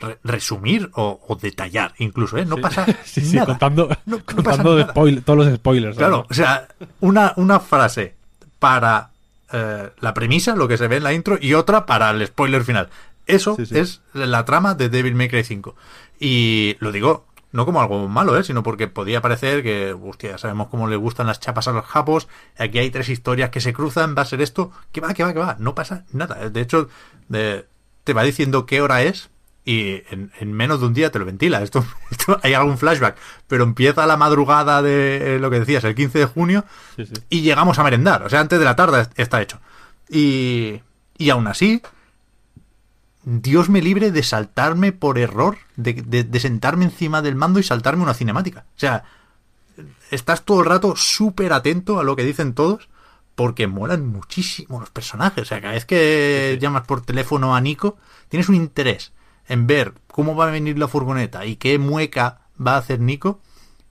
Re- 0.00 0.18
resumir 0.24 0.90
o, 0.94 1.20
o 1.26 1.34
detallar, 1.36 1.94
incluso, 1.98 2.36
¿eh? 2.36 2.44
No 2.44 2.56
Sí. 2.56 2.62
pasa 2.62 2.86
Sí, 3.04 3.20
sí, 3.20 3.34
nada. 3.36 3.46
contando, 3.46 3.88
No- 4.06 4.16
no 4.18 4.24
contando 4.24 4.44
pasa 4.76 4.92
nada. 5.02 5.22
todos 5.22 5.38
los 5.46 5.54
spoilers. 5.56 5.96
Claro, 5.96 6.16
¿no? 6.18 6.26
o 6.28 6.34
sea, 6.34 6.66
una, 7.00 7.32
una 7.36 7.60
frase 7.60 8.16
para 8.58 9.10
eh, 9.52 9.90
la 10.00 10.14
premisa, 10.14 10.54
lo 10.56 10.68
que 10.68 10.76
se 10.78 10.88
ve 10.88 10.96
en 10.96 11.04
la 11.04 11.12
intro, 11.12 11.38
y 11.40 11.54
otra 11.54 11.86
para 11.86 12.10
el 12.10 12.26
spoiler 12.26 12.64
final. 12.64 12.88
Eso 13.26 13.56
Sí, 13.56 13.66
sí. 13.66 13.78
es 13.78 14.00
la 14.14 14.44
trama 14.44 14.74
de 14.74 14.88
Devil 14.88 15.14
May 15.14 15.28
Cry 15.28 15.44
5. 15.44 15.74
Y 16.18 16.76
lo 16.80 16.92
digo 16.92 17.26
no 17.50 17.64
como 17.64 17.80
algo 17.80 18.08
malo, 18.08 18.36
¿eh? 18.38 18.44
sino 18.44 18.62
porque 18.62 18.88
podía 18.88 19.22
parecer 19.22 19.62
que, 19.62 19.92
hostia, 19.94 20.32
ya 20.32 20.38
sabemos 20.38 20.68
cómo 20.68 20.86
le 20.86 20.96
gustan 20.96 21.26
las 21.26 21.40
chapas 21.40 21.66
a 21.66 21.72
los 21.72 21.86
japos, 21.86 22.28
aquí 22.58 22.78
hay 22.78 22.90
tres 22.90 23.08
historias 23.08 23.48
que 23.48 23.62
se 23.62 23.72
cruzan, 23.72 24.14
va 24.16 24.20
a 24.22 24.26
ser 24.26 24.42
esto, 24.42 24.70
que 24.92 25.00
va, 25.00 25.14
que 25.14 25.24
va, 25.24 25.32
que 25.32 25.38
va, 25.38 25.56
no 25.58 25.74
pasa 25.74 26.04
nada. 26.12 26.50
De 26.50 26.60
hecho, 26.60 26.88
de- 27.28 27.66
te 28.04 28.12
va 28.12 28.22
diciendo 28.22 28.66
qué 28.66 28.82
hora 28.82 29.02
es 29.02 29.30
y 29.70 30.02
en, 30.10 30.32
en 30.40 30.52
menos 30.52 30.80
de 30.80 30.86
un 30.86 30.94
día 30.94 31.10
te 31.10 31.18
lo 31.18 31.24
ventila. 31.26 31.62
Esto, 31.62 31.84
esto 32.10 32.40
hay 32.42 32.54
algún 32.54 32.78
flashback, 32.78 33.16
pero 33.46 33.64
empieza 33.64 34.06
la 34.06 34.16
madrugada 34.16 34.80
de 34.80 35.36
eh, 35.36 35.38
lo 35.38 35.50
que 35.50 35.60
decías, 35.60 35.84
el 35.84 35.94
15 35.94 36.18
de 36.20 36.24
junio, 36.26 36.64
Sí, 36.96 37.04
sí. 37.06 37.12
y 37.28 37.40
llegamos 37.42 37.78
a 37.78 37.84
merendar. 37.84 38.22
O 38.22 38.30
sea, 38.30 38.40
antes 38.40 38.58
de 38.58 38.64
la 38.64 38.76
tarde 38.76 39.06
está 39.16 39.42
hecho. 39.42 39.60
Y, 40.08 40.80
y 41.18 41.28
aún 41.30 41.46
así, 41.48 41.82
Dios 43.24 43.68
me 43.68 43.82
libre 43.82 44.10
de 44.10 44.22
saltarme 44.22 44.92
por 44.92 45.18
error, 45.18 45.58
de, 45.76 45.92
de- 45.94 46.24
de 46.24 46.40
sentarme 46.40 46.84
encima 46.86 47.20
del 47.20 47.34
mando 47.34 47.60
y 47.60 47.62
saltarme 47.62 48.02
una 48.02 48.14
cinemática. 48.14 48.64
O 48.76 48.78
sea, 48.80 49.04
estás 50.10 50.44
todo 50.44 50.60
el 50.60 50.66
rato 50.66 50.96
súper 50.96 51.52
atento 51.52 52.00
a 52.00 52.04
lo 52.04 52.16
que 52.16 52.24
dicen 52.24 52.54
todos, 52.54 52.88
porque 53.34 53.66
molan 53.66 54.06
muchísimo 54.06 54.80
los 54.80 54.90
personajes. 54.90 55.42
O 55.42 55.44
sea, 55.44 55.60
cada 55.60 55.74
vez 55.74 55.84
que 55.84 56.58
llamas 56.60 56.86
por 56.86 57.02
teléfono 57.02 57.54
a 57.54 57.60
Nico, 57.60 57.98
tienes 58.28 58.48
un 58.48 58.54
interés 58.54 59.12
en 59.48 59.66
ver 59.66 59.94
cómo 60.06 60.36
va 60.36 60.48
a 60.48 60.50
venir 60.50 60.78
la 60.78 60.88
furgoneta 60.88 61.46
y 61.46 61.56
qué 61.56 61.78
mueca 61.78 62.40
va 62.64 62.74
a 62.74 62.78
hacer 62.78 63.00
Nico, 63.00 63.40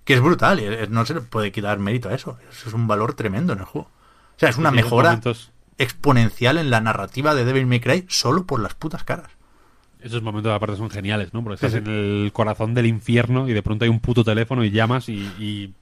que 0.04 0.14
es 0.14 0.22
brutal. 0.22 0.60
y 0.60 0.66
eh, 0.66 0.88
no 0.90 1.06
se 1.06 1.14
le 1.16 1.22
puede 1.22 1.52
quitar 1.52 1.80
mérito 1.80 2.10
a 2.10 2.14
eso. 2.14 2.38
Eso 2.52 2.70
es 2.70 2.74
un 2.74 2.88
valor 2.88 3.14
tremendo 3.14 3.54
en 3.54 3.60
el 3.60 3.66
juego. 3.66 3.88
O 3.90 4.40
sea, 4.40 4.50
es 4.50 4.58
una 4.58 4.72
mejora 4.72 5.10
momentos- 5.12 5.52
exponencial 5.78 6.58
en 6.58 6.70
la 6.70 6.82
narrativa 6.82 7.36
de 7.36 7.46
Devil 7.46 7.66
May 7.66 7.80
Cry 7.80 8.06
solo 8.08 8.46
por 8.46 8.60
las 8.60 8.74
putas 8.76 9.04
caras. 9.04 9.32
Esos 10.00 10.22
momentos 10.22 10.54
aparte 10.54 10.78
son 10.78 10.90
geniales, 10.92 11.34
¿no? 11.34 11.44
Porque 11.44 11.56
estás 11.56 11.72
sí. 11.72 11.78
en 11.80 11.88
el 11.88 12.32
corazón 12.32 12.74
del 12.76 12.86
infierno 12.86 13.50
y 13.50 13.54
de 13.54 13.64
pronto 13.64 13.84
hay 13.84 13.90
un 13.90 14.00
puto 14.00 14.24
teléfono 14.24 14.64
y 14.64 14.70
llamas 14.70 15.10
y, 15.10 15.22
y, 15.40 15.74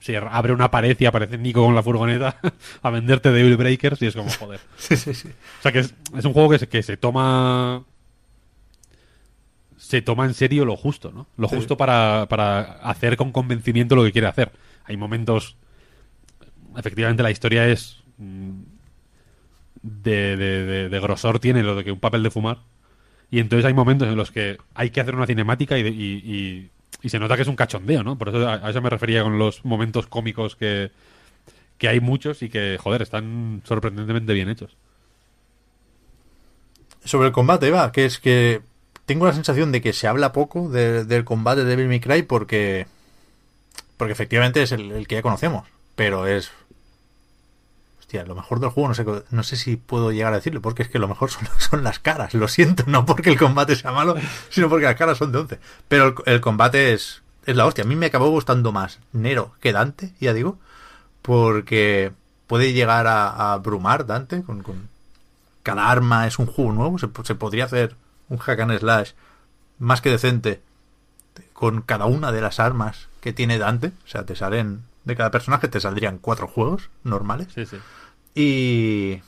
se 0.00 0.16
abre 0.16 0.52
una 0.52 0.70
pared 0.70 0.96
y 0.98 1.04
aparece 1.04 1.36
Nico 1.36 1.64
con 1.64 1.74
la 1.74 1.82
furgoneta 1.82 2.38
a 2.82 2.90
venderte 2.90 3.32
Devil 3.32 3.56
Breakers 3.56 4.00
y 4.02 4.06
es 4.06 4.14
como 4.14 4.30
joder. 4.30 4.60
Sí, 4.76 4.96
sí, 4.96 5.14
sí. 5.14 5.28
O 5.28 5.62
sea 5.62 5.72
que 5.72 5.80
es, 5.80 5.94
es 6.16 6.24
un 6.24 6.32
juego 6.32 6.50
que 6.50 6.58
se, 6.60 6.68
que 6.68 6.82
se 6.82 6.96
toma 6.96 7.82
se 9.88 10.02
toma 10.02 10.26
en 10.26 10.34
serio 10.34 10.66
lo 10.66 10.76
justo, 10.76 11.10
¿no? 11.12 11.26
Lo 11.38 11.48
Sí. 11.48 11.56
justo 11.56 11.78
para, 11.78 12.26
para 12.28 12.60
hacer 12.82 13.16
con 13.16 13.32
convencimiento 13.32 13.96
lo 13.96 14.04
que 14.04 14.12
quiere 14.12 14.26
hacer. 14.26 14.52
Hay 14.84 14.98
momentos 14.98 15.56
efectivamente 16.76 17.22
la 17.22 17.30
historia 17.30 17.66
es 17.66 18.02
mm, 18.18 18.50
de, 19.82 20.36
de, 20.36 20.64
de- 20.66 20.88
de 20.90 21.00
grosor 21.00 21.38
tiene 21.40 21.62
lo 21.62 21.74
de 21.74 21.84
que 21.84 21.92
un 21.92 22.00
papel 22.00 22.22
de 22.22 22.30
fumar 22.30 22.58
y 23.30 23.38
entonces 23.40 23.64
hay 23.64 23.72
momentos 23.72 24.08
en 24.08 24.16
los 24.16 24.30
que 24.30 24.58
hay 24.74 24.90
que 24.90 25.00
hacer 25.00 25.14
una 25.14 25.26
cinemática 25.26 25.78
y, 25.78 25.86
y, 25.86 25.88
y- 25.88 26.70
y 27.00 27.08
se 27.08 27.18
nota 27.18 27.36
que 27.36 27.42
es 27.42 27.48
un 27.48 27.56
cachondeo, 27.56 28.02
¿no? 28.02 28.18
Por 28.18 28.28
eso 28.28 28.46
a, 28.46 28.54
a 28.66 28.70
eso 28.70 28.82
me 28.82 28.90
refería 28.90 29.22
con 29.22 29.38
los 29.38 29.64
momentos 29.64 30.06
cómicos 30.06 30.54
que, 30.56 30.90
que 31.78 31.88
hay 31.88 32.00
muchos 32.00 32.42
y 32.42 32.50
que, 32.50 32.76
joder, 32.78 33.00
están 33.02 33.62
sorprendentemente 33.64 34.34
bien 34.34 34.48
hechos. 34.50 34.76
Sobre 37.04 37.28
el 37.28 37.32
combate, 37.32 37.70
va, 37.70 37.90
que 37.92 38.04
es 38.04 38.18
que 38.18 38.60
tengo 39.08 39.26
la 39.26 39.32
sensación 39.32 39.72
de 39.72 39.80
que 39.80 39.92
se 39.94 40.06
habla 40.06 40.32
poco 40.32 40.68
de- 40.68 41.04
del 41.04 41.24
combate 41.24 41.64
de 41.64 41.70
Devil 41.70 41.88
May 41.88 41.98
Cry 41.98 42.22
porque 42.22 42.86
porque 43.96 44.12
efectivamente 44.12 44.62
es 44.62 44.70
el, 44.70 45.08
que 45.08 45.16
ya 45.16 45.22
conocemos, 45.22 45.66
pero 45.96 46.26
es 46.26 46.52
hostia, 47.98 48.24
lo 48.24 48.34
mejor 48.36 48.60
del 48.60 48.70
juego 48.70 48.88
no 48.88 48.94
sé 48.94 49.04
no 49.30 49.42
sé 49.42 49.56
si 49.56 49.76
puedo 49.76 50.12
llegar 50.12 50.32
a 50.34 50.36
decirlo 50.36 50.60
porque 50.60 50.82
es 50.82 50.88
que 50.88 50.98
lo 50.98 51.08
mejor 51.08 51.30
son, 51.58 51.82
las 51.82 51.98
caras, 51.98 52.34
lo 52.34 52.46
siento, 52.46 52.84
no 52.86 53.06
porque 53.06 53.30
el 53.30 53.38
combate 53.38 53.74
sea 53.74 53.90
malo, 53.92 54.14
sino 54.50 54.68
porque 54.68 54.84
las 54.84 54.96
caras 54.96 55.18
son 55.18 55.32
de 55.32 55.38
11. 55.38 55.58
Pero 55.88 56.14
el, 56.26 56.40
combate 56.42 56.92
es 56.92 57.22
es 57.46 57.56
la 57.56 57.64
hostia, 57.64 57.84
a 57.84 57.86
mí 57.86 57.96
me 57.96 58.06
acabó 58.06 58.28
gustando 58.28 58.72
más 58.72 59.00
Nero 59.12 59.54
que 59.60 59.72
Dante, 59.72 60.12
ya 60.20 60.34
digo, 60.34 60.58
porque 61.22 62.12
puede 62.46 62.74
llegar 62.74 63.06
a, 63.06 63.30
a 63.30 63.54
abrumar 63.54 64.06
Dante 64.06 64.42
con, 64.42 64.62
con 64.62 64.88
cada 65.62 65.90
arma 65.90 66.26
es 66.26 66.38
un 66.38 66.46
juego 66.46 66.72
nuevo. 66.72 66.98
Se 66.98 67.34
podría 67.34 67.64
hacer 67.66 67.94
un 68.28 68.38
hack 68.38 68.60
and 68.60 68.78
slash 68.78 69.12
más 69.78 70.00
que 70.00 70.10
decente 70.10 70.60
con 71.52 71.82
cada 71.82 72.06
una 72.06 72.32
de 72.32 72.40
las 72.40 72.60
armas 72.60 73.08
que 73.20 73.32
tiene 73.32 73.58
Dante. 73.58 73.88
O 74.04 74.08
sea, 74.08 74.24
te 74.24 74.36
salen 74.36 74.82
de 75.04 75.16
cada 75.16 75.30
personaje 75.30 75.68
te 75.68 75.80
saldrían 75.80 76.18
cuatro 76.18 76.46
juegos 76.48 76.90
normales. 77.04 77.48
Sí, 77.54 77.64
sí. 77.66 77.76
Y 78.34 79.22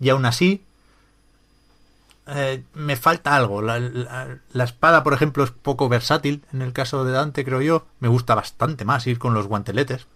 y 0.00 0.08
aún 0.10 0.24
así 0.26 0.62
eh, 2.26 2.62
me 2.74 2.96
falta 2.96 3.34
algo. 3.34 3.62
La, 3.62 3.78
la- 3.80 4.38
la 4.52 4.64
espada, 4.64 5.02
por 5.02 5.14
ejemplo, 5.14 5.44
es 5.44 5.50
poco 5.50 5.88
versátil. 5.88 6.44
En 6.52 6.62
el 6.62 6.72
caso 6.72 7.04
de 7.04 7.12
Dante, 7.12 7.44
creo 7.44 7.62
yo, 7.62 7.86
me 8.00 8.08
gusta 8.08 8.34
bastante 8.34 8.84
más 8.84 9.06
ir 9.06 9.18
con 9.18 9.34
los 9.34 9.46
guanteletes. 9.46 10.06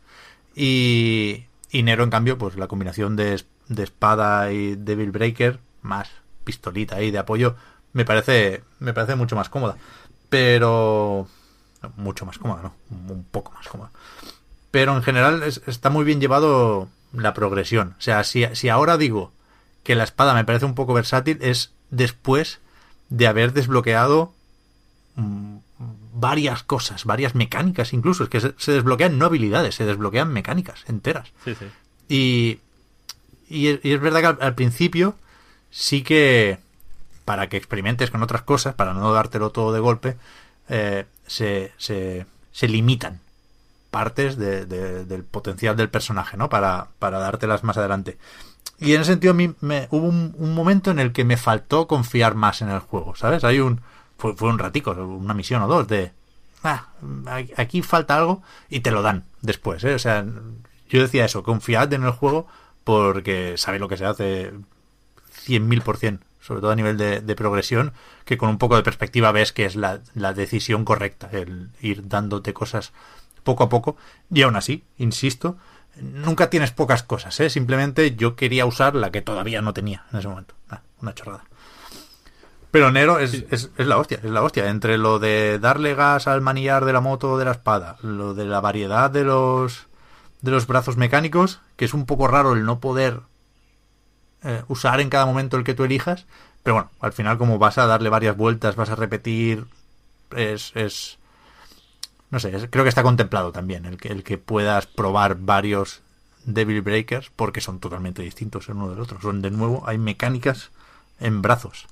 Y, 0.54 1.46
y 1.70 1.82
Nero, 1.82 2.04
en 2.04 2.10
cambio, 2.10 2.36
pues 2.38 2.56
la 2.56 2.68
combinación 2.68 3.16
de, 3.16 3.42
de 3.68 3.82
espada 3.82 4.52
y 4.52 4.76
Devil 4.76 5.10
Breaker, 5.10 5.58
más 5.80 6.10
pistolita 6.44 6.96
ahí 6.96 7.10
de 7.10 7.18
apoyo, 7.18 7.56
me 7.92 8.04
parece, 8.04 8.62
me 8.80 8.92
parece 8.94 9.14
mucho 9.16 9.36
más 9.36 9.48
cómoda. 9.48 9.76
Pero. 10.28 11.28
mucho 11.96 12.24
más 12.26 12.38
cómoda, 12.38 12.62
¿no? 12.62 12.74
Un, 12.90 13.24
poco 13.24 13.52
más 13.52 13.66
cómoda. 13.68 13.90
Pero 14.70 14.96
en 14.96 15.02
general 15.02 15.42
es- 15.42 15.60
está 15.66 15.90
muy 15.90 16.04
bien 16.04 16.20
llevado 16.20 16.88
la 17.12 17.34
progresión. 17.34 17.94
O 17.98 18.00
sea, 18.00 18.24
si, 18.24 18.46
si 18.54 18.68
ahora 18.68 18.96
digo 18.96 19.32
que 19.82 19.94
la 19.94 20.04
espada 20.04 20.32
me 20.34 20.44
parece 20.44 20.64
un 20.64 20.74
poco 20.74 20.94
versátil, 20.94 21.38
es 21.42 21.72
después 21.90 22.60
de 23.10 23.26
haber 23.26 23.52
desbloqueado 23.52 24.32
mm, 25.16 25.56
varias 26.14 26.62
cosas, 26.62 27.04
varias 27.04 27.34
mecánicas 27.34 27.92
incluso. 27.92 28.22
Es 28.24 28.30
que 28.30 28.40
se, 28.40 28.54
se 28.56 28.72
desbloquean 28.72 29.18
no 29.18 29.26
habilidades, 29.26 29.74
se 29.74 29.84
desbloquean 29.84 30.32
mecánicas 30.32 30.84
enteras. 30.88 31.32
Sí, 31.44 31.54
sí. 31.54 31.66
Y, 32.08 32.60
y, 33.54 33.66
es, 33.68 33.80
y 33.84 33.92
es 33.92 34.00
verdad 34.00 34.20
que 34.20 34.26
al, 34.26 34.38
al 34.40 34.54
principio 34.54 35.16
sí 35.70 36.02
que 36.02 36.58
para 37.24 37.48
que 37.48 37.56
experimentes 37.56 38.10
con 38.10 38.22
otras 38.22 38.42
cosas, 38.42 38.74
para 38.74 38.94
no 38.94 39.12
dártelo 39.12 39.50
todo 39.50 39.72
de 39.72 39.80
golpe, 39.80 40.16
eh, 40.68 41.06
se, 41.26 41.72
se, 41.78 42.26
se 42.52 42.68
limitan 42.68 43.20
partes 43.90 44.36
de- 44.36 44.64
de- 44.66 45.04
del 45.04 45.24
potencial 45.24 45.76
del 45.76 45.90
personaje, 45.90 46.36
¿no? 46.36 46.48
Para, 46.48 46.88
para 46.98 47.18
dártelas 47.18 47.62
más 47.64 47.76
adelante. 47.76 48.16
Y 48.78 48.94
en 48.94 49.02
ese 49.02 49.12
sentido 49.12 49.32
a 49.32 49.36
mí 49.36 49.54
me, 49.60 49.86
hubo 49.90 50.06
un, 50.06 50.34
un 50.38 50.54
momento 50.54 50.90
en 50.90 50.98
el 50.98 51.12
que 51.12 51.24
me 51.24 51.36
faltó 51.36 51.86
confiar 51.86 52.34
más 52.34 52.62
en 52.62 52.70
el 52.70 52.80
juego, 52.80 53.14
¿sabes? 53.14 53.44
Hay 53.44 53.60
un... 53.60 53.80
Fue, 54.18 54.34
fue 54.34 54.48
un 54.48 54.58
ratico, 54.58 54.92
una 54.92 55.34
misión 55.34 55.62
o 55.62 55.68
dos 55.68 55.86
de... 55.88 56.12
Ah, 56.64 56.86
aquí 57.56 57.82
falta 57.82 58.16
algo 58.16 58.42
y 58.70 58.80
te 58.80 58.92
lo 58.92 59.02
dan 59.02 59.24
después, 59.40 59.82
¿eh? 59.84 59.94
O 59.94 59.98
sea, 59.98 60.24
yo 60.88 61.00
decía 61.02 61.24
eso, 61.24 61.42
confiad 61.42 61.92
en 61.92 62.04
el 62.04 62.12
juego 62.12 62.46
porque 62.84 63.54
sabe 63.58 63.78
lo 63.80 63.88
que 63.88 63.96
se 63.96 64.04
hace 64.06 64.52
100.000%, 65.46 66.18
sobre 66.42 66.60
todo 66.60 66.72
a 66.72 66.76
nivel 66.76 66.98
de, 66.98 67.20
de 67.20 67.36
progresión, 67.36 67.92
que 68.24 68.36
con 68.36 68.50
un 68.50 68.58
poco 68.58 68.76
de 68.76 68.82
perspectiva 68.82 69.32
ves 69.32 69.52
que 69.52 69.64
es 69.64 69.76
la, 69.76 70.00
la 70.14 70.34
decisión 70.34 70.84
correcta, 70.84 71.30
el 71.32 71.70
ir 71.80 72.08
dándote 72.08 72.52
cosas 72.52 72.92
poco 73.44 73.64
a 73.64 73.68
poco. 73.68 73.96
Y 74.30 74.42
aún 74.42 74.56
así, 74.56 74.84
insisto, 74.98 75.56
nunca 76.00 76.50
tienes 76.50 76.72
pocas 76.72 77.02
cosas, 77.02 77.38
¿eh? 77.40 77.48
simplemente 77.48 78.16
yo 78.16 78.36
quería 78.36 78.66
usar 78.66 78.94
la 78.94 79.10
que 79.10 79.22
todavía 79.22 79.62
no 79.62 79.72
tenía 79.72 80.04
en 80.12 80.18
ese 80.18 80.28
momento. 80.28 80.54
Ah, 80.68 80.82
una 81.00 81.14
chorrada. 81.14 81.44
Pero 82.72 82.90
Nero 82.90 83.18
es, 83.18 83.44
es, 83.50 83.70
es 83.76 83.86
la 83.86 83.98
hostia, 83.98 84.18
es 84.22 84.30
la 84.30 84.42
hostia. 84.42 84.70
Entre 84.70 84.96
lo 84.96 85.18
de 85.18 85.58
darle 85.58 85.94
gas 85.94 86.26
al 86.26 86.40
manillar 86.40 86.86
de 86.86 86.94
la 86.94 87.02
moto 87.02 87.32
o 87.32 87.38
de 87.38 87.44
la 87.44 87.50
espada, 87.50 87.98
lo 88.02 88.32
de 88.32 88.46
la 88.46 88.60
variedad 88.60 89.10
de 89.10 89.24
los 89.24 89.86
de 90.40 90.50
los 90.50 90.66
brazos 90.66 90.96
mecánicos, 90.96 91.60
que 91.76 91.84
es 91.84 91.94
un 91.94 92.04
poco 92.04 92.26
raro 92.26 92.54
el 92.54 92.64
no 92.64 92.80
poder 92.80 93.20
eh, 94.44 94.62
usar 94.68 95.00
en 95.00 95.10
cada 95.10 95.26
momento 95.26 95.56
el 95.56 95.64
que 95.64 95.74
tú 95.74 95.84
elijas. 95.84 96.26
Pero 96.62 96.74
bueno, 96.74 96.90
al 97.00 97.12
final 97.12 97.38
como 97.38 97.58
vas 97.58 97.78
a 97.78 97.86
darle 97.86 98.08
varias 98.08 98.36
vueltas, 98.36 98.76
vas 98.76 98.90
a 98.90 98.96
repetir, 98.96 99.66
es... 100.36 100.72
es 100.74 101.18
no 102.30 102.40
sé, 102.40 102.50
creo 102.70 102.84
que 102.84 102.88
está 102.88 103.02
contemplado 103.02 103.52
también 103.52 103.84
el 103.84 103.98
que, 103.98 104.08
el 104.08 104.24
que 104.24 104.38
puedas 104.38 104.86
probar 104.86 105.36
varios 105.36 106.00
Devil 106.44 106.80
Breakers 106.80 107.30
porque 107.36 107.60
son 107.60 107.78
totalmente 107.78 108.22
distintos 108.22 108.68
el 108.68 108.76
uno 108.76 108.90
del 108.90 109.00
otro. 109.00 109.20
Son 109.20 109.42
de 109.42 109.50
nuevo, 109.50 109.84
hay 109.86 109.98
mecánicas 109.98 110.70
en 111.20 111.42
brazos. 111.42 111.86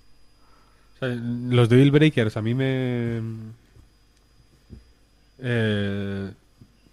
Los 1.00 1.68
Devil 1.68 1.90
Breakers 1.90 2.36
a 2.36 2.42
mí 2.42 2.54
me... 2.54 3.22
eh, 5.38 6.32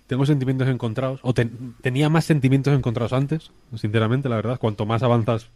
tengo 0.07 0.25
sentimientos 0.25 0.67
encontrados. 0.67 1.19
O 1.23 1.33
ten- 1.33 1.75
tenía 1.81 2.09
más 2.09 2.25
sentimientos 2.25 2.73
encontrados 2.75 3.13
antes, 3.13 3.51
sinceramente, 3.75 4.29
la 4.29 4.37
verdad. 4.37 4.59
Cuanto 4.59 4.85
más 4.85 5.03
avanzas, 5.03 5.47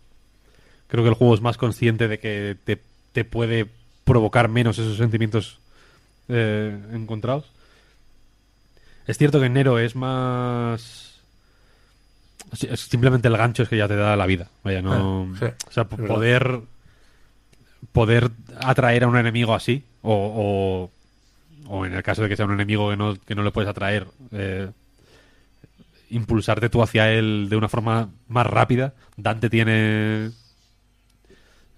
creo 0.87 1.03
que 1.03 1.09
el 1.09 1.15
juego 1.15 1.33
es 1.33 1.41
más 1.41 1.57
consciente 1.57 2.07
de 2.07 2.19
que 2.19 2.57
te, 2.63 2.81
te 3.13 3.23
puede 3.25 3.67
provocar 4.03 4.47
menos 4.49 4.77
esos 4.77 4.97
sentimientos 4.97 5.59
eh, 6.27 6.77
encontrados. 6.93 7.45
Es 9.07 9.17
cierto 9.17 9.39
que 9.39 9.49
Nero 9.49 9.79
es 9.79 9.95
más... 9.95 11.19
es 12.61 12.79
simplemente 12.81 13.27
el 13.27 13.37
gancho 13.37 13.63
es 13.63 13.69
que 13.69 13.77
ya 13.77 13.87
te 13.87 13.95
da 13.95 14.15
la 14.15 14.25
vida. 14.25 14.49
Vaya, 14.63 14.81
no... 14.81 15.27
Ah, 15.33 15.37
sí, 15.39 15.45
o 15.67 15.71
sea, 15.71 15.85
poder 15.85 16.61
poder 17.93 18.29
atraer 18.59 19.03
a 19.03 19.07
un 19.07 19.17
enemigo 19.17 19.55
así, 19.55 19.83
o, 20.03 20.13
o, 20.13 20.91
o 21.73 21.85
en 21.85 21.93
el 21.93 22.03
caso 22.03 22.21
de 22.21 22.27
que 22.29 22.35
sea 22.35 22.45
un 22.45 22.53
enemigo 22.53 22.89
que 22.89 22.97
no, 22.97 23.15
que 23.15 23.33
no 23.35 23.43
le 23.43 23.51
puedes 23.51 23.69
atraer, 23.69 24.05
eh, 24.31 24.69
impulsarte 26.09 26.67
tú 26.69 26.81
hacia 26.83 27.09
él 27.11 27.47
de 27.49 27.55
una 27.55 27.69
forma 27.69 28.09
más 28.27 28.45
rápida. 28.45 28.93
Dante 29.15 29.49
tiene 29.49 30.31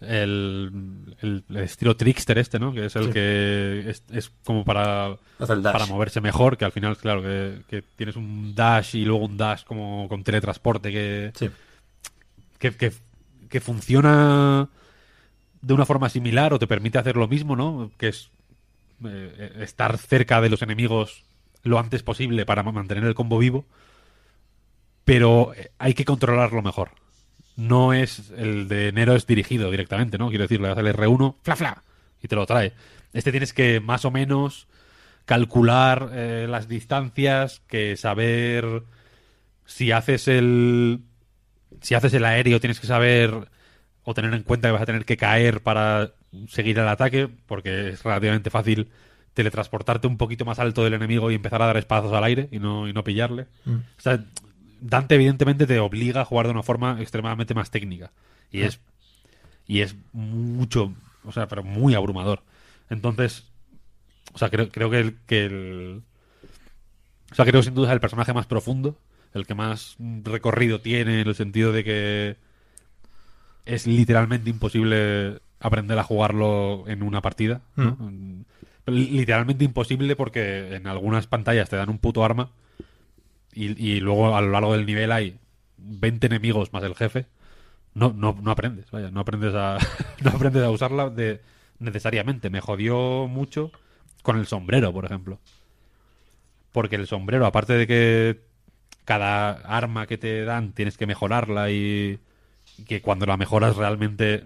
el, 0.02 1.16
el- 1.22 1.44
el 1.50 1.58
estilo 1.58 1.96
trickster 1.96 2.38
este, 2.38 2.60
¿no? 2.60 2.74
Que 2.74 2.86
es 2.88 2.96
el 2.96 3.06
Sí. 3.06 3.12
que 3.12 3.84
es, 3.90 4.04
es 4.12 4.32
como 4.44 4.66
para, 4.66 5.16
para 5.38 5.86
moverse 5.86 6.20
mejor, 6.22 6.58
que 6.58 6.66
al 6.66 6.72
final, 6.72 6.98
claro, 6.98 7.22
que, 7.22 7.62
que 7.70 7.84
tienes 7.96 8.16
un 8.16 8.54
dash 8.56 8.96
y 8.96 9.06
luego 9.06 9.26
un 9.26 9.38
dash 9.38 9.64
como 9.64 10.08
con 10.10 10.24
teletransporte 10.24 10.92
que, 10.92 11.32
Sí. 11.36 11.50
que, 12.60 12.72
que, 12.76 12.92
que 13.50 13.62
funciona 13.62 14.68
de 15.62 15.74
una 15.74 15.86
forma 15.86 16.10
similar 16.10 16.54
o 16.54 16.60
te 16.60 16.68
permite 16.68 16.98
hacer 16.98 17.16
lo 17.16 17.28
mismo, 17.28 17.56
¿no? 17.56 17.92
Que 17.98 18.10
es 18.10 18.30
eh, 19.06 19.54
estar 19.62 19.98
cerca 19.98 20.42
de 20.42 20.50
los 20.50 20.62
enemigos 20.62 21.24
lo 21.64 21.80
antes 21.80 22.04
posible 22.04 22.46
para 22.46 22.64
mantener 22.64 23.04
el 23.06 23.16
combo 23.16 23.38
vivo, 23.38 23.66
pero 25.06 25.54
eh, 25.56 25.72
hay 25.80 25.94
que 25.94 26.06
controlarlo 26.06 26.62
mejor. 26.62 26.92
No 27.56 27.94
es 27.94 28.32
el 28.36 28.68
de 28.68 28.92
Nero 28.92 29.16
es 29.16 29.28
dirigido 29.28 29.70
directamente, 29.72 30.18
¿no? 30.18 30.30
Quiero 30.30 30.44
decir, 30.44 30.60
le 30.60 30.70
das 30.70 30.78
el 30.78 30.88
R1, 30.88 31.36
fla 31.44 31.56
fla, 31.56 31.84
y 32.22 32.28
te 32.28 32.36
lo 32.36 32.46
trae. 32.46 32.74
Este 33.14 33.32
tienes 33.32 33.54
que 33.54 33.80
más 33.80 34.06
o 34.06 34.12
menos 34.12 34.68
calcular 35.26 36.10
eh, 36.14 36.48
las 36.50 36.68
distancias, 36.68 37.62
que 37.68 37.96
saber 37.96 38.84
si 39.66 39.92
haces 39.92 40.28
el 40.28 41.02
si 41.82 41.96
haces 41.96 42.14
el 42.14 42.26
aéreo 42.26 42.60
tienes 42.60 42.80
que 42.80 42.88
saber 42.88 43.50
o 44.04 44.14
tener 44.14 44.34
en 44.34 44.44
cuenta 44.44 44.68
que 44.68 44.74
vas 44.74 44.82
a 44.82 44.86
tener 44.86 45.06
que 45.06 45.18
caer 45.18 45.62
para 45.62 46.14
seguir 46.48 46.80
el 46.80 46.88
ataque, 46.88 47.30
porque 47.46 47.90
es 47.90 48.04
relativamente 48.04 48.50
fácil 48.50 48.90
teletransportarte 49.34 50.08
un 50.08 50.18
poquito 50.18 50.46
más 50.46 50.60
alto 50.60 50.84
del 50.84 50.94
enemigo 50.94 51.32
y 51.32 51.36
empezar 51.36 51.62
a 51.62 51.68
dar 51.68 51.78
espadazos 51.78 52.14
al 52.14 52.24
aire 52.24 52.50
y 52.52 52.60
no, 52.60 52.88
y 52.88 52.94
no 52.94 53.04
pillarle. 53.04 53.48
O 53.66 54.02
sea, 54.02 54.24
Dante 54.80 55.16
evidentemente 55.16 55.66
te 55.66 55.80
obliga 55.80 56.22
a 56.22 56.26
jugar 56.26 56.46
de 56.46 56.52
una 56.52 56.64
forma 56.64 56.98
extremadamente 57.00 57.54
más 57.54 57.72
técnica. 57.72 58.12
Y 58.52 58.62
es 58.62 58.80
y 59.66 59.80
es 59.80 59.96
mucho, 60.12 60.94
o 61.24 61.32
sea, 61.32 61.48
pero 61.48 61.64
muy 61.64 61.96
abrumador. 61.96 62.44
Entonces, 62.90 63.46
o 64.34 64.38
sea, 64.38 64.50
creo, 64.50 64.70
creo 64.70 64.90
que 64.90 65.00
el, 65.00 65.18
que 65.26 65.46
el 65.46 66.04
o 67.32 67.36
sea, 67.36 67.46
creo 67.46 67.62
que 67.62 67.66
sin 67.66 67.74
duda 67.74 67.88
es 67.88 67.94
el 67.94 68.00
personaje 68.00 68.34
más 68.34 68.46
profundo, 68.46 69.00
el 69.34 69.48
que 69.48 69.56
más 69.56 69.96
recorrido 70.24 70.82
tiene 70.82 71.22
en 71.22 71.28
el 71.28 71.36
sentido 71.36 71.72
de 71.72 71.84
que 71.84 72.38
es 73.66 73.88
literalmente 73.88 74.50
imposible 74.50 75.40
aprender 75.64 75.98
a 75.98 76.04
jugarlo 76.04 76.84
en 76.88 77.02
una 77.02 77.22
partida. 77.22 77.62
¿no? 77.76 77.98
Li- 78.86 79.10
Literalmente 79.12 79.64
imposible 79.66 80.16
porque 80.16 80.76
en 80.76 80.88
algunas 80.88 81.26
pantallas 81.28 81.70
te 81.70 81.76
dan 81.78 81.90
un 81.90 81.98
puto 81.98 82.24
arma 82.24 82.50
y, 83.54 83.82
y 83.82 84.00
luego 84.00 84.36
a 84.36 84.42
lo 84.42 84.52
largo 84.52 84.74
del 84.74 84.86
nivel 84.86 85.12
hay 85.12 85.38
20 85.78 86.28
enemigos 86.28 86.74
más 86.74 86.84
el 86.84 86.96
jefe. 86.96 87.26
No, 87.96 88.12
no, 88.16 88.38
no 88.42 88.52
aprendes, 88.52 88.90
vaya, 88.92 89.10
no 89.12 89.20
aprendes 89.22 89.54
a, 89.56 89.78
no 90.24 90.30
aprendes 90.32 90.64
a 90.64 90.70
usarla 90.70 91.10
de, 91.10 91.42
necesariamente. 91.80 92.50
Me 92.50 92.60
jodió 92.62 93.28
mucho 93.28 93.72
con 94.22 94.38
el 94.38 94.48
sombrero, 94.48 94.92
por 94.92 95.06
ejemplo. 95.06 95.40
Porque 96.72 96.96
el 96.96 97.08
sombrero, 97.08 97.46
aparte 97.46 97.74
de 97.74 97.88
que 97.88 98.42
cada 99.06 99.52
arma 99.52 100.08
que 100.08 100.18
te 100.18 100.44
dan 100.44 100.74
tienes 100.74 100.98
que 100.98 101.06
mejorarla 101.06 101.70
y 101.72 102.20
que 102.88 103.02
cuando 103.02 103.26
la 103.28 103.38
mejoras 103.38 103.76
realmente 103.76 104.46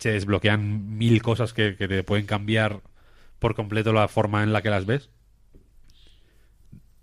se 0.00 0.10
desbloquean 0.12 0.98
mil 0.98 1.22
cosas 1.22 1.52
que, 1.52 1.76
que 1.76 1.86
te 1.86 2.02
pueden 2.02 2.26
cambiar 2.26 2.80
por 3.38 3.54
completo 3.54 3.92
la 3.92 4.08
forma 4.08 4.42
en 4.42 4.52
la 4.52 4.62
que 4.62 4.70
las 4.70 4.86
ves. 4.86 5.10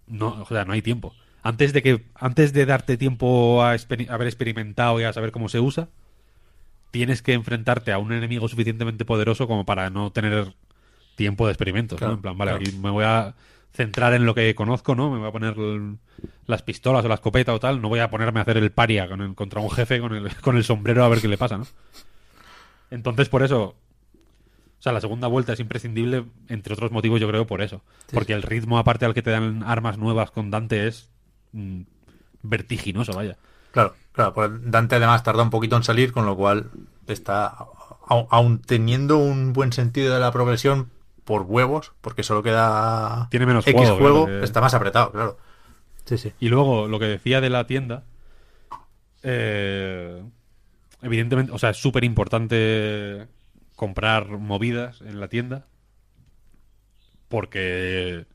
No, 0.08 0.42
o 0.42 0.46
sea, 0.46 0.66
no 0.66 0.74
hay 0.74 0.82
tiempo. 0.82 1.14
Antes 1.44 1.74
de 1.74 1.82
que 1.82 2.04
antes 2.16 2.54
de 2.54 2.66
darte 2.66 2.98
tiempo 2.98 3.64
a 3.64 3.76
exper- 3.76 4.10
haber 4.10 4.28
experimentado 4.28 5.00
y 5.00 5.04
a 5.04 5.14
saber 5.14 5.32
cómo 5.32 5.48
se 5.50 5.60
usa, 5.60 5.90
tienes 6.92 7.22
que 7.22 7.34
enfrentarte 7.34 7.92
a 7.92 8.00
un 8.00 8.12
enemigo 8.12 8.48
suficientemente 8.48 9.06
poderoso 9.06 9.48
como 9.48 9.66
para 9.66 9.90
no 9.90 10.12
tener 10.12 10.54
tiempo 11.16 11.46
de 11.46 11.54
experimentos, 11.54 11.98
Claro, 12.00 12.14
¿no? 12.14 12.18
En 12.18 12.22
plan, 12.22 12.38
vale, 12.38 12.52
claro. 12.52 12.66
aquí 12.66 12.78
me 12.78 12.90
voy 12.90 13.04
a 13.06 13.36
centrar 13.74 14.14
en 14.14 14.26
lo 14.26 14.34
que 14.34 14.56
conozco, 14.56 14.96
¿no? 14.96 15.12
Me 15.12 15.20
voy 15.20 15.28
a 15.28 15.32
poner 15.32 15.56
el- 15.58 15.98
las 16.48 16.64
pistolas 16.64 17.04
o 17.06 17.08
la 17.08 17.16
escopeta 17.16 17.54
o 17.54 17.60
tal, 17.60 17.82
no 17.82 17.90
voy 17.90 18.00
a 18.00 18.10
ponerme 18.10 18.40
a 18.40 18.44
hacer 18.44 18.58
el 18.58 18.72
paria 18.72 19.08
con 19.08 19.22
el- 19.22 19.36
contra 19.36 19.62
un 19.62 19.70
jefe 19.70 20.00
con 20.00 20.16
el, 20.16 20.34
con 20.42 20.58
el 20.58 20.64
sombrero 20.64 21.04
a 21.04 21.10
ver 21.10 21.22
qué 21.22 21.28
le 21.28 21.38
pasa, 21.38 21.58
¿no? 21.58 21.68
Entonces, 22.92 23.30
por 23.30 23.44
eso, 23.44 23.64
o 23.64 24.82
sea, 24.82 24.92
la 24.92 25.02
segunda 25.02 25.28
vuelta 25.28 25.54
es 25.54 25.60
imprescindible, 25.60 26.26
entre 26.48 26.74
otros 26.74 26.92
motivos, 26.92 27.20
yo 27.20 27.28
creo, 27.28 27.48
por 27.48 27.62
eso. 27.62 27.82
Porque 28.14 28.34
el 28.34 28.44
ritmo, 28.44 28.78
aparte 28.78 29.06
al 29.06 29.14
que 29.14 29.22
te 29.22 29.32
dan 29.32 29.64
armas 29.64 29.98
nuevas 29.98 30.32
con 30.32 30.52
Dante, 30.52 30.88
es 30.88 31.10
mm, 31.52 31.82
vertiginoso, 32.44 33.14
vaya. 33.14 33.38
Claro, 33.72 33.96
claro, 34.14 34.34
pues 34.34 34.52
Dante 34.72 34.96
además 34.96 35.24
tarda 35.24 35.44
un 35.44 35.50
poquito 35.50 35.76
en 35.76 35.84
salir, 35.84 36.12
con 36.12 36.26
lo 36.26 36.36
cual 36.36 36.70
está, 37.08 37.56
au- 38.08 38.28
aun 38.30 38.60
teniendo 38.62 39.18
un 39.18 39.54
buen 39.54 39.74
sentido 39.74 40.14
de 40.14 40.20
la 40.20 40.32
progresión 40.32 40.90
por 41.26 41.42
huevos, 41.42 41.92
porque 42.02 42.24
solo 42.24 42.42
queda 42.42 43.28
Tiene 43.30 43.46
menos 43.46 43.68
X 43.68 43.74
juego, 43.82 43.98
juego, 43.98 44.26
claro, 44.26 44.40
que- 44.40 44.46
está 44.46 44.62
más 44.62 44.74
apretado, 44.74 45.12
claro. 45.12 45.38
Sí, 46.06 46.18
sí. 46.18 46.32
Y 46.40 46.48
luego, 46.48 46.88
lo 46.88 47.00
que 47.00 47.06
decía 47.06 47.42
de 47.42 47.50
la 47.50 47.68
tienda, 47.68 48.06
eh, 49.24 50.24
evidentemente, 51.02 51.52
o 51.52 51.58
sea, 51.60 51.72
es 51.72 51.78
súper 51.78 52.04
importante 52.04 53.28
comprar 53.76 54.28
movidas 54.30 55.02
en 55.02 55.20
la 55.20 55.28
tienda, 55.28 55.66
porque... 57.28 58.26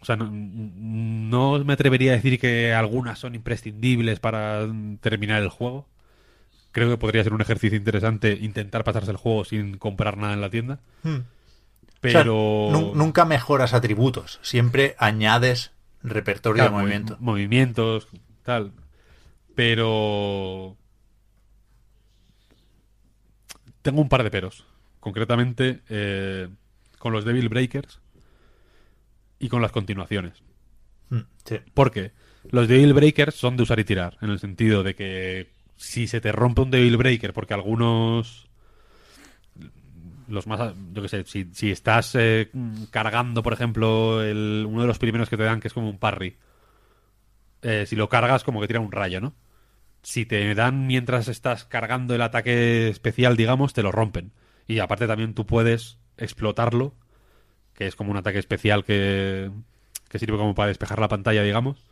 O 0.00 0.04
sea, 0.04 0.14
no, 0.16 0.30
no 0.30 1.64
me 1.64 1.72
atrevería 1.72 2.12
a 2.12 2.16
decir 2.16 2.38
que 2.38 2.72
algunas 2.72 3.18
son 3.18 3.34
imprescindibles 3.34 4.20
para 4.20 4.64
terminar 5.00 5.42
el 5.42 5.48
juego. 5.48 5.88
Creo 6.70 6.88
que 6.88 6.96
podría 6.98 7.24
ser 7.24 7.34
un 7.34 7.40
ejercicio 7.40 7.76
interesante 7.76 8.38
intentar 8.40 8.84
pasarse 8.84 9.10
el 9.10 9.16
juego 9.16 9.44
sin 9.44 9.76
comprar 9.76 10.16
nada 10.16 10.34
en 10.34 10.40
la 10.40 10.50
tienda. 10.50 10.78
Hmm. 11.02 11.16
O 11.16 12.00
Pero... 12.00 12.68
sea, 12.70 12.80
nunca 12.94 13.24
mejoras 13.24 13.74
atributos, 13.74 14.38
siempre 14.42 14.94
añades 14.98 15.72
repertorio 16.04 16.62
Claro, 16.62 16.70
de 16.70 16.76
movi- 16.76 16.80
movimiento. 16.84 17.16
movimientos, 17.18 18.08
tal. 18.44 18.72
Pero. 19.58 20.76
Tengo 23.82 24.00
un 24.00 24.08
par 24.08 24.22
de 24.22 24.30
peros. 24.30 24.64
Concretamente, 25.00 25.80
eh, 25.88 26.46
con 26.96 27.12
los 27.12 27.24
Devil 27.24 27.48
Breakers 27.48 27.98
y 29.40 29.48
con 29.48 29.60
las 29.60 29.72
continuaciones. 29.72 30.44
Hmm, 31.10 31.22
sí. 31.44 31.56
Porque 31.74 32.12
los 32.52 32.68
Devil 32.68 32.94
Breakers 32.94 33.34
son 33.34 33.56
de 33.56 33.64
usar 33.64 33.80
y 33.80 33.84
tirar, 33.84 34.16
en 34.20 34.30
el 34.30 34.38
sentido 34.38 34.84
de 34.84 34.94
que 34.94 35.48
si 35.74 36.06
se 36.06 36.20
te 36.20 36.30
rompe 36.30 36.60
un 36.60 36.70
Devil 36.70 36.96
Breaker, 36.96 37.32
porque 37.32 37.54
algunos. 37.54 38.48
Los 40.28 40.46
más. 40.46 40.72
Yo 40.92 41.02
qué 41.02 41.08
sé, 41.08 41.24
si, 41.24 41.48
si 41.52 41.72
estás 41.72 42.14
eh, 42.14 42.48
cargando, 42.92 43.42
por 43.42 43.54
ejemplo, 43.54 44.22
el, 44.22 44.64
uno 44.68 44.82
de 44.82 44.86
los 44.86 45.00
primeros 45.00 45.28
que 45.28 45.36
te 45.36 45.42
dan, 45.42 45.58
que 45.58 45.66
es 45.66 45.74
como 45.74 45.90
un 45.90 45.98
parry, 45.98 46.36
eh, 47.62 47.86
si 47.88 47.96
lo 47.96 48.08
cargas, 48.08 48.44
como 48.44 48.60
que 48.60 48.68
tira 48.68 48.78
un 48.78 48.92
rayo, 48.92 49.20
¿no? 49.20 49.34
Si 50.02 50.26
te 50.26 50.54
dan 50.54 50.86
mientras 50.86 51.28
estás 51.28 51.64
cargando 51.64 52.14
el 52.14 52.22
ataque 52.22 52.88
especial, 52.88 53.36
digamos, 53.36 53.72
te 53.74 53.82
lo 53.82 53.92
rompen. 53.92 54.32
Y 54.66 54.78
aparte 54.80 55.06
también 55.06 55.34
tú 55.34 55.46
puedes 55.46 55.98
explotarlo, 56.16 56.94
que 57.74 57.86
es 57.86 57.96
como 57.96 58.10
un 58.10 58.16
ataque 58.16 58.38
especial 58.38 58.84
que, 58.84 59.50
que 60.08 60.18
sirve 60.18 60.36
como 60.36 60.54
para 60.54 60.68
despejar 60.68 60.98
la 61.00 61.08
pantalla, 61.08 61.42
digamos. 61.42 61.84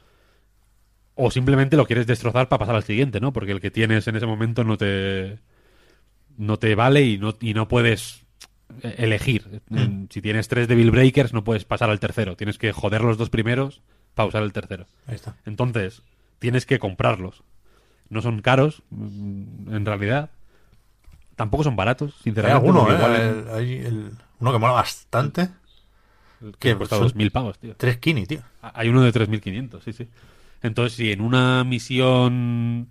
O 1.15 1.31
simplemente 1.31 1.77
lo 1.77 1.87
quieres 1.87 2.07
destrozar 2.07 2.49
para 2.49 2.59
pasar 2.59 2.75
al 2.77 2.83
siguiente, 2.85 3.21
¿no? 3.21 3.33
Porque 3.33 3.53
el 3.53 3.61
que 3.61 3.71
tienes 3.71 4.07
en 4.07 4.17
ese 4.17 4.27
momento 4.27 4.65
no 4.65 4.77
te 4.77 5.39
no 6.37 6.59
te 6.59 6.75
vale 6.75 7.03
y 7.03 7.17
no, 7.17 7.35
y 7.41 7.55
no 7.55 7.67
puedes 7.69 8.27
elegir. 8.83 9.63
En- 9.71 10.09
Si 10.11 10.21
tienes 10.21 10.49
tres 10.49 10.69
Devil 10.69 10.91
Breakers 10.91 11.33
no 11.33 11.45
puedes 11.45 11.65
pasar 11.65 11.89
al 11.89 12.01
tercero. 12.01 12.37
Tienes 12.37 12.59
que 12.59 12.73
joder 12.73 13.01
los 13.03 13.17
dos 13.17 13.31
primeros 13.31 13.81
para 14.15 14.29
usar 14.29 14.43
el 14.43 14.53
tercero. 14.53 14.87
Ahí 15.07 15.15
está. 15.15 15.37
Entonces, 15.47 16.03
tienes 16.39 16.67
que 16.67 16.79
comprarlos. 16.79 17.43
No 18.09 18.23
son 18.23 18.41
caros, 18.43 18.83
mm, 18.91 19.75
en 19.75 19.85
realidad. 19.87 20.31
Tampoco 21.35 21.65
son 21.65 21.77
baratos, 21.77 22.15
Hay 22.19 22.23
sinceramente. 22.25 22.67
alguno, 22.69 22.91
¿eh? 22.91 22.95
igual 22.97 23.15
en- 23.17 23.21
El- 23.49 23.49
hay 23.55 23.73
el- 23.79 24.11
uno 24.41 24.53
que 24.53 24.59
mola 24.59 24.73
bastante. 24.75 25.49
que 26.41 26.53
que 26.71 26.77
cuesta 26.77 26.97
son- 26.97 27.05
2.000 27.09 27.31
pavos, 27.31 27.59
tío. 27.59 27.75
Tres 27.77 27.97
Kini, 27.99 28.27
tío. 28.27 28.41
Hay 28.61 28.89
uno 28.89 29.01
de 29.03 29.11
3.500, 29.13 29.83
sí, 29.85 29.93
sí. 29.95 30.07
Entonces, 30.63 30.95
si 30.97 31.11
en 31.11 31.21
una 31.23 31.65
misión, 31.65 32.89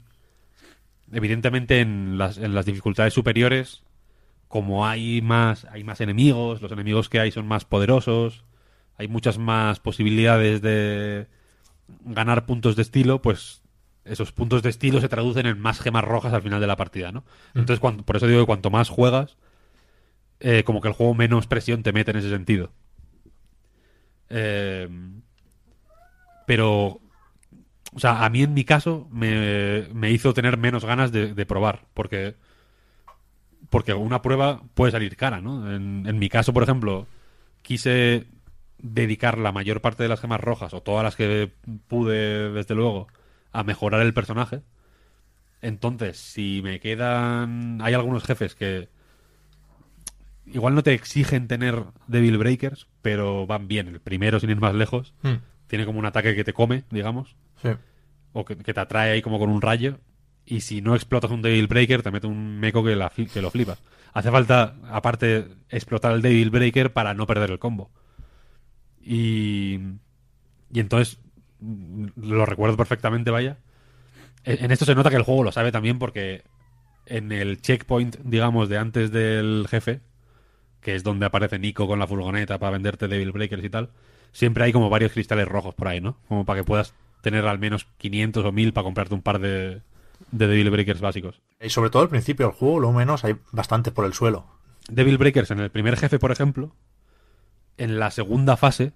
evidentemente 1.11 1.79
en 1.79 2.17
las, 2.17 2.37
en 2.37 2.55
las 2.55 2.65
dificultades 2.65 3.13
superiores, 3.13 3.83
como 4.47 4.87
hay 4.87 5.21
más, 5.21 5.65
hay 5.65 5.83
más 5.83 6.01
enemigos, 6.01 6.61
los 6.61 6.71
enemigos 6.71 7.09
que 7.09 7.19
hay 7.19 7.31
son 7.31 7.47
más 7.47 7.65
poderosos, 7.65 8.43
hay 8.97 9.07
muchas 9.07 9.37
más 9.37 9.79
posibilidades 9.79 10.61
de 10.61 11.27
ganar 12.03 12.45
puntos 12.45 12.75
de 12.75 12.81
estilo, 12.81 13.21
pues 13.21 13.61
esos 14.05 14.31
puntos 14.31 14.63
de 14.63 14.69
estilo 14.69 15.01
se 15.01 15.09
traducen 15.09 15.45
en 15.47 15.59
más 15.59 15.79
gemas 15.81 16.03
rojas 16.03 16.33
al 16.33 16.41
final 16.43 16.61
de 16.61 16.67
la 16.67 16.77
partida, 16.77 17.11
¿no? 17.11 17.23
Entonces, 17.55 17.79
cuan- 17.79 18.03
por 18.03 18.15
eso 18.17 18.27
digo 18.27 18.41
que 18.41 18.45
cuanto 18.47 18.69
más 18.69 18.89
juegas, 18.89 19.37
eh, 20.39 20.63
como 20.63 20.81
que 20.81 20.87
el 20.87 20.93
juego 20.93 21.13
menos 21.13 21.47
presión 21.47 21.83
te 21.83 21.93
mete 21.93 22.11
en 22.11 22.17
ese 22.17 22.29
sentido. 22.29 22.71
Eh, 24.29 24.87
pero, 26.45 26.99
o 27.95 27.99
sea, 27.99 28.25
a 28.25 28.29
mí 28.29 28.43
en 28.43 28.53
mi 28.53 28.65
caso 28.65 29.07
me, 29.11 29.87
me 29.93 30.11
hizo 30.11 30.33
tener 30.33 30.57
menos 30.57 30.85
ganas 30.85 31.11
de, 31.11 31.33
de 31.33 31.45
probar, 31.45 31.85
porque 31.93 32.35
porque 33.69 33.93
una 33.93 34.21
prueba 34.21 34.61
puede 34.73 34.91
salir 34.91 35.17
cara, 35.17 35.41
¿no? 35.41 35.71
En, 35.73 36.05
en 36.07 36.19
mi 36.19 36.29
caso, 36.29 36.53
por 36.53 36.63
ejemplo, 36.63 37.07
quise 37.61 38.27
dedicar 38.79 39.37
la 39.37 39.51
mayor 39.51 39.81
parte 39.81 40.03
de 40.03 40.09
las 40.09 40.21
gemas 40.21 40.41
rojas, 40.41 40.73
o 40.73 40.81
todas 40.81 41.03
las 41.03 41.15
que 41.15 41.51
pude, 41.87 42.51
desde 42.51 42.75
luego, 42.75 43.07
a 43.59 43.63
mejorar 43.63 44.01
el 44.01 44.13
personaje. 44.13 44.61
Entonces, 45.61 46.17
si 46.17 46.61
me 46.63 46.79
quedan... 46.79 47.79
Hay 47.81 47.93
algunos 47.93 48.23
jefes 48.23 48.53
que 48.55 48.89
igual 50.45 50.75
no 50.75 50.83
te 50.83 50.93
exigen 50.93 51.47
tener 51.47 51.83
Devil 52.07 52.37
Breakers, 52.37 52.87
pero 53.01 53.47
van 53.47 53.67
bien. 53.67 53.87
El 53.87 53.99
primero, 53.99 54.39
sin 54.39 54.49
ir 54.51 54.59
más 54.59 54.75
lejos, 54.75 55.13
Hmm. 55.23 55.35
tiene 55.67 55.85
como 55.85 55.97
un 55.99 56.05
ataque 56.05 56.35
que 56.35 56.43
te 56.43 56.53
come, 56.53 56.83
digamos, 56.91 57.35
Sí. 57.61 57.69
o 58.33 58.45
que, 58.45 58.57
que 58.57 58.73
te 58.73 58.79
atrae 58.79 59.11
ahí 59.11 59.21
como 59.21 59.39
con 59.39 59.49
un 59.49 59.61
rayo. 59.61 59.99
Y 60.45 60.61
si 60.61 60.81
no 60.81 60.93
explotas 60.93 61.31
un 61.31 61.41
Devil 61.41 61.65
Breaker, 61.67 62.03
te 62.03 62.11
mete 62.11 62.27
un 62.27 62.59
meco 62.59 62.83
que, 62.83 62.95
la 62.95 63.09
que 63.09 63.41
lo 63.41 63.49
flipas. 63.49 63.81
Hace 64.13 64.29
falta, 64.29 64.75
aparte, 64.89 65.47
explotar 65.69 66.11
el 66.13 66.21
Devil 66.21 66.51
Breaker 66.51 66.93
para 66.93 67.13
no 67.15 67.25
perder 67.25 67.49
el 67.51 67.57
combo. 67.59 67.89
Y, 69.01 69.79
y 70.71 70.79
entonces, 70.79 71.19
lo 71.59 72.45
recuerdo 72.45 72.77
perfectamente, 72.77 73.31
vaya. 73.31 73.57
En 74.43 74.63
en 74.63 74.71
esto 74.71 74.85
se 74.85 74.95
nota 74.95 75.09
que 75.09 75.15
el 75.15 75.23
juego 75.23 75.43
lo 75.43 75.51
sabe 75.51 75.71
también 75.71 75.99
porque 75.99 76.43
en 77.05 77.31
el 77.31 77.61
checkpoint, 77.61 78.17
digamos, 78.23 78.69
de 78.69 78.77
antes 78.77 79.11
del 79.11 79.67
jefe, 79.69 80.01
que 80.81 80.95
es 80.95 81.03
donde 81.03 81.25
aparece 81.25 81.59
Nico 81.59 81.87
con 81.87 81.99
la 81.99 82.07
furgoneta 82.07 82.59
para 82.59 82.71
venderte 82.71 83.07
Devil 83.07 83.31
Breakers 83.31 83.63
y 83.63 83.69
tal, 83.69 83.89
siempre 84.31 84.65
hay 84.65 84.71
como 84.71 84.89
varios 84.89 85.13
cristales 85.13 85.47
rojos 85.47 85.73
por 85.73 85.87
ahí, 85.87 86.01
¿no? 86.01 86.17
Como 86.27 86.45
para 86.45 86.59
que 86.59 86.63
puedas 86.63 86.93
tener 87.21 87.45
al 87.47 87.57
menos 87.57 87.87
500 87.97 88.45
o 88.45 88.51
1000 88.51 88.73
para 88.73 88.83
comprarte 88.83 89.15
un 89.15 89.21
par 89.21 89.39
de, 89.39 89.81
de 90.31 90.47
Devil 90.47 90.69
Breakers 90.69 91.01
básicos. 91.01 91.41
Y 91.59 91.69
sobre 91.69 91.89
todo 91.89 92.03
al 92.03 92.09
principio 92.09 92.47
del 92.47 92.55
juego, 92.55 92.79
lo 92.79 92.91
menos, 92.91 93.23
hay 93.23 93.35
bastante 93.51 93.91
por 93.91 94.05
el 94.05 94.13
suelo. 94.13 94.45
Devil 94.89 95.17
Breakers 95.17 95.49
en 95.51 95.59
el 95.59 95.71
primer 95.71 95.97
jefe, 95.97 96.19
por 96.19 96.31
ejemplo, 96.31 96.75
en 97.77 97.99
la 97.99 98.11
segunda 98.11 98.57
fase, 98.57 98.91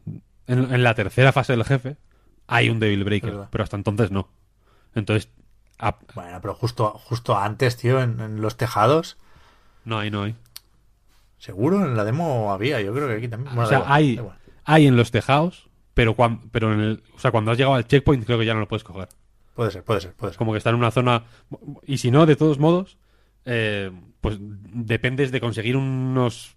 en, 0.45 0.73
en 0.73 0.83
la 0.83 0.93
tercera 0.93 1.31
fase 1.31 1.53
del 1.53 1.65
jefe, 1.65 1.97
hay 2.49 2.69
un 2.69 2.79
Devil 2.79 3.03
Breaker, 3.03 3.31
Verdad. 3.31 3.47
pero 3.51 3.63
hasta 3.63 3.77
entonces 3.77 4.11
no. 4.11 4.27
Entonces, 4.95 5.29
a- 5.77 5.97
Bueno, 6.15 6.39
pero 6.41 6.53
justo, 6.55 6.89
justo 7.05 7.37
antes, 7.37 7.77
tío, 7.77 8.01
en, 8.01 8.19
en 8.19 8.41
los 8.41 8.57
tejados, 8.57 9.17
no 9.85 9.97
hay, 9.99 10.11
no 10.11 10.23
hay. 10.23 10.35
seguro 11.37 11.85
en 11.85 11.95
la 11.95 12.03
demo 12.05 12.51
había, 12.51 12.81
yo 12.81 12.93
creo 12.93 13.07
que 13.07 13.13
aquí 13.15 13.27
también. 13.27 13.55
Bueno, 13.55 13.67
o 13.67 13.69
sea, 13.69 13.79
igual, 13.79 13.93
hay, 13.93 14.19
hay 14.65 14.87
en 14.87 14.97
los 14.97 15.11
tejados, 15.11 15.69
pero, 15.93 16.15
cuan- 16.15 16.49
pero 16.51 16.73
en 16.73 16.79
el, 16.81 17.03
o 17.15 17.19
sea, 17.19 17.31
cuando 17.31 17.51
has 17.51 17.57
llegado 17.57 17.75
al 17.75 17.87
checkpoint 17.87 18.25
creo 18.25 18.39
que 18.39 18.45
ya 18.45 18.53
no 18.53 18.59
lo 18.61 18.67
puedes 18.67 18.83
coger. 18.83 19.07
Puede 19.55 19.71
ser, 19.71 19.83
puede 19.83 19.99
ser, 20.01 20.13
puede 20.13 20.31
ser. 20.33 20.37
como 20.37 20.51
que 20.53 20.57
está 20.57 20.69
en 20.69 20.77
una 20.77 20.91
zona 20.91 21.23
y 21.85 21.97
si 21.97 22.11
no 22.11 22.25
de 22.25 22.37
todos 22.37 22.59
modos 22.59 22.97
eh, 23.43 23.91
pues 24.21 24.37
dependes 24.39 25.31
de 25.33 25.41
conseguir 25.41 25.75
unos 25.75 26.55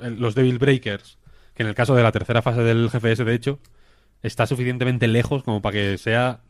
eh, 0.00 0.10
los 0.10 0.34
Devil 0.34 0.58
Breakers 0.58 1.18
que 1.54 1.62
en 1.62 1.68
el 1.68 1.76
caso 1.76 1.94
de 1.94 2.02
la 2.02 2.10
tercera 2.10 2.42
fase 2.42 2.62
del 2.62 2.88
GFS 2.90 3.24
de 3.24 3.34
hecho 3.34 3.58
está 4.22 4.46
suficientemente 4.46 5.08
lejos 5.08 5.42
como 5.42 5.60
para 5.62 5.74
que 5.74 5.98
sea 5.98 6.40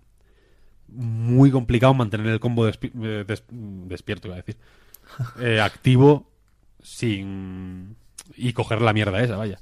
muy 0.89 1.51
complicado 1.51 1.94
mantener 1.94 2.27
el 2.27 2.40
combo 2.40 2.69
despi- 2.69 2.93
eh, 3.03 3.24
des- 3.27 3.44
despierto 3.51 4.28
iba 4.28 4.36
a 4.36 4.43
decir 4.43 4.57
eh, 5.40 5.61
activo 5.61 6.31
sin 6.82 7.97
y 8.36 8.53
coger 8.53 8.82
la 8.82 8.93
mierda 8.93 9.23
esa 9.23 9.36
vaya 9.36 9.59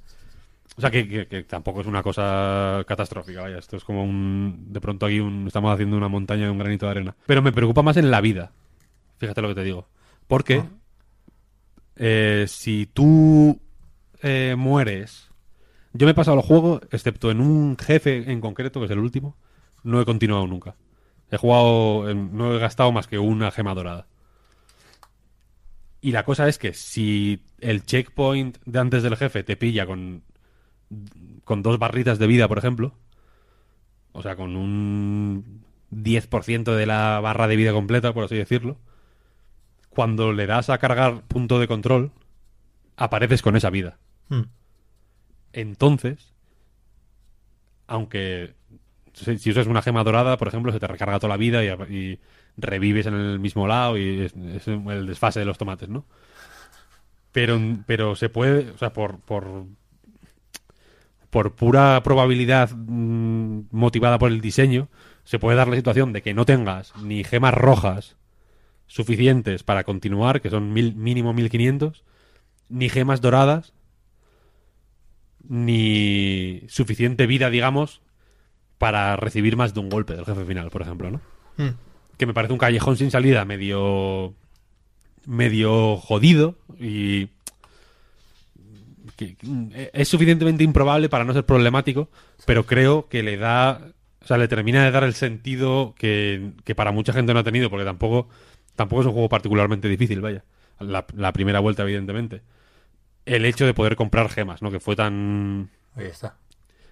o 0.77 0.81
sea 0.81 0.91
que, 0.91 1.07
que- 1.09 1.27
que 1.27 1.43
tampoco 1.45 1.83
es 1.83 1.87
una 1.87 2.03
cosa 2.03 2.83
catastrófica, 2.87 3.43
vaya. 3.43 3.59
Esto 3.59 3.77
es 3.77 3.85
como 3.85 4.03
un. 4.03 4.67
De 4.73 4.81
pronto 4.81 5.05
aquí 5.05 5.21
un- 5.21 5.47
estamos 5.47 5.75
haciendo 5.75 5.97
una 5.97 6.09
montaña 6.09 6.45
de 6.45 6.51
un 6.51 6.59
granito 6.59 6.87
de 6.87 6.93
arena. 6.93 7.17
Pero 7.27 7.43
me 7.43 7.53
preocupa 7.53 7.83
más 7.83 7.99
en 7.99 8.11
la 8.11 8.23
vida. 8.23 8.53
Fíjate 9.19 9.43
lo 9.43 9.49
que 9.49 9.57
te 9.57 9.65
digo. 9.65 9.89
Porque 10.27 10.63
eh, 11.97 12.47
si 12.49 12.87
tú 12.87 13.61
eh, 14.23 14.55
mueres. 14.57 15.30
Yo 15.93 16.07
me 16.07 16.13
he 16.13 16.15
pasado 16.15 16.37
el 16.37 16.43
juego, 16.43 16.81
excepto 16.91 17.31
en 17.31 17.41
un 17.41 17.77
jefe 17.77 18.31
en 18.31 18.41
concreto, 18.41 18.81
que 18.81 18.87
es 18.87 18.93
el 18.93 18.99
último. 18.99 19.37
No 19.83 20.01
he 20.01 20.05
continuado 20.05 20.47
nunca. 20.47 20.77
He 21.31 21.37
jugado. 21.37 22.15
no 22.15 22.55
he 22.55 22.59
gastado 22.59 22.93
más 22.93 23.07
que 23.07 23.19
una 23.19 23.51
gema 23.51 23.75
dorada. 23.75 24.07
Y 26.01 26.13
la 26.13 26.25
cosa 26.25 26.49
es 26.49 26.59
que 26.59 26.73
si 26.73 27.43
el 27.59 27.85
checkpoint 27.85 28.59
de 28.65 28.79
antes 28.79 29.03
del 29.03 29.17
jefe 29.17 29.43
te 29.43 29.57
pilla 29.57 29.87
con 29.87 30.23
con 31.45 31.63
dos 31.63 31.79
barritas 31.79 32.19
de 32.19 32.27
vida, 32.27 32.49
por 32.49 32.59
ejemplo, 32.59 32.95
o 34.13 34.23
sea, 34.23 34.37
con 34.37 34.57
un 34.57 35.65
10% 35.91 36.75
de 36.75 36.87
la 36.87 37.21
barra 37.21 37.49
de 37.49 37.57
vida 37.57 37.73
completa, 37.73 38.13
por 38.13 38.25
así 38.25 38.37
decirlo, 38.37 38.79
cuando 39.89 40.33
le 40.33 40.47
das 40.47 40.71
a 40.71 40.79
cargar 40.79 41.23
punto 41.23 41.59
de 41.59 41.69
control, 41.69 42.13
apareces 42.97 43.43
con 43.43 43.57
esa 43.57 43.71
vida. 43.71 43.99
Hmm. 44.29 44.43
Entonces, 45.53 46.33
aunque 47.87 48.55
si, 49.13 49.39
si 49.39 49.51
usas 49.51 49.67
una 49.67 49.83
gema 49.83 50.05
dorada, 50.05 50.37
por 50.37 50.49
ejemplo, 50.49 50.73
se 50.73 50.81
te 50.81 50.87
recarga 50.87 51.19
toda 51.19 51.31
la 51.31 51.37
vida 51.37 51.65
y, 51.65 52.19
revives 52.57 53.07
en 53.07 53.15
el 53.15 53.39
mismo 53.39 53.67
lado 53.67 53.97
y 53.97 54.21
es, 54.21 54.35
es 54.37 54.69
el 54.69 55.07
desfase 55.07 55.41
de 55.41 55.47
los 55.47 55.57
tomates, 55.57 55.89
¿no? 55.89 56.05
Pero, 57.33 57.59
pero 57.87 58.17
se 58.17 58.29
puede, 58.29 58.71
o 58.71 58.77
sea, 58.77 58.93
por, 58.93 59.21
por, 59.21 59.65
por 61.31 61.55
pura 61.55 62.03
probabilidad 62.03 62.71
mm, 62.75 63.69
motivada 63.71 64.19
por 64.19 64.31
el 64.31 64.41
diseño, 64.41 64.89
se 65.25 65.39
puede 65.39 65.57
dar 65.57 65.69
la 65.69 65.77
situación 65.77 66.13
de 66.13 66.23
que 66.23 66.35
no 66.35 66.45
tengas 66.45 66.95
ni 66.97 67.25
gemas 67.25 67.55
rojas 67.55 68.17
suficientes 68.87 69.63
para 69.63 69.85
continuar, 69.85 70.41
que 70.41 70.51
son 70.51 70.73
mil, 70.73 70.97
mínimo 70.97 71.33
1500, 71.33 72.05
ni 72.69 72.89
gemas 72.89 73.21
doradas, 73.21 73.73
ni 75.51 76.63
suficiente 76.69 77.27
vida, 77.27 77.51
digamos, 77.51 78.01
para 78.79 79.17
recibir 79.17 79.57
más 79.57 79.75
de 79.75 79.81
un 79.81 79.91
golpe 79.91 80.15
del 80.15 80.25
jefe 80.25 80.45
final, 80.45 80.71
por 80.71 80.83
ejemplo, 80.83 81.11
¿no? 81.11 81.21
Hmm. 81.59 81.75
Que 82.17 82.25
me 82.27 82.33
parece 82.33 82.53
un 82.53 82.59
callejón 82.59 82.97
sin 82.97 83.11
salida 83.11 83.45
medio 83.45 84.33
medio 85.27 85.97
jodido 85.99 86.57
y 86.79 87.27
que- 89.17 89.35
que 89.37 89.91
es 89.93 90.09
suficientemente 90.09 90.65
improbable 90.65 91.09
para 91.09 91.25
no 91.25 91.33
ser 91.35 91.45
problemático, 91.45 92.09
pero 92.47 92.65
creo 92.65 93.09
que 93.09 93.23
le 93.23 93.37
da, 93.37 93.81
o 94.23 94.27
sea, 94.27 94.39
le 94.39 94.49
termina 94.49 94.85
de 94.85 94.91
dar 94.93 95.05
el 95.05 95.15
sentido 95.15 95.95
que, 95.99 96.53
que 96.65 96.75
para 96.75 96.93
mucha 96.93 97.13
gente 97.13 97.35
no 97.35 97.41
ha 97.41 97.45
tenido, 97.45 97.69
porque 97.71 97.85
tampoco, 97.85 98.29
tampoco 98.77 99.03
es 99.03 99.07
un 99.09 99.13
juego 99.13 99.29
particularmente 99.29 99.89
difícil, 99.89 100.21
vaya. 100.21 100.45
La, 100.79 101.05
la 101.15 101.33
primera 101.35 101.61
vuelta, 101.61 101.83
evidentemente. 101.83 102.41
El 103.27 103.45
hecho 103.45 103.67
de 103.67 103.75
poder 103.75 103.97
comprar 103.97 104.29
gemas, 104.29 104.63
¿no? 104.63 104.71
Que 104.71 104.81
fue 104.81 104.97
tan 104.97 105.71
Ahí 105.95 106.07
está. 106.07 106.37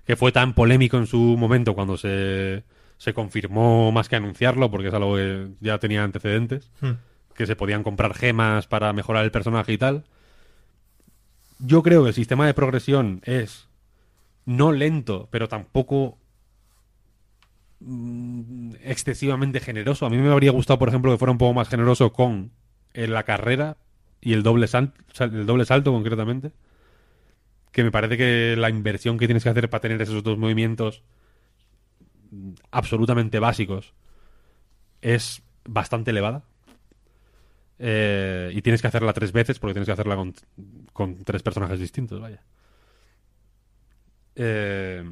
que 0.04 0.16
fue 0.16 0.32
tan 0.32 0.54
polémico 0.54 0.96
en 0.98 1.06
su 1.06 1.18
momento 1.36 1.74
cuando 1.74 1.96
se, 1.96 2.64
se 2.98 3.14
confirmó 3.14 3.90
más 3.92 4.08
que 4.08 4.16
anunciarlo, 4.16 4.70
porque 4.70 4.88
es 4.88 4.94
algo 4.94 5.16
que 5.16 5.48
ya 5.60 5.78
tenía 5.78 6.04
antecedentes, 6.04 6.70
Hmm. 6.80 6.92
que 7.34 7.46
se 7.46 7.56
podían 7.56 7.82
comprar 7.82 8.14
gemas 8.14 8.66
para 8.66 8.92
mejorar 8.92 9.24
el 9.24 9.30
personaje 9.30 9.72
y 9.72 9.78
tal. 9.78 10.04
Yo 11.60 11.82
creo 11.82 12.02
que 12.02 12.08
el 12.08 12.14
sistema 12.14 12.46
de 12.46 12.54
progresión 12.54 13.20
es 13.24 13.68
no 14.44 14.70
lento, 14.72 15.28
pero 15.30 15.48
tampoco 15.48 16.18
mm, 17.80 18.74
excesivamente 18.84 19.60
generoso. 19.60 20.06
A 20.06 20.10
mí 20.10 20.16
me 20.18 20.30
habría 20.30 20.52
gustado, 20.52 20.78
por 20.78 20.88
ejemplo, 20.88 21.10
que 21.12 21.18
fuera 21.18 21.32
un 21.32 21.38
poco 21.38 21.54
más 21.54 21.68
generoso 21.68 22.12
con 22.12 22.50
eh, 22.94 23.06
la 23.06 23.24
carrera 23.24 23.76
y 24.20 24.32
el 24.32 24.42
doble, 24.42 24.66
salto 24.68 25.92
concretamente. 25.92 26.52
Que 27.72 27.84
me 27.84 27.90
parece 27.90 28.16
que 28.16 28.56
la 28.56 28.70
inversión 28.70 29.18
que 29.18 29.26
tienes 29.26 29.44
que 29.44 29.50
hacer 29.50 29.70
para 29.70 29.80
tener 29.80 30.00
esos 30.02 30.22
dos 30.22 30.38
movimientos 30.38 31.02
absolutamente 32.70 33.38
básicos 33.38 33.94
es 35.00 35.42
bastante 35.64 36.10
elevada. 36.10 36.42
Eh, 37.78 38.50
y 38.54 38.62
tienes 38.62 38.82
que 38.82 38.88
hacerla 38.88 39.12
tres 39.12 39.32
veces 39.32 39.58
porque 39.58 39.74
tienes 39.74 39.86
que 39.86 39.92
hacerla 39.92 40.16
con, 40.92 41.16
tres 41.24 41.42
personajes 41.42 41.78
distintos, 41.78 42.20
vaya. 42.20 42.42
Eh, 44.34 45.04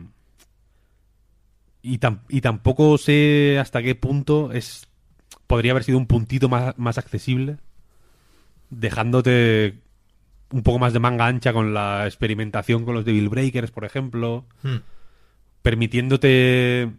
y, 1.83 1.99
tam- 1.99 2.23
y 2.29 2.41
tampoco 2.41 2.99
sé 2.99 3.59
hasta 3.61 3.83
qué 3.83 3.95
punto 3.95 4.53
es 4.53 4.89
podría 5.47 5.73
haber 5.73 5.85
sido 5.85 5.99
un 5.99 6.07
puntito 6.07 6.49
más 6.49 6.99
accesible, 6.99 7.59
dejándote 8.71 9.81
un 10.51 10.63
poco 10.63 10.79
más 10.79 10.93
de 10.93 11.01
manga 11.01 11.27
ancha 11.27 11.53
con 11.53 11.75
la 11.75 12.07
experimentación 12.07 12.85
con 12.85 12.95
los 12.95 13.05
Devil 13.05 13.29
Breakers, 13.29 13.71
por 13.71 13.85
ejemplo, 13.85 14.45
Hmm. 14.63 14.77
permitiéndote 15.63 16.91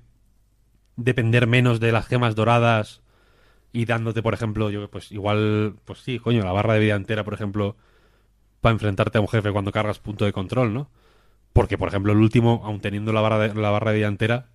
depender 0.97 1.47
menos 1.47 1.79
de 1.79 1.91
las 1.91 2.07
gemas 2.07 2.35
doradas 2.35 3.01
y 3.71 3.85
dándote, 3.85 4.21
por 4.21 4.33
ejemplo, 4.33 4.69
yo 4.69 4.89
pues 4.89 5.11
igual, 5.11 5.75
pues 5.85 5.99
sí, 5.99 6.19
coño, 6.19 6.43
la 6.43 6.51
barra 6.51 6.73
de 6.73 6.79
vida 6.79 6.95
entera, 6.95 7.23
por 7.23 7.33
ejemplo, 7.33 7.75
para 8.61 8.73
enfrentarte 8.73 9.17
a 9.17 9.21
un 9.21 9.27
jefe 9.27 9.51
cuando 9.51 9.71
cargas 9.71 9.99
punto 9.99 10.25
de 10.25 10.33
control, 10.33 10.73
¿no? 10.73 10.89
Porque, 11.53 11.77
por 11.77 11.87
ejemplo, 11.87 12.11
el 12.13 12.19
último, 12.19 12.61
aun 12.65 12.81
teniendo 12.81 13.13
la 13.13 13.21
barra 13.21 13.39
de, 13.39 13.53
la 13.53 13.69
barra 13.69 13.91
de 13.91 13.97
vida 13.97 14.07
entera, 14.07 14.47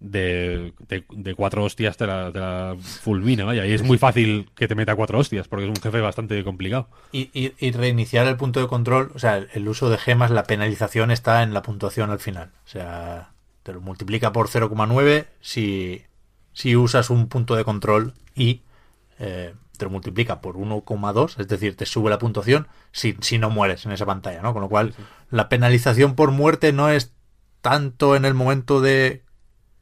de, 0.00 0.74
de, 0.88 1.04
de 1.10 1.34
cuatro 1.34 1.64
hostias 1.64 1.96
te 1.96 2.06
la, 2.06 2.30
te 2.32 2.38
la 2.38 2.76
fulmina, 2.80 3.44
vaya. 3.44 3.66
Y 3.66 3.72
es 3.72 3.82
muy 3.82 3.98
fácil 3.98 4.50
que 4.54 4.68
te 4.68 4.74
meta 4.74 4.94
cuatro 4.94 5.18
hostias, 5.18 5.48
porque 5.48 5.64
es 5.64 5.70
un 5.70 5.76
jefe 5.82 6.00
bastante 6.00 6.42
complicado. 6.44 6.88
Y, 7.12 7.30
y- 7.32 7.54
y 7.58 7.70
reiniciar 7.72 8.26
el 8.26 8.36
punto 8.36 8.60
de 8.60 8.68
control, 8.68 9.10
o 9.14 9.18
sea, 9.18 9.36
el, 9.38 9.48
el 9.54 9.68
uso 9.68 9.88
de 9.90 9.98
gemas, 9.98 10.30
la 10.30 10.44
penalización 10.44 11.10
está 11.10 11.42
en 11.42 11.54
la 11.54 11.62
puntuación 11.62 12.10
al 12.10 12.18
final. 12.18 12.50
O 12.66 12.68
sea, 12.68 13.30
te 13.62 13.72
lo 13.72 13.80
multiplica 13.80 14.32
por 14.32 14.48
0,9 14.48 15.26
si, 15.40 16.02
si 16.52 16.76
usas 16.76 17.10
un 17.10 17.28
punto 17.28 17.56
de 17.56 17.64
control 17.64 18.14
y 18.34 18.62
eh, 19.18 19.54
te 19.78 19.84
lo 19.84 19.90
multiplica 19.90 20.40
por 20.40 20.56
1,2, 20.56 21.38
es 21.38 21.48
decir, 21.48 21.76
te 21.76 21.86
sube 21.86 22.10
la 22.10 22.18
puntuación 22.18 22.68
si, 22.92 23.16
si 23.20 23.38
no 23.38 23.50
mueres 23.50 23.84
en 23.86 23.92
esa 23.92 24.06
pantalla, 24.06 24.40
¿no? 24.42 24.52
Con 24.52 24.62
lo 24.62 24.68
cual, 24.68 24.94
la 25.30 25.48
penalización 25.48 26.14
por 26.14 26.30
muerte 26.30 26.72
no 26.72 26.88
es 26.90 27.12
tanto 27.60 28.16
en 28.16 28.24
el 28.24 28.34
momento 28.34 28.80
de 28.80 29.22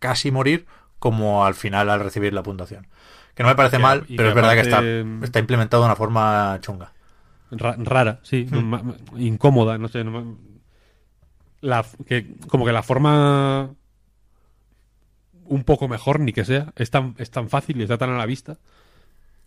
casi 0.04 0.30
morir 0.30 0.66
como 0.98 1.46
al 1.46 1.54
final 1.54 1.88
al 1.88 2.00
recibir 2.00 2.34
la 2.34 2.42
puntuación. 2.42 2.86
Que 3.34 3.42
no 3.42 3.48
me 3.48 3.56
parece 3.56 3.78
mal, 3.78 4.04
pero 4.06 4.24
que 4.24 4.28
es 4.28 4.34
verdad 4.34 4.52
que 4.54 4.60
está, 4.60 4.82
está 5.24 5.38
implementado 5.38 5.82
de 5.82 5.86
una 5.86 5.96
forma 5.96 6.58
chunga. 6.60 6.92
Ra- 7.50 7.76
rara, 7.78 8.20
sí, 8.22 8.46
ma- 8.50 8.82
incómoda, 9.16 9.78
no 9.78 9.88
sé. 9.88 10.04
no 10.04 10.36
la, 11.62 11.86
que, 12.06 12.34
como 12.48 12.66
que 12.66 12.72
la 12.72 12.82
forma 12.82 13.70
un 15.46 15.64
poco 15.64 15.88
mejor, 15.88 16.20
ni 16.20 16.34
que 16.34 16.44
sea, 16.44 16.72
es 16.76 16.90
tan, 16.90 17.14
es 17.16 17.30
tan 17.30 17.48
fácil 17.48 17.78
y 17.80 17.82
está 17.84 17.96
tan 17.96 18.10
a 18.10 18.18
la 18.18 18.26
vista 18.26 18.58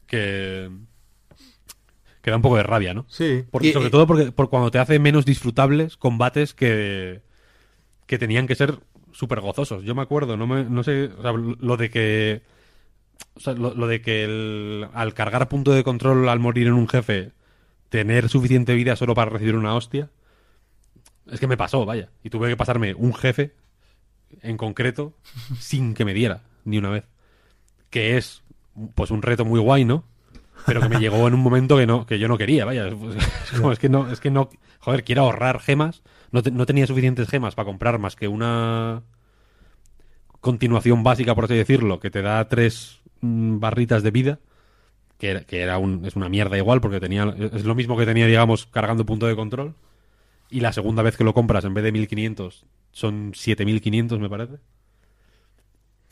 que, 0.07 0.71
que 2.21 2.31
da 2.31 2.37
un 2.37 2.41
poco 2.41 2.57
de 2.57 2.63
rabia, 2.63 2.95
¿no? 2.95 3.05
Sí. 3.07 3.45
Sobre 3.73 3.89
todo 3.91 4.07
porque 4.07 4.31
por 4.31 4.49
cuando 4.49 4.71
te 4.71 4.79
hace 4.79 4.97
menos 4.99 5.25
disfrutables 5.25 5.97
combates 5.97 6.53
que, 6.55 7.21
que 8.07 8.17
tenían 8.17 8.47
que 8.47 8.55
ser 8.55 8.79
súper 9.17 9.39
gozosos. 9.41 9.83
Yo 9.83 9.95
me 9.95 10.03
acuerdo, 10.03 10.37
no, 10.37 10.45
me, 10.45 10.63
no 10.63 10.83
sé, 10.83 11.05
o 11.17 11.21
sea, 11.23 11.31
lo 11.31 11.75
de 11.77 11.89
que... 11.89 12.41
o 13.35 13.39
sea, 13.39 13.53
lo, 13.53 13.87
de 13.87 14.01
que 14.01 14.23
el- 14.23 14.87
al 14.93 15.13
cargar 15.15 15.47
punto 15.49 15.71
de 15.71 15.83
control 15.83 16.29
al 16.29 16.39
morir 16.39 16.67
en 16.67 16.73
un 16.73 16.87
jefe, 16.87 17.31
tener 17.89 18.29
suficiente 18.29 18.75
vida 18.75 18.95
solo 18.95 19.15
para 19.15 19.31
recibir 19.31 19.55
una 19.55 19.73
hostia, 19.75 20.09
es 21.31 21.39
que 21.39 21.47
me 21.47 21.57
pasó, 21.57 21.83
vaya. 21.85 22.09
Y 22.23 22.29
tuve 22.29 22.47
que 22.49 22.57
pasarme 22.57 22.93
un 22.93 23.13
jefe 23.15 23.53
en 24.41 24.55
concreto 24.57 25.13
sin 25.59 25.93
que 25.95 26.05
me 26.05 26.13
diera 26.13 26.43
ni 26.63 26.77
una 26.77 26.89
vez. 26.89 27.05
Que 27.89 28.17
es, 28.17 28.43
pues, 28.93 29.09
un 29.09 29.21
reto 29.23 29.45
muy 29.45 29.59
guay, 29.59 29.83
¿no? 29.83 30.03
Pero 30.65 30.81
que 30.81 30.89
me 30.89 30.99
llegó 30.99 31.27
en 31.27 31.33
un 31.33 31.39
momento 31.39 31.77
que 31.77 31.87
no 31.87 32.05
que 32.05 32.19
yo 32.19 32.27
no 32.27 32.37
quería, 32.37 32.65
vaya. 32.65 32.87
Es, 33.51 33.59
como, 33.59 33.71
es 33.71 33.79
que 33.79 33.89
no, 33.89 34.11
es 34.11 34.19
que 34.19 34.29
no, 34.29 34.49
joder, 34.79 35.03
quiero 35.03 35.23
ahorrar 35.23 35.59
gemas. 35.59 36.03
No, 36.31 36.41
no 36.51 36.65
tenía 36.65 36.85
suficientes 36.85 37.29
gemas 37.29 37.55
para 37.55 37.65
comprar 37.67 37.99
más 37.99 38.15
que 38.17 38.27
una 38.27 39.03
continuación 40.41 41.03
básica, 41.03 41.35
por 41.35 41.45
así 41.45 41.55
decirlo, 41.55 41.99
que 41.99 42.09
te 42.11 42.21
da 42.21 42.47
tres 42.47 42.99
mm, 43.21 43.59
barritas 43.59 44.03
de 44.03 44.11
vida. 44.11 44.39
Que, 45.17 45.31
era- 45.31 45.43
que 45.45 45.61
era 45.61 45.77
un, 45.79 46.05
es 46.05 46.15
una 46.15 46.29
mierda 46.29 46.57
igual, 46.57 46.79
porque 46.81 46.99
tenía 46.99 47.33
es 47.53 47.63
lo 47.65 47.73
mismo 47.75 47.97
que 47.97 48.05
tenía, 48.05 48.27
digamos, 48.27 48.67
cargando 48.67 49.05
punto 49.05 49.25
de 49.27 49.35
control. 49.35 49.73
Y 50.49 50.59
la 50.61 50.71
segunda 50.73 51.01
vez 51.03 51.17
que 51.17 51.23
lo 51.23 51.33
compras, 51.33 51.65
en 51.65 51.73
vez 51.73 51.83
de 51.83 51.91
1500, 51.91 52.65
son 52.91 53.31
7500, 53.33 54.19
me 54.19 54.29
parece. 54.29 54.53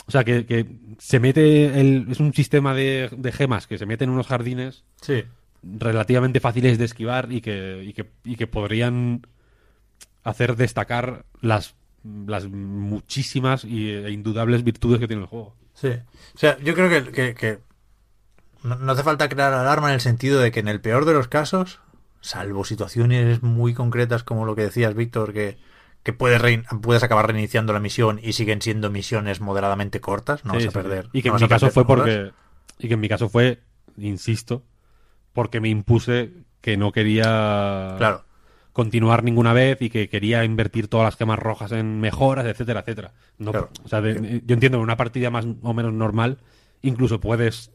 O 0.07 0.11
sea, 0.11 0.23
que, 0.23 0.45
que 0.45 0.65
se 0.99 1.19
mete. 1.19 1.79
El, 1.79 2.07
es 2.09 2.19
un 2.19 2.33
sistema 2.33 2.73
de, 2.73 3.09
de 3.15 3.31
gemas 3.31 3.65
que 3.67 3.77
se 3.77 3.85
mete 3.85 4.03
en 4.03 4.09
unos 4.11 4.27
jardines 4.27 4.83
Sí. 5.01 5.23
relativamente 5.63 6.39
fáciles 6.39 6.77
de 6.77 6.85
esquivar 6.85 7.31
y 7.31 7.41
que, 7.41 7.83
y 7.83 7.93
que, 7.93 8.05
y 8.23 8.35
que 8.35 8.45
podrían 8.47 9.25
hacer 10.23 10.55
destacar 10.55 11.25
las, 11.41 11.75
las 12.27 12.47
muchísimas 12.47 13.63
y, 13.65 13.89
e 13.91 14.11
indudables 14.11 14.63
virtudes 14.63 14.99
que 14.99 15.07
tiene 15.07 15.23
el 15.23 15.27
juego. 15.27 15.55
Sí. 15.73 15.89
O 16.35 16.37
sea, 16.37 16.57
yo 16.59 16.73
creo 16.73 16.89
que, 16.89 17.11
que- 17.11 17.33
que 17.35 17.59
no, 18.63 18.91
hace 18.91 19.03
falta 19.03 19.29
crear 19.29 19.53
alarma 19.53 19.89
en 19.89 19.95
el 19.95 20.01
sentido 20.01 20.39
de 20.39 20.51
que 20.51 20.59
en 20.59 20.67
el 20.67 20.81
peor 20.81 21.05
de 21.05 21.13
los 21.13 21.27
casos, 21.27 21.79
salvo 22.21 22.65
situaciones 22.65 23.43
muy 23.43 23.73
concretas 23.73 24.23
como 24.23 24.45
lo 24.45 24.55
que 24.55 24.63
decías, 24.63 24.95
Víctor, 24.95 25.33
que, 25.33 25.57
que 26.03 26.13
puedes, 26.13 26.41
rein- 26.41 26.65
puedes 26.81 27.03
acabar 27.03 27.27
reiniciando 27.27 27.73
la 27.73 27.79
misión 27.79 28.19
y 28.23 28.33
siguen 28.33 28.61
siendo 28.61 28.89
misiones 28.89 29.41
moderadamente 29.41 30.01
cortas, 30.01 30.45
no 30.45 30.53
Sí, 30.59 30.65
vas 30.65 30.75
a 30.75 30.79
perder. 30.81 31.03
sí. 31.05 31.09
Y 31.13 31.21
que 31.21 31.29
no 31.29 31.35
en 31.37 31.41
mi 31.43 31.47
caso 31.47 31.69
fue 31.69 31.85
porque. 31.85 32.31
Y 32.79 32.87
que 32.87 32.95
en 32.95 32.99
mi 32.99 33.07
caso 33.09 33.29
fue, 33.29 33.61
insisto, 33.97 34.63
porque 35.33 35.61
me 35.61 35.69
impuse 35.69 36.31
que 36.61 36.75
no 36.77 36.91
quería 36.91 37.95
Claro. 37.97 38.24
Continuar 38.75 39.23
ninguna 39.23 39.53
vez 39.53 39.81
y 39.81 39.89
que 39.89 40.09
quería 40.09 40.43
invertir 40.43 40.89
todas 40.89 41.05
las 41.05 41.15
gemas 41.15 41.39
rojas 41.39 41.71
en 41.71 42.01
mejoras, 42.01 42.45
etcétera, 42.45 42.81
etcétera. 42.81 43.13
No, 43.37 43.51
Claro. 43.51 43.69
o 43.85 43.87
sea, 43.87 44.01
de- 44.01 44.41
yo 44.45 44.53
entiendo 44.53 44.77
que 44.79 44.83
una 44.83 44.97
partida 44.97 45.29
más 45.29 45.47
o 45.61 45.73
menos 45.73 45.93
normal, 45.93 46.39
incluso 46.81 47.21
puedes 47.21 47.71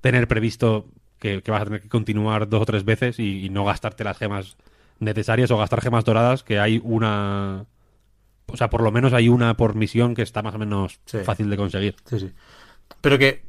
tener 0.00 0.28
previsto 0.28 0.86
que, 1.18 1.42
que 1.42 1.50
vas 1.50 1.62
a 1.62 1.64
tener 1.64 1.82
que 1.82 1.88
continuar 1.88 2.48
dos 2.48 2.62
o 2.62 2.66
tres 2.66 2.84
veces 2.84 3.18
y, 3.18 3.44
y 3.44 3.48
no 3.48 3.64
gastarte 3.64 4.04
las 4.04 4.16
gemas 4.16 4.56
necesarias 5.00 5.50
o 5.50 5.58
gastar 5.58 5.80
gemas 5.80 6.04
doradas, 6.04 6.44
que 6.44 6.60
hay 6.60 6.80
una. 6.84 7.66
O 8.46 8.56
sea, 8.56 8.70
por 8.70 8.82
lo 8.84 8.92
menos 8.92 9.12
hay 9.12 9.28
una 9.28 9.56
por 9.56 9.74
misión 9.74 10.14
que 10.14 10.22
está 10.22 10.42
más 10.42 10.54
o 10.54 10.58
menos 10.60 11.00
Sí. 11.06 11.18
fácil 11.24 11.50
de 11.50 11.56
conseguir. 11.56 11.96
Sí, 12.04 12.20
sí. 12.20 12.30
Pero 13.00 13.18
que, 13.18 13.42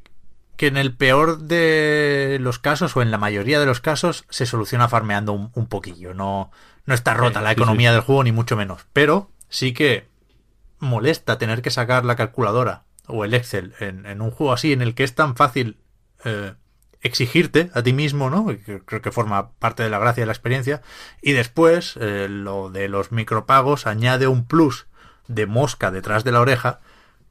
que 0.59 0.67
en 0.67 0.75
el 0.75 0.93
peor 0.93 1.37
de 1.39 2.37
los 2.41 2.59
casos, 2.59 2.97
o 2.97 3.01
en 3.01 3.11
la 3.11 3.17
mayoría 3.17 3.61
de 3.61 3.65
los 3.65 3.79
casos, 3.79 4.25
se 4.29 4.45
soluciona 4.45 4.89
farmeando 4.89 5.31
un, 5.31 5.51
un 5.53 5.67
poquillo. 5.67 6.13
No, 6.13 6.51
no 6.85 6.93
está 6.93 7.13
rota 7.13 7.39
Sí, 7.39 7.45
la 7.45 7.53
economía 7.53 7.91
sí. 7.91 7.93
del 7.93 8.03
juego, 8.03 8.25
ni 8.25 8.33
mucho 8.33 8.57
menos. 8.57 8.85
Pero 8.91 9.31
sí 9.47 9.71
que 9.71 10.09
molesta 10.77 11.37
tener 11.37 11.61
que 11.61 11.69
sacar 11.71 12.03
la 12.03 12.17
calculadora 12.17 12.83
o 13.07 13.23
el 13.23 13.35
Excel 13.35 13.73
en, 13.79 14.05
en 14.05 14.19
un 14.19 14.31
juego 14.31 14.51
así, 14.51 14.73
en 14.73 14.81
el 14.81 14.95
que 14.95 15.05
es 15.05 15.15
tan 15.15 15.37
fácil 15.37 15.77
eh, 16.25 16.55
exigirte 16.99 17.71
a 17.73 17.81
ti 17.81 17.93
mismo, 17.93 18.29
¿no? 18.29 18.47
Creo 18.85 19.01
que 19.01 19.11
forma 19.13 19.51
parte 19.51 19.83
de 19.83 19.89
la 19.89 19.99
gracia 19.99 20.23
de 20.23 20.27
la 20.27 20.33
experiencia. 20.33 20.81
Y 21.21 21.31
después, 21.31 21.95
eh, 22.01 22.27
lo 22.29 22.69
de 22.69 22.89
los 22.89 23.13
micropagos 23.13 23.87
añade 23.87 24.27
un 24.27 24.45
plus 24.45 24.87
de 25.29 25.45
mosca 25.45 25.89
detrás 25.89 26.25
de 26.25 26.33
la 26.33 26.41
oreja 26.41 26.81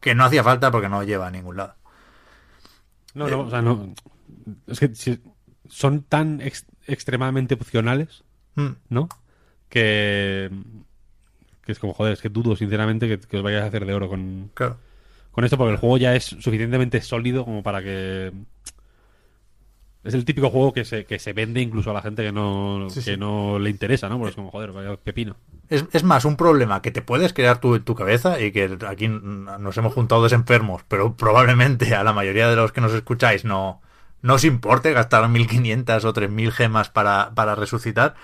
que 0.01 0.15
no 0.15 0.25
hacía 0.25 0.43
falta 0.43 0.71
porque 0.71 0.89
no 0.89 1.03
lleva 1.03 1.27
a 1.27 1.31
ningún 1.31 1.59
lado. 1.59 1.75
No, 3.19 3.29
no, 3.29 3.41
o 3.41 3.51
sea, 3.51 3.61
no. 3.63 3.93
Es 4.67 4.81
que 4.81 4.95
si- 4.95 5.21
son 5.69 6.03
tan 6.03 6.41
ex- 6.41 6.67
extremadamente 6.87 7.55
opcionales, 7.55 8.25
Mm, 8.55 8.71
¿no? 8.89 9.09
Que. 9.69 10.51
Que 11.65 11.73
es 11.73 11.79
como, 11.79 11.93
joder, 11.93 12.15
es 12.15 12.21
que 12.23 12.29
dudo 12.31 12.57
sinceramente 12.57 13.07
que, 13.09 13.19
que 13.21 13.37
os 13.37 13.43
vayáis 13.43 13.65
a 13.65 13.67
hacer 13.69 13.85
de 13.85 13.93
oro 13.93 14.09
con, 14.09 14.51
claro. 14.55 14.79
con 15.33 15.45
esto, 15.45 15.59
porque 15.59 15.73
el 15.73 15.79
juego 15.79 15.99
ya 15.99 16.15
es 16.17 16.25
suficientemente 16.25 17.01
sólido 17.03 17.45
como 17.45 17.63
para 17.63 17.83
que. 17.83 18.33
Es 20.05 20.15
el 20.15 20.25
típico 20.25 20.49
juego 20.49 20.73
que 20.73 20.85
se, 20.85 21.05
que 21.05 21.19
se 21.19 21.33
vende 21.33 21.61
incluso 21.61 21.91
a 21.91 21.95
la 21.95 22.03
gente 22.03 22.23
que 22.23 22.33
no, 22.33 22.87
Sí, 22.89 23.01
que 23.01 23.13
sí. 23.13 23.17
no 23.19 23.59
le 23.59 23.69
interesa, 23.69 24.09
¿no? 24.09 24.17
Porque 24.17 24.31
es 24.31 24.37
como, 24.37 24.51
joder, 24.51 24.73
vaya 24.73 24.97
pepino. 24.97 25.37
Es, 25.69 25.85
es 25.93 26.05
más 26.05 26.25
un 26.25 26.37
problema 26.37 26.83
que 26.83 26.91
te 26.91 27.03
puedes 27.03 27.33
crear 27.33 27.61
tú 27.61 27.75
en 27.75 27.85
tu 27.85 27.95
cabeza 27.95 28.41
y 28.41 28.53
que 28.53 28.79
aquí 28.87 29.09
nos 29.09 29.77
hemos 29.77 29.93
juntado 29.93 30.23
dos 30.23 30.33
enfermos, 30.33 30.83
pero 30.89 31.15
probablemente 31.15 31.95
a 31.95 32.05
la 32.05 32.13
mayoría 32.13 32.49
de 32.49 32.57
los 32.57 32.73
que 32.73 32.81
nos 32.81 32.93
escucháis 32.93 33.45
no, 33.45 33.81
no 34.23 34.35
os 34.35 34.45
importe 34.45 34.93
gastar 34.93 35.29
1500 35.29 36.05
o 36.05 36.13
3000 36.13 36.53
gemas 36.53 36.91
para, 36.91 37.33
para 37.35 37.55
resucitar, 37.55 38.15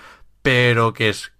pero 0.41 0.93
que 0.93 1.09
es, 1.09 1.33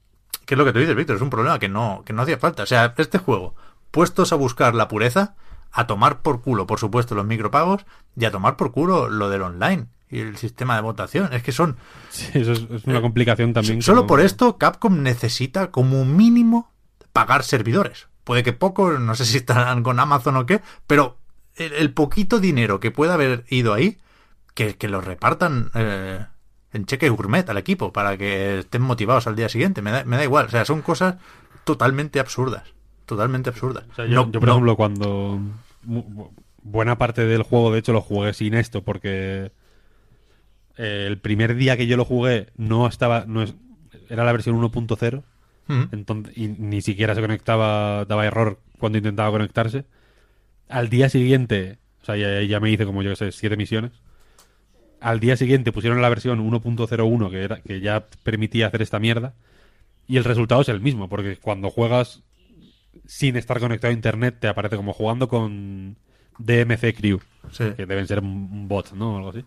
que 0.46 0.54
es 0.54 0.58
lo 0.58 0.66
que 0.66 0.74
tú 0.74 0.80
dices, 0.80 0.96
Víctor, 0.96 1.16
es 1.16 1.22
un 1.22 1.30
problema 1.30 1.60
que 1.60 1.70
no, 1.70 2.04
que 2.06 2.14
no 2.14 2.22
hacía 2.22 2.38
falta. 2.38 2.64
O 2.64 2.68
sea, 2.68 2.94
este 2.98 3.18
juego, 3.18 3.56
puestos 3.92 4.32
a 4.32 4.36
buscar 4.36 4.76
la 4.76 4.88
pureza, 4.88 5.36
a 5.72 5.88
tomar 5.88 6.22
por 6.22 6.42
culo, 6.42 6.68
por 6.68 6.80
supuesto, 6.80 7.16
los 7.16 7.26
micropagos 7.26 7.86
y 8.16 8.26
a 8.26 8.32
tomar 8.32 8.56
por 8.56 8.72
culo 8.72 9.10
lo 9.10 9.30
del 9.30 9.42
online 9.42 9.88
y 10.10 10.20
el 10.20 10.38
sistema 10.38 10.76
de 10.76 10.82
votación. 10.82 11.34
Es 11.34 11.44
que 11.44 11.52
son... 11.52 11.78
Sí, 12.10 12.28
eso 12.34 12.52
es, 12.54 12.66
es 12.70 12.86
una 12.86 13.02
complicación 13.02 13.54
también. 13.54 13.82
Solo 13.82 14.02
como- 14.02 14.08
por 14.08 14.22
esto, 14.22 14.58
Capcom 14.58 15.02
necesita 15.04 15.72
como 15.72 16.06
mínimo 16.06 16.72
pagar 17.14 17.44
servidores. 17.44 18.08
Puede 18.24 18.44
que 18.44 18.54
poco, 18.54 18.94
no 18.94 19.16
sé 19.16 19.26
si 19.26 19.38
estarán 19.38 19.84
con 19.84 20.00
Amazon 20.00 20.36
o 20.38 20.46
qué, 20.46 20.62
pero 20.88 21.18
el, 21.56 21.74
el 21.74 21.94
poquito 21.94 22.40
dinero 22.40 22.80
que 22.80 22.92
pueda 22.92 23.14
haber 23.14 23.46
ido 23.50 23.74
ahí, 23.74 23.98
que, 24.54 24.78
que 24.78 24.88
lo 24.88 25.02
repartan 25.02 25.70
eh, 25.76 26.26
en 26.74 26.86
cheque 26.86 27.10
gourmet 27.10 27.48
al 27.50 27.58
equipo 27.58 27.94
para 27.94 28.18
que 28.18 28.60
estén 28.60 28.82
motivados 28.82 29.28
al 29.28 29.36
día 29.36 29.50
siguiente. 29.50 29.82
Me 29.82 29.92
da, 29.92 30.04
me 30.06 30.18
da 30.18 30.24
igual. 30.24 30.46
O 30.48 30.50
sea, 30.50 30.66
son 30.66 30.82
cosas 30.82 31.16
totalmente 31.66 32.20
absurdas. 32.20 32.64
Totalmente 33.06 33.50
absurdas. 33.50 33.84
O 33.92 33.96
sea, 33.96 34.06
yo, 34.06 34.16
No- 34.26 34.32
yo, 34.32 34.40
por 34.40 34.48
no- 34.48 34.54
ejemplo, 34.54 34.76
cuando 34.76 35.40
buena 36.64 36.98
parte 36.98 37.26
del 37.26 37.44
juego, 37.44 37.72
de 37.72 37.80
hecho, 37.80 37.94
lo 37.94 38.02
jugué 38.02 38.34
sin 38.34 38.54
esto, 38.56 38.84
porque 38.84 39.52
eh, 40.78 41.06
el 41.08 41.18
primer 41.20 41.56
día 41.56 41.78
que 41.78 41.88
yo 41.88 41.98
lo 41.98 42.06
jugué 42.06 42.48
no 42.58 42.88
estaba, 42.88 43.26
no 43.28 43.42
es, 43.44 43.56
era 44.10 44.24
la 44.24 44.32
versión 44.32 44.56
1.0, 44.56 45.24
Mm. 45.68 45.84
entonces 45.94 46.38
y 46.38 46.48
ni 46.48 46.82
siquiera 46.82 47.16
se 47.16 47.22
conectaba, 47.22 48.06
daba 48.06 48.26
error 48.28 48.60
cuando 48.78 49.00
intentaba 49.00 49.32
conectarse. 49.32 49.86
Al 50.70 50.90
día 50.90 51.10
siguiente, 51.10 51.80
o 52.04 52.06
sea, 52.06 52.18
ya, 52.18 52.42
ya 52.44 52.60
me 52.60 52.70
hice 52.70 52.86
como 52.86 53.02
yo 53.02 53.10
que 53.12 53.16
sé, 53.16 53.32
siete 53.32 53.58
misiones. 53.58 53.92
Al 55.02 55.20
día 55.20 55.36
siguiente 55.38 55.72
pusieron 55.72 56.02
la 56.04 56.10
versión 56.10 56.40
1.01 56.40 57.30
que 57.32 57.42
era 57.44 57.62
que 57.62 57.80
ya 57.80 58.06
permitía 58.24 58.68
hacer 58.68 58.82
esta 58.84 59.00
mierda 59.00 59.34
y 60.08 60.18
el 60.18 60.24
resultado 60.24 60.62
es 60.62 60.70
el 60.70 60.82
mismo, 60.82 61.10
porque 61.10 61.38
cuando 61.38 61.72
juegas 61.72 62.22
sin 63.06 63.36
estar 63.36 63.60
conectado 63.60 63.90
a 63.92 63.96
internet 63.96 64.38
te 64.40 64.48
aparece 64.48 64.76
como 64.78 64.94
jugando 64.94 65.28
con 65.28 65.98
DMC 66.38 66.94
Crew, 66.96 67.20
Sí, 67.52 67.72
que 67.76 67.86
deben 67.88 68.06
ser 68.08 68.20
un 68.20 68.50
un 68.52 68.68
bot, 68.68 68.94
¿no? 68.94 69.16
O 69.16 69.18
algo 69.18 69.30
así. 69.30 69.44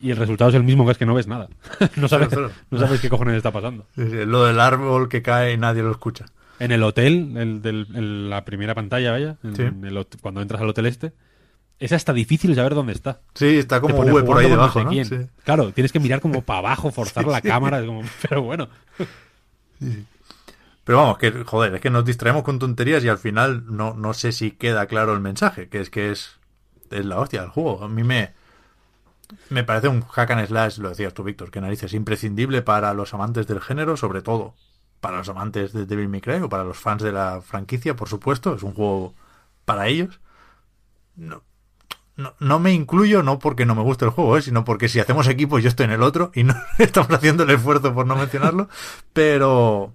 Y 0.00 0.10
el 0.10 0.16
resultado 0.16 0.48
es 0.50 0.56
el 0.56 0.64
mismo, 0.64 0.86
que 0.86 0.92
es 0.92 0.98
que 0.98 1.04
no 1.06 1.14
ves 1.14 1.26
nada. 1.26 1.48
no, 1.96 2.08
sabes, 2.08 2.28
Claro, 2.28 2.48
claro. 2.48 2.62
no 2.70 2.78
sabes 2.78 3.00
qué 3.00 3.08
cojones 3.10 3.36
está 3.36 3.50
pasando. 3.52 3.86
Sí, 3.94 4.02
sí, 4.10 4.24
Lo 4.24 4.44
del 4.46 4.58
árbol 4.58 5.08
que 5.08 5.20
cae 5.22 5.52
y 5.52 5.56
nadie 5.58 5.82
lo 5.82 5.90
escucha. 5.90 6.24
En 6.58 6.72
el 6.72 6.82
hotel, 6.82 7.36
el 7.36 7.62
del- 7.62 7.86
en 7.94 8.30
la 8.30 8.44
primera 8.44 8.74
pantalla, 8.74 9.12
vaya, 9.12 9.36
en 9.42 9.56
Sí. 9.56 9.62
el 9.62 9.96
hot- 9.96 10.16
cuando 10.20 10.40
entras 10.42 10.60
al 10.62 10.68
hotel 10.68 10.86
este, 10.86 11.12
es 11.78 11.92
hasta 11.92 12.12
difícil 12.12 12.54
saber 12.54 12.74
dónde 12.74 12.92
está. 12.92 13.20
Sí, 13.34 13.56
está 13.58 13.80
como 13.80 13.94
V 14.00 14.22
por 14.24 14.38
ahí 14.38 14.44
no 14.44 14.50
debajo, 14.56 14.78
sé 14.90 15.18
¿no? 15.18 15.26
Claro, 15.44 15.72
tienes 15.72 15.92
que 15.92 16.00
mirar 16.00 16.20
como 16.20 16.42
para 16.42 16.58
abajo, 16.60 16.90
forzar 16.92 17.26
la 17.26 17.40
cámara, 17.40 17.80
es 17.80 17.86
como, 17.86 18.02
pero 18.28 18.42
bueno. 18.42 18.68
Pero 20.84 20.98
vamos, 20.98 21.18
que 21.18 21.30
joder, 21.44 21.74
es 21.74 21.80
que 21.80 21.90
nos 21.90 22.04
distraemos 22.04 22.42
con 22.42 22.58
tonterías 22.58 23.04
y 23.04 23.08
al 23.08 23.18
final 23.18 23.64
no, 23.74 23.94
no 23.94 24.12
sé 24.14 24.32
si 24.32 24.50
queda 24.50 24.86
claro 24.86 25.12
el 25.14 25.20
mensaje, 25.20 25.68
que 25.68 25.80
es 25.80 25.90
que 25.90 26.10
es, 26.10 26.38
es 26.90 27.04
la 27.04 27.18
hostia 27.18 27.42
del 27.42 27.50
juego. 27.50 27.84
A 27.84 27.88
mí 27.88 28.02
me, 28.02 28.32
me 29.48 29.64
parece 29.64 29.88
un 29.88 30.02
hack 30.02 30.30
and 30.30 30.46
slash, 30.46 30.78
lo 30.78 30.90
decías 30.90 31.14
tú, 31.14 31.22
Víctor, 31.22 31.50
que 31.50 31.60
narices, 31.60 31.94
imprescindible 31.94 32.62
para 32.62 32.94
los 32.94 33.14
amantes 33.14 33.46
del 33.46 33.60
género, 33.60 33.96
sobre 33.96 34.22
todo 34.22 34.54
para 35.00 35.18
los 35.18 35.28
amantes 35.28 35.72
de 35.72 35.86
Devil 35.86 36.08
May 36.08 36.20
Cry 36.20 36.42
o 36.42 36.48
para 36.48 36.64
los 36.64 36.78
fans 36.78 37.02
de 37.02 37.12
la 37.12 37.40
franquicia, 37.40 37.96
por 37.96 38.08
supuesto. 38.08 38.54
Es 38.54 38.62
un 38.62 38.74
juego 38.74 39.14
para 39.64 39.88
ellos. 39.88 40.20
No, 41.16 41.42
no, 42.16 42.34
no 42.38 42.58
me 42.58 42.72
incluyo, 42.72 43.22
no 43.22 43.38
porque 43.38 43.66
no 43.66 43.74
me 43.74 43.82
guste 43.82 44.04
el 44.04 44.10
juego, 44.10 44.36
¿eh? 44.36 44.42
sino 44.42 44.64
porque 44.64 44.88
si 44.88 45.00
hacemos 45.00 45.26
equipo 45.26 45.58
yo 45.58 45.68
estoy 45.68 45.84
en 45.84 45.92
el 45.92 46.02
otro 46.02 46.30
y 46.34 46.44
no 46.44 46.54
estamos 46.78 47.10
haciendo 47.10 47.44
el 47.44 47.50
esfuerzo 47.50 47.94
por 47.94 48.06
no 48.06 48.16
mencionarlo, 48.16 48.68
pero 49.12 49.94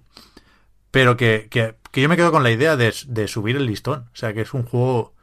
pero 0.90 1.16
que, 1.16 1.48
que, 1.50 1.76
que 1.90 2.00
yo 2.00 2.08
me 2.08 2.16
quedo 2.16 2.32
con 2.32 2.42
la 2.42 2.50
idea 2.50 2.76
de, 2.76 2.94
de 3.06 3.28
subir 3.28 3.56
el 3.56 3.66
listón. 3.66 4.08
O 4.12 4.16
sea, 4.16 4.32
que 4.32 4.40
es 4.40 4.54
un 4.54 4.64
juego 4.64 5.14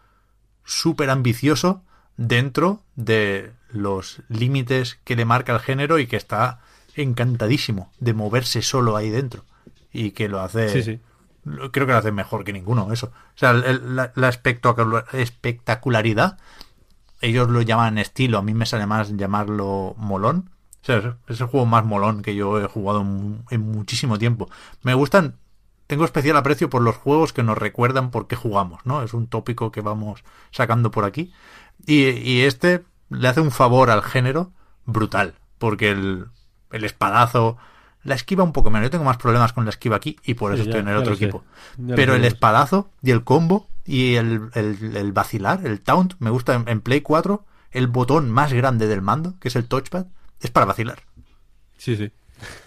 súper 0.63 1.09
ambicioso 1.09 1.83
dentro 2.17 2.81
de 2.95 3.51
los 3.69 4.21
límites 4.29 4.99
que 5.03 5.15
le 5.15 5.25
marca 5.25 5.53
el 5.53 5.59
género 5.59 5.99
y 5.99 6.07
que 6.07 6.15
está 6.17 6.59
encantadísimo 6.95 7.91
de 7.99 8.13
moverse 8.13 8.61
solo 8.61 8.95
ahí 8.95 9.09
dentro. 9.09 9.43
Y 9.91 10.11
que 10.11 10.27
lo 10.29 10.41
hace... 10.41 10.69
Sí, 10.69 10.83
sí. 10.83 10.99
lo- 11.43 11.71
Creo 11.71 11.85
que 11.85 11.93
lo 11.93 11.97
hace 11.99 12.11
mejor 12.11 12.43
que 12.43 12.53
ninguno, 12.53 12.91
eso. 12.93 13.07
O 13.07 13.37
sea, 13.37 13.51
el- 13.51 13.95
la, 13.95 14.11
la 14.15 14.29
espectacular- 14.29 15.05
espectacularidad, 15.13 16.37
ellos 17.21 17.49
lo 17.49 17.61
llaman 17.61 17.97
estilo, 17.97 18.37
a 18.37 18.41
mí 18.41 18.53
me 18.53 18.65
sale 18.65 18.85
más 18.85 19.15
llamarlo 19.15 19.95
molón. 19.97 20.49
O 20.81 20.85
sea, 20.85 20.97
es- 20.97 21.05
es 21.27 21.41
el 21.41 21.47
juego 21.47 21.65
más 21.65 21.85
molón 21.85 22.21
que 22.21 22.35
yo 22.35 22.59
he 22.59 22.67
jugado 22.67 23.01
en, 23.01 23.43
en 23.49 23.61
muchísimo 23.71 24.17
tiempo. 24.19 24.49
Me 24.81 24.93
gustan, 24.93 25.35
tengo 25.87 26.05
especial 26.05 26.37
aprecio 26.37 26.69
por 26.69 26.81
los 26.81 26.95
juegos 26.97 27.33
que 27.33 27.43
nos 27.43 27.57
recuerdan 27.57 28.11
por 28.11 28.27
qué 28.27 28.35
jugamos, 28.35 28.85
¿no? 28.85 29.01
Es 29.03 29.13
un 29.13 29.27
tópico 29.27 29.71
que 29.71 29.81
vamos 29.81 30.23
sacando 30.51 30.91
por 30.91 31.05
aquí. 31.05 31.31
Y, 31.85 32.03
y 32.09 32.41
este 32.41 32.83
le 33.09 33.27
hace 33.27 33.41
un 33.41 33.51
favor 33.51 33.89
al 33.89 34.01
género 34.03 34.51
brutal, 34.85 35.35
porque 35.57 35.91
el, 35.91 36.27
el 36.71 36.83
espadazo, 36.83 37.57
la 38.03 38.15
esquiva 38.15 38.43
un 38.43 38.53
poco 38.53 38.69
menos. 38.69 38.87
Yo 38.87 38.91
tengo 38.91 39.03
más 39.05 39.17
problemas 39.17 39.53
con 39.53 39.65
la 39.65 39.69
esquiva 39.71 39.95
aquí 39.97 40.17
y 40.23 40.33
por 40.35 40.53
eso 40.53 40.63
Sí, 40.63 40.69
estoy 40.69 40.81
ya- 40.81 40.89
en 40.89 40.93
el 40.95 40.97
otro 40.97 41.13
equipo. 41.13 41.43
Pero 41.95 42.15
el 42.15 42.25
espadazo 42.25 42.89
y 43.01 43.11
el 43.11 43.23
combo 43.23 43.67
y 43.85 44.15
el, 44.15 44.49
el, 44.53 44.95
el 44.95 45.11
vacilar, 45.11 45.65
el 45.65 45.81
taunt, 45.81 46.13
me 46.19 46.29
gusta 46.29 46.53
en, 46.55 46.67
en 46.67 46.81
Play 46.81 47.01
4, 47.01 47.45
el 47.71 47.87
botón 47.87 48.29
más 48.31 48.53
grande 48.53 48.87
del 48.87 49.01
mando, 49.01 49.35
que 49.39 49.49
es 49.49 49.55
el 49.55 49.67
touchpad, 49.67 50.05
es 50.39 50.51
para 50.51 50.65
vacilar. 50.65 51.01
Sí, 51.77 51.95
sí. 51.97 52.11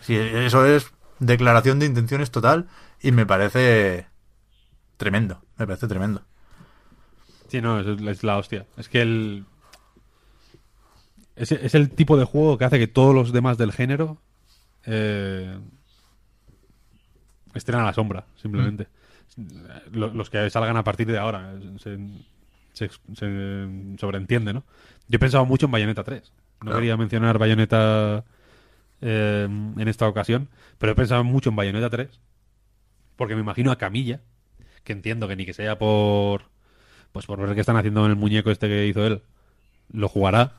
Sí, 0.02 0.14
eso 0.16 0.64
es 0.66 0.90
declaración 1.18 1.78
de 1.78 1.86
intenciones 1.86 2.30
total 2.30 2.68
y 3.00 3.12
me 3.12 3.24
parece 3.26 4.06
tremendo, 4.96 5.42
me 5.58 5.66
parece 5.66 5.86
tremendo. 5.88 6.22
Sí, 7.48 7.60
no, 7.60 7.80
es, 7.80 8.00
es 8.00 8.22
la 8.24 8.38
hostia. 8.38 8.66
Es 8.76 8.88
que 8.88 9.02
el. 9.02 9.44
Es, 11.36 11.52
es 11.52 11.74
el 11.74 11.90
tipo 11.90 12.16
de 12.16 12.24
juego 12.24 12.56
que 12.58 12.64
hace 12.64 12.78
que 12.78 12.86
todos 12.88 13.14
los 13.14 13.32
demás 13.32 13.58
del 13.58 13.72
género 13.72 14.18
eh, 14.86 15.58
estén 17.54 17.74
a 17.74 17.84
la 17.84 17.92
sombra, 17.92 18.26
simplemente. 18.40 18.88
Lo- 19.92 20.12
Los, 20.14 20.30
que 20.30 20.48
salgan 20.50 20.76
a 20.76 20.84
partir 20.84 21.06
de 21.06 21.18
ahora. 21.18 21.54
Se, 21.78 21.98
se- 22.72 22.90
se 23.14 23.96
sobreentiende, 23.98 24.52
¿no? 24.54 24.64
Yo 25.08 25.16
he 25.16 25.18
pensado 25.18 25.44
mucho 25.46 25.66
en 25.66 25.72
Bayonetta 25.72 26.04
3. 26.04 26.32
No 26.32 26.58
Claro. 26.60 26.76
quería 26.78 26.96
mencionar 26.96 27.38
Bayonetta 27.38 28.24
eh, 29.02 29.46
en 29.46 29.88
esta 29.88 30.08
ocasión, 30.08 30.48
pero 30.78 30.92
he 30.92 30.94
pensado 30.94 31.22
mucho 31.22 31.50
en 31.50 31.56
Bayonetta 31.56 31.90
3 31.90 32.18
porque 33.16 33.34
me 33.34 33.40
imagino 33.42 33.70
a 33.70 33.76
Camilla, 33.78 34.20
que 34.84 34.92
entiendo 34.92 35.26
que 35.28 35.36
ni 35.36 35.44
que 35.46 35.54
sea 35.54 35.78
por 35.78 36.44
pues 37.16 37.24
por 37.26 37.40
ver 37.40 37.54
qué 37.54 37.60
están 37.60 37.76
haciendo 37.78 38.04
en 38.04 38.10
el 38.10 38.16
muñeco 38.16 38.50
este 38.50 38.68
que 38.68 38.86
hizo 38.86 39.06
él, 39.06 39.22
lo 39.90 40.08
jugará 40.08 40.52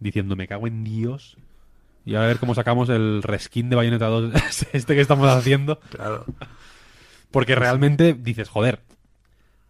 diciendo 0.00 0.34
me 0.34 0.48
cago 0.48 0.66
en 0.66 0.82
Dios 0.82 1.36
y 2.04 2.16
a 2.16 2.20
ver 2.20 2.38
cómo 2.38 2.54
sacamos 2.56 2.88
el 2.88 3.22
reskin 3.22 3.70
de 3.70 3.76
Bayonetta 3.76 4.06
2 4.08 4.32
este 4.72 4.94
que 4.96 5.00
estamos 5.00 5.28
haciendo 5.30 5.78
Claro. 5.90 6.24
porque 7.30 7.54
realmente 7.54 8.12
dices 8.14 8.48
joder 8.48 8.80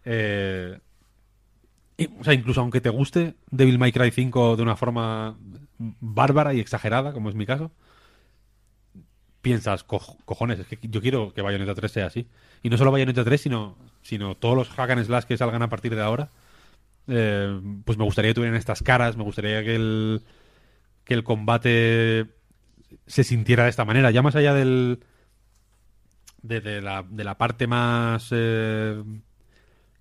eh, 0.03 0.79
y- 1.97 2.07
o 2.19 2.23
sea 2.23 2.33
incluso 2.33 2.61
aunque 2.61 2.81
te 2.81 2.89
guste 2.89 3.35
Devil 3.51 3.77
May 3.79 3.91
Cry 3.91 4.09
5 4.11 4.55
de 4.57 4.63
una 4.63 4.75
forma 4.75 5.37
bárbara 5.77 6.53
y 6.55 6.59
exagerada 6.59 7.13
como 7.13 7.29
es 7.29 7.35
mi 7.35 7.45
caso 7.45 7.71
piensas, 9.41 9.83
"Co- 9.83 10.17
cojones, 10.25 10.57
es 10.59 10.65
que 10.67 10.79
yo 10.81 11.01
quiero 11.01 11.31
que 11.33 11.43
Bayonetta 11.43 11.75
3 11.75 11.91
sea 11.91 12.07
así. 12.07 12.27
Y 12.63 12.69
no 12.71 12.77
solo 12.77 12.91
Bayonetta 12.91 13.23
3, 13.23 13.39
sino, 13.39 13.77
sino 14.05 14.35
todos 14.35 14.55
los 14.55 14.69
hack 14.69 14.91
and 14.91 15.03
slash 15.03 15.25
que 15.25 15.35
salgan 15.37 15.61
a 15.63 15.69
partir 15.69 15.93
de 15.95 16.01
ahora. 16.01 16.29
eh, 17.07 17.59
pues 17.85 17.97
me 17.97 18.05
gustaría 18.05 18.31
que 18.31 18.35
tuvieran 18.35 18.57
estas 18.57 18.81
caras, 18.81 19.17
me 19.17 19.23
gustaría 19.25 19.63
que 19.63 19.75
el, 19.75 20.21
que 21.03 21.13
el 21.15 21.23
combate 21.23 22.27
se 23.07 23.23
sintiera 23.23 23.63
de 23.65 23.69
esta 23.71 23.85
manera. 23.85 24.11
Ya 24.11 24.21
más 24.21 24.35
allá 24.35 24.53
del. 24.53 24.99
de, 26.41 26.81
la, 26.81 27.03
de 27.09 27.23
la 27.23 27.37
parte 27.37 27.67
más. 27.67 28.29
eh, 28.31 29.03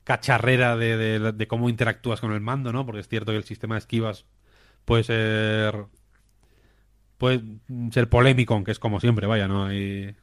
cacharrera 0.05 0.77
de, 0.77 1.33
de- 1.33 1.49
cómo 1.49 1.71
interactúas 1.71 2.21
con 2.21 2.33
el 2.33 2.41
mando, 2.41 2.73
¿no? 2.73 2.85
Porque 2.85 3.01
es 3.01 3.09
cierto 3.09 3.33
que 3.33 3.39
el 3.39 3.45
sistema 3.45 3.75
de 3.77 3.79
esquivas 3.79 4.27
puede 4.85 5.03
ser 5.03 5.87
puede 7.19 7.43
ser 7.91 8.09
polémico, 8.09 8.55
aunque 8.55 8.73
es 8.73 8.79
como 8.79 9.01
siempre, 9.01 9.27
vaya, 9.27 9.49
¿no? 9.49 9.71
Es 9.71 10.15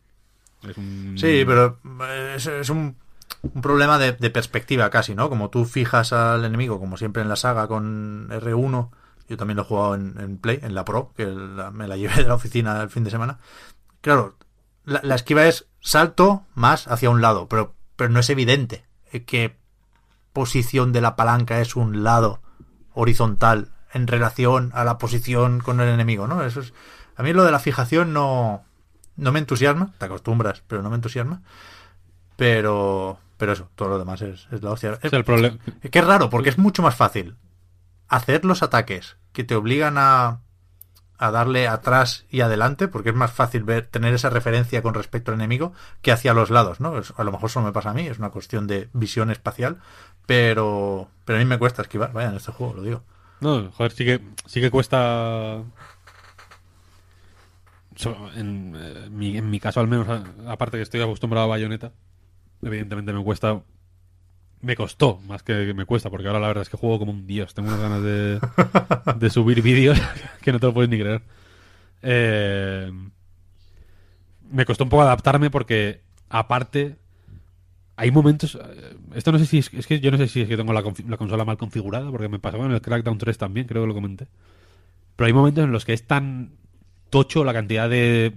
un- 0.77 1.16
Sí, 1.18 1.43
pero 1.45 1.80
es, 2.35 2.45
es 2.45 2.69
un, 2.69 2.95
un 3.42 3.61
problema 3.61 3.98
de, 3.98 4.30
perspectiva 4.30 4.90
casi, 4.90 5.16
¿no? 5.16 5.30
Como 5.30 5.50
tú 5.50 5.66
fijas 5.66 6.14
al 6.14 6.45
enemigo, 6.45 6.80
como 6.80 6.98
siempre 6.98 7.22
en 7.22 7.30
la 7.30 7.36
saga 7.36 7.68
con 7.68 8.30
R1, 8.30 8.90
yo 9.28 9.38
también 9.38 9.58
lo 9.58 9.64
he 9.64 9.66
jugado 9.66 9.95
en, 9.95 10.38
Play, 10.38 10.60
en 10.61 10.76
la 10.76 10.86
Pro, 10.86 11.14
que 11.16 11.26
me 11.26 11.88
la 11.88 11.98
llevé 11.98 12.16
de 12.16 12.28
la 12.28 12.36
oficina 12.36 12.82
el 12.82 12.90
fin 12.90 13.03
de 13.03 13.11
semana. 13.11 13.40
Claro, 14.02 14.38
la, 14.86 15.16
esquiva 15.16 15.48
es 15.48 15.68
salto 15.80 16.44
más 16.53 16.88
hacia 16.88 17.10
un 17.10 17.22
lado, 17.22 17.48
pero, 17.48 17.76
pero 17.95 18.10
no 18.10 18.20
es 18.20 18.30
evidente 18.30 18.86
qué 19.26 19.58
posición 20.34 20.92
de 20.92 21.02
la 21.02 21.16
palanca 21.16 21.60
es 21.60 21.76
un 21.76 22.03
lado 22.03 22.42
horizontal 22.94 23.72
en 23.94 24.08
relación 24.08 24.72
a 24.74 24.84
la 24.84 24.98
posición 24.98 25.60
con 25.60 25.82
el 25.82 25.90
enemigo, 25.90 26.28
¿no? 26.28 26.44
Eso 26.44 26.61
es, 26.61 26.74
a 27.16 27.24
mí 27.24 27.34
lo 27.34 27.44
de 27.44 27.52
la 27.52 27.60
fijación 27.60 28.14
no, 28.14 28.64
no 29.18 29.32
me 29.32 29.40
entusiasma, 29.40 29.94
te 29.98 30.06
acostumbras, 30.06 30.64
pero 30.68 30.82
no 30.82 30.90
me 30.90 30.95
entusiasma. 30.95 31.42
Pero, 32.38 33.20
pero 33.42 33.53
eso, 33.53 33.70
todo 33.74 33.90
lo 33.90 33.98
demás 33.98 34.22
es, 34.22 34.48
es 34.52 34.61
la 34.61 34.70
hostia. 34.70 35.00
Es 35.02 35.11
el 35.14 35.24
problema. 35.26 35.58
Es 35.82 35.90
que 35.90 35.98
es 35.98 36.06
raro, 36.06 36.30
porque 36.30 36.50
es 36.50 36.60
mucho 36.60 36.84
más 36.84 36.95
fácil 36.95 37.36
hacer 38.08 38.45
los 38.45 38.61
ataques 38.61 39.18
que 39.34 39.44
te 39.44 39.56
obligan 39.56 39.95
a, 39.98 40.42
a 41.18 41.32
darle 41.32 41.68
atrás 41.68 42.26
y 42.30 42.42
adelante, 42.42 42.88
porque 42.88 43.10
es 43.10 43.16
más 43.16 43.32
fácil 43.32 43.64
ver, 43.64 43.88
tener 43.88 44.14
esa 44.14 44.30
referencia 44.30 44.84
con 44.84 44.94
respecto 44.94 45.32
al 45.32 45.40
enemigo 45.40 45.74
que 46.03 46.11
hacia 46.11 46.36
los 46.36 46.52
lados, 46.52 46.80
¿no? 46.80 46.98
Es- 47.00 47.14
a 47.18 47.24
lo 47.24 47.32
mejor 47.32 47.50
solo 47.50 47.66
me 47.66 47.72
pasa 47.74 47.90
a 47.90 47.94
mí, 47.95 48.06
es 48.06 48.20
una 48.20 48.30
cuestión 48.30 48.68
de 48.68 48.90
visión 48.94 49.32
espacial, 49.32 49.80
pero, 50.28 51.08
pero 51.26 51.38
a 51.38 51.40
mí 51.40 51.45
me 51.45 51.58
cuesta 51.58 51.82
esquivar, 51.82 52.14
vaya, 52.14 52.30
en 52.30 52.36
este 52.36 52.52
juego, 52.52 52.76
lo 52.76 52.84
digo. 52.84 53.02
No, 53.40 53.72
joder, 53.72 53.92
sí 53.92 54.06
que, 54.06 54.22
sí 54.45 54.61
que 54.61 54.70
cuesta. 54.70 55.64
so- 57.95 58.30
En, 58.36 58.76
eh, 58.78 59.08
mi, 59.10 59.38
en 59.38 59.50
mi 59.50 59.60
caso, 59.60 59.80
al 59.80 59.88
menos, 59.88 60.08
aparte 60.48 60.78
que 60.78 60.84
estoy 60.84 61.02
acostumbrado 61.02 61.45
a 61.45 61.50
bayoneta, 61.50 61.92
evidentemente 62.62 63.14
me 63.14 63.24
cuesta. 63.24 63.62
Me 64.62 64.76
costó 64.76 65.20
más 65.28 65.42
que 65.42 65.74
me 65.74 65.86
cuesta, 65.86 66.12
porque 66.12 66.28
ahora 66.28 66.40
la 66.40 66.48
verdad 66.48 66.62
es 66.62 66.70
que 66.70 66.78
juego 66.78 67.00
como 67.00 67.12
un 67.12 67.26
dios. 67.26 67.54
Tengo 67.56 67.70
unas 67.70 67.82
ganas 67.82 68.04
de, 68.04 68.40
de 69.20 69.30
subir 69.30 69.62
vídeos 69.64 70.00
que 70.42 70.52
no 70.52 70.60
te 70.60 70.68
lo 70.68 70.74
puedes 70.74 70.90
ni 70.90 71.00
creer. 71.00 71.22
Eh, 72.04 72.92
me 74.50 74.66
costó 74.66 74.84
un 74.84 74.90
poco 74.90 75.04
adaptarme 75.04 75.50
porque, 75.50 76.02
aparte, 76.30 76.98
hay 77.96 78.12
momentos. 78.12 78.56
eh, 78.56 78.96
Esto 79.16 79.32
no 79.32 79.40
sé 79.40 79.46
si 79.46 79.60
es, 79.60 79.74
es 79.74 79.88
que 79.88 80.00
yo 80.00 80.12
no 80.12 80.18
sé 80.18 80.28
si 80.28 80.42
es 80.42 80.48
que 80.48 80.58
tengo 80.58 80.74
la, 80.74 80.84
la 81.08 81.18
consola 81.18 81.46
mal 81.46 81.58
configurada, 81.58 82.10
porque 82.12 82.30
me 82.30 82.40
pasaba 82.40 82.66
en 82.66 82.72
el 82.72 82.82
Crackdown 82.82 83.18
3 83.18 83.38
también, 83.38 83.68
creo 83.68 83.84
que 83.84 83.88
lo 83.88 83.94
comenté. 83.94 84.28
Pero 85.16 85.28
hay 85.28 85.34
momentos 85.34 85.64
en 85.64 85.72
los 85.72 85.86
que 85.86 85.94
es 85.94 86.08
tan 86.08 86.54
tocho 87.10 87.44
la 87.44 87.54
cantidad 87.54 87.90
de 87.90 88.34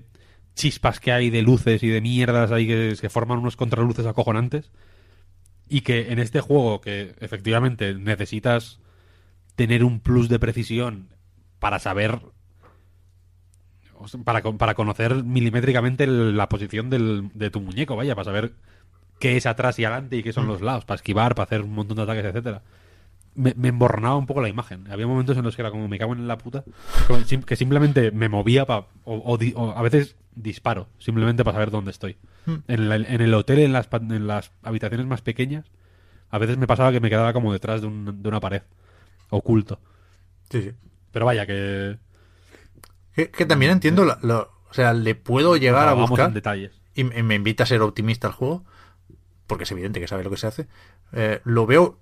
chispas 0.54 1.00
que 1.00 1.12
hay, 1.12 1.30
de 1.30 1.42
luces 1.42 1.82
y 1.82 1.88
de 1.88 2.00
mierdas 2.00 2.52
ahí 2.52 2.66
que, 2.66 2.96
que 3.00 3.08
forman 3.10 3.38
unos 3.38 3.56
contraluces 3.56 4.06
acojonantes. 4.06 4.70
Y 5.68 5.80
que 5.80 6.12
en 6.12 6.18
este 6.18 6.40
juego, 6.40 6.80
que 6.80 7.14
efectivamente 7.20 7.94
necesitas 7.94 8.80
tener 9.56 9.82
un 9.84 10.00
plus 10.00 10.28
de 10.28 10.38
precisión 10.38 11.08
para 11.58 11.78
saber. 11.78 12.20
Para, 14.24 14.42
para 14.42 14.74
conocer 14.74 15.22
milimétricamente 15.24 16.06
la 16.06 16.48
posición 16.48 16.90
del- 16.90 17.30
de 17.32 17.48
tu 17.50 17.60
muñeco, 17.60 17.96
vaya, 17.96 18.14
para 18.14 18.26
saber 18.26 18.52
qué 19.18 19.36
es 19.38 19.46
atrás 19.46 19.78
y 19.78 19.84
adelante 19.84 20.16
y 20.16 20.22
qué 20.22 20.32
son 20.32 20.46
los 20.46 20.60
lados, 20.60 20.84
para 20.84 20.96
esquivar, 20.96 21.34
para 21.34 21.44
hacer 21.44 21.62
un 21.62 21.72
montón 21.72 21.96
de 21.96 22.02
ataques, 22.02 22.24
etcétera 22.26 22.62
me, 23.34 23.54
me 23.56 23.68
emborronaba 23.68 24.16
un 24.16 24.26
poco 24.26 24.40
la 24.42 24.48
imagen. 24.48 24.90
Había 24.90 25.06
momentos 25.06 25.36
en 25.36 25.44
los 25.44 25.56
que 25.56 25.62
era 25.62 25.70
como 25.70 25.88
me 25.88 25.98
cago 25.98 26.12
en 26.12 26.26
la 26.28 26.38
puta, 26.38 26.64
que 27.46 27.56
simplemente 27.56 28.10
me 28.12 28.28
movía 28.28 28.64
pa- 28.66 28.86
o, 29.04 29.22
o 29.24 29.36
di- 29.38 29.52
o 29.56 29.70
a 29.72 29.82
veces 29.82 30.16
disparo, 30.34 30.88
simplemente 30.98 31.44
para 31.44 31.54
saber 31.56 31.70
dónde 31.70 31.90
estoy. 31.90 32.16
En, 32.68 32.88
la- 32.88 32.96
en 32.96 33.20
el 33.20 33.34
hotel, 33.34 33.58
en 33.60 33.72
las, 33.72 33.86
pa- 33.86 33.96
en 33.98 34.26
las 34.26 34.50
habitaciones 34.62 35.06
más 35.06 35.20
pequeñas, 35.22 35.64
a 36.30 36.38
veces 36.38 36.56
me 36.58 36.66
pasaba 36.66 36.92
que 36.92 37.00
me 37.00 37.10
quedaba 37.10 37.32
como 37.32 37.52
detrás 37.52 37.80
de, 37.80 37.86
un- 37.86 38.22
de 38.22 38.28
una 38.28 38.40
pared, 38.40 38.62
oculto. 39.30 39.78
Sí, 40.50 40.62
sí. 40.62 40.72
Pero 41.12 41.26
vaya, 41.26 41.46
que 41.46 41.98
Que, 43.14 43.30
que 43.30 43.46
también 43.46 43.70
entiendo, 43.72 44.04
la- 44.04 44.18
lo- 44.22 44.50
o 44.70 44.74
sea, 44.74 44.92
le 44.92 45.14
puedo 45.14 45.56
llegar 45.56 45.86
a 45.88 45.92
buscar 45.94 46.28
en 46.28 46.34
detalles. 46.34 46.72
y 46.96 47.04
me 47.04 47.22
me 47.22 47.34
invita 47.36 47.62
a 47.62 47.66
ser 47.66 47.80
optimista 47.82 48.26
el 48.26 48.32
juego, 48.34 48.64
porque 49.46 49.64
es 49.64 49.70
evidente 49.72 50.00
que 50.00 50.08
sabe 50.08 50.24
lo 50.24 50.30
que 50.30 50.36
se 50.36 50.46
hace, 50.48 50.66
eh, 51.12 51.40
lo 51.44 51.64
veo 51.66 52.00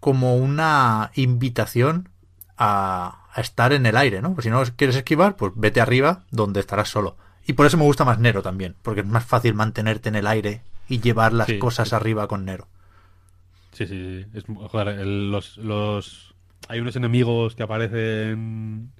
como 0.00 0.36
una 0.36 1.10
invitación 1.14 2.08
a, 2.56 3.26
a 3.32 3.40
estar 3.40 3.72
en 3.72 3.86
el 3.86 3.96
aire, 3.96 4.22
¿no? 4.22 4.34
Pues 4.34 4.44
si 4.44 4.50
no 4.50 4.62
quieres 4.76 4.96
esquivar, 4.96 5.36
pues 5.36 5.52
vete 5.56 5.80
arriba 5.80 6.24
donde 6.30 6.60
estarás 6.60 6.88
solo. 6.88 7.16
Y 7.46 7.54
por 7.54 7.66
eso 7.66 7.76
me 7.78 7.84
gusta 7.84 8.04
más 8.04 8.18
Nero 8.18 8.42
también, 8.42 8.76
porque 8.82 9.00
es 9.00 9.06
más 9.06 9.24
fácil 9.24 9.54
mantenerte 9.54 10.08
en 10.08 10.16
el 10.16 10.26
aire 10.26 10.62
y 10.88 11.00
llevar 11.00 11.32
las 11.32 11.48
Sí, 11.48 11.58
cosas 11.58 11.88
sí, 11.88 11.96
arriba 11.96 12.28
con 12.28 12.44
Nero. 12.44 12.68
Sí, 13.72 13.86
sí, 13.86 14.22
sí. 14.24 14.26
Es, 14.38 14.44
joder, 14.70 14.88
el- 15.00 15.30
los, 15.30 15.56
los... 15.58 16.34
Hay 16.68 16.80
unos 16.80 16.96
enemigos 16.96 17.54
que 17.54 17.62
aparecen... 17.62 18.90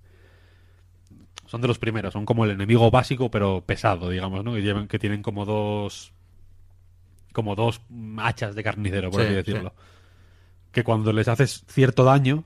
Son 1.47 1.61
de 1.63 1.69
los 1.69 1.79
primeros, 1.79 2.13
son 2.13 2.27
como 2.27 2.45
el 2.45 2.51
enemigo 2.51 2.91
básico, 2.91 3.31
pero 3.31 3.63
pesado, 3.65 4.11
digamos, 4.11 4.45
¿no? 4.45 4.55
Que, 4.55 4.63
llevan, 4.63 4.87
que 4.89 4.99
tienen 4.99 5.23
como 5.23 5.45
dos... 5.47 6.13
Como 7.33 7.55
dos 7.55 7.81
hachas 8.19 8.55
de 8.55 8.63
carnicero, 8.65 9.11
por 9.11 9.21
Sí, 9.21 9.27
así 9.27 9.35
decirlo. 9.35 9.75
Que 10.73 10.85
cuando 10.85 11.13
les 11.13 11.29
haces 11.29 11.65
cierto 11.69 12.05
daño, 12.05 12.45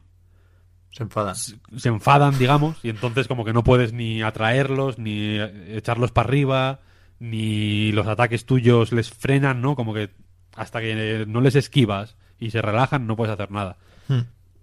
Se 0.91 1.02
enfadan. 1.02 1.34
se 1.34 1.89
enfadan, 1.89 2.39
digamos, 2.39 2.78
y 2.83 2.89
entonces 2.91 3.26
como 3.28 3.44
que 3.44 3.52
no 3.52 3.65
puedes 3.65 3.92
ni 3.92 4.23
atraerlos, 4.23 4.99
ni 4.99 5.39
echarlos 5.68 6.12
para 6.12 6.28
arriba, 6.28 6.81
ni 7.18 7.92
los 7.92 8.07
ataques 8.07 8.44
tuyos 8.47 8.92
les 8.92 9.10
frenan, 9.10 9.60
¿no? 9.62 9.75
Como 9.76 9.94
que 9.94 10.10
hasta 10.55 10.81
que 10.81 11.25
no 11.28 11.41
les 11.41 11.55
esquivas 11.57 12.17
y 12.39 12.51
se 12.51 12.60
relajan 12.62 13.07
no 13.07 13.17
puedes 13.17 13.33
hacer 13.33 13.51
nada. 13.51 13.76
Hmm. 14.09 14.23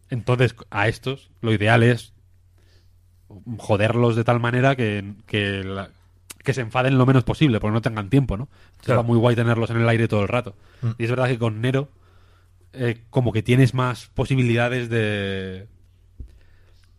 Entonces 0.10 0.56
a 0.70 0.88
estos 0.88 1.30
lo 1.42 1.52
ideal 1.54 1.84
es 1.84 2.14
joderlos 3.58 4.16
de 4.16 4.24
tal 4.24 4.40
manera 4.40 4.76
que, 4.76 5.14
que, 5.28 5.64
la- 5.64 5.90
que 6.44 6.54
se 6.54 6.62
enfaden 6.62 6.98
lo 6.98 7.06
menos 7.06 7.24
posible, 7.24 7.60
porque 7.60 7.74
no 7.74 7.82
tengan 7.82 8.10
tiempo, 8.10 8.38
¿no? 8.38 8.46
Entonces 8.72 8.86
Claro. 8.86 9.02
va 9.02 9.08
muy 9.08 9.18
guay 9.18 9.36
tenerlos 9.36 9.70
en 9.70 9.78
el 9.82 9.90
aire 9.90 10.08
todo 10.08 10.22
el 10.22 10.28
rato. 10.28 10.56
Mm. 10.82 10.90
Y 10.98 11.04
es 11.04 11.10
verdad 11.10 11.28
que 11.28 11.38
con 11.40 11.62
Nero 11.62 11.90
eh, 12.74 13.02
como 13.10 13.32
que 13.32 13.44
tienes 13.44 13.74
más 13.74 14.08
posibilidades 14.08 14.90
de 14.90 15.68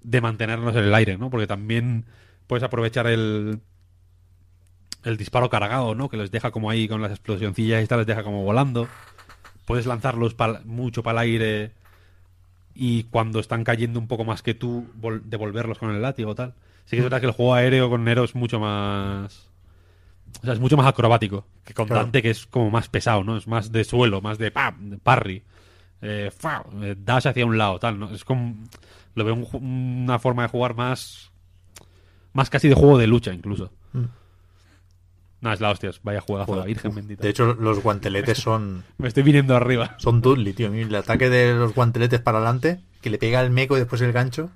de 0.02 0.20
mantenernos 0.20 0.74
en 0.76 0.84
el 0.84 0.94
aire, 0.94 1.18
¿no? 1.18 1.30
Porque 1.30 1.46
también 1.46 2.04
puedes 2.46 2.62
aprovechar 2.62 3.06
el 3.06 3.60
el 5.04 5.16
disparo 5.16 5.48
cargado, 5.48 5.94
¿no? 5.94 6.08
Que 6.08 6.16
les 6.16 6.30
deja 6.30 6.50
como 6.50 6.70
ahí 6.70 6.86
con 6.88 7.00
las 7.00 7.10
explosioncillas 7.10 7.82
y 7.82 7.86
tal, 7.86 7.98
les 8.00 8.06
deja 8.06 8.22
como 8.22 8.44
volando. 8.44 8.88
Puedes 9.64 9.86
lanzarlos 9.86 10.36
mucho 10.64 11.02
para 11.02 11.22
el 11.22 11.28
aire 11.30 11.72
y 12.74 13.04
cuando 13.04 13.40
están 13.40 13.64
cayendo 13.64 13.98
un 13.98 14.08
poco 14.08 14.24
más 14.24 14.42
que 14.42 14.54
tú, 14.54 14.86
vol- 15.00 15.22
devolverlos 15.22 15.78
con 15.78 15.90
el 15.94 16.02
látigo 16.02 16.34
tal. 16.34 16.54
Sí 16.84 16.96
que 16.96 16.98
es 16.98 17.02
verdad 17.04 17.20
que 17.20 17.26
el 17.26 17.32
juego 17.32 17.54
aéreo 17.54 17.88
con 17.88 18.04
Nero 18.04 18.24
es 18.24 18.34
mucho 18.34 18.58
más... 18.58 19.48
O 20.42 20.44
sea, 20.44 20.54
es 20.54 20.60
mucho 20.60 20.76
más 20.76 20.86
acrobático 20.86 21.46
que 21.64 21.74
con 21.74 21.86
Claro. 21.86 22.02
Dante, 22.02 22.22
que 22.22 22.30
es 22.30 22.46
como 22.46 22.70
más 22.70 22.88
pesado, 22.88 23.22
¿no? 23.24 23.36
Es 23.36 23.46
más 23.46 23.72
de 23.72 23.84
suelo, 23.84 24.20
más 24.20 24.38
de 24.38 24.50
pam, 24.50 24.90
de 24.90 24.98
parry. 24.98 25.42
Eh, 26.02 26.30
eh, 26.82 26.96
dash 26.98 27.28
hacia 27.28 27.46
un 27.46 27.58
lado, 27.58 27.78
tal, 27.78 27.98
¿no? 27.98 28.10
Es 28.10 28.24
como... 28.24 28.54
Lo 29.14 29.24
veo 29.24 29.34
un 29.34 30.02
una 30.02 30.18
forma 30.18 30.42
de 30.42 30.48
jugar 30.48 30.74
más... 30.74 31.30
Más 32.32 32.48
casi 32.48 32.68
de 32.68 32.74
juego 32.74 32.96
de 32.96 33.06
lucha, 33.06 33.32
incluso. 33.32 33.72
Mm. 33.92 34.04
No, 35.40 35.52
es 35.52 35.60
la 35.60 35.70
hostia, 35.70 35.90
vaya 36.02 36.20
juegazo, 36.20 36.54
la 36.54 36.64
virgen 36.64 36.94
bendita. 36.94 37.22
De 37.22 37.30
hecho, 37.30 37.54
los 37.54 37.82
guanteletes 37.82 38.38
son, 38.38 38.84
Me 38.98 39.08
estoy 39.08 39.22
viniendo 39.22 39.56
arriba. 39.56 39.96
son 39.98 40.20
Dudley, 40.20 40.52
tío. 40.52 40.72
El 40.72 40.94
ataque 40.94 41.30
de 41.30 41.54
los 41.54 41.74
guanteletes 41.74 42.20
para 42.20 42.38
adelante, 42.38 42.80
que 43.00 43.10
le 43.10 43.18
pega 43.18 43.40
el 43.40 43.50
meco 43.50 43.76
y 43.76 43.80
después 43.80 44.00
el 44.02 44.12
gancho, 44.12 44.50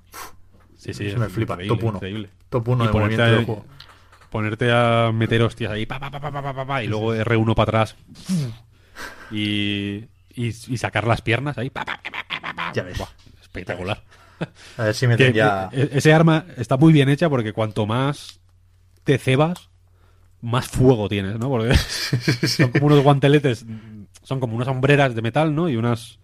Sí, 0.77 0.93
sí, 0.93 1.07
Eso 1.07 1.17
me 1.17 1.29
flipa. 1.29 1.57
Top 1.67 1.83
uno. 1.83 1.97
increíble. 1.97 2.29
top 2.49 2.67
1 2.67 2.83
Y 2.83 2.87
de 2.87 2.91
ponerte 2.93 3.17
movimiento 3.17 3.23
del 3.25 3.41
a, 3.41 3.45
juego. 3.45 3.65
ponerte 4.29 4.71
a 4.71 5.11
meter 5.11 5.41
hostias 5.41 5.71
ahí, 5.71 5.87
pa, 5.87 5.99
pa, 5.99 6.11
pa, 6.11 6.83
y 6.83 6.87
luego 6.87 7.15
R1 7.15 7.55
para 7.55 7.63
atrás. 7.63 7.95
Y, 9.31 10.05
y, 10.35 10.47
y 10.47 10.77
sacar 10.77 11.05
las 11.07 11.21
piernas 11.21 11.57
ahí. 11.57 11.69
pa, 11.69 11.85
pa, 11.85 11.99
pa. 12.03 12.71
Ya 12.73 12.83
ves. 12.83 12.97
Buah, 12.97 13.09
espectacular. 13.41 14.03
A 14.77 14.83
ver 14.83 14.93
si 14.95 15.07
me 15.07 15.15
Que- 15.17 15.31
ya... 15.33 15.69
e- 15.71 15.89
ese 15.93 16.13
arma 16.13 16.45
está 16.57 16.77
muy 16.77 16.91
bien 16.93 17.09
hecha 17.09 17.29
porque 17.29 17.53
cuanto 17.53 17.85
más 17.85 18.39
te 19.03 19.17
cebas, 19.17 19.69
más 20.41 20.67
fuego 20.67 21.07
tienes, 21.09 21.39
¿no? 21.39 21.49
Porque 21.49 21.75
son 22.47 22.71
como 22.71 22.87
unos 22.87 23.01
guanteletes, 23.01 23.65
son 24.23 24.39
como 24.39 24.55
unas 24.55 24.65
sombreras 24.67 25.15
de 25.15 25.21
metal, 25.21 25.55
¿no? 25.55 25.69
Y 25.69 25.77
unas 25.77 26.19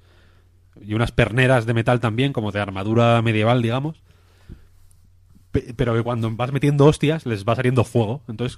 y 0.81 0.93
unas 0.93 1.11
perneras 1.11 1.65
de 1.65 1.73
metal 1.73 1.99
también, 1.99 2.33
como 2.33 2.51
de 2.51 2.59
armadura 2.59 3.22
medieval, 3.22 3.61
digamos. 3.61 4.01
Pe- 5.51 5.73
Pero 5.75 5.93
que 5.93 6.01
cuando 6.03 6.30
vas 6.31 6.51
metiendo 6.51 6.85
hostias, 6.85 7.25
les 7.25 7.45
va 7.45 7.56
saliendo 7.56 7.83
fuego. 7.83 8.22
Entonces, 8.27 8.57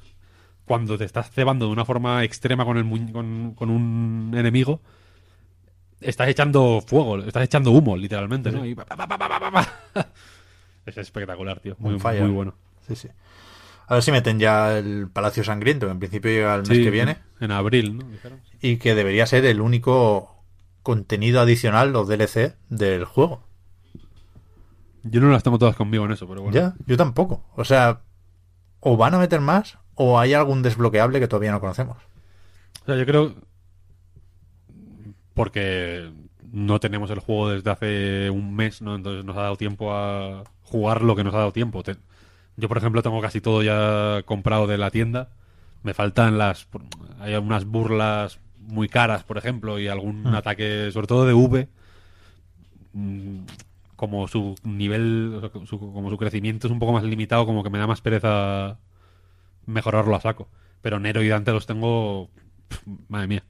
cuando 0.66 0.98
te 0.98 1.06
estás 1.06 1.30
cebando 1.32 1.66
de 1.66 1.72
una 1.74 1.86
forma 1.86 2.24
extrema 2.24 2.66
con, 2.66 2.78
el 2.78 2.84
mu- 2.84 3.12
con, 3.12 3.54
con 3.56 3.70
un 3.70 4.32
enemigo, 4.36 4.82
estás 6.04 6.28
echando 6.28 6.84
fuego, 6.86 7.20
estás 7.20 7.44
echando 7.44 7.72
humo, 7.72 7.96
literalmente, 7.98 8.52
¿no? 8.52 8.66
Y 8.66 8.76
pa, 8.76 8.86
pa, 8.86 9.08
pa. 9.08 9.68
Es 10.86 10.98
espectacular, 10.98 11.62
tío. 11.62 11.76
Muy, 11.80 11.98
muy 11.98 12.32
bueno. 12.32 12.56
Sí, 12.86 12.96
sí. 12.96 13.08
A 13.88 13.94
ver 13.94 14.04
si 14.04 14.12
meten 14.12 14.38
ya 14.38 14.78
el 14.78 15.08
Palacio 15.08 15.44
Sangriento, 15.44 15.86
que 15.86 15.94
en 15.94 16.00
principio 16.00 16.30
llega 16.30 16.56
el 16.56 16.68
mes 16.68 16.78
que 16.80 16.90
viene, 16.90 17.18
En 17.40 17.52
abril, 17.52 17.98
¿no? 17.98 18.06
Dijeron. 18.06 18.42
y 18.62 18.78
que 18.78 18.94
debería 18.94 19.26
ser 19.26 19.46
el 19.46 19.62
único 19.62 20.44
contenido 20.82 21.40
adicional 21.40 21.96
o 21.96 22.04
DLC 22.04 22.56
del 22.70 23.06
juego. 23.06 23.44
Yo 25.04 25.22
no 25.22 25.30
las 25.30 25.44
tengo 25.44 25.58
todas 25.58 25.76
conmigo 25.78 26.04
en 26.06 26.12
eso, 26.12 26.28
pero 26.28 26.42
bueno. 26.42 26.54
Ya, 26.54 26.76
yo 26.86 26.98
tampoco. 26.98 27.46
O 27.56 27.64
sea, 27.64 28.02
o 28.82 28.98
van 28.98 29.14
a 29.14 29.20
meter 29.20 29.40
más 29.40 29.78
¿O 29.96 30.20
hay 30.20 30.34
algún 30.34 30.62
desbloqueable 30.62 31.20
que 31.20 31.28
todavía 31.28 31.52
no 31.52 31.60
conocemos? 31.60 31.98
O 32.82 32.86
sea, 32.86 32.96
yo 32.96 33.06
creo. 33.06 33.36
Porque 35.34 36.12
no 36.52 36.80
tenemos 36.80 37.10
el 37.10 37.20
juego 37.20 37.50
desde 37.50 37.72
hace 37.72 38.30
un 38.30 38.56
mes, 38.56 38.82
¿no? 38.82 38.96
Entonces 38.96 39.26
nos 39.26 39.36
ha 39.38 39.42
dado 39.42 39.56
tiempo 39.58 39.94
a 39.94 40.44
jugar 40.62 41.02
lo 41.02 41.16
que 41.16 41.24
nos 41.24 41.34
ha 41.34 41.38
dado 41.40 41.52
tiempo. 41.52 41.82
Te- 41.84 41.96
Yo, 42.56 42.68
por 42.68 42.78
ejemplo, 42.78 43.02
tengo 43.02 43.20
casi 43.22 43.42
todo 43.42 43.64
ya 43.64 44.22
comprado 44.26 44.68
de 44.68 44.78
la 44.78 44.92
tienda. 44.92 45.30
Me 45.82 45.94
faltan 45.96 46.38
las. 46.38 46.68
Hay 47.20 47.34
algunas 47.34 47.66
burlas 47.66 48.40
muy 48.60 48.88
caras, 48.88 49.24
por 49.24 49.38
ejemplo, 49.40 49.80
y 49.80 49.88
algún 49.88 50.24
Mm. 50.24 50.36
ataque, 50.36 50.90
sobre 50.92 51.08
todo 51.08 51.26
de 51.26 51.34
V. 51.34 51.68
mm, 52.94 53.40
Como 53.96 54.28
su 54.28 54.56
nivel, 54.64 55.40
su- 55.66 55.80
como 55.80 56.10
su 56.10 56.18
crecimiento 56.18 56.68
es 56.68 56.74
un 56.74 56.80
poco 56.80 56.92
más 56.94 57.04
limitado, 57.04 57.46
como 57.46 57.64
que 57.64 57.70
me 57.70 57.78
da 57.80 57.88
más 57.88 58.02
pereza 58.02 58.78
mejorarlo 59.66 60.16
a 60.16 60.22
saco. 60.22 60.50
Pero 60.82 61.00
Nero 61.00 61.24
y 61.24 61.30
Dante 61.30 61.52
los 61.54 61.66
tengo. 61.66 62.30
Madre 63.08 63.28
mía. 63.28 63.44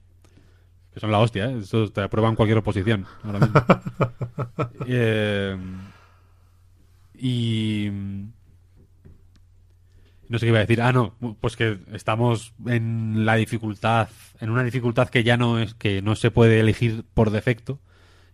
Que 0.94 1.00
son 1.00 1.10
la 1.10 1.18
hostia, 1.18 1.46
¿eh? 1.46 1.58
Eso 1.58 1.90
te 1.90 2.02
aprueban 2.02 2.36
cualquier 2.36 2.58
oposición 2.58 3.06
ahora 3.24 3.40
mismo. 3.40 3.60
Eh, 4.86 5.56
y. 7.18 7.88
No 10.28 10.38
sé 10.38 10.46
qué 10.46 10.50
iba 10.50 10.58
a 10.58 10.60
decir. 10.60 10.80
Ah, 10.82 10.92
no. 10.92 11.14
Pues 11.40 11.56
que 11.56 11.78
estamos 11.92 12.52
en 12.66 13.24
la 13.26 13.34
dificultad. 13.34 14.08
En 14.40 14.50
una 14.50 14.62
dificultad 14.62 15.08
que 15.08 15.24
ya 15.24 15.36
no 15.36 15.58
es. 15.58 15.74
que 15.74 16.02
no 16.02 16.14
se 16.14 16.30
puede 16.30 16.60
elegir 16.60 17.04
por 17.14 17.30
defecto. 17.30 17.80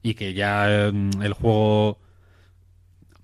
Y 0.02 0.14
que 0.14 0.34
ya 0.34 0.66
eh, 0.68 0.92
el 1.22 1.32
juego 1.32 1.98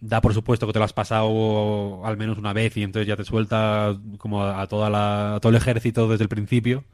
da 0.01 0.21
por 0.21 0.35
supuesto 0.35 0.67
que 0.67 0.73
te 0.73 0.79
lo 0.79 0.85
has 0.85 0.93
pasado 0.93 2.05
al 2.05 2.17
menos 2.17 2.39
una 2.39 2.53
vez 2.53 2.77
y 2.77 2.83
entonces 2.83 3.09
ya 3.09 3.17
te 3.17 3.25
suelta 3.25 3.99
como 4.19 4.43
a, 4.43 4.61
a 4.61 4.67
toda 4.67 4.91
la, 4.91 5.37
a 5.37 5.41
todo 5.41 5.51
el 5.51 5.57
ejército 5.57 6.09
desde 6.09 6.25
el 6.25 6.29
principio. 6.29 6.85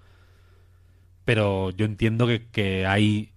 Pero 1.25 1.71
yo 1.71 1.85
entiendo 1.85 2.27
que, 2.27 2.47
que 2.49 2.87
hay 2.87 3.33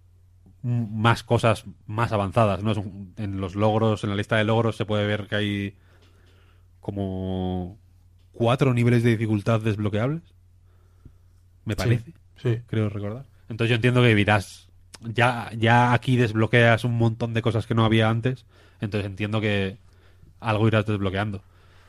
más 0.63 1.23
cosas 1.23 1.65
más 1.85 2.11
avanzadas, 2.11 2.63
¿no? 2.63 2.71
Es 2.71 2.77
un- 2.77 3.13
En 3.17 3.39
los 3.39 3.55
logros, 3.55 4.03
en 4.03 4.09
la 4.09 4.15
lista 4.15 4.37
de 4.37 4.43
logros 4.45 4.75
se 4.75 4.85
puede 4.85 5.05
ver 5.05 5.27
que 5.27 5.35
hay 5.35 5.75
como 6.79 7.77
cuatro 8.33 8.73
niveles 8.73 9.03
de 9.03 9.11
dificultad 9.11 9.61
desbloqueables. 9.61 10.21
Me 11.65 11.75
parece 11.75 12.13
Sí. 12.37 12.59
creo 12.67 12.89
recordar. 12.89 13.25
Entonces 13.49 13.69
yo 13.69 13.75
entiendo 13.75 14.01
que 14.01 14.13
dirás, 14.13 14.69
ya, 15.01 15.49
ya 15.57 15.93
aquí 15.93 16.15
desbloqueas 16.17 16.83
un 16.83 16.97
montón 16.97 17.33
de 17.33 17.41
cosas 17.41 17.65
que 17.65 17.73
no 17.75 17.85
había 17.85 18.09
antes, 18.09 18.45
entonces 18.81 19.07
entiendo 19.09 19.41
que 19.41 19.77
algo 20.39 20.67
irás 20.67 20.85
desbloqueando. 20.85 21.43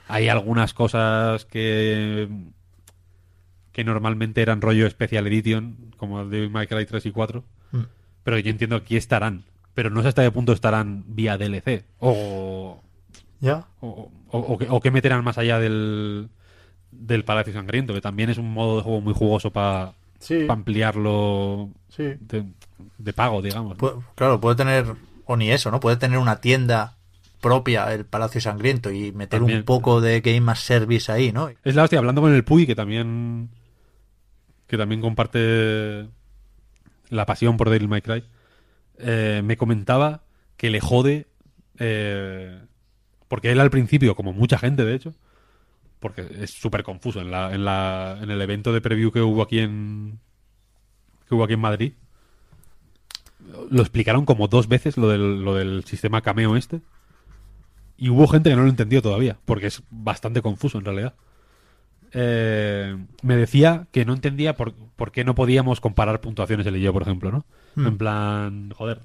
Hay 0.08 0.28
algunas 0.28 0.72
cosas 0.72 1.44
que 1.44 2.28
que 3.76 3.84
normalmente 3.84 4.40
eran 4.40 4.62
rollo 4.62 4.88
Special 4.88 5.26
Edition, 5.26 5.76
como 5.98 6.24
de 6.24 6.48
My 6.48 6.66
Cry 6.66 6.86
3 6.86 7.04
y 7.04 7.10
4, 7.10 7.44
Mm. 7.72 7.80
pero 8.24 8.38
yo 8.38 8.48
entiendo 8.50 8.78
que 8.80 8.84
aquí 8.86 8.96
estarán, 8.96 9.44
pero 9.74 9.90
no 9.90 10.00
sé 10.00 10.08
hasta 10.08 10.22
qué 10.24 10.30
punto 10.30 10.52
estarán 10.54 11.04
vía 11.08 11.36
DLC, 11.36 11.84
o, 11.98 12.80
¿Ya? 13.40 13.66
o, 13.82 14.10
o- 14.30 14.38
o 14.38 14.56
que, 14.58 14.66
o 14.70 14.80
que 14.80 14.90
meterán 14.90 15.22
más 15.22 15.36
allá 15.36 15.58
del, 15.60 16.30
del 16.90 17.22
Palacio 17.24 17.52
Sangriento, 17.52 17.92
que 17.92 18.00
también 18.00 18.30
es 18.30 18.38
un 18.38 18.50
modo 18.50 18.78
de 18.78 18.82
juego 18.82 19.02
muy 19.02 19.12
jugoso 19.12 19.50
para 19.52 19.92
Sí. 20.20 20.46
ampliarlo 20.48 21.68
Sí. 21.90 22.14
de, 22.20 22.44
de 22.96 23.12
pago, 23.12 23.42
digamos. 23.42 23.76
¿no? 23.76 23.78
Pu- 23.78 24.02
claro, 24.14 24.40
puede 24.40 24.56
tener, 24.56 24.86
o 25.26 25.36
ni 25.36 25.50
eso, 25.50 25.70
¿no? 25.70 25.80
Puede 25.80 25.96
tener 25.98 26.18
una 26.18 26.40
tienda 26.40 26.96
propia, 27.42 27.92
el 27.92 28.06
Palacio 28.06 28.40
Sangriento, 28.40 28.90
y 28.90 29.12
meter 29.12 29.40
También. 29.40 29.58
un 29.58 29.64
poco 29.66 30.00
de 30.00 30.22
Game 30.22 30.50
as 30.50 30.60
Service 30.60 31.12
ahí, 31.12 31.30
¿no? 31.32 31.50
Es 31.62 31.74
la 31.74 31.82
hostia, 31.84 31.98
hablando 31.98 32.22
con 32.22 32.32
el 32.34 32.42
Puy, 32.42 32.66
que 32.66 32.74
también 32.74 33.50
que 34.66 34.76
también 34.76 35.00
comparte 35.00 36.08
la 37.08 37.26
pasión 37.26 37.56
por 37.56 37.70
Devil 37.70 37.88
May 37.88 38.02
Cry, 38.02 38.24
eh, 38.98 39.42
me 39.44 39.56
comentaba 39.56 40.24
que 40.56 40.70
le 40.70 40.80
jode 40.80 41.26
eh, 41.78 42.60
porque 43.28 43.52
él 43.52 43.60
al 43.60 43.70
principio, 43.70 44.14
como 44.14 44.32
mucha 44.32 44.58
gente 44.58 44.84
de 44.84 44.94
hecho, 44.94 45.14
porque 46.00 46.26
es 46.40 46.50
súper 46.50 46.82
confuso 46.82 47.20
en, 47.20 47.30
la, 47.30 47.52
en, 47.54 47.64
la, 47.64 48.18
en 48.22 48.30
el 48.30 48.40
evento 48.40 48.72
de 48.72 48.80
preview 48.80 49.10
que 49.10 49.20
hubo 49.20 49.42
aquí 49.42 49.58
en 49.58 50.18
que 51.28 51.34
hubo 51.34 51.44
aquí 51.44 51.54
en 51.54 51.60
Madrid, 51.60 51.92
lo 53.70 53.80
explicaron 53.82 54.24
como 54.24 54.46
dos 54.46 54.68
veces 54.68 54.96
lo 54.96 55.08
del, 55.08 55.42
lo 55.42 55.54
del 55.54 55.84
sistema 55.84 56.20
cameo 56.20 56.56
este. 56.56 56.82
Y 57.96 58.10
hubo 58.10 58.28
gente 58.28 58.50
que 58.50 58.56
no 58.56 58.62
lo 58.62 58.68
entendió 58.68 59.02
todavía, 59.02 59.38
porque 59.44 59.66
es 59.66 59.82
bastante 59.90 60.42
confuso 60.42 60.78
en 60.78 60.84
realidad. 60.84 61.14
Eh, 62.12 62.96
me 63.22 63.36
decía 63.36 63.86
que 63.92 64.04
no 64.04 64.12
entendía 64.14 64.56
por, 64.56 64.74
por 64.74 65.12
qué 65.12 65.24
no 65.24 65.34
podíamos 65.34 65.80
comparar 65.80 66.20
puntuaciones 66.20 66.66
él 66.66 66.76
y 66.76 66.80
yo, 66.80 66.92
por 66.92 67.02
ejemplo, 67.02 67.30
¿no? 67.30 67.44
Mm. 67.74 67.86
En 67.86 67.98
plan, 67.98 68.70
joder, 68.74 69.00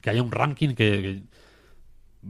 que 0.00 0.10
haya 0.10 0.22
un 0.22 0.32
ranking 0.32 0.70
que, 0.74 1.22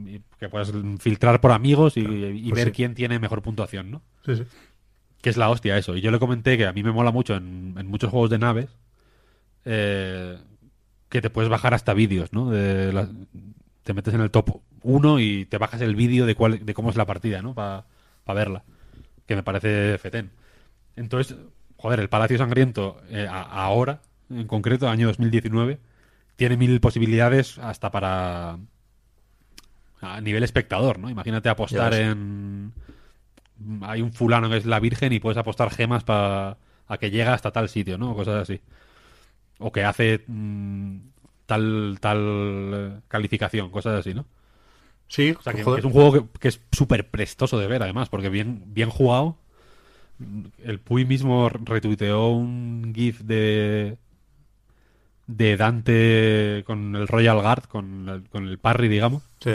que, 0.05 0.21
que 0.39 0.49
puedas 0.49 0.73
filtrar 0.99 1.41
por 1.41 1.53
amigos 1.53 1.97
y, 1.97 2.03
pues 2.03 2.55
ver 2.55 2.69
sí. 2.69 2.73
quién 2.73 2.95
tiene 2.95 3.19
mejor 3.19 3.43
puntuación, 3.43 3.91
¿no? 3.91 4.03
Sí, 4.25 4.37
sí. 4.37 4.43
Que 5.23 5.31
es 5.31 5.37
la 5.37 5.49
hostia 5.49 5.79
eso. 5.79 5.97
Y 5.97 6.01
yo 6.01 6.11
le 6.11 6.19
comenté 6.19 6.57
que 6.59 6.67
a 6.67 6.73
mí 6.73 6.83
me 6.83 6.93
mola 6.93 7.11
mucho 7.11 7.35
en, 7.35 7.75
en 7.79 7.87
muchos 7.87 8.11
juegos 8.11 8.31
de 8.31 8.39
naves 8.39 8.69
eh, 9.65 10.37
que 11.09 11.21
te 11.21 11.31
puedes 11.31 11.49
bajar 11.51 11.75
hasta 11.75 11.95
vídeos, 11.95 12.33
¿no? 12.33 12.51
De 12.51 12.93
la- 12.93 13.09
te 13.83 13.95
metes 13.95 14.15
en 14.15 14.21
el 14.21 14.31
top 14.31 14.61
1 14.83 15.21
y 15.21 15.45
te 15.47 15.59
bajas 15.59 15.81
el 15.81 15.95
vídeo 15.95 16.27
de, 16.27 16.35
cuál, 16.35 16.65
de 16.67 16.75
cómo 16.75 16.91
es 16.91 16.97
la 16.97 17.07
partida, 17.07 17.41
¿no? 17.43 17.55
Para 17.55 17.85
verla. 18.27 18.65
Que 19.27 19.37
me 19.37 19.43
parece 19.43 19.99
fetén. 19.99 20.31
Entonces, 20.97 21.37
joder, 21.77 22.01
el 22.01 22.09
Palacio 22.09 22.39
Sangriento 22.39 23.01
eh, 23.11 23.27
a- 23.29 23.43
ahora, 23.43 24.01
en 24.31 24.47
concreto, 24.47 24.89
año 24.89 25.09
2019, 25.09 25.79
tiene 26.37 26.57
mil 26.57 26.81
posibilidades 26.81 27.59
hasta 27.59 27.91
para 27.91 28.59
a 30.01 30.21
nivel 30.21 30.43
espectador, 30.43 30.99
¿no? 30.99 31.11
Imagínate 31.11 31.49
apostar 31.49 31.93
en 31.95 32.73
hay 33.83 34.03
un 34.03 34.13
fulano 34.13 34.51
que 34.51 34.59
es 34.59 34.67
la 34.67 34.79
Virgen 34.81 35.13
y 35.13 35.19
puedes 35.19 35.39
apostar 35.39 35.71
gemas 35.71 36.05
para 36.05 36.59
a 36.89 36.99
que 36.99 37.11
llega 37.11 37.33
hasta 37.33 37.51
tal 37.51 37.69
sitio, 37.69 37.97
¿no? 37.99 38.15
Cosas 38.15 38.43
así. 38.43 38.61
O 39.59 39.73
que 39.73 39.83
hace 39.85 40.23
mm, 40.27 40.99
tal 41.47 41.97
tal 42.01 42.19
eh, 42.75 43.01
calificación, 43.09 43.71
cosas 43.71 43.99
así, 44.01 44.13
¿no? 44.15 44.27
Sí, 45.09 45.35
O 45.39 45.43
sea, 45.43 45.53
que, 45.53 45.63
joder. 45.63 45.81
que 45.83 45.87
es 45.89 45.93
un 45.93 45.93
juego 45.93 46.13
que, 46.13 46.39
que 46.41 46.49
es 46.49 46.61
súper 46.73 47.09
prestoso 47.11 47.59
de 47.59 47.67
ver, 47.67 47.83
además, 47.83 48.09
porque 48.09 48.29
bien, 48.29 48.63
bien 48.67 48.91
jugado. 48.91 49.37
El 50.65 50.81
Puy 50.81 51.05
mismo 51.05 51.49
retuiteó 51.51 52.29
un 52.29 52.93
GIF 52.95 53.21
de 53.21 53.99
de 55.27 55.57
Dante 55.57 56.63
con 56.67 56.95
el 56.95 57.09
Royal 57.09 57.41
Guard, 57.41 57.65
con 57.65 58.09
el, 58.09 58.23
con 58.29 58.47
el 58.49 58.59
parry, 58.59 58.89
digamos, 58.89 59.23
Sí. 59.41 59.53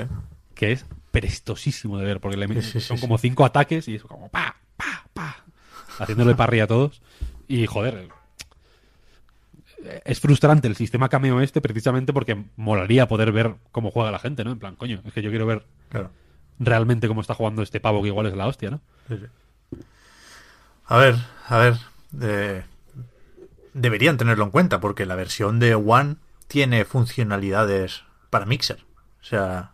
que 0.54 0.74
es 0.74 0.86
prestosísimo 1.12 1.98
de 1.98 2.06
ver, 2.06 2.20
porque 2.20 2.38
le 2.38 2.48
Sí, 2.48 2.62
sí, 2.62 2.72
sí, 2.74 2.82
son 2.82 2.98
como 3.00 3.18
cinco 3.18 3.46
ataques 3.46 3.88
y 3.88 3.96
es 3.96 4.04
como 4.04 4.28
pa, 4.30 4.58
pa, 4.78 5.06
pa, 5.14 5.44
haciéndole 6.00 6.36
parry 6.36 6.60
a 6.60 6.68
todos. 6.68 7.02
Y 7.48 7.66
joder, 7.68 8.10
es 10.06 10.20
frustrante 10.20 10.68
el 10.68 10.76
sistema 10.76 11.10
cameo 11.10 11.42
este 11.42 11.62
precisamente 11.62 12.14
porque 12.14 12.46
molaría 12.56 13.08
poder 13.08 13.32
ver 13.32 13.56
cómo 13.72 13.92
juega 13.92 14.12
la 14.12 14.20
gente, 14.20 14.44
¿no? 14.44 14.52
En 14.52 14.60
plan, 14.60 14.76
coño, 14.76 15.02
es 15.06 15.14
que 15.14 15.22
yo 15.22 15.30
quiero 15.30 15.46
ver 15.46 15.66
Claro. 15.90 16.12
realmente 16.60 17.08
cómo 17.08 17.22
está 17.22 17.34
jugando 17.34 17.62
este 17.62 17.80
pavo 17.80 18.02
que 18.02 18.10
igual 18.10 18.26
es 18.28 18.36
la 18.36 18.48
hostia, 18.48 18.70
¿no? 18.72 18.82
Sí, 19.08 19.18
sí. 19.18 19.78
A 20.86 20.98
ver, 20.98 21.16
a 21.48 21.58
ver. 21.58 21.78
eh, 22.22 22.64
deberían 23.74 24.18
tenerlo 24.18 24.44
en 24.44 24.52
cuenta 24.52 24.80
porque 24.82 25.06
la 25.06 25.16
versión 25.16 25.60
de 25.60 25.76
One 25.76 26.18
tiene 26.48 26.84
funcionalidades 26.86 28.04
para 28.30 28.46
Mixer. 28.46 28.84
O 29.22 29.24
sea, 29.24 29.72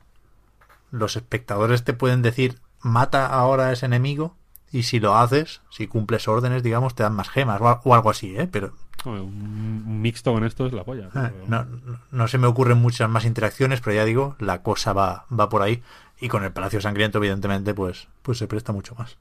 los 0.91 1.15
espectadores 1.15 1.83
te 1.83 1.93
pueden 1.93 2.21
decir 2.21 2.59
mata 2.81 3.25
ahora 3.27 3.67
a 3.67 3.71
ese 3.71 3.87
enemigo 3.87 4.35
y 4.71 4.83
si 4.83 4.99
lo 4.99 5.17
haces, 5.17 5.61
si 5.71 5.87
cumples 5.87 6.27
órdenes, 6.27 6.61
digamos, 6.61 6.93
te 6.93 7.03
dan 7.03 7.13
más 7.15 7.29
gemas 7.29 7.59
o, 7.61 7.67
al- 7.69 7.79
o 7.83 7.95
algo 7.95 8.09
así, 8.11 8.37
¿eh? 8.37 8.47
Pero 8.51 8.73
un, 9.05 10.01
mixto 10.01 10.33
con 10.33 10.43
esto 10.43 10.65
es 10.65 10.73
la 10.73 10.83
polla. 10.83 11.09
pero- 11.13 11.31
no, 11.47 11.63
no- 11.65 11.99
no 12.11 12.27
se 12.27 12.37
me 12.37 12.47
ocurren 12.47 12.77
muchas 12.77 13.09
más 13.09 13.25
interacciones, 13.25 13.81
pero 13.81 13.95
ya 13.95 14.05
digo, 14.05 14.35
la 14.39 14.61
cosa 14.63 14.93
va, 14.93 15.25
va 15.37 15.49
por 15.49 15.61
ahí. 15.61 15.81
Y 16.19 16.27
con 16.29 16.43
el 16.43 16.51
Palacio 16.51 16.81
Sangriento, 16.81 17.19
evidentemente, 17.19 17.73
pues, 17.73 18.07
pues 18.23 18.37
se 18.39 18.47
presta 18.47 18.71
mucho 18.73 18.95
más. 18.95 19.17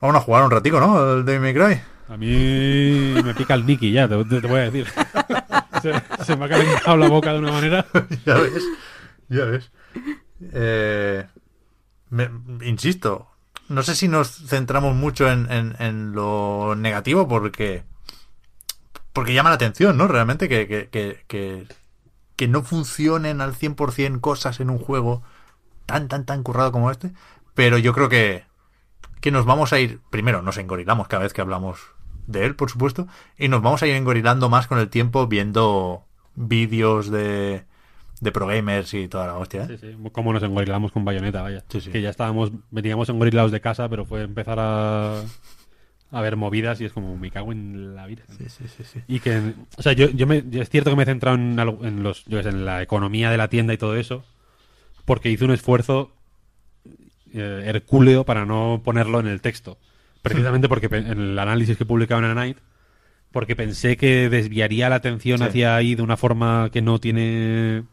Vamos 0.00 0.16
a 0.16 0.20
jugar 0.20 0.44
un 0.44 0.50
ratico, 0.50 0.80
¿no? 0.80 1.12
El 1.12 1.40
May 1.40 1.54
Cry. 1.54 1.80
A 2.08 2.16
mí 2.16 3.14
me 3.22 3.34
pica 3.34 3.54
el 3.54 3.64
Nicky 3.64 3.92
ya, 3.92 4.08
te, 4.08 4.24
te- 4.24 4.40
te 4.40 4.46
voy 4.46 4.60
a 4.60 4.70
decir. 4.70 4.86
se, 5.82 5.92
se 6.24 6.36
me 6.36 6.46
ha 6.46 6.48
calentado 6.48 6.96
la 6.96 7.08
boca 7.08 7.32
de 7.32 7.38
una 7.38 7.52
manera. 7.52 7.86
ya 8.26 8.34
ves, 8.34 8.64
ya 9.28 9.44
ves. 9.44 9.70
Eh, 10.52 11.26
me- 12.10 12.30
insisto, 12.64 13.28
no 13.68 13.82
sé 13.82 13.94
si 13.94 14.08
nos 14.08 14.28
centramos 14.48 14.94
mucho 14.96 15.30
en, 15.30 15.50
en- 15.52 15.76
en 15.78 16.12
lo 16.12 16.74
negativo 16.76 17.28
porque 17.28 17.84
porque 19.12 19.34
llama 19.34 19.50
la 19.50 19.56
atención, 19.56 19.96
¿no? 19.96 20.08
Realmente 20.08 20.48
que, 20.48 20.66
que, 20.66 20.88
que, 20.88 21.24
que, 21.26 21.66
que 22.36 22.48
no 22.48 22.62
funcionen 22.62 23.40
al 23.40 23.54
100% 23.54 24.20
cosas 24.20 24.60
en 24.60 24.70
un 24.70 24.78
juego 24.78 25.22
tan, 25.86 26.08
tan, 26.08 26.24
tan 26.24 26.42
currado 26.42 26.72
como 26.72 26.90
este. 26.90 27.12
Pero 27.54 27.78
yo 27.78 27.92
creo 27.92 28.08
que, 28.08 28.44
que 29.20 29.30
nos 29.30 29.44
vamos 29.44 29.72
a 29.72 29.80
ir, 29.80 30.00
primero 30.10 30.42
nos 30.42 30.56
engorilamos 30.56 31.08
cada 31.08 31.22
vez 31.22 31.32
que 31.32 31.40
hablamos 31.40 31.80
de 32.26 32.46
él, 32.46 32.56
por 32.56 32.70
supuesto, 32.70 33.06
y 33.36 33.48
nos 33.48 33.62
vamos 33.62 33.82
a 33.82 33.86
ir 33.86 33.94
engorilando 33.94 34.48
más 34.48 34.66
con 34.66 34.78
el 34.78 34.88
tiempo 34.88 35.26
viendo 35.26 36.04
vídeos 36.34 37.10
de, 37.10 37.64
de 38.20 38.32
pro 38.32 38.46
gamers 38.46 38.94
y 38.94 39.08
toda 39.08 39.26
la 39.26 39.36
hostia. 39.36 39.64
¿eh? 39.64 39.78
Sí, 39.78 39.78
sí, 39.78 40.10
como 40.12 40.32
nos 40.32 40.42
engorilamos 40.42 40.92
con 40.92 41.04
Bayonetta, 41.04 41.42
vaya. 41.42 41.64
Sí, 41.68 41.80
sí. 41.80 41.90
Que 41.90 42.00
ya 42.00 42.10
estábamos, 42.10 42.52
veníamos 42.70 43.08
engorilados 43.08 43.50
de 43.50 43.60
casa, 43.60 43.88
pero 43.88 44.06
fue 44.06 44.22
empezar 44.22 44.58
a, 44.60 45.22
a 46.12 46.20
ver 46.20 46.36
movidas 46.36 46.80
y 46.80 46.84
es 46.84 46.92
como, 46.92 47.16
me 47.16 47.30
cago 47.30 47.50
en 47.52 47.94
la 47.96 48.06
vida. 48.06 48.22
Sí, 48.38 48.44
sí, 48.48 48.64
sí, 48.68 48.84
sí. 48.84 49.00
Y 49.08 49.18
que, 49.20 49.54
o 49.76 49.82
sea, 49.82 49.92
yo, 49.94 50.10
yo 50.10 50.26
me, 50.26 50.44
es 50.52 50.68
cierto 50.70 50.90
que 50.90 50.96
me 50.96 51.02
he 51.02 51.06
centrado 51.06 51.36
en, 51.36 51.58
algo- 51.58 51.84
en 51.84 52.02
los, 52.02 52.24
yo 52.26 52.42
sé, 52.42 52.50
en 52.50 52.64
la 52.64 52.82
economía 52.82 53.30
de 53.30 53.36
la 53.38 53.48
tienda 53.48 53.72
y 53.74 53.78
todo 53.78 53.96
eso, 53.96 54.24
porque 55.04 55.30
hice 55.30 55.44
un 55.44 55.50
esfuerzo 55.52 56.12
eh, 57.32 57.62
hercúleo 57.66 58.24
para 58.24 58.44
no 58.44 58.82
ponerlo 58.84 59.20
en 59.20 59.26
el 59.26 59.40
texto. 59.40 59.78
Precisamente 60.22 60.68
porque 60.68 60.86
en 60.90 61.06
el 61.06 61.38
análisis 61.38 61.76
que 61.76 61.84
publicaba 61.86 62.24
en 62.26 62.34
Night, 62.34 62.58
porque 63.32 63.56
pensé 63.56 63.96
que 63.96 64.28
desviaría 64.28 64.88
la 64.88 64.96
atención 64.96 65.38
Sí. 65.38 65.44
hacia 65.44 65.74
ahí 65.74 65.94
de 65.94 66.02
una 66.02 66.16
forma 66.16 66.68
que 66.72 66.82
no 66.82 66.98
tiene 67.00 67.84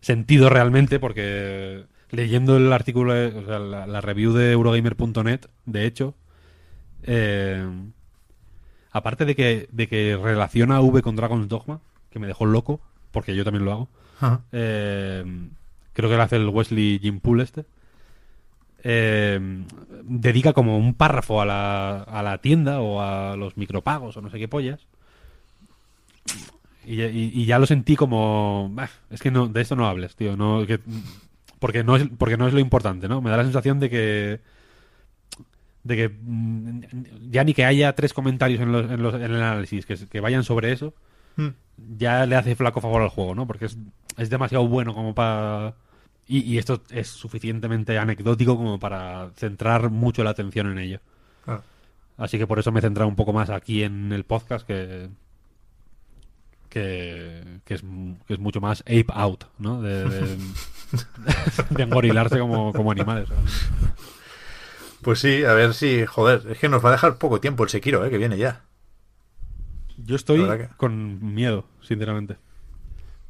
sentido 0.00 0.48
realmente, 0.48 0.98
porque 0.98 1.84
leyendo 2.10 2.56
el 2.56 2.72
artículo, 2.72 3.12
de- 3.12 3.26
o 3.38 3.44
sea, 3.46 3.58
la, 3.58 3.86
la 3.86 4.00
review 4.00 4.32
de 4.32 4.52
Eurogamer.net, 4.52 5.40
de 5.66 5.84
hecho, 5.86 6.14
eh, 7.02 7.66
aparte 8.90 9.24
de 9.24 9.34
que, 9.36 9.68
de 9.72 9.86
que 9.88 10.16
relaciona 10.20 10.80
V 10.80 11.02
con 11.02 11.16
Dragon's 11.16 11.48
Dogma, 11.48 11.80
que 12.10 12.18
me 12.18 12.26
dejó 12.26 12.46
loco, 12.46 12.80
porque 13.10 13.34
yo 13.36 13.44
también 13.44 13.64
lo 13.64 13.72
hago, 13.72 13.88
Ajá. 14.20 14.40
eh, 14.52 15.24
creo 15.92 16.10
que 16.10 16.16
lo 16.16 16.22
hace 16.22 16.36
el 16.36 16.48
Wesley 16.48 16.98
Jim 17.00 17.20
Poole 17.20 17.42
este, 17.44 17.64
eh, 18.84 19.40
dedica 20.04 20.52
como 20.52 20.78
un 20.78 20.94
párrafo 20.94 21.40
a 21.42 21.46
la, 21.46 22.02
a 22.02 22.22
la 22.22 22.38
tienda 22.38 22.80
o 22.80 23.00
a 23.00 23.36
los 23.36 23.56
micropagos 23.56 24.16
o 24.16 24.20
no 24.22 24.30
sé 24.30 24.38
qué 24.38 24.48
pollas. 24.48 24.86
Y, 26.84 27.02
y- 27.02 27.32
y 27.34 27.44
ya 27.44 27.58
lo 27.58 27.66
sentí 27.66 27.96
como... 27.96 28.70
"Bah, 28.72 28.88
es 29.10 29.20
que 29.20 29.30
no, 29.30 29.46
de 29.48 29.60
esto 29.60 29.76
no 29.76 29.86
hables, 29.86 30.16
tío. 30.16 30.36
No, 30.36 30.64
que- 30.66 30.80
porque, 31.58 31.84
no 31.84 31.96
es, 31.96 32.08
porque 32.16 32.36
no 32.38 32.46
es 32.46 32.54
lo 32.54 32.60
importante, 32.60 33.08
¿no? 33.08 33.20
Me 33.20 33.30
da 33.30 33.36
la 33.36 33.44
sensación 33.44 33.78
de 33.80 33.90
que... 33.90 34.40
De 35.84 35.96
que 35.96 36.08
mm, 36.08 36.80
ya 37.30 37.44
ni 37.44 37.54
que 37.54 37.64
haya 37.64 37.94
tres 37.94 38.12
comentarios 38.12 38.60
en, 38.60 38.72
los- 38.72 38.90
en 38.90 39.02
los- 39.02 39.14
en 39.14 39.22
el 39.22 39.42
análisis 39.42 39.86
que, 39.86 39.96
que 39.96 40.20
vayan 40.20 40.44
sobre 40.44 40.72
eso, 40.72 40.94
Mm. 41.36 41.48
ya 41.98 42.26
le 42.26 42.34
hace 42.34 42.56
flaco 42.56 42.80
favor 42.80 43.00
al 43.00 43.10
juego, 43.10 43.32
¿no? 43.34 43.46
Porque 43.46 43.66
es, 43.66 43.78
es 44.16 44.28
demasiado 44.28 44.66
bueno 44.66 44.92
como 44.92 45.14
para... 45.14 45.74
Y, 46.26 46.40
y 46.40 46.58
esto 46.58 46.82
es 46.90 47.06
suficientemente 47.08 47.96
anecdótico 47.96 48.56
como 48.56 48.78
para 48.80 49.30
centrar 49.36 49.88
mucho 49.88 50.24
la 50.24 50.30
atención 50.30 50.66
en 50.72 50.78
ello. 50.78 51.00
Así 52.16 52.36
que 52.38 52.46
por 52.48 52.58
eso 52.58 52.72
me 52.72 52.80
he 52.80 52.82
centrado 52.82 53.08
un 53.08 53.14
poco 53.14 53.32
más 53.32 53.50
aquí 53.50 53.84
en 53.84 54.12
el 54.12 54.24
podcast 54.24 54.66
que... 54.66 55.08
Que, 56.68 57.60
que 57.64 57.74
es, 57.74 57.84
que 58.26 58.34
es 58.34 58.38
mucho 58.40 58.60
más 58.60 58.80
ape 58.82 59.06
out, 59.14 59.44
¿no? 59.58 59.80
De, 59.80 60.04
de, 60.04 60.36
de 61.70 61.82
engorilarse 61.82 62.38
como, 62.38 62.72
como 62.74 62.90
animales. 62.92 63.28
Pues 65.08 65.20
sí, 65.20 65.42
a 65.42 65.54
ver 65.54 65.72
si, 65.72 66.04
joder, 66.04 66.42
es 66.50 66.58
que 66.58 66.68
nos 66.68 66.84
va 66.84 66.90
a 66.90 66.92
dejar 66.92 67.16
poco 67.16 67.40
tiempo 67.40 67.62
el 67.64 67.70
Sekiro, 67.70 68.04
¿eh? 68.04 68.10
que 68.10 68.18
viene 68.18 68.36
ya. 68.36 68.64
Yo 69.96 70.14
estoy 70.16 70.46
que- 70.46 70.68
con 70.76 71.34
miedo, 71.34 71.64
sinceramente. 71.80 72.36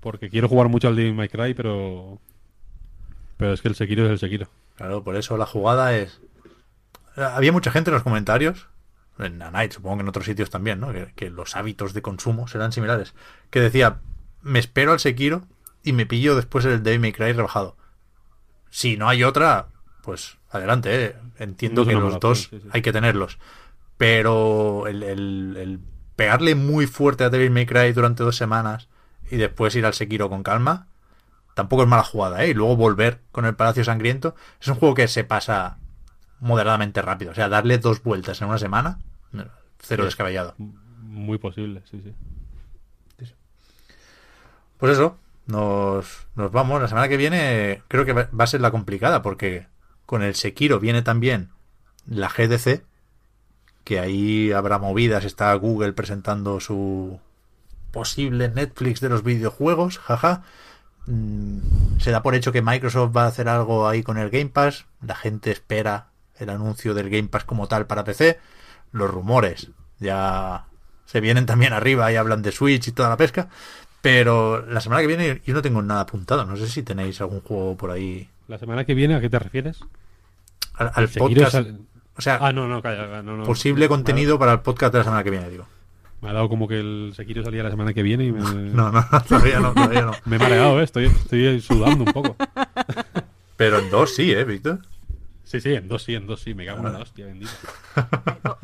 Porque 0.00 0.28
quiero 0.28 0.48
jugar 0.48 0.68
mucho 0.68 0.88
al 0.88 0.96
Devil 0.96 1.14
May 1.14 1.28
Cry, 1.28 1.54
pero... 1.54 2.18
Pero 3.36 3.52
es 3.52 3.62
que 3.62 3.68
el 3.68 3.76
Sekiro 3.76 4.04
es 4.06 4.10
el 4.10 4.18
Sekiro. 4.18 4.48
Claro, 4.74 5.04
por 5.04 5.14
eso 5.14 5.36
la 5.36 5.46
jugada 5.46 5.96
es... 5.96 6.20
Había 7.14 7.52
mucha 7.52 7.70
gente 7.70 7.90
en 7.90 7.94
los 7.94 8.02
comentarios, 8.02 8.66
en 9.20 9.38
Night, 9.38 9.70
supongo 9.70 9.98
que 9.98 10.02
en 10.02 10.08
otros 10.08 10.26
sitios 10.26 10.50
también, 10.50 10.80
¿no? 10.80 10.92
Que, 10.92 11.12
que 11.14 11.30
los 11.30 11.54
hábitos 11.54 11.94
de 11.94 12.02
consumo 12.02 12.48
serán 12.48 12.72
similares. 12.72 13.14
Que 13.50 13.60
decía, 13.60 14.00
me 14.42 14.58
espero 14.58 14.90
al 14.90 14.98
Sekiro 14.98 15.44
y 15.84 15.92
me 15.92 16.06
pillo 16.06 16.34
después 16.34 16.64
el 16.64 16.82
Devil 16.82 16.98
May 16.98 17.12
Cry 17.12 17.34
rebajado. 17.34 17.76
Si 18.68 18.96
no 18.96 19.08
hay 19.08 19.22
otra, 19.22 19.68
pues 20.02 20.36
adelante, 20.50 21.04
¿eh? 21.06 21.16
Entiendo 21.38 21.82
No 21.82 21.88
que 21.88 21.94
los 21.94 22.20
dos 22.20 22.44
opción, 22.44 22.60
sí, 22.60 22.66
sí. 22.66 22.70
hay 22.72 22.82
que 22.82 22.92
tenerlos. 22.92 23.38
Pero 23.96 24.86
el, 24.86 25.02
el- 25.02 25.56
el 25.58 25.80
pegarle 26.16 26.54
muy 26.54 26.86
fuerte 26.86 27.24
a 27.24 27.30
Devil 27.30 27.50
May 27.50 27.66
Cry 27.66 27.92
durante 27.92 28.22
dos 28.22 28.36
semanas 28.36 28.88
y 29.30 29.36
después 29.36 29.74
ir 29.76 29.84
al 29.86 29.94
Sekiro 29.94 30.28
con 30.30 30.42
calma, 30.42 30.86
tampoco 31.54 31.82
es 31.82 31.88
mala 31.88 32.04
jugada, 32.04 32.44
¿eh? 32.44 32.50
Y 32.50 32.54
luego 32.54 32.76
volver 32.76 33.20
con 33.32 33.44
el 33.44 33.54
Palacio 33.56 33.84
Sangriento. 33.84 34.34
Es 34.60 34.68
un 34.68 34.76
juego 34.76 34.94
que 34.94 35.08
se 35.08 35.24
pasa 35.24 35.78
moderadamente 36.40 37.02
rápido. 37.02 37.32
O 37.32 37.34
sea, 37.34 37.48
darle 37.48 37.78
dos 37.78 38.02
vueltas 38.02 38.40
en 38.40 38.48
una 38.48 38.58
semana, 38.58 38.98
cero 39.80 40.04
Sí. 40.04 40.06
descabellado. 40.06 40.54
Muy 41.00 41.38
posible, 41.38 41.82
sí, 41.90 42.00
sí. 42.02 42.14
Pues 44.78 44.92
eso, 44.92 45.18
nos, 45.46 46.26
nos 46.36 46.52
vamos. 46.52 46.80
La 46.80 46.88
semana 46.88 47.08
que 47.08 47.16
viene 47.16 47.82
creo 47.88 48.04
que 48.04 48.12
va 48.12 48.28
a 48.38 48.46
ser 48.46 48.60
la 48.60 48.70
complicada 48.70 49.22
porque 49.22 49.66
con 50.08 50.22
el 50.22 50.34
Sekiro 50.34 50.80
viene 50.80 51.02
también 51.02 51.50
la 52.06 52.30
GDC, 52.30 52.82
que 53.84 54.00
ahí 54.00 54.52
habrá 54.52 54.78
movidas. 54.78 55.26
Está 55.26 55.52
Google 55.52 55.92
presentando 55.92 56.60
su 56.60 57.20
posible 57.90 58.48
Netflix 58.48 59.00
de 59.00 59.10
los 59.10 59.22
videojuegos, 59.22 59.98
jaja. 59.98 60.44
Mm, 61.04 61.58
Se 62.00 62.10
da 62.10 62.22
por 62.22 62.34
hecho 62.34 62.52
que 62.52 62.62
Microsoft 62.62 63.14
va 63.14 63.24
a 63.24 63.26
hacer 63.26 63.50
algo 63.50 63.86
ahí 63.86 64.02
con 64.02 64.16
el 64.16 64.30
Game 64.30 64.48
Pass. 64.48 64.86
La 65.02 65.14
gente 65.14 65.50
espera 65.50 66.08
el 66.38 66.48
anuncio 66.48 66.94
del 66.94 67.10
Game 67.10 67.28
Pass 67.28 67.44
como 67.44 67.68
tal 67.68 67.86
para 67.86 68.04
PC. 68.04 68.40
Los 68.92 69.10
rumores 69.10 69.68
ya 69.98 70.68
se 71.04 71.20
vienen 71.20 71.44
también 71.44 71.74
arriba 71.74 72.10
y 72.10 72.16
hablan 72.16 72.40
de 72.40 72.50
Switch 72.52 72.88
y 72.88 72.92
toda 72.92 73.10
la 73.10 73.18
pesca. 73.18 73.50
Pero 74.00 74.64
la 74.64 74.80
semana 74.80 75.02
que 75.02 75.06
viene 75.06 75.42
yo 75.44 75.52
no 75.52 75.60
tengo 75.60 75.82
nada 75.82 76.00
apuntado. 76.00 76.46
No 76.46 76.56
sé 76.56 76.66
si 76.66 76.82
tenéis 76.82 77.20
algún 77.20 77.42
juego 77.42 77.76
por 77.76 77.90
ahí. 77.90 78.30
La 78.48 78.58
semana 78.58 78.84
que 78.84 78.94
viene, 78.94 79.14
¿a 79.14 79.20
qué 79.20 79.28
te 79.30 79.38
refieres? 79.38 79.80
Al, 80.74 80.90
al 80.94 81.08
podcast. 81.08 81.54
O 82.16 82.20
sea, 82.20 82.38
Ah, 82.40 82.52
no, 82.52 82.66
no, 82.66 82.82
calla, 82.82 83.22
no, 83.22 83.36
no. 83.36 83.44
posible 83.44 83.86
contenido 83.88 84.38
para 84.38 84.52
el 84.54 84.60
podcast 84.60 84.92
de 84.92 84.98
la 84.98 85.04
semana 85.04 85.22
que 85.24 85.30
viene, 85.30 85.48
digo. 85.50 85.66
Me 86.20 86.30
ha 86.30 86.32
dado 86.32 86.48
como 86.48 86.66
que 86.66 86.80
el 86.80 87.12
Sekiro 87.14 87.44
salía 87.44 87.62
la 87.62 87.70
semana 87.70 87.94
que 87.94 88.02
viene 88.02 88.24
y 88.24 88.32
me, 88.32 88.40
No, 88.72 88.90
no, 88.90 89.04
todavía 89.28 89.60
no, 89.60 89.72
todavía 89.72 90.02
no. 90.02 90.12
me 90.24 90.36
he 90.36 90.38
mareado, 90.38 90.80
¿eh? 90.80 90.84
Estoy, 90.84 91.06
estoy 91.06 91.60
sudando 91.60 92.04
un 92.04 92.12
poco. 92.12 92.34
Pero 93.56 93.78
en 93.78 93.90
dos 93.90 94.14
sí, 94.14 94.32
¿eh, 94.32 94.44
Víctor? 94.44 94.80
Sí, 95.44 95.60
sí, 95.60 95.74
en 95.74 95.86
dos 95.88 96.02
sí, 96.02 96.14
en 96.14 96.26
dos 96.26 96.40
sí. 96.40 96.54
Me 96.54 96.66
cago 96.66 96.86
en 96.86 96.92
la 96.92 96.98
hostia, 97.00 97.26
bendito. 97.26 97.52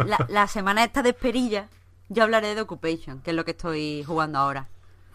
La, 0.05 0.27
la 0.29 0.47
semana 0.49 0.83
esta 0.85 1.03
de 1.03 1.11
esperilla, 1.11 1.69
yo 2.09 2.25
hablaré 2.25 2.55
de 2.55 2.61
Occupation, 2.63 3.21
que 3.21 3.31
es 3.31 3.37
lo 3.37 3.45
que 3.45 3.53
estoy 3.53 4.03
jugando 4.05 4.39
ahora. 4.39 4.67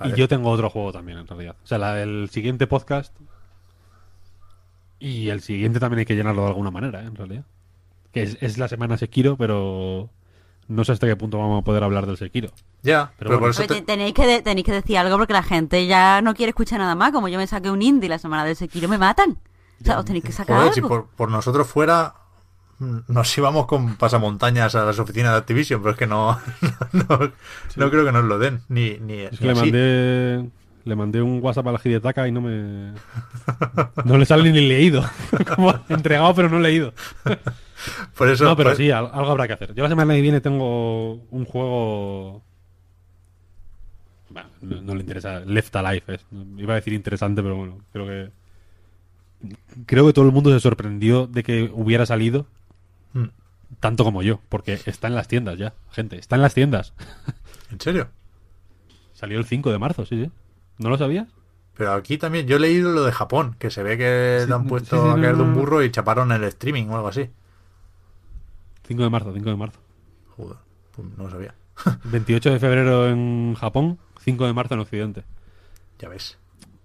Y 0.04 0.14
yo 0.14 0.28
tengo 0.30 0.50
otro 0.50 0.70
juego 0.70 0.94
también, 0.94 1.18
en 1.18 1.28
realidad. 1.28 1.56
O 1.64 1.68
sea, 1.68 1.78
la- 1.78 2.02
el 2.02 2.30
siguiente 2.32 2.68
podcast 2.68 3.14
y 5.00 5.30
el 5.30 5.42
siguiente 5.42 5.80
también 5.80 6.00
hay 6.00 6.06
que 6.06 6.16
llenarlo 6.16 6.42
de 6.44 6.48
alguna 6.50 6.72
manera, 6.72 7.02
¿eh? 7.02 7.06
en 7.08 7.16
realidad. 7.16 7.44
Que 8.12 8.24
es, 8.24 8.38
es 8.42 8.58
la 8.58 8.68
semana 8.68 8.98
Sekiro, 8.98 9.38
pero 9.38 10.10
no 10.68 10.84
sé 10.84 10.92
hasta 10.92 11.08
qué 11.08 11.16
punto 11.16 11.38
vamos 11.38 11.62
a 11.62 11.66
poder 11.66 11.84
hablar 11.84 12.06
del 12.06 12.18
Sekiro. 12.18 12.50
Ya, 12.82 13.12
pero, 13.18 13.30
Pero 13.30 13.40
por 13.40 13.50
eso 13.52 13.66
te- 13.68 13.82
tenéis, 13.82 14.14
que 14.14 14.26
de- 14.26 14.42
tenéis 14.42 14.66
que 14.66 14.72
decir 14.72 14.98
algo 14.98 15.18
porque 15.18 15.34
la 15.34 15.44
gente 15.44 15.86
ya 15.88 16.22
no 16.22 16.34
quiere 16.34 16.50
escuchar 16.52 16.80
nada 16.80 16.96
más. 16.96 17.12
Como 17.12 17.28
yo 17.28 17.38
me 17.38 17.46
saqué 17.48 17.70
un 17.70 17.82
indie 17.82 18.10
la 18.10 18.20
semana 18.20 18.44
del 18.46 18.56
Sekiro, 18.56 18.88
me 18.88 18.98
matan. 18.98 19.38
O 19.82 19.86
sea, 19.86 20.00
os 20.00 20.06
tenéis 20.06 20.24
que 20.26 20.32
sacar 20.32 20.58
Joder, 20.58 20.74
algo. 20.74 20.74
si 20.76 20.82
por, 20.82 21.08
por 21.10 21.30
nosotros 21.32 21.68
fuera 21.68 22.16
mm, 22.80 22.98
nos 23.08 23.38
íbamos 23.38 23.66
con 23.68 23.96
pasamontañas 23.96 24.76
a 24.76 24.84
las 24.86 24.98
oficinas 25.00 25.32
de 25.34 25.38
Activision, 25.38 25.82
pero 25.82 25.92
es 25.92 25.98
que 25.98 26.08
no, 26.08 26.38
no, 26.94 27.20
no 27.76 27.90
creo 27.90 28.06
que 28.06 28.12
nos 28.12 28.26
lo 28.26 28.40
den. 28.40 28.62
Ni, 28.70 28.98
ni, 29.00 29.20
Es 29.22 29.40
ni 29.40 29.48
le 29.48 29.52
así. 29.54 29.62
mandé, 29.62 30.50
le 30.86 30.96
mandé 30.96 31.22
un 31.22 31.40
WhatsApp 31.44 31.68
a 31.68 31.72
la 31.74 31.82
Hidetaka 31.84 32.28
y 32.28 32.32
no 32.32 32.42
me... 32.42 32.94
No 34.06 34.18
le 34.18 34.26
sale 34.26 34.52
ni 34.52 34.68
leído. 34.68 35.04
Como 35.56 35.74
entregado, 35.90 36.34
pero 36.36 36.50
no 36.50 36.60
leído. 36.60 36.94
Por 38.18 38.30
eso, 38.30 38.46
No, 38.46 38.56
pero 38.56 38.70
pues- 38.70 38.78
sí, 38.78 38.92
al- 38.92 39.10
algo 39.14 39.32
habrá 39.32 39.48
que 39.48 39.54
hacer. 39.54 39.74
Yo 39.76 39.84
la 39.84 39.90
semana 39.90 40.14
que 40.16 40.22
viene 40.22 40.42
tengo 40.42 41.14
un 41.32 41.46
juego... 41.46 42.44
Bueno, 44.30 44.50
no, 44.62 44.82
no 44.82 44.96
le 44.96 45.02
interesa. 45.02 45.40
Left 45.42 45.76
Alive. 45.76 46.04
es. 46.08 46.26
Iba 46.58 46.74
a 46.74 46.76
decir 46.78 46.94
interesante, 46.94 47.42
pero 47.42 47.56
bueno, 47.56 47.80
creo 47.92 48.06
que... 48.06 48.32
Creo 49.86 50.06
que 50.06 50.14
todo 50.14 50.26
el 50.26 50.32
mundo 50.32 50.52
se 50.52 50.60
sorprendió 50.60 51.26
de 51.28 51.44
que 51.44 51.72
hubiera 51.74 52.06
salido 52.06 52.46
Mm, 53.14 53.30
tanto 53.80 54.04
como 54.04 54.22
yo, 54.22 54.40
porque 54.50 54.80
está 54.86 55.08
en 55.08 55.16
las 55.16 55.28
tiendas 55.28 55.58
ya, 55.58 55.74
gente, 55.92 56.18
está 56.20 56.36
en 56.36 56.44
las 56.44 56.54
tiendas. 56.54 56.94
¿En 57.72 57.82
serio? 57.82 58.10
Salió 59.14 59.40
el 59.40 59.46
5 59.46 59.72
de 59.72 59.80
marzo, 59.80 60.06
sí, 60.06 60.26
sí. 60.26 60.32
¿No 60.80 60.90
lo 60.90 60.98
sabías? 60.98 61.28
Pero 61.76 61.94
aquí 61.94 62.18
también, 62.18 62.46
yo 62.48 62.58
he 62.58 62.60
leído 62.60 62.92
lo 62.92 63.04
de 63.06 63.12
Japón, 63.12 63.56
que 63.60 63.70
se 63.70 63.84
ve 63.84 63.98
que 63.98 64.40
Sí, 64.42 64.50
le 64.50 64.56
han 64.56 64.66
puesto 64.66 64.96
sí, 65.02 65.10
a 65.10 65.16
no, 65.16 65.22
caer 65.22 65.38
de 65.38 65.44
un 65.44 65.54
burro 65.54 65.82
y 65.84 65.92
chaparon 65.92 66.32
el 66.32 66.44
streaming 66.46 66.88
o 66.90 66.96
algo 66.96 67.08
así. 67.08 67.30
5 68.88 69.04
de 69.04 69.10
marzo, 69.10 69.32
5 69.34 69.50
de 69.50 69.56
marzo. 69.56 69.80
Joder, 70.36 70.58
pues 70.96 71.08
no 71.18 71.24
lo 71.26 71.30
sabía. 71.30 71.54
28 72.06 72.52
de 72.52 72.60
febrero 72.60 73.08
en 73.08 73.56
Japón, 73.56 74.00
5 74.22 74.46
de 74.46 74.54
marzo 74.54 74.74
en 74.74 74.80
Occidente. 74.82 75.24
Ya 76.00 76.10
ves. 76.10 76.38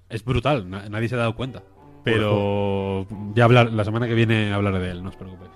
Es 0.09 0.25
brutal, 0.25 0.69
na- 0.71 0.89
nadie 0.89 1.09
se 1.09 1.15
ha 1.15 1.19
dado 1.19 1.35
cuenta. 1.35 1.63
Pero 2.05 3.07
ya 3.35 3.45
hablar, 3.45 3.73
la 3.73 3.85
semana 3.85 4.07
que 4.07 4.15
viene 4.15 4.53
hablaré 4.53 4.79
de 4.79 4.91
él, 4.91 5.03
no 5.03 5.09
os 5.09 5.17
preocupéis. 5.17 5.51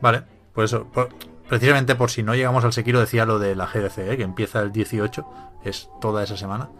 Vale, 0.00 0.22
por 0.54 0.64
eso, 0.64 0.84
por- 0.92 1.08
precisamente 1.48 1.96
por 1.96 2.10
si 2.10 2.22
no 2.22 2.34
llegamos 2.34 2.64
al 2.64 2.72
Sekiro, 2.72 3.00
decía 3.00 3.26
lo 3.26 3.38
de 3.40 3.56
la 3.56 3.66
GDC, 3.66 3.98
¿eh? 4.12 4.16
que 4.16 4.22
empieza 4.22 4.60
el 4.60 4.70
18, 4.70 5.26
es 5.64 5.90
toda 6.00 6.22
esa 6.22 6.36
semana. 6.36 6.70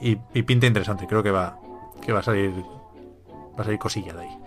Y, 0.00 0.16
pinta 0.16 0.66
interesante, 0.66 1.06
creo 1.06 1.22
que 1.22 1.30
va, 1.30 1.58
que 2.00 2.12
va 2.12 2.20
a 2.20 2.22
salir, 2.22 2.52
va 3.58 3.62
a 3.62 3.64
salir 3.64 3.78
cosilla 3.78 4.14
de 4.14 4.22
ahí. 4.22 4.38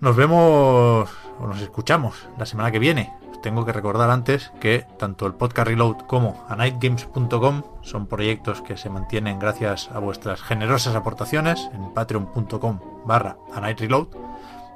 Nos 0.00 0.16
vemos 0.16 1.08
o 1.38 1.46
nos 1.46 1.60
escuchamos 1.60 2.28
la 2.38 2.46
semana 2.46 2.70
que 2.70 2.78
viene. 2.78 3.12
Os 3.30 3.40
tengo 3.40 3.64
que 3.64 3.72
recordar 3.72 4.10
antes 4.10 4.52
que 4.60 4.86
tanto 4.98 5.26
el 5.26 5.34
podcast 5.34 5.68
Reload 5.68 6.06
como 6.06 6.44
anightgames.com 6.48 7.62
son 7.82 8.06
proyectos 8.06 8.62
que 8.62 8.76
se 8.76 8.90
mantienen 8.90 9.38
gracias 9.38 9.90
a 9.92 9.98
vuestras 9.98 10.42
generosas 10.42 10.96
aportaciones 10.96 11.70
en 11.72 11.92
patreon.com 11.92 12.80
barra 13.04 13.36
anightreload 13.54 14.08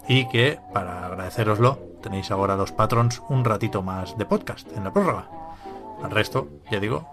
y 0.08 0.28
que 0.28 0.60
para 0.72 1.06
agradeceroslo 1.06 1.78
tenéis 2.02 2.30
ahora 2.30 2.56
los 2.56 2.72
patrons 2.72 3.22
un 3.28 3.44
ratito 3.44 3.82
más 3.82 4.16
de 4.16 4.26
podcast 4.26 4.70
en 4.76 4.84
la 4.84 4.92
prórroga. 4.92 5.28
Al 6.02 6.10
resto, 6.10 6.48
ya 6.70 6.78
digo, 6.78 7.04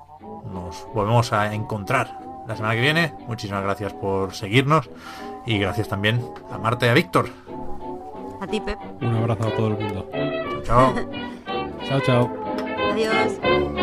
nos 0.51 0.87
volvemos 0.93 1.33
a 1.33 1.53
encontrar 1.53 2.19
la 2.47 2.55
semana 2.55 2.75
que 2.75 2.81
viene. 2.81 3.13
Muchísimas 3.27 3.63
gracias 3.63 3.93
por 3.93 4.33
seguirnos 4.33 4.89
y 5.45 5.57
gracias 5.57 5.87
también 5.87 6.21
a 6.51 6.57
Marta 6.57 6.85
y 6.85 6.89
a 6.89 6.93
Víctor. 6.93 7.29
A 8.41 8.47
ti, 8.47 8.59
Pep. 8.59 8.77
Un 9.01 9.15
abrazo 9.15 9.47
a 9.47 9.55
todo 9.55 9.67
el 9.67 9.77
mundo. 9.77 10.09
Chao. 10.63 10.93
Chao, 11.87 11.99
chao. 12.01 12.29
Adiós. 12.91 13.82